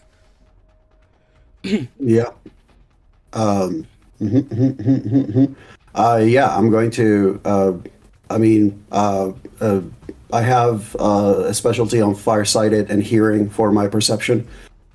Yeah. 2.00 2.32
Um. 3.34 3.88
Uh, 5.94 6.22
yeah, 6.24 6.56
I'm 6.56 6.70
going 6.70 6.90
to. 6.92 7.42
Uh, 7.44 7.74
I 8.32 8.38
mean, 8.38 8.84
uh, 8.92 9.34
uh, 9.60 9.82
I 10.34 10.42
have 10.42 10.96
uh, 11.00 11.44
a 11.48 11.54
specialty 11.54 12.02
on 12.02 12.16
farsighted 12.16 12.90
and 12.90 13.04
hearing 13.04 13.50
for 13.50 13.72
my 13.72 13.88
perception, 13.88 14.48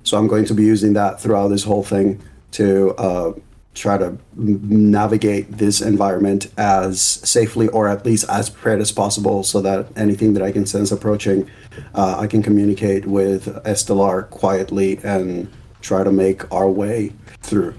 so 0.03 0.17
I'm 0.17 0.27
going 0.27 0.45
to 0.45 0.53
be 0.53 0.63
using 0.63 0.93
that 0.93 1.21
throughout 1.21 1.49
this 1.49 1.63
whole 1.63 1.83
thing 1.83 2.21
to 2.53 2.95
uh, 2.95 3.33
try 3.75 3.97
to 3.99 4.17
navigate 4.35 5.51
this 5.51 5.81
environment 5.81 6.47
as 6.57 6.99
safely 7.01 7.67
or 7.67 7.87
at 7.87 8.03
least 8.05 8.25
as 8.29 8.49
prepared 8.49 8.81
as 8.81 8.91
possible, 8.91 9.43
so 9.43 9.61
that 9.61 9.87
anything 9.95 10.33
that 10.33 10.41
I 10.41 10.51
can 10.51 10.65
sense 10.65 10.91
approaching, 10.91 11.49
uh, 11.93 12.15
I 12.17 12.25
can 12.25 12.41
communicate 12.41 13.05
with 13.05 13.45
Estelar 13.63 14.23
quietly 14.29 14.99
and 15.03 15.47
try 15.81 16.03
to 16.03 16.11
make 16.11 16.51
our 16.51 16.69
way 16.69 17.13
through. 17.41 17.75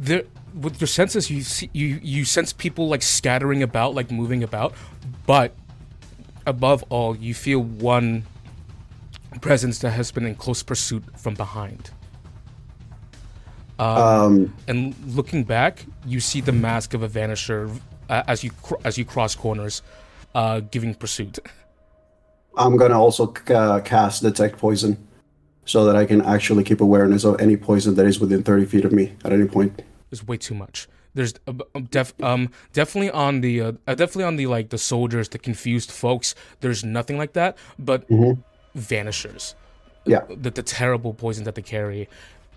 there 0.00 0.24
with 0.60 0.80
your 0.80 0.88
senses 0.88 1.30
you 1.30 1.42
see 1.42 1.70
you 1.72 2.00
you 2.02 2.24
sense 2.24 2.52
people 2.52 2.88
like 2.88 3.02
scattering 3.02 3.62
about 3.62 3.94
like 3.94 4.10
moving 4.10 4.42
about 4.42 4.74
but 5.26 5.54
above 6.46 6.82
all 6.88 7.16
you 7.16 7.34
feel 7.34 7.60
one 7.60 8.24
presence 9.40 9.78
that 9.80 9.90
has 9.90 10.10
been 10.10 10.26
in 10.26 10.34
close 10.34 10.62
pursuit 10.62 11.04
from 11.16 11.34
behind 11.34 11.90
Um, 13.78 14.52
and 14.66 14.94
looking 15.06 15.44
back 15.44 15.84
you 16.04 16.18
see 16.20 16.40
the 16.40 16.52
mask 16.52 16.94
of 16.94 17.02
a 17.02 17.08
vanisher 17.08 17.70
uh, 18.08 18.22
as 18.26 18.42
you 18.42 18.50
cr- 18.62 18.80
as 18.84 18.98
you 18.98 19.04
cross 19.04 19.34
corners 19.36 19.82
uh 20.34 20.60
giving 20.60 20.94
pursuit 20.94 21.38
I'm 22.56 22.76
gonna 22.76 22.98
also 23.00 23.32
c- 23.32 23.54
uh, 23.54 23.78
cast 23.80 24.22
detect 24.22 24.58
poison, 24.58 24.98
so 25.64 25.84
that 25.84 25.94
I 25.94 26.04
can 26.04 26.20
actually 26.22 26.64
keep 26.64 26.80
awareness 26.80 27.22
of 27.24 27.40
any 27.40 27.56
poison 27.56 27.94
that 27.94 28.04
is 28.06 28.18
within 28.18 28.42
30 28.42 28.64
feet 28.66 28.84
of 28.84 28.90
me 28.90 29.12
at 29.24 29.32
any 29.32 29.46
point. 29.46 29.80
There's 30.10 30.26
way 30.26 30.36
too 30.36 30.54
much. 30.54 30.88
There's 31.14 31.34
uh, 31.46 31.52
def 31.90 32.14
um 32.22 32.50
definitely 32.72 33.10
on 33.10 33.40
the 33.40 33.60
uh, 33.60 33.72
uh, 33.86 33.94
definitely 33.94 34.24
on 34.24 34.36
the 34.36 34.46
like 34.46 34.70
the 34.70 34.78
soldiers, 34.78 35.28
the 35.28 35.38
confused 35.38 35.90
folks. 35.90 36.34
There's 36.60 36.84
nothing 36.84 37.18
like 37.18 37.32
that, 37.32 37.56
but 37.78 38.06
vanishers. 38.74 39.54
Yeah. 40.04 40.20
The, 40.28 40.50
the 40.50 40.62
terrible 40.62 41.12
poison 41.12 41.44
that 41.44 41.54
they 41.54 41.62
carry, 41.62 42.08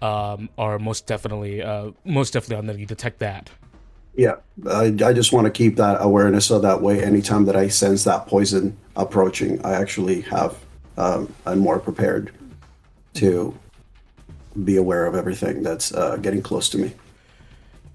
um, 0.02 0.50
are 0.58 0.80
most 0.80 1.08
definitely 1.08 1.62
uh 1.62 1.92
most 2.06 2.34
definitely 2.34 2.58
on 2.58 2.66
them. 2.68 2.80
You 2.80 2.86
detect 2.86 3.20
that. 3.20 3.50
Yeah, 4.16 4.36
I, 4.70 4.94
I 5.06 5.14
just 5.14 5.32
want 5.32 5.46
to 5.46 5.52
keep 5.52 5.78
that 5.78 5.98
awareness 6.02 6.46
so 6.46 6.60
that 6.60 6.82
way, 6.82 7.02
anytime 7.02 7.46
that 7.46 7.56
I 7.56 7.70
sense 7.70 8.04
that 8.04 8.28
poison 8.28 8.76
approaching, 8.98 9.64
I 9.66 9.72
actually 9.74 10.22
have 10.22 10.58
um, 10.98 11.34
I'm 11.46 11.60
more 11.60 11.80
prepared 11.80 12.34
to 13.16 13.58
be 14.66 14.76
aware 14.76 15.06
of 15.06 15.16
everything 15.16 15.64
that's 15.64 15.94
uh, 15.94 16.18
getting 16.18 16.42
close 16.42 16.68
to 16.70 16.78
me. 16.78 16.94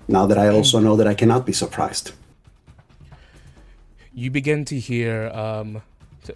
Now 0.09 0.27
that 0.27 0.39
I 0.39 0.49
also 0.49 0.78
know 0.78 0.97
that 0.97 1.07
I 1.07 1.15
cannot 1.15 1.47
be 1.47 1.53
surprised. 1.53 2.12
You 4.15 4.31
begin 4.31 4.65
to 4.66 4.78
hear 4.78 5.28
um. 5.31 5.83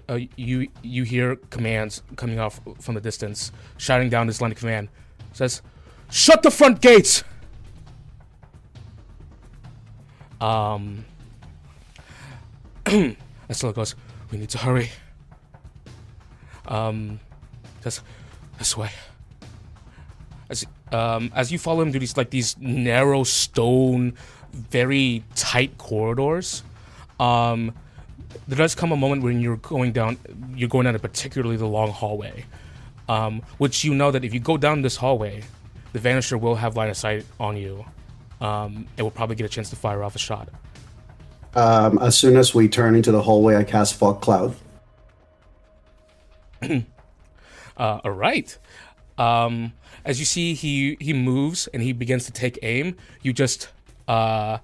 Uh, 0.09 0.21
you 0.37 0.69
you 0.83 1.03
hear 1.03 1.35
commands 1.51 2.03
coming 2.15 2.39
off 2.39 2.61
from 2.79 2.95
the 2.95 3.01
distance, 3.01 3.51
shouting 3.77 4.09
down 4.09 4.29
this 4.29 4.41
line 4.41 4.53
of 4.53 4.59
command. 4.59 4.89
Says, 5.33 5.63
"Shut 6.11 6.43
the 6.43 6.51
front 6.51 6.81
gates." 6.81 7.25
Um, 10.41 11.05
Estelar 13.51 13.75
goes, 13.75 13.95
We 14.31 14.39
need 14.39 14.49
to 14.51 14.59
hurry. 14.59 14.91
Um, 16.67 17.21
says, 17.81 18.01
This 18.59 18.77
way. 18.77 18.91
As, 20.49 20.65
um, 20.93 21.33
as 21.35 21.53
you 21.53 21.59
follow 21.59 21.83
him 21.83 21.91
through 21.91 22.01
these, 22.01 22.17
like, 22.17 22.31
these 22.31 22.57
narrow 22.59 23.25
stone, 23.25 24.15
very 24.53 25.25
tight 25.35 25.79
corridors, 25.79 26.63
um, 27.19 27.73
there 28.49 28.59
does 28.59 28.75
come 28.75 28.93
a 28.93 28.97
moment 28.97 29.23
when 29.23 29.41
you're 29.41 29.57
going 29.57 29.93
down, 29.93 30.19
you're 30.55 30.69
going 30.69 30.85
down 30.85 30.95
a 30.95 30.99
particularly 30.99 31.57
the 31.57 31.67
long 31.67 31.91
hallway, 31.91 32.45
um, 33.09 33.43
which 33.59 33.85
you 33.85 33.95
know 33.95 34.11
that 34.11 34.25
if 34.25 34.35
you 34.35 34.41
go 34.41 34.57
down 34.57 34.83
this 34.83 34.97
hallway, 34.97 35.43
the 35.93 35.99
Vanisher 35.99 36.41
will 36.41 36.55
have 36.55 36.77
line 36.77 36.91
of 36.91 36.97
sight 36.97 37.25
on 37.39 37.57
you 37.57 37.85
um, 38.41 38.87
and 38.97 39.05
will 39.05 39.11
probably 39.11 39.37
get 39.37 39.45
a 39.47 39.49
chance 39.49 39.71
to 39.71 39.77
fire 39.77 40.03
off 40.03 40.15
a 40.15 40.19
shot. 40.19 40.49
Um, 41.55 41.99
as 41.99 42.17
soon 42.17 42.37
as 42.37 42.55
we 42.55 42.69
turn 42.69 42.95
into 42.95 43.11
the 43.11 43.23
hallway, 43.23 43.57
I 43.57 43.65
cast 43.65 43.95
fog 43.95 44.21
cloud. 44.21 44.55
Uh, 47.77 47.99
all 48.05 48.11
right. 48.11 48.59
Um, 49.17 49.73
as 50.05 50.19
you 50.19 50.25
see, 50.25 50.55
he 50.55 50.97
he 51.01 51.13
moves 51.13 51.67
and 51.69 51.83
he 51.83 51.93
begins 51.93 52.25
to 52.27 52.33
take 52.33 52.59
aim. 52.63 52.97
You 53.23 53.33
just 53.33 53.69
uh, 54.09 54.59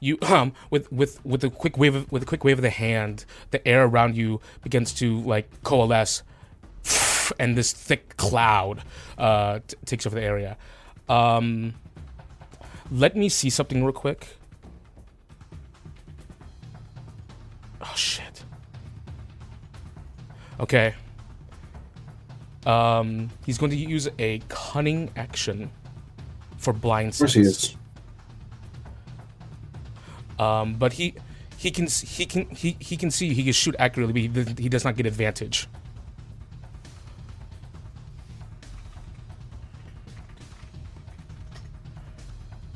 you 0.00 0.18
um 0.22 0.52
with 0.70 0.90
with 0.92 1.24
with 1.24 1.44
a 1.44 1.50
quick 1.50 1.76
wave 1.76 1.94
of, 1.94 2.10
with 2.12 2.22
a 2.22 2.26
quick 2.26 2.44
wave 2.44 2.58
of 2.58 2.62
the 2.62 2.70
hand, 2.70 3.24
the 3.50 3.66
air 3.66 3.84
around 3.84 4.16
you 4.16 4.40
begins 4.62 4.92
to 4.94 5.20
like 5.20 5.62
coalesce, 5.62 6.22
and 7.38 7.56
this 7.56 7.72
thick 7.72 8.16
cloud 8.16 8.82
uh 9.18 9.60
t- 9.66 9.76
takes 9.84 10.06
over 10.06 10.14
the 10.14 10.22
area. 10.22 10.56
Um, 11.08 11.74
let 12.90 13.16
me 13.16 13.28
see 13.28 13.50
something 13.50 13.82
real 13.82 13.92
quick. 13.92 14.36
Oh 17.80 17.92
shit. 17.94 18.44
Okay. 20.60 20.94
Um, 22.66 23.30
he's 23.44 23.58
going 23.58 23.70
to 23.70 23.76
use 23.76 24.08
a 24.18 24.40
cunning 24.48 25.10
action 25.16 25.70
for 26.56 26.72
blind 26.72 27.10
Of 27.10 27.18
course 27.18 27.34
he 27.34 27.44
sense. 27.44 27.64
is. 27.64 27.76
Um, 30.38 30.74
but 30.74 30.94
he 30.94 31.14
he 31.58 31.70
can 31.70 31.86
he 31.86 32.26
can 32.26 32.46
he, 32.50 32.76
he 32.80 32.96
can 32.96 33.10
see 33.10 33.34
he 33.34 33.44
can 33.44 33.52
shoot 33.52 33.76
accurately, 33.78 34.12
but 34.12 34.22
he, 34.22 34.28
doesn't- 34.28 34.58
he 34.58 34.68
does 34.68 34.84
not 34.84 34.96
get 34.96 35.06
advantage. 35.06 35.68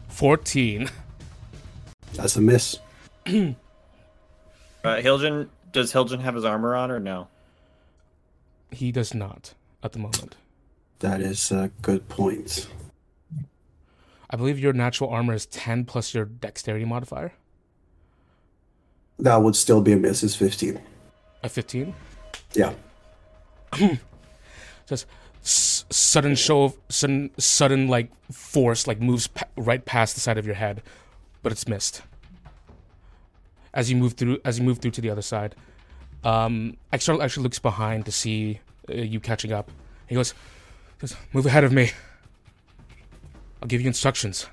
Fourteen. 0.09 0.89
That's 2.15 2.37
a 2.37 2.41
miss. 2.41 2.79
Uh, 4.85 4.95
Hiljan, 5.03 5.49
does 5.73 5.93
Hiljan 5.93 6.21
have 6.21 6.37
his 6.37 6.45
armor 6.45 6.75
on 6.75 6.91
or 6.93 7.01
no? 7.01 7.27
He 8.71 8.91
does 8.93 9.13
not 9.13 9.53
at 9.83 9.93
the 9.93 9.99
moment. 9.99 10.37
That 11.01 11.21
is 11.21 11.51
a 11.53 11.71
good 11.83 12.09
point. 12.09 12.69
I 14.31 14.37
believe 14.37 14.59
your 14.59 14.73
natural 14.73 15.11
armor 15.11 15.35
is 15.35 15.47
ten 15.47 15.85
plus 15.85 16.13
your 16.15 16.25
dexterity 16.25 16.85
modifier. 16.85 17.33
That 19.19 19.37
would 19.37 19.57
still 19.57 19.81
be 19.81 19.93
a 19.93 19.97
miss. 19.97 20.23
It's 20.23 20.35
15. 20.37 20.81
A 21.43 21.49
fifteen. 21.49 21.95
Yeah. 22.55 22.75
just 24.87 25.07
s- 25.43 25.85
sudden 25.91 26.35
show 26.35 26.65
of 26.65 26.77
sudden 26.89 27.31
sudden 27.39 27.89
like 27.89 28.11
force 28.33 28.87
like 28.87 29.01
moves 29.01 29.27
pa- 29.29 29.47
right 29.57 29.85
past 29.85 30.15
the 30.15 30.21
side 30.21 30.39
of 30.39 30.47
your 30.47 30.55
head 30.55 30.83
but 31.43 31.53
it's 31.53 31.69
missed 31.69 32.01
as 33.75 33.91
you 33.91 33.97
move 33.97 34.15
through 34.15 34.39
as 34.45 34.59
you 34.59 34.65
move 34.65 34.79
through 34.79 34.91
to 34.91 35.03
the 35.03 35.11
other 35.11 35.21
side 35.23 35.55
um 36.25 36.77
Estelar 36.93 37.23
actually 37.23 37.43
looks 37.43 37.59
behind 37.59 38.07
to 38.07 38.13
see 38.13 38.59
you 38.89 39.21
catching 39.21 39.53
up 39.53 39.71
he 40.07 40.15
goes 40.15 40.35
just 41.01 41.17
move 41.33 41.47
ahead 41.47 41.65
of 41.65 41.73
me 41.73 41.91
i'll 43.63 43.69
give 43.69 43.81
you 43.81 43.87
instructions 43.87 44.47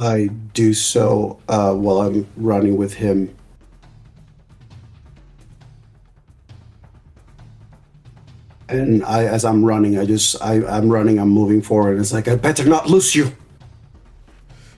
I 0.00 0.28
do 0.54 0.74
so 0.74 1.40
uh, 1.48 1.74
while 1.74 2.02
I'm 2.02 2.24
running 2.36 2.76
with 2.76 2.94
him. 2.94 3.34
And 8.68 9.04
I, 9.04 9.24
as 9.24 9.44
I'm 9.44 9.64
running, 9.64 9.98
I 9.98 10.04
just, 10.04 10.40
I, 10.40 10.64
I'm 10.64 10.88
running, 10.88 11.18
I'm 11.18 11.30
moving 11.30 11.60
forward. 11.62 11.98
It's 11.98 12.12
like, 12.12 12.28
I 12.28 12.36
better 12.36 12.64
not 12.64 12.88
lose 12.88 13.16
you. 13.16 13.32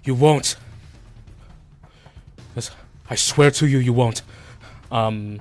you 0.04 0.14
won't 0.14 0.56
Yes, 2.56 2.70
i 3.08 3.14
swear 3.14 3.50
to 3.52 3.66
you 3.66 3.78
you 3.78 3.92
won't 3.92 4.22
um 4.90 5.40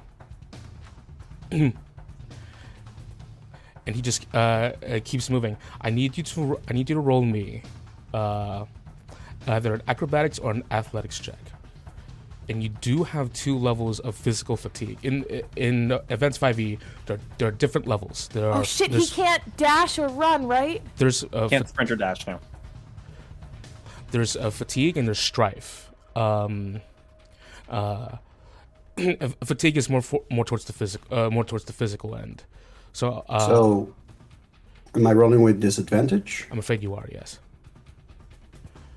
and 1.52 1.74
he 3.96 4.02
just 4.02 4.28
uh, 4.34 4.38
uh, 4.38 5.00
keeps 5.04 5.30
moving. 5.30 5.58
I 5.82 5.90
need 5.90 6.18
you 6.18 6.24
to 6.24 6.60
I 6.70 6.74
need 6.74 6.90
you 6.90 6.96
to 6.96 7.02
roll 7.02 7.24
me 7.24 7.64
uh, 8.14 8.66
either 9.48 9.74
an 9.74 9.82
acrobatics 9.88 10.40
or 10.40 10.52
an 10.52 10.64
athletics 10.72 11.20
check. 11.20 11.40
And 12.50 12.64
you 12.64 12.70
do 12.70 13.04
have 13.04 13.32
two 13.34 13.58
levels 13.60 14.00
of 14.00 14.16
physical 14.16 14.58
fatigue 14.58 14.98
in 15.04 15.24
in 15.56 15.92
Advanced 16.10 16.42
5e. 16.42 16.80
There, 17.06 17.20
there 17.38 17.48
are 17.48 17.52
different 17.52 17.86
levels. 17.88 18.28
There 18.34 18.50
are 18.52 18.60
Oh 18.60 18.64
shit, 18.64 18.92
he 18.92 19.06
can't 19.08 19.56
dash 19.58 20.00
or 20.00 20.08
run, 20.08 20.48
right? 20.48 20.82
there's 20.98 21.24
a 21.32 21.48
Can't 21.50 21.68
sprint 21.70 21.92
or 21.92 21.96
dash 21.96 22.26
now. 22.26 22.40
there's 24.12 24.36
a 24.36 24.50
fatigue 24.50 24.98
and 24.98 25.08
there's 25.08 25.20
strife. 25.20 25.92
Um, 26.16 26.82
uh, 27.70 28.18
fatigue 29.44 29.78
is 29.78 29.90
more 29.90 30.02
for, 30.02 30.24
more 30.30 30.46
towards 30.46 30.66
the 30.66 30.74
physical 30.74 31.18
uh, 31.18 31.30
more 31.30 31.44
towards 31.44 31.66
the 31.66 31.74
physical 31.74 32.16
end. 32.16 32.44
So, 32.94 33.24
uh, 33.30 33.40
so, 33.48 33.94
am 34.96 35.06
I 35.08 35.14
rolling 35.14 35.42
with 35.42 35.60
disadvantage? 35.60 36.48
I'm 36.52 36.60
afraid 36.60 36.82
you 36.84 36.96
are. 36.96 37.08
Yes. 37.12 37.40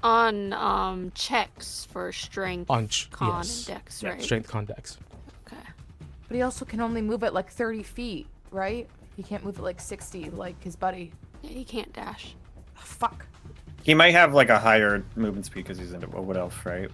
On 0.03 0.53
um 0.55 1.13
checks 1.15 1.87
for 1.93 2.11
strength, 2.11 2.69
On 2.71 2.89
ch- 2.89 3.09
con, 3.11 3.37
yes. 3.39 3.69
and 3.69 3.77
dex, 3.79 4.03
Yeah, 4.03 4.11
right? 4.11 4.23
Strength 4.23 4.49
condex. 4.49 4.99
Okay. 5.47 5.63
But 6.29 6.35
he 6.35 6.43
also 6.43 6.65
can 6.65 6.81
only 6.81 7.03
move 7.03 7.23
at 7.23 7.33
like 7.35 7.51
30 7.51 7.83
feet, 7.85 8.27
right? 8.51 8.89
He 9.17 9.23
can't 9.23 9.45
move 9.45 9.59
at 9.59 9.65
like 9.65 9.81
60 9.81 10.31
like 10.31 10.61
his 10.65 10.75
buddy. 10.75 11.13
Yeah, 11.43 11.51
he 11.51 11.65
can't 11.65 11.93
dash. 11.93 12.35
Oh, 12.77 12.81
fuck. 12.83 13.27
He 13.85 13.95
might 13.95 14.13
have 14.13 14.35
like 14.35 14.49
a 14.49 14.59
higher 14.59 15.05
movement 15.15 15.47
speed 15.47 15.65
because 15.65 15.79
he's 15.79 15.93
into 15.93 16.09
a 16.17 16.21
wood 16.21 16.37
elf, 16.37 16.65
right? 16.67 16.91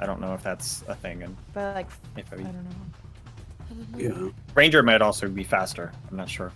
I 0.00 0.06
don't 0.06 0.20
know 0.20 0.34
if 0.34 0.42
that's 0.42 0.82
a 0.88 0.94
thing. 0.94 1.22
And 1.22 1.36
But 1.52 1.74
like, 1.74 1.88
if 2.16 2.32
I 2.32 2.36
I, 2.36 2.38
don't 2.40 2.64
know. 2.64 2.70
Yeah. 3.96 4.30
ranger 4.54 4.82
might 4.82 5.02
also 5.02 5.28
be 5.28 5.44
faster. 5.44 5.92
I'm 6.10 6.16
not 6.16 6.28
sure. 6.28 6.50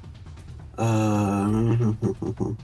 Uh, 0.79 1.93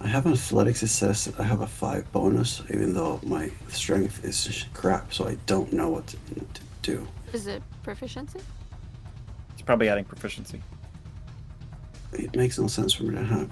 I 0.00 0.06
have 0.06 0.26
an 0.26 0.32
athletics. 0.32 0.82
It 0.82 0.88
says 0.88 1.32
I 1.38 1.42
have 1.42 1.60
a 1.60 1.66
five 1.66 2.10
bonus, 2.12 2.62
even 2.70 2.94
though 2.94 3.20
my 3.24 3.50
strength 3.68 4.24
is 4.24 4.64
crap, 4.74 5.12
so 5.12 5.28
I 5.28 5.36
don't 5.46 5.72
know 5.72 5.88
what 5.90 6.06
to, 6.08 6.16
to 6.34 6.60
do. 6.82 7.06
Is 7.32 7.46
it 7.46 7.62
proficiency? 7.82 8.40
It's 9.52 9.62
probably 9.62 9.88
adding 9.88 10.04
proficiency. 10.04 10.62
It 12.12 12.34
makes 12.34 12.58
no 12.58 12.66
sense 12.68 12.92
for 12.94 13.04
me 13.04 13.14
to 13.16 13.24
have, 13.24 13.50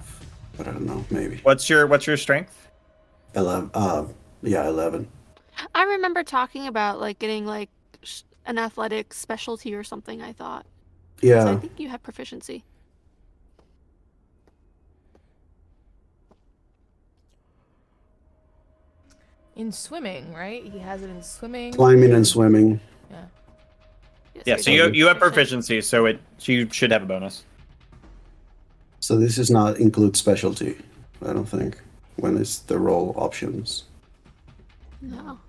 but 0.57 0.67
I 0.67 0.71
don't 0.71 0.85
know. 0.85 1.05
Maybe 1.11 1.39
What's 1.43 1.69
your 1.69 1.85
What's 1.87 2.07
your 2.07 2.17
strength? 2.17 2.67
eleven. 3.35 3.69
Uh, 3.73 4.05
yeah, 4.41 4.67
eleven. 4.67 5.07
I 5.73 5.83
remember 5.83 6.23
talking 6.23 6.67
about 6.67 6.99
like 6.99 7.19
getting 7.19 7.45
like 7.45 7.69
sh- 8.03 8.21
an 8.45 8.57
athletic 8.57 9.13
specialty 9.13 9.73
or 9.73 9.83
something. 9.83 10.21
I 10.21 10.33
thought. 10.33 10.65
Yeah. 11.21 11.43
So 11.43 11.53
I 11.53 11.55
think 11.57 11.73
you 11.79 11.89
have 11.89 12.03
proficiency. 12.03 12.63
In 19.55 19.71
swimming, 19.71 20.33
right? 20.33 20.63
He 20.63 20.77
has 20.77 21.01
it 21.01 21.09
in 21.09 21.23
swimming. 21.23 21.73
climbing 21.73 22.13
and 22.13 22.27
swimming. 22.27 22.79
Yeah. 23.09 23.25
Yeah, 24.35 24.41
you're 24.45 24.57
so 24.59 24.71
you 24.71 24.91
you 24.91 25.07
have 25.07 25.17
proficiency, 25.17 25.81
so 25.81 26.05
it 26.05 26.19
you 26.41 26.69
should 26.71 26.91
have 26.91 27.01
a 27.01 27.05
bonus. 27.07 27.43
So 28.99 29.17
this 29.17 29.37
does 29.37 29.49
not 29.49 29.77
include 29.77 30.15
specialty. 30.15 30.77
I 31.25 31.33
don't 31.33 31.45
think 31.45 31.79
when 32.17 32.37
it's 32.37 32.59
the 32.59 32.77
role 32.77 33.15
options. 33.17 33.85
No. 35.01 35.39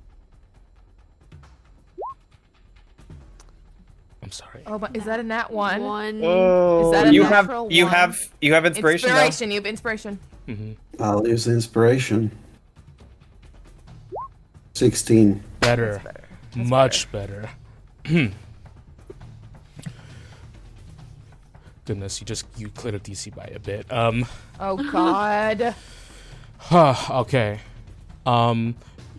I'm 4.28 4.32
sorry. 4.32 4.62
Oh, 4.66 4.78
but 4.78 4.94
is 4.94 5.06
that 5.06 5.20
a 5.20 5.22
nat 5.22 5.50
one? 5.50 5.82
One. 5.82 6.20
Oh, 6.22 6.90
that 6.92 7.06
a 7.06 7.14
you 7.14 7.22
have 7.22 7.46
natural 7.46 7.72
you 7.72 7.86
have 7.86 8.18
you 8.42 8.52
have 8.52 8.66
inspiration. 8.66 9.08
now? 9.08 9.24
You 9.24 9.54
have 9.54 9.64
inspiration. 9.64 10.18
hmm 10.44 10.72
I'll 11.00 11.26
use 11.26 11.46
the 11.46 11.52
inspiration. 11.52 12.30
Sixteen. 14.74 15.42
Better. 15.60 16.02
better. 16.04 16.24
That's 16.54 16.68
Much 16.68 17.10
better. 17.10 17.48
Goodness, 21.86 22.20
you 22.20 22.26
just 22.26 22.44
you 22.58 22.68
cleared 22.68 22.96
a 22.96 23.00
DC 23.00 23.34
by 23.34 23.50
a 23.54 23.58
bit. 23.58 23.90
Um. 23.90 24.26
Oh 24.60 24.76
God. 24.92 25.74
Huh, 26.58 26.94
okay. 27.22 27.60
Um, 28.26 28.74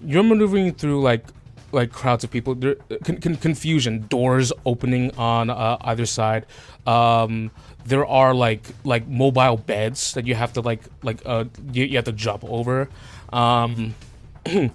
you're 0.05 0.21
maneuvering 0.21 0.75
through 0.75 1.01
like 1.01 1.25
like 1.71 1.91
crowds 1.91 2.23
of 2.23 2.31
people. 2.31 2.55
There, 2.55 2.75
con- 3.03 3.17
con- 3.17 3.35
confusion, 3.35 4.07
doors 4.07 4.51
opening 4.65 5.15
on 5.17 5.49
uh, 5.49 5.77
either 5.81 6.05
side. 6.05 6.45
Um, 6.87 7.51
there 7.85 8.05
are 8.05 8.33
like 8.33 8.63
like 8.83 9.07
mobile 9.07 9.57
beds 9.57 10.13
that 10.13 10.27
you 10.27 10.35
have 10.35 10.53
to 10.53 10.61
like 10.61 10.81
like 11.03 11.21
uh 11.25 11.45
you, 11.71 11.85
you 11.85 11.95
have 11.97 12.05
to 12.05 12.11
jump 12.11 12.43
over. 12.43 12.89
Um, 13.31 13.95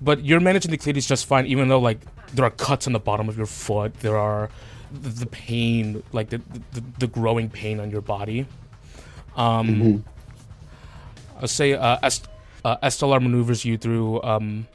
but 0.00 0.24
you're 0.24 0.40
managing 0.40 0.70
the 0.70 0.92
these 0.92 1.06
just 1.06 1.26
fine, 1.26 1.46
even 1.46 1.68
though 1.68 1.80
like 1.80 2.00
there 2.34 2.44
are 2.44 2.50
cuts 2.50 2.86
on 2.86 2.92
the 2.92 3.00
bottom 3.00 3.28
of 3.28 3.36
your 3.36 3.46
foot. 3.46 3.94
There 4.00 4.16
are 4.16 4.50
the, 4.92 5.08
the 5.08 5.26
pain, 5.26 6.02
like 6.12 6.30
the, 6.30 6.40
the 6.72 6.82
the 6.98 7.06
growing 7.06 7.50
pain 7.50 7.80
on 7.80 7.90
your 7.90 8.00
body. 8.02 8.46
Um, 9.36 10.04
I'll 11.40 11.48
say 11.48 11.72
uh, 11.72 11.98
uh, 12.64 12.76
Estelar 12.82 13.20
maneuvers 13.20 13.64
you 13.64 13.78
through 13.78 14.22
um, 14.22 14.66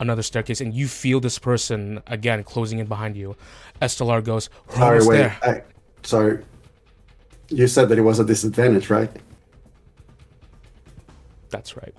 another 0.00 0.22
staircase, 0.22 0.60
and 0.60 0.74
you 0.74 0.88
feel 0.88 1.20
this 1.20 1.38
person 1.38 2.02
again 2.08 2.42
closing 2.42 2.78
in 2.80 2.86
behind 2.86 3.16
you. 3.16 3.36
Estelar 3.80 4.20
goes, 4.22 4.50
"We're 4.68 4.74
Sorry, 4.76 5.06
wait. 5.06 5.16
there." 5.18 5.36
I, 5.42 5.62
sorry. 6.02 6.44
You 7.48 7.66
said 7.68 7.88
that 7.90 7.98
it 7.98 8.02
was 8.02 8.18
a 8.18 8.24
disadvantage, 8.24 8.90
right? 8.90 9.10
That's 11.50 11.76
right. 11.76 11.94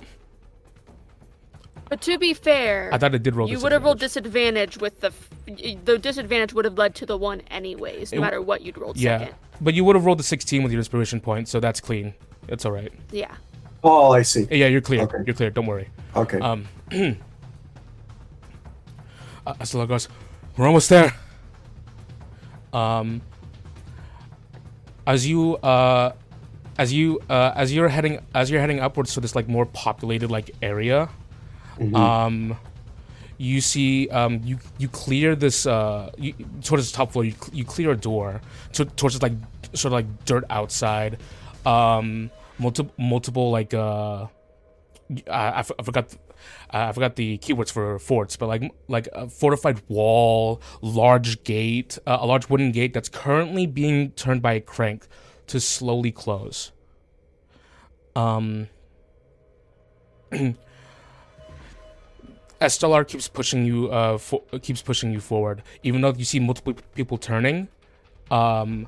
But 1.90 2.02
to 2.04 2.18
be 2.18 2.34
fair, 2.34 2.90
I 2.94 2.98
thought 2.98 3.14
it 3.14 3.22
did 3.22 3.36
roll. 3.36 3.50
you 3.50 3.60
would 3.60 3.74
have 3.74 3.84
rolled 3.84 4.00
disadvantage 4.00 4.78
with 4.78 5.02
the 5.02 5.08
f- 5.08 5.30
y- 5.46 5.78
the 5.84 5.98
disadvantage 5.98 6.54
would 6.54 6.64
have 6.64 6.78
led 6.78 6.96
to 6.96 7.06
the 7.06 7.18
one 7.18 7.42
anyways, 7.52 8.14
no 8.14 8.18
It- 8.18 8.22
matter 8.22 8.42
what 8.42 8.62
you'd 8.62 8.78
rolled 8.78 8.96
Yeah, 8.98 9.20
second. 9.20 9.36
but 9.60 9.74
you 9.74 9.84
would 9.84 9.98
have 9.98 10.06
rolled 10.06 10.22
a 10.22 10.24
16 10.24 10.64
with 10.64 10.72
your 10.72 10.80
inspiration 10.80 11.20
point, 11.20 11.50
so 11.50 11.60
that's 11.60 11.82
clean. 11.82 12.14
It's 12.48 12.66
all 12.66 12.72
right. 12.72 12.94
Yeah. 13.12 13.36
Oh, 13.84 14.12
I 14.12 14.22
see. 14.22 14.48
Yeah, 14.50 14.68
you're 14.68 14.80
clear. 14.80 15.02
Okay. 15.02 15.18
You're 15.26 15.36
clear. 15.36 15.50
Don't 15.50 15.66
worry. 15.66 15.90
Okay. 16.16 16.40
Um, 16.40 16.66
Estelar 19.60 19.88
goes, 19.88 20.08
"We're 20.58 20.68
almost 20.68 20.90
there." 20.90 21.14
Um, 22.74 23.22
as 25.06 25.28
you 25.28 25.58
uh, 25.58 26.14
as 26.78 26.94
you 26.94 27.20
uh, 27.30 27.52
as 27.56 27.74
you're 27.74 27.90
heading 27.90 28.20
as 28.34 28.50
you're 28.50 28.62
heading 28.62 28.80
upwards 28.80 29.14
to 29.16 29.20
this 29.20 29.36
like 29.36 29.48
more 29.48 29.66
populated 29.66 30.32
like 30.32 30.52
area, 30.62 31.10
um, 31.96 32.58
you 33.38 33.60
see 33.60 34.08
um 34.10 34.42
you 34.44 34.60
you 34.78 34.88
clear 34.88 35.36
this 35.36 35.66
uh 35.66 36.12
you, 36.18 36.34
towards 36.64 36.90
the 36.92 36.96
top 36.96 37.12
floor. 37.12 37.26
You, 37.26 37.34
you 37.52 37.66
clear 37.66 37.92
a 37.92 37.98
door 37.98 38.40
to, 38.74 38.86
towards 38.86 39.16
this, 39.16 39.22
like 39.24 39.34
sort 39.74 39.88
of 39.88 39.94
like 39.94 40.26
dirt 40.26 40.46
outside, 40.50 41.18
um, 41.66 42.30
multiple 42.60 42.94
multiple 42.98 43.52
like 43.52 43.74
uh 43.74 44.28
I, 45.28 45.32
I, 45.32 45.60
f- 45.60 45.72
I 45.78 45.84
forgot 45.84 46.16
uh, 46.74 46.88
I 46.90 46.92
forgot 46.92 47.16
the 47.16 47.38
keywords 47.40 47.72
for 47.72 48.00
forts, 48.00 48.36
but 48.36 48.48
like 48.48 48.72
like 48.88 49.08
a 49.14 49.28
fortified 49.30 49.82
wall, 49.88 50.62
large 50.82 51.44
gate, 51.44 51.98
uh, 52.06 52.18
a 52.22 52.26
large 52.26 52.50
wooden 52.50 52.72
gate 52.72 52.94
that's 52.94 53.10
currently 53.10 53.66
being 53.66 54.12
turned 54.12 54.42
by 54.42 54.54
a 54.54 54.62
crank 54.62 55.08
to 55.48 55.60
slowly 55.60 56.12
close. 56.12 56.72
Um. 58.16 58.68
Estelar 62.62 63.08
keeps 63.08 63.28
pushing 63.28 63.66
you 63.66 63.90
uh 63.90 64.20
fo- 64.20 64.44
keeps 64.62 64.84
pushing 64.84 65.12
you 65.12 65.20
forward, 65.20 65.64
even 65.82 66.02
though 66.02 66.14
you 66.14 66.24
see 66.24 66.40
multiple 66.40 66.76
people 66.94 67.18
turning, 67.18 67.68
um, 68.30 68.88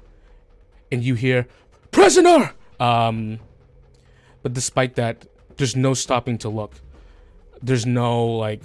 and 0.92 1.04
you 1.04 1.16
hear 1.16 1.48
prisoner. 1.90 2.54
Um, 2.80 3.40
but 4.44 4.54
despite 4.54 4.96
that, 4.96 5.26
there's 5.58 5.76
no 5.76 5.96
stopping 5.96 6.38
to 6.40 6.50
look. 6.50 6.76
There's 7.64 7.86
no 7.86 8.26
like, 8.26 8.62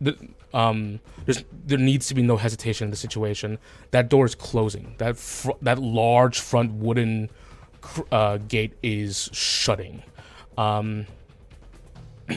the, 0.00 0.16
um, 0.52 1.00
there's 1.24 1.44
there 1.64 1.78
needs 1.78 2.08
to 2.08 2.14
be 2.14 2.22
no 2.22 2.36
hesitation 2.36 2.86
in 2.86 2.90
the 2.90 2.96
situation. 2.96 3.58
That 3.92 4.08
door 4.08 4.26
is 4.26 4.34
closing. 4.34 4.94
That 4.98 5.16
fr- 5.16 5.52
that 5.62 5.78
large 5.78 6.40
front 6.40 6.72
wooden 6.74 7.30
cr- 7.80 8.02
uh, 8.10 8.36
gate 8.38 8.74
is 8.82 9.30
shutting. 9.32 10.02
Um, 10.58 11.06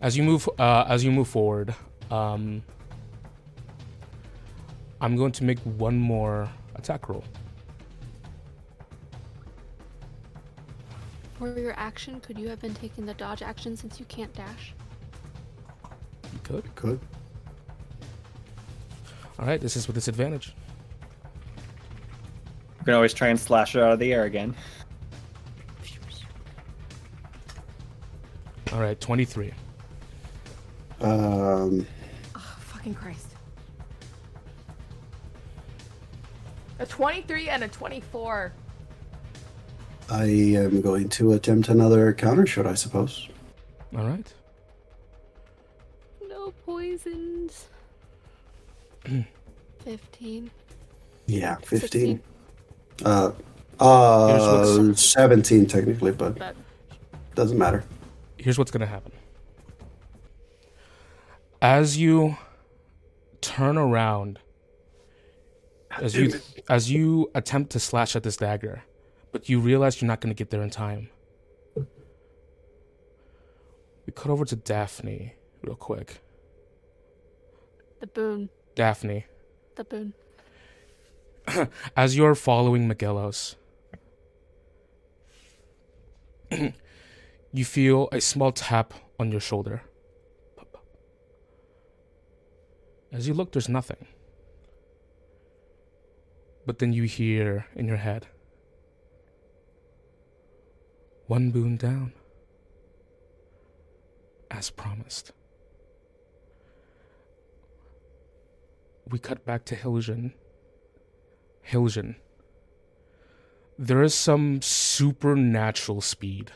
as 0.00 0.16
you 0.16 0.22
move 0.22 0.48
uh, 0.58 0.84
as 0.86 1.02
you 1.02 1.10
move 1.10 1.28
forward, 1.28 1.74
um, 2.10 2.62
I'm 5.00 5.16
going 5.16 5.32
to 5.32 5.44
make 5.44 5.58
one 5.60 5.98
more 5.98 6.48
attack 6.76 7.08
roll. 7.08 7.24
For 11.44 11.60
your 11.60 11.74
action, 11.78 12.20
could 12.20 12.38
you 12.38 12.48
have 12.48 12.58
been 12.58 12.72
taking 12.72 13.04
the 13.04 13.12
dodge 13.12 13.42
action 13.42 13.76
since 13.76 14.00
you 14.00 14.06
can't 14.06 14.32
dash? 14.32 14.72
You 16.32 16.38
could. 16.42 16.74
Could. 16.74 16.98
All 19.38 19.44
right, 19.44 19.60
this 19.60 19.76
is 19.76 19.86
with 19.86 19.94
disadvantage. 19.94 20.54
You 22.78 22.84
can 22.86 22.94
always 22.94 23.12
try 23.12 23.28
and 23.28 23.38
slash 23.38 23.76
it 23.76 23.82
out 23.82 23.92
of 23.92 23.98
the 23.98 24.14
air 24.14 24.24
again. 24.24 24.54
All 28.72 28.80
right, 28.80 28.98
23. 28.98 29.52
Um, 31.02 31.86
Oh, 32.34 32.56
fucking 32.58 32.94
Christ. 32.94 33.26
A 36.78 36.86
23 36.86 37.50
and 37.50 37.64
a 37.64 37.68
24. 37.68 38.50
I 40.10 40.24
am 40.24 40.80
going 40.80 41.08
to 41.10 41.32
attempt 41.32 41.68
another 41.68 42.12
counter 42.12 42.46
shot, 42.46 42.66
I 42.66 42.74
suppose. 42.74 43.28
All 43.96 44.04
right. 44.06 44.32
No 46.28 46.52
poisons. 46.66 47.68
15. 49.84 50.50
Yeah, 51.26 51.56
15. 51.56 51.80
16. 51.80 52.22
Uh, 53.04 53.32
uh, 53.80 54.94
17 54.94 55.66
technically, 55.66 56.12
but 56.12 56.38
But 56.38 56.56
doesn't 57.34 57.58
matter. 57.58 57.84
Here's 58.36 58.58
what's 58.58 58.70
going 58.70 58.80
to 58.80 58.86
happen. 58.86 59.12
As 61.60 61.96
you 61.96 62.36
turn 63.40 63.78
around, 63.78 64.38
as 65.90 66.14
you 66.14 66.34
as 66.68 66.90
you 66.90 67.30
attempt 67.34 67.72
to 67.72 67.80
slash 67.80 68.14
at 68.14 68.22
this 68.22 68.36
dagger, 68.36 68.82
but 69.34 69.48
you 69.48 69.58
realize 69.58 70.00
you're 70.00 70.06
not 70.06 70.20
going 70.20 70.32
to 70.32 70.38
get 70.38 70.50
there 70.50 70.62
in 70.62 70.70
time. 70.70 71.08
We 71.74 71.82
cut 74.14 74.30
over 74.30 74.44
to 74.44 74.54
Daphne 74.54 75.34
real 75.60 75.74
quick. 75.74 76.20
the 77.98 78.06
boon. 78.06 78.48
Daphne, 78.76 79.24
The 79.74 79.82
boon. 79.82 80.14
as 81.96 82.16
you're 82.16 82.36
following 82.36 82.88
Miguelos, 82.88 83.56
you 87.52 87.64
feel 87.64 88.08
a 88.12 88.20
small 88.20 88.52
tap 88.52 88.94
on 89.18 89.32
your 89.32 89.40
shoulder. 89.40 89.82
As 93.12 93.26
you 93.26 93.34
look, 93.34 93.50
there's 93.50 93.68
nothing. 93.68 94.06
But 96.64 96.78
then 96.78 96.92
you 96.92 97.02
hear 97.02 97.66
in 97.74 97.88
your 97.88 97.96
head 97.96 98.28
one 101.26 101.50
boon 101.50 101.76
down, 101.76 102.12
as 104.50 104.70
promised. 104.70 105.32
We 109.08 109.18
cut 109.18 109.44
back 109.44 109.64
to 109.66 109.76
Hiljan. 109.76 110.32
Hiljan. 111.70 112.16
There 113.78 114.02
is 114.02 114.14
some 114.14 114.62
supernatural 114.62 116.00
speed 116.00 116.52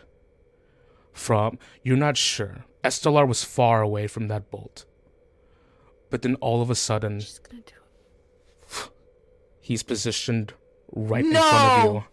from 1.13 1.59
you're 1.83 1.97
not 1.97 2.17
sure. 2.17 2.65
Estelar 2.85 3.27
was 3.27 3.43
far 3.45 3.83
away 3.83 4.07
from 4.07 4.29
that 4.29 4.51
bolt. 4.51 4.85
But 6.11 6.23
then 6.23 6.37
all 6.37 6.63
of 6.63 6.71
a 6.71 6.75
sudden 6.75 7.21
She's 7.21 7.39
gonna 7.41 7.63
do 7.63 7.73
it. 8.83 8.91
he's 9.61 9.83
positioned 9.83 10.55
right 10.93 11.25
in 11.25 11.33
front 11.33 11.47
of 11.47 11.85
No! 11.85 11.93
you. 11.93 12.05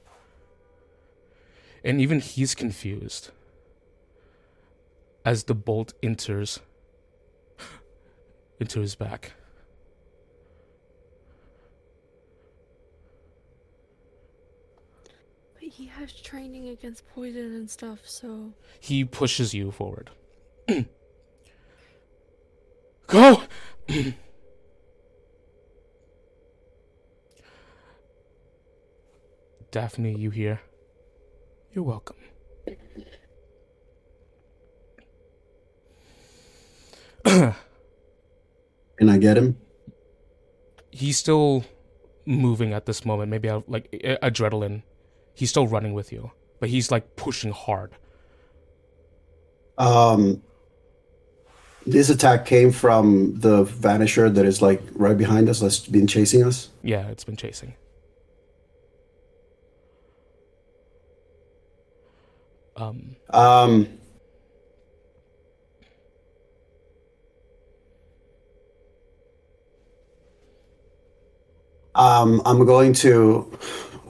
And 1.85 2.01
even 2.01 2.19
he's 2.19 2.53
confused 2.55 3.29
as 5.23 5.43
the 5.43 5.53
bolt 5.53 5.93
enters 6.01 6.59
into 8.59 8.79
his 8.79 8.95
back. 8.95 9.33
But 15.53 15.61
he 15.61 15.85
has 15.85 16.11
training 16.11 16.69
against 16.69 17.07
poison 17.07 17.53
and 17.53 17.69
stuff, 17.69 17.99
so. 18.03 18.53
He 18.79 19.05
pushes 19.05 19.53
you 19.53 19.69
forward. 19.69 20.09
Go! 23.05 23.43
Daphne, 29.69 30.17
you 30.17 30.31
here? 30.31 30.61
You're 31.75 31.83
welcome. 31.83 32.15
Can 37.25 39.09
I 39.09 39.17
get 39.17 39.35
him? 39.35 39.57
He's 40.89 41.17
still 41.17 41.65
moving 42.25 42.71
at 42.71 42.85
this 42.85 43.03
moment, 43.03 43.29
maybe 43.29 43.49
out 43.49 43.67
like 43.67 43.91
adrenaline. 43.91 44.83
He's 45.33 45.49
still 45.49 45.67
running 45.67 45.93
with 45.93 46.13
you, 46.13 46.31
but 46.61 46.69
he's 46.69 46.91
like 46.91 47.17
pushing 47.17 47.51
hard. 47.51 47.91
Um, 49.77 50.41
this 51.85 52.09
attack 52.09 52.45
came 52.45 52.71
from 52.71 53.37
the 53.41 53.65
Vanisher 53.65 54.33
that 54.33 54.45
is 54.45 54.61
like 54.61 54.81
right 54.93 55.17
behind 55.17 55.49
us, 55.49 55.59
that's 55.59 55.85
been 55.85 56.07
chasing 56.07 56.45
us. 56.45 56.69
Yeah, 56.83 57.09
it's 57.09 57.25
been 57.25 57.35
chasing. 57.35 57.73
Um, 62.75 63.15
Um, 63.29 63.87
um, 71.95 72.41
I'm 72.45 72.65
going 72.65 72.93
to. 72.93 73.57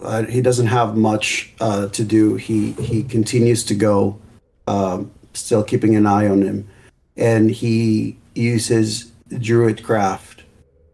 Uh, 0.02 0.24
he 0.24 0.42
doesn't 0.42 0.68
have 0.68 0.96
much 0.96 1.54
uh, 1.60 1.88
to 1.90 2.04
do. 2.04 2.36
He 2.36 2.72
he 2.74 3.04
continues 3.04 3.64
to 3.66 3.76
go, 3.76 4.20
um, 4.68 5.12
still 5.34 5.64
keeping 5.64 5.96
an 5.96 6.06
eye 6.08 6.28
on 6.28 6.42
him, 6.42 6.68
and 7.18 7.52
he 7.52 8.18
uses 8.34 9.12
Druidcraft 9.30 10.42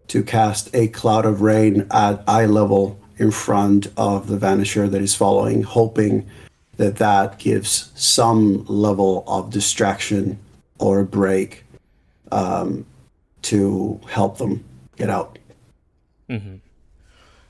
to 0.07 0.23
cast 0.23 0.73
a 0.75 0.87
cloud 0.89 1.25
of 1.25 1.41
rain 1.41 1.87
at 1.91 2.23
eye 2.27 2.45
level 2.45 2.99
in 3.17 3.31
front 3.31 3.87
of 3.97 4.27
the 4.27 4.37
vanisher 4.37 4.89
that 4.89 5.01
is 5.01 5.15
following, 5.15 5.63
hoping 5.63 6.29
that 6.81 6.97
that 6.97 7.37
gives 7.37 7.91
some 7.95 8.65
level 8.65 9.23
of 9.27 9.51
distraction 9.51 10.39
or 10.79 10.99
a 10.99 11.05
break 11.05 11.63
um, 12.31 12.85
to 13.43 13.99
help 14.09 14.37
them 14.37 14.63
get 14.97 15.09
out. 15.09 15.37
mhm. 16.29 16.59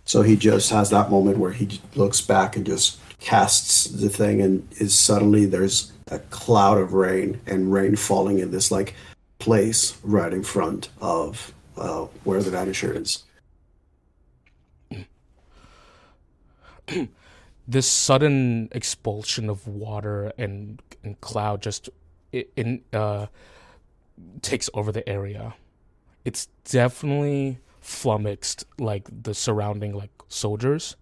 So 0.03 0.21
he 0.23 0.35
just 0.35 0.71
has 0.71 0.89
that 0.89 1.09
moment 1.09 1.37
where 1.37 1.53
he 1.53 1.79
looks 1.95 2.19
back 2.19 2.57
and 2.57 2.65
just 2.65 2.99
casts 3.19 3.85
the 3.85 4.09
thing, 4.09 4.41
and 4.41 4.67
is 4.77 4.93
suddenly 4.93 5.45
there's 5.45 5.93
a 6.07 6.19
cloud 6.19 6.77
of 6.77 6.93
rain 6.93 7.39
and 7.45 7.71
rain 7.71 7.95
falling 7.95 8.39
in 8.39 8.51
this 8.51 8.71
like 8.71 8.95
place 9.39 9.97
right 10.03 10.33
in 10.33 10.43
front 10.43 10.89
of 10.99 11.53
uh, 11.77 12.01
where 12.25 12.41
the 12.41 12.51
vanisher 12.51 12.93
is. 12.95 13.23
this 17.71 17.87
sudden 17.87 18.67
expulsion 18.73 19.49
of 19.49 19.67
water 19.67 20.33
and, 20.37 20.81
and 21.03 21.19
cloud 21.21 21.61
just 21.61 21.89
in 22.31 22.81
uh 22.93 23.27
takes 24.41 24.69
over 24.73 24.91
the 24.91 25.07
area. 25.07 25.55
It's 26.25 26.47
definitely 26.65 27.59
flummoxed 27.79 28.65
like 28.77 29.09
the 29.23 29.33
surrounding 29.33 29.93
like 29.93 30.11
soldiers, 30.27 30.95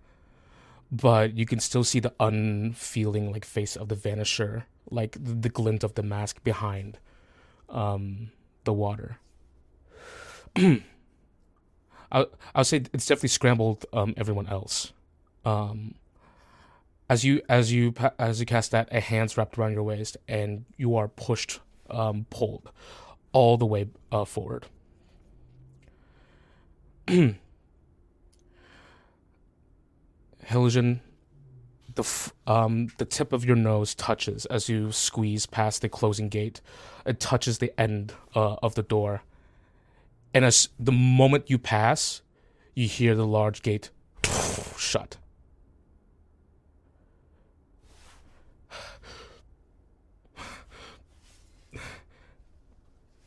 but 0.91 1.35
you 1.37 1.45
can 1.45 1.59
still 1.59 1.83
see 1.83 1.99
the 1.99 2.13
unfeeling 2.19 3.31
like 3.31 3.45
face 3.45 3.75
of 3.75 3.89
the 3.89 3.95
vanisher, 3.95 4.63
like 4.89 5.17
the, 5.19 5.49
glint 5.49 5.83
of 5.83 5.95
the 5.95 6.03
mask 6.03 6.43
behind 6.43 6.99
um 7.67 8.31
the 8.63 8.73
water. 8.73 9.17
I 10.55 12.25
I'll 12.55 12.63
say 12.63 12.83
it's 12.93 13.05
definitely 13.07 13.29
scrambled 13.29 13.85
um 13.91 14.13
everyone 14.17 14.47
else. 14.47 14.93
Um 15.45 15.95
as 17.09 17.25
you 17.25 17.41
as 17.49 17.73
you 17.73 17.93
as 18.19 18.39
you 18.39 18.45
cast 18.45 18.71
that, 18.71 18.87
a 18.91 18.99
hand's 18.99 19.35
wrapped 19.35 19.57
around 19.57 19.73
your 19.73 19.83
waist, 19.83 20.15
and 20.27 20.65
you 20.77 20.95
are 20.95 21.07
pushed, 21.07 21.59
um, 21.89 22.27
pulled, 22.29 22.69
all 23.33 23.57
the 23.57 23.65
way 23.65 23.87
uh, 24.11 24.25
forward. 24.25 24.67
Hiljan, 30.45 30.99
the 31.95 32.03
f- 32.03 32.33
um 32.45 32.89
the 32.99 33.05
tip 33.05 33.33
of 33.33 33.43
your 33.43 33.55
nose 33.55 33.95
touches 33.95 34.45
as 34.45 34.69
you 34.69 34.91
squeeze 34.91 35.47
past 35.47 35.81
the 35.81 35.89
closing 35.89 36.29
gate. 36.29 36.61
It 37.05 37.19
touches 37.19 37.57
the 37.57 37.77
end 37.79 38.13
uh, 38.35 38.57
of 38.61 38.75
the 38.75 38.83
door, 38.83 39.23
and 40.31 40.45
as 40.45 40.69
the 40.79 40.91
moment 40.91 41.49
you 41.49 41.57
pass, 41.57 42.21
you 42.75 42.87
hear 42.87 43.15
the 43.15 43.25
large 43.25 43.63
gate 43.63 43.89
shut. 44.77 45.17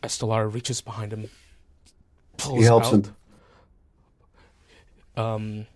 Estelar 0.02 0.48
reaches 0.48 0.80
behind 0.80 1.12
him, 1.12 1.28
pulls 2.36 2.64
helps 2.64 2.88
out. 2.88 2.94
him. 2.94 3.16
Um, 5.14 5.66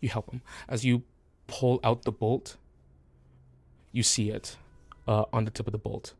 you 0.00 0.08
help 0.08 0.30
him 0.30 0.42
as 0.68 0.84
you 0.84 1.02
pull 1.46 1.80
out 1.82 2.02
the 2.02 2.12
bolt. 2.12 2.56
You 3.92 4.02
see 4.02 4.30
it 4.30 4.56
uh, 5.06 5.24
on 5.32 5.44
the 5.44 5.50
tip 5.50 5.66
of 5.66 5.72
the 5.72 5.78
bolt, 5.78 6.14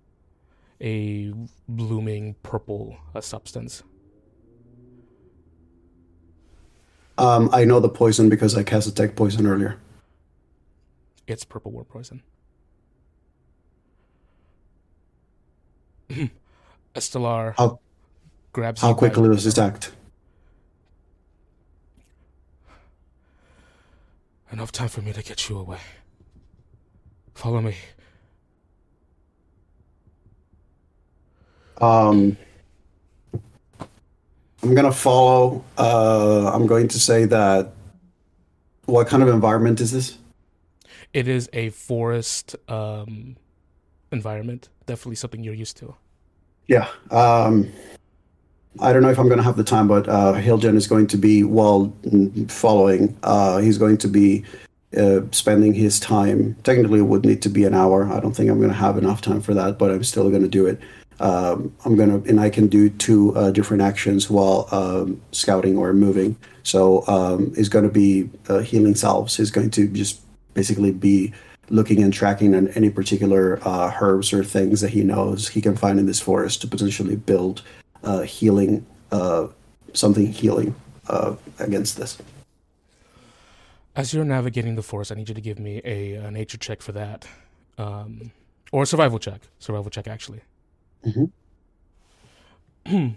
a 0.81 1.33
blooming 1.69 2.37
purple 2.43 2.97
uh, 3.15 3.21
substance. 3.21 3.83
Um, 7.17 7.49
I 7.53 7.65
know 7.65 7.79
the 7.79 7.89
poison 7.89 8.29
because 8.29 8.57
I 8.57 8.65
cast 8.65 8.89
detect 8.89 9.17
poison 9.17 9.47
earlier. 9.47 9.79
It's 11.27 11.45
purple 11.45 11.71
worm 11.73 11.85
poison. 11.85 12.23
Estelar 16.95 17.55
How 17.57 17.81
grabs 18.53 18.81
how 18.81 18.95
quickly 18.95 19.29
does 19.29 19.45
this 19.45 19.59
act? 19.59 19.93
Enough 24.53 24.71
time 24.71 24.89
for 24.89 25.03
me 25.03 25.13
to 25.13 25.23
get 25.23 25.49
you 25.49 25.59
away. 25.59 25.81
Follow 27.35 27.61
me. 27.61 27.75
Um, 31.81 32.37
I'm 34.63 34.75
gonna 34.75 34.93
follow. 34.93 35.65
Uh, 35.77 36.53
I'm 36.55 36.67
going 36.67 36.87
to 36.89 37.01
say 37.01 37.25
that. 37.25 37.73
What 38.87 39.09
kind 39.09 39.23
of 39.23 39.29
environment 39.31 39.81
is 39.81 39.93
this? 39.93 40.19
It 41.13 41.27
is 41.27 41.49
a 41.53 41.71
forest 41.71 42.55
um, 42.69 43.37
environment. 44.13 44.69
Definitely 44.87 45.17
something 45.17 45.43
you're 45.43 45.55
used 45.55 45.79
to. 45.79 45.97
Yeah. 46.67 46.89
Um, 47.11 47.71
I 48.81 48.93
don't 48.93 49.03
know 49.03 49.11
if 49.11 49.19
I'm 49.19 49.29
going 49.29 49.39
to 49.39 49.45
have 49.45 49.57
the 49.57 49.65
time, 49.65 49.87
but 49.87 50.09
uh, 50.09 50.35
Hiljan 50.35 50.75
is 50.77 50.87
going 50.87 51.07
to 51.09 51.17
be 51.17 51.45
while 51.45 51.95
following. 52.49 53.17
Uh, 53.23 53.59
he's 53.59 53.79
going 53.79 53.99
to 53.99 54.09
be 54.09 54.45
uh, 54.97 55.21
spending 55.31 55.75
his 55.75 56.01
time. 56.01 56.57
Technically, 56.65 56.99
it 56.99 57.05
would 57.05 57.25
need 57.25 57.43
to 57.43 57.49
be 57.49 57.65
an 57.65 57.75
hour. 57.75 58.11
I 58.11 58.21
don't 58.21 58.35
think 58.35 58.51
I'm 58.51 58.59
going 58.59 58.71
to 58.71 58.77
have 58.77 58.99
enough 58.99 59.21
time 59.21 59.41
for 59.41 59.55
that, 59.55 59.79
but 59.79 59.91
I'm 59.91 60.03
still 60.05 60.29
going 60.31 60.43
to 60.43 60.49
do 60.49 60.67
it. 60.67 60.81
Um, 61.21 61.73
I'm 61.85 61.95
gonna, 61.97 62.17
and 62.27 62.41
I 62.41 62.51
can 62.51 62.67
do 62.67 62.91
two 62.91 63.37
uh, 63.37 63.53
different 63.53 63.83
actions 63.83 64.29
while 64.29 64.69
um, 64.73 65.23
scouting 65.31 65.79
or 65.79 65.93
moving. 65.93 66.37
So 66.65 67.07
um, 67.07 67.53
going 67.53 67.85
to 67.85 67.91
be 67.91 68.29
uh, 68.49 68.59
healing 68.61 68.97
salves. 68.97 69.37
He's 69.37 69.53
going 69.53 69.71
to 69.71 69.87
just 69.89 70.21
basically 70.55 70.91
be 70.91 71.33
looking 71.71 72.03
and 72.03 72.13
tracking 72.13 72.55
on 72.55 72.69
any 72.69 72.91
particular 72.91 73.59
uh, 73.67 73.93
herbs 74.01 74.33
or 74.33 74.45
things 74.45 74.81
that 74.81 74.91
he 74.91 75.03
knows 75.03 75.49
he 75.49 75.61
can 75.61 75.77
find 75.77 75.99
in 75.99 76.07
this 76.07 76.21
forest 76.21 76.61
to 76.61 76.67
potentially 76.69 77.17
build 77.17 77.63
uh, 78.03 78.23
healing, 78.23 78.85
uh, 79.13 79.47
something 79.93 80.27
healing 80.33 80.75
uh, 81.09 81.35
against 81.59 81.97
this. 81.97 82.19
As 83.97 84.13
you're 84.13 84.25
navigating 84.25 84.75
the 84.75 84.83
forest, 84.83 85.13
I 85.13 85.15
need 85.15 85.29
you 85.29 85.35
to 85.35 85.41
give 85.41 85.59
me 85.59 85.81
a, 85.85 86.15
a 86.15 86.31
nature 86.31 86.59
check 86.59 86.83
for 86.83 86.93
that, 86.93 87.27
um, 87.79 88.33
or 88.73 88.83
a 88.83 88.87
survival 88.87 89.19
check. 89.19 89.41
Survival 89.59 89.91
check, 89.91 90.09
actually. 90.09 90.41
Mhm. 91.07 91.31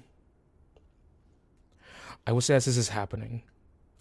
I 2.27 2.31
will 2.31 2.41
say 2.41 2.55
as 2.55 2.65
this 2.65 2.77
is 2.77 2.89
happening, 2.89 3.43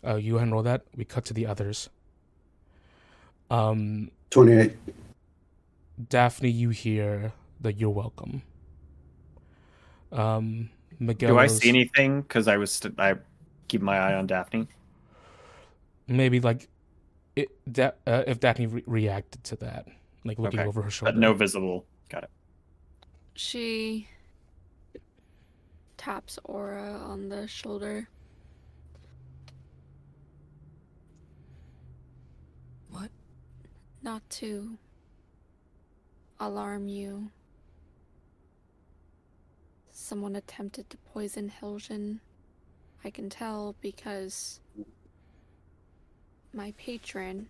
uh, 0.06 0.16
you 0.16 0.38
and 0.38 0.52
roll 0.52 0.62
that. 0.64 0.82
We 0.96 1.04
cut 1.04 1.24
to 1.26 1.34
the 1.34 1.46
others. 1.46 1.88
Um, 3.50 4.10
28. 4.30 4.76
Daphne, 6.08 6.50
you 6.50 6.70
hear 6.70 7.32
that 7.60 7.78
you're 7.78 7.90
welcome. 7.90 8.42
Um, 10.12 10.70
Miguel. 10.98 11.30
Do 11.30 11.38
I 11.38 11.46
see 11.46 11.68
anything? 11.68 12.22
Because 12.22 12.48
I 12.48 12.56
was 12.56 12.70
st- 12.70 12.98
I 12.98 13.14
keep 13.68 13.82
my 13.82 13.96
eye 13.98 14.14
on 14.14 14.26
Daphne. 14.26 14.66
Maybe 16.06 16.40
like, 16.40 16.68
it, 17.34 17.48
da- 17.70 17.92
uh, 18.06 18.24
if 18.26 18.40
Daphne 18.40 18.66
re- 18.66 18.84
reacted 18.86 19.42
to 19.44 19.56
that, 19.56 19.86
like 20.24 20.38
looking 20.38 20.60
Okay. 20.60 20.68
over 20.68 20.82
her 20.82 20.90
shoulder. 20.90 21.12
But 21.12 21.18
no 21.18 21.34
visible. 21.34 21.84
Got 22.08 22.24
it. 22.24 22.30
She 23.34 24.08
taps 25.96 26.38
Aura 26.44 27.00
on 27.04 27.28
the 27.28 27.48
shoulder. 27.48 28.08
What? 32.90 33.10
Not 34.06 34.30
to 34.30 34.78
alarm 36.38 36.86
you. 36.86 37.32
Someone 39.90 40.36
attempted 40.36 40.88
to 40.90 40.96
poison 41.12 41.50
Hiljan. 41.60 42.20
I 43.02 43.10
can 43.10 43.28
tell 43.28 43.74
because 43.80 44.60
my 46.54 46.72
patron 46.78 47.48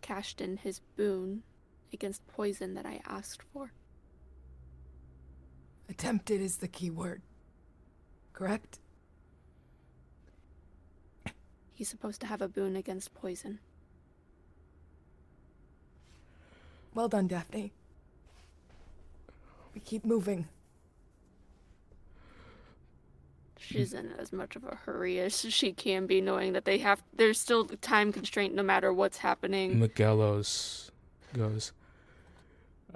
cashed 0.00 0.40
in 0.40 0.56
his 0.56 0.80
boon 0.96 1.44
against 1.92 2.26
poison 2.26 2.74
that 2.74 2.84
I 2.84 3.00
asked 3.06 3.44
for. 3.52 3.70
Attempted 5.88 6.40
is 6.40 6.56
the 6.56 6.66
key 6.66 6.90
word. 6.90 7.22
Correct? 8.32 8.80
He's 11.74 11.88
supposed 11.88 12.20
to 12.22 12.26
have 12.26 12.42
a 12.42 12.48
boon 12.48 12.74
against 12.74 13.14
poison. 13.14 13.60
Well 16.94 17.08
done, 17.08 17.28
Daphne. 17.28 17.72
We 19.74 19.80
keep 19.80 20.04
moving. 20.04 20.48
She's 23.58 23.92
in 23.92 24.12
as 24.18 24.32
much 24.32 24.56
of 24.56 24.64
a 24.64 24.74
hurry 24.74 25.20
as 25.20 25.38
she 25.38 25.72
can 25.72 26.06
be, 26.06 26.20
knowing 26.20 26.54
that 26.54 26.64
they 26.64 26.78
have. 26.78 27.02
There's 27.14 27.38
still 27.38 27.66
time 27.66 28.12
constraint 28.12 28.54
no 28.54 28.62
matter 28.62 28.92
what's 28.92 29.18
happening. 29.18 29.78
Miguelos 29.78 30.90
goes, 31.36 31.72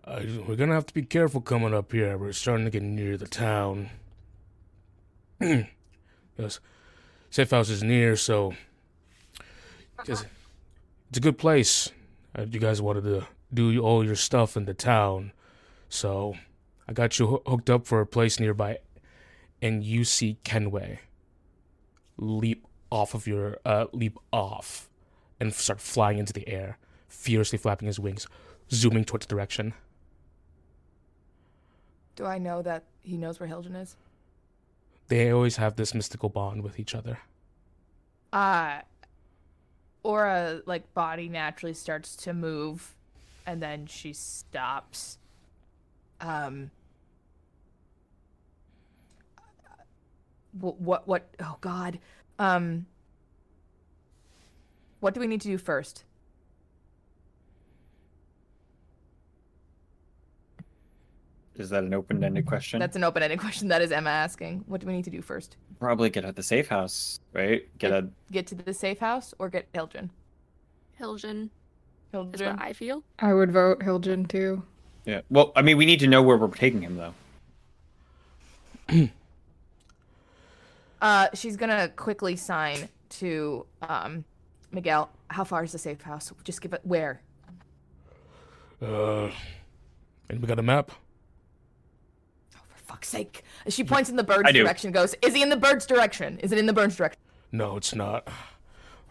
uh, 0.05 0.23
We're 0.49 0.57
gonna 0.57 0.75
have 0.75 0.87
to 0.87 0.95
be 0.95 1.03
careful 1.03 1.41
coming 1.41 1.75
up 1.75 1.93
here. 1.93 2.19
We're 2.19 2.33
starting 2.33 2.65
to 2.65 2.71
get 2.71 2.83
near 2.83 3.17
the 3.17 3.29
town. 3.29 3.91
goes, 5.41 6.61
Safe 7.31 7.51
house 7.51 7.69
is 7.69 7.83
near, 7.83 8.17
so. 8.17 8.55
Cause 9.99 10.25
it's 11.09 11.19
a 11.19 11.21
good 11.21 11.39
place. 11.39 11.91
Uh, 12.37 12.47
you 12.51 12.59
guys 12.59 12.83
wanted 12.83 13.05
to 13.05 13.27
do 13.55 13.79
all 13.81 14.05
your 14.05 14.17
stuff 14.17 14.57
in 14.57 14.65
the 14.65 14.75
town, 14.75 15.33
so 15.89 16.35
I 16.89 16.93
got 16.93 17.19
you 17.19 17.43
hooked 17.47 17.71
up 17.71 17.87
for 17.87 18.01
a 18.01 18.07
place 18.07 18.39
nearby. 18.41 18.79
And 19.63 19.83
you 19.83 20.05
see 20.05 20.37
Kenway 20.45 21.01
leap 22.19 22.67
off 22.91 23.15
of 23.15 23.27
your 23.27 23.59
uh, 23.65 23.87
leap 23.93 24.19
off 24.33 24.91
and 25.41 25.55
start 25.55 25.81
flying 25.81 26.19
into 26.19 26.33
the 26.33 26.47
air, 26.49 26.79
fiercely 27.09 27.59
flapping 27.59 27.87
his 27.87 27.99
wings, 27.99 28.27
zooming 28.71 29.05
towards 29.05 29.27
the 29.27 29.35
direction. 29.35 29.75
Do 32.17 32.25
I 32.25 32.39
know 32.39 32.63
that 32.63 32.85
he 33.01 33.17
knows 33.17 33.41
where 33.41 33.49
Hiljan 33.49 33.81
is? 33.81 33.97
They 35.09 35.31
always 35.31 35.57
have 35.57 35.77
this 35.77 35.95
mystical 35.95 36.29
bond 36.29 36.63
with 36.63 36.79
each 36.79 36.95
other. 36.95 37.19
Uh 38.33 38.81
Aura 40.03 40.61
like 40.67 40.93
body 40.93 41.29
naturally 41.29 41.73
starts 41.75 42.15
to 42.17 42.35
move 42.35 42.95
and 43.47 43.63
then 43.63 43.87
she 43.87 44.13
stops. 44.13 45.19
Um 46.21 46.71
what 50.53 50.81
what, 50.81 51.09
what 51.09 51.35
oh 51.41 51.57
god. 51.61 51.99
Um 52.39 52.87
what 55.01 55.15
do 55.15 55.21
we 55.21 55.27
need 55.27 55.41
to 55.43 55.49
do 55.49 55.59
first? 55.59 56.05
Is 61.57 61.71
that 61.71 61.85
an 61.85 61.95
open-ended 61.95 62.47
question? 62.47 62.81
That's 62.81 62.97
an 62.97 63.05
open-ended 63.05 63.39
question. 63.39 63.69
That 63.69 63.81
is 63.81 63.93
Emma 63.93 64.11
asking. 64.11 64.65
What 64.67 64.81
do 64.81 64.89
we 64.89 64.93
need 64.93 65.05
to 65.05 65.11
do 65.11 65.23
first? 65.23 65.57
Probably 65.79 66.11
get 66.11 66.25
at 66.25 66.35
the 66.35 66.43
safe 66.43 66.69
house, 66.69 67.21
right? 67.33 67.63
Get 67.79 67.93
a 67.93 68.09
Get 68.33 68.49
to 68.49 68.55
the 68.57 68.75
safe 68.75 68.99
house 68.99 69.35
or 69.39 69.49
get 69.49 69.69
Hildren? 69.73 70.11
Hiljan 71.01 71.51
is 72.33 72.41
what 72.43 72.61
I 72.61 72.73
feel. 72.73 73.03
I 73.19 73.35
would 73.35 73.51
vote 73.53 73.81
Hiljan 73.81 74.29
too. 74.29 74.63
yeah. 75.05 75.21
Well, 75.31 75.53
I 75.57 75.63
mean, 75.63 75.77
we 75.77 75.87
need 75.87 76.01
to 76.01 76.07
know 76.07 76.23
where 76.23 76.37
we're 76.37 76.49
taking 76.49 76.83
him, 76.83 76.97
though. 78.89 79.09
Uh, 81.03 81.29
she's 81.35 81.57
gonna 81.57 81.89
quickly 81.91 82.35
sign 82.35 82.89
to 83.11 83.67
um, 83.83 84.25
Miguel. 84.73 85.11
How 85.29 85.45
far 85.45 85.63
is 85.63 85.73
the 85.73 85.79
safe 85.79 86.01
house? 86.01 86.33
Just 86.45 86.63
give 86.63 86.73
it 86.73 86.81
where. 86.83 87.21
Uh, 88.81 89.31
and 90.31 90.41
we 90.41 90.47
got 90.47 90.59
a 90.59 90.63
map. 90.63 90.93
Oh, 92.57 92.61
for 92.75 92.79
fuck's 92.85 93.09
sake! 93.09 93.43
She 93.69 93.85
points 93.85 94.09
in 94.09 94.17
the 94.17 94.25
bird's 94.25 94.49
I 94.49 94.53
do. 94.53 94.63
direction. 94.63 94.93
Goes. 94.93 95.15
Is 95.21 95.35
he 95.35 95.43
in 95.43 95.51
the 95.51 95.57
bird's 95.59 95.85
direction? 95.85 96.39
Is 96.39 96.53
it 96.53 96.59
in 96.59 96.65
the 96.65 96.73
bird's 96.73 96.97
direction? 96.97 97.21
No, 97.53 97.77
it's 97.77 97.95
not. 97.95 98.27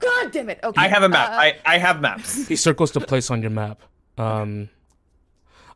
God 0.03 0.31
damn 0.31 0.49
it! 0.49 0.59
Okay. 0.63 0.81
I 0.81 0.87
have 0.87 1.03
a 1.03 1.09
map. 1.09 1.29
uh, 1.29 1.33
I 1.33 1.55
I 1.65 1.77
have 1.77 2.01
maps. 2.01 2.47
He 2.51 2.55
circles 2.55 2.91
the 2.91 2.99
place 3.01 3.31
on 3.31 3.41
your 3.41 3.51
map. 3.51 3.81
Um, 4.17 4.69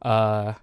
uh, 0.01 0.53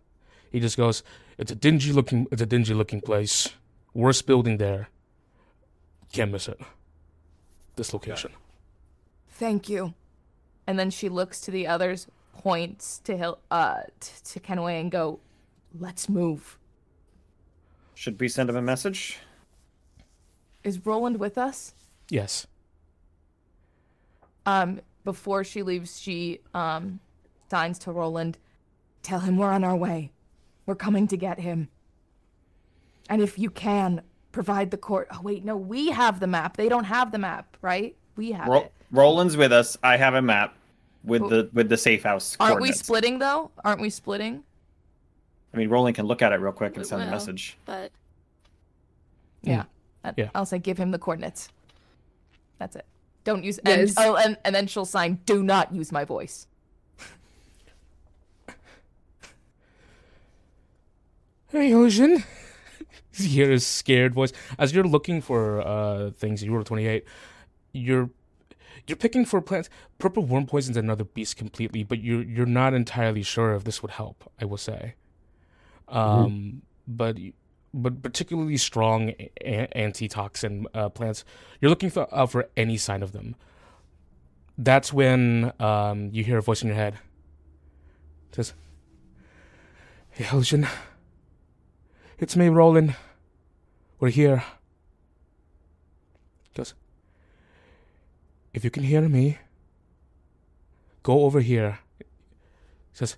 he 0.53 0.61
just 0.61 0.77
goes, 0.77 1.03
"It's 1.39 1.51
a 1.51 1.55
dingy 1.57 1.93
looking. 1.93 2.27
It's 2.31 2.43
a 2.43 2.47
dingy 2.47 2.75
looking 2.75 3.01
place. 3.01 3.49
Worst 3.95 4.27
building 4.27 4.59
there. 4.59 4.89
Can't 6.13 6.31
miss 6.33 6.49
it. 6.49 6.61
This 7.77 7.93
location." 7.93 8.33
Thank 9.31 9.69
you. 9.69 9.95
And 10.67 10.79
then 10.79 10.91
she 10.91 11.09
looks 11.09 11.41
to 11.43 11.51
the 11.51 11.67
others, 11.67 12.07
points 12.33 13.01
to 13.05 13.17
Hill, 13.17 13.39
uh, 13.51 13.83
t- 14.01 14.13
to 14.33 14.41
Kenway, 14.41 14.81
and 14.81 14.91
go, 14.91 15.19
"Let's 15.79 16.09
move." 16.09 16.59
Should 17.95 18.21
we 18.21 18.29
send 18.29 18.49
him 18.51 18.57
a 18.57 18.63
message? 18.63 19.19
Is 20.63 20.85
Roland 20.87 21.19
with 21.19 21.37
us? 21.39 21.75
Yes. 22.09 22.47
Um 24.47 24.81
before 25.05 25.45
she 25.45 25.63
leaves 25.63 26.01
she 26.01 26.41
um 26.55 27.01
signs 27.51 27.79
to 27.79 27.93
roland 27.93 28.39
tell 29.03 29.21
him 29.21 29.37
we're 29.37 29.53
on 29.53 29.63
our 29.65 29.77
way. 29.77 30.11
We're 30.67 30.75
coming 30.77 31.07
to 31.09 31.17
get 31.19 31.39
him. 31.39 31.69
And 33.11 33.21
if 33.21 33.39
you 33.39 33.51
can 33.51 34.01
provide 34.33 34.71
the 34.71 34.79
court 34.79 35.09
oh 35.13 35.21
wait 35.23 35.45
no 35.45 35.57
we 35.57 35.91
have 35.91 36.21
the 36.21 36.27
map. 36.27 36.57
They 36.57 36.69
don't 36.71 36.85
have 36.85 37.13
the 37.13 37.19
map 37.19 37.57
right? 37.61 37.95
We 38.17 38.33
have 38.33 38.49
Ro- 38.49 38.61
it. 38.63 38.73
Roland's 38.91 39.37
with 39.37 39.53
us. 39.53 39.77
I 39.83 39.97
have 39.99 40.15
a 40.15 40.23
map 40.23 40.57
with 41.05 41.21
Who- 41.23 41.29
the 41.29 41.51
with 41.53 41.69
the 41.69 41.77
safe 41.77 42.03
house. 42.03 42.35
aren't 42.41 42.63
we 42.63 42.73
splitting 42.73 43.19
though? 43.19 43.51
Aren't 43.65 43.81
we 43.83 43.91
splitting? 43.91 44.43
I 45.53 45.57
mean, 45.59 45.69
Roland 45.69 45.95
can 45.97 46.07
look 46.07 46.23
at 46.23 46.33
it 46.33 46.37
real 46.37 46.51
quick 46.53 46.73
and 46.75 46.79
We 46.83 46.89
send 46.89 47.03
a 47.03 47.11
message. 47.11 47.57
But 47.67 47.93
yeah. 49.43 49.65
I- 50.03 50.15
Yeah. 50.17 50.31
i'll 50.35 50.47
say 50.47 50.59
give 50.59 50.79
him 50.79 50.91
the 50.93 50.99
coordinates. 50.99 51.49
That's 52.59 52.75
it 52.77 52.87
don't 53.25 53.43
use 53.45 53.59
Yes. 53.65 53.97
and, 53.97 54.07
oh 54.07 54.17
and, 54.17 54.37
and 54.45 54.55
then 54.55 54.67
she'll 54.67 54.85
sign 54.85 55.19
do 55.27 55.43
not 55.43 55.75
use 55.75 55.91
my 55.93 56.05
voice 56.05 56.47
Hey, 61.51 61.73
Ocean. 61.73 62.25
you 63.15 63.29
hear 63.29 63.51
his 63.51 63.67
scared 63.67 64.13
voice 64.15 64.33
as 64.59 64.75
you're 64.75 64.85
looking 64.85 65.21
for 65.21 65.61
uh 65.61 66.11
things. 66.11 66.43
You 66.43 66.53
roll 66.53 66.65
twenty 66.65 66.87
eight. 66.87 67.05
You're 67.73 68.11
you're 68.87 68.97
picking 68.97 69.25
for 69.25 69.41
plants. 69.41 69.71
Purple 69.99 70.25
worm 70.25 70.47
poison's 70.47 70.77
another 70.77 71.05
beast 71.05 71.37
completely, 71.37 71.85
but 71.85 72.01
you're 72.03 72.23
you're 72.23 72.47
not 72.47 72.75
entirely 72.75 73.23
sure 73.23 73.55
if 73.55 73.65
this 73.65 73.83
would 73.83 73.93
help. 73.93 74.29
I 74.41 74.45
will 74.47 74.57
say, 74.57 74.95
um, 75.89 76.63
but 76.89 77.17
but 77.75 78.03
particularly 78.03 78.57
strong 78.57 79.11
a- 79.41 79.69
antitoxin 79.77 80.67
uh, 80.75 80.89
plants. 80.89 81.25
You're 81.61 81.71
looking 81.71 81.91
for 81.91 82.07
uh, 82.13 82.27
for 82.27 82.49
any 82.57 82.77
sign 82.77 83.03
of 83.03 83.13
them. 83.13 83.35
That's 84.57 84.93
when 84.93 85.53
um 85.59 86.11
you 86.13 86.23
hear 86.25 86.39
a 86.39 86.43
voice 86.43 86.63
in 86.63 86.69
your 86.69 86.77
head. 86.77 86.95
It 88.31 88.37
says, 88.37 88.55
"Hey, 90.11 90.27
Ocean." 90.33 90.67
It's 92.17 92.37
me, 92.37 92.49
Roland. 92.49 92.95
We're 93.99 94.11
here. 94.11 94.45
Goes. 96.55 96.75
If 98.53 98.63
you 98.63 98.71
can 98.71 98.85
hear 98.85 99.03
me, 99.09 99.39
go 101.03 101.25
over 101.25 101.41
here. 101.41 101.81
Says. 102.93 103.17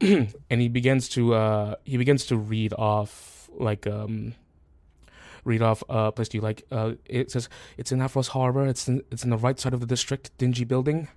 and 0.00 0.60
he 0.60 0.68
begins 0.68 1.08
to 1.10 1.34
uh 1.34 1.74
he 1.84 1.96
begins 1.96 2.26
to 2.26 2.36
read 2.36 2.72
off 2.74 3.48
like 3.56 3.86
um 3.86 4.34
read 5.44 5.62
off 5.62 5.82
uh 5.88 6.10
place 6.10 6.28
do 6.28 6.38
you 6.38 6.42
like 6.42 6.64
uh 6.70 6.92
it 7.06 7.30
says 7.30 7.48
it's 7.76 7.90
in 7.90 7.98
Afros 7.98 8.28
Harbor, 8.28 8.66
it's 8.66 8.86
in 8.88 9.02
it's 9.10 9.24
in 9.24 9.30
the 9.30 9.36
right 9.36 9.58
side 9.58 9.74
of 9.74 9.80
the 9.80 9.86
district, 9.86 10.30
dingy 10.38 10.64
building. 10.64 11.08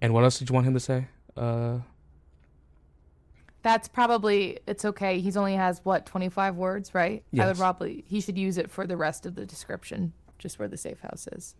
And 0.00 0.12
what 0.14 0.24
else 0.24 0.38
did 0.38 0.48
you 0.48 0.54
want 0.54 0.66
him 0.66 0.74
to 0.74 0.80
say? 0.80 1.08
Uh 1.36 1.78
That's 3.62 3.88
probably 3.88 4.60
it's 4.66 4.84
okay. 4.84 5.20
He's 5.20 5.36
only 5.36 5.54
has 5.54 5.80
what 5.84 6.06
twenty 6.06 6.28
five 6.28 6.56
words, 6.56 6.94
right? 6.94 7.24
I 7.38 7.46
would 7.46 7.56
probably 7.58 8.04
he 8.06 8.20
should 8.20 8.38
use 8.38 8.56
it 8.58 8.70
for 8.70 8.86
the 8.86 8.96
rest 8.96 9.26
of 9.26 9.34
the 9.34 9.44
description, 9.44 10.12
just 10.38 10.58
where 10.58 10.68
the 10.68 10.76
safe 10.76 11.00
house 11.00 11.26
is. 11.32 11.54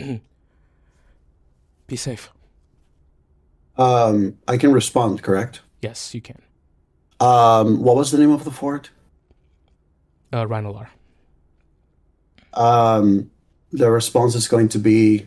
be 1.86 1.96
safe. 1.96 2.32
Um, 3.76 4.38
I 4.46 4.56
can 4.56 4.72
respond, 4.72 5.22
correct? 5.22 5.60
Yes, 5.82 6.14
you 6.14 6.20
can. 6.20 6.40
Um, 7.20 7.82
what 7.82 7.96
was 7.96 8.10
the 8.10 8.18
name 8.18 8.30
of 8.30 8.44
the 8.44 8.50
fort? 8.50 8.90
Uh, 10.32 10.46
Rhinolar. 10.46 10.88
Um, 12.52 13.30
the 13.72 13.90
response 13.90 14.34
is 14.34 14.48
going 14.48 14.68
to 14.70 14.78
be 14.78 15.26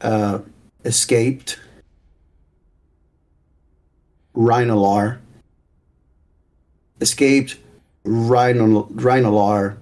uh, 0.00 0.40
escaped 0.84 1.58
Rhinolar. 4.34 5.18
Escaped 7.00 7.58
Rhino, 8.04 8.84
Rhinolar. 8.94 9.76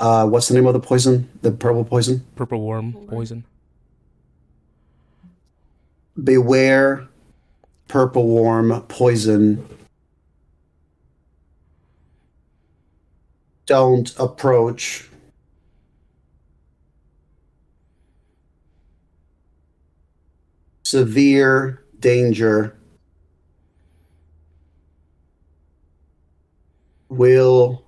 Uh, 0.00 0.26
what's 0.26 0.48
the 0.48 0.54
name 0.54 0.66
of 0.66 0.74
the 0.74 0.80
poison? 0.80 1.28
The 1.42 1.50
purple 1.50 1.84
poison? 1.84 2.24
Purple 2.36 2.64
worm 2.64 2.92
poison 3.08 3.44
beware 6.22 7.08
purple 7.86 8.26
worm 8.28 8.80
poison. 8.88 9.66
Don't 13.66 14.14
approach. 14.18 15.08
Severe 20.82 21.84
danger 22.00 22.74
will 27.10 27.84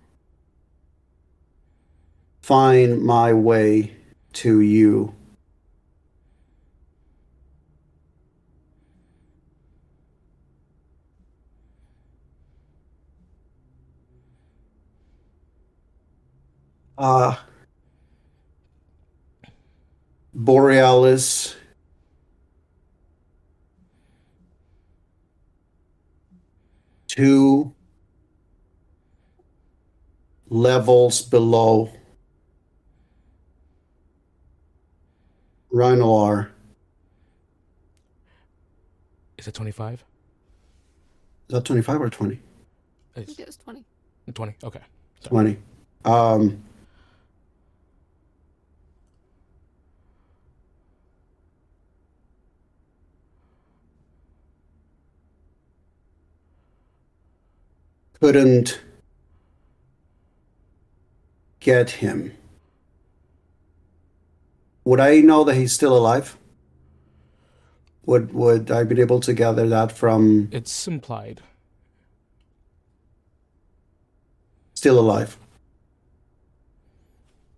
find 2.42 3.02
my 3.02 3.32
way 3.32 3.96
to 4.34 4.60
you. 4.60 5.14
Uh, 17.00 17.34
Borealis 20.34 21.56
two 27.06 27.74
levels 30.50 31.22
below 31.22 31.90
Rhinolar. 35.72 36.50
Is 39.38 39.48
it 39.48 39.54
25? 39.54 40.04
Is 41.48 41.54
that 41.54 41.64
25 41.64 42.02
or 42.02 42.10
20? 42.10 42.38
I 43.16 43.22
think 43.22 43.38
it 43.38 43.46
was 43.46 43.56
20. 43.56 43.86
20. 44.34 44.54
Okay. 44.62 44.80
20. 45.24 45.56
Um, 46.04 46.62
couldn't 58.20 58.80
get 61.60 61.90
him. 61.90 62.32
Would 64.84 65.00
I 65.00 65.20
know 65.20 65.44
that 65.44 65.54
he's 65.54 65.72
still 65.72 65.96
alive? 65.96 66.36
Would 68.06 68.32
would 68.32 68.70
I 68.70 68.84
be 68.84 69.00
able 69.00 69.20
to 69.20 69.32
gather 69.34 69.68
that 69.68 69.92
from 69.92 70.48
It's 70.52 70.86
implied. 70.88 71.42
still 74.74 74.98
alive? 74.98 75.36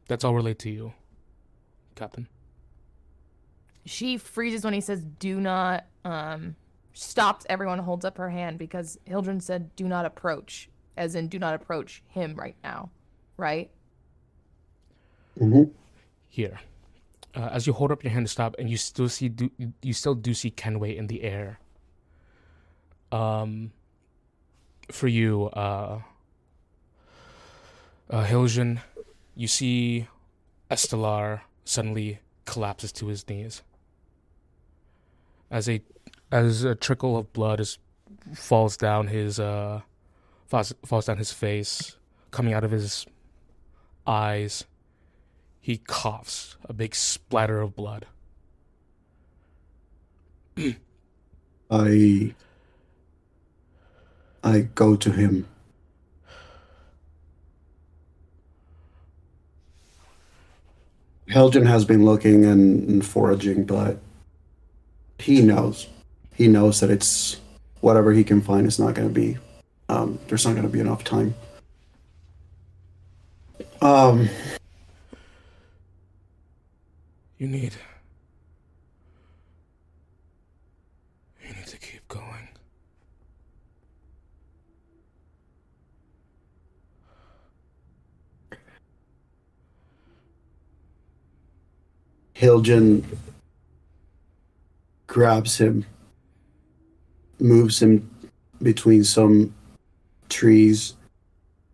That's 0.09 0.25
all 0.25 0.35
relayed 0.35 0.59
to 0.61 0.71
you, 0.71 0.93
Captain. 1.95 2.27
She 3.87 4.17
freezes 4.19 4.65
when 4.65 4.75
he 4.75 4.81
says, 4.81 5.05
"Do 5.05 5.41
not." 5.41 5.87
Um, 6.05 6.57
stops. 6.93 7.47
Everyone 7.49 7.79
holds 7.79 8.05
up 8.05 8.19
her 8.19 8.31
hand 8.31 8.59
because 8.59 8.99
Hildren 9.05 9.41
said, 9.41 9.75
"Do 9.77 9.89
not 9.89 10.05
approach," 10.05 10.69
as 10.97 11.15
in, 11.15 11.29
"Do 11.29 11.39
not 11.39 11.55
approach 11.55 12.03
him 12.09 12.35
right 12.35 12.57
now." 12.63 12.91
Right? 13.37 13.71
Mm-hmm. 15.39 15.71
Here. 16.29 16.61
Uh, 17.35 17.49
as 17.51 17.67
you 17.67 17.73
hold 17.73 17.91
up 17.91 18.05
your 18.05 18.13
hand 18.13 18.27
to 18.27 18.33
stop, 18.33 18.55
and 18.59 18.69
you 18.69 18.77
still 18.77 19.09
see, 19.09 19.29
do, 19.29 19.51
you 19.81 19.95
still 19.95 20.15
do 20.15 20.35
see 20.35 20.51
Kenway 20.51 20.95
in 20.97 21.07
the 21.07 21.23
air. 21.23 21.59
Um, 23.11 23.73
for 24.91 25.09
you, 25.09 25.47
uh, 25.55 26.01
uh, 28.11 28.25
Hiljan, 28.25 28.81
you 29.35 29.49
see 29.49 30.09
Estelar 30.71 31.41
suddenly 31.65 32.21
collapses 32.45 32.93
to 32.93 33.07
his 33.07 33.27
knees. 33.29 33.63
As 35.51 35.69
a 35.69 35.83
as 36.33 36.65
a 36.65 36.75
trickle 36.75 37.17
of 37.17 37.33
blood 37.33 37.61
is 37.61 37.79
falls 38.35 38.77
down 38.77 39.09
his 39.09 39.39
uh 39.39 39.83
falls, 40.47 40.73
falls 40.85 41.07
down 41.07 41.19
his 41.19 41.33
face, 41.33 41.97
coming 42.31 42.55
out 42.55 42.65
of 42.65 42.71
his 42.71 43.07
eyes, 44.07 44.65
he 45.61 45.77
coughs 45.77 46.57
a 46.65 46.73
big 46.73 46.95
splatter 46.95 47.61
of 47.61 47.77
blood. 47.77 48.07
I 51.71 52.35
I 54.43 54.61
go 54.75 54.97
to 54.97 55.13
him. 55.13 55.47
Hiljan 61.29 61.67
has 61.67 61.85
been 61.87 62.05
looking 62.05 62.45
and, 62.45 62.89
and 62.89 63.07
foraging, 63.07 63.65
but 63.65 63.99
he 65.19 65.41
knows. 65.41 65.87
He 66.35 66.49
knows 66.49 66.81
that 66.81 66.91
it's 66.91 67.41
whatever 67.81 68.13
he 68.13 68.25
can 68.25 68.41
find 68.41 68.67
is 68.67 68.79
not 68.79 68.95
going 68.95 69.09
to 69.09 69.15
be. 69.15 69.39
Um, 69.89 70.19
there's 70.29 70.47
not 70.47 70.53
going 70.53 70.67
to 70.67 70.73
be 70.73 70.81
enough 70.81 71.05
time. 71.05 71.35
Um, 73.81 74.29
You 77.43 77.49
need. 77.49 77.75
You 81.45 81.55
need 81.57 81.67
to 81.67 81.77
keep 81.77 82.07
going. 82.07 82.47
Hiljan 92.37 93.03
grabs 95.09 95.59
him, 95.59 95.85
moves 97.43 97.83
him 97.83 98.09
between 98.63 99.05
some 99.05 99.53
trees 100.29 100.95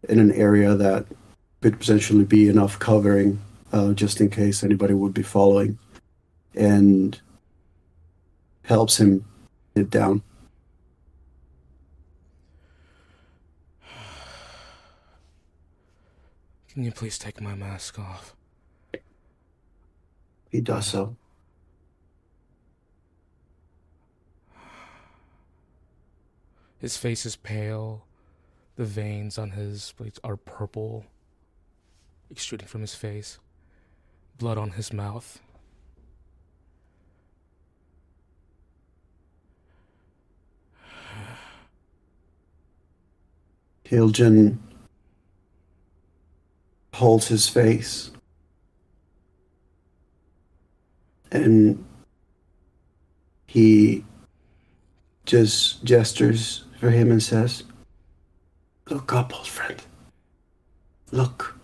in 0.09 0.19
an 0.19 0.33
area 0.33 0.75
that 0.75 1.07
could 1.61 1.79
potentially 1.79 2.25
be 2.25 2.49
enough 2.49 2.79
covering 2.79 3.39
uh, 3.73 3.93
just 3.93 4.21
in 4.21 4.31
case 4.31 4.65
anybody 4.65 4.95
would 4.95 5.13
be 5.13 5.23
following, 5.23 5.79
and 6.55 7.21
helps 8.63 8.99
him 8.99 9.25
get 9.77 9.91
down. 9.91 10.23
Can 16.69 16.85
you 16.85 16.93
please 16.93 17.19
take 17.19 17.41
my 17.41 17.55
mask 17.55 17.99
off? 17.99 18.35
He 20.51 20.61
does 20.61 20.87
so. 20.87 21.17
His 26.79 26.97
face 26.97 27.27
is 27.27 27.37
pale. 27.37 28.05
The 28.77 28.85
veins 28.85 29.39
on 29.39 29.51
his 29.51 29.93
blades 29.97 30.21
are 30.23 30.37
purple, 30.37 31.05
extruding 32.31 32.69
from 32.69 32.83
his 32.83 32.95
face. 32.95 33.39
Blood 34.39 34.59
on 34.59 34.71
his 34.71 34.93
mouth. 34.93 35.41
Hiljan 43.85 44.59
holds 46.93 47.29
his 47.29 47.49
face 47.49 48.11
and 51.31 51.85
he 53.47 54.05
just 55.25 55.85
gestures 55.85 56.65
for 56.79 56.91
him 56.91 57.11
and 57.11 57.23
says, 57.23 57.65
Look 58.89 59.13
up, 59.13 59.37
old 59.37 59.47
friend. 59.47 59.83
Look. 61.11 61.59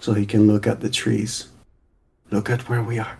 So 0.00 0.12
he 0.12 0.26
can 0.26 0.46
look 0.46 0.66
at 0.66 0.80
the 0.80 0.90
trees. 0.90 1.48
Look 2.30 2.50
at 2.50 2.68
where 2.68 2.82
we 2.82 2.98
are. 2.98 3.18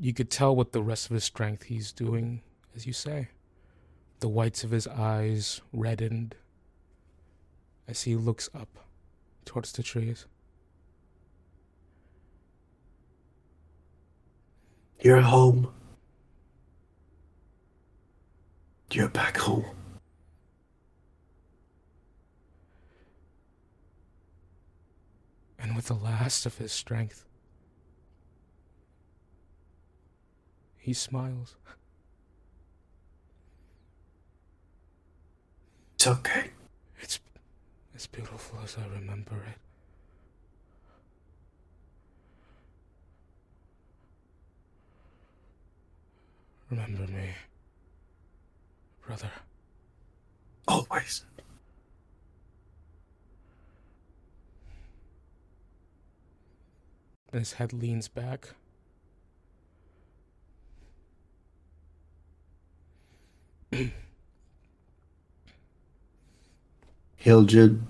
You 0.00 0.12
could 0.12 0.30
tell 0.30 0.54
with 0.54 0.72
the 0.72 0.82
rest 0.82 1.06
of 1.06 1.14
his 1.14 1.24
strength 1.24 1.64
he's 1.64 1.92
doing, 1.92 2.42
as 2.74 2.86
you 2.86 2.92
say. 2.92 3.28
The 4.20 4.28
whites 4.28 4.64
of 4.64 4.70
his 4.70 4.86
eyes 4.86 5.60
reddened 5.72 6.34
as 7.86 8.02
he 8.02 8.16
looks 8.16 8.50
up 8.54 8.78
towards 9.44 9.72
the 9.72 9.82
trees. 9.82 10.26
You're 15.00 15.18
at 15.18 15.24
home. 15.24 15.72
You're 18.92 19.08
back 19.08 19.38
home. 19.38 19.64
And 25.58 25.74
with 25.74 25.86
the 25.86 25.94
last 25.94 26.46
of 26.46 26.58
his 26.58 26.70
strength, 26.72 27.24
he 30.76 30.92
smiles. 30.92 31.56
It's 35.94 36.06
okay. 36.06 36.50
It's 37.00 37.18
as 37.96 38.06
beautiful 38.06 38.58
as 38.62 38.76
I 38.76 38.86
remember 38.94 39.36
it. 39.36 39.58
Remember 46.70 47.10
me, 47.10 47.30
brother. 49.06 49.30
Always. 50.66 51.24
And 57.32 57.40
his 57.40 57.54
head 57.54 57.72
leans 57.72 58.08
back. 58.08 58.50
Hildred 67.16 67.82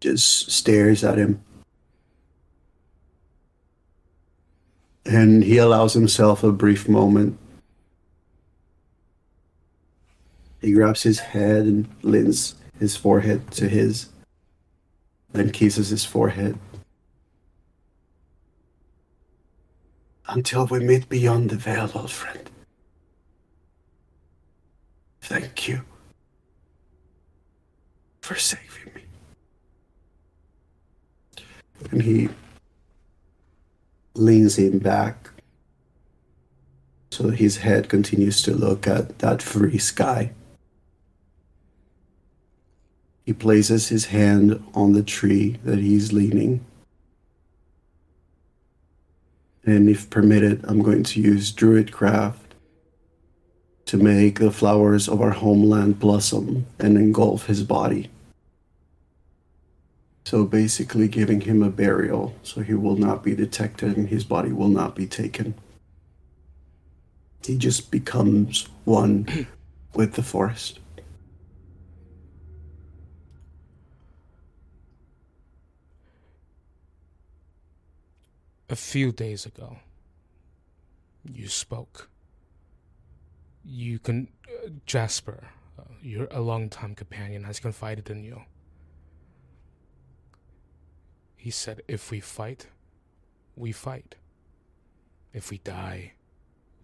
just 0.00 0.50
stares 0.50 1.04
at 1.04 1.18
him. 1.18 1.44
And 5.04 5.42
he 5.42 5.58
allows 5.58 5.94
himself 5.94 6.44
a 6.44 6.52
brief 6.52 6.88
moment. 6.88 7.38
He 10.60 10.72
grabs 10.72 11.02
his 11.02 11.18
head 11.18 11.66
and 11.66 11.88
leans 12.02 12.54
his 12.78 12.96
forehead 12.96 13.50
to 13.52 13.68
his, 13.68 14.10
then 15.32 15.50
kisses 15.50 15.88
his 15.88 16.04
forehead. 16.04 16.56
Until 20.28 20.66
we 20.66 20.78
meet 20.78 21.08
beyond 21.08 21.50
the 21.50 21.56
veil, 21.56 21.90
old 21.94 22.10
friend. 22.10 22.48
Thank 25.20 25.68
you 25.68 25.82
for 28.20 28.36
saving 28.36 28.94
me. 28.94 29.02
And 31.90 32.02
he 32.02 32.28
leans 34.14 34.58
him 34.58 34.78
back 34.78 35.30
so 37.12 37.28
his 37.28 37.58
head 37.58 37.90
continues 37.90 38.40
to 38.42 38.54
look 38.54 38.86
at 38.86 39.18
that 39.18 39.42
free 39.42 39.76
sky. 39.76 40.32
He 43.26 43.34
places 43.34 43.88
his 43.88 44.06
hand 44.06 44.64
on 44.74 44.94
the 44.94 45.02
tree 45.02 45.58
that 45.62 45.78
he's 45.78 46.12
leaning. 46.12 46.64
And 49.64 49.88
if 49.88 50.08
permitted, 50.08 50.64
I'm 50.66 50.82
going 50.82 51.04
to 51.04 51.20
use 51.20 51.52
Druidcraft 51.52 52.38
to 53.84 53.96
make 53.98 54.38
the 54.38 54.50
flowers 54.50 55.06
of 55.06 55.20
our 55.20 55.30
homeland 55.30 56.00
blossom 56.00 56.66
and 56.78 56.96
engulf 56.96 57.46
his 57.46 57.62
body. 57.62 58.10
So 60.24 60.44
basically, 60.44 61.08
giving 61.08 61.42
him 61.42 61.62
a 61.62 61.70
burial 61.70 62.34
so 62.42 62.60
he 62.60 62.74
will 62.74 62.96
not 62.96 63.22
be 63.22 63.34
detected 63.34 63.96
and 63.96 64.08
his 64.08 64.24
body 64.24 64.52
will 64.52 64.68
not 64.68 64.94
be 64.94 65.06
taken. 65.06 65.54
He 67.44 67.58
just 67.58 67.90
becomes 67.90 68.68
one 68.84 69.48
with 69.94 70.14
the 70.14 70.22
forest. 70.22 70.78
A 78.70 78.76
few 78.76 79.12
days 79.12 79.44
ago, 79.44 79.80
you 81.30 81.48
spoke. 81.48 82.08
You 83.64 83.98
can. 83.98 84.28
Uh, 84.48 84.70
Jasper, 84.86 85.48
uh, 85.78 85.82
your 86.00 86.26
a 86.30 86.40
longtime 86.40 86.94
companion, 86.94 87.44
has 87.44 87.60
confided 87.60 88.08
in 88.08 88.24
you. 88.24 88.42
He 91.42 91.50
said, 91.50 91.82
if 91.88 92.12
we 92.12 92.20
fight, 92.20 92.68
we 93.56 93.72
fight. 93.72 94.14
If 95.32 95.50
we 95.50 95.58
die, 95.58 96.12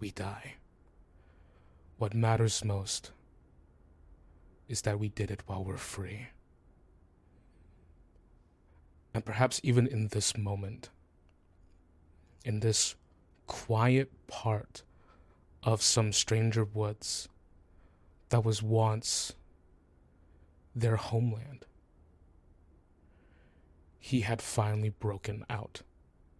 we 0.00 0.10
die. 0.10 0.54
What 1.98 2.12
matters 2.12 2.64
most 2.64 3.12
is 4.66 4.82
that 4.82 4.98
we 4.98 5.10
did 5.10 5.30
it 5.30 5.44
while 5.46 5.62
we're 5.62 5.76
free. 5.76 6.30
And 9.14 9.24
perhaps 9.24 9.60
even 9.62 9.86
in 9.86 10.08
this 10.08 10.36
moment, 10.36 10.90
in 12.44 12.58
this 12.58 12.96
quiet 13.46 14.10
part 14.26 14.82
of 15.62 15.82
some 15.82 16.12
stranger 16.12 16.64
woods 16.64 17.28
that 18.30 18.44
was 18.44 18.60
once 18.60 19.34
their 20.74 20.96
homeland, 20.96 21.64
he 24.08 24.22
had 24.22 24.40
finally 24.40 24.88
broken 24.88 25.44
out 25.50 25.82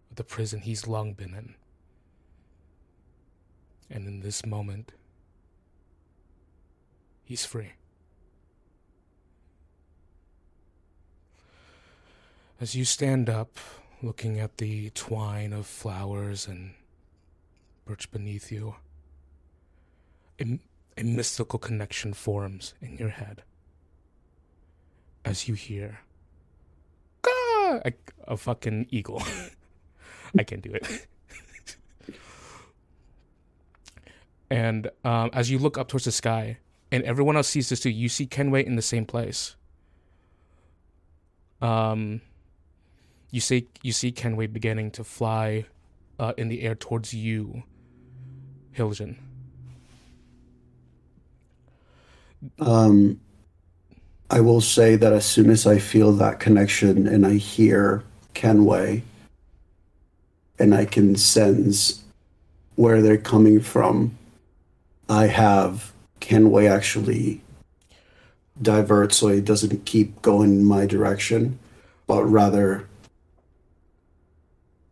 of 0.09 0.15
the 0.15 0.23
prison 0.23 0.61
he's 0.61 0.87
long 0.87 1.13
been 1.13 1.35
in. 1.35 1.53
And 3.91 4.07
in 4.07 4.21
this 4.21 4.43
moment, 4.43 4.91
he's 7.23 7.45
free. 7.45 7.73
As 12.59 12.73
you 12.73 12.85
stand 12.85 13.29
up, 13.29 13.59
looking 14.01 14.39
at 14.39 14.57
the 14.57 14.89
twine 14.89 15.53
of 15.53 15.67
flowers 15.67 16.47
and 16.47 16.71
birch 17.85 18.09
beneath 18.09 18.51
you, 18.51 18.77
a, 20.41 20.57
a 20.97 21.03
mystical 21.03 21.59
connection 21.59 22.13
forms 22.13 22.73
in 22.81 22.97
your 22.97 23.09
head. 23.09 23.43
As 25.23 25.47
you 25.47 25.53
hear, 25.53 25.99
A 28.27 28.37
fucking 28.37 28.87
eagle. 28.89 29.23
I 30.37 30.43
can't 30.43 30.61
do 30.61 30.71
it. 30.71 31.07
and 34.49 34.89
um, 35.03 35.29
as 35.33 35.49
you 35.49 35.57
look 35.57 35.77
up 35.77 35.87
towards 35.87 36.05
the 36.05 36.11
sky, 36.11 36.57
and 36.91 37.03
everyone 37.03 37.35
else 37.35 37.47
sees 37.47 37.69
this 37.69 37.79
too, 37.79 37.89
you 37.89 38.09
see 38.09 38.25
Kenway 38.25 38.65
in 38.65 38.75
the 38.75 38.81
same 38.81 39.05
place. 39.05 39.55
Um, 41.61 42.21
you 43.31 43.41
see 43.41 43.67
you 43.83 43.91
see 43.91 44.11
Kenway 44.11 44.47
beginning 44.47 44.91
to 44.91 45.03
fly 45.03 45.65
uh, 46.19 46.33
in 46.37 46.47
the 46.49 46.61
air 46.61 46.75
towards 46.75 47.13
you, 47.13 47.63
Hiljan. 48.75 49.17
Um, 52.59 53.19
I 54.31 54.41
will 54.41 54.61
say 54.61 54.95
that 54.95 55.11
as 55.11 55.25
soon 55.25 55.49
as 55.49 55.65
I 55.65 55.79
feel 55.79 56.11
that 56.13 56.39
connection 56.39 57.07
and 57.07 57.25
I 57.25 57.35
hear 57.35 58.03
Kenway 58.33 59.03
and 60.59 60.75
I 60.75 60.85
can 60.85 61.15
sense 61.15 62.03
where 62.75 63.01
they're 63.01 63.17
coming 63.17 63.59
from, 63.59 64.17
I 65.09 65.27
have 65.27 65.91
Kenway 66.19 66.67
actually 66.67 67.41
divert 68.61 69.13
so 69.13 69.29
it 69.29 69.45
doesn't 69.45 69.85
keep 69.85 70.21
going 70.21 70.51
in 70.51 70.63
my 70.63 70.85
direction, 70.85 71.57
but 72.05 72.23
rather 72.23 72.87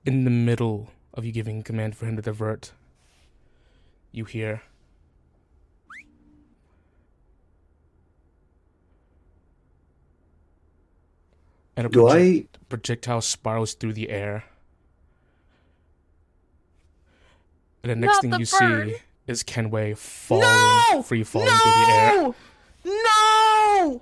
in 0.06 0.24
the 0.24 0.32
middle 0.32 0.90
of 1.14 1.25
you 1.25 1.33
giving 1.33 1.61
command 1.61 1.95
for 1.95 2.06
him 2.06 2.16
to 2.16 2.22
divert, 2.22 2.72
you 4.14 4.24
hear. 4.24 4.61
And 11.77 11.85
a 11.85 11.89
Do 11.89 12.01
project- 12.01 12.57
projectile 12.69 13.22
spirals 13.22 13.73
through 13.75 13.93
the 13.93 14.09
air. 14.09 14.43
And 17.83 17.91
the 17.91 17.95
next 17.95 18.15
Not 18.15 18.22
thing 18.22 18.30
the 18.31 18.39
you 18.39 18.45
bird. 18.59 18.89
see 18.89 18.95
is 19.27 19.43
Kenway 19.43 19.93
falling, 19.93 20.41
No! 20.91 21.03
free 21.03 21.23
falling 21.23 21.47
through 21.47 21.72
the 21.72 21.88
air. 21.91 22.11
No! 22.15 22.35
No! 22.85 24.01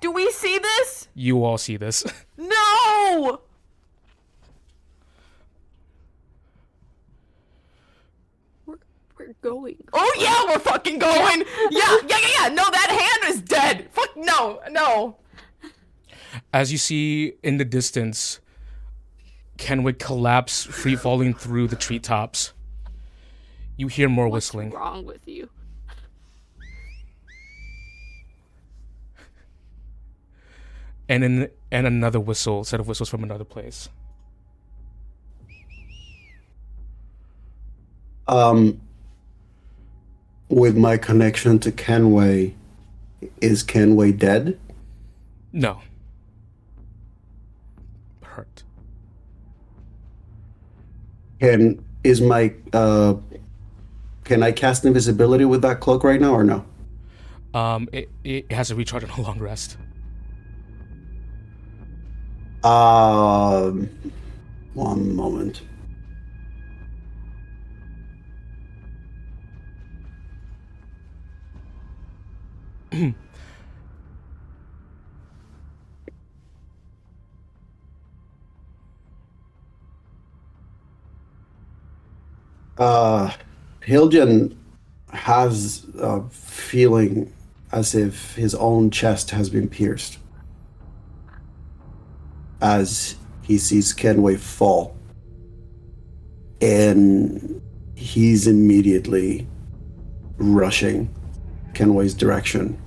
Do 0.00 0.12
we 0.12 0.30
see 0.30 0.58
this? 0.58 1.08
You 1.14 1.42
all 1.44 1.58
see 1.58 1.76
this. 1.76 2.04
No! 2.38 3.40
We're, 8.66 8.76
we're 9.18 9.34
going. 9.40 9.76
Oh 9.92 10.12
yeah, 10.18 10.44
we're 10.52 10.58
fucking 10.60 10.98
going. 10.98 11.42
Yeah, 11.70 11.96
yeah, 12.06 12.18
yeah, 12.20 12.28
yeah. 12.42 12.48
No, 12.48 12.64
that 12.70 12.90
hand 13.22 13.34
is 13.34 13.40
dead. 13.40 13.88
Fuck 13.92 14.16
no, 14.16 14.60
no. 14.70 15.16
As 16.52 16.72
you 16.72 16.78
see 16.78 17.34
in 17.42 17.56
the 17.58 17.64
distance, 17.64 18.40
Kenway 19.58 19.92
collapse, 19.94 20.64
free 20.64 20.96
falling 20.96 21.34
through 21.34 21.68
the 21.68 21.76
treetops. 21.76 22.52
You 23.76 23.88
hear 23.88 24.08
more 24.08 24.28
What's 24.28 24.46
whistling. 24.48 24.70
wrong 24.70 25.04
with 25.04 25.26
you? 25.26 25.48
and 31.08 31.24
in, 31.24 31.50
and 31.70 31.86
another 31.86 32.20
whistle, 32.20 32.64
set 32.64 32.80
of 32.80 32.88
whistles 32.88 33.08
from 33.08 33.22
another 33.22 33.44
place. 33.44 33.88
Um, 38.28 38.80
with 40.48 40.76
my 40.76 40.96
connection 40.96 41.58
to 41.60 41.70
Kenway, 41.72 42.54
is 43.40 43.62
Kenway 43.62 44.12
dead? 44.12 44.58
No. 45.52 45.80
Can 51.40 51.84
is 52.02 52.20
my 52.20 52.54
uh, 52.72 53.14
can 54.24 54.42
I 54.42 54.52
cast 54.52 54.84
invisibility 54.84 55.44
with 55.44 55.62
that 55.62 55.80
cloak 55.80 56.04
right 56.04 56.20
now 56.20 56.34
or 56.34 56.44
no? 56.44 56.64
Um, 57.54 57.88
it, 57.92 58.10
it 58.24 58.52
has 58.52 58.68
to 58.68 58.74
recharge 58.74 59.04
on 59.04 59.10
a 59.10 59.22
long 59.22 59.38
rest. 59.38 59.76
Um, 62.64 63.88
one 64.74 65.14
moment. 65.14 65.62
uh, 82.78 83.32
has 85.12 85.86
a 85.98 86.22
feeling 86.30 87.32
as 87.72 87.94
if 87.94 88.34
his 88.34 88.54
own 88.54 88.90
chest 88.90 89.30
has 89.30 89.50
been 89.50 89.68
pierced 89.68 90.18
as 92.60 93.16
he 93.42 93.58
sees 93.58 93.92
Kenway 93.92 94.36
fall. 94.36 94.96
And 96.60 97.60
he's 97.94 98.46
immediately 98.46 99.46
rushing 100.38 101.14
Kenway's 101.74 102.14
direction. 102.14 102.78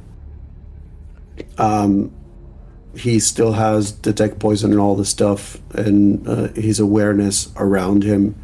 Um, 1.58 2.12
he 2.96 3.20
still 3.20 3.54
has 3.54 3.92
detect 3.92 4.40
poison 4.40 4.72
and 4.72 4.80
all 4.80 4.96
the 4.96 5.06
stuff 5.06 5.62
and 5.76 6.28
uh, 6.28 6.48
his 6.50 6.80
awareness 6.80 7.52
around 7.56 8.04
him 8.04 8.36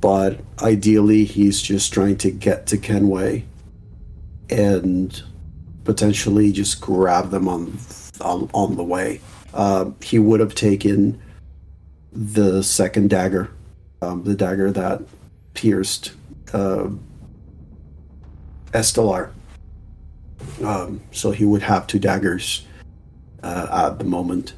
but 0.00 0.40
ideally 0.62 1.24
he's 1.24 1.60
just 1.60 1.92
trying 1.92 2.16
to 2.18 2.30
get 2.30 2.66
to 2.68 2.78
Kenway 2.78 3.44
and 4.48 5.22
potentially 5.84 6.52
just 6.52 6.80
grab 6.80 7.30
them 7.30 7.48
on 7.48 7.78
on, 8.20 8.50
on 8.52 8.76
the 8.76 8.84
way. 8.84 9.20
Uh, 9.52 9.90
he 10.02 10.18
would 10.18 10.40
have 10.40 10.54
taken 10.54 11.20
the 12.12 12.62
second 12.62 13.10
dagger, 13.10 13.50
um, 14.02 14.24
the 14.24 14.34
dagger 14.34 14.70
that 14.70 15.02
pierced 15.54 16.12
uh, 16.52 16.88
Estelar. 18.72 19.32
Um, 20.62 21.00
so 21.10 21.30
he 21.30 21.44
would 21.44 21.62
have 21.62 21.86
two 21.86 21.98
daggers 21.98 22.66
uh, 23.42 23.88
at 23.88 23.98
the 23.98 24.04
moment. 24.04 24.54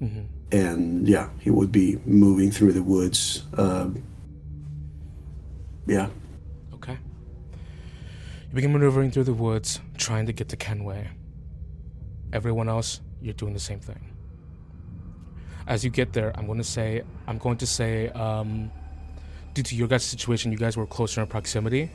Mm-hmm. 0.00 0.20
And 0.52 1.08
yeah, 1.08 1.28
he 1.40 1.50
would 1.50 1.72
be 1.72 1.98
moving 2.04 2.50
through 2.50 2.72
the 2.72 2.82
woods. 2.82 3.44
Um, 3.56 4.02
yeah. 5.86 6.08
Okay. 6.74 6.98
You 7.52 8.54
begin 8.54 8.72
maneuvering 8.72 9.10
through 9.10 9.24
the 9.24 9.34
woods, 9.34 9.80
trying 9.98 10.26
to 10.26 10.32
get 10.32 10.48
to 10.50 10.56
Kenway. 10.56 11.10
Everyone 12.32 12.68
else, 12.68 13.00
you're 13.20 13.34
doing 13.34 13.52
the 13.52 13.60
same 13.60 13.80
thing. 13.80 14.10
As 15.66 15.84
you 15.84 15.90
get 15.90 16.12
there, 16.12 16.32
I'm 16.36 16.46
going 16.46 16.58
to 16.58 16.64
say, 16.64 17.02
I'm 17.26 17.38
going 17.38 17.56
to 17.58 17.66
say, 17.66 18.08
um, 18.10 18.70
due 19.54 19.62
to 19.62 19.74
your 19.74 19.88
guys' 19.88 20.04
situation, 20.04 20.52
you 20.52 20.58
guys 20.58 20.76
were 20.76 20.86
closer 20.86 21.20
in 21.20 21.26
proximity. 21.26 21.90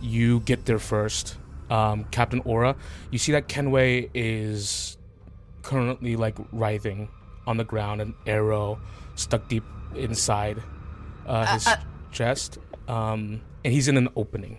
You 0.00 0.40
get 0.40 0.64
there 0.64 0.78
first. 0.78 1.36
Um, 1.70 2.04
Captain 2.10 2.40
Aura, 2.46 2.76
you 3.10 3.18
see 3.18 3.32
that 3.32 3.46
Kenway 3.46 4.08
is 4.14 4.96
currently 5.62 6.16
like 6.16 6.38
writhing 6.50 7.10
on 7.46 7.58
the 7.58 7.64
ground, 7.64 8.00
an 8.00 8.14
arrow 8.26 8.80
stuck 9.16 9.48
deep 9.48 9.64
inside 9.94 10.62
uh, 11.26 11.44
his 11.46 11.66
uh, 11.66 11.76
chest, 12.10 12.58
um, 12.88 13.40
and 13.64 13.72
he's 13.72 13.86
in 13.88 13.96
an 13.96 14.08
opening. 14.16 14.58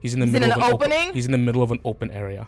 He's 0.00 0.14
in 0.14 0.20
the 0.20 0.26
He's 0.26 0.34
in 0.36 0.40
middle 0.42 0.52
an 0.56 0.62
of 0.62 0.68
an 0.68 0.74
open- 0.74 0.92
opening? 0.92 1.14
he's 1.14 1.26
in 1.26 1.32
the 1.32 1.38
middle 1.38 1.62
of 1.62 1.72
an 1.72 1.80
open 1.84 2.10
area. 2.12 2.46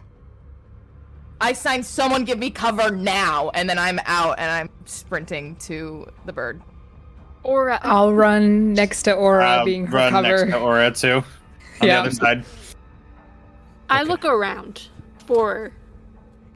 I 1.40 1.52
sign 1.54 1.82
someone 1.82 2.24
give 2.24 2.38
me 2.38 2.50
cover 2.50 2.90
now, 2.94 3.50
and 3.54 3.68
then 3.68 3.78
I'm 3.78 3.98
out 4.04 4.38
and 4.38 4.50
I'm 4.50 4.68
sprinting 4.84 5.56
to 5.60 6.06
the 6.26 6.32
bird. 6.32 6.60
Aura. 7.42 7.80
I'll 7.82 8.12
run 8.12 8.74
next 8.74 9.04
to 9.04 9.14
Aura, 9.14 9.62
being 9.64 9.86
her 9.86 9.96
run 9.96 10.12
cover. 10.12 10.28
next 10.44 10.52
to 10.52 10.58
Aura 10.58 10.90
too. 10.90 11.24
On 11.80 11.88
the 11.88 11.90
other 11.92 12.10
side. 12.10 12.44
I 13.88 14.02
look 14.02 14.24
around 14.26 14.88
for 15.26 15.72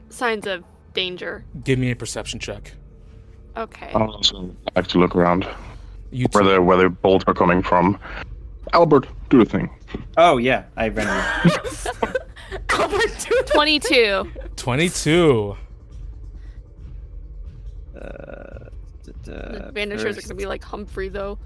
signs 0.09 0.45
of 0.45 0.63
danger. 0.93 1.43
Give 1.63 1.79
me 1.79 1.89
a 1.91 1.95
perception 1.95 2.39
check. 2.39 2.71
Okay. 3.57 3.89
I'll 3.95 4.11
also 4.11 4.55
like 4.75 4.87
to 4.89 4.99
look 4.99 5.15
around 5.15 5.47
You 6.15 6.27
where 6.31 6.43
the 6.45 6.61
where 6.61 6.77
the 6.77 6.89
bolts 6.89 7.25
are 7.27 7.33
coming 7.33 7.61
from. 7.61 7.99
Albert, 8.73 9.07
do 9.29 9.39
the 9.39 9.45
thing. 9.49 9.69
Oh 10.17 10.37
yeah, 10.37 10.63
I 10.77 10.87
ran. 10.87 11.07
Albert, 12.69 13.27
do 13.29 13.43
the 13.43 13.49
22. 13.53 14.31
22. 14.55 15.57
Uh, 17.95 18.69
The 19.23 19.71
vanishers 19.73 20.17
are 20.17 20.21
gonna 20.21 20.35
be 20.35 20.45
like 20.45 20.63
Humphrey 20.63 21.09
though. 21.09 21.37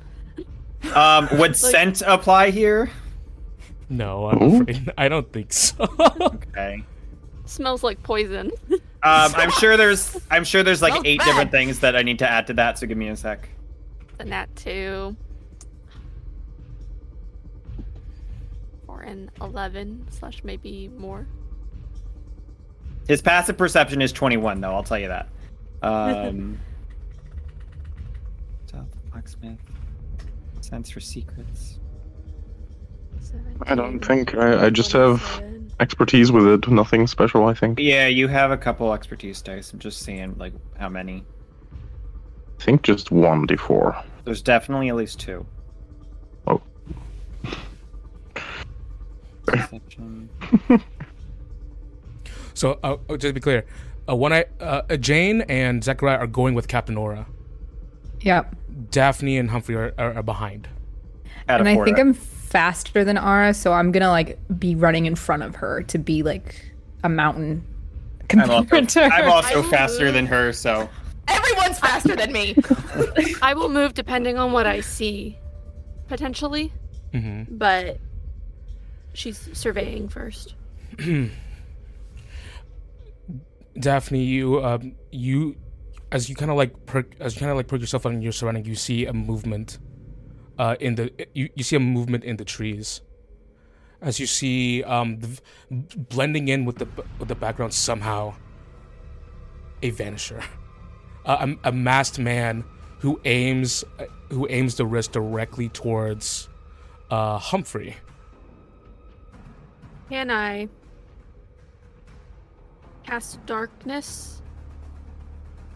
Um, 0.93 1.27
would 1.33 1.55
scent 1.55 2.01
apply 2.05 2.51
here? 2.51 2.89
No, 3.89 4.27
I'm 4.27 4.41
Ooh. 4.41 4.61
afraid. 4.61 4.91
I 4.97 5.09
don't 5.09 5.31
think 5.33 5.51
so. 5.53 5.87
Okay. 6.21 6.83
Smells 7.45 7.81
like 7.83 8.01
poison. 8.03 8.51
Um, 8.71 8.79
I'm 9.01 9.49
sure 9.51 9.77
there's 9.77 10.15
I'm 10.29 10.43
sure 10.43 10.61
there's 10.61 10.81
like 10.83 10.91
Smells 10.93 11.05
eight 11.05 11.19
bad. 11.19 11.25
different 11.25 11.51
things 11.51 11.79
that 11.79 11.95
I 11.95 12.03
need 12.03 12.19
to 12.19 12.29
add 12.29 12.45
to 12.47 12.53
that. 12.53 12.77
So 12.77 12.85
give 12.85 12.97
me 12.97 13.07
a 13.07 13.15
sec. 13.15 13.49
The 14.19 14.25
nat 14.25 14.55
two. 14.55 15.15
Or 18.87 19.01
an 19.01 19.31
eleven 19.41 20.05
slash 20.11 20.43
maybe 20.43 20.89
more. 20.95 21.25
His 23.07 23.23
passive 23.23 23.57
perception 23.57 24.03
is 24.03 24.11
21, 24.11 24.61
though. 24.61 24.71
I'll 24.71 24.83
tell 24.83 24.99
you 24.99 25.07
that. 25.07 25.27
Um, 25.81 26.59
Stealth, 28.67 28.85
blacksmith, 29.11 29.57
sense 30.61 30.91
for 30.91 30.99
secrets. 30.99 31.79
I 33.63 33.73
don't 33.73 33.99
think 33.99 34.35
I, 34.35 34.65
I 34.65 34.69
just 34.69 34.91
have 34.91 35.43
expertise 35.79 36.31
with 36.31 36.45
it. 36.47 36.67
Nothing 36.67 37.07
special, 37.07 37.45
I 37.45 37.55
think. 37.55 37.79
Yeah, 37.79 38.07
you 38.07 38.27
have 38.27 38.51
a 38.51 38.57
couple 38.57 38.93
expertise 38.93 39.41
dice. 39.41 39.73
I'm 39.73 39.79
just 39.79 40.03
seeing 40.03 40.37
like 40.37 40.53
how 40.77 40.89
many. 40.89 41.23
I 42.59 42.63
think 42.63 42.83
just 42.83 43.11
one 43.11 43.47
d4. 43.47 44.03
There's 44.25 44.41
definitely 44.41 44.89
at 44.89 44.95
least 44.95 45.19
two. 45.19 45.45
Oh. 46.47 46.61
So, 52.59 52.77
uh, 52.83 52.97
uh, 53.07 53.13
just 53.15 53.21
to 53.21 53.33
be 53.33 53.39
clear, 53.39 53.65
uh, 54.09 54.17
when 54.17 54.33
I 54.33 54.43
uh, 54.59 54.81
uh, 54.89 54.97
Jane 54.97 55.43
and 55.43 55.81
Zechariah 55.81 56.17
are 56.17 56.27
going 56.27 56.55
with 56.55 56.67
Captain 56.67 56.97
Aura. 56.97 57.25
Yep. 58.19 58.53
Daphne 58.91 59.37
and 59.37 59.49
Humphrey 59.49 59.75
are, 59.75 59.93
are, 59.97 60.15
are 60.15 60.23
behind. 60.23 60.67
Out 61.47 61.61
of 61.61 61.67
And 61.67 61.79
I 61.79 61.85
think 61.85 61.97
I'm 61.97 62.13
faster 62.13 63.05
than 63.05 63.17
Aura, 63.17 63.53
so 63.53 63.71
I'm 63.71 63.93
gonna 63.93 64.09
like 64.09 64.37
be 64.59 64.75
running 64.75 65.05
in 65.05 65.15
front 65.15 65.43
of 65.43 65.55
her 65.55 65.83
to 65.83 65.97
be 65.97 66.21
like 66.21 66.53
a 67.01 67.07
mountain 67.07 67.65
I'm 68.31 68.49
also, 68.49 68.81
to 68.81 69.09
her. 69.09 69.09
I'm 69.09 69.31
also 69.31 69.63
faster 69.69 70.11
than 70.11 70.25
her, 70.25 70.51
so 70.51 70.89
Everyone's 71.29 71.79
faster 71.79 72.15
than 72.15 72.31
me. 72.31 72.55
I 73.41 73.53
will 73.53 73.69
move 73.69 73.93
depending 73.93 74.37
on 74.37 74.51
what 74.51 74.65
I 74.67 74.81
see, 74.81 75.37
potentially. 76.07 76.73
hmm 77.13 77.43
But 77.49 77.99
she's 79.13 79.49
surveying 79.53 80.09
first. 80.09 80.55
Daphne, 83.79 84.23
you 84.23 84.63
um, 84.63 84.95
you 85.11 85.55
as 86.11 86.27
you 86.29 86.35
kind 86.35 86.51
of 86.51 86.57
like 86.57 86.85
perk, 86.85 87.15
as 87.19 87.35
you 87.35 87.39
kind 87.39 87.51
of 87.51 87.57
like 87.57 87.67
perk 87.67 87.79
yourself 87.79 88.05
on 88.05 88.21
your 88.21 88.31
surrounding, 88.31 88.65
you 88.65 88.75
see 88.75 89.05
a 89.05 89.13
movement 89.13 89.77
uh, 90.57 90.75
in 90.79 90.95
the 90.95 91.11
you, 91.33 91.49
you 91.55 91.63
see 91.63 91.75
a 91.75 91.79
movement 91.79 92.23
in 92.23 92.37
the 92.37 92.45
trees. 92.45 93.01
As 94.01 94.19
you 94.19 94.25
see 94.27 94.81
um, 94.83 95.19
the, 95.19 95.41
blending 96.09 96.47
in 96.47 96.65
with 96.65 96.77
the 96.77 96.87
with 97.19 97.27
the 97.27 97.35
background 97.35 97.73
somehow, 97.73 98.33
a 99.83 99.91
vanisher, 99.91 100.43
a, 101.29 101.69
a 101.69 101.71
masked 101.71 102.19
man 102.19 102.63
who 102.99 103.19
aims 103.25 103.83
who 104.29 104.47
aims 104.49 104.75
the 104.75 104.85
wrist 104.85 105.11
directly 105.11 105.69
towards 105.69 106.49
uh, 107.09 107.37
Humphrey. 107.37 107.97
Can 110.09 110.31
I 110.31 110.69
cast 113.03 113.43
darkness 113.45 114.41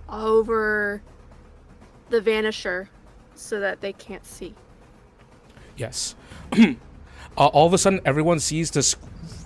over 0.09 1.01
the 2.09 2.19
vanisher 2.19 2.87
so 3.35 3.59
that 3.59 3.81
they 3.81 3.93
can't 3.93 4.25
see? 4.25 4.53
Yes. 5.77 6.15
uh, 6.53 6.75
all 7.37 7.65
of 7.65 7.73
a 7.73 7.77
sudden, 7.77 8.01
everyone 8.05 8.39
sees 8.39 8.71
this 8.71 8.95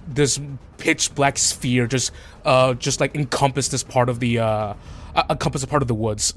this 0.07 0.39
pitch 0.77 1.13
black 1.15 1.37
sphere 1.37 1.85
just 1.85 2.13
uh 2.45 2.73
just 2.75 3.01
like 3.01 3.13
encompass 3.13 3.67
this 3.67 3.83
part 3.83 4.07
of 4.07 4.21
the 4.21 4.39
uh 4.39 4.73
uh, 5.17 5.23
encompass 5.29 5.63
a 5.63 5.67
part 5.67 5.81
of 5.81 5.87
the 5.87 5.95
woods. 5.95 6.33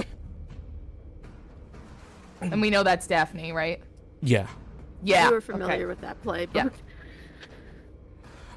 And 2.40 2.60
we 2.60 2.70
know 2.70 2.82
that's 2.82 3.06
Daphne, 3.06 3.52
right? 3.52 3.82
Yeah. 4.22 4.46
Yeah. 5.02 5.28
We 5.28 5.34
were 5.34 5.40
familiar 5.40 5.74
okay. 5.74 5.84
with 5.84 6.00
that 6.00 6.20
play. 6.22 6.48
Yeah. 6.54 6.70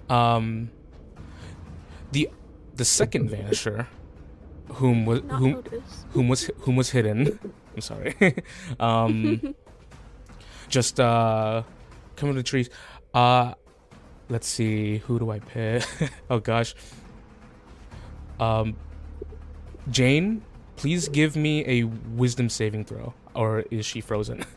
Um, 0.09 0.71
the 2.11 2.29
the 2.75 2.85
second 2.85 3.29
vanisher, 3.29 3.87
whom 4.73 5.05
was 5.05 5.23
not 5.23 5.39
whom 5.39 5.51
noticed. 5.51 6.05
whom 6.11 6.27
was 6.27 6.49
whom 6.59 6.75
was 6.75 6.89
hidden. 6.89 7.39
I'm 7.75 7.81
sorry. 7.81 8.15
um, 8.79 9.55
just 10.69 10.99
uh, 10.99 11.63
come 12.15 12.29
to 12.29 12.35
the 12.35 12.43
trees. 12.43 12.69
Uh, 13.13 13.53
let's 14.29 14.47
see. 14.47 14.97
Who 14.99 15.19
do 15.19 15.29
I 15.29 15.39
pick? 15.39 15.83
oh 16.29 16.39
gosh. 16.39 16.75
Um, 18.39 18.75
Jane, 19.89 20.41
please 20.75 21.07
give 21.09 21.35
me 21.35 21.63
a 21.67 21.83
wisdom 22.15 22.49
saving 22.49 22.85
throw, 22.85 23.13
or 23.35 23.61
is 23.71 23.85
she 23.85 24.01
frozen? 24.01 24.43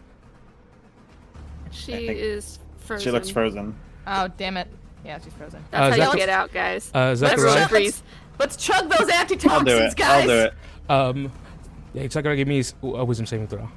She 1.70 1.92
is 2.08 2.58
frozen. 2.78 3.04
She 3.04 3.10
looks 3.10 3.28
frozen. 3.28 3.76
Oh, 4.06 4.28
damn 4.38 4.56
it. 4.56 4.68
Yeah, 5.04 5.18
she's 5.22 5.34
frozen. 5.34 5.62
Uh, 5.72 5.90
That's 5.90 5.96
how 5.96 6.04
Zachar- 6.06 6.12
you 6.14 6.18
get 6.20 6.28
out, 6.28 6.52
guys. 6.52 6.90
Uh, 6.94 7.08
Let's 7.08 7.20
Zachariah. 7.20 7.54
chug, 7.64 7.72
let's, 7.72 8.02
let's 8.38 8.56
chug 8.56 8.88
those 8.90 9.08
I'll 9.10 9.20
antitoxins, 9.20 9.64
do 9.68 9.76
it. 9.78 9.96
guys. 9.96 10.20
I'll 10.22 10.26
do 10.26 10.32
it. 10.32 10.54
Um, 10.88 11.32
yeah, 11.92 12.08
Zachariah, 12.08 12.36
give 12.36 12.48
me 12.48 12.62
a 12.82 13.04
wisdom 13.04 13.26
saving 13.26 13.48
throw. 13.48 13.68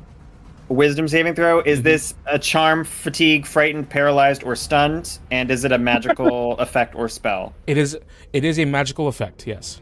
Wisdom 0.69 1.07
saving 1.07 1.35
throw. 1.35 1.59
Mm-hmm. 1.59 1.67
Is 1.69 1.81
this 1.81 2.13
a 2.27 2.37
charm, 2.39 2.83
fatigue, 2.85 3.45
frightened, 3.45 3.89
paralyzed, 3.89 4.43
or 4.43 4.55
stunned? 4.55 5.19
And 5.31 5.49
is 5.51 5.65
it 5.65 5.71
a 5.71 5.77
magical 5.77 6.53
effect 6.59 6.95
or 6.95 7.09
spell? 7.09 7.53
It 7.67 7.77
is. 7.77 7.97
It 8.33 8.45
is 8.45 8.59
a 8.59 8.65
magical 8.65 9.07
effect. 9.07 9.45
Yes, 9.47 9.81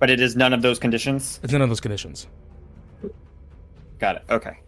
But 0.00 0.10
it 0.10 0.20
is 0.20 0.34
none 0.34 0.52
of 0.52 0.62
those 0.62 0.78
conditions. 0.80 1.38
it's 1.44 1.52
none 1.52 1.62
of 1.62 1.68
those 1.68 1.80
conditions. 1.80 2.26
Got 3.98 4.16
it. 4.16 4.22
Okay. 4.30 4.58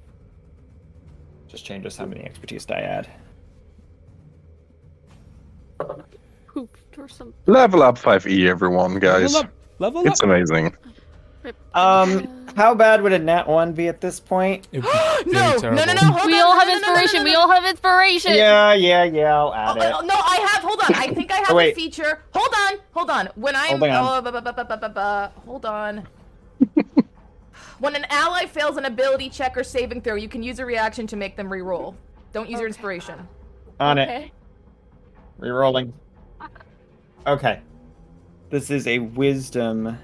Just 1.48 1.64
changes 1.64 1.96
how 1.96 2.06
many 2.06 2.22
expertise 2.22 2.64
die 2.66 2.80
add. 2.80 3.08
Pooped 6.46 6.98
or 6.98 7.08
something. 7.08 7.34
Level 7.46 7.82
up 7.82 7.98
5e, 7.98 8.46
everyone, 8.46 8.98
guys. 8.98 9.32
Level 9.34 9.48
up. 9.48 9.52
Level 9.78 10.06
It's 10.06 10.20
up. 10.20 10.26
amazing. 10.28 10.76
Um, 11.74 12.46
how 12.56 12.74
bad 12.74 13.02
would 13.02 13.12
a 13.12 13.18
nat 13.18 13.48
one 13.48 13.72
be 13.72 13.88
at 13.88 14.00
this 14.00 14.20
point? 14.20 14.68
It 14.72 14.82
would 14.84 15.24
be 15.24 15.30
very 15.32 15.74
no, 15.76 15.84
no, 15.84 15.84
no, 15.84 15.92
no, 15.94 16.00
hold 16.12 16.26
We 16.26 16.34
on. 16.38 16.42
all 16.46 16.58
have 16.58 16.68
no, 16.68 16.74
no, 16.74 16.80
no, 16.80 16.86
no, 16.86 16.92
inspiration. 17.00 17.18
no, 17.20 17.24
We 17.30 17.34
all 17.34 17.50
have 17.50 17.64
inspiration. 17.64 18.34
Yeah, 18.34 18.72
yeah, 18.74 19.04
yeah. 19.04 19.34
I'll 19.36 19.54
add 19.54 19.76
Oh, 19.78 20.00
it. 20.00 20.06
no, 20.06 20.14
I 20.14 20.48
have. 20.52 20.62
Hold 20.62 20.80
on. 20.80 20.94
I 20.94 21.08
think 21.14 21.32
I 21.32 21.36
have 21.36 21.50
Oh, 21.50 21.58
a 21.58 21.72
feature. 21.74 22.22
Hold 22.34 22.52
on. 22.68 22.78
Hold 22.92 23.10
on. 23.10 23.28
When 23.36 23.56
I'm. 23.56 23.70
Holding 23.78 23.90
on. 23.92 24.18
Oh, 24.18 24.22
bu- 24.22 24.32
bu- 24.32 24.40
bu- 24.40 24.52
bu- 24.52 24.64
bu- 24.64 24.76
bu- 24.76 24.94
bu- 24.94 25.40
hold 25.46 25.64
on. 25.66 26.06
when 27.80 27.96
an 27.96 28.06
ally 28.10 28.46
fails 28.46 28.76
an 28.76 28.84
ability 28.84 29.28
check 29.30 29.56
or 29.56 29.64
saving 29.64 30.00
throw, 30.02 30.14
you 30.14 30.28
can 30.28 30.42
use 30.42 30.58
a 30.58 30.66
reaction 30.66 31.06
to 31.08 31.16
make 31.16 31.36
them 31.36 31.48
reroll. 31.48 31.94
Don't 32.32 32.48
use 32.48 32.58
your 32.60 32.68
inspiration. 32.68 33.26
On 33.80 33.98
it. 33.98 34.08
Okay. 34.08 34.32
Rerolling. 35.40 35.92
Okay. 37.26 37.60
This 38.50 38.70
is 38.70 38.86
a 38.86 38.98
wisdom 39.00 39.98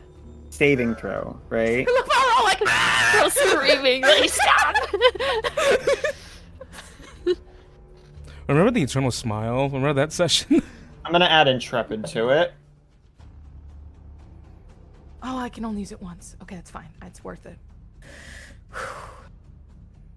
saving 0.50 0.94
throw, 0.96 1.38
right? 1.48 1.86
Look, 1.86 2.06
we're 2.08 2.32
all 2.36 2.44
like. 2.44 2.60
"Ah!" 2.66 3.18
Girl 3.20 3.30
screaming. 3.30 4.02
Like, 4.02 4.30
stop. 4.30 4.74
Remember 8.48 8.70
the 8.70 8.82
eternal 8.82 9.10
smile? 9.10 9.68
Remember 9.68 9.92
that 9.94 10.12
session? 10.12 10.62
I'm 11.04 11.12
gonna 11.12 11.26
add 11.26 11.48
intrepid 11.48 12.06
to 12.06 12.30
it. 12.30 12.54
Oh, 15.22 15.36
I 15.38 15.48
can 15.48 15.64
only 15.64 15.80
use 15.80 15.92
it 15.92 16.00
once. 16.00 16.36
Okay, 16.42 16.54
that's 16.54 16.70
fine. 16.70 16.88
It's 17.02 17.22
worth 17.22 17.44
it. 17.46 17.58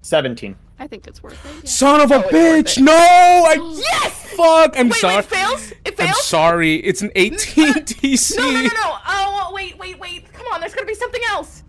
17. 0.01 0.55
I 0.81 0.87
think 0.87 1.05
it's 1.05 1.21
worth 1.21 1.45
it. 1.45 1.63
Yeah. 1.63 1.69
Son 1.69 2.01
of 2.01 2.09
a 2.09 2.15
Oh, 2.25 2.29
bitch! 2.29 2.81
No! 2.81 2.91
I 2.91 3.57
Yes! 3.91 4.33
fuck! 4.35 4.73
I'm 4.75 4.89
Wait, 4.89 4.95
sorry. 4.95 5.15
wait, 5.17 5.25
it 5.25 5.27
fails? 5.27 5.73
It 5.85 5.95
I'm 5.99 6.13
sorry. 6.15 6.77
It's 6.77 7.03
an 7.03 7.11
18 7.15 7.73
DC. 7.73 8.35
No, 8.37 8.49
no, 8.49 8.61
no, 8.61 8.67
no. 8.67 8.97
Oh, 9.07 9.51
wait, 9.53 9.77
wait, 9.77 9.99
wait. 9.99 10.33
Come 10.33 10.47
on, 10.51 10.59
there's 10.59 10.73
gotta 10.73 10.87
be 10.87 10.95
something 10.95 11.21
else. 11.29 11.63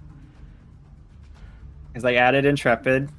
Because 1.93 2.07
I 2.07 2.15
added 2.15 2.47
intrepid. 2.47 3.11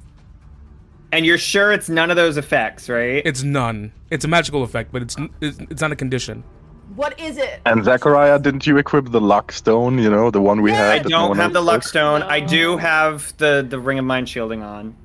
And 1.12 1.24
you're 1.24 1.38
sure 1.38 1.70
it's 1.70 1.88
none 1.88 2.10
of 2.10 2.16
those 2.16 2.36
effects, 2.38 2.88
right? 2.88 3.22
It's 3.24 3.44
none. 3.44 3.92
It's 4.10 4.24
a 4.24 4.28
magical 4.28 4.64
effect, 4.64 4.90
but 4.90 5.00
it's 5.02 5.14
it's, 5.40 5.58
it's 5.70 5.80
not 5.80 5.92
a 5.92 5.96
condition. 5.96 6.42
What 6.96 7.18
is 7.20 7.38
it? 7.38 7.60
And 7.66 7.84
Zachariah, 7.84 8.40
didn't 8.40 8.66
you 8.66 8.78
equip 8.78 9.12
the 9.12 9.20
luck 9.20 9.52
stone? 9.52 9.98
You 9.98 10.10
know, 10.10 10.32
the 10.32 10.40
one 10.40 10.60
we 10.60 10.72
I 10.72 10.74
had. 10.74 11.04
that 11.04 11.08
no 11.08 11.18
don't 11.20 11.28
one 11.30 11.38
have 11.38 11.52
the 11.52 11.60
luck 11.60 11.82
took? 11.82 11.88
stone. 11.88 12.22
I 12.24 12.40
do 12.40 12.72
oh. 12.72 12.76
have 12.78 13.32
the 13.36 13.64
the 13.68 13.78
ring 13.78 14.00
of 14.00 14.04
mind 14.04 14.28
shielding 14.28 14.64
on. 14.64 14.96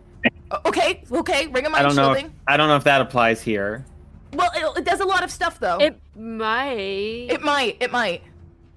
Okay, 0.65 1.03
okay. 1.11 1.47
Ring 1.47 1.65
of 1.65 1.73
I 1.73 1.83
don't 1.83 1.95
know. 1.95 2.13
If. 2.13 2.25
I 2.47 2.57
don't 2.57 2.67
know 2.67 2.75
if 2.75 2.83
that 2.85 3.01
applies 3.01 3.41
here. 3.41 3.85
Well, 4.33 4.51
it, 4.55 4.79
it 4.79 4.85
does 4.85 4.99
a 4.99 5.05
lot 5.05 5.23
of 5.23 5.31
stuff 5.31 5.59
though. 5.59 5.77
It 5.77 5.99
might. 6.15 7.27
It 7.29 7.41
might. 7.41 7.77
It 7.79 7.91
might. 7.91 8.23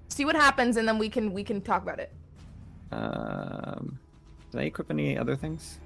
See 0.09 0.25
what 0.25 0.35
happens, 0.35 0.77
and 0.77 0.87
then 0.87 0.99
we 0.99 1.09
can 1.09 1.33
we 1.33 1.43
can 1.45 1.61
talk 1.61 1.83
about 1.83 1.99
it. 1.99 2.12
Um, 2.91 3.99
did 4.51 4.61
I 4.61 4.65
equip 4.65 4.91
any 4.91 5.17
other 5.17 5.35
things? 5.37 5.79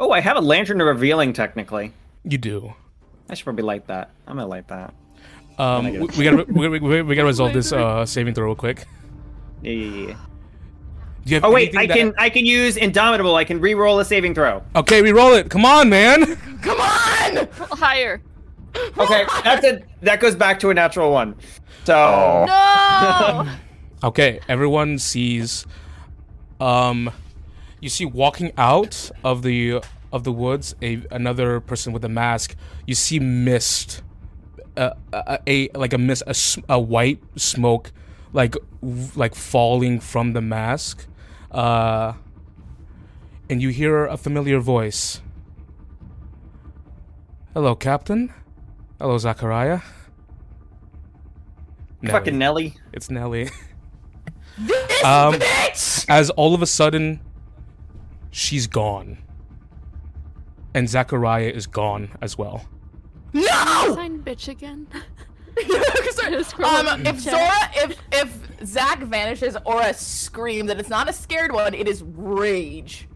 Oh, 0.00 0.10
I 0.10 0.20
have 0.20 0.36
a 0.36 0.40
lantern 0.40 0.80
of 0.80 0.86
revealing. 0.86 1.32
Technically, 1.32 1.92
You 2.24 2.38
do. 2.38 2.74
I 3.28 3.34
should 3.34 3.44
probably 3.44 3.62
light 3.64 3.86
that. 3.88 4.10
I'm 4.26 4.36
gonna 4.36 4.48
light 4.48 4.68
that. 4.68 4.94
Um, 5.58 5.84
we, 5.84 5.98
we 6.00 6.24
gotta 6.24 6.44
we, 6.48 6.68
we, 6.78 7.02
we 7.02 7.14
gotta 7.14 7.26
resolve 7.26 7.52
this 7.52 7.72
uh 7.72 8.04
saving 8.06 8.34
throw 8.34 8.46
real 8.46 8.54
quick. 8.54 8.86
Yeah, 9.62 9.72
yeah, 9.72 10.06
yeah. 10.08 10.16
Do 11.24 11.30
you 11.30 11.36
have 11.36 11.44
Oh 11.44 11.50
wait, 11.52 11.76
I 11.76 11.86
that- 11.86 11.96
can 11.96 12.14
I 12.18 12.28
can 12.30 12.44
use 12.46 12.76
indomitable. 12.76 13.34
I 13.36 13.44
can 13.44 13.60
re-roll 13.60 13.98
a 14.00 14.04
saving 14.04 14.34
throw. 14.34 14.62
Okay, 14.76 15.00
we 15.02 15.12
roll 15.12 15.32
it. 15.34 15.48
Come 15.50 15.64
on, 15.64 15.88
man. 15.88 16.36
Come 16.62 16.80
on! 16.80 17.48
higher. 17.78 18.20
Okay, 18.98 19.24
that's 19.44 19.64
a 19.66 19.82
that 20.02 20.20
goes 20.20 20.34
back 20.34 20.58
to 20.60 20.70
a 20.70 20.74
natural 20.74 21.10
one. 21.12 21.34
So 21.84 22.44
No. 22.46 23.48
Okay, 24.04 24.40
everyone 24.48 24.98
sees. 24.98 25.64
Um, 26.60 27.10
you 27.80 27.88
see 27.88 28.04
walking 28.04 28.52
out 28.58 29.10
of 29.24 29.42
the 29.42 29.80
of 30.12 30.24
the 30.24 30.32
woods 30.32 30.74
a 30.82 31.02
another 31.10 31.60
person 31.60 31.92
with 31.94 32.04
a 32.04 32.08
mask. 32.08 32.54
You 32.86 32.94
see 32.94 33.18
mist, 33.18 34.02
uh, 34.76 34.90
a, 35.12 35.38
a 35.46 35.68
like 35.74 35.92
a 35.94 35.98
mist, 35.98 36.22
a 36.68 36.78
white 36.78 37.22
smoke, 37.36 37.92
like 38.34 38.56
like 39.16 39.34
falling 39.34 40.00
from 40.00 40.34
the 40.34 40.42
mask, 40.42 41.06
uh, 41.54 42.14
and 43.48 43.62
you 43.62 43.68
hear 43.70 44.04
a 44.06 44.16
familiar 44.16 44.60
voice. 44.60 45.20
Hello, 47.54 47.74
Captain. 47.74 48.32
Hello, 49.00 49.16
Zachariah. 49.18 49.80
fucking 52.06 52.36
Nelly. 52.38 52.74
It's 52.92 53.10
Nelly. 53.10 53.50
This 54.56 55.04
Um, 55.04 55.34
bitch! 55.34 56.06
as 56.08 56.30
all 56.30 56.54
of 56.54 56.62
a 56.62 56.66
sudden 56.66 57.18
she's 58.30 58.68
gone 58.68 59.18
and 60.72 60.88
zachariah 60.88 61.48
is 61.50 61.66
gone 61.66 62.16
as 62.22 62.38
well 62.38 62.64
No! 63.32 63.42
Sign 63.96 64.22
bitch 64.22 64.46
again. 64.46 64.86
um, 66.64 67.06
if 67.06 67.20
Zora, 67.20 67.70
if 67.76 67.98
if 68.12 68.66
Zach 68.66 69.00
vanishes, 69.00 69.56
Aura 69.64 69.94
screams, 69.94 70.70
and 70.70 70.80
it's 70.80 70.88
not 70.88 71.08
a 71.08 71.12
scared 71.12 71.52
one, 71.52 71.74
it 71.74 71.86
is 71.88 72.02
rage. 72.02 73.08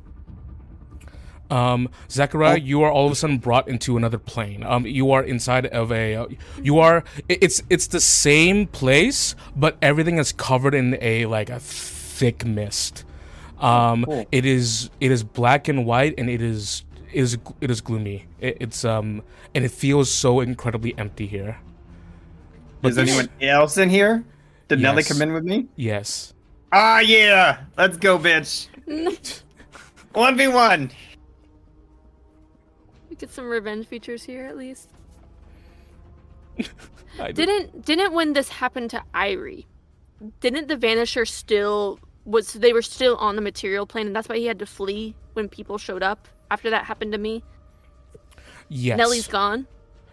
um 1.50 1.89
zachariah 2.10 2.58
you 2.58 2.83
are 2.83 2.92
all 2.92 3.07
of 3.07 3.12
a 3.12 3.15
sudden 3.15 3.39
brought 3.39 3.67
into 3.68 3.97
another 3.97 4.18
plane. 4.18 4.62
Um 4.62 4.86
you 4.86 5.10
are 5.12 5.23
inside 5.25 5.65
of 5.67 5.91
a 5.91 6.15
uh, 6.15 6.26
you 6.62 6.78
are 6.78 7.02
it's 7.28 7.62
it's 7.70 7.86
the 7.86 8.00
same 8.02 8.67
place 8.67 9.34
but 9.57 9.78
everything 9.81 10.18
is 10.18 10.31
covered 10.33 10.75
in 10.75 10.99
a 11.00 11.25
like 11.25 11.49
a 11.49 11.58
thick 11.58 12.44
mist. 12.44 13.05
Um 13.60 14.05
cool. 14.05 14.26
it 14.31 14.44
is 14.44 14.91
it 15.00 15.10
is 15.10 15.25
black 15.25 15.68
and 15.68 15.86
white 15.86 16.15
and 16.18 16.28
it 16.28 16.42
is 16.42 16.84
it 17.15 17.20
is 17.23 17.39
it 17.62 17.70
is 17.70 17.81
gloomy. 17.81 18.26
It, 18.41 18.58
it's 18.60 18.84
um 18.84 19.23
and 19.55 19.65
it 19.65 19.70
feels 19.70 20.10
so 20.12 20.41
incredibly 20.41 20.92
empty 20.99 21.26
here 21.26 21.57
Is 22.82 22.98
anyone 22.98 23.28
else 23.40 23.76
in 23.78 23.89
here? 23.90 24.24
Did 24.68 24.81
Nelly 24.81 24.98
Yes. 24.98 25.08
come 25.08 25.23
in 25.23 25.32
with 25.32 25.44
me? 25.44 25.66
yes 25.76 26.34
Ah 26.73 27.00
yeah, 27.00 27.60
let's 27.78 27.97
go, 27.97 28.18
bitch. 28.18 28.68
One 30.12 30.36
v 30.36 30.48
one. 30.48 30.90
We 33.08 33.16
get 33.16 33.31
some 33.31 33.47
revenge 33.48 33.86
features 33.86 34.23
here 34.24 34.44
at 34.47 34.57
least. 34.57 34.90
I 37.20 37.32
Didn't 37.32 37.84
didn't 37.84 38.12
when 38.12 38.32
this 38.32 38.48
happened 38.48 38.90
to 38.90 39.02
Irie? 39.15 39.66
Didn't 40.40 40.68
the 40.68 40.76
Vanisher 40.76 41.26
still 41.26 41.98
was 42.24 42.52
they 42.52 42.73
were 42.73 42.82
still 42.82 43.16
on 43.16 43.36
the 43.36 43.42
material 43.42 43.86
plane 43.86 44.07
and 44.08 44.15
that's 44.16 44.28
why 44.28 44.36
he 44.36 44.47
had 44.47 44.58
to 44.58 44.66
flee 44.66 45.15
when 45.32 45.48
people 45.48 45.78
showed 45.78 46.02
up 46.02 46.28
after 46.50 46.68
that 46.70 46.84
happened 46.84 47.12
to 47.12 47.18
me? 47.18 47.42
yes 48.68 48.98
Nelly's 48.98 49.26
gone. 49.28 49.66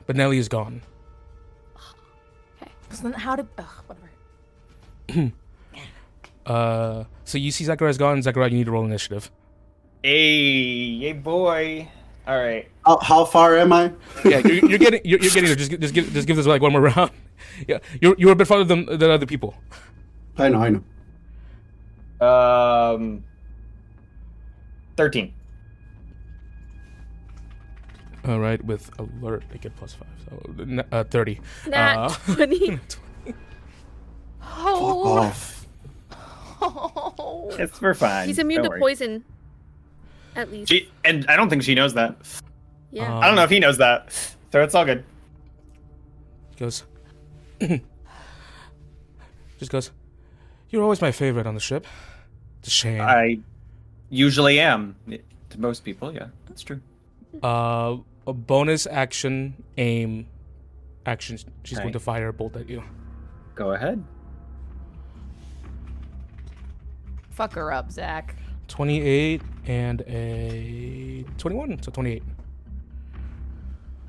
but 0.05 0.15
nelly 0.15 0.37
is 0.37 0.47
gone 0.47 0.81
So 2.95 3.03
then 3.03 3.13
how 3.13 3.35
did? 3.35 3.47
Ugh, 3.57 3.65
whatever. 3.87 5.31
uh 6.45 7.03
So 7.25 7.37
you 7.37 7.51
see 7.51 7.65
Zachariah's 7.65 7.97
gone. 7.97 8.21
Zachariah, 8.21 8.49
you 8.49 8.57
need 8.57 8.65
to 8.65 8.71
roll 8.71 8.85
initiative. 8.85 9.31
Hey, 10.03 10.99
hey, 10.99 11.13
boy. 11.13 11.89
All 12.27 12.37
right. 12.37 12.67
How, 12.85 12.97
how 12.99 13.25
far 13.25 13.57
am 13.57 13.73
I? 13.73 13.91
Yeah, 14.23 14.39
you're, 14.39 14.65
you're 14.69 14.79
getting 14.79 15.01
you're, 15.03 15.19
you're 15.19 15.31
getting 15.31 15.45
there. 15.45 15.55
Just 15.55 15.71
just 15.79 15.93
give 15.93 16.11
just 16.13 16.27
give 16.27 16.37
this 16.37 16.45
like 16.47 16.61
one 16.61 16.71
more 16.71 16.81
round. 16.81 17.11
Yeah, 17.67 17.79
you're 18.01 18.15
you're 18.17 18.31
a 18.31 18.35
bit 18.35 18.47
farther 18.47 18.63
than 18.63 18.85
than 18.85 19.11
other 19.11 19.25
people. 19.25 19.55
I 20.37 20.49
know, 20.49 20.61
I 20.61 20.69
know. 20.69 22.25
Um, 22.25 23.23
thirteen. 24.97 25.33
All 28.27 28.39
right, 28.39 28.63
with 28.63 28.89
alert, 28.99 29.43
they 29.51 29.57
get 29.59 29.75
plus 29.75 29.93
five, 29.93 30.07
so 30.27 30.83
uh, 30.91 31.03
thirty. 31.03 31.39
Nat 31.67 31.95
Uh, 31.97 32.09
20. 32.33 32.79
Oh. 34.57 35.17
Off. 35.17 35.67
It's 37.59 37.77
for 37.79 37.93
fine. 37.93 38.27
He's 38.27 38.39
immune 38.39 38.57
Don't 38.61 38.65
to 38.65 38.69
worry. 38.69 38.79
poison. 38.79 39.23
At 40.35 40.51
least. 40.51 40.69
She 40.71 40.89
and 41.03 41.25
I 41.27 41.35
don't 41.35 41.49
think 41.49 41.63
she 41.63 41.75
knows 41.75 41.93
that. 41.95 42.15
yeah. 42.91 43.13
Uh, 43.13 43.19
I 43.19 43.27
don't 43.27 43.35
know 43.35 43.43
if 43.43 43.49
he 43.49 43.59
knows 43.59 43.77
that, 43.79 44.11
so 44.51 44.61
it's 44.63 44.73
all 44.75 44.85
good. 44.85 45.03
goes. 46.57 46.83
just 49.59 49.71
goes. 49.71 49.91
You're 50.69 50.83
always 50.83 51.01
my 51.01 51.11
favorite 51.11 51.47
on 51.47 51.53
the 51.53 51.59
ship. 51.59 51.85
It's 52.59 52.67
a 52.69 52.71
shame. 52.71 53.01
I 53.01 53.39
usually 54.09 54.59
am 54.59 54.95
to 55.49 55.59
most 55.59 55.83
people. 55.83 56.11
Yeah, 56.13 56.27
that's 56.47 56.61
true. 56.63 56.81
Uh, 57.43 57.97
a 58.27 58.33
bonus 58.33 58.87
action 58.87 59.63
aim 59.77 60.27
action. 61.05 61.37
She's 61.63 61.79
going 61.79 61.93
to 61.93 61.99
fire 61.99 62.29
a 62.29 62.33
bolt 62.33 62.55
at 62.55 62.69
you. 62.69 62.83
Go 63.55 63.71
ahead. 63.73 64.03
Fuck 67.29 67.53
her 67.53 67.71
up, 67.71 67.91
Zach. 67.91 68.35
28 68.67 69.41
and 69.67 70.01
a 70.07 71.23
21, 71.37 71.83
so 71.83 71.91
28. 71.91 72.23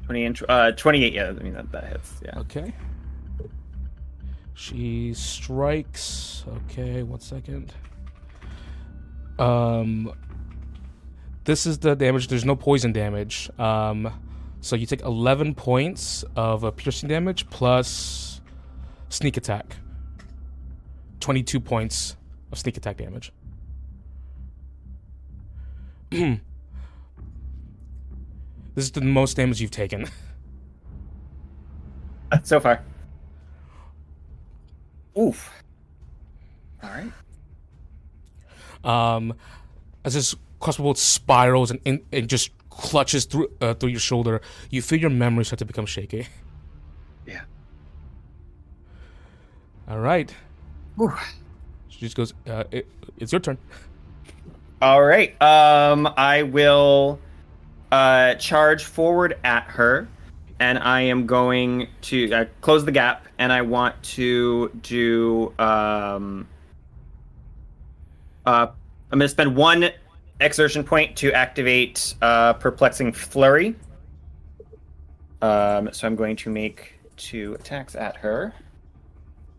Twenty 0.06 0.24
and 0.24 0.36
tw- 0.36 0.44
uh, 0.48 0.70
twenty-eight. 0.70 1.12
Yeah, 1.14 1.30
I 1.30 1.42
mean 1.42 1.54
that, 1.54 1.72
that 1.72 1.88
hits. 1.88 2.20
Yeah. 2.24 2.38
Okay. 2.38 2.72
She 4.54 5.12
strikes. 5.14 6.44
Okay, 6.70 7.02
one 7.02 7.18
second. 7.18 7.74
Um, 9.40 10.12
this 11.46 11.64
is 11.64 11.78
the 11.78 11.94
damage. 11.96 12.28
There's 12.28 12.44
no 12.44 12.54
poison 12.56 12.92
damage. 12.92 13.48
Um, 13.58 14.12
so 14.60 14.76
you 14.76 14.84
take 14.84 15.00
11 15.02 15.54
points 15.54 16.24
of 16.34 16.64
uh, 16.64 16.70
piercing 16.72 17.08
damage 17.08 17.48
plus 17.48 18.40
sneak 19.08 19.36
attack. 19.36 19.76
22 21.20 21.60
points 21.60 22.16
of 22.52 22.58
sneak 22.58 22.76
attack 22.76 22.98
damage. 22.98 23.32
this 26.10 26.40
is 28.76 28.90
the 28.90 29.00
most 29.00 29.36
damage 29.36 29.60
you've 29.60 29.70
taken. 29.70 30.06
So 32.42 32.58
far. 32.58 32.82
Oof. 35.16 35.48
All 36.82 36.90
right. 36.90 37.12
um, 38.84 39.32
as 40.04 40.14
this 40.14 40.34
crossbow 40.60 40.94
spirals 40.94 41.70
and, 41.70 41.80
and, 41.84 42.00
and 42.12 42.28
just 42.28 42.50
clutches 42.70 43.24
through 43.24 43.50
uh, 43.60 43.74
through 43.74 43.90
your 43.90 44.00
shoulder, 44.00 44.40
you 44.70 44.82
feel 44.82 45.00
your 45.00 45.10
memory 45.10 45.44
start 45.44 45.58
to 45.58 45.64
become 45.64 45.86
shaky. 45.86 46.26
Yeah. 47.26 47.40
All 49.88 49.98
right. 49.98 50.32
Whew. 50.94 51.12
She 51.88 51.98
just 51.98 52.16
goes. 52.16 52.34
Uh, 52.46 52.62
it, 52.70 52.86
it's 53.18 53.32
your 53.32 53.40
turn. 53.40 53.58
All 54.80 55.02
right. 55.02 55.30
Um, 55.42 56.06
I 56.16 56.44
will 56.44 57.18
uh, 57.90 58.34
charge 58.34 58.84
forward 58.84 59.38
at 59.42 59.64
her, 59.64 60.06
and 60.60 60.78
I 60.78 61.00
am 61.00 61.26
going 61.26 61.88
to 62.02 62.32
uh, 62.32 62.44
close 62.60 62.84
the 62.84 62.92
gap, 62.92 63.26
and 63.38 63.52
I 63.52 63.62
want 63.62 64.00
to 64.02 64.68
do. 64.82 65.52
Um, 65.58 66.46
uh, 68.44 68.68
I'm 69.10 69.18
going 69.18 69.20
to 69.20 69.28
spend 69.28 69.56
one 69.56 69.90
exertion 70.40 70.84
point 70.84 71.16
to 71.16 71.32
activate 71.32 72.14
uh, 72.22 72.54
perplexing 72.54 73.12
flurry. 73.12 73.74
Um, 75.42 75.90
so 75.92 76.06
I'm 76.06 76.16
going 76.16 76.36
to 76.36 76.50
make 76.50 76.94
two 77.16 77.54
attacks 77.58 77.94
at 77.94 78.16
her. 78.16 78.54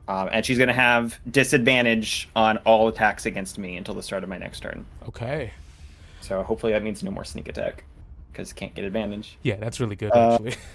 Um, 0.07 0.29
and 0.31 0.45
she's 0.45 0.57
going 0.57 0.69
to 0.69 0.73
have 0.73 1.19
disadvantage 1.29 2.29
on 2.35 2.57
all 2.59 2.87
attacks 2.87 3.25
against 3.25 3.57
me 3.57 3.75
until 3.75 3.93
the 3.93 4.03
start 4.03 4.23
of 4.23 4.29
my 4.29 4.37
next 4.37 4.61
turn. 4.61 4.85
Okay. 5.07 5.51
So 6.21 6.41
hopefully 6.43 6.71
that 6.73 6.83
means 6.83 7.03
no 7.03 7.11
more 7.11 7.25
sneak 7.25 7.49
attack, 7.49 7.83
because 8.31 8.53
can't 8.53 8.73
get 8.73 8.85
advantage. 8.85 9.37
Yeah, 9.43 9.57
that's 9.57 9.79
really 9.79 9.95
good 9.95 10.11
Uh, 10.11 10.33
actually. 10.33 10.55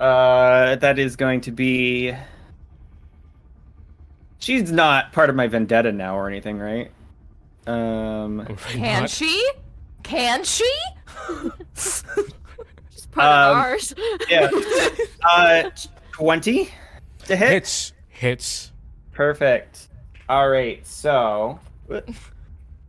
Uh, 0.00 0.76
that 0.76 0.96
is 0.98 1.16
going 1.16 1.40
to 1.40 1.50
be. 1.50 2.14
She's 4.38 4.70
not 4.70 5.12
part 5.12 5.30
of 5.30 5.36
my 5.36 5.48
vendetta 5.48 5.90
now 5.92 6.16
or 6.16 6.28
anything, 6.28 6.58
right? 6.58 6.90
Um, 7.66 8.46
Can 8.68 9.02
not. 9.02 9.10
she? 9.10 9.50
Can 10.02 10.44
she? 10.44 10.70
Just 11.74 12.06
part 13.10 13.26
of 13.26 13.56
Um, 13.56 13.58
ours. 13.58 13.94
yeah. 14.30 14.48
Uh, 15.28 15.68
twenty 16.12 16.70
to 17.26 17.36
hit. 17.36 17.48
Hits. 17.50 17.92
Hits. 18.08 18.72
Perfect. 19.12 19.88
All 20.28 20.48
right. 20.48 20.86
So, 20.86 21.58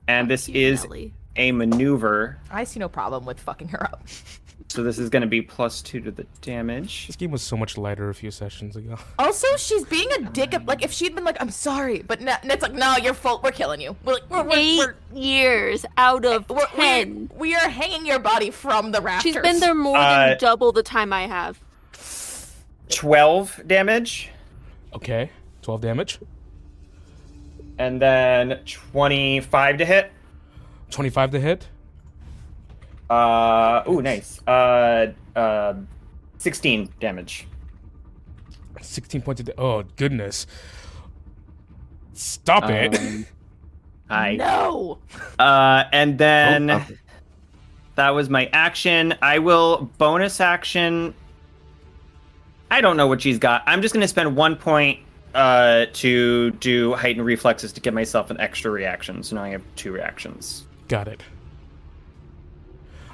and 0.07 0.29
this 0.29 0.47
is 0.47 0.83
Nelly. 0.83 1.13
a 1.35 1.51
maneuver. 1.51 2.37
I 2.51 2.63
see 2.63 2.79
no 2.79 2.87
problem 2.87 3.25
with 3.25 3.39
fucking 3.39 3.69
her 3.69 3.83
up. 3.83 4.03
So 4.69 4.83
this 4.83 4.99
is 4.99 5.09
going 5.09 5.21
to 5.21 5.27
be 5.27 5.41
plus 5.41 5.81
two 5.81 5.99
to 6.01 6.11
the 6.11 6.27
damage. 6.41 7.07
This 7.07 7.15
game 7.15 7.31
was 7.31 7.41
so 7.41 7.57
much 7.57 7.75
lighter 7.75 8.09
a 8.09 8.13
few 8.13 8.29
sessions 8.29 8.75
ago. 8.75 8.97
Also, 9.19 9.47
she's 9.57 9.83
being 9.85 10.07
a 10.13 10.21
dick. 10.29 10.53
Like, 10.67 10.83
if 10.83 10.91
she'd 10.91 11.15
been 11.15 11.23
like, 11.23 11.37
"I'm 11.41 11.49
sorry," 11.49 12.03
but 12.03 12.21
no, 12.21 12.35
it's 12.43 12.61
like, 12.61 12.73
"No, 12.73 12.95
your 12.97 13.13
fault. 13.15 13.43
We're 13.43 13.51
killing 13.51 13.81
you. 13.81 13.95
We're 14.05 14.13
like, 14.13 14.29
we're, 14.29 14.43
we're, 14.43 14.55
8 14.57 14.77
we're, 14.77 14.95
years 15.19 15.85
out 15.97 16.23
of 16.23 16.47
we're, 16.49 16.65
10. 16.67 17.31
we 17.35 17.55
are 17.55 17.67
hanging 17.67 18.05
your 18.05 18.19
body 18.19 18.51
from 18.51 18.91
the 18.91 19.01
rafters." 19.01 19.33
She's 19.33 19.41
been 19.41 19.59
there 19.59 19.73
more 19.75 19.97
Uh, 19.97 20.27
than 20.29 20.37
double 20.37 20.71
the 20.71 20.83
time 20.83 21.11
I 21.13 21.25
have. 21.27 21.59
Twelve 22.89 23.59
damage, 23.67 24.29
Okay. 24.93 25.29
12 25.63 25.81
damage. 25.81 26.19
and 27.77 28.01
then 28.01 28.59
twenty-five 28.65 29.77
to 29.77 29.85
hit. 29.85 30.11
25 30.91 31.31
to 31.31 31.39
hit. 31.39 31.67
Uh, 33.09 33.83
ooh, 33.89 34.01
nice. 34.01 34.39
Uh, 34.47 35.07
uh, 35.35 35.73
16 36.37 36.89
damage. 36.99 37.47
16 38.81 39.21
points 39.21 39.41
of 39.41 39.47
da- 39.47 39.53
Oh, 39.57 39.83
goodness. 39.95 40.45
Stop 42.13 42.69
it. 42.69 42.97
I 42.99 43.25
Hi. 44.09 44.35
No. 44.35 44.99
Uh, 45.37 45.83
and 45.91 46.17
then 46.17 46.69
Oh, 46.71 46.85
that 47.95 48.09
was 48.11 48.29
my 48.29 48.49
action. 48.53 49.13
I 49.21 49.39
will 49.39 49.89
bonus 49.97 50.39
action. 50.39 51.13
I 52.71 52.81
don't 52.81 52.97
know 52.97 53.07
what 53.07 53.21
she's 53.21 53.37
got. 53.39 53.63
I'm 53.65 53.81
just 53.81 53.93
going 53.93 54.01
to 54.01 54.07
spend 54.07 54.35
one 54.35 54.55
point 54.55 54.99
uh, 55.35 55.85
to 55.93 56.51
do 56.51 56.93
heightened 56.93 57.25
reflexes 57.25 57.71
to 57.73 57.81
give 57.81 57.93
myself 57.93 58.29
an 58.31 58.39
extra 58.39 58.71
reaction. 58.71 59.21
So 59.23 59.35
now 59.35 59.43
I 59.43 59.49
have 59.49 59.61
two 59.75 59.91
reactions. 59.91 60.65
Got 60.87 61.07
it. 61.07 61.21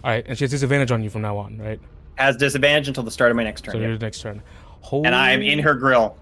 All 0.06 0.12
right, 0.12 0.24
and 0.28 0.38
she 0.38 0.44
has 0.44 0.52
disadvantage 0.52 0.92
on 0.92 1.02
you 1.02 1.10
from 1.10 1.24
now 1.24 1.36
on, 1.38 1.58
right? 1.58 1.80
Has 2.14 2.38
disadvantage 2.38 2.88
until 2.88 3.04
the 3.04 3.10
start 3.10 3.32
of 3.32 3.38
my 3.38 3.44
next 3.44 3.62
turn. 3.64 3.74
So 3.74 3.80
turn. 3.80 3.90
your 3.90 3.98
next 3.98 4.22
turn. 4.22 4.44
Holy... 4.82 5.08
And 5.08 5.16
I'm 5.16 5.42
in 5.42 5.58
her 5.60 5.74
grill. 5.74 6.16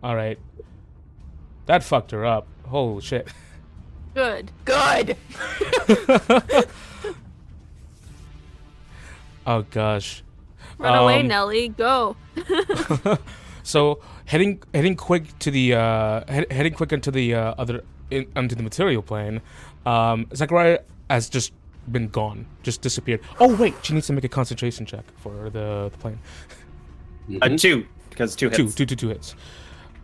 All 0.00 0.14
right. 0.14 0.38
That 1.66 1.82
fucked 1.82 2.12
her 2.12 2.24
up. 2.24 2.46
Holy 2.66 3.02
shit. 3.02 3.28
Good. 4.14 4.52
Good. 4.64 5.16
Oh 9.48 9.62
gosh. 9.70 10.22
Run 10.76 10.98
away, 10.98 11.20
Um, 11.20 11.28
Nelly. 11.28 11.68
Go. 11.68 12.16
So 13.62 14.00
heading 14.24 14.62
heading 14.72 14.94
quick 14.94 15.38
to 15.40 15.50
the 15.50 15.74
uh 15.74 16.24
head, 16.30 16.50
heading 16.50 16.72
quick 16.72 16.92
into 16.92 17.10
the 17.10 17.34
uh, 17.34 17.54
other 17.58 17.84
in, 18.10 18.26
onto 18.34 18.54
the 18.54 18.62
material 18.62 19.02
plane. 19.02 19.42
Um, 19.84 20.26
Zachariah 20.34 20.80
has 21.10 21.28
just 21.28 21.52
been 21.92 22.08
gone, 22.08 22.46
just 22.62 22.80
disappeared. 22.82 23.20
Oh 23.40 23.54
wait, 23.56 23.74
she 23.82 23.94
needs 23.94 24.06
to 24.08 24.12
make 24.12 24.24
a 24.24 24.28
concentration 24.28 24.86
check 24.86 25.04
for 25.16 25.50
the, 25.50 25.90
the 25.92 25.98
plane. 25.98 26.18
A 27.42 27.56
two, 27.56 27.86
because 28.10 28.34
two 28.34 28.48
hits. 28.48 28.56
Two, 28.56 28.68
two, 28.70 28.86
two, 28.86 28.96
two 28.96 29.08
hits. 29.08 29.34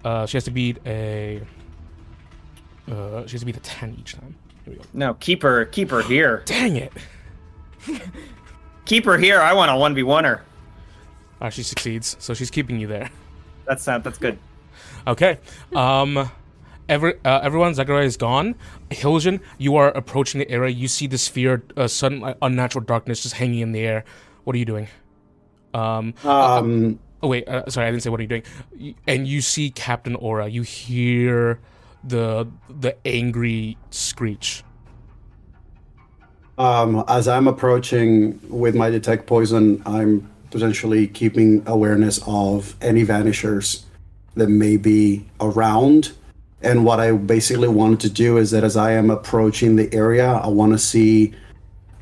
Uh, 0.05 0.27
she 0.27 0.37
has 0.37 0.45
to 0.45 0.51
beat 0.51 0.79
a. 0.87 1.41
Uh, 2.91 3.27
she 3.27 3.33
has 3.33 3.41
to 3.41 3.47
beat 3.47 3.57
a 3.57 3.61
ten 3.61 3.97
each 3.99 4.15
time. 4.15 4.35
Here 4.65 4.75
we 4.75 4.79
go. 4.79 4.85
No, 4.93 5.15
keep 5.15 5.43
her, 5.43 5.65
keep 5.67 5.91
her 5.91 6.03
here. 6.03 6.43
Dang 6.47 6.77
it! 6.77 6.93
Keep 8.85 9.07
her 9.07 9.17
here. 9.17 9.41
I 9.41 9.53
want 9.53 9.71
a 9.71 9.75
1v1 9.75 10.25
her. 10.25 10.43
Ah, 11.41 11.49
she 11.49 11.63
succeeds, 11.63 12.17
so 12.19 12.35
she's 12.35 12.51
keeping 12.51 12.79
you 12.79 12.87
there. 12.87 13.11
That's 13.67 13.87
not, 13.87 14.05
that's 14.05 14.19
good. 14.19 14.39
Okay. 15.07 15.39
Um, 15.75 16.31
every 16.89 17.15
uh, 17.25 17.41
everyone, 17.43 17.75
Zachariah 17.75 18.05
is 18.05 18.17
gone. 18.17 18.55
Hiljan, 18.91 19.41
you 19.59 19.77
are 19.77 19.89
approaching 19.89 20.39
the 20.39 20.51
area. 20.51 20.71
You 20.71 20.89
see 20.89 21.07
the 21.07 21.19
sphere, 21.19 21.63
uh, 21.77 21.89
sudden 21.89 22.23
uh, 22.23 22.35
unnatural 22.43 22.85
darkness 22.85 23.23
just 23.23 23.35
hanging 23.37 23.61
in 23.61 23.73
the 23.73 23.81
air. 23.81 24.05
What 24.45 24.55
are 24.57 24.59
you 24.59 24.65
doing? 24.65 24.89
Um. 25.73 26.15
Um, 26.25 26.99
oh 27.23 27.29
wait, 27.29 27.49
uh, 27.49 27.69
sorry, 27.69 27.87
I 27.87 27.91
didn't 27.91 28.03
say 28.03 28.11
what 28.11 28.21
are 28.21 28.23
you 28.23 28.29
doing. 28.29 28.95
And 29.07 29.27
you 29.27 29.41
see 29.41 29.71
Captain 29.71 30.15
Aura. 30.17 30.49
You 30.49 30.63
hear 30.63 31.61
the 32.03 32.47
the 32.69 32.97
angry 33.07 33.77
screech. 33.91 34.63
Um, 36.57 37.05
as 37.09 37.27
I'm 37.27 37.49
approaching 37.49 38.39
with 38.49 38.77
my 38.77 38.89
detect 38.89 39.27
poison, 39.27 39.83
I'm 39.85 40.31
potentially 40.51 41.09
keeping 41.09 41.65
awareness 41.67 42.21
of 42.29 42.77
any 42.81 43.03
vanishers 43.03 43.87
that 44.37 44.49
may 44.49 44.77
be 44.77 45.27
around. 45.41 46.13
And 46.65 46.83
what 46.83 46.99
I 46.99 47.13
basically 47.13 47.69
wanted 47.69 48.01
to 48.01 48.11
do 48.11 48.39
is 48.39 48.51
that 48.53 48.65
as 48.65 48.75
I 48.75 48.93
am 48.93 49.11
approaching 49.11 49.77
the 49.77 49.93
area, 49.95 50.27
I 50.27 50.47
want 50.47 50.73
to 50.73 50.79
see, 50.79 51.35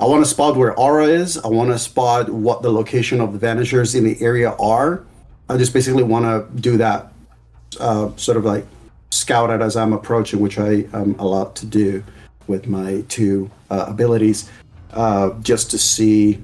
I 0.01 0.05
want 0.05 0.25
to 0.25 0.31
spot 0.31 0.57
where 0.57 0.73
Aura 0.79 1.07
is. 1.07 1.37
I 1.37 1.49
want 1.49 1.71
to 1.71 1.79
spot 1.81 2.31
what 2.31 2.63
the 2.63 2.73
location 2.73 3.21
of 3.21 3.33
the 3.33 3.41
vanishers 3.41 3.97
in 3.97 4.05
the 4.05 4.23
area 4.23 4.53
are. 4.61 5.05
I 5.49 5.57
just 5.57 5.75
basically 5.75 6.05
want 6.05 6.27
to 6.27 6.61
do 6.61 6.77
that, 6.77 7.13
uh, 7.81 8.11
sort 8.15 8.37
of 8.37 8.45
like 8.45 8.65
scout 9.11 9.51
it 9.51 9.61
as 9.61 9.77
I'm 9.77 9.93
approaching, 9.93 10.39
which 10.39 10.61
I 10.61 10.87
am 10.93 11.17
allowed 11.19 11.57
to 11.57 11.67
do 11.67 12.05
with 12.47 12.69
my 12.69 13.03
two 13.09 13.51
uh, 13.69 13.87
abilities, 13.89 14.49
uh, 14.93 15.31
just 15.41 15.73
to 15.73 15.79
see 15.79 16.41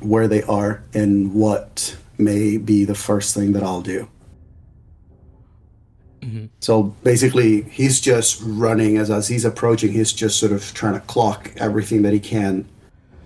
where 0.00 0.28
they 0.28 0.42
are 0.42 0.82
and 0.92 1.32
what 1.32 1.96
may 2.18 2.58
be 2.58 2.84
the 2.84 2.94
first 2.94 3.34
thing 3.34 3.52
that 3.52 3.62
I'll 3.62 3.80
do. 3.80 4.08
So 6.60 6.94
basically, 7.02 7.62
he's 7.62 8.00
just 8.00 8.40
running 8.44 8.96
as 8.96 9.10
as 9.10 9.28
he's 9.28 9.44
approaching. 9.44 9.92
He's 9.92 10.12
just 10.12 10.38
sort 10.38 10.52
of 10.52 10.72
trying 10.74 10.94
to 10.94 11.00
clock 11.00 11.50
everything 11.56 12.02
that 12.02 12.12
he 12.12 12.20
can 12.20 12.68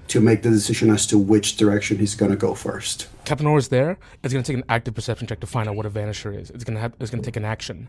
to 0.08 0.20
make 0.20 0.42
the 0.42 0.50
decision 0.50 0.90
as 0.90 1.06
to 1.08 1.18
which 1.18 1.56
direction 1.56 1.98
he's 1.98 2.14
going 2.14 2.30
to 2.30 2.36
go 2.36 2.54
first. 2.54 3.08
Captain 3.24 3.46
Aura's 3.46 3.68
there. 3.68 3.98
It's 4.22 4.32
gonna 4.32 4.44
take 4.44 4.56
an 4.56 4.64
active 4.68 4.94
perception 4.94 5.26
check 5.26 5.40
to 5.40 5.46
find 5.46 5.68
out 5.68 5.74
what 5.74 5.84
a 5.84 5.90
vanisher 5.90 6.40
is. 6.40 6.50
It's 6.50 6.64
gonna 6.64 6.80
have. 6.80 6.94
It's 7.00 7.10
gonna 7.10 7.22
take 7.22 7.36
an 7.36 7.44
action. 7.44 7.88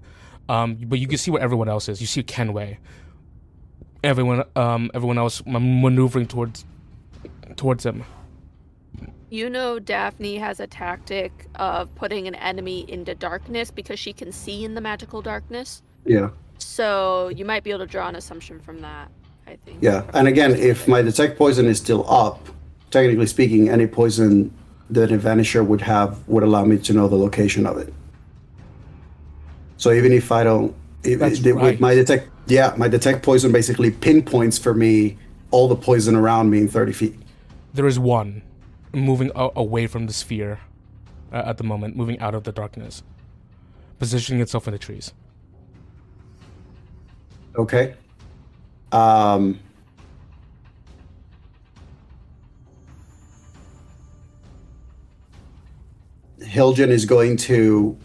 Um, 0.49 0.75
but 0.75 0.99
you 0.99 1.07
can 1.07 1.17
see 1.17 1.31
where 1.31 1.41
everyone 1.41 1.69
else 1.69 1.87
is. 1.87 2.01
You 2.01 2.07
see 2.07 2.23
Kenway. 2.23 2.79
Everyone, 4.03 4.43
um, 4.55 4.89
everyone 4.93 5.17
else 5.17 5.43
maneuvering 5.45 6.27
towards 6.27 6.65
towards 7.55 7.85
him. 7.85 8.03
You 9.29 9.49
know, 9.49 9.77
Daphne 9.77 10.37
has 10.37 10.59
a 10.59 10.67
tactic 10.67 11.47
of 11.55 11.93
putting 11.95 12.27
an 12.27 12.35
enemy 12.35 12.89
into 12.89 13.13
darkness 13.13 13.71
because 13.71 13.99
she 13.99 14.13
can 14.13 14.31
see 14.31 14.63
in 14.63 14.73
the 14.73 14.81
magical 14.81 15.21
darkness. 15.21 15.81
Yeah. 16.05 16.29
So 16.59 17.29
you 17.29 17.43
might 17.43 17.63
be 17.63 17.71
able 17.71 17.79
to 17.79 17.87
draw 17.87 18.07
an 18.07 18.15
assumption 18.15 18.59
from 18.59 18.81
that. 18.81 19.11
I 19.45 19.57
think. 19.65 19.79
Yeah, 19.81 20.03
and 20.13 20.27
again, 20.27 20.51
if 20.55 20.87
my 20.87 21.01
detect 21.01 21.37
poison 21.37 21.67
is 21.67 21.77
still 21.77 22.09
up, 22.11 22.49
technically 22.91 23.27
speaking, 23.27 23.69
any 23.69 23.87
poison 23.87 24.53
that 24.89 25.11
a 25.11 25.17
vanisher 25.17 25.65
would 25.65 25.81
have 25.81 26.25
would 26.27 26.43
allow 26.43 26.65
me 26.65 26.77
to 26.77 26.93
know 26.93 27.07
the 27.07 27.17
location 27.17 27.65
of 27.65 27.77
it. 27.77 27.93
So 29.77 29.91
even 29.91 30.11
if 30.11 30.31
I 30.31 30.43
don't, 30.43 30.75
if, 31.03 31.19
That's 31.19 31.41
with 31.41 31.55
right. 31.55 31.79
my 31.79 31.95
detect, 31.95 32.29
yeah, 32.47 32.73
my 32.77 32.87
detect 32.87 33.23
poison 33.23 33.51
basically 33.51 33.91
pinpoints 33.91 34.57
for 34.57 34.73
me 34.73 35.17
all 35.51 35.67
the 35.67 35.75
poison 35.75 36.15
around 36.15 36.49
me 36.49 36.59
in 36.59 36.67
thirty 36.67 36.93
feet. 36.93 37.15
There 37.73 37.87
is 37.87 37.99
one 37.99 38.41
moving 38.93 39.31
a- 39.35 39.49
away 39.55 39.87
from 39.87 40.07
the 40.07 40.13
sphere 40.13 40.59
uh, 41.31 41.43
at 41.45 41.57
the 41.57 41.63
moment, 41.63 41.95
moving 41.95 42.19
out 42.19 42.33
of 42.33 42.43
the 42.43 42.51
darkness, 42.51 43.03
positioning 43.99 44.41
itself 44.41 44.67
in 44.67 44.73
the 44.73 44.79
trees. 44.79 45.13
Okay. 47.57 47.95
Um. 48.91 49.59
Hiljan 56.39 56.89
is 56.89 57.05
going 57.05 57.35
to 57.37 57.97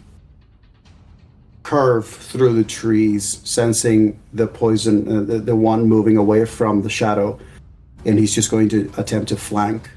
curve 1.63 2.05
through 2.05 2.53
the 2.53 2.63
trees, 2.63 3.39
sensing 3.43 4.19
the 4.33 4.45
poison, 4.45 5.07
uh, 5.07 5.21
the, 5.21 5.39
the 5.39 5.55
one 5.55 5.87
moving 5.87 6.17
away 6.17 6.45
from 6.45 6.81
the 6.81 6.89
shadow, 6.89 7.39
and 8.05 8.19
he's 8.19 8.35
just 8.35 8.51
going 8.51 8.67
to 8.69 8.91
attempt 8.97 9.29
to 9.29 9.37
flank. 9.37 9.89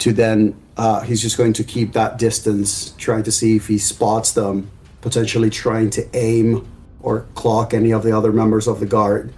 To 0.00 0.12
then, 0.12 0.54
uh, 0.76 1.00
he's 1.00 1.20
just 1.20 1.36
going 1.36 1.52
to 1.54 1.64
keep 1.64 1.92
that 1.92 2.18
distance, 2.18 2.92
trying 2.98 3.22
to 3.24 3.32
see 3.32 3.56
if 3.56 3.68
he 3.68 3.78
spots 3.78 4.32
them, 4.32 4.70
potentially 5.02 5.50
trying 5.50 5.90
to 5.90 6.08
aim 6.14 6.66
or 7.00 7.26
clock 7.34 7.74
any 7.74 7.92
of 7.92 8.02
the 8.02 8.12
other 8.16 8.32
members 8.32 8.66
of 8.66 8.80
the 8.80 8.86
guard. 8.86 9.32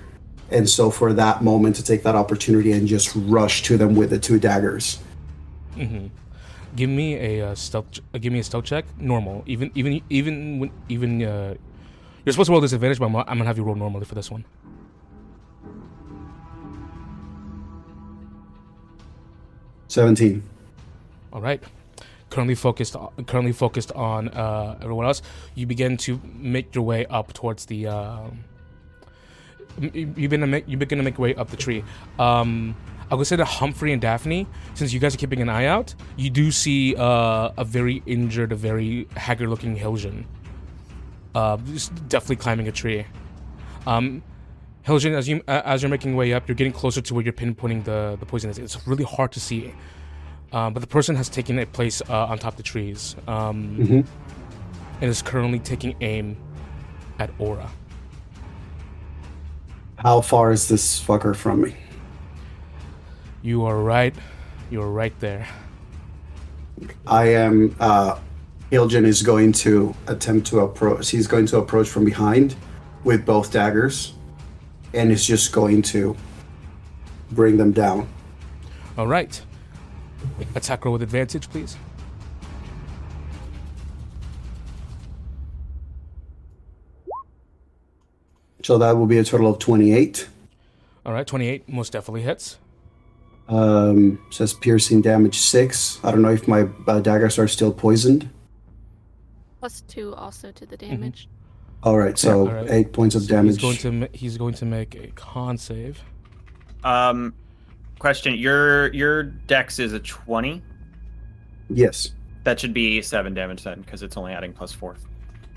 And 0.51 0.69
so, 0.69 0.91
for 0.91 1.13
that 1.15 1.43
moment, 1.43 1.77
to 1.77 1.85
take 1.85 2.03
that 2.05 2.15
opportunity 2.15 2.73
and 2.73 2.87
just 2.87 3.13
rush 3.15 3.63
to 3.65 3.77
them 3.77 3.95
with 3.97 4.11
the 4.11 4.19
two 4.19 4.39
daggers. 4.39 4.99
Give 6.75 6.89
me 6.89 7.17
a 7.17 7.51
uh, 7.51 7.55
stealth. 7.55 8.01
Uh, 8.15 8.19
give 8.19 8.33
me 8.33 8.39
a 8.39 8.45
stealth 8.45 8.65
check. 8.65 8.85
Normal. 8.99 9.43
Even 9.47 9.71
even 9.75 10.01
even 10.09 10.59
when 10.59 10.71
even 10.89 11.23
uh, 11.23 11.55
you're 12.25 12.33
supposed 12.33 12.47
to 12.47 12.53
roll 12.53 12.61
disadvantage, 12.61 12.99
but 12.99 13.07
I'm, 13.07 13.17
I'm 13.17 13.25
gonna 13.25 13.45
have 13.45 13.59
you 13.59 13.65
roll 13.65 13.75
normally 13.75 14.05
for 14.05 14.15
this 14.15 14.31
one. 14.31 14.45
Seventeen. 19.89 20.43
All 21.33 21.41
right. 21.41 21.63
Currently 22.31 22.55
focused. 22.55 22.97
Currently 23.27 23.53
focused 23.53 23.93
on 23.93 24.29
uh, 24.29 24.79
everyone 24.81 25.07
else. 25.07 25.23
You 25.55 25.67
begin 25.67 25.97
to 25.99 26.21
make 26.35 26.75
your 26.75 26.85
way 26.85 27.07
up 27.07 27.33
towards 27.33 27.67
the. 27.67 27.87
Um, 27.87 28.45
you 29.79 30.07
begin 30.07 30.41
to 30.41 30.47
make 30.47 30.69
you 30.69 30.77
begin 30.77 30.99
to 30.99 31.05
make 31.05 31.19
your 31.19 31.25
way 31.25 31.35
up 31.35 31.51
the 31.51 31.57
tree. 31.57 31.85
Um, 32.19 32.75
I 33.11 33.15
would 33.15 33.27
say 33.27 33.37
that 33.37 33.45
Humphrey 33.45 33.93
and 33.93 34.01
Daphne, 34.01 34.47
since 34.73 34.95
you 34.95 35.01
guys 35.01 35.15
are 35.15 35.19
keeping 35.19 35.43
an 35.43 35.51
eye 35.51 35.67
out, 35.67 35.95
you 36.17 36.31
do 36.31 36.51
see 36.51 36.97
uh, 36.97 37.51
a 37.59 37.65
very 37.65 38.03
injured, 38.07 38.53
a 38.53 38.57
very 38.57 39.07
haggard-looking 39.17 39.77
Hiljan. 39.77 40.25
Uh, 41.35 41.57
definitely 42.09 42.37
climbing 42.37 42.69
a 42.69 42.73
tree. 42.73 43.05
Um, 43.87 44.23
as 44.87 45.29
you 45.29 45.43
uh, 45.47 45.63
as 45.65 45.83
you're 45.83 45.91
making 45.91 46.13
your 46.13 46.19
way 46.19 46.33
up, 46.33 46.49
you're 46.49 46.55
getting 46.55 46.73
closer 46.73 47.01
to 47.03 47.15
where 47.15 47.23
you're 47.23 47.33
pinpointing 47.33 47.85
the 47.85 48.17
the 48.19 48.27
poison 48.27 48.51
is. 48.51 48.59
It's 48.59 48.87
really 48.87 49.05
hard 49.05 49.33
to 49.33 49.41
see. 49.41 49.75
Um, 50.53 50.75
but 50.75 50.81
the 50.81 50.87
person 50.87 51.17
has 51.17 51.29
taken 51.29 51.59
a 51.59 51.67
place 51.67 52.03
uh, 52.09 52.27
on 52.27 52.39
top 52.39 52.53
of 52.55 52.57
the 52.59 52.63
trees 52.63 53.17
um, 53.27 53.77
Mhm. 53.79 54.07
and 55.01 55.11
is 55.11 55.23
currently 55.23 55.59
taking 55.59 55.95
aim 56.01 56.37
at 57.19 57.31
Aura. 57.39 57.71
How 59.97 60.21
far 60.21 60.53
is 60.53 60.69
this 60.69 61.01
fucker 61.03 61.35
from 61.35 61.63
me? 61.63 61.77
You 63.43 63.65
are 63.65 63.79
right. 63.83 64.15
You 64.71 64.83
are 64.83 64.91
right 64.91 65.19
there. 65.21 65.47
I 67.07 67.29
am. 67.35 67.75
Uh, 67.79 68.19
Hiljan 68.71 69.05
is 69.05 69.23
going 69.23 69.53
to 69.53 69.95
attempt 70.07 70.47
to 70.49 70.61
approach. 70.61 71.11
He's 71.11 71.27
going 71.27 71.47
to 71.47 71.59
approach 71.59 71.89
from 71.89 72.05
behind 72.05 72.57
with 73.05 73.25
both 73.25 73.53
daggers, 73.53 74.15
and 74.95 75.11
is 75.13 75.25
just 75.27 75.53
going 75.53 75.83
to 75.83 76.17
bring 77.31 77.57
them 77.57 77.73
down. 77.73 78.09
All 78.97 79.07
right. 79.07 79.41
Attack 80.55 80.85
roll 80.85 80.93
with 80.93 81.03
advantage, 81.03 81.49
please. 81.51 81.77
So 88.63 88.79
that 88.79 88.97
will 88.97 89.07
be 89.07 89.19
a 89.19 89.25
total 89.25 89.49
of 89.51 89.59
twenty-eight. 89.59 90.29
All 91.05 91.13
right, 91.13 91.27
28 91.27 91.69
most 91.69 91.93
definitely 91.93 92.23
hits. 92.23 92.59
Um, 93.49 94.21
says 94.31 94.55
piercing 94.55 95.01
damage 95.03 95.37
six. 95.41 95.99
I 96.05 96.13
don't 96.13 96.23
know 96.23 96.31
if 96.31 96.47
my 96.47 96.69
uh, 96.87 97.01
daggers 97.01 97.41
are 97.41 97.49
still 97.49 97.73
poisoned. 97.73 98.31
Plus 99.59 99.81
two 99.83 100.15
also 100.15 100.53
to 100.53 100.65
the 100.65 100.77
damage. 100.77 101.29
All 101.83 101.99
right, 101.99 102.17
so 102.17 102.47
All 102.47 102.55
right. 102.55 102.71
eight 102.71 102.93
points 102.93 103.17
of 103.17 103.23
So 103.23 103.29
damage. 103.35 103.55
He's 103.61 103.63
going 103.63 103.77
to 103.79 103.93
ma- 103.93 104.07
he's 104.13 104.39
going 104.39 104.55
to 104.55 104.65
make 104.65 104.95
a 104.95 105.09
con 105.17 105.59
save. 105.59 106.05
Um, 106.85 107.35
question: 108.03 108.35
Your 108.35 108.93
your 108.93 109.23
dex 109.23 109.79
is 109.79 109.93
a 109.93 110.01
twenty. 110.01 110.61
Yes. 111.71 112.11
That 112.43 112.59
should 112.59 112.75
be 112.75 113.01
seven 113.01 113.33
damage 113.33 113.63
then, 113.63 113.81
because 113.81 114.03
it's 114.03 114.17
only 114.17 114.33
adding 114.33 114.53
plus 114.53 114.73
four. 114.73 114.97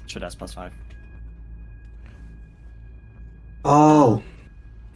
Should 0.05 0.23
add 0.23 0.35
plus 0.37 0.53
five. 0.53 0.71
Oh, 3.65 4.21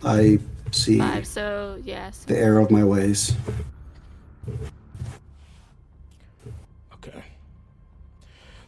I 0.03 0.37
see 0.71 0.99
Five. 0.99 1.25
So 1.25 1.81
yes. 1.83 2.23
the 2.25 2.37
error 2.37 2.59
of 2.59 2.69
my 2.69 2.83
ways. 2.83 3.35
Okay. 6.93 7.23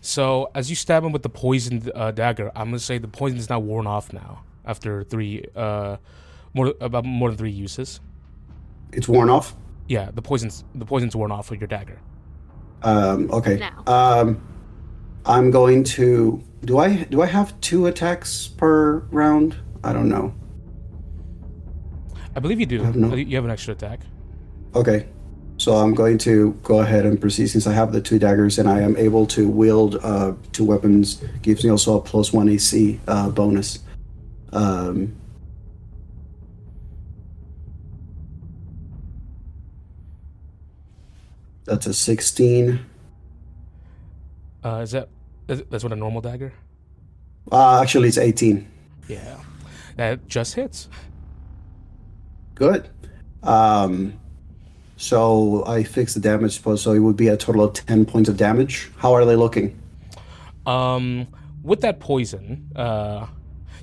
So 0.01 0.49
as 0.55 0.71
you 0.71 0.75
stab 0.75 1.03
him 1.03 1.11
with 1.11 1.21
the 1.21 1.29
poisoned 1.29 1.91
uh, 1.93 2.09
dagger, 2.09 2.51
I'm 2.55 2.69
gonna 2.69 2.79
say 2.79 2.97
the 2.97 3.07
poison 3.07 3.37
is 3.37 3.47
now 3.47 3.59
worn 3.59 3.85
off 3.85 4.11
now 4.11 4.41
after 4.65 5.03
three 5.03 5.45
uh 5.55 5.97
more 6.55 6.73
about 6.81 7.05
more 7.05 7.29
than 7.29 7.37
three 7.37 7.51
uses. 7.51 7.99
It's 8.93 9.07
worn 9.07 9.29
off. 9.29 9.55
Yeah, 9.87 10.09
the 10.13 10.21
poison's 10.21 10.63
the 10.75 10.85
poison's 10.85 11.15
worn 11.15 11.31
off 11.31 11.49
with 11.49 11.59
your 11.59 11.67
dagger. 11.67 11.99
Um, 12.83 13.29
okay. 13.31 13.57
Now. 13.57 13.83
Um, 13.87 14.41
I'm 15.25 15.51
going 15.51 15.83
to. 15.83 16.41
Do 16.65 16.77
I 16.77 17.03
do 17.05 17.21
I 17.21 17.25
have 17.25 17.59
two 17.61 17.87
attacks 17.87 18.47
per 18.47 18.99
round? 19.11 19.55
I 19.83 19.93
don't 19.93 20.09
know. 20.09 20.33
I 22.35 22.39
believe 22.39 22.59
you 22.59 22.65
do. 22.65 22.81
have 22.83 22.95
no- 22.95 23.13
You 23.15 23.35
have 23.35 23.45
an 23.45 23.51
extra 23.51 23.73
attack. 23.73 24.01
Okay. 24.75 25.07
So 25.57 25.75
I'm 25.75 25.93
going 25.93 26.17
to 26.19 26.53
go 26.63 26.79
ahead 26.79 27.05
and 27.05 27.19
proceed 27.21 27.47
since 27.47 27.67
I 27.67 27.73
have 27.73 27.91
the 27.91 28.01
two 28.01 28.17
daggers 28.17 28.57
and 28.57 28.67
I 28.67 28.79
am 28.81 28.97
able 28.97 29.27
to 29.27 29.47
wield 29.47 29.97
uh, 30.01 30.33
two 30.53 30.65
weapons. 30.65 31.21
Gives 31.43 31.63
me 31.63 31.69
also 31.69 31.97
a 31.97 32.01
plus 32.01 32.33
one 32.33 32.49
AC 32.49 32.99
uh, 33.07 33.29
bonus. 33.29 33.79
Um, 34.53 35.15
that's 41.71 41.87
a 41.87 41.93
16. 41.93 42.85
Uh, 44.63 44.69
is 44.83 44.91
that 44.91 45.07
that's 45.47 45.83
what 45.83 45.93
a 45.93 45.95
normal 45.95 46.21
dagger? 46.21 46.51
Uh, 47.51 47.81
actually, 47.81 48.09
it's 48.09 48.17
18. 48.17 48.69
Yeah, 49.07 49.39
that 49.95 50.27
just 50.27 50.53
hits. 50.53 50.89
Good. 52.55 52.89
Um, 53.41 54.19
so 54.97 55.65
I 55.65 55.83
fixed 55.83 56.13
the 56.13 56.21
damage, 56.21 56.57
suppose. 56.57 56.81
So 56.81 56.91
it 56.91 56.99
would 56.99 57.15
be 57.15 57.29
a 57.29 57.37
total 57.37 57.63
of 57.63 57.73
10 57.73 58.05
points 58.05 58.29
of 58.29 58.37
damage. 58.37 58.91
How 58.97 59.13
are 59.13 59.25
they 59.25 59.35
looking? 59.35 59.79
Um, 60.65 61.27
with 61.63 61.81
that 61.81 61.99
poison, 61.99 62.69
uh, 62.75 63.27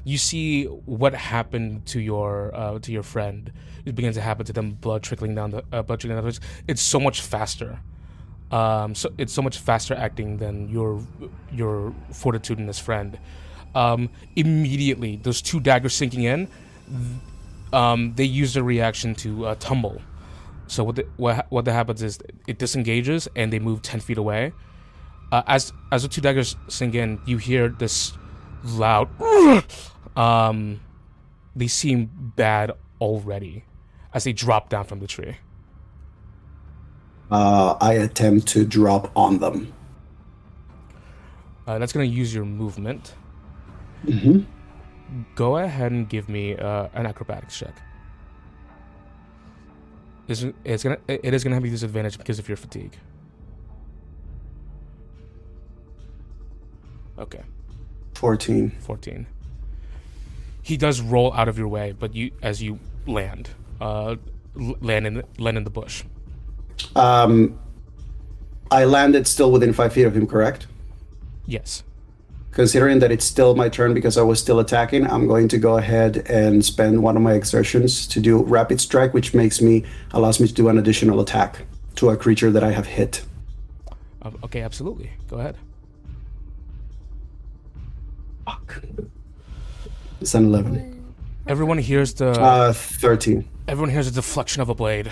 you 0.04 0.18
see 0.18 0.64
what 0.66 1.14
happened 1.14 1.86
to 1.86 2.00
your 2.00 2.54
uh, 2.54 2.78
to 2.80 2.92
your 2.92 3.02
friend. 3.02 3.50
It 3.88 3.94
begins 3.94 4.16
to 4.16 4.20
happen 4.20 4.44
to 4.44 4.52
them. 4.52 4.72
Blood 4.72 5.02
trickling 5.02 5.34
down 5.34 5.50
the 5.50 5.64
uh, 5.72 5.82
blood 5.82 6.00
trickling 6.00 6.22
down 6.22 6.30
the. 6.30 6.38
It's 6.66 6.82
so 6.82 7.00
much 7.00 7.22
faster. 7.22 7.80
Um, 8.50 8.94
so 8.94 9.10
it's 9.16 9.32
so 9.32 9.40
much 9.40 9.58
faster 9.58 9.94
acting 9.94 10.36
than 10.36 10.68
your 10.68 11.02
your 11.50 11.94
fortitudinous 12.12 12.78
friend. 12.78 13.18
Um, 13.74 14.10
immediately, 14.36 15.16
those 15.16 15.40
two 15.40 15.60
daggers 15.60 15.94
sinking 15.94 16.24
in, 16.24 16.48
um, 17.72 18.14
they 18.14 18.24
use 18.24 18.52
their 18.54 18.62
reaction 18.62 19.14
to 19.16 19.46
uh, 19.46 19.54
tumble. 19.58 20.02
So 20.66 20.84
what 20.84 20.96
the, 20.96 21.06
what 21.16 21.46
what 21.50 21.64
that 21.64 21.72
happens 21.72 22.02
is 22.02 22.18
it 22.46 22.58
disengages 22.58 23.26
and 23.34 23.50
they 23.50 23.58
move 23.58 23.80
ten 23.80 24.00
feet 24.00 24.18
away. 24.18 24.52
Uh, 25.32 25.42
as 25.46 25.72
as 25.92 26.02
the 26.02 26.08
two 26.08 26.20
daggers 26.20 26.56
sink 26.68 26.94
in, 26.94 27.20
you 27.24 27.38
hear 27.38 27.68
this 27.68 28.12
loud. 28.64 29.08
um, 30.16 30.80
they 31.56 31.68
seem 31.68 32.10
bad 32.36 32.72
already 33.00 33.64
as 34.14 34.24
they 34.24 34.32
drop 34.32 34.68
down 34.68 34.84
from 34.84 35.00
the 35.00 35.06
tree. 35.06 35.36
Uh, 37.30 37.76
I 37.80 37.94
attempt 37.94 38.46
to 38.48 38.64
drop 38.64 39.12
on 39.16 39.38
them. 39.38 39.72
Uh, 41.66 41.78
that's 41.78 41.92
gonna 41.92 42.06
use 42.06 42.34
your 42.34 42.44
movement. 42.46 43.14
hmm 44.04 44.40
Go 45.34 45.56
ahead 45.56 45.92
and 45.92 46.08
give 46.08 46.28
me 46.28 46.54
uh, 46.56 46.88
an 46.94 47.06
acrobatics 47.06 47.58
check. 47.58 47.74
It's, 50.26 50.44
it's 50.64 50.82
gonna 50.84 50.98
it 51.08 51.32
is 51.32 51.42
gonna 51.44 51.56
have 51.56 51.64
a 51.64 51.68
disadvantage 51.68 52.18
because 52.18 52.38
of 52.38 52.48
your 52.48 52.56
fatigue. 52.56 52.96
Okay. 57.18 57.42
14. 58.14 58.70
14. 58.80 59.26
He 60.62 60.76
does 60.76 61.00
roll 61.00 61.32
out 61.32 61.48
of 61.48 61.58
your 61.58 61.68
way, 61.68 61.92
but 61.92 62.14
you 62.14 62.30
as 62.42 62.62
you 62.62 62.78
land, 63.06 63.50
uh, 63.80 64.16
l- 64.60 64.76
land 64.80 65.06
in 65.06 65.22
land 65.38 65.56
in 65.56 65.64
the 65.64 65.70
bush. 65.70 66.04
Um, 66.94 67.58
I 68.70 68.84
landed 68.84 69.26
still 69.26 69.50
within 69.50 69.72
five 69.72 69.92
feet 69.92 70.04
of 70.04 70.16
him, 70.16 70.26
correct? 70.26 70.66
Yes. 71.46 71.82
Considering 72.52 72.98
that 72.98 73.12
it's 73.12 73.24
still 73.24 73.54
my 73.54 73.68
turn 73.68 73.94
because 73.94 74.18
I 74.18 74.22
was 74.22 74.40
still 74.40 74.58
attacking, 74.58 75.06
I'm 75.06 75.26
going 75.26 75.48
to 75.48 75.58
go 75.58 75.76
ahead 75.78 76.28
and 76.28 76.64
spend 76.64 77.02
one 77.02 77.16
of 77.16 77.22
my 77.22 77.34
exertions 77.34 78.06
to 78.08 78.20
do 78.20 78.42
rapid 78.42 78.80
strike, 78.80 79.14
which 79.14 79.32
makes 79.32 79.60
me 79.62 79.84
allows 80.12 80.40
me 80.40 80.48
to 80.48 80.54
do 80.54 80.68
an 80.68 80.78
additional 80.78 81.20
attack 81.20 81.60
to 81.96 82.10
a 82.10 82.16
creature 82.16 82.50
that 82.50 82.64
I 82.64 82.72
have 82.72 82.86
hit. 82.86 83.22
Uh, 84.22 84.30
okay, 84.44 84.62
absolutely. 84.62 85.10
Go 85.28 85.38
ahead. 85.38 85.56
Fuck. 88.44 88.82
It's 90.20 90.34
an 90.34 90.46
eleven. 90.46 90.97
Everyone 91.48 91.78
hears 91.78 92.12
the 92.14 92.30
Uh, 92.30 92.72
thirteen. 92.72 93.48
everyone 93.66 93.90
hears 93.90 94.06
the 94.06 94.12
deflection 94.20 94.60
of 94.62 94.68
a 94.68 94.74
blade. 94.74 95.10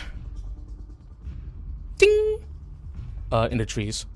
Ding. 1.99 2.39
Uh, 3.33 3.49
in 3.51 3.59
the 3.59 3.67
trees. 3.67 4.07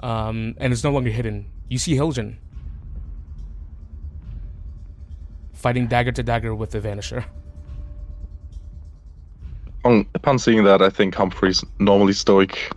Um, 0.00 0.54
and 0.58 0.72
it's 0.72 0.84
no 0.84 0.92
longer 0.92 1.10
hidden. 1.10 1.46
You 1.68 1.78
see 1.78 1.94
Hiljan 1.94 2.36
fighting 5.52 5.88
dagger 5.88 6.12
to 6.12 6.22
dagger 6.22 6.54
with 6.54 6.70
the 6.70 6.80
Vanisher. 6.80 7.24
On, 9.84 10.06
upon 10.14 10.38
seeing 10.38 10.62
that, 10.64 10.80
I 10.80 10.88
think 10.88 11.14
Humphrey's 11.16 11.64
normally 11.80 12.12
stoic 12.12 12.70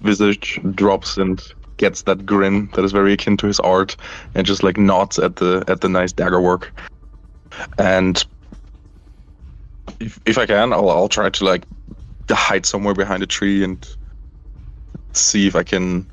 visage 0.00 0.58
drops 0.74 1.18
and 1.18 1.42
gets 1.76 2.02
that 2.02 2.24
grin 2.24 2.68
that 2.74 2.84
is 2.84 2.92
very 2.92 3.12
akin 3.12 3.36
to 3.36 3.46
his 3.46 3.60
art, 3.60 3.96
and 4.34 4.46
just 4.46 4.62
like 4.62 4.78
nods 4.78 5.18
at 5.18 5.36
the 5.36 5.62
at 5.68 5.82
the 5.82 5.88
nice 5.90 6.12
dagger 6.12 6.40
work. 6.40 6.72
And 7.78 8.24
if 10.00 10.18
if 10.26 10.38
I 10.38 10.46
can, 10.46 10.72
I'll 10.72 10.90
I'll 10.90 11.08
try 11.08 11.30
to 11.30 11.44
like 11.44 11.64
hide 12.30 12.66
somewhere 12.66 12.94
behind 12.94 13.22
a 13.22 13.26
tree 13.26 13.62
and 13.64 13.86
see 15.12 15.46
if 15.46 15.56
I 15.56 15.62
can. 15.62 16.06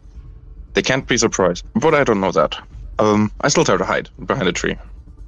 They 0.74 0.82
can't 0.82 1.08
be 1.08 1.18
surprised, 1.18 1.66
but 1.76 1.94
I 1.94 2.04
don't 2.04 2.22
know 2.22 2.32
that. 2.32 2.58
Um, 3.00 3.32
I 3.42 3.50
still 3.50 3.66
try 3.66 3.78
to 3.78 3.84
hide 3.86 4.10
behind 4.26 4.48
a 4.48 4.54
tree. 4.54 4.78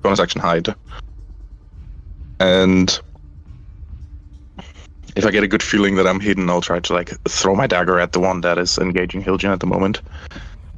Bonus 0.02 0.20
action 0.20 0.40
hide. 0.42 0.74
And 2.40 3.00
if 5.16 5.26
I 5.26 5.32
get 5.32 5.44
a 5.44 5.48
good 5.48 5.64
feeling 5.64 5.96
that 5.96 6.08
I'm 6.08 6.20
hidden, 6.20 6.50
I'll 6.50 6.62
try 6.62 6.80
to 6.80 6.94
like 6.94 7.10
throw 7.28 7.56
my 7.56 7.68
dagger 7.68 8.00
at 8.00 8.14
the 8.14 8.20
one 8.20 8.42
that 8.42 8.58
is 8.58 8.78
engaging 8.78 9.24
Hiljan 9.24 9.52
at 9.52 9.60
the 9.60 9.66
moment, 9.68 10.02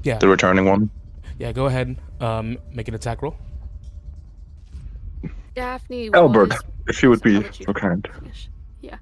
Yeah. 0.04 0.18
the 0.18 0.28
returning 0.28 0.66
one. 0.66 0.90
Yeah, 1.38 1.52
go 1.52 1.66
ahead. 1.66 1.98
Um, 2.20 2.58
make 2.74 2.88
an 2.88 2.94
attack 2.96 3.22
roll. 3.22 3.36
Daphne. 5.56 6.10
Albert, 6.14 6.50
was- 6.50 6.62
if 6.88 7.02
you 7.02 7.10
would 7.10 7.22
be 7.22 7.34
How 7.36 7.40
would 7.42 7.60
you 7.60 7.66
so 7.66 7.74
kind. 7.74 8.08
finish? 8.20 8.50
Yeah. 8.82 8.98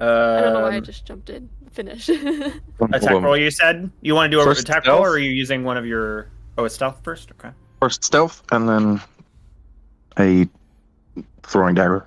Uh, 0.00 0.04
I 0.38 0.40
don't 0.42 0.52
know 0.52 0.60
why 0.62 0.76
I 0.76 0.80
just 0.80 1.04
jumped 1.06 1.30
in. 1.30 1.48
Finish. 1.72 2.08
Attack 2.80 3.22
roll. 3.22 3.36
You 3.36 3.50
said 3.50 3.90
you 4.00 4.14
want 4.14 4.30
to 4.30 4.36
do 4.36 4.40
a 4.40 4.44
First 4.44 4.60
attack 4.62 4.86
roll, 4.86 4.96
stealth? 4.98 5.06
or 5.06 5.10
are 5.14 5.18
you 5.18 5.30
using 5.30 5.64
one 5.64 5.76
of 5.76 5.84
your? 5.84 6.28
Oh, 6.56 6.64
a 6.64 6.70
stealth 6.70 7.00
first. 7.02 7.30
Okay. 7.32 7.50
First 7.82 8.02
stealth, 8.04 8.42
and 8.52 8.66
then 8.68 9.00
a 10.18 10.48
throwing 11.42 11.74
dagger. 11.74 12.06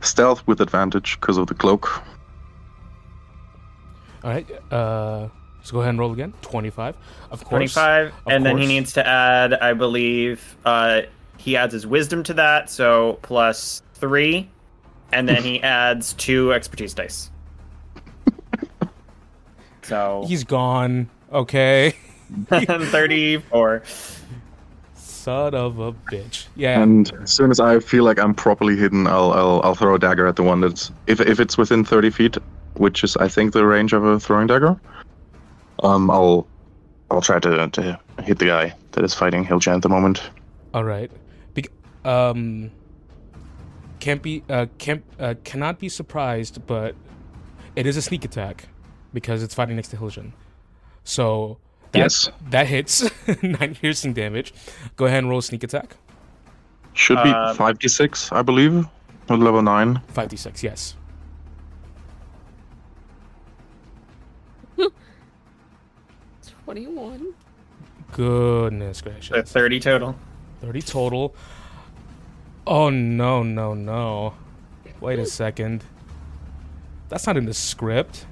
Stealth 0.00 0.46
with 0.46 0.60
advantage 0.60 1.18
because 1.20 1.38
of 1.38 1.46
the 1.48 1.54
cloak. 1.54 1.90
All 4.22 4.30
right. 4.30 4.46
Uh, 4.72 5.28
so 5.66 5.72
go 5.72 5.80
ahead 5.80 5.90
and 5.90 5.98
roll 5.98 6.12
again. 6.12 6.32
Twenty-five. 6.42 6.94
Of 7.32 7.40
course. 7.40 7.48
Twenty-five, 7.48 8.06
Of 8.06 8.14
and 8.28 8.46
then 8.46 8.56
he 8.56 8.68
needs 8.68 8.92
to 8.92 9.04
add, 9.04 9.52
I 9.52 9.72
believe, 9.72 10.56
uh, 10.64 11.02
he 11.38 11.56
adds 11.56 11.72
his 11.72 11.84
wisdom 11.84 12.22
to 12.22 12.34
that, 12.34 12.70
so 12.70 13.18
plus 13.22 13.82
three, 13.94 14.48
and 15.10 15.28
then 15.28 15.42
he 15.42 15.60
adds 15.64 16.12
two 16.12 16.52
expertise 16.52 16.94
dice. 16.94 17.30
So 19.82 20.24
He's 20.26 20.44
gone. 20.44 21.10
Okay. 21.32 21.96
thirty-four. 22.48 23.82
Son 24.94 25.54
of 25.54 25.80
a 25.80 25.92
bitch. 25.92 26.46
Yeah. 26.54 26.80
And 26.80 27.12
as 27.22 27.32
soon 27.32 27.50
as 27.50 27.58
I 27.58 27.80
feel 27.80 28.04
like 28.04 28.20
I'm 28.20 28.34
properly 28.34 28.76
hidden, 28.76 29.08
I'll 29.08 29.32
I'll, 29.32 29.60
I'll 29.64 29.74
throw 29.74 29.96
a 29.96 29.98
dagger 29.98 30.28
at 30.28 30.36
the 30.36 30.44
one 30.44 30.60
that's 30.60 30.92
if 31.08 31.20
if 31.20 31.40
it's 31.40 31.58
within 31.58 31.84
30 31.84 32.10
feet, 32.10 32.36
which 32.74 33.02
is 33.02 33.16
I 33.16 33.26
think 33.26 33.52
the 33.52 33.66
range 33.66 33.92
of 33.92 34.04
a 34.04 34.20
throwing 34.20 34.46
dagger. 34.46 34.76
Um, 35.82 36.10
I'll 36.10 36.46
I'll 37.10 37.20
try 37.20 37.38
to 37.40 37.68
to 37.68 38.00
hit 38.22 38.38
the 38.38 38.46
guy 38.46 38.74
that 38.92 39.04
is 39.04 39.14
fighting 39.14 39.44
Hiljan 39.44 39.76
at 39.76 39.82
the 39.82 39.88
moment. 39.88 40.22
All 40.74 40.84
right. 40.84 41.10
Be- 41.54 41.68
um. 42.04 42.70
Can't 44.00 44.22
be. 44.22 44.42
Uh. 44.48 44.66
Can't. 44.78 45.04
Uh. 45.18 45.34
Cannot 45.44 45.78
be 45.78 45.88
surprised, 45.88 46.66
but 46.66 46.94
it 47.74 47.86
is 47.86 47.96
a 47.96 48.02
sneak 48.02 48.24
attack 48.24 48.68
because 49.12 49.42
it's 49.42 49.54
fighting 49.54 49.76
next 49.76 49.88
to 49.88 49.96
Hiljan. 49.96 50.32
So. 51.04 51.58
That, 51.92 51.98
Yes. 52.00 52.28
That 52.50 52.66
hits 52.66 53.08
nine 53.42 53.74
piercing 53.76 54.12
damage. 54.12 54.52
Go 54.96 55.06
ahead 55.06 55.18
and 55.18 55.30
roll 55.30 55.38
a 55.38 55.42
sneak 55.42 55.62
attack. 55.62 55.96
Should 56.94 57.22
be 57.22 57.30
Um, 57.30 57.56
5d6, 57.56 58.32
I 58.36 58.42
believe, 58.42 58.84
at 59.30 59.38
level 59.38 59.62
nine. 59.62 60.00
Five 60.08 60.28
d 60.28 60.36
six. 60.36 60.62
Yes. 60.64 60.96
Twenty-one. 66.66 67.32
Goodness 68.12 68.98
So 68.98 69.04
gracious. 69.10 69.52
thirty 69.52 69.78
total. 69.78 70.16
30 70.62 70.82
total. 70.82 71.34
Oh 72.66 72.90
no, 72.90 73.44
no, 73.44 73.72
no. 73.74 74.34
Wait 75.00 75.20
a 75.20 75.26
second. 75.26 75.84
That's 77.08 77.24
not 77.24 77.36
in 77.36 77.44
the 77.46 77.54
script. 77.54 78.26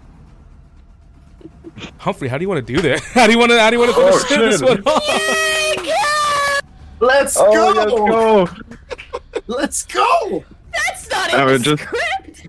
Humphrey, 1.98 2.26
how 2.26 2.36
do 2.36 2.42
you 2.42 2.48
want 2.48 2.66
to 2.66 2.72
do 2.74 2.80
this? 2.82 3.00
How 3.12 3.26
do 3.26 3.32
you 3.32 3.38
want 3.38 3.52
to? 3.52 3.60
How 3.60 3.70
do 3.70 3.76
you 3.76 3.80
want 3.80 3.94
to 3.94 4.00
Oh, 4.00 4.50
this 4.50 4.60
one 4.60 4.82
off? 4.84 6.60
Let's 7.00 7.36
Oh, 7.38 7.52
go! 7.52 8.48
let's 8.48 8.56
go! 8.56 9.44
Let's 9.46 9.84
go! 9.86 10.44
That's 10.72 11.08
not 11.10 11.34
I 11.34 11.42
in 11.42 11.46
would 11.46 11.60
the 11.60 11.76
just- 11.76 11.82
script. 11.84 12.48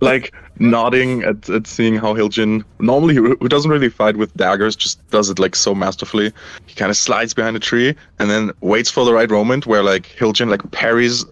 Like 0.00 0.34
nodding 0.58 1.22
at, 1.22 1.48
at 1.48 1.66
seeing 1.66 1.96
how 1.96 2.14
Hiljan 2.14 2.64
normally 2.78 3.14
who 3.14 3.36
doesn't 3.48 3.70
really 3.70 3.88
fight 3.88 4.16
with 4.16 4.34
daggers 4.36 4.76
just 4.76 5.08
does 5.10 5.30
it 5.30 5.38
like 5.38 5.54
so 5.54 5.74
masterfully. 5.74 6.32
He 6.66 6.74
kind 6.74 6.90
of 6.90 6.96
slides 6.96 7.34
behind 7.34 7.56
a 7.56 7.60
tree 7.60 7.94
and 8.18 8.30
then 8.30 8.52
waits 8.60 8.90
for 8.90 9.04
the 9.04 9.12
right 9.12 9.30
moment 9.30 9.66
where 9.66 9.82
like 9.82 10.14
Hiljan 10.18 10.48
like 10.48 10.68
parries 10.70 11.24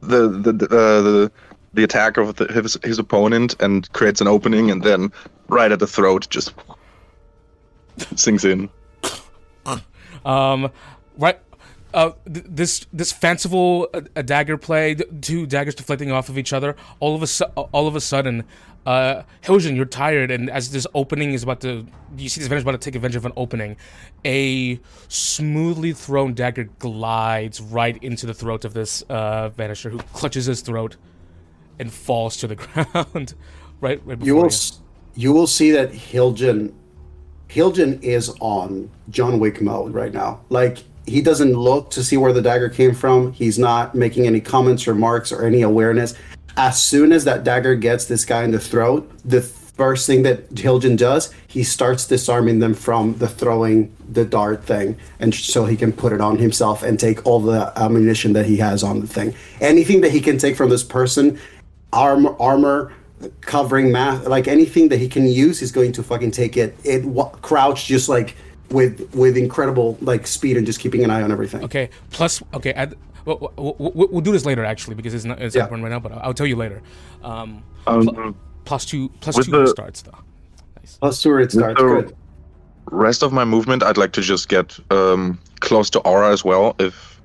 the 0.00 0.28
the 0.28 0.52
the 0.52 0.66
uh, 0.66 1.02
the, 1.02 1.32
the 1.74 1.84
attack 1.84 2.16
of 2.16 2.36
the, 2.36 2.46
his 2.46 2.78
his 2.82 2.98
opponent 2.98 3.56
and 3.60 3.90
creates 3.92 4.20
an 4.20 4.28
opening 4.28 4.70
and 4.70 4.82
then 4.82 5.12
right 5.48 5.72
at 5.72 5.78
the 5.78 5.86
throat 5.86 6.26
just 6.30 6.54
sinks 8.16 8.44
in. 8.44 8.68
Um, 10.24 10.70
right. 11.18 11.38
Uh, 11.92 12.10
th- 12.32 12.46
this 12.48 12.86
this 12.92 13.12
fanciful 13.12 13.88
uh, 13.94 14.22
dagger 14.22 14.56
play, 14.56 14.96
th- 14.96 15.08
two 15.20 15.46
daggers 15.46 15.76
deflecting 15.76 16.10
off 16.10 16.28
of 16.28 16.36
each 16.36 16.52
other. 16.52 16.74
All 16.98 17.14
of 17.14 17.22
a 17.22 17.26
su- 17.26 17.44
all 17.44 17.86
of 17.86 17.94
a 17.94 18.00
sudden, 18.00 18.42
uh, 18.86 19.22
you're 19.48 19.84
tired, 19.86 20.30
and 20.30 20.50
as 20.50 20.70
this 20.70 20.86
opening 20.94 21.32
is 21.32 21.42
about 21.42 21.60
to, 21.62 21.86
you 22.16 22.28
see 22.28 22.40
this 22.40 22.48
Vanisher 22.48 22.62
about 22.62 22.72
to 22.72 22.78
take 22.78 22.94
advantage 22.94 23.16
of 23.16 23.24
an 23.26 23.32
opening. 23.36 23.76
A 24.24 24.78
smoothly 25.08 25.92
thrown 25.92 26.34
dagger 26.34 26.64
glides 26.78 27.60
right 27.60 27.96
into 28.02 28.26
the 28.26 28.34
throat 28.34 28.64
of 28.64 28.74
this 28.74 29.02
uh, 29.08 29.50
Vanisher, 29.50 29.90
who 29.90 29.98
clutches 29.98 30.46
his 30.46 30.60
throat 30.60 30.96
and 31.78 31.92
falls 31.92 32.36
to 32.38 32.46
the 32.46 32.54
ground. 32.56 33.34
right, 33.80 34.00
right 34.04 34.18
before 34.18 34.26
You 34.26 34.34
will 34.36 34.46
s- 34.46 34.80
you 35.14 35.32
will 35.32 35.46
see 35.46 35.70
that 35.70 35.92
Hiljan 35.92 36.72
Hiljan 37.48 38.02
is 38.02 38.34
on 38.40 38.90
John 39.10 39.38
Wick 39.38 39.60
mode 39.60 39.94
right 39.94 40.12
now. 40.12 40.40
Like 40.48 40.78
he 41.06 41.20
doesn't 41.22 41.52
look 41.52 41.90
to 41.90 42.02
see 42.02 42.16
where 42.16 42.32
the 42.32 42.42
dagger 42.42 42.68
came 42.68 42.94
from. 42.94 43.32
He's 43.32 43.58
not 43.58 43.94
making 43.94 44.26
any 44.26 44.40
comments, 44.40 44.86
remarks, 44.86 45.30
or 45.30 45.44
any 45.46 45.62
awareness. 45.62 46.14
As 46.56 46.82
soon 46.82 47.12
as 47.12 47.24
that 47.24 47.44
dagger 47.44 47.74
gets 47.74 48.04
this 48.04 48.24
guy 48.24 48.44
in 48.44 48.52
the 48.52 48.60
throat, 48.60 49.10
the 49.24 49.42
first 49.42 50.06
thing 50.06 50.22
that 50.22 50.48
Hiljan 50.54 50.96
does, 50.96 51.34
he 51.48 51.64
starts 51.64 52.06
disarming 52.06 52.60
them 52.60 52.74
from 52.74 53.18
the 53.18 53.28
throwing 53.28 53.94
the 54.08 54.24
dart 54.24 54.64
thing, 54.64 54.96
and 55.18 55.34
so 55.34 55.64
he 55.64 55.76
can 55.76 55.92
put 55.92 56.12
it 56.12 56.20
on 56.20 56.38
himself 56.38 56.82
and 56.82 56.98
take 56.98 57.26
all 57.26 57.40
the 57.40 57.72
ammunition 57.76 58.34
that 58.34 58.46
he 58.46 58.56
has 58.58 58.84
on 58.84 59.00
the 59.00 59.06
thing. 59.06 59.34
Anything 59.60 60.00
that 60.02 60.12
he 60.12 60.20
can 60.20 60.38
take 60.38 60.56
from 60.56 60.70
this 60.70 60.84
person, 60.84 61.40
armor, 61.92 62.36
armor, 62.38 62.92
covering 63.40 63.90
math, 63.90 64.26
like 64.26 64.46
anything 64.46 64.88
that 64.88 64.98
he 64.98 65.08
can 65.08 65.26
use, 65.26 65.58
he's 65.58 65.72
going 65.72 65.92
to 65.92 66.02
fucking 66.02 66.30
take 66.30 66.56
it. 66.56 66.76
It 66.84 67.00
w- 67.00 67.30
crouched 67.42 67.86
just 67.86 68.08
like 68.08 68.36
with 68.70 69.12
with 69.14 69.36
incredible 69.36 69.98
like 70.00 70.26
speed 70.26 70.56
and 70.56 70.66
just 70.66 70.80
keeping 70.80 71.02
an 71.04 71.10
eye 71.10 71.22
on 71.22 71.32
everything. 71.32 71.64
Okay. 71.64 71.90
Plus, 72.10 72.42
okay. 72.52 72.72
Add, 72.74 72.94
we'll, 73.24 73.52
we'll, 73.56 73.76
we'll 73.78 74.08
we'll 74.08 74.20
do 74.20 74.32
this 74.32 74.44
later, 74.44 74.64
actually, 74.64 74.94
because 74.96 75.14
it's 75.14 75.24
not 75.24 75.40
it's 75.40 75.54
Yeah. 75.54 75.62
not 75.62 75.72
important 75.72 75.84
right 75.84 75.90
now. 75.92 76.00
But 76.00 76.12
I'll, 76.12 76.20
I'll 76.28 76.34
tell 76.34 76.46
you 76.46 76.56
later. 76.56 76.82
Um, 77.22 77.62
Um, 77.86 78.34
plus 78.64 78.84
two, 78.84 79.08
two 79.20 79.32
the- 79.32 79.66
starts 79.66 80.02
though. 80.02 80.18
Plus 81.00 81.22
two 81.22 81.36
it 81.38 81.52
starts. 81.52 81.80
So- 81.80 81.86
Good. 82.02 82.16
rest 82.90 83.22
of 83.22 83.32
my 83.32 83.44
movement, 83.44 83.82
I'd 83.82 83.96
like 83.96 84.12
to 84.12 84.20
just 84.22 84.48
get 84.48 84.78
um, 84.90 85.38
close 85.60 85.88
to 85.90 86.00
Aura 86.00 86.30
as 86.32 86.44
well. 86.44 86.74
If 86.78 87.20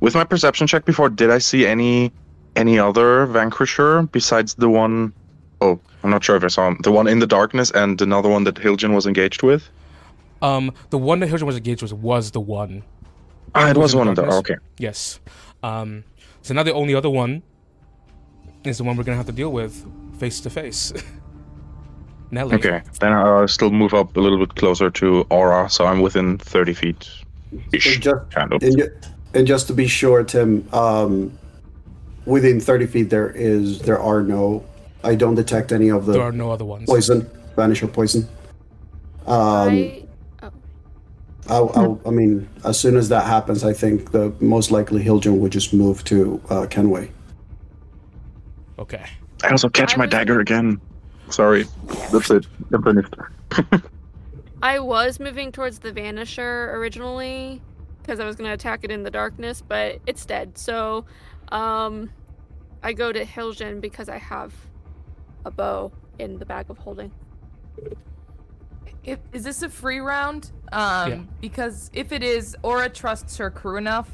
with 0.00 0.14
my 0.14 0.24
perception 0.24 0.66
check 0.66 0.84
before, 0.84 1.08
did 1.08 1.30
I 1.30 1.38
see 1.38 1.66
any 1.66 2.12
any 2.56 2.78
other 2.78 3.26
Vanquisher 3.26 4.02
besides 4.10 4.54
the 4.54 4.68
one 4.68 5.12
oh 5.60 5.78
I'm 6.04 6.10
not 6.10 6.22
sure 6.24 6.36
if 6.36 6.44
I 6.44 6.48
saw 6.48 6.68
him. 6.68 6.78
The 6.82 6.92
one 6.92 7.06
in 7.08 7.18
the 7.18 7.26
darkness 7.26 7.70
and 7.72 8.00
another 8.00 8.28
one 8.28 8.44
that 8.44 8.54
Hiljan 8.56 8.94
was 8.94 9.06
engaged 9.06 9.42
with. 9.42 9.68
Um, 10.42 10.72
the 10.90 10.98
one 10.98 11.18
that 11.20 11.28
Hiljan 11.28 11.42
was 11.46 11.56
engaged 11.56 11.82
with 11.82 11.92
was 11.92 12.30
the 12.30 12.40
one. 12.40 12.82
Ah, 13.54 13.70
it 13.70 13.76
was 13.76 13.92
in 13.94 13.98
one 13.98 14.08
of 14.08 14.16
the. 14.16 14.24
Okay. 14.26 14.56
Yes. 14.78 15.20
Um, 15.62 16.04
so 16.42 16.54
now 16.54 16.62
the 16.62 16.72
only 16.72 16.94
other 16.94 17.10
one 17.10 17.42
is 18.64 18.78
the 18.78 18.84
one 18.84 18.96
we're 18.96 19.04
gonna 19.04 19.16
have 19.16 19.26
to 19.26 19.32
deal 19.32 19.50
with 19.52 19.84
face 20.18 20.40
to 20.40 20.50
face. 20.50 20.92
Nelly. 22.30 22.56
Okay. 22.56 22.82
Then 23.00 23.12
I'll 23.12 23.48
still 23.48 23.70
move 23.70 23.94
up 23.94 24.16
a 24.16 24.20
little 24.20 24.38
bit 24.38 24.54
closer 24.56 24.90
to 24.90 25.26
Aura, 25.30 25.70
so 25.70 25.86
I'm 25.86 26.00
within 26.00 26.36
30 26.38 26.74
feet. 26.74 27.08
Ish, 27.72 27.94
And 27.94 28.02
just, 28.02 28.30
kind 28.30 28.52
of. 28.52 28.62
and, 28.62 28.90
and 29.32 29.46
just 29.46 29.66
to 29.68 29.72
be 29.72 29.86
sure, 29.88 30.22
Tim, 30.24 30.68
um, 30.74 31.32
within 32.26 32.60
30 32.60 32.86
feet 32.86 33.08
there 33.10 33.30
is 33.30 33.80
there 33.80 33.98
are 33.98 34.22
no. 34.22 34.64
I 35.04 35.14
don't 35.14 35.36
detect 35.36 35.72
any 35.72 35.88
of 35.90 36.04
the 36.06 36.12
There 36.12 36.22
are 36.22 36.32
no 36.32 36.50
other 36.50 36.64
ones. 36.66 36.84
poison, 36.86 37.30
vanish 37.56 37.82
or 37.82 37.86
poison. 37.88 38.28
Um, 39.26 39.68
I, 39.70 40.02
I'll, 41.48 41.72
I'll, 41.74 42.00
I 42.06 42.10
mean, 42.10 42.48
as 42.64 42.78
soon 42.78 42.96
as 42.96 43.08
that 43.08 43.26
happens, 43.26 43.64
I 43.64 43.72
think 43.72 44.12
the 44.12 44.32
most 44.40 44.70
likely 44.70 45.02
Hiljan 45.02 45.38
would 45.38 45.52
just 45.52 45.72
move 45.72 46.04
to 46.04 46.40
uh, 46.50 46.66
Kenway. 46.66 47.10
Okay. 48.78 49.04
I 49.42 49.48
also 49.48 49.68
catch 49.68 49.96
my 49.96 50.06
dagger 50.06 50.40
again. 50.40 50.80
Sorry. 51.30 51.64
That's 52.12 52.30
it. 52.30 52.46
I'm 52.72 52.82
finished. 52.82 53.14
I 54.62 54.78
was 54.78 55.20
moving 55.20 55.52
towards 55.52 55.78
the 55.78 55.92
Vanisher 55.92 56.72
originally 56.74 57.62
because 58.02 58.20
I 58.20 58.24
was 58.24 58.36
gonna 58.36 58.52
attack 58.52 58.84
it 58.84 58.90
in 58.90 59.02
the 59.02 59.10
darkness, 59.10 59.62
but 59.66 60.00
it's 60.06 60.24
dead. 60.26 60.58
So, 60.58 61.04
um, 61.50 62.10
I 62.82 62.92
go 62.92 63.12
to 63.12 63.24
Hiljan 63.24 63.80
because 63.80 64.08
I 64.08 64.18
have 64.18 64.52
a 65.44 65.50
bow 65.50 65.92
in 66.18 66.38
the 66.38 66.46
bag 66.46 66.70
of 66.70 66.78
holding. 66.78 67.12
If, 69.08 69.18
is 69.32 69.42
this 69.44 69.62
a 69.62 69.68
free 69.70 70.00
round? 70.00 70.50
Um, 70.70 71.10
Yeah. 71.10 71.18
because 71.40 71.90
if 71.94 72.12
it 72.12 72.22
is, 72.22 72.54
Aura 72.62 72.90
trusts 72.90 73.38
her 73.38 73.50
crew 73.50 73.78
enough 73.78 74.10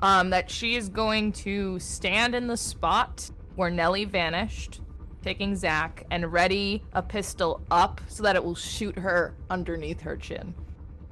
um, 0.00 0.28
that 0.30 0.50
she 0.50 0.76
is 0.76 0.90
going 0.90 1.32
to 1.32 1.78
stand 1.78 2.34
in 2.34 2.46
the 2.46 2.56
spot 2.58 3.30
where 3.56 3.70
Nellie 3.70 4.04
vanished, 4.04 4.82
taking 5.22 5.56
Zach, 5.56 6.04
and 6.10 6.30
ready 6.30 6.82
a 6.92 7.00
pistol 7.02 7.62
up 7.70 8.02
so 8.06 8.22
that 8.22 8.36
it 8.36 8.44
will 8.44 8.54
shoot 8.54 8.98
her 8.98 9.34
underneath 9.48 10.02
her 10.02 10.16
chin, 10.16 10.52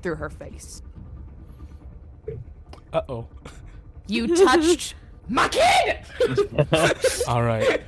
through 0.02 0.16
her 0.16 0.28
face. 0.28 0.82
Uh 2.92 3.00
oh. 3.08 3.26
You 4.08 4.36
touched 4.36 4.94
my 5.30 5.48
kid. 5.48 6.00
All 7.26 7.42
right. 7.42 7.80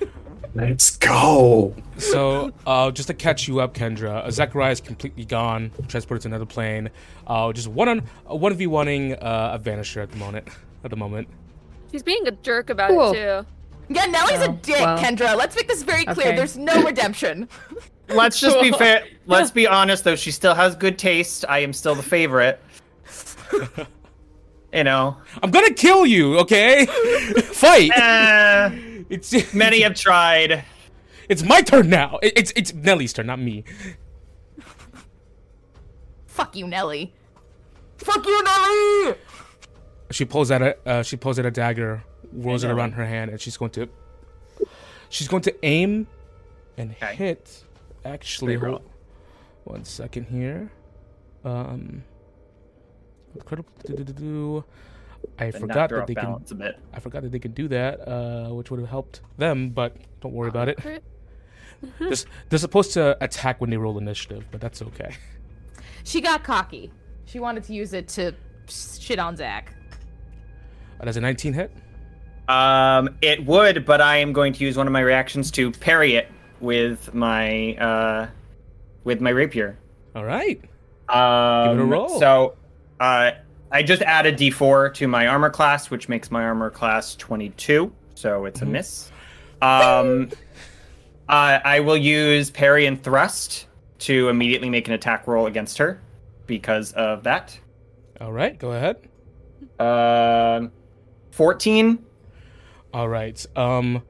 Let's 0.54 0.96
go. 0.98 1.74
So, 1.98 2.52
uh, 2.66 2.90
just 2.92 3.08
to 3.08 3.14
catch 3.14 3.48
you 3.48 3.60
up, 3.60 3.74
Kendra, 3.74 4.24
uh, 4.24 4.30
Zachariah 4.30 4.70
is 4.72 4.80
completely 4.80 5.24
gone, 5.24 5.72
transported 5.88 6.22
to 6.22 6.28
another 6.28 6.46
plane. 6.46 6.90
Uh, 7.26 7.52
just 7.52 7.66
one 7.68 7.88
on 7.88 8.02
uh, 8.30 8.36
one 8.36 8.54
v 8.54 8.66
oneing 8.66 9.12
uh, 9.20 9.50
a 9.54 9.58
Vanisher 9.58 10.02
at 10.02 10.10
the 10.10 10.16
moment. 10.16 10.46
At 10.84 10.90
the 10.90 10.96
moment. 10.96 11.26
He's 11.90 12.02
being 12.02 12.26
a 12.28 12.30
jerk 12.30 12.70
about 12.70 12.90
Cool. 12.90 13.12
it 13.12 13.14
too. 13.14 13.46
Yeah, 13.94 14.06
Nellie's 14.06 14.40
a 14.40 14.50
Oh, 14.50 14.58
dick, 14.62 14.80
well. 14.80 14.98
Kendra. 14.98 15.36
Let's 15.36 15.56
make 15.56 15.68
this 15.68 15.82
very 15.82 16.04
clear. 16.04 16.28
Okay. 16.28 16.36
There's 16.36 16.56
no 16.56 16.82
redemption. 16.82 17.48
Let's 18.08 18.38
just 18.38 18.60
be 18.60 18.70
fair. 18.72 19.04
Let's 19.26 19.50
be 19.50 19.66
honest, 19.78 20.04
though. 20.04 20.16
She 20.16 20.30
still 20.30 20.54
has 20.54 20.76
good 20.76 20.98
taste. 20.98 21.44
I 21.48 21.60
am 21.60 21.72
still 21.72 21.94
the 21.94 22.02
favorite. 22.02 22.60
you 24.74 24.84
know, 24.84 25.16
I'm 25.42 25.50
gonna 25.50 25.72
kill 25.72 26.04
you. 26.04 26.38
Okay. 26.40 26.86
Fight. 27.44 27.90
eh, 27.96 28.70
It's 29.08 29.54
many 29.54 29.80
have 29.82 29.94
tried. 29.94 30.64
It's 31.28 31.42
my 31.42 31.62
turn 31.62 31.88
now. 31.88 32.18
It's 32.22 32.52
it's 32.56 32.74
Nellie's 32.74 33.12
turn, 33.12 33.26
not 33.26 33.38
me. 33.38 33.64
Fuck 36.26 36.56
you, 36.56 36.66
Nellie. 36.66 37.12
Fuck 37.98 38.26
you, 38.26 38.42
Nellie. 38.42 39.16
She 40.10 40.24
pulls 40.24 40.50
out 40.50 40.62
a 40.62 40.76
uh, 40.86 41.02
she 41.02 41.16
pulls 41.16 41.38
out 41.38 41.46
a 41.46 41.50
dagger, 41.50 42.04
rolls 42.32 42.64
it 42.64 42.70
around 42.70 42.92
her 42.92 43.06
hand, 43.06 43.30
and 43.30 43.40
she's 43.40 43.56
going 43.56 43.70
to 43.72 43.88
she's 45.08 45.28
going 45.28 45.42
to 45.42 45.54
aim 45.64 46.06
and 46.76 46.90
Okay. 46.92 47.14
hit. 47.14 47.64
Actually, 48.04 48.56
hold, 48.56 48.82
one 49.64 49.84
second 49.84 50.24
here. 50.26 50.70
Um, 51.44 52.04
incredible. 53.34 53.68
do-do-do-do. 53.86 54.64
I 55.38 55.50
But 55.50 55.60
forgot 55.60 55.90
that 55.90 56.06
they 56.06 56.14
can. 56.14 56.44
a 56.50 56.54
bit. 56.54 56.78
I 56.92 57.00
forgot 57.00 57.22
that 57.22 57.32
they 57.32 57.38
could 57.38 57.54
do 57.54 57.66
that, 57.68 58.06
uh, 58.06 58.48
which 58.50 58.70
would 58.70 58.78
have 58.80 58.88
helped 58.90 59.22
them. 59.38 59.70
But 59.70 59.96
don't 60.20 60.34
worry 60.34 60.48
about 60.50 60.68
it. 60.68 60.76
Crit. 60.78 61.02
They're, 61.98 62.12
they're 62.48 62.58
supposed 62.58 62.92
to 62.94 63.16
attack 63.22 63.60
when 63.60 63.68
they 63.68 63.76
roll 63.76 63.98
initiative, 63.98 64.46
but 64.50 64.60
that's 64.60 64.80
okay. 64.82 65.16
She 66.06 66.20
got 66.20 66.44
cocky. 66.44 66.90
She 67.24 67.40
wanted 67.40 67.64
to 67.64 67.72
use 67.72 67.94
it 67.94 68.08
to 68.08 68.34
shit 68.68 69.18
on 69.18 69.36
Zach. 69.38 69.74
Uh, 71.00 71.04
That's 71.06 71.16
a 71.16 71.20
19 71.22 71.54
hit. 71.54 71.72
Um, 72.46 73.16
it 73.22 73.44
would, 73.46 73.86
but 73.86 74.02
I 74.02 74.18
am 74.18 74.34
going 74.34 74.52
to 74.52 74.64
use 74.64 74.76
one 74.76 74.86
of 74.86 74.92
my 74.92 75.00
reactions 75.00 75.50
to 75.52 75.70
parry 75.72 76.16
it 76.16 76.28
with 76.60 77.14
my 77.14 77.74
uh, 77.76 78.26
with 79.04 79.22
my 79.22 79.30
rapier. 79.30 79.78
All 80.14 80.24
right. 80.26 80.60
Um, 81.08 81.70
Give 81.70 81.78
it 81.78 81.82
a 81.82 81.86
roll. 81.86 82.20
So, 82.20 82.54
uh, 83.00 83.32
I 83.70 83.82
just 83.82 84.02
added 84.02 84.36
D4 84.36 84.94
to 84.94 85.08
my 85.08 85.26
armor 85.26 85.50
class, 85.50 85.90
which 85.90 86.08
makes 86.08 86.30
my 86.30 86.44
armor 86.44 86.70
class 86.70 87.16
22. 87.16 87.92
So 88.14 88.44
it's 88.44 88.62
a 88.62 88.66
miss. 88.66 89.10
Um, 89.60 90.30
uh, 91.28 91.58
I 91.64 91.80
will 91.80 91.96
use 91.96 92.50
parry 92.50 92.86
and 92.86 93.02
thrust 93.02 93.66
to 94.00 94.28
immediately 94.28 94.70
make 94.70 94.86
an 94.86 94.94
attack 94.94 95.26
roll 95.26 95.46
against 95.46 95.78
her 95.78 96.00
because 96.46 96.92
of 96.92 97.24
that. 97.24 97.58
All 98.20 98.32
right, 98.32 98.58
go 98.58 98.72
ahead. 98.72 99.08
Um, 99.80 100.70
14. 101.32 102.04
All 102.92 103.08
right. 103.08 103.44
Um, 103.56 104.02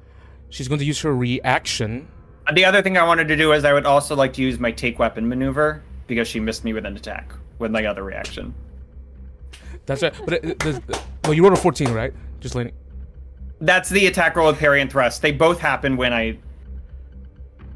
she's 0.51 0.69
going 0.69 0.79
to 0.81 0.85
use 0.85 1.01
her 1.01 1.15
reaction. 1.15 2.09
The 2.53 2.67
other 2.67 2.83
thing 2.83 2.99
I 2.99 3.05
wanted 3.05 3.29
to 3.29 3.37
do 3.37 3.53
is 3.53 3.65
I 3.65 3.73
would 3.73 3.87
also 3.87 4.15
like 4.15 4.35
to 4.35 4.43
use 4.43 4.59
my 4.59 4.71
take 4.71 4.99
weapon 4.99 5.27
maneuver 5.27 5.83
because 6.07 6.29
she 6.29 6.39
missed 6.39 6.65
me 6.65 6.75
with 6.75 6.85
an 6.85 6.97
attack 6.97 7.33
with 7.59 7.71
my 7.71 7.87
other 7.87 8.03
reaction. 8.03 8.55
That's 9.87 10.03
right. 10.03 10.15
But 10.25 10.35
it, 10.35 10.45
it, 10.45 10.59
the, 10.61 11.01
well, 11.25 11.35
you 11.35 11.43
rolled 11.43 11.55
a 11.55 11.61
14, 11.61 11.91
right? 11.93 12.13
Just 12.41 12.55
letting. 12.55 12.73
That's 13.61 13.89
the 13.89 14.07
attack 14.07 14.37
roll 14.37 14.49
with 14.49 14.59
parry 14.59 14.81
and 14.81 14.91
thrust. 14.91 15.23
They 15.23 15.33
both 15.33 15.59
happen 15.59 15.97
when 15.97 16.13
I 16.13 16.39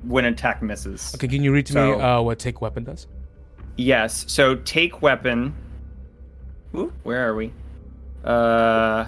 when 0.02 0.24
an 0.24 0.34
attack 0.34 0.62
misses. 0.62 1.12
Okay, 1.14 1.28
can 1.28 1.42
you 1.42 1.52
read 1.52 1.66
to 1.66 1.72
So- 1.72 1.96
me 1.96 2.02
uh, 2.02 2.20
what 2.20 2.38
take 2.38 2.60
weapon 2.60 2.84
does? 2.84 3.06
Yes. 3.76 4.24
So 4.28 4.56
take 4.56 5.02
weapon. 5.02 5.54
Ooh, 6.74 6.92
where 7.04 7.28
are 7.28 7.34
we? 7.34 7.52
Uh, 8.24 9.06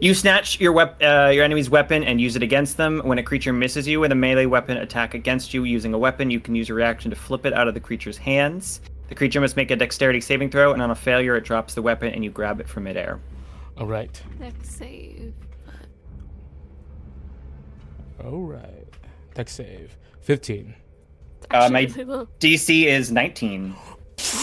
you 0.00 0.14
snatch 0.14 0.60
your 0.60 0.72
wep- 0.72 1.02
uh, 1.02 1.30
your 1.34 1.44
enemy's 1.44 1.68
weapon 1.68 2.04
and 2.04 2.20
use 2.20 2.36
it 2.36 2.42
against 2.42 2.76
them. 2.76 3.00
When 3.04 3.18
a 3.18 3.22
creature 3.22 3.52
misses 3.52 3.86
you 3.86 4.00
with 4.00 4.12
a 4.12 4.14
melee 4.14 4.46
weapon 4.46 4.76
attack 4.78 5.14
against 5.14 5.52
you 5.52 5.64
using 5.64 5.94
a 5.94 5.98
weapon, 5.98 6.30
you 6.30 6.40
can 6.40 6.54
use 6.54 6.70
a 6.70 6.74
reaction 6.74 7.10
to 7.10 7.16
flip 7.16 7.44
it 7.44 7.52
out 7.52 7.68
of 7.68 7.74
the 7.74 7.80
creature's 7.80 8.16
hands. 8.16 8.80
The 9.12 9.16
creature 9.16 9.42
must 9.42 9.58
make 9.58 9.70
a 9.70 9.76
dexterity 9.76 10.22
saving 10.22 10.48
throw, 10.48 10.72
and 10.72 10.80
on 10.80 10.90
a 10.90 10.94
failure, 10.94 11.36
it 11.36 11.44
drops 11.44 11.74
the 11.74 11.82
weapon 11.82 12.14
and 12.14 12.24
you 12.24 12.30
grab 12.30 12.60
it 12.60 12.66
from 12.66 12.84
midair. 12.84 13.20
All 13.76 13.86
right. 13.86 14.22
Dex 14.40 14.70
save. 14.70 15.34
All 18.24 18.40
right. 18.40 18.88
Deck 19.34 19.50
save. 19.50 19.98
15. 20.22 20.74
Uh, 21.50 21.68
my 21.70 21.82
Actually, 21.82 22.04
really 22.04 22.16
low. 22.20 22.28
DC 22.40 22.84
is 22.86 23.12
19. 23.12 23.76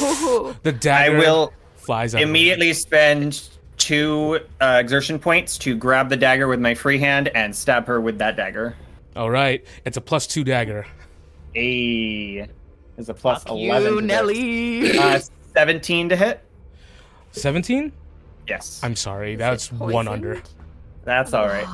Ooh. 0.04 0.56
The 0.62 0.70
I 0.70 0.74
dagger 0.74 1.18
will 1.18 1.52
flies 1.76 2.14
out. 2.14 2.22
of 2.22 2.30
immediately 2.30 2.72
spend 2.74 3.50
two 3.78 4.40
uh, 4.62 4.78
exertion 4.80 5.18
points 5.18 5.58
to 5.58 5.76
grab 5.76 6.10
the 6.10 6.18
dagger 6.18 6.48
with 6.48 6.60
my 6.60 6.76
free 6.76 7.00
hand 7.00 7.30
and 7.30 7.56
stab 7.56 7.88
her 7.88 8.00
with 8.00 8.20
that 8.20 8.36
dagger. 8.38 8.76
All 9.16 9.32
right. 9.32 9.66
It's 9.84 9.98
a 9.98 10.02
plus 10.02 10.28
two 10.28 10.44
dagger. 10.44 10.86
A 11.56 12.48
is 13.00 13.10
a 13.10 13.14
plus 13.14 13.44
Fuck 13.44 13.54
11. 13.54 13.84
you, 13.84 13.96
to 13.96 14.02
hit. 14.02 14.06
Nelly. 14.06 15.00
Uh, 15.00 15.20
17 15.56 16.10
to 16.10 16.16
hit. 16.16 16.44
17? 17.32 17.92
Yes. 18.48 18.82
I'm 18.84 18.96
sorry. 18.96 19.34
Is 19.34 19.40
That's 19.40 19.72
one 19.72 20.08
under. 20.08 20.42
That's 21.06 21.34
all 21.34 21.48
right. 21.48 21.68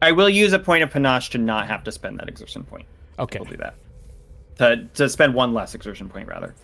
I 0.00 0.10
will 0.12 0.28
use 0.28 0.52
a 0.52 0.58
point 0.58 0.82
of 0.82 0.90
panache 0.90 1.30
to 1.30 1.38
not 1.38 1.68
have 1.68 1.84
to 1.84 1.92
spend 1.92 2.18
that 2.18 2.28
exertion 2.28 2.64
point. 2.64 2.86
Okay. 3.18 3.38
We'll 3.38 3.50
do 3.50 3.56
that. 3.58 3.74
To, 4.58 4.88
to 4.94 5.08
spend 5.08 5.34
one 5.34 5.54
less 5.54 5.74
exertion 5.74 6.08
point, 6.08 6.28
rather. 6.28 6.54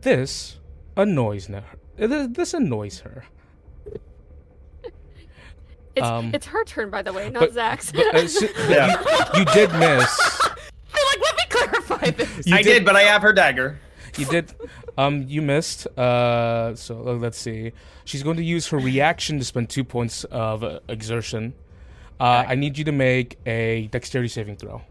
This 0.00 0.58
annoys 0.96 1.46
her. 1.46 1.64
This 1.96 2.28
this 2.30 2.54
annoys 2.54 3.00
her. 3.00 3.24
It's, 5.96 6.06
Um, 6.06 6.30
it's 6.34 6.46
her 6.46 6.64
turn, 6.64 6.90
by 6.90 7.02
the 7.02 7.12
way, 7.12 7.30
not 7.30 7.40
but- 7.40 7.52
Zach's. 7.52 7.92
But, 7.92 8.14
uh, 8.14 8.18
s- 8.24 8.40
but 8.40 8.68
Yeah. 8.70 9.00
you, 9.34 9.38
you 9.40 9.44
did 9.46 9.72
miss. 9.72 10.40
You're 10.92 11.06
like, 11.06 11.20
let 11.20 11.36
me 11.36 11.42
clarify 11.48 12.10
this. 12.10 12.46
You 12.46 12.56
I 12.56 12.62
did, 12.62 12.84
but 12.84 12.96
I 12.96 13.02
have 13.02 13.22
her 13.22 13.32
dagger. 13.32 13.78
You 14.16 14.26
did. 14.26 14.54
Um, 14.96 15.24
you 15.26 15.42
missed. 15.42 15.86
Uh, 15.98 16.74
so 16.76 16.98
uh, 17.00 17.12
let's 17.14 17.38
see. 17.38 17.72
She's 18.04 18.22
going 18.22 18.36
to 18.36 18.44
use 18.44 18.68
her 18.68 18.78
reaction 18.78 19.38
to 19.38 19.44
spend 19.44 19.68
two 19.70 19.82
points 19.84 20.24
of 20.24 20.62
uh, 20.62 20.80
exertion. 20.88 21.54
Uh, 22.20 22.44
I 22.46 22.54
need 22.54 22.78
you 22.78 22.84
to 22.84 22.92
make 22.92 23.38
a 23.44 23.88
dexterity 23.88 24.28
saving 24.28 24.56
throw. 24.56 24.82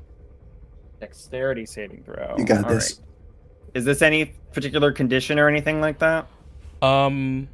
Dexterity 0.99 1.65
saving 1.65 2.03
throw. 2.03 2.35
You 2.37 2.45
got 2.45 2.65
All 2.65 2.69
this. 2.73 2.99
right. 2.99 3.07
Is 3.75 3.85
this 3.85 4.01
any 4.01 4.25
particular 4.53 4.91
condition 4.91 5.39
or 5.39 5.47
anything 5.47 5.79
like 5.81 5.99
that? 5.99 6.27
Um, 6.81 7.47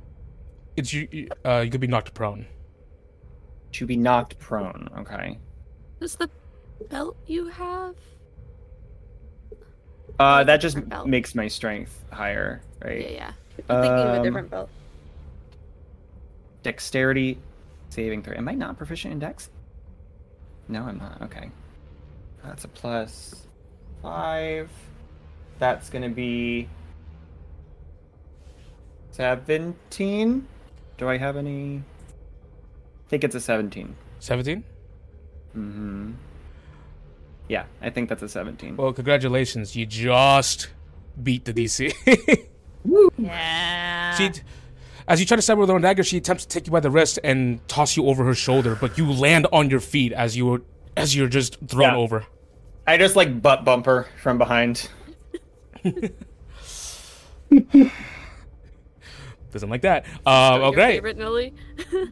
it's 0.76 0.92
you. 0.92 1.30
Uh, 1.46 1.62
you 1.64 1.70
could 1.72 1.82
be 1.82 1.88
knocked 1.88 2.14
prone. 2.14 2.46
To 3.74 3.86
be 3.86 3.96
knocked 3.96 4.38
prone. 4.40 4.90
Okay. 5.00 5.38
Is 6.02 6.16
the 6.16 6.30
belt 6.90 7.16
you 7.28 7.48
have? 7.50 7.96
Uh, 10.20 10.44
that 10.44 10.58
just 10.58 10.88
belt. 10.90 11.08
makes 11.08 11.36
my 11.36 11.48
strength 11.48 12.04
higher, 12.12 12.62
right? 12.84 13.02
Yeah, 13.02 13.10
yeah. 13.10 13.32
I'm 13.70 13.82
thinking 13.82 14.00
of 14.00 14.08
a 14.16 14.18
Um, 14.18 14.24
different 14.24 14.50
belt. 14.50 14.70
Dexterity 16.64 17.38
saving 17.90 18.24
throw. 18.24 18.36
Am 18.36 18.48
I 18.50 18.54
not 18.54 18.78
proficient 18.78 19.14
in 19.14 19.20
dex? 19.20 19.50
No, 20.68 20.84
I'm 20.84 20.98
not. 20.98 21.22
Okay. 21.24 21.50
That's 22.44 22.64
a 22.66 22.68
plus 22.68 23.48
five. 24.02 24.70
That's 25.60 25.90
gonna 25.90 26.10
be 26.10 26.68
seventeen. 29.12 30.48
Do 30.98 31.08
I 31.10 31.18
have 31.18 31.38
any? 31.38 31.84
I 33.10 33.12
think 33.18 33.24
it's 33.24 33.34
a 33.34 33.40
seventeen. 33.42 33.96
Seventeen. 34.20 34.64
Mm-hmm. 35.58 36.12
Yeah, 37.48 37.64
I 37.82 37.90
think 37.90 38.08
that's 38.08 38.22
a 38.22 38.30
seventeen. 38.30 38.78
Well, 38.78 38.94
congratulations. 38.94 39.76
You 39.76 39.88
just 39.88 40.70
beat 41.24 41.46
the 41.46 41.54
DC. 41.54 41.92
Yeah. 43.18 44.16
she, 44.16 44.32
as 45.08 45.20
you 45.20 45.26
try 45.26 45.36
to 45.36 45.42
stab 45.42 45.58
her 45.58 45.62
with 45.62 45.70
her 45.70 45.76
own 45.76 45.82
dagger, 45.82 46.02
she 46.04 46.18
attempts 46.18 46.46
to 46.46 46.50
take 46.50 46.66
you 46.68 46.72
by 46.72 46.80
the 46.80 46.90
wrist 46.90 47.20
and 47.26 47.68
toss 47.68 47.98
you 47.98 48.06
over 48.06 48.24
her 48.24 48.34
shoulder, 48.36 48.78
but 48.80 48.98
you 48.98 49.12
land 49.12 49.48
on 49.52 49.70
your 49.70 49.82
feet 49.82 50.14
as 50.14 50.38
you 50.38 50.64
as 50.96 51.14
you're 51.16 51.28
just 51.28 51.58
thrown 51.68 51.92
Yeah. 51.94 51.98
over. 51.98 52.26
I 52.88 52.98
just 52.98 53.16
like 53.18 53.42
butt 53.42 53.66
bump 53.66 53.86
her 53.88 54.08
from 54.22 54.38
behind. 54.38 54.88
Doesn't 59.52 59.70
like 59.70 59.82
that. 59.82 60.06
Um, 60.26 60.62
Your 60.62 60.70
okay, 60.70 60.92
favorite 60.94 61.18
Nelly? 61.18 61.54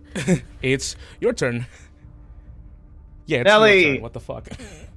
it's 0.61 0.95
your 1.19 1.33
turn. 1.33 1.66
Yeah, 3.25 3.40
it's 3.40 3.45
Nelly! 3.48 3.82
Your 3.83 3.93
turn. 3.95 4.01
What 4.03 4.14
the 4.14 4.19
fuck? 4.19 4.48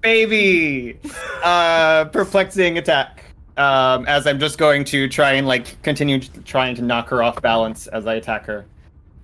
baby 0.01 0.99
uh 1.45 2.07
perplexing 2.07 2.79
attack 2.79 3.23
um 3.59 4.07
as 4.07 4.27
i'm 4.27 4.39
just 4.39 4.57
going 4.57 4.83
to 4.83 5.07
try 5.11 5.33
and 5.33 5.47
like 5.47 5.77
continue 5.83 6.19
trying 6.47 6.75
to 6.75 6.81
knock 6.81 7.11
her 7.11 7.23
off 7.23 7.43
balance 7.43 7.87
as 7.89 8.07
i 8.07 8.15
attack 8.15 8.47
her 8.47 8.65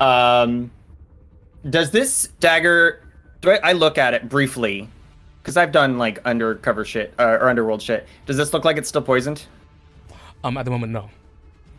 um 0.01 0.71
does 1.71 1.91
this 1.93 2.29
dagger 2.41 3.03
do 3.41 3.53
i, 3.53 3.71
I 3.71 3.73
look 3.73 3.97
at 3.97 4.13
it 4.13 4.29
briefly 4.29 4.87
because 5.43 5.57
i've 5.57 5.73
done 5.73 5.97
like 5.97 6.19
undercover 6.27 6.85
shit 6.85 7.15
uh, 7.19 7.39
or 7.41 7.49
underworld 7.49 7.81
shit 7.81 8.07
does 8.27 8.37
this 8.37 8.53
look 8.53 8.67
like 8.67 8.77
it's 8.77 8.91
still 8.91 9.01
poisoned 9.01 9.47
Um, 10.45 10.59
at 10.59 10.67
the 10.67 10.71
moment, 10.71 10.93
no. 10.93 11.09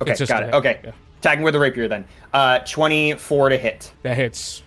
okay 0.01 0.09
It's 0.13 0.17
just 0.17 0.31
got 0.31 0.41
it 0.41 0.45
hit, 0.47 0.55
okay 0.55 0.79
yeah. 0.85 0.91
Attacking 1.19 1.43
with 1.43 1.53
the 1.53 1.59
rapier 1.59 1.87
then 1.87 2.05
uh 2.33 2.59
24 2.59 3.49
to 3.49 3.57
hit 3.57 3.91
That 4.03 4.15
hits. 4.17 4.63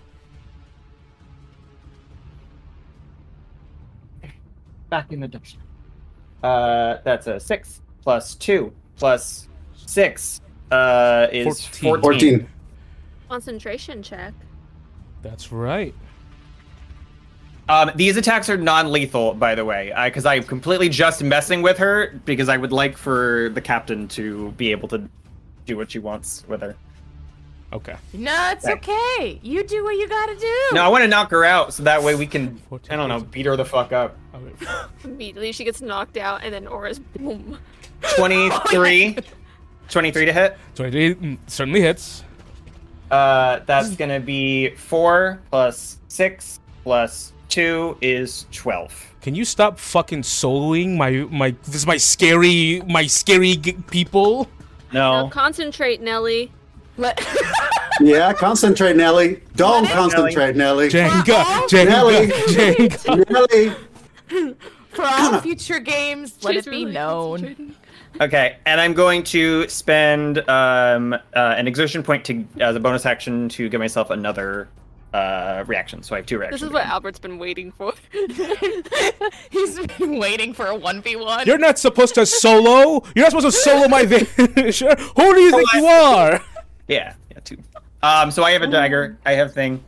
back 4.90 5.12
in 5.12 5.20
the 5.20 5.28
dumpster. 5.28 5.56
Uh, 6.42 6.98
that's 7.04 7.26
a 7.26 7.40
six 7.40 7.80
plus 8.02 8.34
two 8.34 8.72
plus 8.96 9.48
six 9.74 10.40
uh, 10.70 11.28
is 11.32 11.66
14. 11.66 12.00
14. 12.00 12.00
14. 12.02 12.48
Concentration 13.28 14.02
check. 14.02 14.34
That's 15.22 15.52
right. 15.52 15.94
Um, 17.68 17.92
these 17.94 18.16
attacks 18.16 18.48
are 18.50 18.56
non-lethal, 18.56 19.34
by 19.34 19.54
the 19.54 19.64
way, 19.64 19.92
because 20.06 20.26
I'm 20.26 20.42
completely 20.42 20.88
just 20.88 21.22
messing 21.22 21.62
with 21.62 21.78
her 21.78 22.20
because 22.24 22.48
I 22.48 22.56
would 22.56 22.72
like 22.72 22.96
for 22.96 23.50
the 23.54 23.60
captain 23.60 24.08
to 24.08 24.50
be 24.52 24.72
able 24.72 24.88
to 24.88 25.08
do 25.70 25.76
what 25.76 25.90
she 25.92 25.98
wants 26.00 26.44
with 26.48 26.60
her. 26.62 26.74
Okay. 27.72 27.94
No, 28.12 28.50
it's 28.50 28.64
Right. 28.64 28.76
okay. 28.78 29.38
You 29.42 29.62
do 29.62 29.84
what 29.84 29.94
you 29.94 30.08
gotta 30.08 30.34
do. 30.34 30.56
No, 30.72 30.82
I 30.84 30.88
want 30.88 31.02
to 31.04 31.08
knock 31.08 31.30
her 31.30 31.44
out 31.44 31.72
so 31.72 31.84
that 31.84 32.02
way 32.02 32.16
we 32.16 32.26
can, 32.26 32.56
14, 32.68 32.92
I 32.92 32.96
don't 32.96 33.08
know, 33.08 33.20
beat 33.20 33.46
her 33.46 33.56
the 33.56 33.64
fuck 33.64 33.92
up. 33.92 34.16
Immediately 35.04 35.52
she 35.52 35.62
gets 35.64 35.80
knocked 35.80 36.16
out, 36.16 36.42
and 36.42 36.52
then 36.52 36.66
Aura's 36.66 36.98
boom. 36.98 37.58
23, 38.16 39.16
23 39.88 40.24
to 40.24 40.32
hit. 40.32 40.56
23 40.74 41.14
mm, 41.14 41.38
certainly 41.46 41.80
hits. 41.80 42.24
Uh, 43.10 43.60
that's 43.66 43.94
gonna 43.96 44.20
be 44.20 44.70
four 44.70 45.40
plus 45.50 45.98
six 46.08 46.60
plus 46.84 47.32
two 47.48 47.96
is 48.00 48.46
twelve. 48.52 48.92
Can 49.20 49.34
you 49.34 49.44
stop 49.44 49.78
fucking 49.80 50.22
soloing 50.22 50.96
my 50.96 51.10
my 51.30 51.50
this 51.64 51.74
is 51.74 51.86
my 51.88 51.96
scary 51.96 52.80
my 52.86 53.06
scary 53.08 53.56
g- 53.56 53.72
people? 54.90 55.00
Now 55.00 55.22
No. 55.24 55.28
concentrate, 55.28 56.00
Nelly. 56.00 56.50
Let- 56.96 57.20
Yeah, 58.02 58.32
concentrate, 58.32 58.96
Nelly. 58.96 59.42
Don't 59.56 59.82
Nelly. 59.84 59.94
concentrate, 59.94 60.56
Nelly. 60.56 60.88
Jenga, 60.88 61.22
Jenga, 61.68 61.86
Nelly. 61.86 62.26
Jenga. 62.28 63.30
Nelly. 64.30 64.56
For 64.90 65.04
all 65.04 65.38
future 65.42 65.78
games, 65.80 66.38
let 66.42 66.54
She's 66.54 66.66
it 66.66 66.70
be 66.70 66.76
really 66.84 66.92
known. 66.92 67.38
concentrating. 67.40 67.74
Okay, 68.22 68.56
and 68.66 68.80
I'm 68.80 68.92
going 68.94 69.22
to 69.24 69.68
spend 69.68 70.38
um 70.48 71.12
uh, 71.12 71.18
an 71.34 71.68
exertion 71.68 72.02
point 72.02 72.24
to 72.24 72.44
as 72.60 72.74
a 72.74 72.80
bonus 72.80 73.04
action 73.06 73.48
to 73.50 73.68
give 73.68 73.80
myself 73.80 74.08
another 74.10 74.68
uh, 75.12 75.64
reactions, 75.66 76.06
so 76.06 76.14
I 76.14 76.18
have 76.18 76.26
two 76.26 76.38
reactions. 76.38 76.60
This 76.60 76.66
is 76.68 76.72
what 76.72 76.80
again. 76.82 76.92
Albert's 76.92 77.18
been 77.18 77.38
waiting 77.38 77.72
for. 77.72 77.92
He's 79.50 79.78
been 79.98 80.18
waiting 80.18 80.52
for 80.54 80.66
a 80.66 80.74
one 80.76 81.02
v 81.02 81.16
one. 81.16 81.46
You're 81.46 81.58
not 81.58 81.78
supposed 81.78 82.14
to 82.14 82.24
solo. 82.26 83.02
You're 83.14 83.24
not 83.24 83.30
supposed 83.32 83.46
to 83.46 83.52
solo 83.52 83.88
my 83.88 84.02
vanisher. 84.06 84.98
Who 85.16 85.34
do 85.34 85.40
you 85.40 85.50
think 85.50 85.72
you 85.74 85.86
are? 85.86 86.40
Yeah, 86.88 87.14
yeah, 87.30 87.38
two. 87.44 87.56
Um, 88.02 88.30
so 88.30 88.42
I 88.44 88.52
have 88.52 88.62
a 88.62 88.66
dagger. 88.66 89.18
I 89.26 89.32
have 89.32 89.52
thing. 89.52 89.82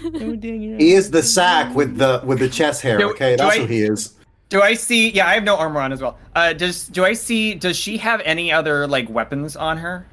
He 0.00 0.92
is 0.94 1.10
the 1.10 1.22
sack 1.22 1.74
with 1.74 1.96
the 1.96 2.22
with 2.24 2.38
the 2.40 2.48
chest 2.48 2.82
hair. 2.82 2.98
Do- 2.98 3.10
Okay, 3.10 3.36
that's 3.36 3.56
I- 3.56 3.60
who 3.60 3.66
he 3.66 3.82
is. 3.82 4.14
Do 4.48 4.60
I 4.60 4.74
see? 4.74 5.08
Yeah, 5.10 5.26
I 5.26 5.32
have 5.32 5.44
no 5.44 5.56
armor 5.56 5.80
on 5.80 5.92
as 5.92 6.02
well. 6.02 6.18
Uh, 6.34 6.52
does 6.52 6.86
do 6.88 7.04
I 7.06 7.14
see? 7.14 7.54
Does 7.54 7.74
she 7.76 7.96
have 7.98 8.20
any 8.24 8.52
other 8.52 8.86
like 8.86 9.08
weapons 9.08 9.56
on 9.56 9.78
her? 9.78 10.06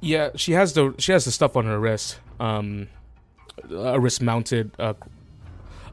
Yeah, 0.00 0.30
she 0.34 0.52
has 0.52 0.72
the 0.72 0.94
she 0.98 1.12
has 1.12 1.24
the 1.26 1.30
stuff 1.30 1.56
on 1.56 1.66
her 1.66 1.78
wrist. 1.78 2.18
Um, 2.42 2.88
a 3.70 4.00
wrist 4.00 4.20
mounted. 4.22 4.72
Uh, 4.78 4.94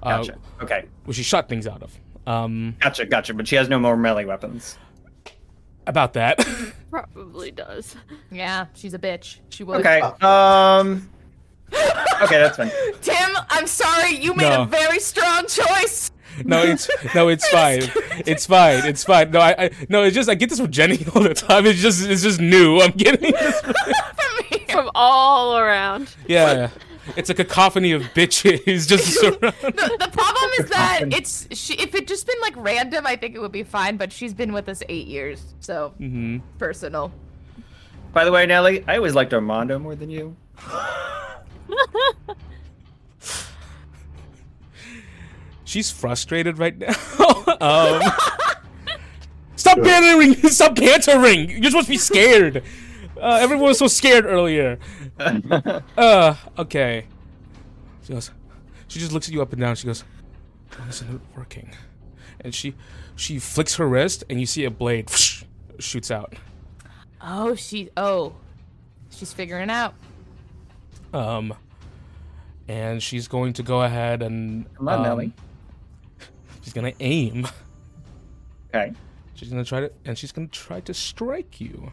uh, 0.01 0.17
Gotcha. 0.17 0.37
Okay, 0.61 0.85
which 1.05 1.17
she 1.17 1.23
shot 1.23 1.49
things 1.49 1.67
out 1.67 1.83
of. 1.83 1.99
Um, 2.27 2.75
gotcha, 2.79 3.05
gotcha. 3.05 3.33
But 3.33 3.47
she 3.47 3.55
has 3.55 3.69
no 3.69 3.79
more 3.79 3.95
melee 3.97 4.25
weapons. 4.25 4.77
about 5.87 6.13
that. 6.13 6.45
Probably 6.91 7.51
does. 7.51 7.95
Yeah, 8.31 8.65
she's 8.73 8.93
a 8.93 8.99
bitch. 8.99 9.39
She 9.49 9.63
would. 9.63 9.79
Okay. 9.85 10.01
Um. 10.21 11.09
Okay, 12.21 12.37
that's 12.39 12.57
fine. 12.57 12.71
Tim, 13.01 13.29
I'm 13.49 13.65
sorry. 13.67 14.15
You 14.17 14.33
made 14.33 14.49
No. 14.49 14.63
a 14.63 14.65
very 14.65 14.99
strong 14.99 15.45
choice. 15.47 16.11
no, 16.43 16.63
it's 16.63 16.89
no, 17.15 17.27
it's 17.29 17.47
fine. 17.51 17.81
It's 18.25 18.45
fine. 18.45 18.85
It's 18.85 19.03
fine. 19.05 19.31
No, 19.31 19.39
I, 19.39 19.55
I 19.57 19.69
no, 19.87 20.03
it's 20.03 20.15
just 20.15 20.29
I 20.29 20.35
get 20.35 20.49
this 20.49 20.59
from 20.59 20.69
Jenny 20.71 21.05
all 21.15 21.21
the 21.21 21.33
time. 21.35 21.65
It's 21.67 21.79
just 21.79 22.05
it's 22.09 22.23
just 22.23 22.41
new. 22.41 22.79
I'm 22.81 22.91
getting 22.91 23.31
this. 23.31 23.61
From 24.71 24.89
all 24.95 25.57
around. 25.57 26.15
Yeah, 26.27 26.69
it's 27.15 27.29
a 27.29 27.33
cacophony 27.33 27.91
of 27.91 28.03
bitches 28.13 28.87
just 28.87 29.05
surround. 29.19 29.39
The, 29.41 29.97
the 29.99 30.09
problem 30.11 30.51
is 30.59 30.69
that 30.69 31.01
it's 31.11 31.47
she. 31.57 31.73
If 31.75 31.95
it 31.95 32.07
just 32.07 32.27
been 32.27 32.39
like 32.41 32.53
random, 32.57 33.05
I 33.07 33.15
think 33.15 33.35
it 33.35 33.39
would 33.39 33.51
be 33.51 33.63
fine. 33.63 33.97
But 33.97 34.11
she's 34.11 34.33
been 34.33 34.53
with 34.53 34.69
us 34.69 34.83
eight 34.89 35.07
years, 35.07 35.53
so 35.59 35.89
hmm 35.97 36.37
personal. 36.57 37.11
By 38.13 38.25
the 38.25 38.31
way, 38.31 38.45
Nelly, 38.45 38.83
I 38.87 38.97
always 38.97 39.13
liked 39.13 39.33
Armando 39.33 39.77
more 39.77 39.95
than 39.95 40.09
you. 40.09 40.35
She's 45.63 45.91
frustrated 45.91 46.57
right 46.57 46.75
now. 46.75 46.87
um, 47.61 48.01
stop 49.55 49.77
bantering! 49.83 50.33
Stop 50.49 50.75
bantering! 50.75 51.49
You're 51.51 51.69
supposed 51.69 51.85
to 51.85 51.91
be 51.91 51.97
scared. 51.97 52.63
Uh, 53.21 53.37
everyone 53.41 53.65
was 53.67 53.79
so 53.79 53.87
scared 53.87 54.25
earlier. 54.25 54.79
Uh, 55.97 56.35
okay. 56.57 57.05
She 58.03 58.13
goes. 58.13 58.31
She 58.87 58.99
just 58.99 59.11
looks 59.11 59.27
at 59.27 59.33
you 59.33 59.41
up 59.41 59.51
and 59.51 59.61
down. 59.61 59.75
She 59.75 59.85
goes, 59.85 60.03
"Why 60.77 60.87
isn't 60.87 61.13
it 61.15 61.21
working?" 61.35 61.71
And 62.39 62.55
she, 62.55 62.73
she 63.17 63.37
flicks 63.37 63.75
her 63.75 63.87
wrist, 63.87 64.23
and 64.29 64.39
you 64.39 64.45
see 64.45 64.63
a 64.63 64.71
blade 64.71 65.09
shoots 65.79 66.09
out. 66.09 66.35
Oh, 67.21 67.53
she. 67.55 67.89
Oh, 67.97 68.33
she's 69.09 69.33
figuring 69.33 69.69
out. 69.69 69.93
Um, 71.13 71.53
and 72.69 73.03
she's 73.03 73.27
going 73.27 73.53
to 73.53 73.63
go 73.63 73.81
ahead 73.81 74.21
and 74.21 74.73
Come 74.75 74.87
on, 74.87 74.97
um, 74.99 75.03
Nelly. 75.03 75.33
She's 76.61 76.73
gonna 76.73 76.93
aim. 76.99 77.47
Okay. 78.69 78.93
She's 79.33 79.49
gonna 79.49 79.65
try 79.65 79.79
to, 79.81 79.91
and 80.05 80.17
she's 80.17 80.31
gonna 80.31 80.47
try 80.47 80.79
to 80.81 80.93
strike 80.93 81.59
you. 81.59 81.91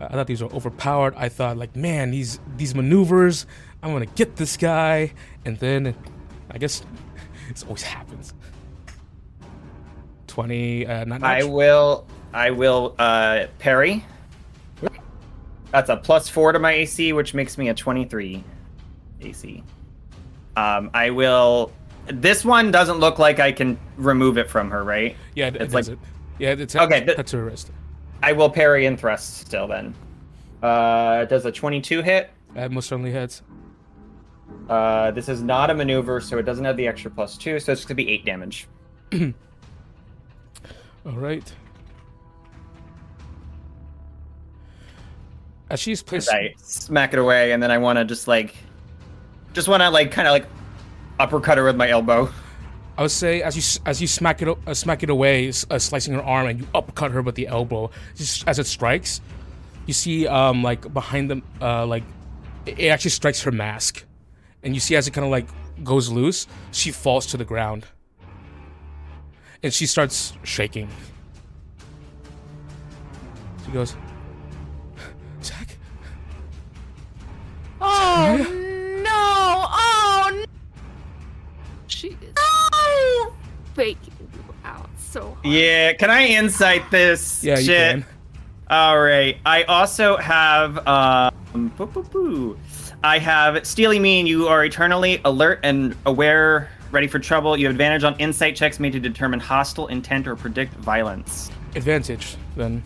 I 0.00 0.08
thought 0.08 0.26
these 0.26 0.42
were 0.42 0.50
overpowered. 0.52 1.14
I 1.16 1.28
thought, 1.28 1.56
like, 1.56 1.76
man, 1.76 2.10
these 2.10 2.40
these 2.56 2.74
maneuvers. 2.74 3.46
I'm 3.82 3.92
gonna 3.92 4.06
get 4.06 4.36
this 4.36 4.56
guy, 4.56 5.12
and 5.44 5.58
then, 5.58 5.94
I 6.50 6.58
guess, 6.58 6.82
this 7.48 7.62
always 7.64 7.82
happens. 7.82 8.34
Twenty, 10.26 10.86
uh, 10.86 11.04
not 11.04 11.22
I 11.22 11.42
will. 11.44 12.06
I 12.32 12.50
will 12.50 12.94
uh, 12.98 13.46
parry. 13.58 14.04
That's 15.72 15.88
a 15.88 15.96
plus 15.96 16.28
four 16.28 16.52
to 16.52 16.58
my 16.58 16.72
AC, 16.72 17.12
which 17.12 17.34
makes 17.34 17.58
me 17.58 17.68
a 17.68 17.74
twenty-three 17.74 18.42
AC. 19.20 19.62
Um, 20.56 20.90
I 20.94 21.10
will. 21.10 21.72
This 22.06 22.44
one 22.44 22.70
doesn't 22.70 22.98
look 22.98 23.18
like 23.18 23.38
I 23.38 23.52
can 23.52 23.78
remove 23.96 24.38
it 24.38 24.48
from 24.50 24.70
her, 24.70 24.82
right? 24.82 25.16
Yeah, 25.34 25.48
it, 25.48 25.56
it 25.56 25.62
it's 25.62 25.72
does 25.72 25.88
like- 25.88 25.98
it. 25.98 26.04
Yeah, 26.38 26.50
it's 26.52 26.74
Okay, 26.74 27.04
th- 27.04 27.16
That's 27.16 27.32
her 27.32 27.44
wrist. 27.44 27.70
I 28.22 28.32
will 28.32 28.50
parry 28.50 28.86
and 28.86 28.98
thrust 28.98 29.38
still. 29.38 29.66
Then, 29.66 29.94
uh, 30.62 31.24
does 31.26 31.44
a 31.46 31.52
twenty-two 31.52 32.02
hit? 32.02 32.30
That 32.54 32.70
most 32.70 32.88
certainly 32.88 33.12
hits. 33.12 33.42
Uh, 34.68 35.10
this 35.10 35.28
is 35.28 35.42
not 35.42 35.70
a 35.70 35.74
maneuver, 35.74 36.20
so 36.20 36.38
it 36.38 36.44
doesn't 36.44 36.64
have 36.64 36.76
the 36.76 36.86
extra 36.86 37.10
plus 37.10 37.36
two, 37.36 37.58
so 37.58 37.72
it's 37.72 37.84
gonna 37.84 37.96
be 37.96 38.08
eight 38.08 38.24
damage. 38.24 38.68
All 39.14 41.12
right. 41.12 41.52
As 45.70 45.80
she's 45.80 46.02
placed, 46.02 46.32
I 46.32 46.54
smack 46.58 47.12
it 47.12 47.18
away, 47.18 47.52
and 47.52 47.62
then 47.62 47.70
I 47.70 47.78
want 47.78 47.98
to 47.98 48.04
just 48.04 48.26
like, 48.26 48.56
just 49.52 49.68
want 49.68 49.82
to 49.82 49.90
like 49.90 50.10
kind 50.10 50.26
of 50.26 50.32
like 50.32 50.46
uppercut 51.18 51.58
her 51.58 51.64
with 51.64 51.76
my 51.76 51.88
elbow. 51.88 52.28
I 52.98 53.02
would 53.02 53.10
say 53.10 53.42
as 53.42 53.56
you 53.56 53.80
as 53.86 54.00
you 54.00 54.06
smack 54.06 54.42
it 54.42 54.48
uh, 54.48 54.74
smack 54.74 55.02
it 55.02 55.10
away, 55.10 55.48
uh, 55.48 55.78
slicing 55.78 56.14
her 56.14 56.22
arm, 56.22 56.48
and 56.48 56.60
you 56.60 56.66
uppercut 56.74 57.12
her 57.12 57.22
with 57.22 57.34
the 57.34 57.46
elbow. 57.46 57.90
Just 58.16 58.46
as 58.46 58.58
it 58.58 58.66
strikes, 58.66 59.20
you 59.86 59.94
see 59.94 60.26
um 60.26 60.62
like 60.62 60.92
behind 60.92 61.30
them 61.30 61.42
uh 61.60 61.86
like 61.86 62.04
it 62.66 62.78
it 62.78 62.88
actually 62.88 63.10
strikes 63.12 63.42
her 63.42 63.50
mask, 63.52 64.04
and 64.62 64.74
you 64.74 64.80
see 64.80 64.96
as 64.96 65.08
it 65.08 65.12
kind 65.12 65.24
of 65.24 65.30
like 65.30 65.46
goes 65.82 66.10
loose, 66.10 66.46
she 66.72 66.90
falls 66.90 67.26
to 67.26 67.36
the 67.36 67.44
ground, 67.44 67.86
and 69.62 69.72
she 69.72 69.86
starts 69.86 70.34
shaking. 70.42 70.88
She 73.64 73.70
goes, 73.72 73.94
Zach, 75.42 75.76
Oh 77.80 78.36
no! 79.02 79.66
Oh 79.72 80.30
no! 80.34 80.44
She 81.86 82.08
is 82.08 82.49
faking 83.74 84.12
you 84.34 84.54
out 84.64 84.88
so 84.98 85.20
hard. 85.20 85.46
Yeah, 85.46 85.92
can 85.94 86.10
I 86.10 86.26
insight 86.26 86.90
this 86.90 87.42
yeah, 87.42 87.58
you 87.58 87.64
shit? 87.64 87.92
can. 87.92 88.06
All 88.68 89.00
right. 89.00 89.36
I 89.44 89.64
also 89.64 90.16
have 90.16 90.86
um 90.86 91.72
boo, 91.76 91.86
boo, 91.86 92.02
boo. 92.04 92.58
I 93.02 93.18
have 93.18 93.66
Steely 93.66 93.98
Mean. 93.98 94.26
You 94.26 94.46
are 94.48 94.64
eternally 94.64 95.20
alert 95.24 95.60
and 95.62 95.96
aware, 96.06 96.68
ready 96.92 97.06
for 97.06 97.18
trouble. 97.18 97.56
You 97.56 97.66
have 97.66 97.74
advantage 97.74 98.04
on 98.04 98.14
insight 98.18 98.54
checks 98.54 98.78
made 98.78 98.92
to 98.92 99.00
determine 99.00 99.40
hostile 99.40 99.88
intent 99.88 100.28
or 100.28 100.36
predict 100.36 100.74
violence. 100.74 101.50
Advantage 101.74 102.36
then. 102.56 102.82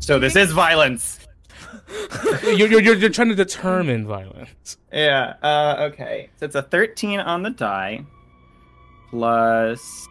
So 0.00 0.18
this 0.18 0.36
is 0.36 0.52
violence. 0.52 1.20
you're, 2.42 2.68
you're, 2.68 2.80
you're, 2.80 2.94
you're 2.96 3.10
trying 3.10 3.28
to 3.28 3.34
determine 3.34 4.06
violence. 4.06 4.76
Yeah. 4.92 5.34
Uh, 5.42 5.88
okay. 5.92 6.30
So 6.38 6.46
it's 6.46 6.54
a 6.54 6.62
13 6.62 7.20
on 7.20 7.42
the 7.42 7.50
die, 7.50 8.04
plus 9.14 10.08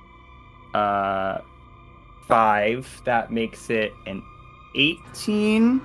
uh, 0.74 1.40
five. 2.26 3.02
That 3.04 3.32
makes 3.32 3.70
it 3.70 3.94
an 4.06 4.24
18. 4.76 5.82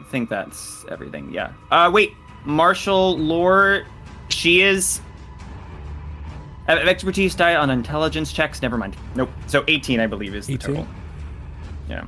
I 0.00 0.04
think 0.10 0.28
that's 0.28 0.84
everything. 0.88 1.32
Yeah. 1.32 1.52
Uh, 1.70 1.88
wait. 1.92 2.14
Martial 2.44 3.16
lore. 3.16 3.86
She 4.28 4.62
is. 4.62 5.00
Expertise 6.66 7.34
die 7.36 7.54
on 7.54 7.70
intelligence 7.70 8.32
checks. 8.32 8.60
Never 8.60 8.76
mind. 8.76 8.96
Nope. 9.14 9.30
So 9.46 9.62
18, 9.68 10.00
I 10.00 10.08
believe, 10.08 10.34
is 10.34 10.46
the 10.46 10.54
18? 10.54 10.66
total. 10.66 10.88
Yeah. 11.88 12.04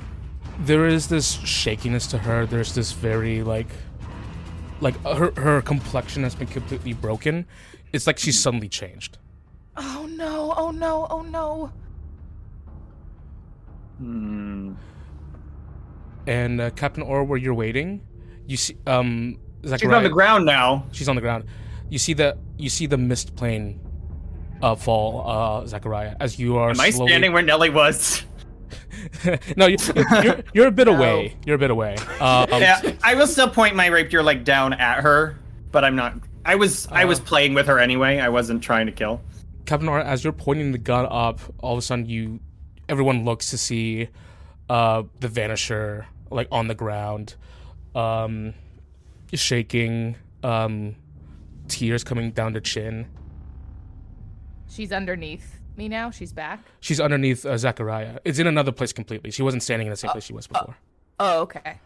there 0.60 0.86
is 0.86 1.07
this 1.08 1.33
shakiness 1.44 2.07
to 2.08 2.18
her. 2.18 2.44
There's 2.47 2.74
this 2.74 2.91
very 2.92 3.42
like, 3.42 3.68
like 4.81 5.00
her 5.05 5.33
her 5.36 5.62
complexion 5.62 6.24
has 6.24 6.34
been 6.34 6.47
completely 6.49 6.92
broken. 6.92 7.47
It's 7.92 8.07
like 8.08 8.18
she's 8.18 8.41
suddenly 8.41 8.68
changed. 8.68 9.18
Oh 10.15 10.17
no, 10.17 10.55
oh 10.57 10.70
no, 10.70 11.07
oh 11.10 11.23
no. 11.23 11.73
Hmm. 13.99 14.75
And 16.26 16.60
uh, 16.60 16.70
Captain 16.70 17.02
Aura, 17.02 17.25
where 17.25 17.39
you're 17.39 17.55
waiting, 17.55 18.01
you 18.47 18.57
see 18.57 18.76
um 18.86 19.39
She's 19.62 19.83
on 19.84 20.02
the 20.02 20.10
ground 20.10 20.44
now. 20.44 20.84
She's 20.93 21.09
on 21.09 21.15
the 21.17 21.23
ground. 21.23 21.44
You 21.89 21.99
see 21.99 22.12
the 22.12 22.36
you 22.59 22.68
see 22.68 22.86
the 22.86 22.99
mist 22.99 23.34
plane 23.34 23.81
uh, 24.62 24.75
fall, 24.75 25.25
uh, 25.28 25.67
Zachariah, 25.67 26.17
as 26.20 26.39
you 26.39 26.57
are 26.59 26.70
Am 26.70 26.81
I 26.81 26.91
standing 26.91 27.33
where 27.33 27.43
Nelly 27.43 27.70
was? 27.70 28.23
no, 29.57 29.67
you, 29.67 29.76
you're 30.23 30.44
you're 30.52 30.67
a 30.68 30.73
bit 30.73 30.89
away. 30.94 31.36
You're 31.47 31.57
a 31.57 31.59
bit 31.59 31.70
away. 31.70 31.97
Um, 32.20 32.47
yeah, 32.51 32.93
I 33.02 33.15
will 33.15 33.26
still 33.26 33.49
point 33.49 33.75
my 33.75 33.86
rapier 33.86 34.23
like 34.23 34.44
down 34.44 34.75
at 34.75 35.01
her, 35.02 35.39
but 35.73 35.84
I'm 35.84 35.97
not. 35.97 36.15
I 36.44 36.55
was 36.57 36.86
I 36.91 37.05
was 37.05 37.20
Uh. 37.20 37.25
playing 37.25 37.55
with 37.55 37.67
her 37.67 37.78
anyway. 37.78 38.18
I 38.18 38.28
wasn't 38.28 38.62
trying 38.62 38.86
to 38.86 38.93
kill. 38.93 39.20
Captain 39.67 39.89
Aura, 39.89 40.05
as 40.05 40.25
you're 40.25 40.33
pointing 40.33 40.73
the 40.73 40.78
gun 40.78 41.07
up, 41.10 41.41
all 41.60 41.73
of 41.73 41.78
a 41.78 41.83
sudden 41.83 42.07
you, 42.07 42.41
everyone 42.89 43.25
looks 43.25 43.51
to 43.51 43.59
see, 43.59 44.09
uh, 44.68 45.02
the 45.20 45.28
Vanisher 45.28 46.07
like 46.31 46.49
on 46.51 46.68
the 46.68 46.75
ground, 46.75 47.36
um, 47.94 48.55
shaking, 49.33 50.17
um, 50.43 50.97
tears 51.68 52.05
coming 52.05 52.31
down 52.33 52.52
the 52.52 52.60
chin. 52.60 53.07
She's 54.68 54.93
underneath 54.93 55.60
me 55.76 55.89
now. 55.89 56.10
She's 56.10 56.33
back. 56.33 56.60
She's 56.81 57.01
underneath 57.01 57.47
uh, 57.47 57.57
Zachariah. 57.57 58.18
It's 58.25 58.39
in 58.39 58.47
another 58.47 58.73
place 58.73 58.93
completely. 58.93 59.31
She 59.31 59.43
wasn't 59.43 59.62
standing 59.62 59.86
in 59.86 59.91
the 59.91 59.97
same 59.97 60.10
place 60.10 60.25
she 60.25 60.33
was 60.33 60.47
before. 60.47 60.76
Oh, 61.20 61.43
okay. 61.43 61.78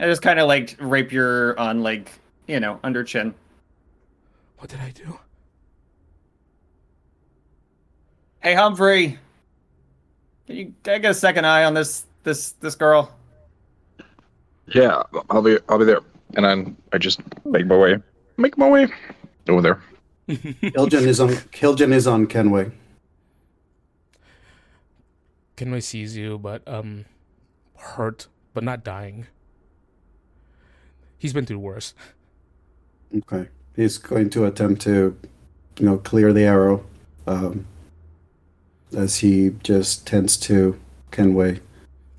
I 0.00 0.06
just 0.06 0.22
kind 0.22 0.38
of 0.38 0.46
like 0.46 0.76
rapier 0.78 1.58
on 1.58 1.82
like 1.82 2.12
you 2.46 2.60
know 2.60 2.78
under 2.84 3.02
chin. 3.04 3.34
What 4.58 4.70
did 4.70 4.80
I 4.80 4.90
do? 4.90 5.18
Hey 8.40 8.54
Humphrey, 8.54 9.18
can 10.46 10.56
you 10.56 10.74
can 10.82 10.94
I 10.94 10.98
get 10.98 11.10
a 11.10 11.14
second 11.14 11.46
eye 11.46 11.64
on 11.64 11.74
this 11.74 12.06
this 12.22 12.52
this 12.52 12.74
girl? 12.74 13.12
Yeah, 14.68 15.02
I'll 15.30 15.42
be 15.42 15.58
I'll 15.68 15.78
be 15.78 15.84
there. 15.84 16.00
And 16.34 16.44
then 16.44 16.76
I 16.92 16.98
just 16.98 17.20
make 17.44 17.66
my 17.66 17.76
way, 17.76 17.98
make 18.36 18.58
my 18.58 18.68
way 18.68 18.88
over 19.48 19.62
there. 19.62 19.82
Hiljan 20.28 21.06
is 21.06 21.20
on. 21.20 21.30
Hiljan 21.30 21.92
is 21.92 22.06
on 22.06 22.26
Kenway. 22.26 22.70
Kenway 25.56 25.80
sees 25.80 26.16
you, 26.16 26.38
but 26.38 26.62
um, 26.68 27.06
hurt, 27.76 28.28
but 28.54 28.62
not 28.62 28.84
dying. 28.84 29.26
He's 31.18 31.32
been 31.32 31.46
through 31.46 31.58
worse. 31.58 31.94
Okay, 33.16 33.48
he's 33.74 33.98
going 33.98 34.30
to 34.30 34.44
attempt 34.44 34.82
to, 34.82 35.16
you 35.78 35.86
know, 35.86 35.98
clear 35.98 36.32
the 36.32 36.42
arrow, 36.44 36.84
um, 37.26 37.66
as 38.96 39.18
he 39.18 39.50
just 39.62 40.06
tends 40.06 40.36
to 40.38 40.78
Kenway. 41.10 41.60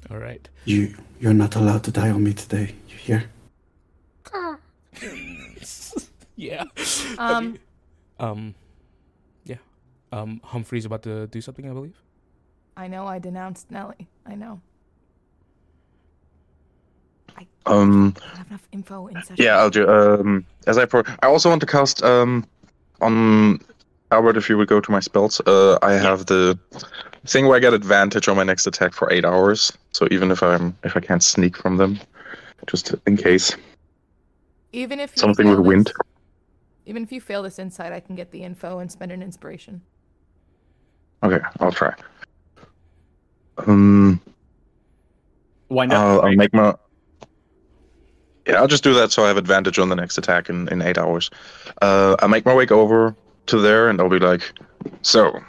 All 0.09 0.17
right. 0.17 0.47
You, 0.65 0.95
you're 1.19 1.33
not 1.33 1.55
allowed 1.55 1.83
to 1.85 1.91
die 1.91 2.09
on 2.09 2.23
me 2.23 2.33
today. 2.33 2.75
You 2.87 2.95
hear? 2.97 3.23
Yeah. 6.35 6.63
Um, 7.17 7.57
Um, 8.17 8.55
yeah. 9.43 9.57
Um, 10.13 10.39
Humphrey's 10.43 10.85
about 10.85 11.03
to 11.03 11.27
do 11.27 11.41
something, 11.41 11.69
I 11.69 11.73
believe. 11.73 12.01
I 12.77 12.87
know 12.87 13.05
I 13.05 13.19
denounced 13.19 13.69
Nellie. 13.69 14.07
I 14.25 14.35
know. 14.35 14.61
Um, 17.65 18.15
I 18.21 18.37
have 18.37 18.47
enough 18.47 18.67
info 18.71 19.07
in 19.07 19.21
yeah, 19.37 19.57
I'll 19.57 19.69
do. 19.69 19.87
Um, 19.87 20.45
as 20.67 20.77
I 20.77 20.85
pro, 20.85 21.03
I 21.21 21.27
also 21.27 21.49
want 21.49 21.61
to 21.61 21.67
cast 21.67 22.03
um 22.03 22.45
on 23.01 23.59
Albert. 24.11 24.37
If 24.37 24.49
you 24.49 24.57
would 24.57 24.67
go 24.67 24.79
to 24.81 24.91
my 24.91 24.99
spells, 24.99 25.39
uh, 25.45 25.77
I 25.81 25.93
have 25.93 26.25
the 26.25 26.57
thing 27.25 27.45
where 27.47 27.57
I 27.57 27.59
get 27.59 27.73
advantage 27.73 28.27
on 28.27 28.35
my 28.37 28.43
next 28.43 28.65
attack 28.67 28.93
for 28.93 29.11
eight 29.11 29.25
hours. 29.25 29.71
So 29.91 30.07
even 30.11 30.31
if 30.31 30.41
I'm 30.41 30.75
if 30.83 30.95
I 30.97 30.99
can't 30.99 31.23
sneak 31.23 31.57
from 31.57 31.77
them, 31.77 31.99
just 32.67 32.95
in 33.05 33.17
case 33.17 33.55
Even 34.71 34.99
if 34.99 35.15
you 35.15 35.21
something 35.21 35.47
fail 35.47 35.57
with 35.57 35.67
wind. 35.67 35.85
this- 35.87 35.93
even 36.85 37.03
if 37.03 37.11
you 37.11 37.21
fail 37.21 37.43
this 37.43 37.59
insight, 37.59 37.91
I 37.93 37.99
can 37.99 38.15
get 38.15 38.31
the 38.31 38.41
info 38.41 38.79
and 38.79 38.91
spend 38.91 39.11
an 39.11 39.21
inspiration. 39.21 39.81
Okay, 41.21 41.37
I'll 41.59 41.71
try. 41.71 41.93
Um, 43.67 44.19
Why 45.67 45.85
not? 45.85 45.97
I'll, 45.97 46.21
I'll 46.21 46.35
make 46.35 46.51
my. 46.51 46.73
Yeah, 48.49 48.55
I'll 48.61 48.67
just 48.67 48.83
do 48.83 48.95
that 48.95 49.11
so 49.11 49.23
I 49.23 49.27
have 49.27 49.37
advantage 49.37 49.77
on 49.77 49.89
the 49.89 49.95
next 49.95 50.17
attack 50.17 50.49
in, 50.49 50.67
in 50.69 50.81
eight 50.81 50.97
hours. 50.97 51.29
Uh, 51.83 52.15
I'll 52.17 52.29
make 52.29 52.45
my 52.47 52.53
way 52.55 52.65
over 52.67 53.15
to 53.45 53.59
there 53.59 53.89
and 53.89 54.01
I'll 54.01 54.09
be 54.09 54.17
like, 54.17 54.41
so, 55.03 55.39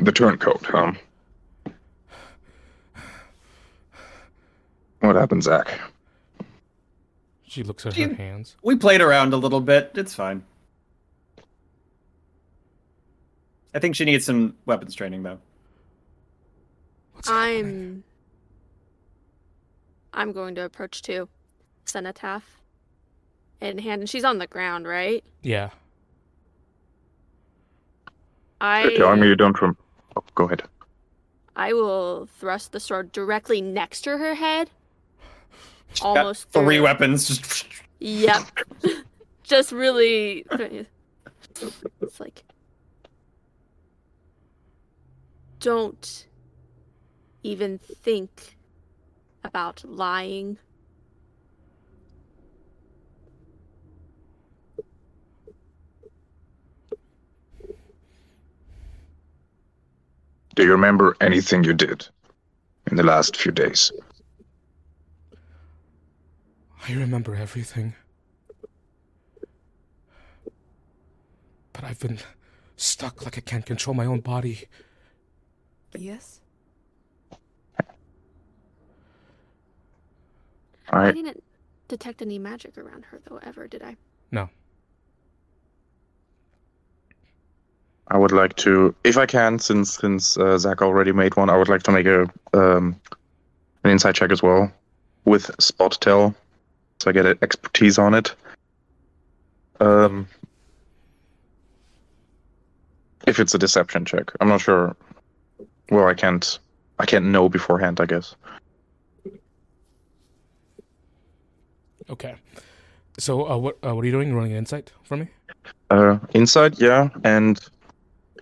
the 0.00 0.10
turncoat, 0.10 0.66
huh? 0.66 0.92
What 4.98 5.14
happened, 5.14 5.44
Zach? 5.44 5.78
She 7.46 7.62
looks 7.62 7.86
at 7.86 7.94
She- 7.94 8.02
her 8.02 8.14
hands. 8.14 8.56
We 8.64 8.74
played 8.74 9.00
around 9.00 9.32
a 9.32 9.36
little 9.36 9.60
bit. 9.60 9.92
It's 9.94 10.12
fine. 10.14 10.42
I 13.74 13.78
think 13.78 13.94
she 13.94 14.04
needs 14.04 14.24
some 14.24 14.56
weapons 14.66 14.96
training 14.96 15.22
though. 15.22 15.38
What's? 17.12 17.28
I'm. 17.30 18.02
I'm 20.12 20.32
going 20.32 20.54
to 20.56 20.62
approach 20.64 21.02
too. 21.02 21.28
Cenotaph. 21.84 22.42
In 23.60 23.78
hand, 23.78 24.02
and 24.02 24.10
she's 24.10 24.24
on 24.24 24.38
the 24.38 24.46
ground, 24.46 24.86
right? 24.86 25.24
Yeah. 25.42 25.70
I. 28.60 28.94
Tell 28.96 29.16
me 29.16 29.28
you 29.28 29.36
don't 29.36 29.60
rem- 29.60 29.76
Oh, 30.16 30.22
go 30.34 30.44
ahead. 30.44 30.62
I 31.56 31.72
will 31.72 32.26
thrust 32.38 32.72
the 32.72 32.80
sword 32.80 33.12
directly 33.12 33.60
next 33.60 34.02
to 34.02 34.18
her 34.18 34.34
head. 34.34 34.70
She's 35.92 36.00
got 36.02 36.18
Almost 36.18 36.50
three 36.50 36.76
through- 36.76 36.82
weapons. 36.84 37.28
Just 37.28 37.66
Yep. 38.00 38.42
Just 39.44 39.72
really. 39.72 40.44
It's 40.50 42.18
like. 42.20 42.42
Don't 45.60 46.26
even 47.42 47.78
think 47.78 48.56
about 49.42 49.82
lying. 49.86 50.58
Do 60.54 60.62
you 60.62 60.70
remember 60.70 61.16
anything 61.20 61.64
you 61.64 61.74
did 61.74 62.06
in 62.88 62.96
the 62.96 63.02
last 63.02 63.36
few 63.36 63.50
days? 63.50 63.90
I 66.88 66.92
remember 66.92 67.34
everything. 67.34 67.94
But 71.72 71.84
I've 71.84 71.98
been 71.98 72.18
stuck 72.76 73.24
like 73.24 73.36
I 73.36 73.40
can't 73.40 73.66
control 73.66 73.94
my 73.94 74.06
own 74.06 74.20
body. 74.20 74.68
Yes. 75.96 76.40
I 80.90 81.08
I 81.08 81.12
didn't 81.12 81.42
detect 81.88 82.22
any 82.22 82.38
magic 82.38 82.78
around 82.78 83.06
her, 83.06 83.20
though, 83.28 83.40
ever, 83.42 83.66
did 83.66 83.82
I? 83.82 83.96
No. 84.30 84.48
I 88.08 88.18
would 88.18 88.32
like 88.32 88.56
to, 88.56 88.94
if 89.04 89.16
I 89.16 89.26
can, 89.26 89.58
since 89.58 89.96
since 89.96 90.36
uh, 90.36 90.58
Zach 90.58 90.82
already 90.82 91.12
made 91.12 91.36
one, 91.36 91.48
I 91.48 91.56
would 91.56 91.68
like 91.68 91.82
to 91.84 91.92
make 91.92 92.06
a 92.06 92.22
um, 92.52 93.00
an 93.82 93.90
insight 93.90 94.14
check 94.14 94.30
as 94.30 94.42
well 94.42 94.70
with 95.24 95.50
spot 95.60 95.96
tell, 96.00 96.34
so 96.98 97.10
I 97.10 97.12
get 97.12 97.26
an 97.26 97.38
expertise 97.40 97.98
on 97.98 98.14
it. 98.14 98.34
Um, 99.80 100.28
if 103.26 103.40
it's 103.40 103.54
a 103.54 103.58
deception 103.58 104.04
check, 104.04 104.30
I'm 104.40 104.48
not 104.48 104.60
sure. 104.60 104.94
Well, 105.90 106.06
I 106.06 106.14
can't. 106.14 106.58
I 106.98 107.06
can't 107.06 107.26
know 107.26 107.48
beforehand. 107.48 108.00
I 108.00 108.06
guess. 108.06 108.34
Okay. 112.10 112.34
So, 113.18 113.48
uh, 113.48 113.56
what 113.56 113.78
uh, 113.84 113.94
what 113.94 114.02
are 114.02 114.06
you 114.06 114.12
doing? 114.12 114.34
Running 114.34 114.52
an 114.52 114.58
insight 114.58 114.92
for 115.04 115.16
me? 115.16 115.28
Uh, 115.90 116.18
insight, 116.34 116.80
yeah, 116.80 117.08
and 117.24 117.60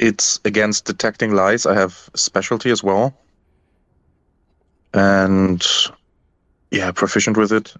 it's 0.00 0.40
against 0.44 0.84
detecting 0.84 1.32
lies. 1.32 1.66
I 1.66 1.74
have 1.74 2.10
specialty 2.14 2.70
as 2.70 2.82
well, 2.82 3.14
and 4.94 5.64
yeah, 6.70 6.90
proficient 6.92 7.36
with 7.36 7.52
it, 7.52 7.74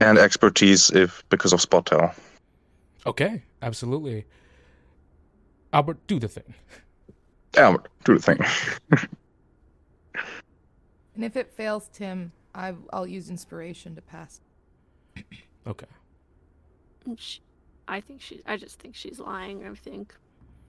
and 0.00 0.18
expertise 0.18 0.90
if 0.90 1.22
because 1.28 1.52
of 1.52 1.60
spot 1.60 1.86
tell. 1.86 2.14
Okay, 3.06 3.42
absolutely. 3.62 4.26
Albert, 5.72 6.06
do 6.06 6.18
the 6.18 6.28
thing. 6.28 6.54
Yeah, 7.54 7.76
do 8.04 8.18
the 8.18 8.22
thing. 8.22 8.38
And 11.18 11.24
if 11.24 11.34
it 11.34 11.50
fails, 11.50 11.90
Tim, 11.92 12.30
I, 12.54 12.74
I'll 12.92 13.04
use 13.04 13.28
inspiration 13.28 13.96
to 13.96 14.00
pass. 14.00 14.40
Okay. 15.66 15.86
And 17.04 17.18
sh 17.18 17.40
I 17.88 18.00
think 18.00 18.20
she. 18.20 18.40
I 18.46 18.56
just 18.56 18.78
think 18.78 18.94
she's 18.94 19.18
lying. 19.18 19.66
I 19.66 19.74
think. 19.74 20.14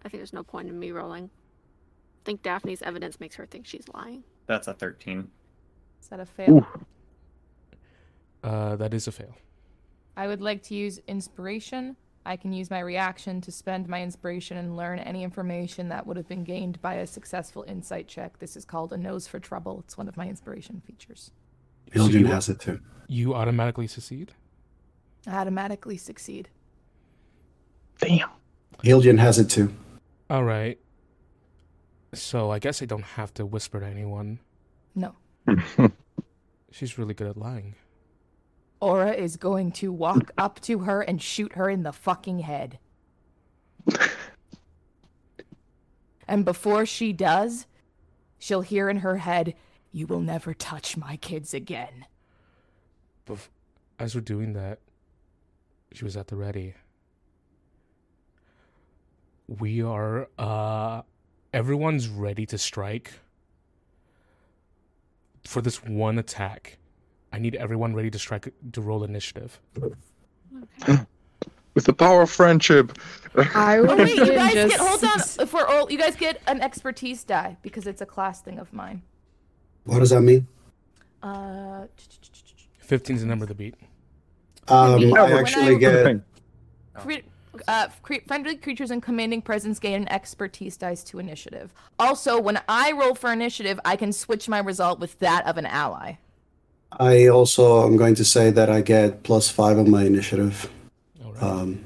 I 0.03 0.09
think 0.09 0.19
there's 0.19 0.33
no 0.33 0.43
point 0.43 0.69
in 0.69 0.79
me 0.79 0.91
rolling. 0.91 1.25
I 1.25 2.23
think 2.25 2.41
Daphne's 2.41 2.81
evidence 2.81 3.19
makes 3.19 3.35
her 3.35 3.45
think 3.45 3.65
she's 3.65 3.85
lying. 3.93 4.23
That's 4.45 4.67
a 4.67 4.73
thirteen. 4.73 5.29
Is 6.01 6.07
that 6.09 6.19
a 6.19 6.25
fail? 6.25 6.65
Uh, 8.43 8.75
that 8.77 8.93
is 8.93 9.07
a 9.07 9.11
fail. 9.11 9.35
I 10.15 10.27
would 10.27 10.41
like 10.41 10.63
to 10.63 10.75
use 10.75 10.99
inspiration. 11.07 11.95
I 12.25 12.35
can 12.35 12.53
use 12.53 12.69
my 12.69 12.79
reaction 12.79 13.41
to 13.41 13.51
spend 13.51 13.87
my 13.87 14.03
inspiration 14.03 14.57
and 14.57 14.75
learn 14.75 14.99
any 14.99 15.23
information 15.23 15.89
that 15.89 16.05
would 16.05 16.17
have 16.17 16.27
been 16.27 16.43
gained 16.43 16.81
by 16.81 16.95
a 16.95 17.07
successful 17.07 17.63
insight 17.67 18.07
check. 18.07 18.39
This 18.39 18.55
is 18.55 18.65
called 18.65 18.93
a 18.93 18.97
nose 18.97 19.27
for 19.27 19.39
trouble. 19.39 19.81
It's 19.85 19.97
one 19.97 20.07
of 20.07 20.17
my 20.17 20.27
inspiration 20.27 20.81
features. 20.85 21.31
So 21.95 22.07
has 22.07 22.49
it 22.49 22.59
too. 22.59 22.79
You 23.07 23.33
automatically 23.33 23.87
succeed. 23.87 24.33
I 25.25 25.31
automatically 25.37 25.97
succeed. 25.97 26.49
Damn. 27.99 28.29
Hiljan 28.83 29.17
has 29.19 29.39
it 29.39 29.49
too. 29.49 29.73
All 30.29 30.43
right. 30.43 30.77
So 32.13 32.51
I 32.51 32.59
guess 32.59 32.81
I 32.81 32.85
don't 32.85 33.03
have 33.03 33.33
to 33.35 33.45
whisper 33.45 33.79
to 33.79 33.85
anyone. 33.85 34.39
No. 34.95 35.15
She's 36.71 36.97
really 36.97 37.13
good 37.13 37.27
at 37.27 37.37
lying. 37.37 37.75
Aura 38.81 39.11
is 39.11 39.35
going 39.37 39.71
to 39.73 39.91
walk 39.91 40.31
up 40.37 40.59
to 40.61 40.79
her 40.79 41.01
and 41.01 41.21
shoot 41.21 41.53
her 41.53 41.69
in 41.69 41.83
the 41.83 41.91
fucking 41.91 42.39
head. 42.39 42.79
and 46.27 46.45
before 46.45 46.85
she 46.85 47.11
does, 47.11 47.65
she'll 48.37 48.61
hear 48.61 48.89
in 48.89 48.97
her 48.97 49.17
head, 49.17 49.55
You 49.91 50.07
will 50.07 50.21
never 50.21 50.53
touch 50.53 50.95
my 50.95 51.17
kids 51.17 51.53
again. 51.53 52.05
Bef- 53.27 53.49
as 53.97 54.15
we're 54.15 54.21
doing 54.21 54.53
that, 54.53 54.79
she 55.91 56.05
was 56.05 56.15
at 56.15 56.27
the 56.27 56.35
ready. 56.35 56.75
We 59.57 59.81
are, 59.81 60.27
uh, 60.37 61.01
everyone's 61.53 62.07
ready 62.07 62.45
to 62.45 62.57
strike 62.59 63.13
for 65.43 65.59
this 65.61 65.83
one 65.83 66.19
attack. 66.19 66.77
I 67.33 67.39
need 67.39 67.55
everyone 67.55 67.95
ready 67.95 68.11
to 68.11 68.19
strike 68.19 68.53
to 68.73 68.81
roll 68.81 69.03
initiative. 69.03 69.59
With 71.73 71.85
the 71.85 71.93
power 71.93 72.21
of 72.23 72.29
friendship. 72.29 72.97
I 73.35 73.77
Oh, 73.79 73.85
would 73.85 73.97
wait, 73.99 74.17
you 74.17 74.25
guys 74.25 74.53
just... 74.53 74.77
get, 74.77 74.79
hold 74.79 75.03
on. 75.03 75.47
For 75.47 75.65
all, 75.67 75.91
you 75.91 75.97
guys 75.97 76.15
get 76.15 76.41
an 76.45 76.61
expertise 76.61 77.23
die 77.23 77.57
because 77.63 77.87
it's 77.87 78.01
a 78.01 78.05
class 78.05 78.41
thing 78.41 78.59
of 78.59 78.71
mine. 78.71 79.01
What 79.85 79.99
does 79.99 80.11
that 80.11 80.21
mean? 80.21 80.47
Uh, 81.23 81.85
15 82.81 83.15
is 83.15 83.21
the 83.23 83.27
number 83.27 83.45
of 83.45 83.49
the 83.49 83.55
beat. 83.55 83.75
Um, 84.67 85.13
I 85.15 85.21
I- 85.21 85.39
actually 85.39 85.77
get. 85.79 86.21
Cre- 87.51 87.61
uh, 87.67 87.87
cre- 88.01 88.25
friendly 88.27 88.55
creatures 88.55 88.91
and 88.91 89.01
commanding 89.01 89.41
presence 89.41 89.79
gain 89.79 90.01
an 90.01 90.11
expertise 90.11 90.77
dice 90.77 91.03
to 91.05 91.19
initiative. 91.19 91.73
Also, 91.97 92.39
when 92.39 92.59
I 92.67 92.91
roll 92.91 93.15
for 93.15 93.31
initiative, 93.31 93.79
I 93.83 93.95
can 93.95 94.13
switch 94.13 94.47
my 94.47 94.59
result 94.59 94.99
with 94.99 95.19
that 95.19 95.45
of 95.45 95.57
an 95.57 95.65
ally. 95.65 96.13
I 96.91 97.27
also 97.27 97.85
am 97.85 97.97
going 97.97 98.15
to 98.15 98.25
say 98.25 98.49
that 98.51 98.69
I 98.69 98.81
get 98.81 99.23
plus 99.23 99.49
five 99.49 99.77
on 99.77 99.89
my 99.89 100.03
initiative. 100.03 100.69
Um, 101.39 101.85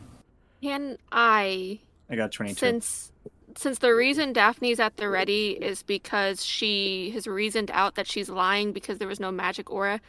Can 0.62 0.98
I 1.12 1.80
I 2.10 2.16
got 2.16 2.32
22. 2.32 2.58
since 2.58 3.12
since 3.56 3.80
the 3.80 3.94
reason 3.94 4.34
Daphne's 4.34 4.80
at 4.80 4.98
the 4.98 5.08
ready 5.10 5.52
is 5.52 5.84
because 5.84 6.44
she 6.44 7.12
has 7.12 7.28
reasoned 7.28 7.70
out 7.72 7.96
that 7.96 8.08
she's 8.08 8.30
lying 8.30 8.72
because 8.72 8.98
there 8.98 9.08
was 9.08 9.20
no 9.20 9.32
magic 9.32 9.70
aura. 9.70 10.02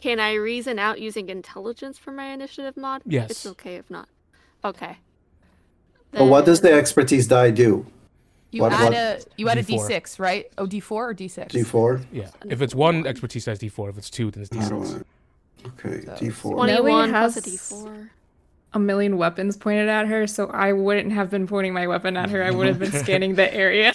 Can 0.00 0.20
I 0.20 0.34
reason 0.34 0.78
out 0.78 1.00
using 1.00 1.28
intelligence 1.28 1.96
for 1.96 2.10
my 2.12 2.26
initiative 2.32 2.76
mod? 2.76 3.02
Yes. 3.06 3.30
It's 3.30 3.46
okay 3.46 3.76
if 3.76 3.88
not. 3.88 4.08
Okay. 4.64 4.96
but 6.12 6.26
what 6.26 6.44
does 6.44 6.60
the 6.60 6.72
expertise 6.72 7.26
die 7.26 7.50
do? 7.50 7.86
You 8.50 8.62
What- 8.62 8.72
add 8.72 8.84
what- 8.84 8.92
a 8.94 9.20
you 9.36 9.48
add 9.48 9.58
a 9.58 9.62
D4. 9.62 9.88
d6, 9.88 10.18
right? 10.18 10.46
Oh, 10.58 10.66
d4 10.66 10.90
or 10.92 11.14
d6? 11.14 11.48
D4? 11.52 12.00
Yeah. 12.12 12.28
If 12.48 12.60
it's 12.60 12.74
one 12.74 13.06
expertise, 13.06 13.46
that's 13.46 13.60
D4. 13.60 13.88
If 13.90 13.98
it's 13.98 14.10
two, 14.10 14.30
then 14.30 14.42
it's 14.42 14.54
How 14.54 14.68
D6. 14.68 15.00
I- 15.00 15.68
Okay, 15.68 16.00
D4. 16.18 16.54
Twenty-one 16.54 17.10
plus 17.10 17.36
a 17.36 17.40
has- 17.40 17.70
D4. 17.70 18.08
a 18.74 18.78
million 18.78 19.16
weapons 19.16 19.56
pointed 19.56 19.88
at 19.88 20.06
her, 20.08 20.26
so 20.26 20.48
I 20.48 20.72
wouldn't 20.72 21.12
have 21.12 21.30
been 21.30 21.46
pointing 21.46 21.72
my 21.72 21.86
weapon 21.86 22.16
at 22.16 22.30
her. 22.30 22.42
I 22.42 22.50
would 22.50 22.66
have 22.66 22.78
been 22.78 22.90
scanning 23.04 23.36
the 23.36 23.52
area. 23.54 23.92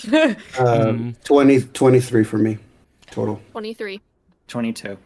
Um, 0.59 1.15
20, 1.23 1.61
23 1.61 2.23
for 2.23 2.37
me 2.37 2.57
total. 3.11 3.41
Twenty-three. 3.51 4.01
22. 4.47 4.97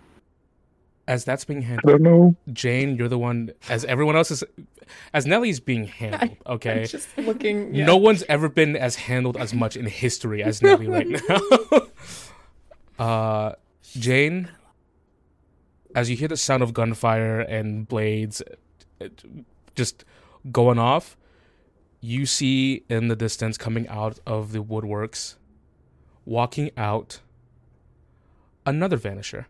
As 1.11 1.25
that's 1.25 1.43
being 1.43 1.59
I 1.59 1.65
handled, 1.65 1.91
don't 1.91 2.01
know. 2.03 2.35
Jane, 2.53 2.95
you're 2.95 3.09
the 3.09 3.19
one. 3.19 3.51
As 3.67 3.83
everyone 3.83 4.15
else 4.15 4.31
is, 4.31 4.45
as 5.13 5.25
Nellie's 5.25 5.59
being 5.59 5.83
handled. 5.99 6.37
Okay. 6.47 6.85
Just 6.85 7.09
looking. 7.17 7.75
Yeah. 7.75 7.85
No 7.85 7.97
one's 7.97 8.23
ever 8.29 8.47
been 8.47 8.77
as 8.77 8.95
handled 8.95 9.35
as 9.35 9.53
much 9.53 9.75
in 9.75 9.87
history 9.87 10.41
as 10.41 10.61
Nellie 10.63 10.87
right 10.87 11.09
now. 11.09 11.81
uh, 13.05 13.55
Jane, 13.83 14.51
as 15.93 16.09
you 16.09 16.15
hear 16.15 16.29
the 16.29 16.37
sound 16.37 16.63
of 16.63 16.73
gunfire 16.73 17.41
and 17.41 17.85
blades 17.89 18.41
uh, 19.01 19.09
just 19.75 20.05
going 20.49 20.79
off, 20.79 21.17
you 21.99 22.25
see 22.25 22.85
in 22.87 23.09
the 23.09 23.17
distance 23.17 23.57
coming 23.57 23.85
out 23.89 24.19
of 24.25 24.53
the 24.53 24.63
woodworks, 24.63 25.35
walking 26.23 26.71
out, 26.77 27.19
another 28.65 28.97
vanisher. 28.97 29.47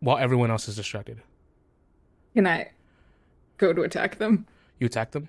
While 0.00 0.18
everyone 0.18 0.50
else 0.50 0.68
is 0.68 0.76
distracted. 0.76 1.20
Can 2.34 2.46
I 2.46 2.70
go 3.56 3.72
to 3.72 3.82
attack 3.82 4.18
them? 4.18 4.46
You 4.78 4.86
attack 4.86 5.10
them? 5.10 5.28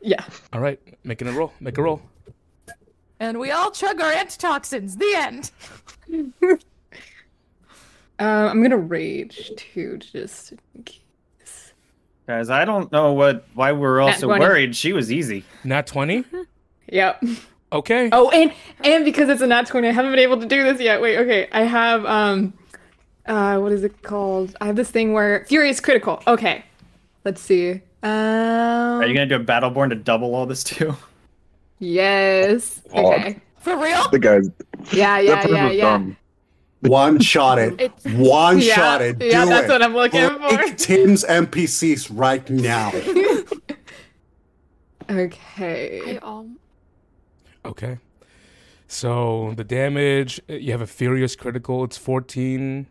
Yeah. 0.00 0.24
All 0.52 0.60
right, 0.60 0.78
making 1.04 1.28
a 1.28 1.32
roll. 1.32 1.52
Make 1.60 1.78
a 1.78 1.82
roll. 1.82 2.00
And 3.18 3.38
we 3.38 3.50
all 3.50 3.70
chug 3.70 4.00
our 4.00 4.12
antitoxins. 4.12 4.96
The 4.96 5.14
end. 5.16 5.50
Uh, 8.18 8.48
I'm 8.48 8.62
gonna 8.62 8.76
rage 8.76 9.50
too, 9.56 9.96
just. 9.98 10.52
in 10.76 10.84
case. 10.84 11.72
Guys, 12.28 12.50
I 12.50 12.64
don't 12.64 12.92
know 12.92 13.14
what 13.14 13.46
why 13.54 13.72
we're 13.72 14.00
all 14.00 14.08
Nat 14.10 14.20
so 14.20 14.28
20. 14.28 14.40
worried. 14.44 14.76
She 14.76 14.92
was 14.92 15.10
easy. 15.10 15.44
Not 15.64 15.88
20? 15.88 16.24
Yep. 16.88 17.24
Okay. 17.72 18.10
Oh, 18.12 18.30
and 18.30 18.52
and 18.84 19.04
because 19.04 19.28
it's 19.28 19.40
a 19.40 19.46
nat 19.46 19.66
20, 19.66 19.88
I 19.88 19.92
haven't 19.92 20.12
been 20.12 20.20
able 20.20 20.38
to 20.38 20.46
do 20.46 20.62
this 20.62 20.80
yet. 20.80 21.00
Wait, 21.00 21.18
okay. 21.18 21.48
I 21.52 21.62
have 21.62 22.04
um 22.04 22.52
uh 23.26 23.58
what 23.58 23.72
is 23.72 23.82
it 23.84 24.02
called? 24.02 24.54
I 24.60 24.66
have 24.66 24.76
this 24.76 24.90
thing 24.90 25.12
where 25.12 25.44
Furious 25.46 25.80
Critical. 25.80 26.22
Okay. 26.26 26.64
Let's 27.24 27.40
see. 27.40 27.80
Um 28.02 28.10
Are 28.10 29.06
you 29.06 29.14
gonna 29.14 29.26
do 29.26 29.36
a 29.36 29.44
Battleborn 29.44 29.88
to 29.90 29.94
double 29.94 30.34
all 30.34 30.46
this 30.46 30.62
too? 30.62 30.94
Yes. 31.78 32.82
Oh. 32.92 33.12
Okay. 33.12 33.40
For 33.58 33.76
real? 33.76 34.08
The 34.10 34.18
guys. 34.18 34.50
Yeah, 34.92 35.18
yeah, 35.20 35.42
that 35.42 35.50
yeah, 35.50 35.70
yeah. 35.70 35.84
dumb. 35.84 36.16
One 36.80 37.20
shot 37.20 37.58
it. 37.58 37.80
It's 37.80 38.04
One 38.06 38.58
Yeah, 38.58 38.74
shot 38.74 39.02
it. 39.02 39.20
Do 39.20 39.26
yeah, 39.26 39.44
that's 39.44 39.68
it. 39.68 39.70
what 39.70 39.82
I'm 39.82 39.94
looking 39.94 40.28
Break 40.28 40.70
for. 40.70 40.74
Tim's 40.76 41.24
NPCs 41.24 42.10
right 42.12 42.48
now. 42.50 42.92
Okay. 45.10 46.14
I 46.14 46.18
all 46.18 46.46
Okay. 47.64 47.98
So 48.88 49.54
the 49.56 49.64
damage, 49.64 50.40
uh, 50.50 50.54
you 50.54 50.72
have 50.72 50.80
a 50.82 50.86
furious 50.86 51.34
critical. 51.36 51.84
It's 51.84 51.96
14. 51.96 52.86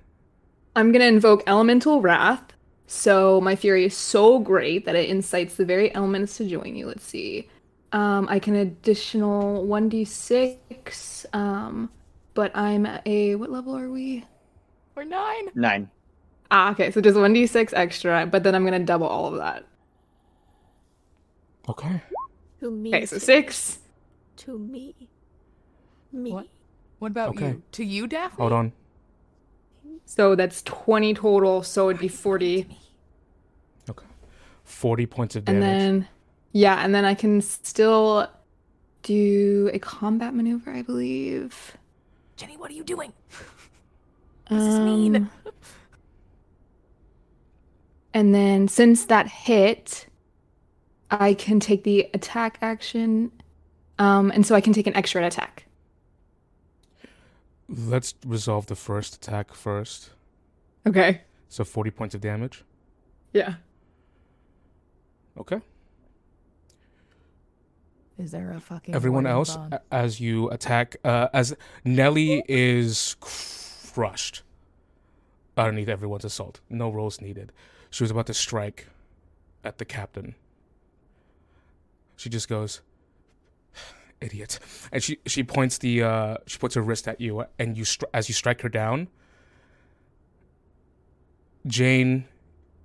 I'm 0.75 0.91
gonna 0.91 1.05
invoke 1.05 1.43
Elemental 1.47 2.01
Wrath. 2.01 2.53
So 2.87 3.39
my 3.39 3.55
fury 3.55 3.85
is 3.85 3.95
so 3.95 4.39
great 4.39 4.85
that 4.85 4.95
it 4.95 5.09
incites 5.09 5.55
the 5.55 5.65
very 5.65 5.93
elements 5.93 6.37
to 6.37 6.47
join 6.47 6.75
you. 6.75 6.87
Let's 6.87 7.05
see. 7.05 7.49
Um, 7.91 8.27
I 8.29 8.39
can 8.39 8.55
additional 8.55 9.65
1d6. 9.67 11.25
Um, 11.33 11.89
but 12.33 12.55
I'm 12.55 12.85
at 12.85 13.05
a 13.05 13.35
what 13.35 13.51
level 13.51 13.77
are 13.77 13.89
we? 13.89 14.25
We're 14.95 15.03
nine. 15.03 15.49
Nine. 15.55 15.89
Ah, 16.49 16.71
okay, 16.71 16.91
so 16.91 16.99
just 16.99 17.15
1d6 17.15 17.73
extra, 17.73 18.25
but 18.25 18.43
then 18.43 18.55
I'm 18.55 18.65
gonna 18.65 18.79
double 18.79 19.07
all 19.07 19.27
of 19.27 19.37
that. 19.37 19.65
Okay. 21.69 22.01
to 22.59 22.71
me. 22.71 22.89
Okay, 22.89 23.05
so 23.05 23.17
six. 23.17 23.79
To 24.45 24.57
me. 24.57 24.95
Me. 26.11 26.31
What? 26.31 26.47
What 26.99 27.11
about 27.11 27.29
Okay. 27.29 27.49
you? 27.49 27.61
To 27.73 27.83
you, 27.85 28.07
Daphne? 28.07 28.37
Hold 28.37 28.53
on. 28.53 28.71
So 30.05 30.35
that's 30.35 30.61
20 30.63 31.13
total, 31.13 31.63
so 31.63 31.89
it'd 31.89 31.99
be 32.01 32.07
40. 32.07 32.67
Okay. 33.89 34.05
40 34.63 35.05
points 35.05 35.35
of 35.35 35.45
damage. 35.45 35.63
And 35.63 35.71
damage. 35.71 35.81
then, 36.03 36.07
yeah, 36.53 36.83
and 36.83 36.93
then 36.93 37.05
I 37.05 37.13
can 37.13 37.39
still 37.41 38.27
do 39.03 39.69
a 39.73 39.79
combat 39.79 40.33
maneuver, 40.33 40.71
I 40.71 40.81
believe. 40.81 41.77
Jenny, 42.35 42.57
what 42.57 42.71
are 42.71 42.73
you 42.75 42.83
doing? 42.83 43.13
What 44.47 44.57
does 44.57 44.65
this 44.65 44.79
mean? 44.79 45.15
Um, 45.15 45.29
And 48.13 48.35
then 48.35 48.67
since 48.67 49.05
that 49.05 49.27
hit, 49.27 50.07
I 51.09 51.33
can 51.33 51.59
take 51.61 51.83
the 51.83 52.09
attack 52.13 52.57
action. 52.61 53.31
Um, 54.01 54.31
and 54.31 54.45
so 54.47 54.55
I 54.55 54.61
can 54.61 54.73
take 54.73 54.87
an 54.87 54.95
extra 54.95 55.23
attack. 55.25 55.65
Let's 57.69 58.15
resolve 58.25 58.65
the 58.65 58.75
first 58.75 59.15
attack 59.15 59.53
first. 59.53 60.09
Okay. 60.87 61.21
So 61.49 61.63
40 61.63 61.91
points 61.91 62.15
of 62.15 62.21
damage. 62.21 62.63
Yeah. 63.31 63.55
Okay. 65.37 65.61
Is 68.17 68.31
there 68.31 68.51
a 68.51 68.59
fucking 68.59 68.95
Everyone 68.95 69.27
else, 69.27 69.55
bond? 69.55 69.73
a- 69.73 69.81
as 69.91 70.19
you 70.19 70.49
attack, 70.49 70.97
uh, 71.03 71.27
as 71.33 71.55
Nelly 71.85 72.43
is 72.47 73.15
crushed 73.21 74.41
underneath 75.55 75.89
everyone's 75.89 76.25
assault. 76.25 76.59
No 76.69 76.89
rolls 76.89 77.21
needed. 77.21 77.51
She 77.91 78.03
was 78.03 78.09
about 78.09 78.25
to 78.27 78.33
strike 78.33 78.87
at 79.63 79.77
the 79.77 79.85
captain. 79.85 80.33
She 82.15 82.29
just 82.29 82.49
goes, 82.49 82.81
"Idiot!" 84.21 84.59
And 84.91 85.03
she 85.03 85.19
she 85.25 85.43
points 85.43 85.77
the 85.77 86.03
uh, 86.03 86.37
she 86.47 86.57
puts 86.57 86.75
her 86.75 86.81
wrist 86.81 87.07
at 87.07 87.19
you, 87.19 87.45
and 87.59 87.77
you 87.77 87.83
stri- 87.83 88.09
as 88.13 88.29
you 88.29 88.33
strike 88.33 88.61
her 88.61 88.69
down. 88.69 89.07
Jane, 91.67 92.25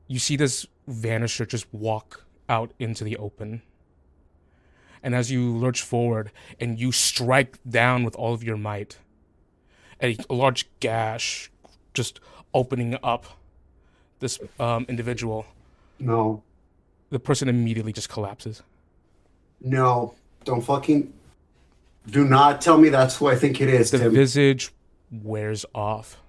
you 0.06 0.18
see 0.18 0.36
this 0.36 0.66
vanisher 0.88 1.46
just 1.48 1.72
walk 1.72 2.24
out 2.48 2.72
into 2.78 3.04
the 3.04 3.16
open. 3.16 3.62
And 5.02 5.14
as 5.14 5.30
you 5.30 5.56
lurch 5.56 5.82
forward 5.82 6.30
and 6.58 6.78
you 6.78 6.92
strike 6.92 7.58
down 7.68 8.04
with 8.04 8.14
all 8.16 8.34
of 8.34 8.42
your 8.42 8.56
might, 8.56 8.98
a, 10.02 10.16
a 10.28 10.34
large 10.34 10.68
gash 10.80 11.50
just 11.94 12.20
opening 12.52 12.98
up 13.02 13.26
this 14.18 14.38
um, 14.58 14.84
individual. 14.88 15.46
No. 15.98 16.42
The 17.10 17.20
person 17.20 17.48
immediately 17.48 17.92
just 17.92 18.08
collapses. 18.08 18.62
No. 19.60 20.14
Don't 20.44 20.60
fucking. 20.60 21.12
Do 22.08 22.24
not 22.24 22.60
tell 22.60 22.78
me 22.78 22.88
that's 22.88 23.16
who 23.16 23.26
I 23.26 23.34
think 23.36 23.60
it 23.60 23.68
is, 23.68 23.90
The 23.90 23.98
Tim. 23.98 24.12
visage 24.14 24.70
wears 25.10 25.64
off. 25.74 26.20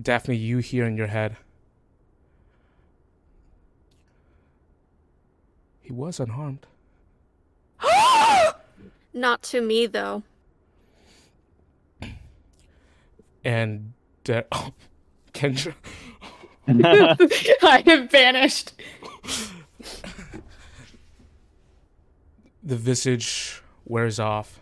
Daphne, 0.00 0.36
you 0.36 0.58
hear 0.58 0.86
in 0.86 0.96
your 0.96 1.06
head. 1.08 1.36
He 5.80 5.92
was 5.92 6.18
unharmed. 6.18 6.66
Not 9.12 9.42
to 9.44 9.60
me 9.60 9.86
though. 9.86 10.22
And 13.44 13.92
Da- 14.24 14.42
oh, 14.52 14.72
Kendra, 15.32 15.74
I 16.66 17.82
have 17.86 18.10
vanished. 18.10 18.72
The 22.64 22.76
visage 22.76 23.62
wears 23.84 24.18
off. 24.18 24.60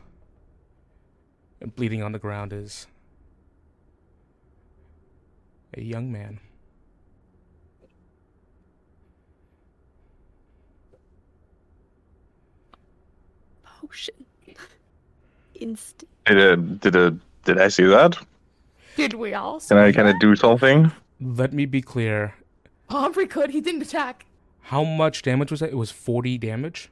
And 1.60 1.74
bleeding 1.74 2.02
on 2.02 2.10
the 2.10 2.18
ground 2.18 2.52
is 2.52 2.88
a 5.74 5.80
young 5.80 6.10
man. 6.10 6.40
Potion. 13.62 14.26
Instant. 15.54 16.10
Did 16.26 16.38
it, 16.38 16.80
did 16.80 16.96
it, 16.96 17.14
did 17.44 17.60
I 17.60 17.68
see 17.68 17.84
that? 17.84 18.18
Did 18.96 19.14
we 19.14 19.34
all? 19.34 19.60
Can 19.60 19.78
I 19.78 19.92
kind 19.92 20.08
of 20.08 20.18
do 20.18 20.34
something? 20.34 20.90
Let 21.20 21.52
me 21.52 21.64
be 21.66 21.80
clear. 21.80 22.34
Humphrey 22.90 23.26
could. 23.26 23.50
He 23.50 23.60
didn't 23.60 23.82
attack. 23.82 24.26
How 24.62 24.82
much 24.84 25.22
damage 25.22 25.50
was 25.50 25.60
that? 25.60 25.70
It 25.70 25.76
was 25.76 25.90
40 25.90 26.38
damage? 26.38 26.90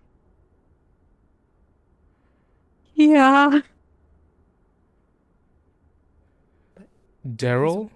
Yeah. 3.01 3.61
Daryl 7.27 7.91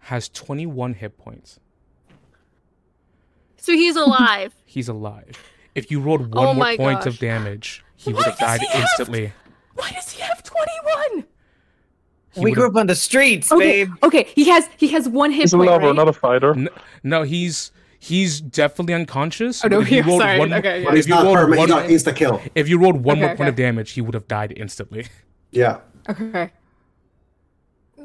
has 0.00 0.28
21 0.28 0.94
hit 0.94 1.16
points. 1.18 1.58
So 3.56 3.72
he's 3.72 3.96
alive. 3.96 4.54
He's 4.66 4.88
alive. 4.88 5.30
If 5.74 5.90
you 5.90 6.00
rolled 6.00 6.34
one 6.34 6.46
Oh 6.48 6.54
more 6.54 6.76
point 6.76 6.98
gosh. 7.00 7.06
of 7.06 7.18
damage, 7.18 7.84
he 7.96 8.12
would 8.12 8.24
have 8.24 8.36
died 8.38 8.60
he 8.60 8.66
have- 8.66 8.82
instantly. 8.82 9.32
Why 9.74 9.90
does 9.92 10.10
he 10.10 10.20
have 10.22 10.42
21? 10.42 11.24
He 12.32 12.40
we 12.40 12.52
grew 12.52 12.66
up 12.68 12.76
on 12.76 12.86
the 12.88 12.94
streets, 12.96 13.50
Okay. 13.52 13.84
babe. 13.84 13.92
Okay. 14.02 14.24
He 14.34 14.48
has 14.48 14.68
he 14.76 14.88
has 14.88 15.08
one 15.08 15.30
hit 15.30 15.42
He's 15.42 15.54
a 15.54 15.56
point. 15.56 15.70
lover, 15.70 15.86
right? 15.86 15.96
not 15.96 16.08
a 16.08 16.12
fighter. 16.12 16.52
N- 16.54 16.68
No, 17.04 17.22
he's 17.22 17.70
he's 18.04 18.40
definitely 18.40 18.94
unconscious. 18.94 19.64
Oh, 19.64 19.68
no, 19.68 19.78
but 19.78 19.86
if 19.86 19.90
you 19.92 19.96
yeah, 20.12 20.18
sorry. 20.18 20.38
one- 20.38 20.52
Okay, 20.52 20.78
yeah. 20.80 20.84
But 20.84 20.94
he's 20.94 21.06
if 21.06 21.08
you 21.08 21.14
not 21.14 21.24
rolled 21.24 21.36
permanent. 21.36 21.60
He's 21.60 21.70
one- 21.74 21.82
not 21.82 21.90
insta 21.90 22.16
kill. 22.16 22.42
If 22.54 22.68
you 22.68 22.78
rolled 22.78 23.02
one 23.02 23.16
Okay, 23.16 23.26
more 23.26 23.36
point 23.36 23.48
of 23.48 23.56
damage, 23.56 23.92
he 23.92 24.00
would 24.00 24.14
have 24.14 24.28
died 24.28 24.52
instantly. 24.56 25.06
Yeah. 25.50 25.78
Okay. 26.10 26.50
Uh, 27.96 28.02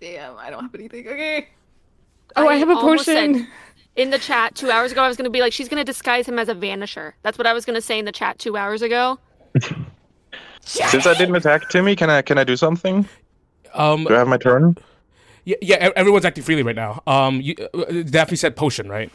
Damn, 0.00 0.36
I 0.38 0.48
don't 0.50 0.62
have 0.62 0.74
anything. 0.76 1.06
Okay. 1.08 1.48
Oh, 2.36 2.46
I, 2.46 2.52
I 2.52 2.56
have 2.58 2.68
a 2.70 2.76
potion. 2.76 3.48
In 3.96 4.10
the 4.10 4.18
chat 4.20 4.54
two 4.54 4.70
hours 4.70 4.92
ago, 4.92 5.02
I 5.02 5.08
was 5.08 5.16
gonna 5.16 5.30
be 5.30 5.40
like, 5.40 5.52
she's 5.52 5.68
gonna 5.68 5.82
disguise 5.84 6.26
him 6.28 6.38
as 6.38 6.48
a 6.48 6.54
vanisher. 6.54 7.14
That's 7.22 7.36
what 7.38 7.46
I 7.48 7.52
was 7.52 7.64
gonna 7.64 7.80
say 7.80 7.98
in 7.98 8.04
the 8.04 8.12
chat 8.12 8.38
two 8.38 8.56
hours 8.56 8.82
ago. 8.82 9.18
Since 10.60 11.06
I 11.06 11.14
didn't 11.18 11.34
attack 11.34 11.68
Timmy, 11.70 11.96
can 11.96 12.08
I 12.08 12.22
can 12.22 12.38
I 12.38 12.44
do 12.44 12.56
something? 12.56 13.08
Um, 13.74 14.04
Do 14.04 14.14
I 14.14 14.18
have 14.18 14.28
my 14.28 14.36
turn? 14.38 14.76
Yeah, 15.44 15.56
yeah, 15.62 15.88
e- 15.88 15.92
everyone's 15.96 16.24
acting 16.24 16.44
freely 16.44 16.62
right 16.62 16.76
now. 16.76 17.02
Um, 17.06 17.40
you, 17.40 17.54
uh, 17.74 18.02
Daphne 18.02 18.36
said 18.36 18.56
potion, 18.56 18.88
right? 18.88 19.10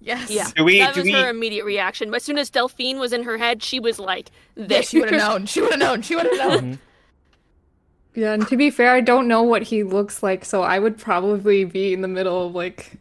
Yes. 0.00 0.30
Yeah, 0.30 0.48
Do 0.56 0.64
we- 0.64 0.78
that 0.80 0.94
do 0.94 1.00
was 1.00 1.06
we- 1.06 1.12
her 1.12 1.28
immediate 1.30 1.64
reaction. 1.64 2.10
But 2.10 2.16
as 2.16 2.22
soon 2.24 2.36
as 2.38 2.50
Delphine 2.50 2.98
was 2.98 3.12
in 3.12 3.22
her 3.22 3.38
head, 3.38 3.62
she 3.62 3.78
was 3.78 3.98
like, 4.00 4.30
Yeah, 4.56 4.66
"This." 4.66 4.88
she 4.88 4.98
would 5.00 5.10
have 5.10 5.18
known. 5.20 5.46
She 5.46 5.60
would 5.60 5.70
have 5.70 5.78
known. 5.80 6.02
She 6.02 6.16
would 6.16 6.26
have 6.26 6.38
known. 6.62 6.78
Yeah, 8.14 8.32
and 8.34 8.46
to 8.48 8.56
be 8.56 8.70
fair, 8.70 8.92
I 8.94 9.00
don't 9.00 9.26
know 9.28 9.42
what 9.42 9.62
he 9.62 9.84
looks 9.84 10.22
like, 10.22 10.44
so 10.44 10.62
I 10.62 10.78
would 10.78 10.98
probably 10.98 11.64
be 11.64 11.92
in 11.94 12.00
the 12.02 12.08
middle 12.08 12.46
of 12.48 12.54
like. 12.54 12.92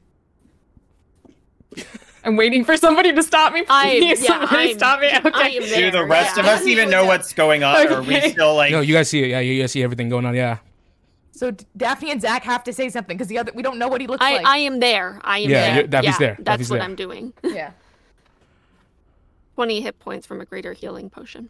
I'm 2.23 2.35
waiting 2.35 2.63
for 2.63 2.77
somebody 2.77 3.11
to 3.13 3.23
stop 3.23 3.51
me. 3.51 3.63
Please, 3.63 4.21
yeah, 4.21 4.27
somebody 4.27 4.69
I'm- 4.69 4.77
stop 4.77 4.99
me. 5.01 5.07
Okay. 5.07 5.31
I 5.33 5.47
am 5.49 5.63
there. 5.63 5.91
Do 5.91 5.97
the 5.97 6.05
rest 6.05 6.37
yeah. 6.37 6.43
of 6.43 6.47
us 6.49 6.65
even 6.67 6.89
know 6.89 7.05
what's 7.05 7.33
going 7.33 7.63
on? 7.63 7.87
Or 7.87 7.93
are 7.95 8.01
we 8.03 8.15
Okay. 8.17 8.31
still 8.31 8.53
like 8.55 8.71
No, 8.71 8.81
you 8.81 8.93
guys 8.93 9.09
see 9.09 9.23
it. 9.23 9.29
Yeah, 9.29 9.39
you 9.39 9.59
guys 9.61 9.71
see 9.71 9.81
everything 9.81 10.07
going 10.09 10.25
on. 10.25 10.35
Yeah. 10.35 10.57
So 11.31 11.51
Daphne 11.77 12.11
and 12.11 12.21
Zach 12.21 12.43
have 12.43 12.63
to 12.65 12.73
say 12.73 12.89
something 12.89 13.15
because 13.17 13.27
the 13.29 13.37
other 13.37 13.51
we 13.55 13.63
don't 13.63 13.77
know 13.79 13.87
what 13.87 14.01
he 14.01 14.07
looks 14.07 14.23
I, 14.23 14.37
like. 14.37 14.45
I 14.45 14.57
am 14.59 14.79
there. 14.79 15.19
I 15.23 15.39
am 15.39 15.49
Yeah, 15.49 15.61
there. 15.61 15.75
you're- 15.75 15.87
Daphne's 15.87 16.05
yeah, 16.13 16.17
there. 16.19 16.35
That's 16.39 16.45
Daphne's 16.45 16.69
what 16.69 16.75
there. 16.77 16.83
I'm 16.85 16.95
doing. 16.95 17.33
yeah. 17.43 17.71
20 19.55 19.81
hit 19.81 19.99
points 19.99 20.25
from 20.27 20.41
a 20.41 20.45
greater 20.45 20.73
healing 20.73 21.09
potion. 21.09 21.49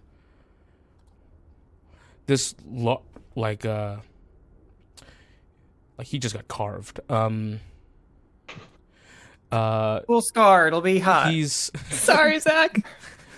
This 2.27 2.56
lo- 2.69 3.01
like 3.35 3.66
uh, 3.66 3.98
like 5.98 6.08
he 6.08 6.19
just 6.19 6.35
got 6.35 6.48
carved. 6.48 7.00
Um. 7.10 7.60
Uh, 9.51 10.00
full 10.08 10.22
scar? 10.22 10.68
It'll 10.68 10.80
be 10.82 11.00
hot. 11.00 11.30
he's 11.32 11.72
Sorry, 11.90 12.40
Zach. 12.40 12.85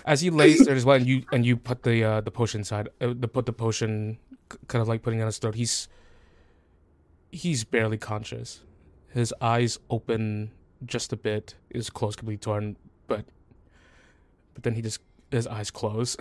as 0.04 0.20
he 0.20 0.30
lays 0.30 0.64
there 0.64 0.76
as 0.76 0.84
well, 0.84 0.96
and 0.96 1.06
you 1.06 1.24
and 1.32 1.44
you 1.44 1.56
put 1.56 1.82
the 1.82 2.04
uh, 2.04 2.20
the 2.20 2.30
potion 2.30 2.60
inside, 2.60 2.88
uh, 3.00 3.14
the 3.16 3.26
put 3.26 3.46
the 3.46 3.52
potion, 3.52 4.18
kind 4.68 4.80
of 4.82 4.86
like 4.86 5.02
putting 5.02 5.20
on 5.20 5.26
his 5.26 5.38
throat. 5.38 5.56
He's 5.56 5.88
he's 7.34 7.64
barely 7.64 7.98
conscious. 7.98 8.60
His 9.08 9.34
eyes 9.40 9.78
open 9.90 10.52
just 10.86 11.12
a 11.12 11.16
bit. 11.16 11.54
His 11.72 11.90
closed 11.90 12.18
completely 12.18 12.38
torn, 12.38 12.76
but 13.06 13.24
but 14.54 14.62
then 14.62 14.74
he 14.74 14.82
just 14.82 15.00
his 15.30 15.46
eyes 15.46 15.70
close. 15.70 16.16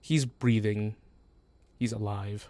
He's 0.00 0.24
breathing. 0.24 0.96
He's 1.78 1.92
alive. 1.92 2.48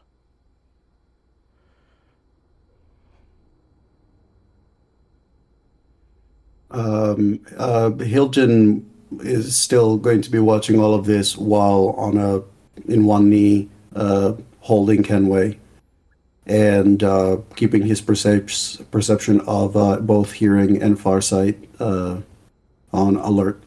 Um, 6.71 7.41
uh, 7.57 7.91
Hiljan 7.91 8.85
is 9.21 9.57
still 9.57 9.97
going 9.97 10.21
to 10.23 10.31
be 10.31 10.39
watching 10.39 10.81
all 10.81 10.95
of 10.95 11.07
this 11.07 11.37
while 11.37 11.95
on 11.97 12.19
a 12.19 12.43
in 12.93 13.05
one 13.05 13.31
knee, 13.31 13.69
uh, 13.95 14.35
holding 14.61 15.03
Kenway, 15.03 15.59
and 16.47 17.03
uh, 17.03 17.39
keeping 17.57 17.83
his 17.83 18.01
percep- 18.01 18.91
perception 18.91 19.41
of 19.43 19.77
uh, 19.77 19.97
both 19.97 20.33
hearing 20.33 20.81
and 20.81 20.99
farsight 20.99 21.57
uh, 21.81 22.21
on 22.93 23.17
alert. 23.17 23.61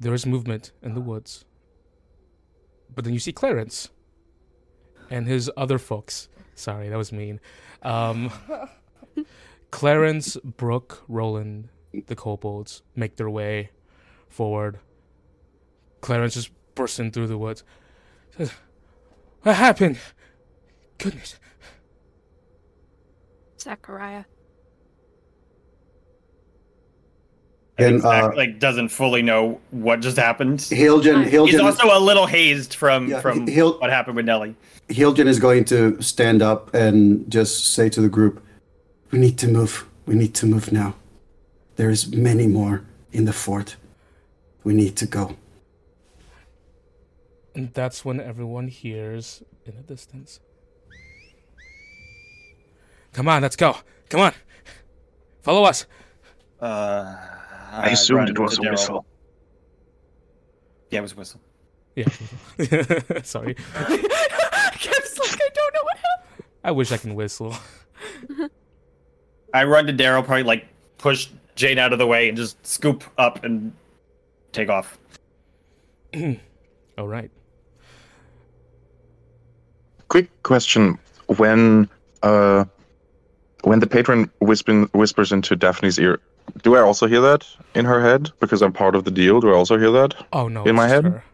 There 0.00 0.14
is 0.14 0.26
movement 0.26 0.72
in 0.82 0.94
the 0.94 1.00
woods. 1.00 1.44
But 2.94 3.04
then 3.04 3.14
you 3.14 3.20
see 3.20 3.32
Clarence 3.32 3.90
and 5.08 5.26
his 5.26 5.50
other 5.56 5.78
folks. 5.78 6.28
Sorry, 6.54 6.88
that 6.88 6.96
was 6.96 7.12
mean. 7.12 7.40
Um, 7.82 8.32
Clarence, 9.70 10.36
Brooke, 10.36 11.04
Roland, 11.06 11.68
the 12.06 12.16
kobolds 12.16 12.82
make 12.96 13.16
their 13.16 13.30
way 13.30 13.70
forward. 14.28 14.80
Clarence 16.00 16.36
is 16.36 16.50
bursting 16.74 17.10
through 17.10 17.28
the 17.28 17.38
woods. 17.38 17.62
Says, 19.38 19.46
What 19.46 19.56
happened? 19.56 19.98
Goodness. 20.98 21.36
Zachariah. 23.60 24.24
I 27.78 27.82
think 27.82 27.92
And, 27.94 28.02
Zach, 28.02 28.24
uh, 28.24 28.36
like 28.36 28.58
doesn't 28.58 28.88
fully 28.88 29.22
know 29.22 29.60
what 29.70 30.00
just 30.00 30.16
happened. 30.16 30.58
Hiljan, 30.58 31.24
He's 31.24 31.52
He's 31.52 31.60
also 31.60 31.96
a 31.96 32.00
little 32.00 32.26
hazed 32.26 32.74
from 32.74 33.06
Yeah, 33.08 33.20
from 33.20 33.46
he'll- 33.46 33.78
what 33.78 33.90
happened 33.90 34.16
with 34.16 34.26
Nelly. 34.26 34.56
Hiljan 34.88 35.26
is 35.26 35.38
going 35.38 35.64
to 35.66 36.00
stand 36.02 36.42
up 36.42 36.74
and 36.74 37.30
just 37.30 37.72
say 37.74 37.88
to 37.90 38.00
the 38.00 38.08
group, 38.08 38.42
"We 39.12 39.18
need 39.20 39.38
to 39.38 39.46
move. 39.48 39.86
We 40.06 40.14
need 40.16 40.34
to 40.34 40.46
move 40.46 40.72
now. 40.72 40.94
There's 41.76 42.12
many 42.12 42.48
more 42.48 42.82
in 43.12 43.26
the 43.26 43.32
fort. 43.32 43.76
We 44.64 44.74
need 44.74 44.96
to 44.96 45.06
go." 45.06 45.36
And 47.58 47.74
that's 47.74 48.04
when 48.04 48.20
everyone 48.20 48.68
hears 48.68 49.42
in 49.66 49.74
the 49.74 49.82
distance. 49.82 50.38
Come 53.12 53.26
on, 53.26 53.42
let's 53.42 53.56
go. 53.56 53.78
Come 54.08 54.20
on. 54.20 54.32
Follow 55.42 55.64
us. 55.64 55.86
Uh, 56.60 57.16
I 57.72 57.88
assumed 57.90 58.28
it 58.28 58.38
was 58.38 58.56
a 58.56 58.62
Daryl. 58.62 58.70
whistle. 58.70 59.06
Yeah, 60.90 61.00
it 61.00 61.02
was 61.02 61.12
a 61.14 61.16
whistle. 61.16 61.40
Yeah. 61.96 62.04
Sorry. 63.24 63.54
Kev's 63.74 65.18
like, 65.18 65.34
I 65.34 65.48
don't 65.52 65.74
know 65.74 65.82
what 65.82 65.96
happened. 65.96 66.44
I 66.62 66.70
wish 66.70 66.92
I 66.92 66.96
can 66.96 67.16
whistle. 67.16 67.56
I 69.52 69.64
run 69.64 69.88
to 69.88 69.92
Daryl, 69.92 70.24
probably 70.24 70.44
like 70.44 70.68
push 70.98 71.26
Jane 71.56 71.80
out 71.80 71.92
of 71.92 71.98
the 71.98 72.06
way 72.06 72.28
and 72.28 72.36
just 72.38 72.64
scoop 72.64 73.02
up 73.18 73.42
and 73.42 73.72
take 74.52 74.68
off. 74.68 74.96
All 76.96 77.08
right. 77.08 77.32
Quick 80.08 80.42
question: 80.42 80.98
When 81.36 81.88
uh, 82.22 82.64
when 83.62 83.80
the 83.80 83.86
patron 83.86 84.30
whispers 84.40 85.32
into 85.32 85.56
Daphne's 85.56 85.98
ear, 85.98 86.20
do 86.62 86.76
I 86.76 86.80
also 86.80 87.06
hear 87.06 87.20
that 87.20 87.46
in 87.74 87.84
her 87.84 88.00
head 88.00 88.30
because 88.40 88.62
I'm 88.62 88.72
part 88.72 88.94
of 88.94 89.04
the 89.04 89.10
deal? 89.10 89.40
Do 89.40 89.50
I 89.50 89.54
also 89.54 89.78
hear 89.78 89.90
that? 89.92 90.14
Oh 90.32 90.48
no, 90.48 90.64
In 90.64 90.74
my 90.74 90.84
just 90.88 90.94
head? 90.94 91.04
her. 91.04 91.24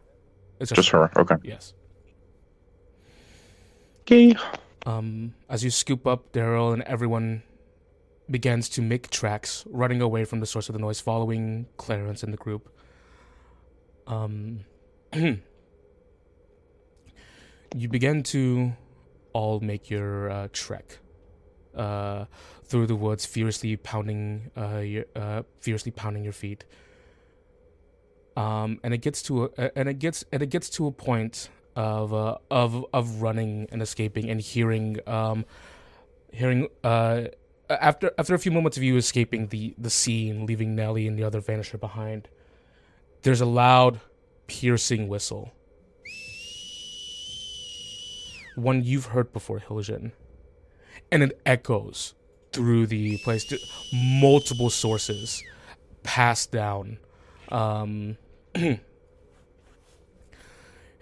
It's 0.61 0.71
Just 0.73 0.89
her. 0.91 1.11
Okay. 1.17 1.37
Yes. 1.43 1.75
Okay. 4.03 4.35
Um, 4.87 5.35
as 5.49 5.65
you 5.65 5.71
scoop 5.71 6.07
up 6.07 6.33
Daryl 6.33 6.73
and 6.73 6.83
everyone 6.83 7.43
begins 8.31 8.69
to 8.71 8.83
make 8.83 9.11
tracks, 9.11 9.65
running 9.71 10.01
away 10.01 10.25
from 10.25 10.41
the 10.41 10.47
source 10.47 10.69
of 10.69 10.75
the 10.75 10.79
noise, 10.79 11.01
following 11.01 11.67
Clarence 11.77 12.23
and 12.23 12.33
the 12.33 12.37
group. 12.37 12.69
Um, 14.07 14.61
you 17.75 17.89
begin 17.89 18.23
to 18.23 18.73
all 19.33 19.61
make 19.61 19.91
your 19.91 20.31
uh, 20.31 20.49
trek 20.53 20.99
uh, 21.77 22.27
through 22.63 22.87
the 22.87 22.95
woods, 22.95 23.27
fiercely 23.27 23.77
pounding 23.77 24.51
uh, 24.57 24.79
your 24.79 25.05
uh, 25.17 25.43
pounding 25.97 26.25
your 26.25 26.33
feet. 26.33 26.65
Um, 28.37 28.81
and 28.83 28.95
it 28.95 28.99
gets 28.99 29.23
to 29.23 29.45
a, 29.45 29.79
and 29.79 29.89
it 29.89 29.99
gets 29.99 30.25
and 30.33 30.43
it 30.43 30.51
gets 30.51 30.69
to 30.71 30.87
a 30.87 30.93
point 30.93 31.51
of 31.77 32.15
uh, 32.15 32.39
of 32.51 32.87
of 32.93 33.23
running 33.23 33.69
and 33.73 33.83
escaping 33.83 34.31
and 34.31 34.41
hearing 34.41 34.99
um, 35.07 35.45
hearing 36.33 36.69
uh, 36.83 37.25
after 37.69 38.13
after 38.19 38.35
a 38.35 38.39
few 38.39 38.53
moments 38.53 38.77
of 38.77 38.83
you 38.83 38.97
escaping 38.97 39.49
the 39.49 39.75
the 39.79 39.91
scene, 39.91 40.47
leaving 40.47 40.75
Nellie 40.75 41.07
and 41.07 41.19
the 41.19 41.25
other 41.25 41.41
vanisher 41.41 41.79
behind. 41.79 42.29
There's 43.23 43.41
a 43.41 43.47
loud, 43.47 44.01
piercing 44.47 45.09
whistle. 45.09 45.53
One 48.55 48.85
you've 48.85 49.07
heard 49.07 49.33
before, 49.33 49.61
Hiljan, 49.61 50.13
and 51.11 51.23
it 51.23 51.41
echoes 51.45 52.15
through 52.53 52.87
the 52.87 53.19
place 53.19 53.53
multiple 53.93 54.71
sources, 54.71 55.43
passed 56.03 56.53
down. 56.53 56.99
Um, 57.51 58.17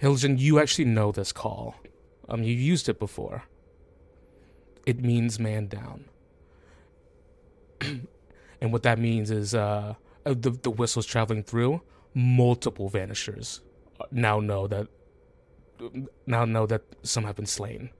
Hiljan, 0.02 0.38
you 0.38 0.58
actually 0.58 0.86
know 0.86 1.12
this 1.12 1.32
call. 1.32 1.76
Um, 2.28 2.42
you 2.42 2.54
used 2.54 2.88
it 2.88 2.98
before. 2.98 3.44
It 4.86 5.02
means 5.02 5.38
man 5.38 5.68
down. 5.68 6.06
and 7.80 8.72
what 8.72 8.82
that 8.82 8.98
means 8.98 9.30
is 9.30 9.54
uh, 9.54 9.94
uh, 10.24 10.34
the 10.34 10.50
the 10.50 10.70
whistles 10.70 11.06
traveling 11.06 11.42
through 11.42 11.82
multiple 12.14 12.88
vanishers 12.88 13.60
now 14.10 14.40
know 14.40 14.66
that 14.66 14.88
now 16.26 16.44
know 16.44 16.66
that 16.66 16.82
some 17.02 17.24
have 17.24 17.36
been 17.36 17.46
slain. 17.46 17.90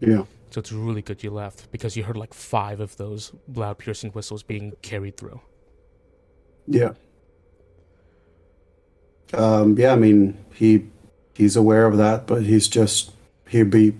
Yeah. 0.00 0.24
So 0.50 0.60
it's 0.60 0.72
really 0.72 1.02
good 1.02 1.22
you 1.22 1.30
left 1.30 1.70
because 1.72 1.96
you 1.96 2.04
heard 2.04 2.16
like 2.16 2.32
five 2.32 2.80
of 2.80 2.96
those 2.96 3.32
loud 3.54 3.78
piercing 3.78 4.10
whistles 4.12 4.42
being 4.42 4.72
carried 4.82 5.16
through. 5.16 5.40
Yeah. 6.66 6.92
Um, 9.34 9.76
yeah, 9.78 9.92
I 9.92 9.96
mean, 9.96 10.36
he 10.52 10.86
he's 11.34 11.56
aware 11.56 11.86
of 11.86 11.96
that, 11.98 12.26
but 12.26 12.42
he's 12.42 12.68
just 12.68 13.12
he'd 13.48 13.70
be 13.70 13.94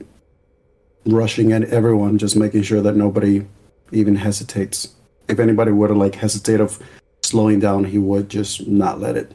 rushing 1.04 1.52
at 1.52 1.64
everyone, 1.64 2.18
just 2.18 2.36
making 2.36 2.62
sure 2.62 2.80
that 2.80 2.96
nobody 2.96 3.46
even 3.92 4.16
hesitates. 4.16 4.94
If 5.28 5.38
anybody 5.38 5.72
were 5.72 5.88
to 5.88 5.94
like 5.94 6.14
hesitate 6.14 6.60
of 6.60 6.82
slowing 7.22 7.60
down, 7.60 7.84
he 7.84 7.98
would 7.98 8.28
just 8.28 8.66
not 8.66 9.00
let 9.00 9.16
it. 9.16 9.32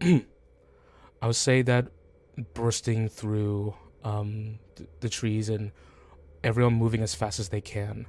I 1.22 1.26
would 1.26 1.36
say 1.36 1.62
that 1.62 1.88
bursting 2.54 3.08
through 3.08 3.74
um, 4.04 4.58
th- 4.76 4.88
the 5.00 5.08
trees 5.08 5.48
and 5.48 5.72
everyone 6.44 6.74
moving 6.74 7.02
as 7.02 7.14
fast 7.14 7.40
as 7.40 7.48
they 7.48 7.60
can. 7.60 8.06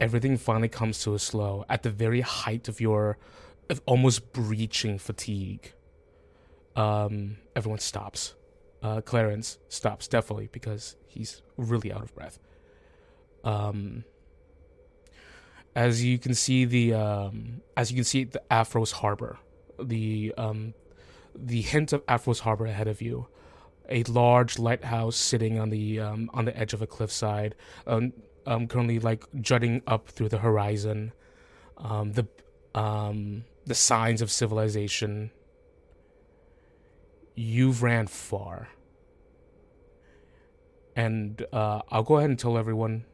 Everything 0.00 0.36
finally 0.36 0.68
comes 0.68 1.02
to 1.04 1.14
a 1.14 1.18
slow 1.18 1.64
at 1.68 1.82
the 1.82 1.90
very 1.90 2.20
height 2.20 2.68
of 2.68 2.80
your 2.80 3.18
of 3.70 3.80
almost 3.86 4.32
breaching 4.32 4.98
fatigue. 4.98 5.72
Um, 6.76 7.36
everyone 7.54 7.78
stops. 7.78 8.34
Uh, 8.82 9.00
Clarence 9.00 9.58
stops 9.68 10.08
definitely 10.08 10.48
because 10.52 10.96
he's 11.06 11.40
really 11.56 11.90
out 11.92 12.02
of 12.02 12.14
breath. 12.14 12.38
Um, 13.44 14.04
as 15.74 16.04
you 16.04 16.18
can 16.18 16.34
see 16.34 16.64
the 16.64 16.94
um, 16.94 17.62
as 17.76 17.90
you 17.90 17.96
can 17.96 18.04
see 18.04 18.24
the 18.24 18.42
Afro's 18.50 18.92
harbor, 18.92 19.38
the 19.82 20.34
um, 20.36 20.74
the 21.34 21.62
hint 21.62 21.92
of 21.92 22.02
Afro's 22.06 22.40
harbor 22.40 22.66
ahead 22.66 22.88
of 22.88 23.02
you, 23.02 23.26
a 23.88 24.02
large 24.04 24.58
lighthouse 24.58 25.16
sitting 25.16 25.58
on 25.58 25.70
the 25.70 26.00
um, 26.00 26.30
on 26.32 26.44
the 26.44 26.56
edge 26.56 26.72
of 26.72 26.82
a 26.82 26.86
cliffside, 26.86 27.54
um, 27.86 28.12
um, 28.46 28.66
currently 28.66 28.98
like 28.98 29.24
jutting 29.40 29.82
up 29.86 30.08
through 30.08 30.28
the 30.28 30.38
horizon. 30.38 31.12
Um, 31.76 32.12
the 32.12 32.26
um, 32.74 33.44
the 33.66 33.74
signs 33.74 34.22
of 34.22 34.30
civilization. 34.30 35.30
You've 37.36 37.82
ran 37.82 38.06
far, 38.06 38.68
and 40.94 41.44
uh, 41.52 41.82
I'll 41.90 42.04
go 42.04 42.18
ahead 42.18 42.30
and 42.30 42.38
tell 42.38 42.56
everyone, 42.56 43.06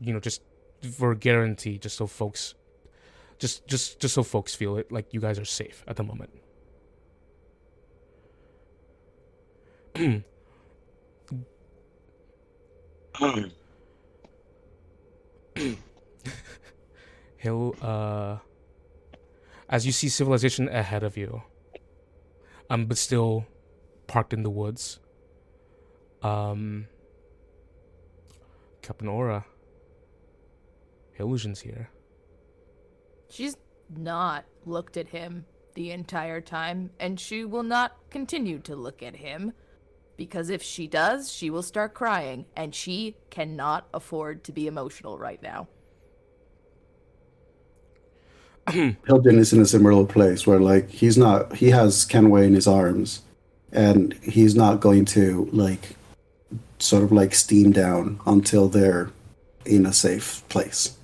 you 0.00 0.12
know, 0.12 0.18
just 0.18 0.42
for 0.90 1.14
guarantee, 1.14 1.78
just 1.78 1.96
so 1.96 2.08
folks, 2.08 2.54
just 3.42 3.66
just 3.66 3.98
just 3.98 4.14
so 4.14 4.22
folks 4.22 4.54
feel 4.54 4.76
it 4.76 4.92
like 4.92 5.12
you 5.12 5.18
guys 5.18 5.36
are 5.36 5.44
safe 5.44 5.82
at 5.88 5.96
the 5.96 6.04
moment. 6.04 6.30
He'll 17.36 17.74
uh 17.82 18.38
as 19.68 19.84
you 19.84 19.90
see 19.90 20.08
civilization 20.08 20.68
ahead 20.68 21.02
of 21.02 21.16
you. 21.16 21.42
Um 22.70 22.86
but 22.86 22.96
still 22.96 23.44
parked 24.06 24.32
in 24.32 24.44
the 24.44 24.50
woods. 24.50 25.00
Um 26.22 26.86
Captain 28.82 29.08
Aura. 29.08 29.46
Illusion's 31.18 31.62
here. 31.62 31.90
She's 33.32 33.56
not 33.88 34.44
looked 34.66 34.98
at 34.98 35.08
him 35.08 35.46
the 35.72 35.90
entire 35.90 36.42
time, 36.42 36.90
and 37.00 37.18
she 37.18 37.46
will 37.46 37.62
not 37.62 37.96
continue 38.10 38.58
to 38.58 38.76
look 38.76 39.02
at 39.02 39.16
him. 39.16 39.54
Because 40.18 40.50
if 40.50 40.62
she 40.62 40.86
does, 40.86 41.32
she 41.32 41.48
will 41.48 41.62
start 41.62 41.94
crying, 41.94 42.44
and 42.54 42.74
she 42.74 43.16
cannot 43.30 43.88
afford 43.94 44.44
to 44.44 44.52
be 44.52 44.66
emotional 44.66 45.16
right 45.16 45.42
now. 45.42 45.66
Hiljan 48.66 49.38
is 49.38 49.54
in 49.54 49.62
a 49.62 49.66
similar 49.66 50.04
place 50.04 50.46
where 50.46 50.60
like 50.60 50.90
he's 50.90 51.16
not 51.16 51.56
he 51.56 51.70
has 51.70 52.04
Kenway 52.04 52.46
in 52.46 52.54
his 52.54 52.68
arms 52.68 53.22
and 53.72 54.12
he's 54.22 54.54
not 54.54 54.78
going 54.78 55.06
to 55.06 55.48
like 55.52 55.96
sort 56.78 57.02
of 57.02 57.10
like 57.10 57.34
steam 57.34 57.72
down 57.72 58.20
until 58.26 58.68
they're 58.68 59.10
in 59.64 59.86
a 59.86 59.92
safe 59.92 60.46
place. 60.50 60.96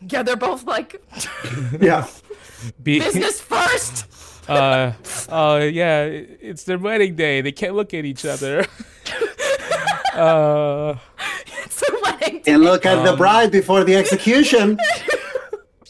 Yeah, 0.00 0.22
they're 0.22 0.36
both 0.36 0.64
like, 0.64 1.02
Yeah. 1.80 2.06
Be- 2.82 3.00
business 3.00 3.40
first! 3.40 4.06
uh 4.48 4.92
uh 5.28 5.60
yeah, 5.72 6.04
it's 6.04 6.62
their 6.64 6.78
wedding 6.78 7.16
day. 7.16 7.40
They 7.40 7.50
can't 7.52 7.74
look 7.74 7.92
at 7.94 8.04
each 8.04 8.24
other. 8.24 8.60
uh 10.14 10.94
it's 11.64 11.82
a 11.82 11.92
wedding 12.02 12.42
And 12.46 12.62
look 12.62 12.86
at 12.86 13.02
the 13.04 13.12
Um, 13.12 13.18
bride 13.18 13.50
before 13.50 13.84
the 13.84 13.96
execution. 13.96 14.78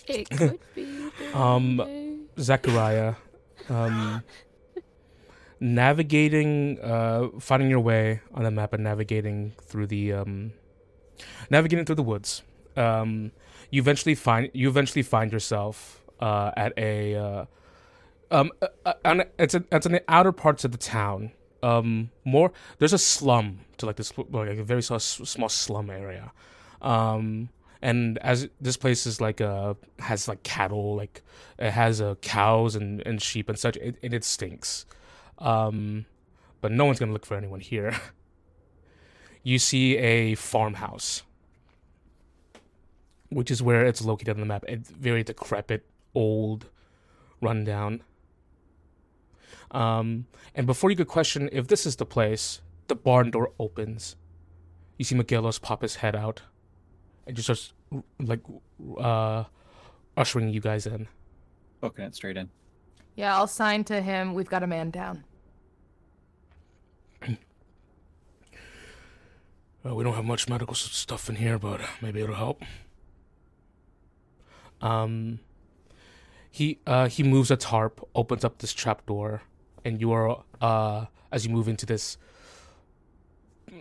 It 0.09 0.31
could 0.31 0.59
be. 0.75 0.87
um 1.35 1.83
Zachariah 2.39 3.15
um 3.69 4.23
navigating 5.61 6.79
uh 6.81 7.29
finding 7.41 7.69
your 7.69 7.81
way 7.81 8.21
on 8.35 8.45
the 8.45 8.51
map 8.51 8.73
and 8.73 8.85
navigating 8.85 9.53
through 9.63 9.87
the 9.89 10.13
um 10.13 10.53
navigating 11.51 11.85
through 11.85 11.97
the 11.97 12.05
woods 12.07 12.43
um 12.77 13.33
you 13.71 13.81
eventually 13.81 14.15
find 14.15 14.51
you 14.53 14.69
eventually 14.69 15.03
find 15.03 15.33
yourself 15.33 16.03
uh 16.21 16.51
at 16.57 16.73
a 16.79 17.15
uh 17.15 17.45
um 18.31 18.51
uh, 18.63 18.93
uh, 19.05 19.25
it's 19.39 19.55
a, 19.55 19.65
it's 19.71 19.87
in 19.87 19.93
the 19.93 20.05
outer 20.09 20.33
parts 20.33 20.65
of 20.65 20.73
the 20.73 20.79
town. 20.79 21.33
Um 21.63 22.11
more 22.25 22.53
there's 22.79 22.93
a 22.93 22.99
slum 22.99 23.61
to 23.79 23.87
like 23.87 23.97
this 23.97 24.17
like 24.17 24.59
a 24.59 24.65
very 24.65 24.83
small, 24.83 24.99
small 24.99 25.49
slum 25.49 25.91
area. 25.91 26.33
Um 26.81 27.51
and 27.83 28.19
as 28.19 28.49
this 28.61 28.77
place 28.77 29.07
is 29.07 29.21
like 29.21 29.41
uh 29.41 29.75
has 29.99 30.29
like 30.29 30.43
cattle 30.43 30.97
like 30.97 31.23
it 31.59 31.71
has 31.71 32.01
uh, 32.01 32.15
cows 32.17 32.75
and, 32.75 33.03
and 33.07 33.23
sheep 33.23 33.49
and 33.49 33.59
such 33.59 33.77
it, 33.77 33.97
and 34.03 34.15
it 34.15 34.25
stinks. 34.25 34.87
Um 35.39 36.07
but 36.61 36.73
no 36.73 36.85
one's 36.85 36.99
gonna 36.99 37.13
look 37.13 37.27
for 37.27 37.37
anyone 37.37 37.61
here. 37.61 37.95
You 39.43 39.61
see 39.61 39.97
a 39.97 40.35
farmhouse, 40.35 41.23
which 43.31 43.51
is 43.51 43.63
where 43.63 43.85
it's 43.85 44.05
located 44.05 44.37
on 44.37 44.41
the 44.41 44.47
map. 44.47 44.65
It's 44.69 44.91
very 44.91 45.23
decrepit, 45.23 45.87
old, 46.15 46.69
rundown. 47.41 48.03
Um, 49.71 50.27
and 50.55 50.67
before 50.67 50.91
you 50.91 50.97
could 50.97 51.09
question 51.09 51.49
if 51.53 51.69
this 51.69 51.87
is 51.87 51.97
the 51.97 52.07
place, 52.07 52.61
the 52.89 52.95
barn 52.95 53.31
door 53.31 53.53
opens. 53.59 54.17
You 54.97 55.05
see 55.05 55.15
Miguelos 55.15 55.61
pop 55.61 55.83
his 55.83 55.97
head 55.97 56.17
out, 56.17 56.43
and 57.27 57.37
just 57.37 57.47
starts 57.47 57.73
like 58.19 58.41
uh, 58.99 59.45
ushering 60.17 60.49
you 60.49 60.61
guys 60.61 60.87
in. 60.87 61.09
Booking 61.81 62.05
it 62.07 62.15
straight 62.15 62.37
in. 62.37 62.49
Yeah, 63.17 63.37
I'll 63.37 63.47
sign 63.47 63.85
to 63.85 64.01
him. 64.01 64.35
We've 64.35 64.49
got 64.49 64.63
a 64.63 64.67
man 64.67 64.91
down. 64.91 65.25
Uh, 69.85 69.95
we 69.95 70.03
don't 70.03 70.15
have 70.15 70.25
much 70.25 70.49
medical 70.49 70.75
stuff 70.75 71.29
in 71.29 71.37
here, 71.37 71.61
but 71.61 71.81
maybe 72.03 72.21
it'll 72.21 72.35
help. 72.35 72.61
Um, 74.81 75.41
he 76.51 76.79
uh 76.87 77.09
he 77.09 77.23
moves 77.23 77.51
a 77.51 77.57
tarp, 77.57 78.07
opens 78.15 78.45
up 78.45 78.59
this 78.59 78.73
trap 78.73 79.05
door, 79.07 79.43
and 79.85 80.01
you 80.01 80.13
are 80.13 80.43
uh 80.61 81.07
as 81.31 81.47
you 81.47 81.53
move 81.53 81.69
into 81.69 81.87
this 81.87 82.17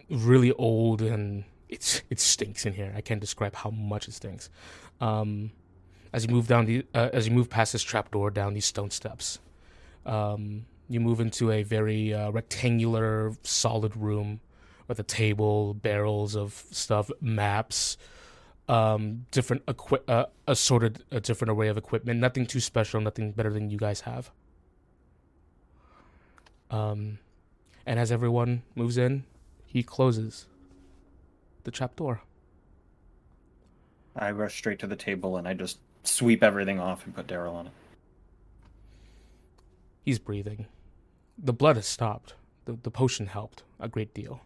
really 0.09 0.51
old 0.53 1.01
and 1.01 1.45
it's 1.69 2.01
it 2.09 2.19
stinks 2.19 2.65
in 2.65 2.74
here. 2.74 2.93
I 2.95 3.01
can't 3.01 3.22
describe 3.22 3.56
how 3.56 3.69
much 3.69 4.07
it 4.07 4.14
stinks. 4.14 4.49
Um, 5.01 5.51
as 6.14 6.25
you 6.25 6.33
move 6.33 6.48
down 6.48 6.65
the 6.65 6.85
uh, 6.93 7.09
as 7.11 7.27
you 7.27 7.33
move 7.33 7.49
past 7.49 7.74
this 7.74 7.83
trap 7.83 8.11
door 8.11 8.30
down 8.30 8.53
these 8.53 8.65
stone 8.65 8.91
steps, 8.91 9.40
um, 10.06 10.65
you 10.88 10.99
move 10.99 11.19
into 11.19 11.51
a 11.51 11.64
very 11.64 12.14
uh, 12.14 12.32
rectangular, 12.32 13.33
solid 13.43 13.95
room 13.95 14.40
with 14.88 14.99
a 14.99 15.03
table, 15.03 15.74
barrels 15.74 16.35
of 16.35 16.64
stuff, 16.72 17.09
maps, 17.19 17.98
um, 18.68 19.26
different 19.32 19.64
equi- 19.68 20.00
uh, 20.08 20.26
assorted 20.48 21.03
a 21.11 21.19
different 21.19 21.52
array 21.52 21.68
of 21.68 21.77
equipment. 21.77 22.19
Nothing 22.19 22.45
too 22.45 22.60
special, 22.60 23.00
nothing 23.02 23.32
better 23.32 23.52
than 23.52 23.69
you 23.69 23.77
guys 23.77 24.02
have. 24.02 24.32
Um, 26.72 27.19
and 27.85 28.00
as 28.00 28.11
everyone 28.11 28.64
moves 28.74 28.98
in, 28.98 29.24
he 29.66 29.84
closes 29.84 30.48
the 31.64 31.72
trap 31.72 31.95
door. 31.95 32.22
I 34.16 34.32
rush 34.32 34.56
straight 34.58 34.80
to 34.80 34.88
the 34.88 34.95
table 34.95 35.38
and 35.38 35.48
I 35.48 35.53
just 35.53 35.80
sweep 36.03 36.44
everything 36.44 36.80
off 36.80 37.06
and 37.06 37.14
put 37.16 37.27
Daryl 37.27 37.53
on 37.53 37.68
it. 37.68 37.74
He's 40.03 40.19
breathing. 40.19 40.68
The 41.38 41.53
blood 41.53 41.76
has 41.76 41.85
stopped. 41.85 42.35
The, 42.66 42.74
the 42.82 42.92
potion 42.92 43.27
helped 43.27 43.64
a 43.80 43.88
great 43.88 44.14
deal. 44.14 44.42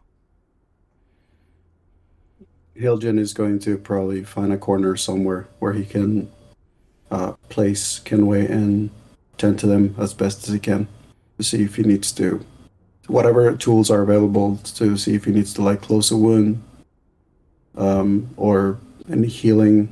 Hiljan 2.79 3.19
is 3.19 3.33
going 3.33 3.59
to 3.59 3.77
probably 3.77 4.23
find 4.23 4.53
a 4.53 4.57
corner 4.57 4.95
somewhere 4.95 5.47
where 5.59 5.73
he 5.73 5.85
can 5.85 6.31
uh, 7.11 7.33
place 7.49 7.99
Kenway 7.99 8.47
and 8.47 8.89
tend 9.37 9.59
to 9.59 9.67
them 9.67 9.95
as 9.97 10.13
best 10.13 10.47
as 10.47 10.53
he 10.53 10.59
can 10.59 10.87
to 11.37 11.43
see 11.43 11.63
if 11.63 11.75
he 11.75 11.83
needs 11.83 12.11
to, 12.13 12.45
whatever 13.07 13.55
tools 13.55 13.89
are 13.89 14.01
available 14.01 14.57
to 14.57 14.97
see 14.97 15.15
if 15.15 15.25
he 15.25 15.31
needs 15.31 15.53
to 15.53 15.61
like 15.61 15.81
close 15.81 16.11
a 16.11 16.17
wound 16.17 16.63
um, 17.75 18.29
or 18.37 18.79
any 19.09 19.27
healing 19.27 19.89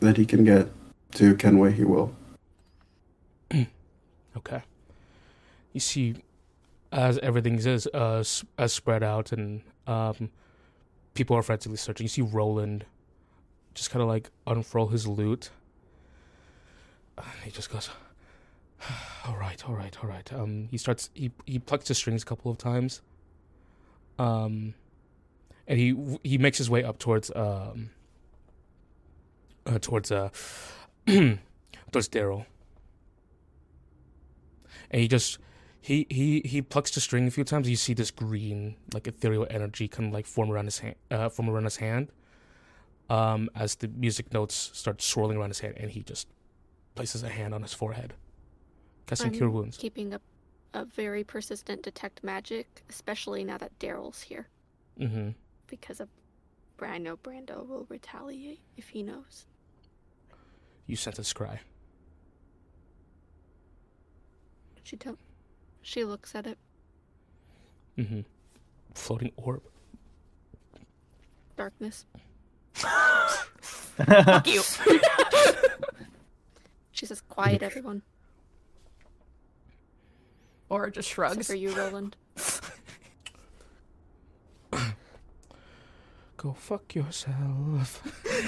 that 0.00 0.16
he 0.16 0.24
can 0.24 0.44
get 0.44 0.68
to 1.12 1.34
Kenway, 1.36 1.72
he 1.72 1.84
will. 1.84 2.14
Okay. 4.34 4.62
You 5.74 5.80
see, 5.80 6.14
as 6.90 7.18
everything 7.18 7.56
is 7.56 7.86
uh, 7.88 8.24
as 8.56 8.72
spread 8.72 9.02
out 9.02 9.30
and 9.30 9.60
um, 9.86 10.30
people 11.14 11.36
are 11.36 11.42
frantically 11.42 11.76
searching, 11.76 12.04
you 12.04 12.08
see 12.08 12.22
Roland 12.22 12.84
just 13.74 13.90
kind 13.90 14.02
of 14.02 14.08
like 14.08 14.30
unfurl 14.46 14.88
his 14.88 15.06
lute. 15.06 15.50
He 17.44 17.50
just 17.50 17.70
goes, 17.70 17.90
"All 19.26 19.36
right, 19.36 19.68
all 19.68 19.74
right, 19.74 19.96
all 20.02 20.08
right." 20.08 20.32
Um, 20.32 20.68
he 20.70 20.78
starts. 20.78 21.10
He 21.14 21.30
he 21.46 21.58
plucks 21.58 21.88
the 21.88 21.94
strings 21.94 22.22
a 22.22 22.26
couple 22.26 22.50
of 22.50 22.58
times. 22.58 23.02
Um, 24.18 24.74
and 25.66 25.78
he 25.78 26.18
he 26.24 26.38
makes 26.38 26.58
his 26.58 26.70
way 26.70 26.84
up 26.84 26.98
towards 26.98 27.30
um. 27.34 27.90
Uh, 29.64 29.78
towards 29.78 30.10
uh, 30.10 30.30
towards 31.06 32.08
Daryl 32.08 32.46
and 34.92 35.00
he 35.00 35.08
just 35.08 35.38
he 35.82 36.06
he 36.08 36.40
he 36.44 36.62
plucks 36.62 36.90
the 36.92 37.00
string 37.00 37.26
a 37.26 37.30
few 37.30 37.44
times. 37.44 37.68
You 37.68 37.76
see 37.76 37.92
this 37.92 38.10
green 38.10 38.76
like 38.94 39.06
ethereal 39.06 39.46
energy 39.50 39.88
kind 39.88 40.08
of 40.08 40.14
like 40.14 40.26
form 40.26 40.50
around 40.50 40.64
his 40.66 40.78
hand, 40.78 40.94
uh, 41.10 41.28
form 41.28 41.50
around 41.50 41.64
his 41.64 41.76
hand, 41.76 42.08
um, 43.10 43.50
as 43.54 43.74
the 43.74 43.88
music 43.88 44.32
notes 44.32 44.70
start 44.72 45.02
swirling 45.02 45.36
around 45.36 45.50
his 45.50 45.58
hand, 45.60 45.74
and 45.76 45.90
he 45.90 46.02
just 46.02 46.28
places 46.94 47.22
a 47.22 47.28
hand 47.28 47.52
on 47.52 47.62
his 47.62 47.74
forehead, 47.74 48.14
casting 49.06 49.28
I'm 49.32 49.34
cure 49.34 49.50
wounds. 49.50 49.76
Keeping 49.76 50.14
up 50.14 50.22
a 50.72 50.84
very 50.84 51.24
persistent 51.24 51.82
detect 51.82 52.22
magic, 52.22 52.82
especially 52.88 53.44
now 53.44 53.58
that 53.58 53.76
Daryl's 53.78 54.22
here, 54.22 54.46
Mm-hmm. 55.00 55.30
because 55.66 56.00
of, 56.00 56.08
I 56.80 56.98
know 56.98 57.16
Brando 57.16 57.66
will 57.66 57.86
retaliate 57.88 58.60
if 58.76 58.88
he 58.90 59.02
knows. 59.02 59.46
You 60.86 60.96
sent 60.96 61.18
a 61.18 61.22
scry. 61.22 61.58
She 64.84 64.96
tell, 64.96 65.16
she 65.82 66.04
looks 66.04 66.34
at 66.34 66.46
it. 66.46 66.58
Mm-hmm. 67.98 68.20
Floating 68.94 69.32
orb. 69.36 69.62
Darkness. 71.56 72.06
Fuck 72.72 74.46
you. 74.46 74.62
She 76.94 77.06
says, 77.06 77.20
"Quiet, 77.22 77.64
everyone." 77.64 78.02
or 80.72 80.88
just 80.88 81.10
Except 81.10 81.34
shrugs. 81.34 81.46
for 81.48 81.54
you, 81.54 81.70
Roland. 81.76 82.16
Go 86.38 86.54
fuck 86.54 86.94
yourself. 86.94 88.02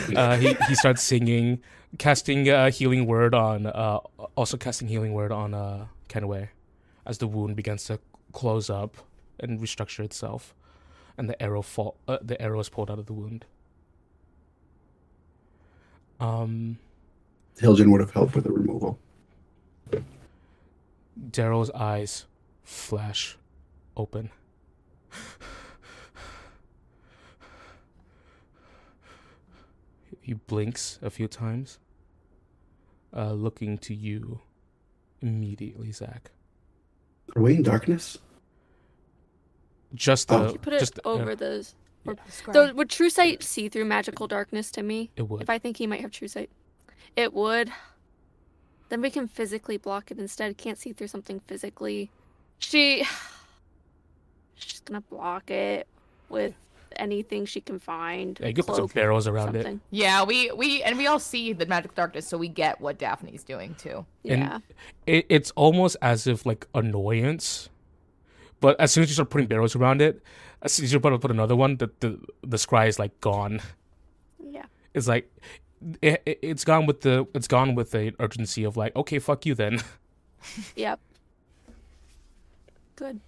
uh, 0.16 0.38
he 0.38 0.54
he 0.68 0.74
starts 0.74 1.02
singing, 1.02 1.60
casting 1.98 2.48
uh, 2.48 2.70
healing 2.70 3.04
word 3.06 3.34
on. 3.34 3.66
Uh, 3.66 3.98
also 4.36 4.56
casting 4.56 4.88
healing 4.88 5.12
word 5.12 5.32
on 5.32 5.52
uh, 5.52 5.84
Kenway, 6.08 6.48
as 7.06 7.18
the 7.18 7.26
wound 7.26 7.56
begins 7.56 7.84
to 7.84 7.98
close 8.32 8.70
up 8.70 8.96
and 9.38 9.60
restructure 9.60 10.04
itself, 10.04 10.54
and 11.16 11.28
the 11.28 11.40
arrow 11.42 11.62
fall. 11.62 11.96
Uh, 12.06 12.18
the 12.22 12.40
arrow 12.40 12.60
is 12.60 12.68
pulled 12.68 12.90
out 12.90 12.98
of 12.98 13.06
the 13.06 13.12
wound. 13.12 13.44
Um, 16.20 16.78
Hiljan 17.60 17.90
would 17.90 18.00
have 18.00 18.12
helped 18.12 18.34
with 18.34 18.44
the 18.44 18.52
removal. 18.52 18.98
Daryl's 21.30 21.70
eyes 21.70 22.26
flash 22.62 23.36
open. 23.96 24.30
He 30.20 30.32
blinks 30.32 30.98
a 31.02 31.10
few 31.10 31.28
times, 31.28 31.78
uh, 33.14 33.32
looking 33.32 33.76
to 33.78 33.94
you 33.94 34.40
immediately, 35.20 35.92
Zach. 35.92 36.30
Are 37.36 37.42
we 37.42 37.54
in 37.54 37.62
darkness? 37.62 38.18
Just 39.94 40.30
Oh. 40.30 40.44
the 40.44 40.52
She 40.52 40.58
put 40.58 40.72
it 40.72 40.80
just 40.80 41.00
over 41.04 41.34
those. 41.34 41.74
Or, 42.06 42.16
Scry. 42.28 42.52
though, 42.52 42.72
would 42.74 42.90
True 42.90 43.08
Sight 43.10 43.42
see 43.42 43.68
through 43.68 43.86
magical 43.86 44.26
darkness 44.26 44.70
to 44.72 44.82
me? 44.82 45.10
it 45.16 45.22
would. 45.28 45.40
If 45.42 45.48
I 45.50 45.58
think 45.58 45.78
he 45.78 45.86
might 45.86 46.00
have 46.00 46.10
True 46.10 46.28
Sight, 46.28 46.50
it 47.16 47.32
would. 47.32 47.72
Then 48.90 49.00
we 49.00 49.10
can 49.10 49.26
physically 49.26 49.76
block 49.78 50.10
it 50.10 50.18
instead. 50.18 50.58
Can't 50.58 50.78
see 50.78 50.92
through 50.92 51.06
something 51.08 51.40
physically. 51.40 52.10
She. 52.58 53.04
She's 54.56 54.80
gonna 54.80 55.00
block 55.00 55.50
it 55.50 55.86
with 56.28 56.54
anything 56.96 57.46
she 57.46 57.60
can 57.60 57.78
find. 57.78 58.38
yeah, 58.40 58.48
you 58.48 58.54
could 58.54 58.66
put 58.66 58.76
some 58.76 58.86
cloak, 58.88 58.94
barrels 58.94 59.26
around 59.26 59.56
it. 59.56 59.78
Yeah, 59.90 60.24
we 60.24 60.50
we 60.52 60.82
and 60.82 60.96
we 60.98 61.06
all 61.06 61.18
see 61.18 61.52
the 61.52 61.66
magic 61.66 61.94
darkness, 61.94 62.26
so 62.26 62.36
we 62.38 62.48
get 62.48 62.80
what 62.80 62.98
Daphne's 62.98 63.44
doing 63.44 63.74
too. 63.76 64.04
And 64.24 64.40
Yeah. 64.42 64.58
it, 65.06 65.26
it's 65.28 65.50
almost 65.52 65.96
as 66.02 66.26
if 66.26 66.44
like 66.46 66.66
annoyance 66.74 67.68
but 68.60 68.80
as 68.80 68.90
soon 68.92 69.02
as 69.02 69.10
you 69.10 69.14
start 69.14 69.28
putting 69.28 69.46
barrels 69.46 69.76
around 69.76 70.00
it 70.00 70.22
as 70.62 70.72
soon 70.72 70.84
as 70.84 70.92
you're 70.92 70.96
about 70.98 71.10
to 71.10 71.18
put 71.18 71.30
another 71.30 71.54
one 71.54 71.76
the 71.76 71.90
the, 72.00 72.18
the 72.42 72.56
scry 72.56 72.88
is 72.88 72.98
like 72.98 73.20
gone 73.20 73.60
Yeah. 74.42 74.64
it's 74.94 75.06
like 75.06 75.30
it, 76.00 76.22
it, 76.24 76.38
it's 76.40 76.64
gone 76.64 76.86
with 76.86 77.02
the 77.02 77.26
it's 77.34 77.46
gone 77.48 77.74
with 77.74 77.90
the 77.90 78.14
urgency 78.20 78.64
of 78.64 78.78
like 78.78 78.96
okay 78.96 79.18
fuck 79.18 79.44
you 79.44 79.54
then 79.54 79.80
Yep. 80.76 80.98
Good. 82.96 83.20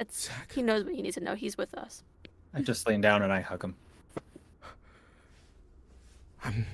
It's 0.00 0.30
he 0.54 0.62
knows 0.62 0.84
what 0.84 0.94
he 0.94 1.02
needs 1.02 1.16
to 1.16 1.22
know. 1.24 1.34
He's 1.34 1.56
with 1.56 1.74
us. 1.74 2.02
I 2.54 2.62
just 2.62 2.86
lean 2.86 3.00
down 3.00 3.22
and 3.22 3.32
I 3.32 3.40
hug 3.40 3.64
him. 3.64 3.74
Um, 6.44 6.66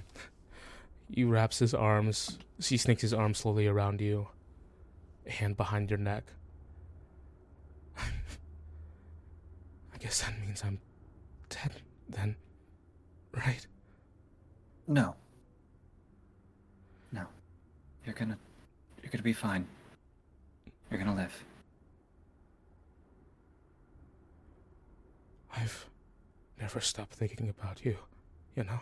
he 1.11 1.25
wraps 1.25 1.59
his 1.59 1.73
arms 1.73 2.39
he 2.63 2.77
snakes 2.77 3.01
his 3.01 3.15
arm 3.15 3.33
slowly 3.33 3.67
around 3.67 4.01
you 4.01 4.29
a 5.27 5.31
hand 5.31 5.57
behind 5.57 5.89
your 5.91 5.99
neck 5.99 6.25
um, 7.99 8.05
I 9.95 9.97
guess 9.99 10.21
that 10.21 10.39
means 10.39 10.63
I'm 10.63 10.79
dead 11.49 11.73
then, 12.09 12.37
right? 13.33 13.67
No. 14.87 15.15
No. 17.13 17.23
You're 18.05 18.15
gonna. 18.15 18.37
You're 19.03 19.11
gonna 19.11 19.23
be 19.23 19.33
fine. 19.33 19.67
You're 20.91 20.99
gonna 20.99 21.15
live. 21.15 21.45
I've 25.57 25.87
never 26.61 26.81
stopped 26.81 27.15
thinking 27.15 27.49
about 27.49 27.85
you, 27.85 27.97
you 28.57 28.65
know? 28.65 28.81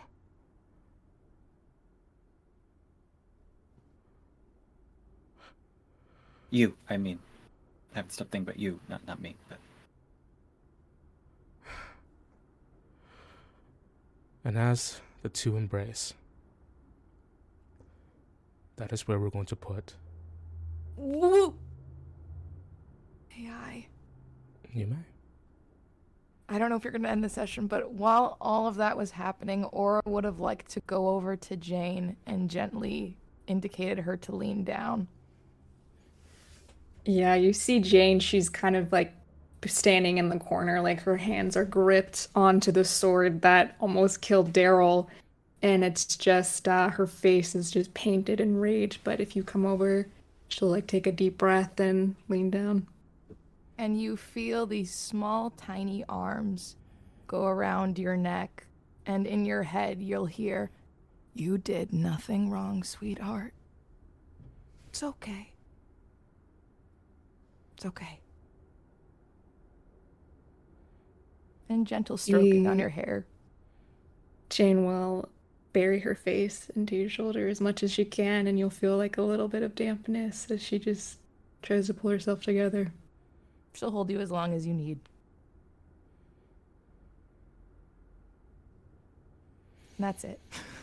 You, 6.49 6.75
I 6.89 6.97
mean. 6.97 7.19
I 7.93 7.97
haven't 7.97 8.11
stopped 8.11 8.31
thinking 8.31 8.47
about 8.49 8.59
you, 8.59 8.79
not 8.89 9.05
not 9.07 9.21
me, 9.21 9.35
but 9.49 9.57
And 14.45 14.57
as 14.57 14.99
the 15.21 15.29
two 15.29 15.55
embrace, 15.55 16.13
that 18.75 18.91
is 18.91 19.07
where 19.07 19.17
we're 19.19 19.29
going 19.29 19.45
to 19.45 19.55
put 19.55 19.93
Woo! 20.97 21.55
AI. 23.39 23.87
you 24.73 24.87
may. 24.87 25.12
I 26.49 26.59
don't 26.59 26.69
know 26.69 26.75
if 26.75 26.83
you're 26.83 26.91
going 26.91 27.03
to 27.03 27.09
end 27.09 27.23
the 27.23 27.29
session, 27.29 27.67
but 27.67 27.91
while 27.91 28.37
all 28.41 28.67
of 28.67 28.75
that 28.75 28.97
was 28.97 29.11
happening, 29.11 29.63
Aura 29.65 30.01
would 30.05 30.23
have 30.23 30.39
liked 30.39 30.69
to 30.71 30.81
go 30.81 31.09
over 31.09 31.35
to 31.35 31.55
Jane 31.55 32.17
and 32.25 32.49
gently 32.49 33.17
indicated 33.47 33.99
her 33.99 34.17
to 34.17 34.35
lean 34.35 34.63
down. 34.63 35.07
Yeah, 37.05 37.35
you 37.35 37.53
see 37.53 37.79
Jane, 37.79 38.19
she's 38.19 38.49
kind 38.49 38.75
of 38.75 38.91
like 38.91 39.13
standing 39.65 40.17
in 40.17 40.29
the 40.29 40.39
corner, 40.39 40.81
like 40.81 41.01
her 41.01 41.17
hands 41.17 41.55
are 41.55 41.65
gripped 41.65 42.27
onto 42.35 42.71
the 42.71 42.83
sword 42.83 43.41
that 43.41 43.75
almost 43.79 44.21
killed 44.21 44.53
Daryl. 44.53 45.07
And 45.61 45.83
it's 45.83 46.17
just 46.17 46.67
uh, 46.67 46.89
her 46.89 47.07
face 47.07 47.55
is 47.55 47.71
just 47.71 47.93
painted 47.93 48.41
in 48.41 48.59
rage. 48.59 48.99
But 49.03 49.21
if 49.21 49.35
you 49.35 49.43
come 49.43 49.65
over, 49.65 50.07
she'll 50.49 50.69
like 50.69 50.87
take 50.87 51.07
a 51.07 51.11
deep 51.11 51.37
breath 51.37 51.79
and 51.79 52.15
lean 52.27 52.49
down. 52.49 52.87
And 53.77 53.99
you 53.99 54.15
feel 54.17 54.65
these 54.65 54.93
small, 54.93 55.49
tiny 55.49 56.05
arms 56.07 56.77
go 57.27 57.45
around 57.45 57.97
your 57.97 58.15
neck. 58.15 58.67
And 59.05 59.25
in 59.25 59.45
your 59.45 59.63
head, 59.63 60.01
you'll 60.01 60.27
hear, 60.27 60.71
You 61.33 61.57
did 61.57 61.91
nothing 61.91 62.49
wrong, 62.49 62.83
sweetheart. 62.83 63.53
It's 64.89 65.03
okay. 65.03 65.53
It's 67.75 67.85
okay. 67.85 68.19
And 71.67 71.87
gentle 71.87 72.17
stroking 72.17 72.67
on 72.67 72.77
your 72.77 72.89
hair. 72.89 73.25
Jane 74.49 74.85
will 74.85 75.29
bury 75.73 75.99
her 76.01 76.13
face 76.13 76.69
into 76.75 76.95
your 76.95 77.09
shoulder 77.09 77.47
as 77.47 77.59
much 77.59 77.81
as 77.81 77.91
she 77.91 78.05
can, 78.05 78.45
and 78.45 78.59
you'll 78.59 78.69
feel 78.69 78.95
like 78.95 79.17
a 79.17 79.23
little 79.23 79.47
bit 79.47 79.63
of 79.63 79.73
dampness 79.73 80.47
as 80.51 80.61
she 80.61 80.77
just 80.77 81.17
tries 81.63 81.87
to 81.87 81.93
pull 81.95 82.11
herself 82.11 82.43
together. 82.43 82.93
She'll 83.73 83.91
hold 83.91 84.09
you 84.09 84.19
as 84.19 84.31
long 84.31 84.53
as 84.53 84.65
you 84.65 84.73
need. 84.73 84.99
And 89.97 90.05
that's 90.05 90.23
it. 90.23 90.39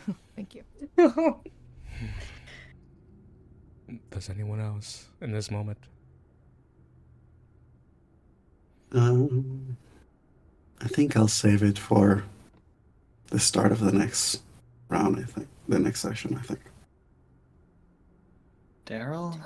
Thank 0.35 0.55
you. 0.55 0.63
Does 4.09 4.29
anyone 4.29 4.59
else 4.59 5.05
in 5.21 5.31
this 5.31 5.51
moment? 5.51 5.77
Um, 8.93 9.77
I 10.81 10.87
think 10.87 11.15
I'll 11.15 11.27
save 11.27 11.63
it 11.63 11.77
for 11.77 12.23
the 13.27 13.39
start 13.39 13.71
of 13.71 13.79
the 13.79 13.91
next 13.91 14.41
round. 14.89 15.17
I 15.17 15.23
think 15.23 15.47
the 15.67 15.79
next 15.79 16.01
session. 16.01 16.37
I 16.37 16.41
think. 16.41 16.59
Daryl? 18.85 19.39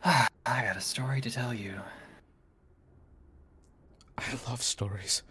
I 0.04 0.28
got 0.46 0.76
a 0.76 0.80
story 0.80 1.20
to 1.20 1.30
tell 1.30 1.52
you. 1.52 1.74
I 4.16 4.24
love 4.48 4.62
stories. 4.62 5.22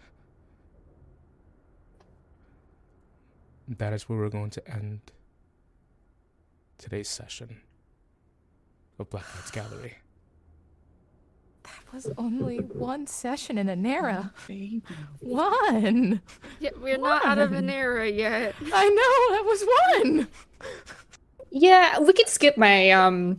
That 3.68 3.92
is 3.92 4.08
where 4.08 4.18
we're 4.18 4.28
going 4.30 4.50
to 4.50 4.70
end 4.70 5.00
today's 6.78 7.08
session 7.08 7.60
of 8.98 9.10
Black 9.10 9.24
Knight's 9.34 9.50
Gallery. 9.50 9.96
That 11.62 11.92
was 11.94 12.10
only 12.18 12.58
one 12.58 13.06
session 13.06 13.58
in 13.58 13.68
Enera. 13.68 14.32
One. 15.20 16.20
Yeah, 16.58 16.70
we're 16.80 16.98
not 16.98 17.24
out 17.24 17.38
of 17.38 17.50
Enera 17.50 18.14
yet. 18.14 18.54
I 18.72 18.88
know, 18.88 19.36
that 19.36 19.44
was 19.44 19.64
one. 19.94 20.28
Yeah, 21.50 21.98
we 22.00 22.12
could 22.12 22.28
skip 22.28 22.56
my 22.56 22.90
um 22.90 23.38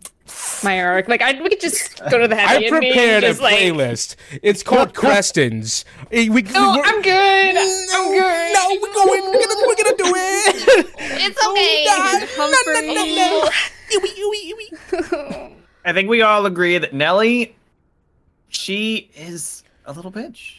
my 0.64 0.82
arc. 0.82 1.08
Like 1.08 1.22
I 1.22 1.42
we 1.42 1.50
could 1.50 1.60
just 1.62 2.00
go 2.10 2.18
to 2.20 2.28
the 2.28 2.36
heavy 2.36 2.66
I 2.66 2.68
and 2.70 2.80
me, 2.80 2.90
prepared 2.92 3.24
a 3.24 3.28
just, 3.28 3.42
like, 3.42 3.56
playlist. 3.58 4.16
It's 4.42 4.64
called 4.64 4.94
Creston's. 5.02 5.86
Eh, 6.12 6.28
We, 6.30 6.42
No, 6.44 6.72
we're- 6.74 6.84
I'm 6.86 7.02
good. 7.02 7.56
I'm 7.58 8.12
good. 8.12 8.54
No, 8.54 8.80
we're 8.82 8.94
going. 8.94 9.24
We're 9.24 9.40
gonna, 9.48 9.68
we're 9.68 9.76
gonna 9.76 9.98
do 9.98 10.14
it. 10.16 10.88
It's 11.24 11.38
okay. 11.48 11.86
no, 12.38 12.46
no, 12.50 12.94
no, 12.94 13.06
no. 13.16 13.50
I 15.86 15.94
think 15.94 16.10
we 16.10 16.22
all 16.22 16.46
agree 16.46 16.78
that 16.78 16.94
Nelly, 16.94 17.56
she 18.50 19.10
is 19.16 19.64
a 19.86 19.92
little 19.94 20.12
bitch. 20.12 20.56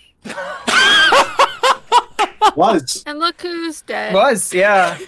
Was 2.56 3.02
And 3.06 3.18
look 3.18 3.40
who's 3.40 3.80
dead. 3.82 4.12
Was, 4.14 4.52
yeah. 4.52 4.98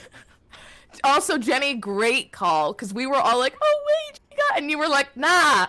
Also, 1.02 1.36
Jenny, 1.36 1.74
great 1.74 2.32
call 2.32 2.72
because 2.72 2.94
we 2.94 3.06
were 3.06 3.16
all 3.16 3.38
like, 3.38 3.54
"Oh 3.60 3.84
wait, 4.08 4.20
she 4.34 4.48
got," 4.50 4.58
and 4.60 4.70
you 4.70 4.78
were 4.78 4.88
like, 4.88 5.16
"Nah, 5.16 5.66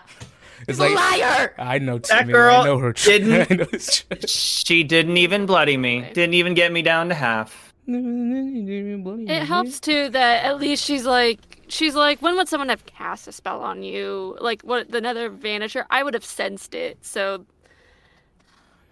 It's 0.68 0.80
he's 0.80 0.80
a 0.80 0.90
liar." 0.94 1.54
I 1.58 1.80
know 1.80 1.98
That 2.00 2.28
girl 2.28 2.56
I 2.56 2.66
know 2.66 2.78
her. 2.80 2.94
didn't- 2.94 3.52
I 3.52 3.56
know 3.56 3.68
it's. 3.72 4.06
She 4.30 4.84
didn't 4.84 5.18
even 5.18 5.46
bloody 5.46 5.78
me. 5.78 6.10
Didn't 6.14 6.34
even 6.36 6.54
get 6.54 6.72
me 6.72 6.82
down 6.82 7.10
to 7.10 7.16
half. 7.16 7.74
It 7.88 9.44
helps 9.46 9.80
too 9.80 10.10
that 10.10 10.44
at 10.44 10.60
least 10.60 10.84
she's 10.84 11.06
like 11.06 11.40
she's 11.68 11.94
like 11.94 12.20
when 12.22 12.36
would 12.36 12.48
someone 12.48 12.70
have 12.70 12.86
cast 12.88 13.28
a 13.28 13.32
spell 13.32 13.62
on 13.62 13.84
you? 13.84 14.38
Like 14.42 14.64
what 14.64 14.92
the 14.92 15.02
Nether 15.02 15.30
Vanisher? 15.30 15.86
I 15.92 16.02
would 16.02 16.16
have 16.16 16.26
sensed 16.26 16.74
it. 16.74 16.98
So 17.06 17.46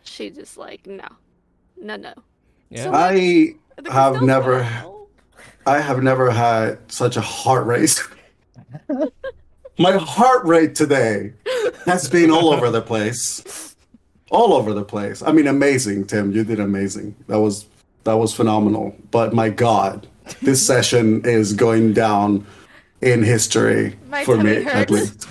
she 0.03 0.29
just 0.29 0.57
like 0.57 0.85
no, 0.85 1.07
no, 1.81 1.95
no. 1.95 2.13
Yeah. 2.69 2.91
I 2.91 3.55
have 3.89 4.21
never, 4.21 4.57
will. 4.83 5.09
I 5.65 5.79
have 5.79 6.03
never 6.03 6.29
had 6.29 6.91
such 6.91 7.17
a 7.17 7.21
heart 7.21 7.65
rate. 7.65 7.99
My 9.77 9.93
heart 9.93 10.45
rate 10.45 10.75
today 10.75 11.33
has 11.85 12.09
been 12.09 12.29
all 12.29 12.53
over 12.53 12.69
the 12.69 12.81
place, 12.81 13.75
all 14.29 14.53
over 14.53 14.73
the 14.73 14.83
place. 14.83 15.23
I 15.23 15.31
mean, 15.31 15.47
amazing, 15.47 16.05
Tim. 16.05 16.31
You 16.31 16.43
did 16.43 16.59
amazing. 16.59 17.15
That 17.27 17.39
was 17.39 17.65
that 18.03 18.13
was 18.13 18.33
phenomenal. 18.35 18.95
But 19.09 19.33
my 19.33 19.49
God, 19.49 20.07
this 20.41 20.65
session 20.67 21.21
is 21.25 21.53
going 21.53 21.93
down 21.93 22.45
in 23.01 23.23
history 23.23 23.95
My 24.09 24.23
for 24.23 24.37
tummy 24.37 24.59
me 24.59 24.65
at 24.65 24.91
least. 24.91 25.27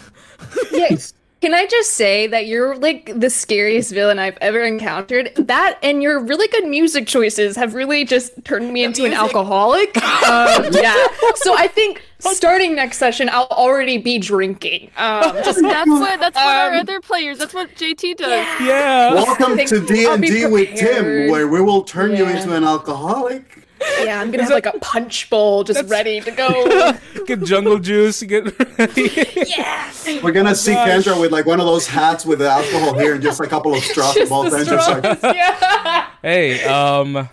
Yes. 0.73 1.15
Can 1.43 1.55
I 1.55 1.67
just 1.67 1.95
say 1.95 2.29
that 2.29 2.47
you're 2.47 2.77
like 2.77 3.11
the 3.19 3.29
scariest 3.29 3.91
villain 3.91 4.21
I've 4.21 4.39
ever 4.41 4.62
encountered? 4.62 5.35
That 5.35 5.77
and 5.83 6.01
your 6.01 6.21
really 6.23 6.47
good 6.47 6.69
music 6.69 7.09
choices 7.09 7.57
have 7.57 7.75
really 7.75 8.05
just 8.05 8.45
turned 8.45 8.73
me 8.73 8.85
into 8.85 9.05
an 9.05 9.12
alcoholic. 9.12 9.99
Um, 10.23 10.67
yeah. 10.73 11.09
So 11.35 11.57
I 11.59 11.67
think 11.67 12.01
starting 12.21 12.77
next 12.77 12.99
session, 12.99 13.29
I'll 13.29 13.49
already 13.51 13.99
be 13.99 14.19
drinking. 14.19 14.91
Um, 14.97 15.35
just 15.45 15.61
That's 15.62 15.91
what 15.91 16.21
that's 16.21 16.37
what 16.37 16.45
our 16.45 16.75
Um, 16.75 16.81
other 16.81 17.01
players. 17.01 17.39
That's 17.39 17.53
what 17.53 17.75
JT 17.75 18.19
does. 18.19 18.31
Yeah. 18.61 19.15
Welcome 19.15 19.59
to 19.59 19.85
D 19.85 20.07
I'll 20.07 20.12
and 20.12 20.23
be 20.23 20.31
D 20.31 20.47
with 20.47 20.77
Tim, 20.77 21.29
where 21.29 21.49
we 21.49 21.61
will 21.61 21.83
turn 21.83 22.15
you 22.15 22.27
into 22.29 22.55
an 22.55 22.62
alcoholic. 22.62 23.61
Yeah, 24.05 24.20
I'm 24.20 24.31
gonna 24.31 24.43
have 24.44 24.52
like 24.52 24.67
a 24.67 24.78
punch 24.81 25.28
bowl 25.31 25.65
just 25.65 25.89
ready 25.89 26.20
to 26.20 26.31
go. 26.31 26.93
Get 27.27 27.43
jungle 27.44 27.78
juice. 27.78 28.23
Get 28.23 28.44
ready. 28.78 29.44
yeah. 29.49 29.93
We're 30.23 30.33
gonna 30.33 30.55
see 30.55 30.73
gosh. 30.75 31.05
Kendra 31.05 31.20
with 31.20 31.33
like 31.33 31.47
one 31.47 31.61
of 31.61 31.67
those 31.67 31.86
hats 31.86 32.25
with 32.27 32.39
the 32.41 32.49
alcohol 32.51 32.99
here 32.99 33.15
and 33.15 33.23
just 33.23 33.41
a 33.41 33.47
couple 33.47 33.75
of 33.75 33.83
straws 33.85 34.15
Just 34.15 34.31
both 34.31 34.51
the 34.51 34.57
ends. 34.59 34.69
Just 34.69 34.89
like, 34.91 35.19
straws. 35.19 35.35
Yeah. 35.36 36.09
hey, 36.23 36.65
um, 36.65 37.28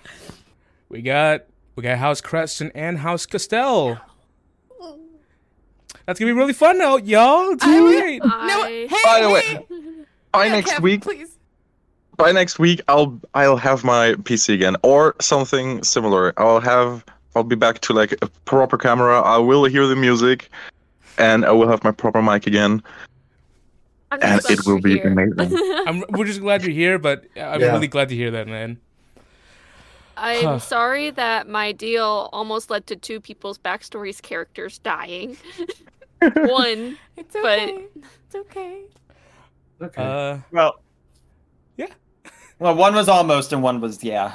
we 0.90 1.02
got 1.02 1.46
we 1.76 1.84
got 1.84 1.98
House 1.98 2.22
Creston 2.22 2.72
and 2.76 2.98
House 3.00 3.26
Castell. 3.26 4.00
That's 6.06 6.20
gonna 6.20 6.32
be 6.32 6.38
really 6.38 6.54
fun 6.54 6.78
though, 6.78 6.98
y'all. 6.98 7.52
It's 7.52 7.64
great. 7.64 8.24
No, 8.24 8.30
I- 8.32 8.88
hey, 8.90 8.98
By 9.04 9.22
the 9.22 9.30
way, 9.30 9.42
hey. 9.42 9.66
by 10.32 10.46
Yeah, 10.46 10.52
next 10.54 10.72
Kev, 10.72 10.80
week, 10.82 11.02
please. 11.02 11.38
By 12.20 12.32
next 12.34 12.60
week, 12.60 12.82
I'll 12.88 13.20
I'll 13.34 13.58
have 13.58 13.84
my 13.84 14.14
PC 14.28 14.54
again 14.54 14.76
or 14.84 15.16
something 15.20 15.82
similar. 15.84 16.34
I'll 16.38 16.60
have 16.60 17.04
I'll 17.36 17.44
be 17.44 17.56
back 17.56 17.80
to 17.82 17.94
like 17.94 18.12
a 18.22 18.28
proper 18.46 18.78
camera. 18.78 19.22
I 19.22 19.38
will 19.38 19.64
hear 19.66 19.88
the 19.88 19.96
music, 19.96 20.50
and 21.18 21.46
I 21.46 21.52
will 21.52 21.68
have 21.70 21.84
my 21.84 21.92
proper 21.92 22.22
mic 22.22 22.46
again. 22.46 22.84
I'm 24.12 24.20
And 24.22 24.42
it 24.50 24.66
will 24.66 24.82
be 24.82 24.98
here. 25.00 25.08
amazing. 25.08 25.58
I'm, 25.88 26.04
we're 26.10 26.26
just 26.26 26.42
glad 26.42 26.64
you're 26.64 26.74
here, 26.74 26.98
but 27.00 27.24
I'm 27.38 27.62
Yeah. 27.62 27.72
really 27.74 27.88
glad 27.88 28.10
to 28.10 28.16
hear 28.16 28.32
that, 28.32 28.48
man. 28.48 28.78
I'm 30.18 30.44
Huh. 30.44 30.60
sorry 30.60 31.12
that 31.12 31.48
my 31.48 31.72
deal 31.72 32.30
almost 32.34 32.70
led 32.70 32.88
to 32.88 32.96
two 32.98 33.22
people's 33.22 33.58
backstories 33.58 34.20
characters 34.22 34.80
dying. 34.80 35.38
One, 36.22 36.98
It's 37.16 37.34
But- 37.34 37.60
okay. 37.70 37.86
It's 38.26 38.36
okay. 38.36 38.82
Okay. 39.82 40.04
Uh, 40.04 40.38
Well, 40.52 40.74
Yeah. 40.76 40.89
Well, 42.60 42.76
one 42.76 42.94
was 42.94 43.08
almost, 43.08 43.54
and 43.54 43.64
one 43.64 43.80
was 43.82 44.04
yeah. 44.04 44.34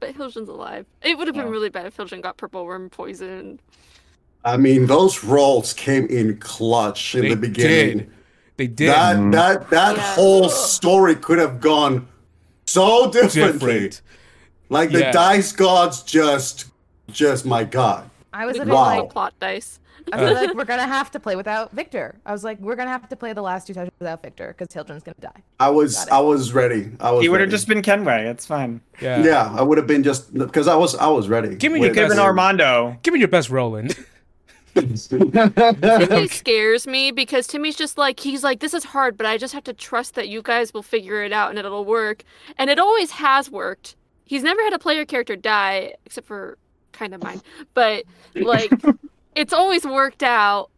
but 0.00 0.14
Hiljan's 0.14 0.48
alive. 0.48 0.84
It 1.02 1.16
would 1.16 1.28
have 1.28 1.34
been 1.36 1.46
Oh. 1.46 1.50
really 1.50 1.68
bad 1.70 1.86
if 1.86 1.96
Hiljan 1.96 2.20
got 2.22 2.36
purple 2.36 2.64
worm 2.66 2.90
poisoned. 2.90 3.60
I 4.44 4.56
mean, 4.56 4.86
those 4.86 5.22
rolls 5.22 5.72
came 5.72 6.06
in 6.06 6.36
clutch 6.38 7.14
in 7.14 7.22
They 7.22 7.28
the 7.30 7.36
beginning. 7.36 7.98
did. 7.98 8.10
they 8.56 8.66
did. 8.66 8.88
That 8.88 9.16
Mm. 9.16 9.32
that 9.32 9.70
that 9.70 9.96
Yeah. 9.96 10.14
whole 10.14 10.48
story 10.48 11.14
could 11.14 11.38
have 11.38 11.60
gone 11.60 12.08
so 12.66 13.10
differently. 13.10 13.72
different. 13.74 14.02
Like 14.68 14.90
the 14.90 15.00
Yeah. 15.00 15.12
dice 15.12 15.52
gods 15.52 16.02
just 16.02 16.66
just 17.10 17.44
my 17.46 17.62
god. 17.64 18.10
I 18.32 18.46
was 18.46 18.56
We 18.56 18.62
a 18.62 18.66
call 18.66 18.74
Wow. 18.74 19.00
like, 19.02 19.10
plot 19.10 19.34
dice. 19.40 19.78
I 20.12 20.22
was 20.22 20.30
uh, 20.30 20.34
like, 20.34 20.54
we're 20.54 20.64
gonna 20.66 20.86
have 20.86 21.10
to 21.12 21.20
play 21.20 21.36
without 21.36 21.72
Victor. 21.72 22.20
I 22.26 22.32
was 22.32 22.44
like, 22.44 22.60
we're 22.60 22.76
gonna 22.76 22.90
have 22.90 23.08
to 23.08 23.16
play 23.16 23.32
the 23.32 23.40
last 23.40 23.66
two 23.66 23.72
sessions 23.72 23.94
without 23.98 24.22
Victor 24.22 24.54
because 24.56 24.68
Hiljan's 24.68 25.02
gonna 25.02 25.16
die. 25.20 25.42
I 25.58 25.70
was 25.70 26.06
I 26.08 26.20
was 26.20 26.52
ready. 26.52 26.90
I 27.00 27.12
was 27.12 27.22
He 27.22 27.30
would 27.30 27.40
have 27.40 27.48
just 27.48 27.66
been 27.66 27.80
Kenway. 27.80 28.26
It's 28.26 28.44
fine. 28.44 28.82
Yeah. 29.00 29.24
Yeah, 29.24 29.54
I 29.56 29.62
would 29.62 29.78
have 29.78 29.86
been 29.86 30.02
just 30.02 30.34
because 30.34 30.68
I 30.68 30.74
was 30.74 30.94
I 30.96 31.06
was 31.06 31.28
ready. 31.28 31.56
Give 31.56 31.72
me 31.72 31.80
your 31.80 31.94
could 31.94 32.10
best. 32.10 32.20
Armando. 32.20 32.98
Give 33.02 33.14
me 33.14 33.20
your 33.20 33.28
best, 33.28 33.48
Roland. 33.48 33.96
Timmy 34.74 36.28
scares 36.28 36.86
me 36.86 37.10
because 37.10 37.46
Timmy's 37.46 37.76
just 37.76 37.96
like 37.96 38.20
he's 38.20 38.44
like 38.44 38.60
this 38.60 38.74
is 38.74 38.84
hard, 38.84 39.16
but 39.16 39.26
I 39.26 39.38
just 39.38 39.54
have 39.54 39.64
to 39.64 39.72
trust 39.72 40.14
that 40.14 40.28
you 40.28 40.42
guys 40.42 40.74
will 40.74 40.82
figure 40.82 41.22
it 41.24 41.32
out 41.32 41.50
and 41.50 41.58
it'll 41.58 41.86
work. 41.86 42.22
And 42.58 42.68
it 42.68 42.78
always 42.78 43.12
has 43.12 43.50
worked. 43.50 43.96
He's 44.24 44.42
never 44.42 44.62
had 44.62 44.74
a 44.74 44.78
player 44.78 45.06
character 45.06 45.36
die 45.36 45.94
except 46.04 46.26
for 46.26 46.58
kind 46.92 47.14
of 47.14 47.22
mine, 47.22 47.40
but 47.72 48.04
like 48.34 48.70
it's 49.34 49.52
always 49.52 49.84
worked 49.84 50.22
out. 50.22 50.70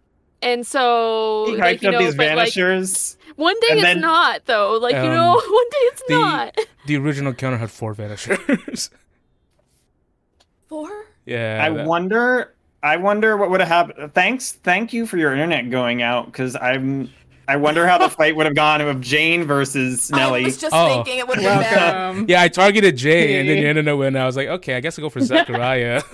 And 0.43 0.67
so 0.67 1.47
He 1.49 1.57
like, 1.57 1.81
you 1.83 1.89
up 1.89 1.93
know, 1.95 1.99
these 2.01 2.15
but, 2.15 2.27
like, 2.37 2.53
vanishers. 2.55 3.17
one 3.37 3.55
day 3.61 3.67
it's 3.71 3.83
then- 3.83 4.01
not 4.01 4.45
though. 4.45 4.77
Like 4.79 4.95
you 4.95 5.01
Um, 5.01 5.15
know, 5.15 5.33
one 5.35 5.71
day 5.71 5.79
it's 5.93 6.03
the- 6.07 6.15
not. 6.19 6.59
the 6.87 6.97
original 6.99 7.33
counter 7.33 7.57
had 7.59 7.71
four 7.71 7.95
vanishers. 7.95 8.91
Four? 10.69 10.91
yeah. 11.27 11.61
I 11.65 11.71
that- 11.71 11.87
wonder. 11.87 12.55
I 12.83 12.99
wonder 12.99 13.37
what 13.39 13.49
would 13.51 13.61
have 13.61 13.69
happened. 13.69 14.13
Thanks, 14.13 14.53
thank 14.53 14.93
you 14.93 15.07
for 15.07 15.17
your 15.17 15.33
internet 15.33 15.71
going 15.71 16.03
out 16.03 16.27
because 16.27 16.55
I'm. 16.57 17.11
I 17.47 17.57
wonder 17.57 17.87
how 17.87 17.99
the 17.99 18.09
fight 18.09 18.35
would 18.37 18.47
have 18.47 18.55
gone 18.55 18.81
of 18.81 19.01
Jane 19.01 19.45
versus 19.45 20.11
Nellie. 20.11 20.43
I 20.43 20.45
was 20.45 20.57
just 20.57 20.75
Oh. 20.75 20.87
thinking 20.89 21.19
it 21.19 21.29
would 21.29 21.39
have 21.39 21.71
been. 21.71 21.95
Um, 22.21 22.27
Yeah, 22.29 22.41
I 22.43 22.49
targeted 22.49 22.97
Jane 22.97 23.41
and 23.41 23.49
then 23.49 23.59
your 23.59 23.69
internet 23.69 23.97
went. 23.99 24.17
I 24.17 24.25
was 24.27 24.37
like, 24.37 24.49
okay, 24.49 24.77
I 24.77 24.81
guess 24.81 24.99
I'll 24.99 25.05
go 25.05 25.11
for 25.11 25.21
Zachariah. 25.21 26.03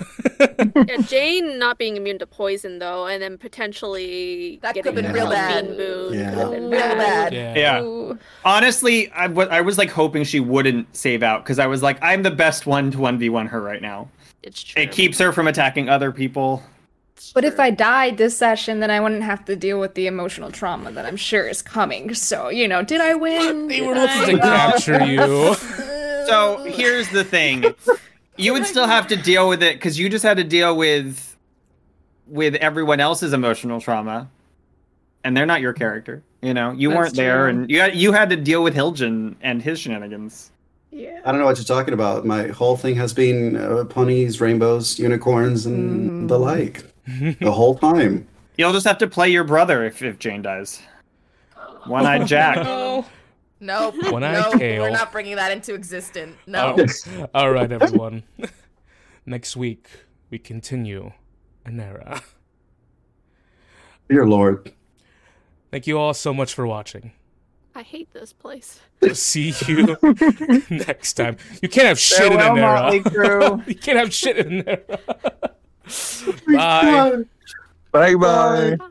Yeah, 0.87 0.97
Jane 1.07 1.59
not 1.59 1.77
being 1.77 1.97
immune 1.97 2.17
to 2.19 2.25
poison 2.25 2.79
though, 2.79 3.05
and 3.05 3.21
then 3.21 3.37
potentially 3.37 4.59
That 4.63 4.73
could've 4.75 4.95
been 4.95 5.11
real 5.13 5.29
Halloween 5.29 5.67
bad. 5.67 5.77
boon 5.77 6.13
Yeah. 6.13 6.33
could 6.33 6.49
Real 6.51 6.69
bad. 6.71 6.97
bad. 6.97 7.33
yeah. 7.33 7.81
Yeah. 7.81 8.13
Honestly, 8.43 9.11
I 9.11 9.25
I 9.25 9.61
was 9.61 9.77
like 9.77 9.91
hoping 9.91 10.23
she 10.23 10.39
wouldn't 10.39 10.95
save 10.95 11.21
out 11.23 11.43
because 11.43 11.59
I 11.59 11.67
was 11.67 11.83
like, 11.83 11.97
I'm 12.01 12.23
the 12.23 12.31
best 12.31 12.65
one 12.65 12.89
to 12.91 12.97
one 12.99 13.17
v 13.19 13.29
one 13.29 13.47
her 13.47 13.61
right 13.61 13.81
now. 13.81 14.09
It's 14.43 14.61
true. 14.63 14.81
It 14.81 14.91
keeps 14.91 15.19
her 15.19 15.31
from 15.31 15.47
attacking 15.47 15.89
other 15.89 16.11
people. 16.11 16.63
It's 17.21 17.33
But 17.33 17.45
if. 17.45 17.59
I 17.59 17.69
died 17.69 18.17
this 18.17 18.35
session, 18.35 18.79
then 18.79 18.89
I 18.89 18.99
wouldn't 18.99 19.21
have 19.21 19.45
to 19.45 19.55
deal 19.55 19.79
with 19.79 19.93
the 19.93 20.07
emotional 20.07 20.51
trauma 20.51 20.91
that 20.91 21.05
I'm 21.05 21.17
sure 21.17 21.47
is 21.47 21.61
coming. 21.61 22.15
So, 22.15 22.49
you 22.49 22.67
know, 22.67 22.83
did 22.83 22.99
I 22.99 23.13
win? 23.13 23.67
They 23.67 23.79
Did 23.79 23.87
were 23.87 23.93
looking 23.93 24.37
to 24.37 24.41
capture 24.41 25.05
you. 25.05 25.55
So 26.27 26.63
here's 26.63 27.09
the 27.09 27.23
thing: 27.23 27.65
you 28.37 28.53
would 28.53 28.65
still 28.67 28.85
have 28.85 29.07
to 29.07 29.15
deal 29.15 29.49
with 29.49 29.63
it 29.63 29.73
because 29.75 29.97
you 29.97 30.07
just 30.07 30.23
had 30.23 30.37
to 30.37 30.43
deal 30.43 30.77
with 30.77 31.35
with 32.27 32.55
everyone 32.55 32.99
else's 32.99 33.33
emotional 33.33 33.81
trauma, 33.81 34.29
and 35.23 35.35
they're 35.35 35.47
not 35.47 35.61
your 35.61 35.73
character. 35.73 36.23
You 36.43 36.53
know, 36.53 36.71
you 36.71 36.89
That's 36.89 36.97
weren't 36.99 37.15
there, 37.15 37.49
true. 37.51 37.61
and 37.61 37.69
you 37.71 37.79
had, 37.81 37.95
you 37.95 38.11
had 38.11 38.29
to 38.29 38.35
deal 38.37 38.61
with 38.63 38.75
Hiljan 38.75 39.35
and 39.41 39.63
his 39.63 39.79
shenanigans. 39.79 40.51
Yeah. 40.91 41.19
I 41.25 41.31
don't 41.31 41.39
know 41.41 41.47
what 41.47 41.57
you're 41.57 41.65
talking 41.65 41.93
about. 41.93 42.23
My 42.23 42.47
whole 42.47 42.77
thing 42.77 42.95
has 42.95 43.13
been 43.13 43.55
uh, 43.57 43.85
ponies, 43.85 44.39
rainbows, 44.39 44.99
unicorns, 44.99 45.65
and 45.65 46.29
the 46.29 46.37
like 46.37 46.85
the 47.05 47.51
whole 47.51 47.75
time. 47.75 48.27
You'll 48.57 48.73
just 48.73 48.85
have 48.85 48.97
to 48.99 49.07
play 49.07 49.29
your 49.29 49.43
brother 49.43 49.83
if, 49.85 50.01
if 50.01 50.19
Jane 50.19 50.41
dies. 50.41 50.81
One 51.85 52.05
eyed 52.05 52.27
Jack. 52.27 52.57
No. 52.65 53.05
Nope. 53.63 54.11
One-eyed 54.11 54.33
nope. 54.33 54.59
Kale. 54.59 54.81
We're 54.81 54.89
not 54.89 55.11
bringing 55.11 55.35
that 55.35 55.51
into 55.51 55.75
existence. 55.75 56.35
No. 56.47 56.75
Oh, 56.79 57.29
all 57.35 57.51
right, 57.51 57.71
everyone. 57.71 58.23
Next 59.23 59.55
week 59.55 59.87
we 60.31 60.39
continue 60.39 61.11
Enera. 61.65 62.23
Dear 64.09 64.25
Lord. 64.25 64.73
Thank 65.69 65.85
you 65.85 65.99
all 65.99 66.15
so 66.15 66.33
much 66.33 66.55
for 66.55 66.65
watching. 66.65 67.11
I 67.75 67.83
hate 67.83 68.11
this 68.11 68.33
place. 68.33 68.79
We'll 68.99 69.13
see 69.13 69.53
you 69.67 69.95
next 70.71 71.13
time. 71.13 71.37
You 71.61 71.69
can't 71.69 71.87
have 71.87 71.99
shit 71.99 72.17
Farewell, 72.17 72.55
in 72.55 72.61
Motley 72.61 72.99
Enera. 73.01 73.67
You 73.67 73.75
can't 73.75 73.99
have 73.99 74.11
shit 74.11 74.37
in 74.37 74.63
Enera. 74.63 75.51
Bye. 76.47 77.23
Bye 77.91 78.15
bye. 78.15 78.75
Bye. 78.77 78.87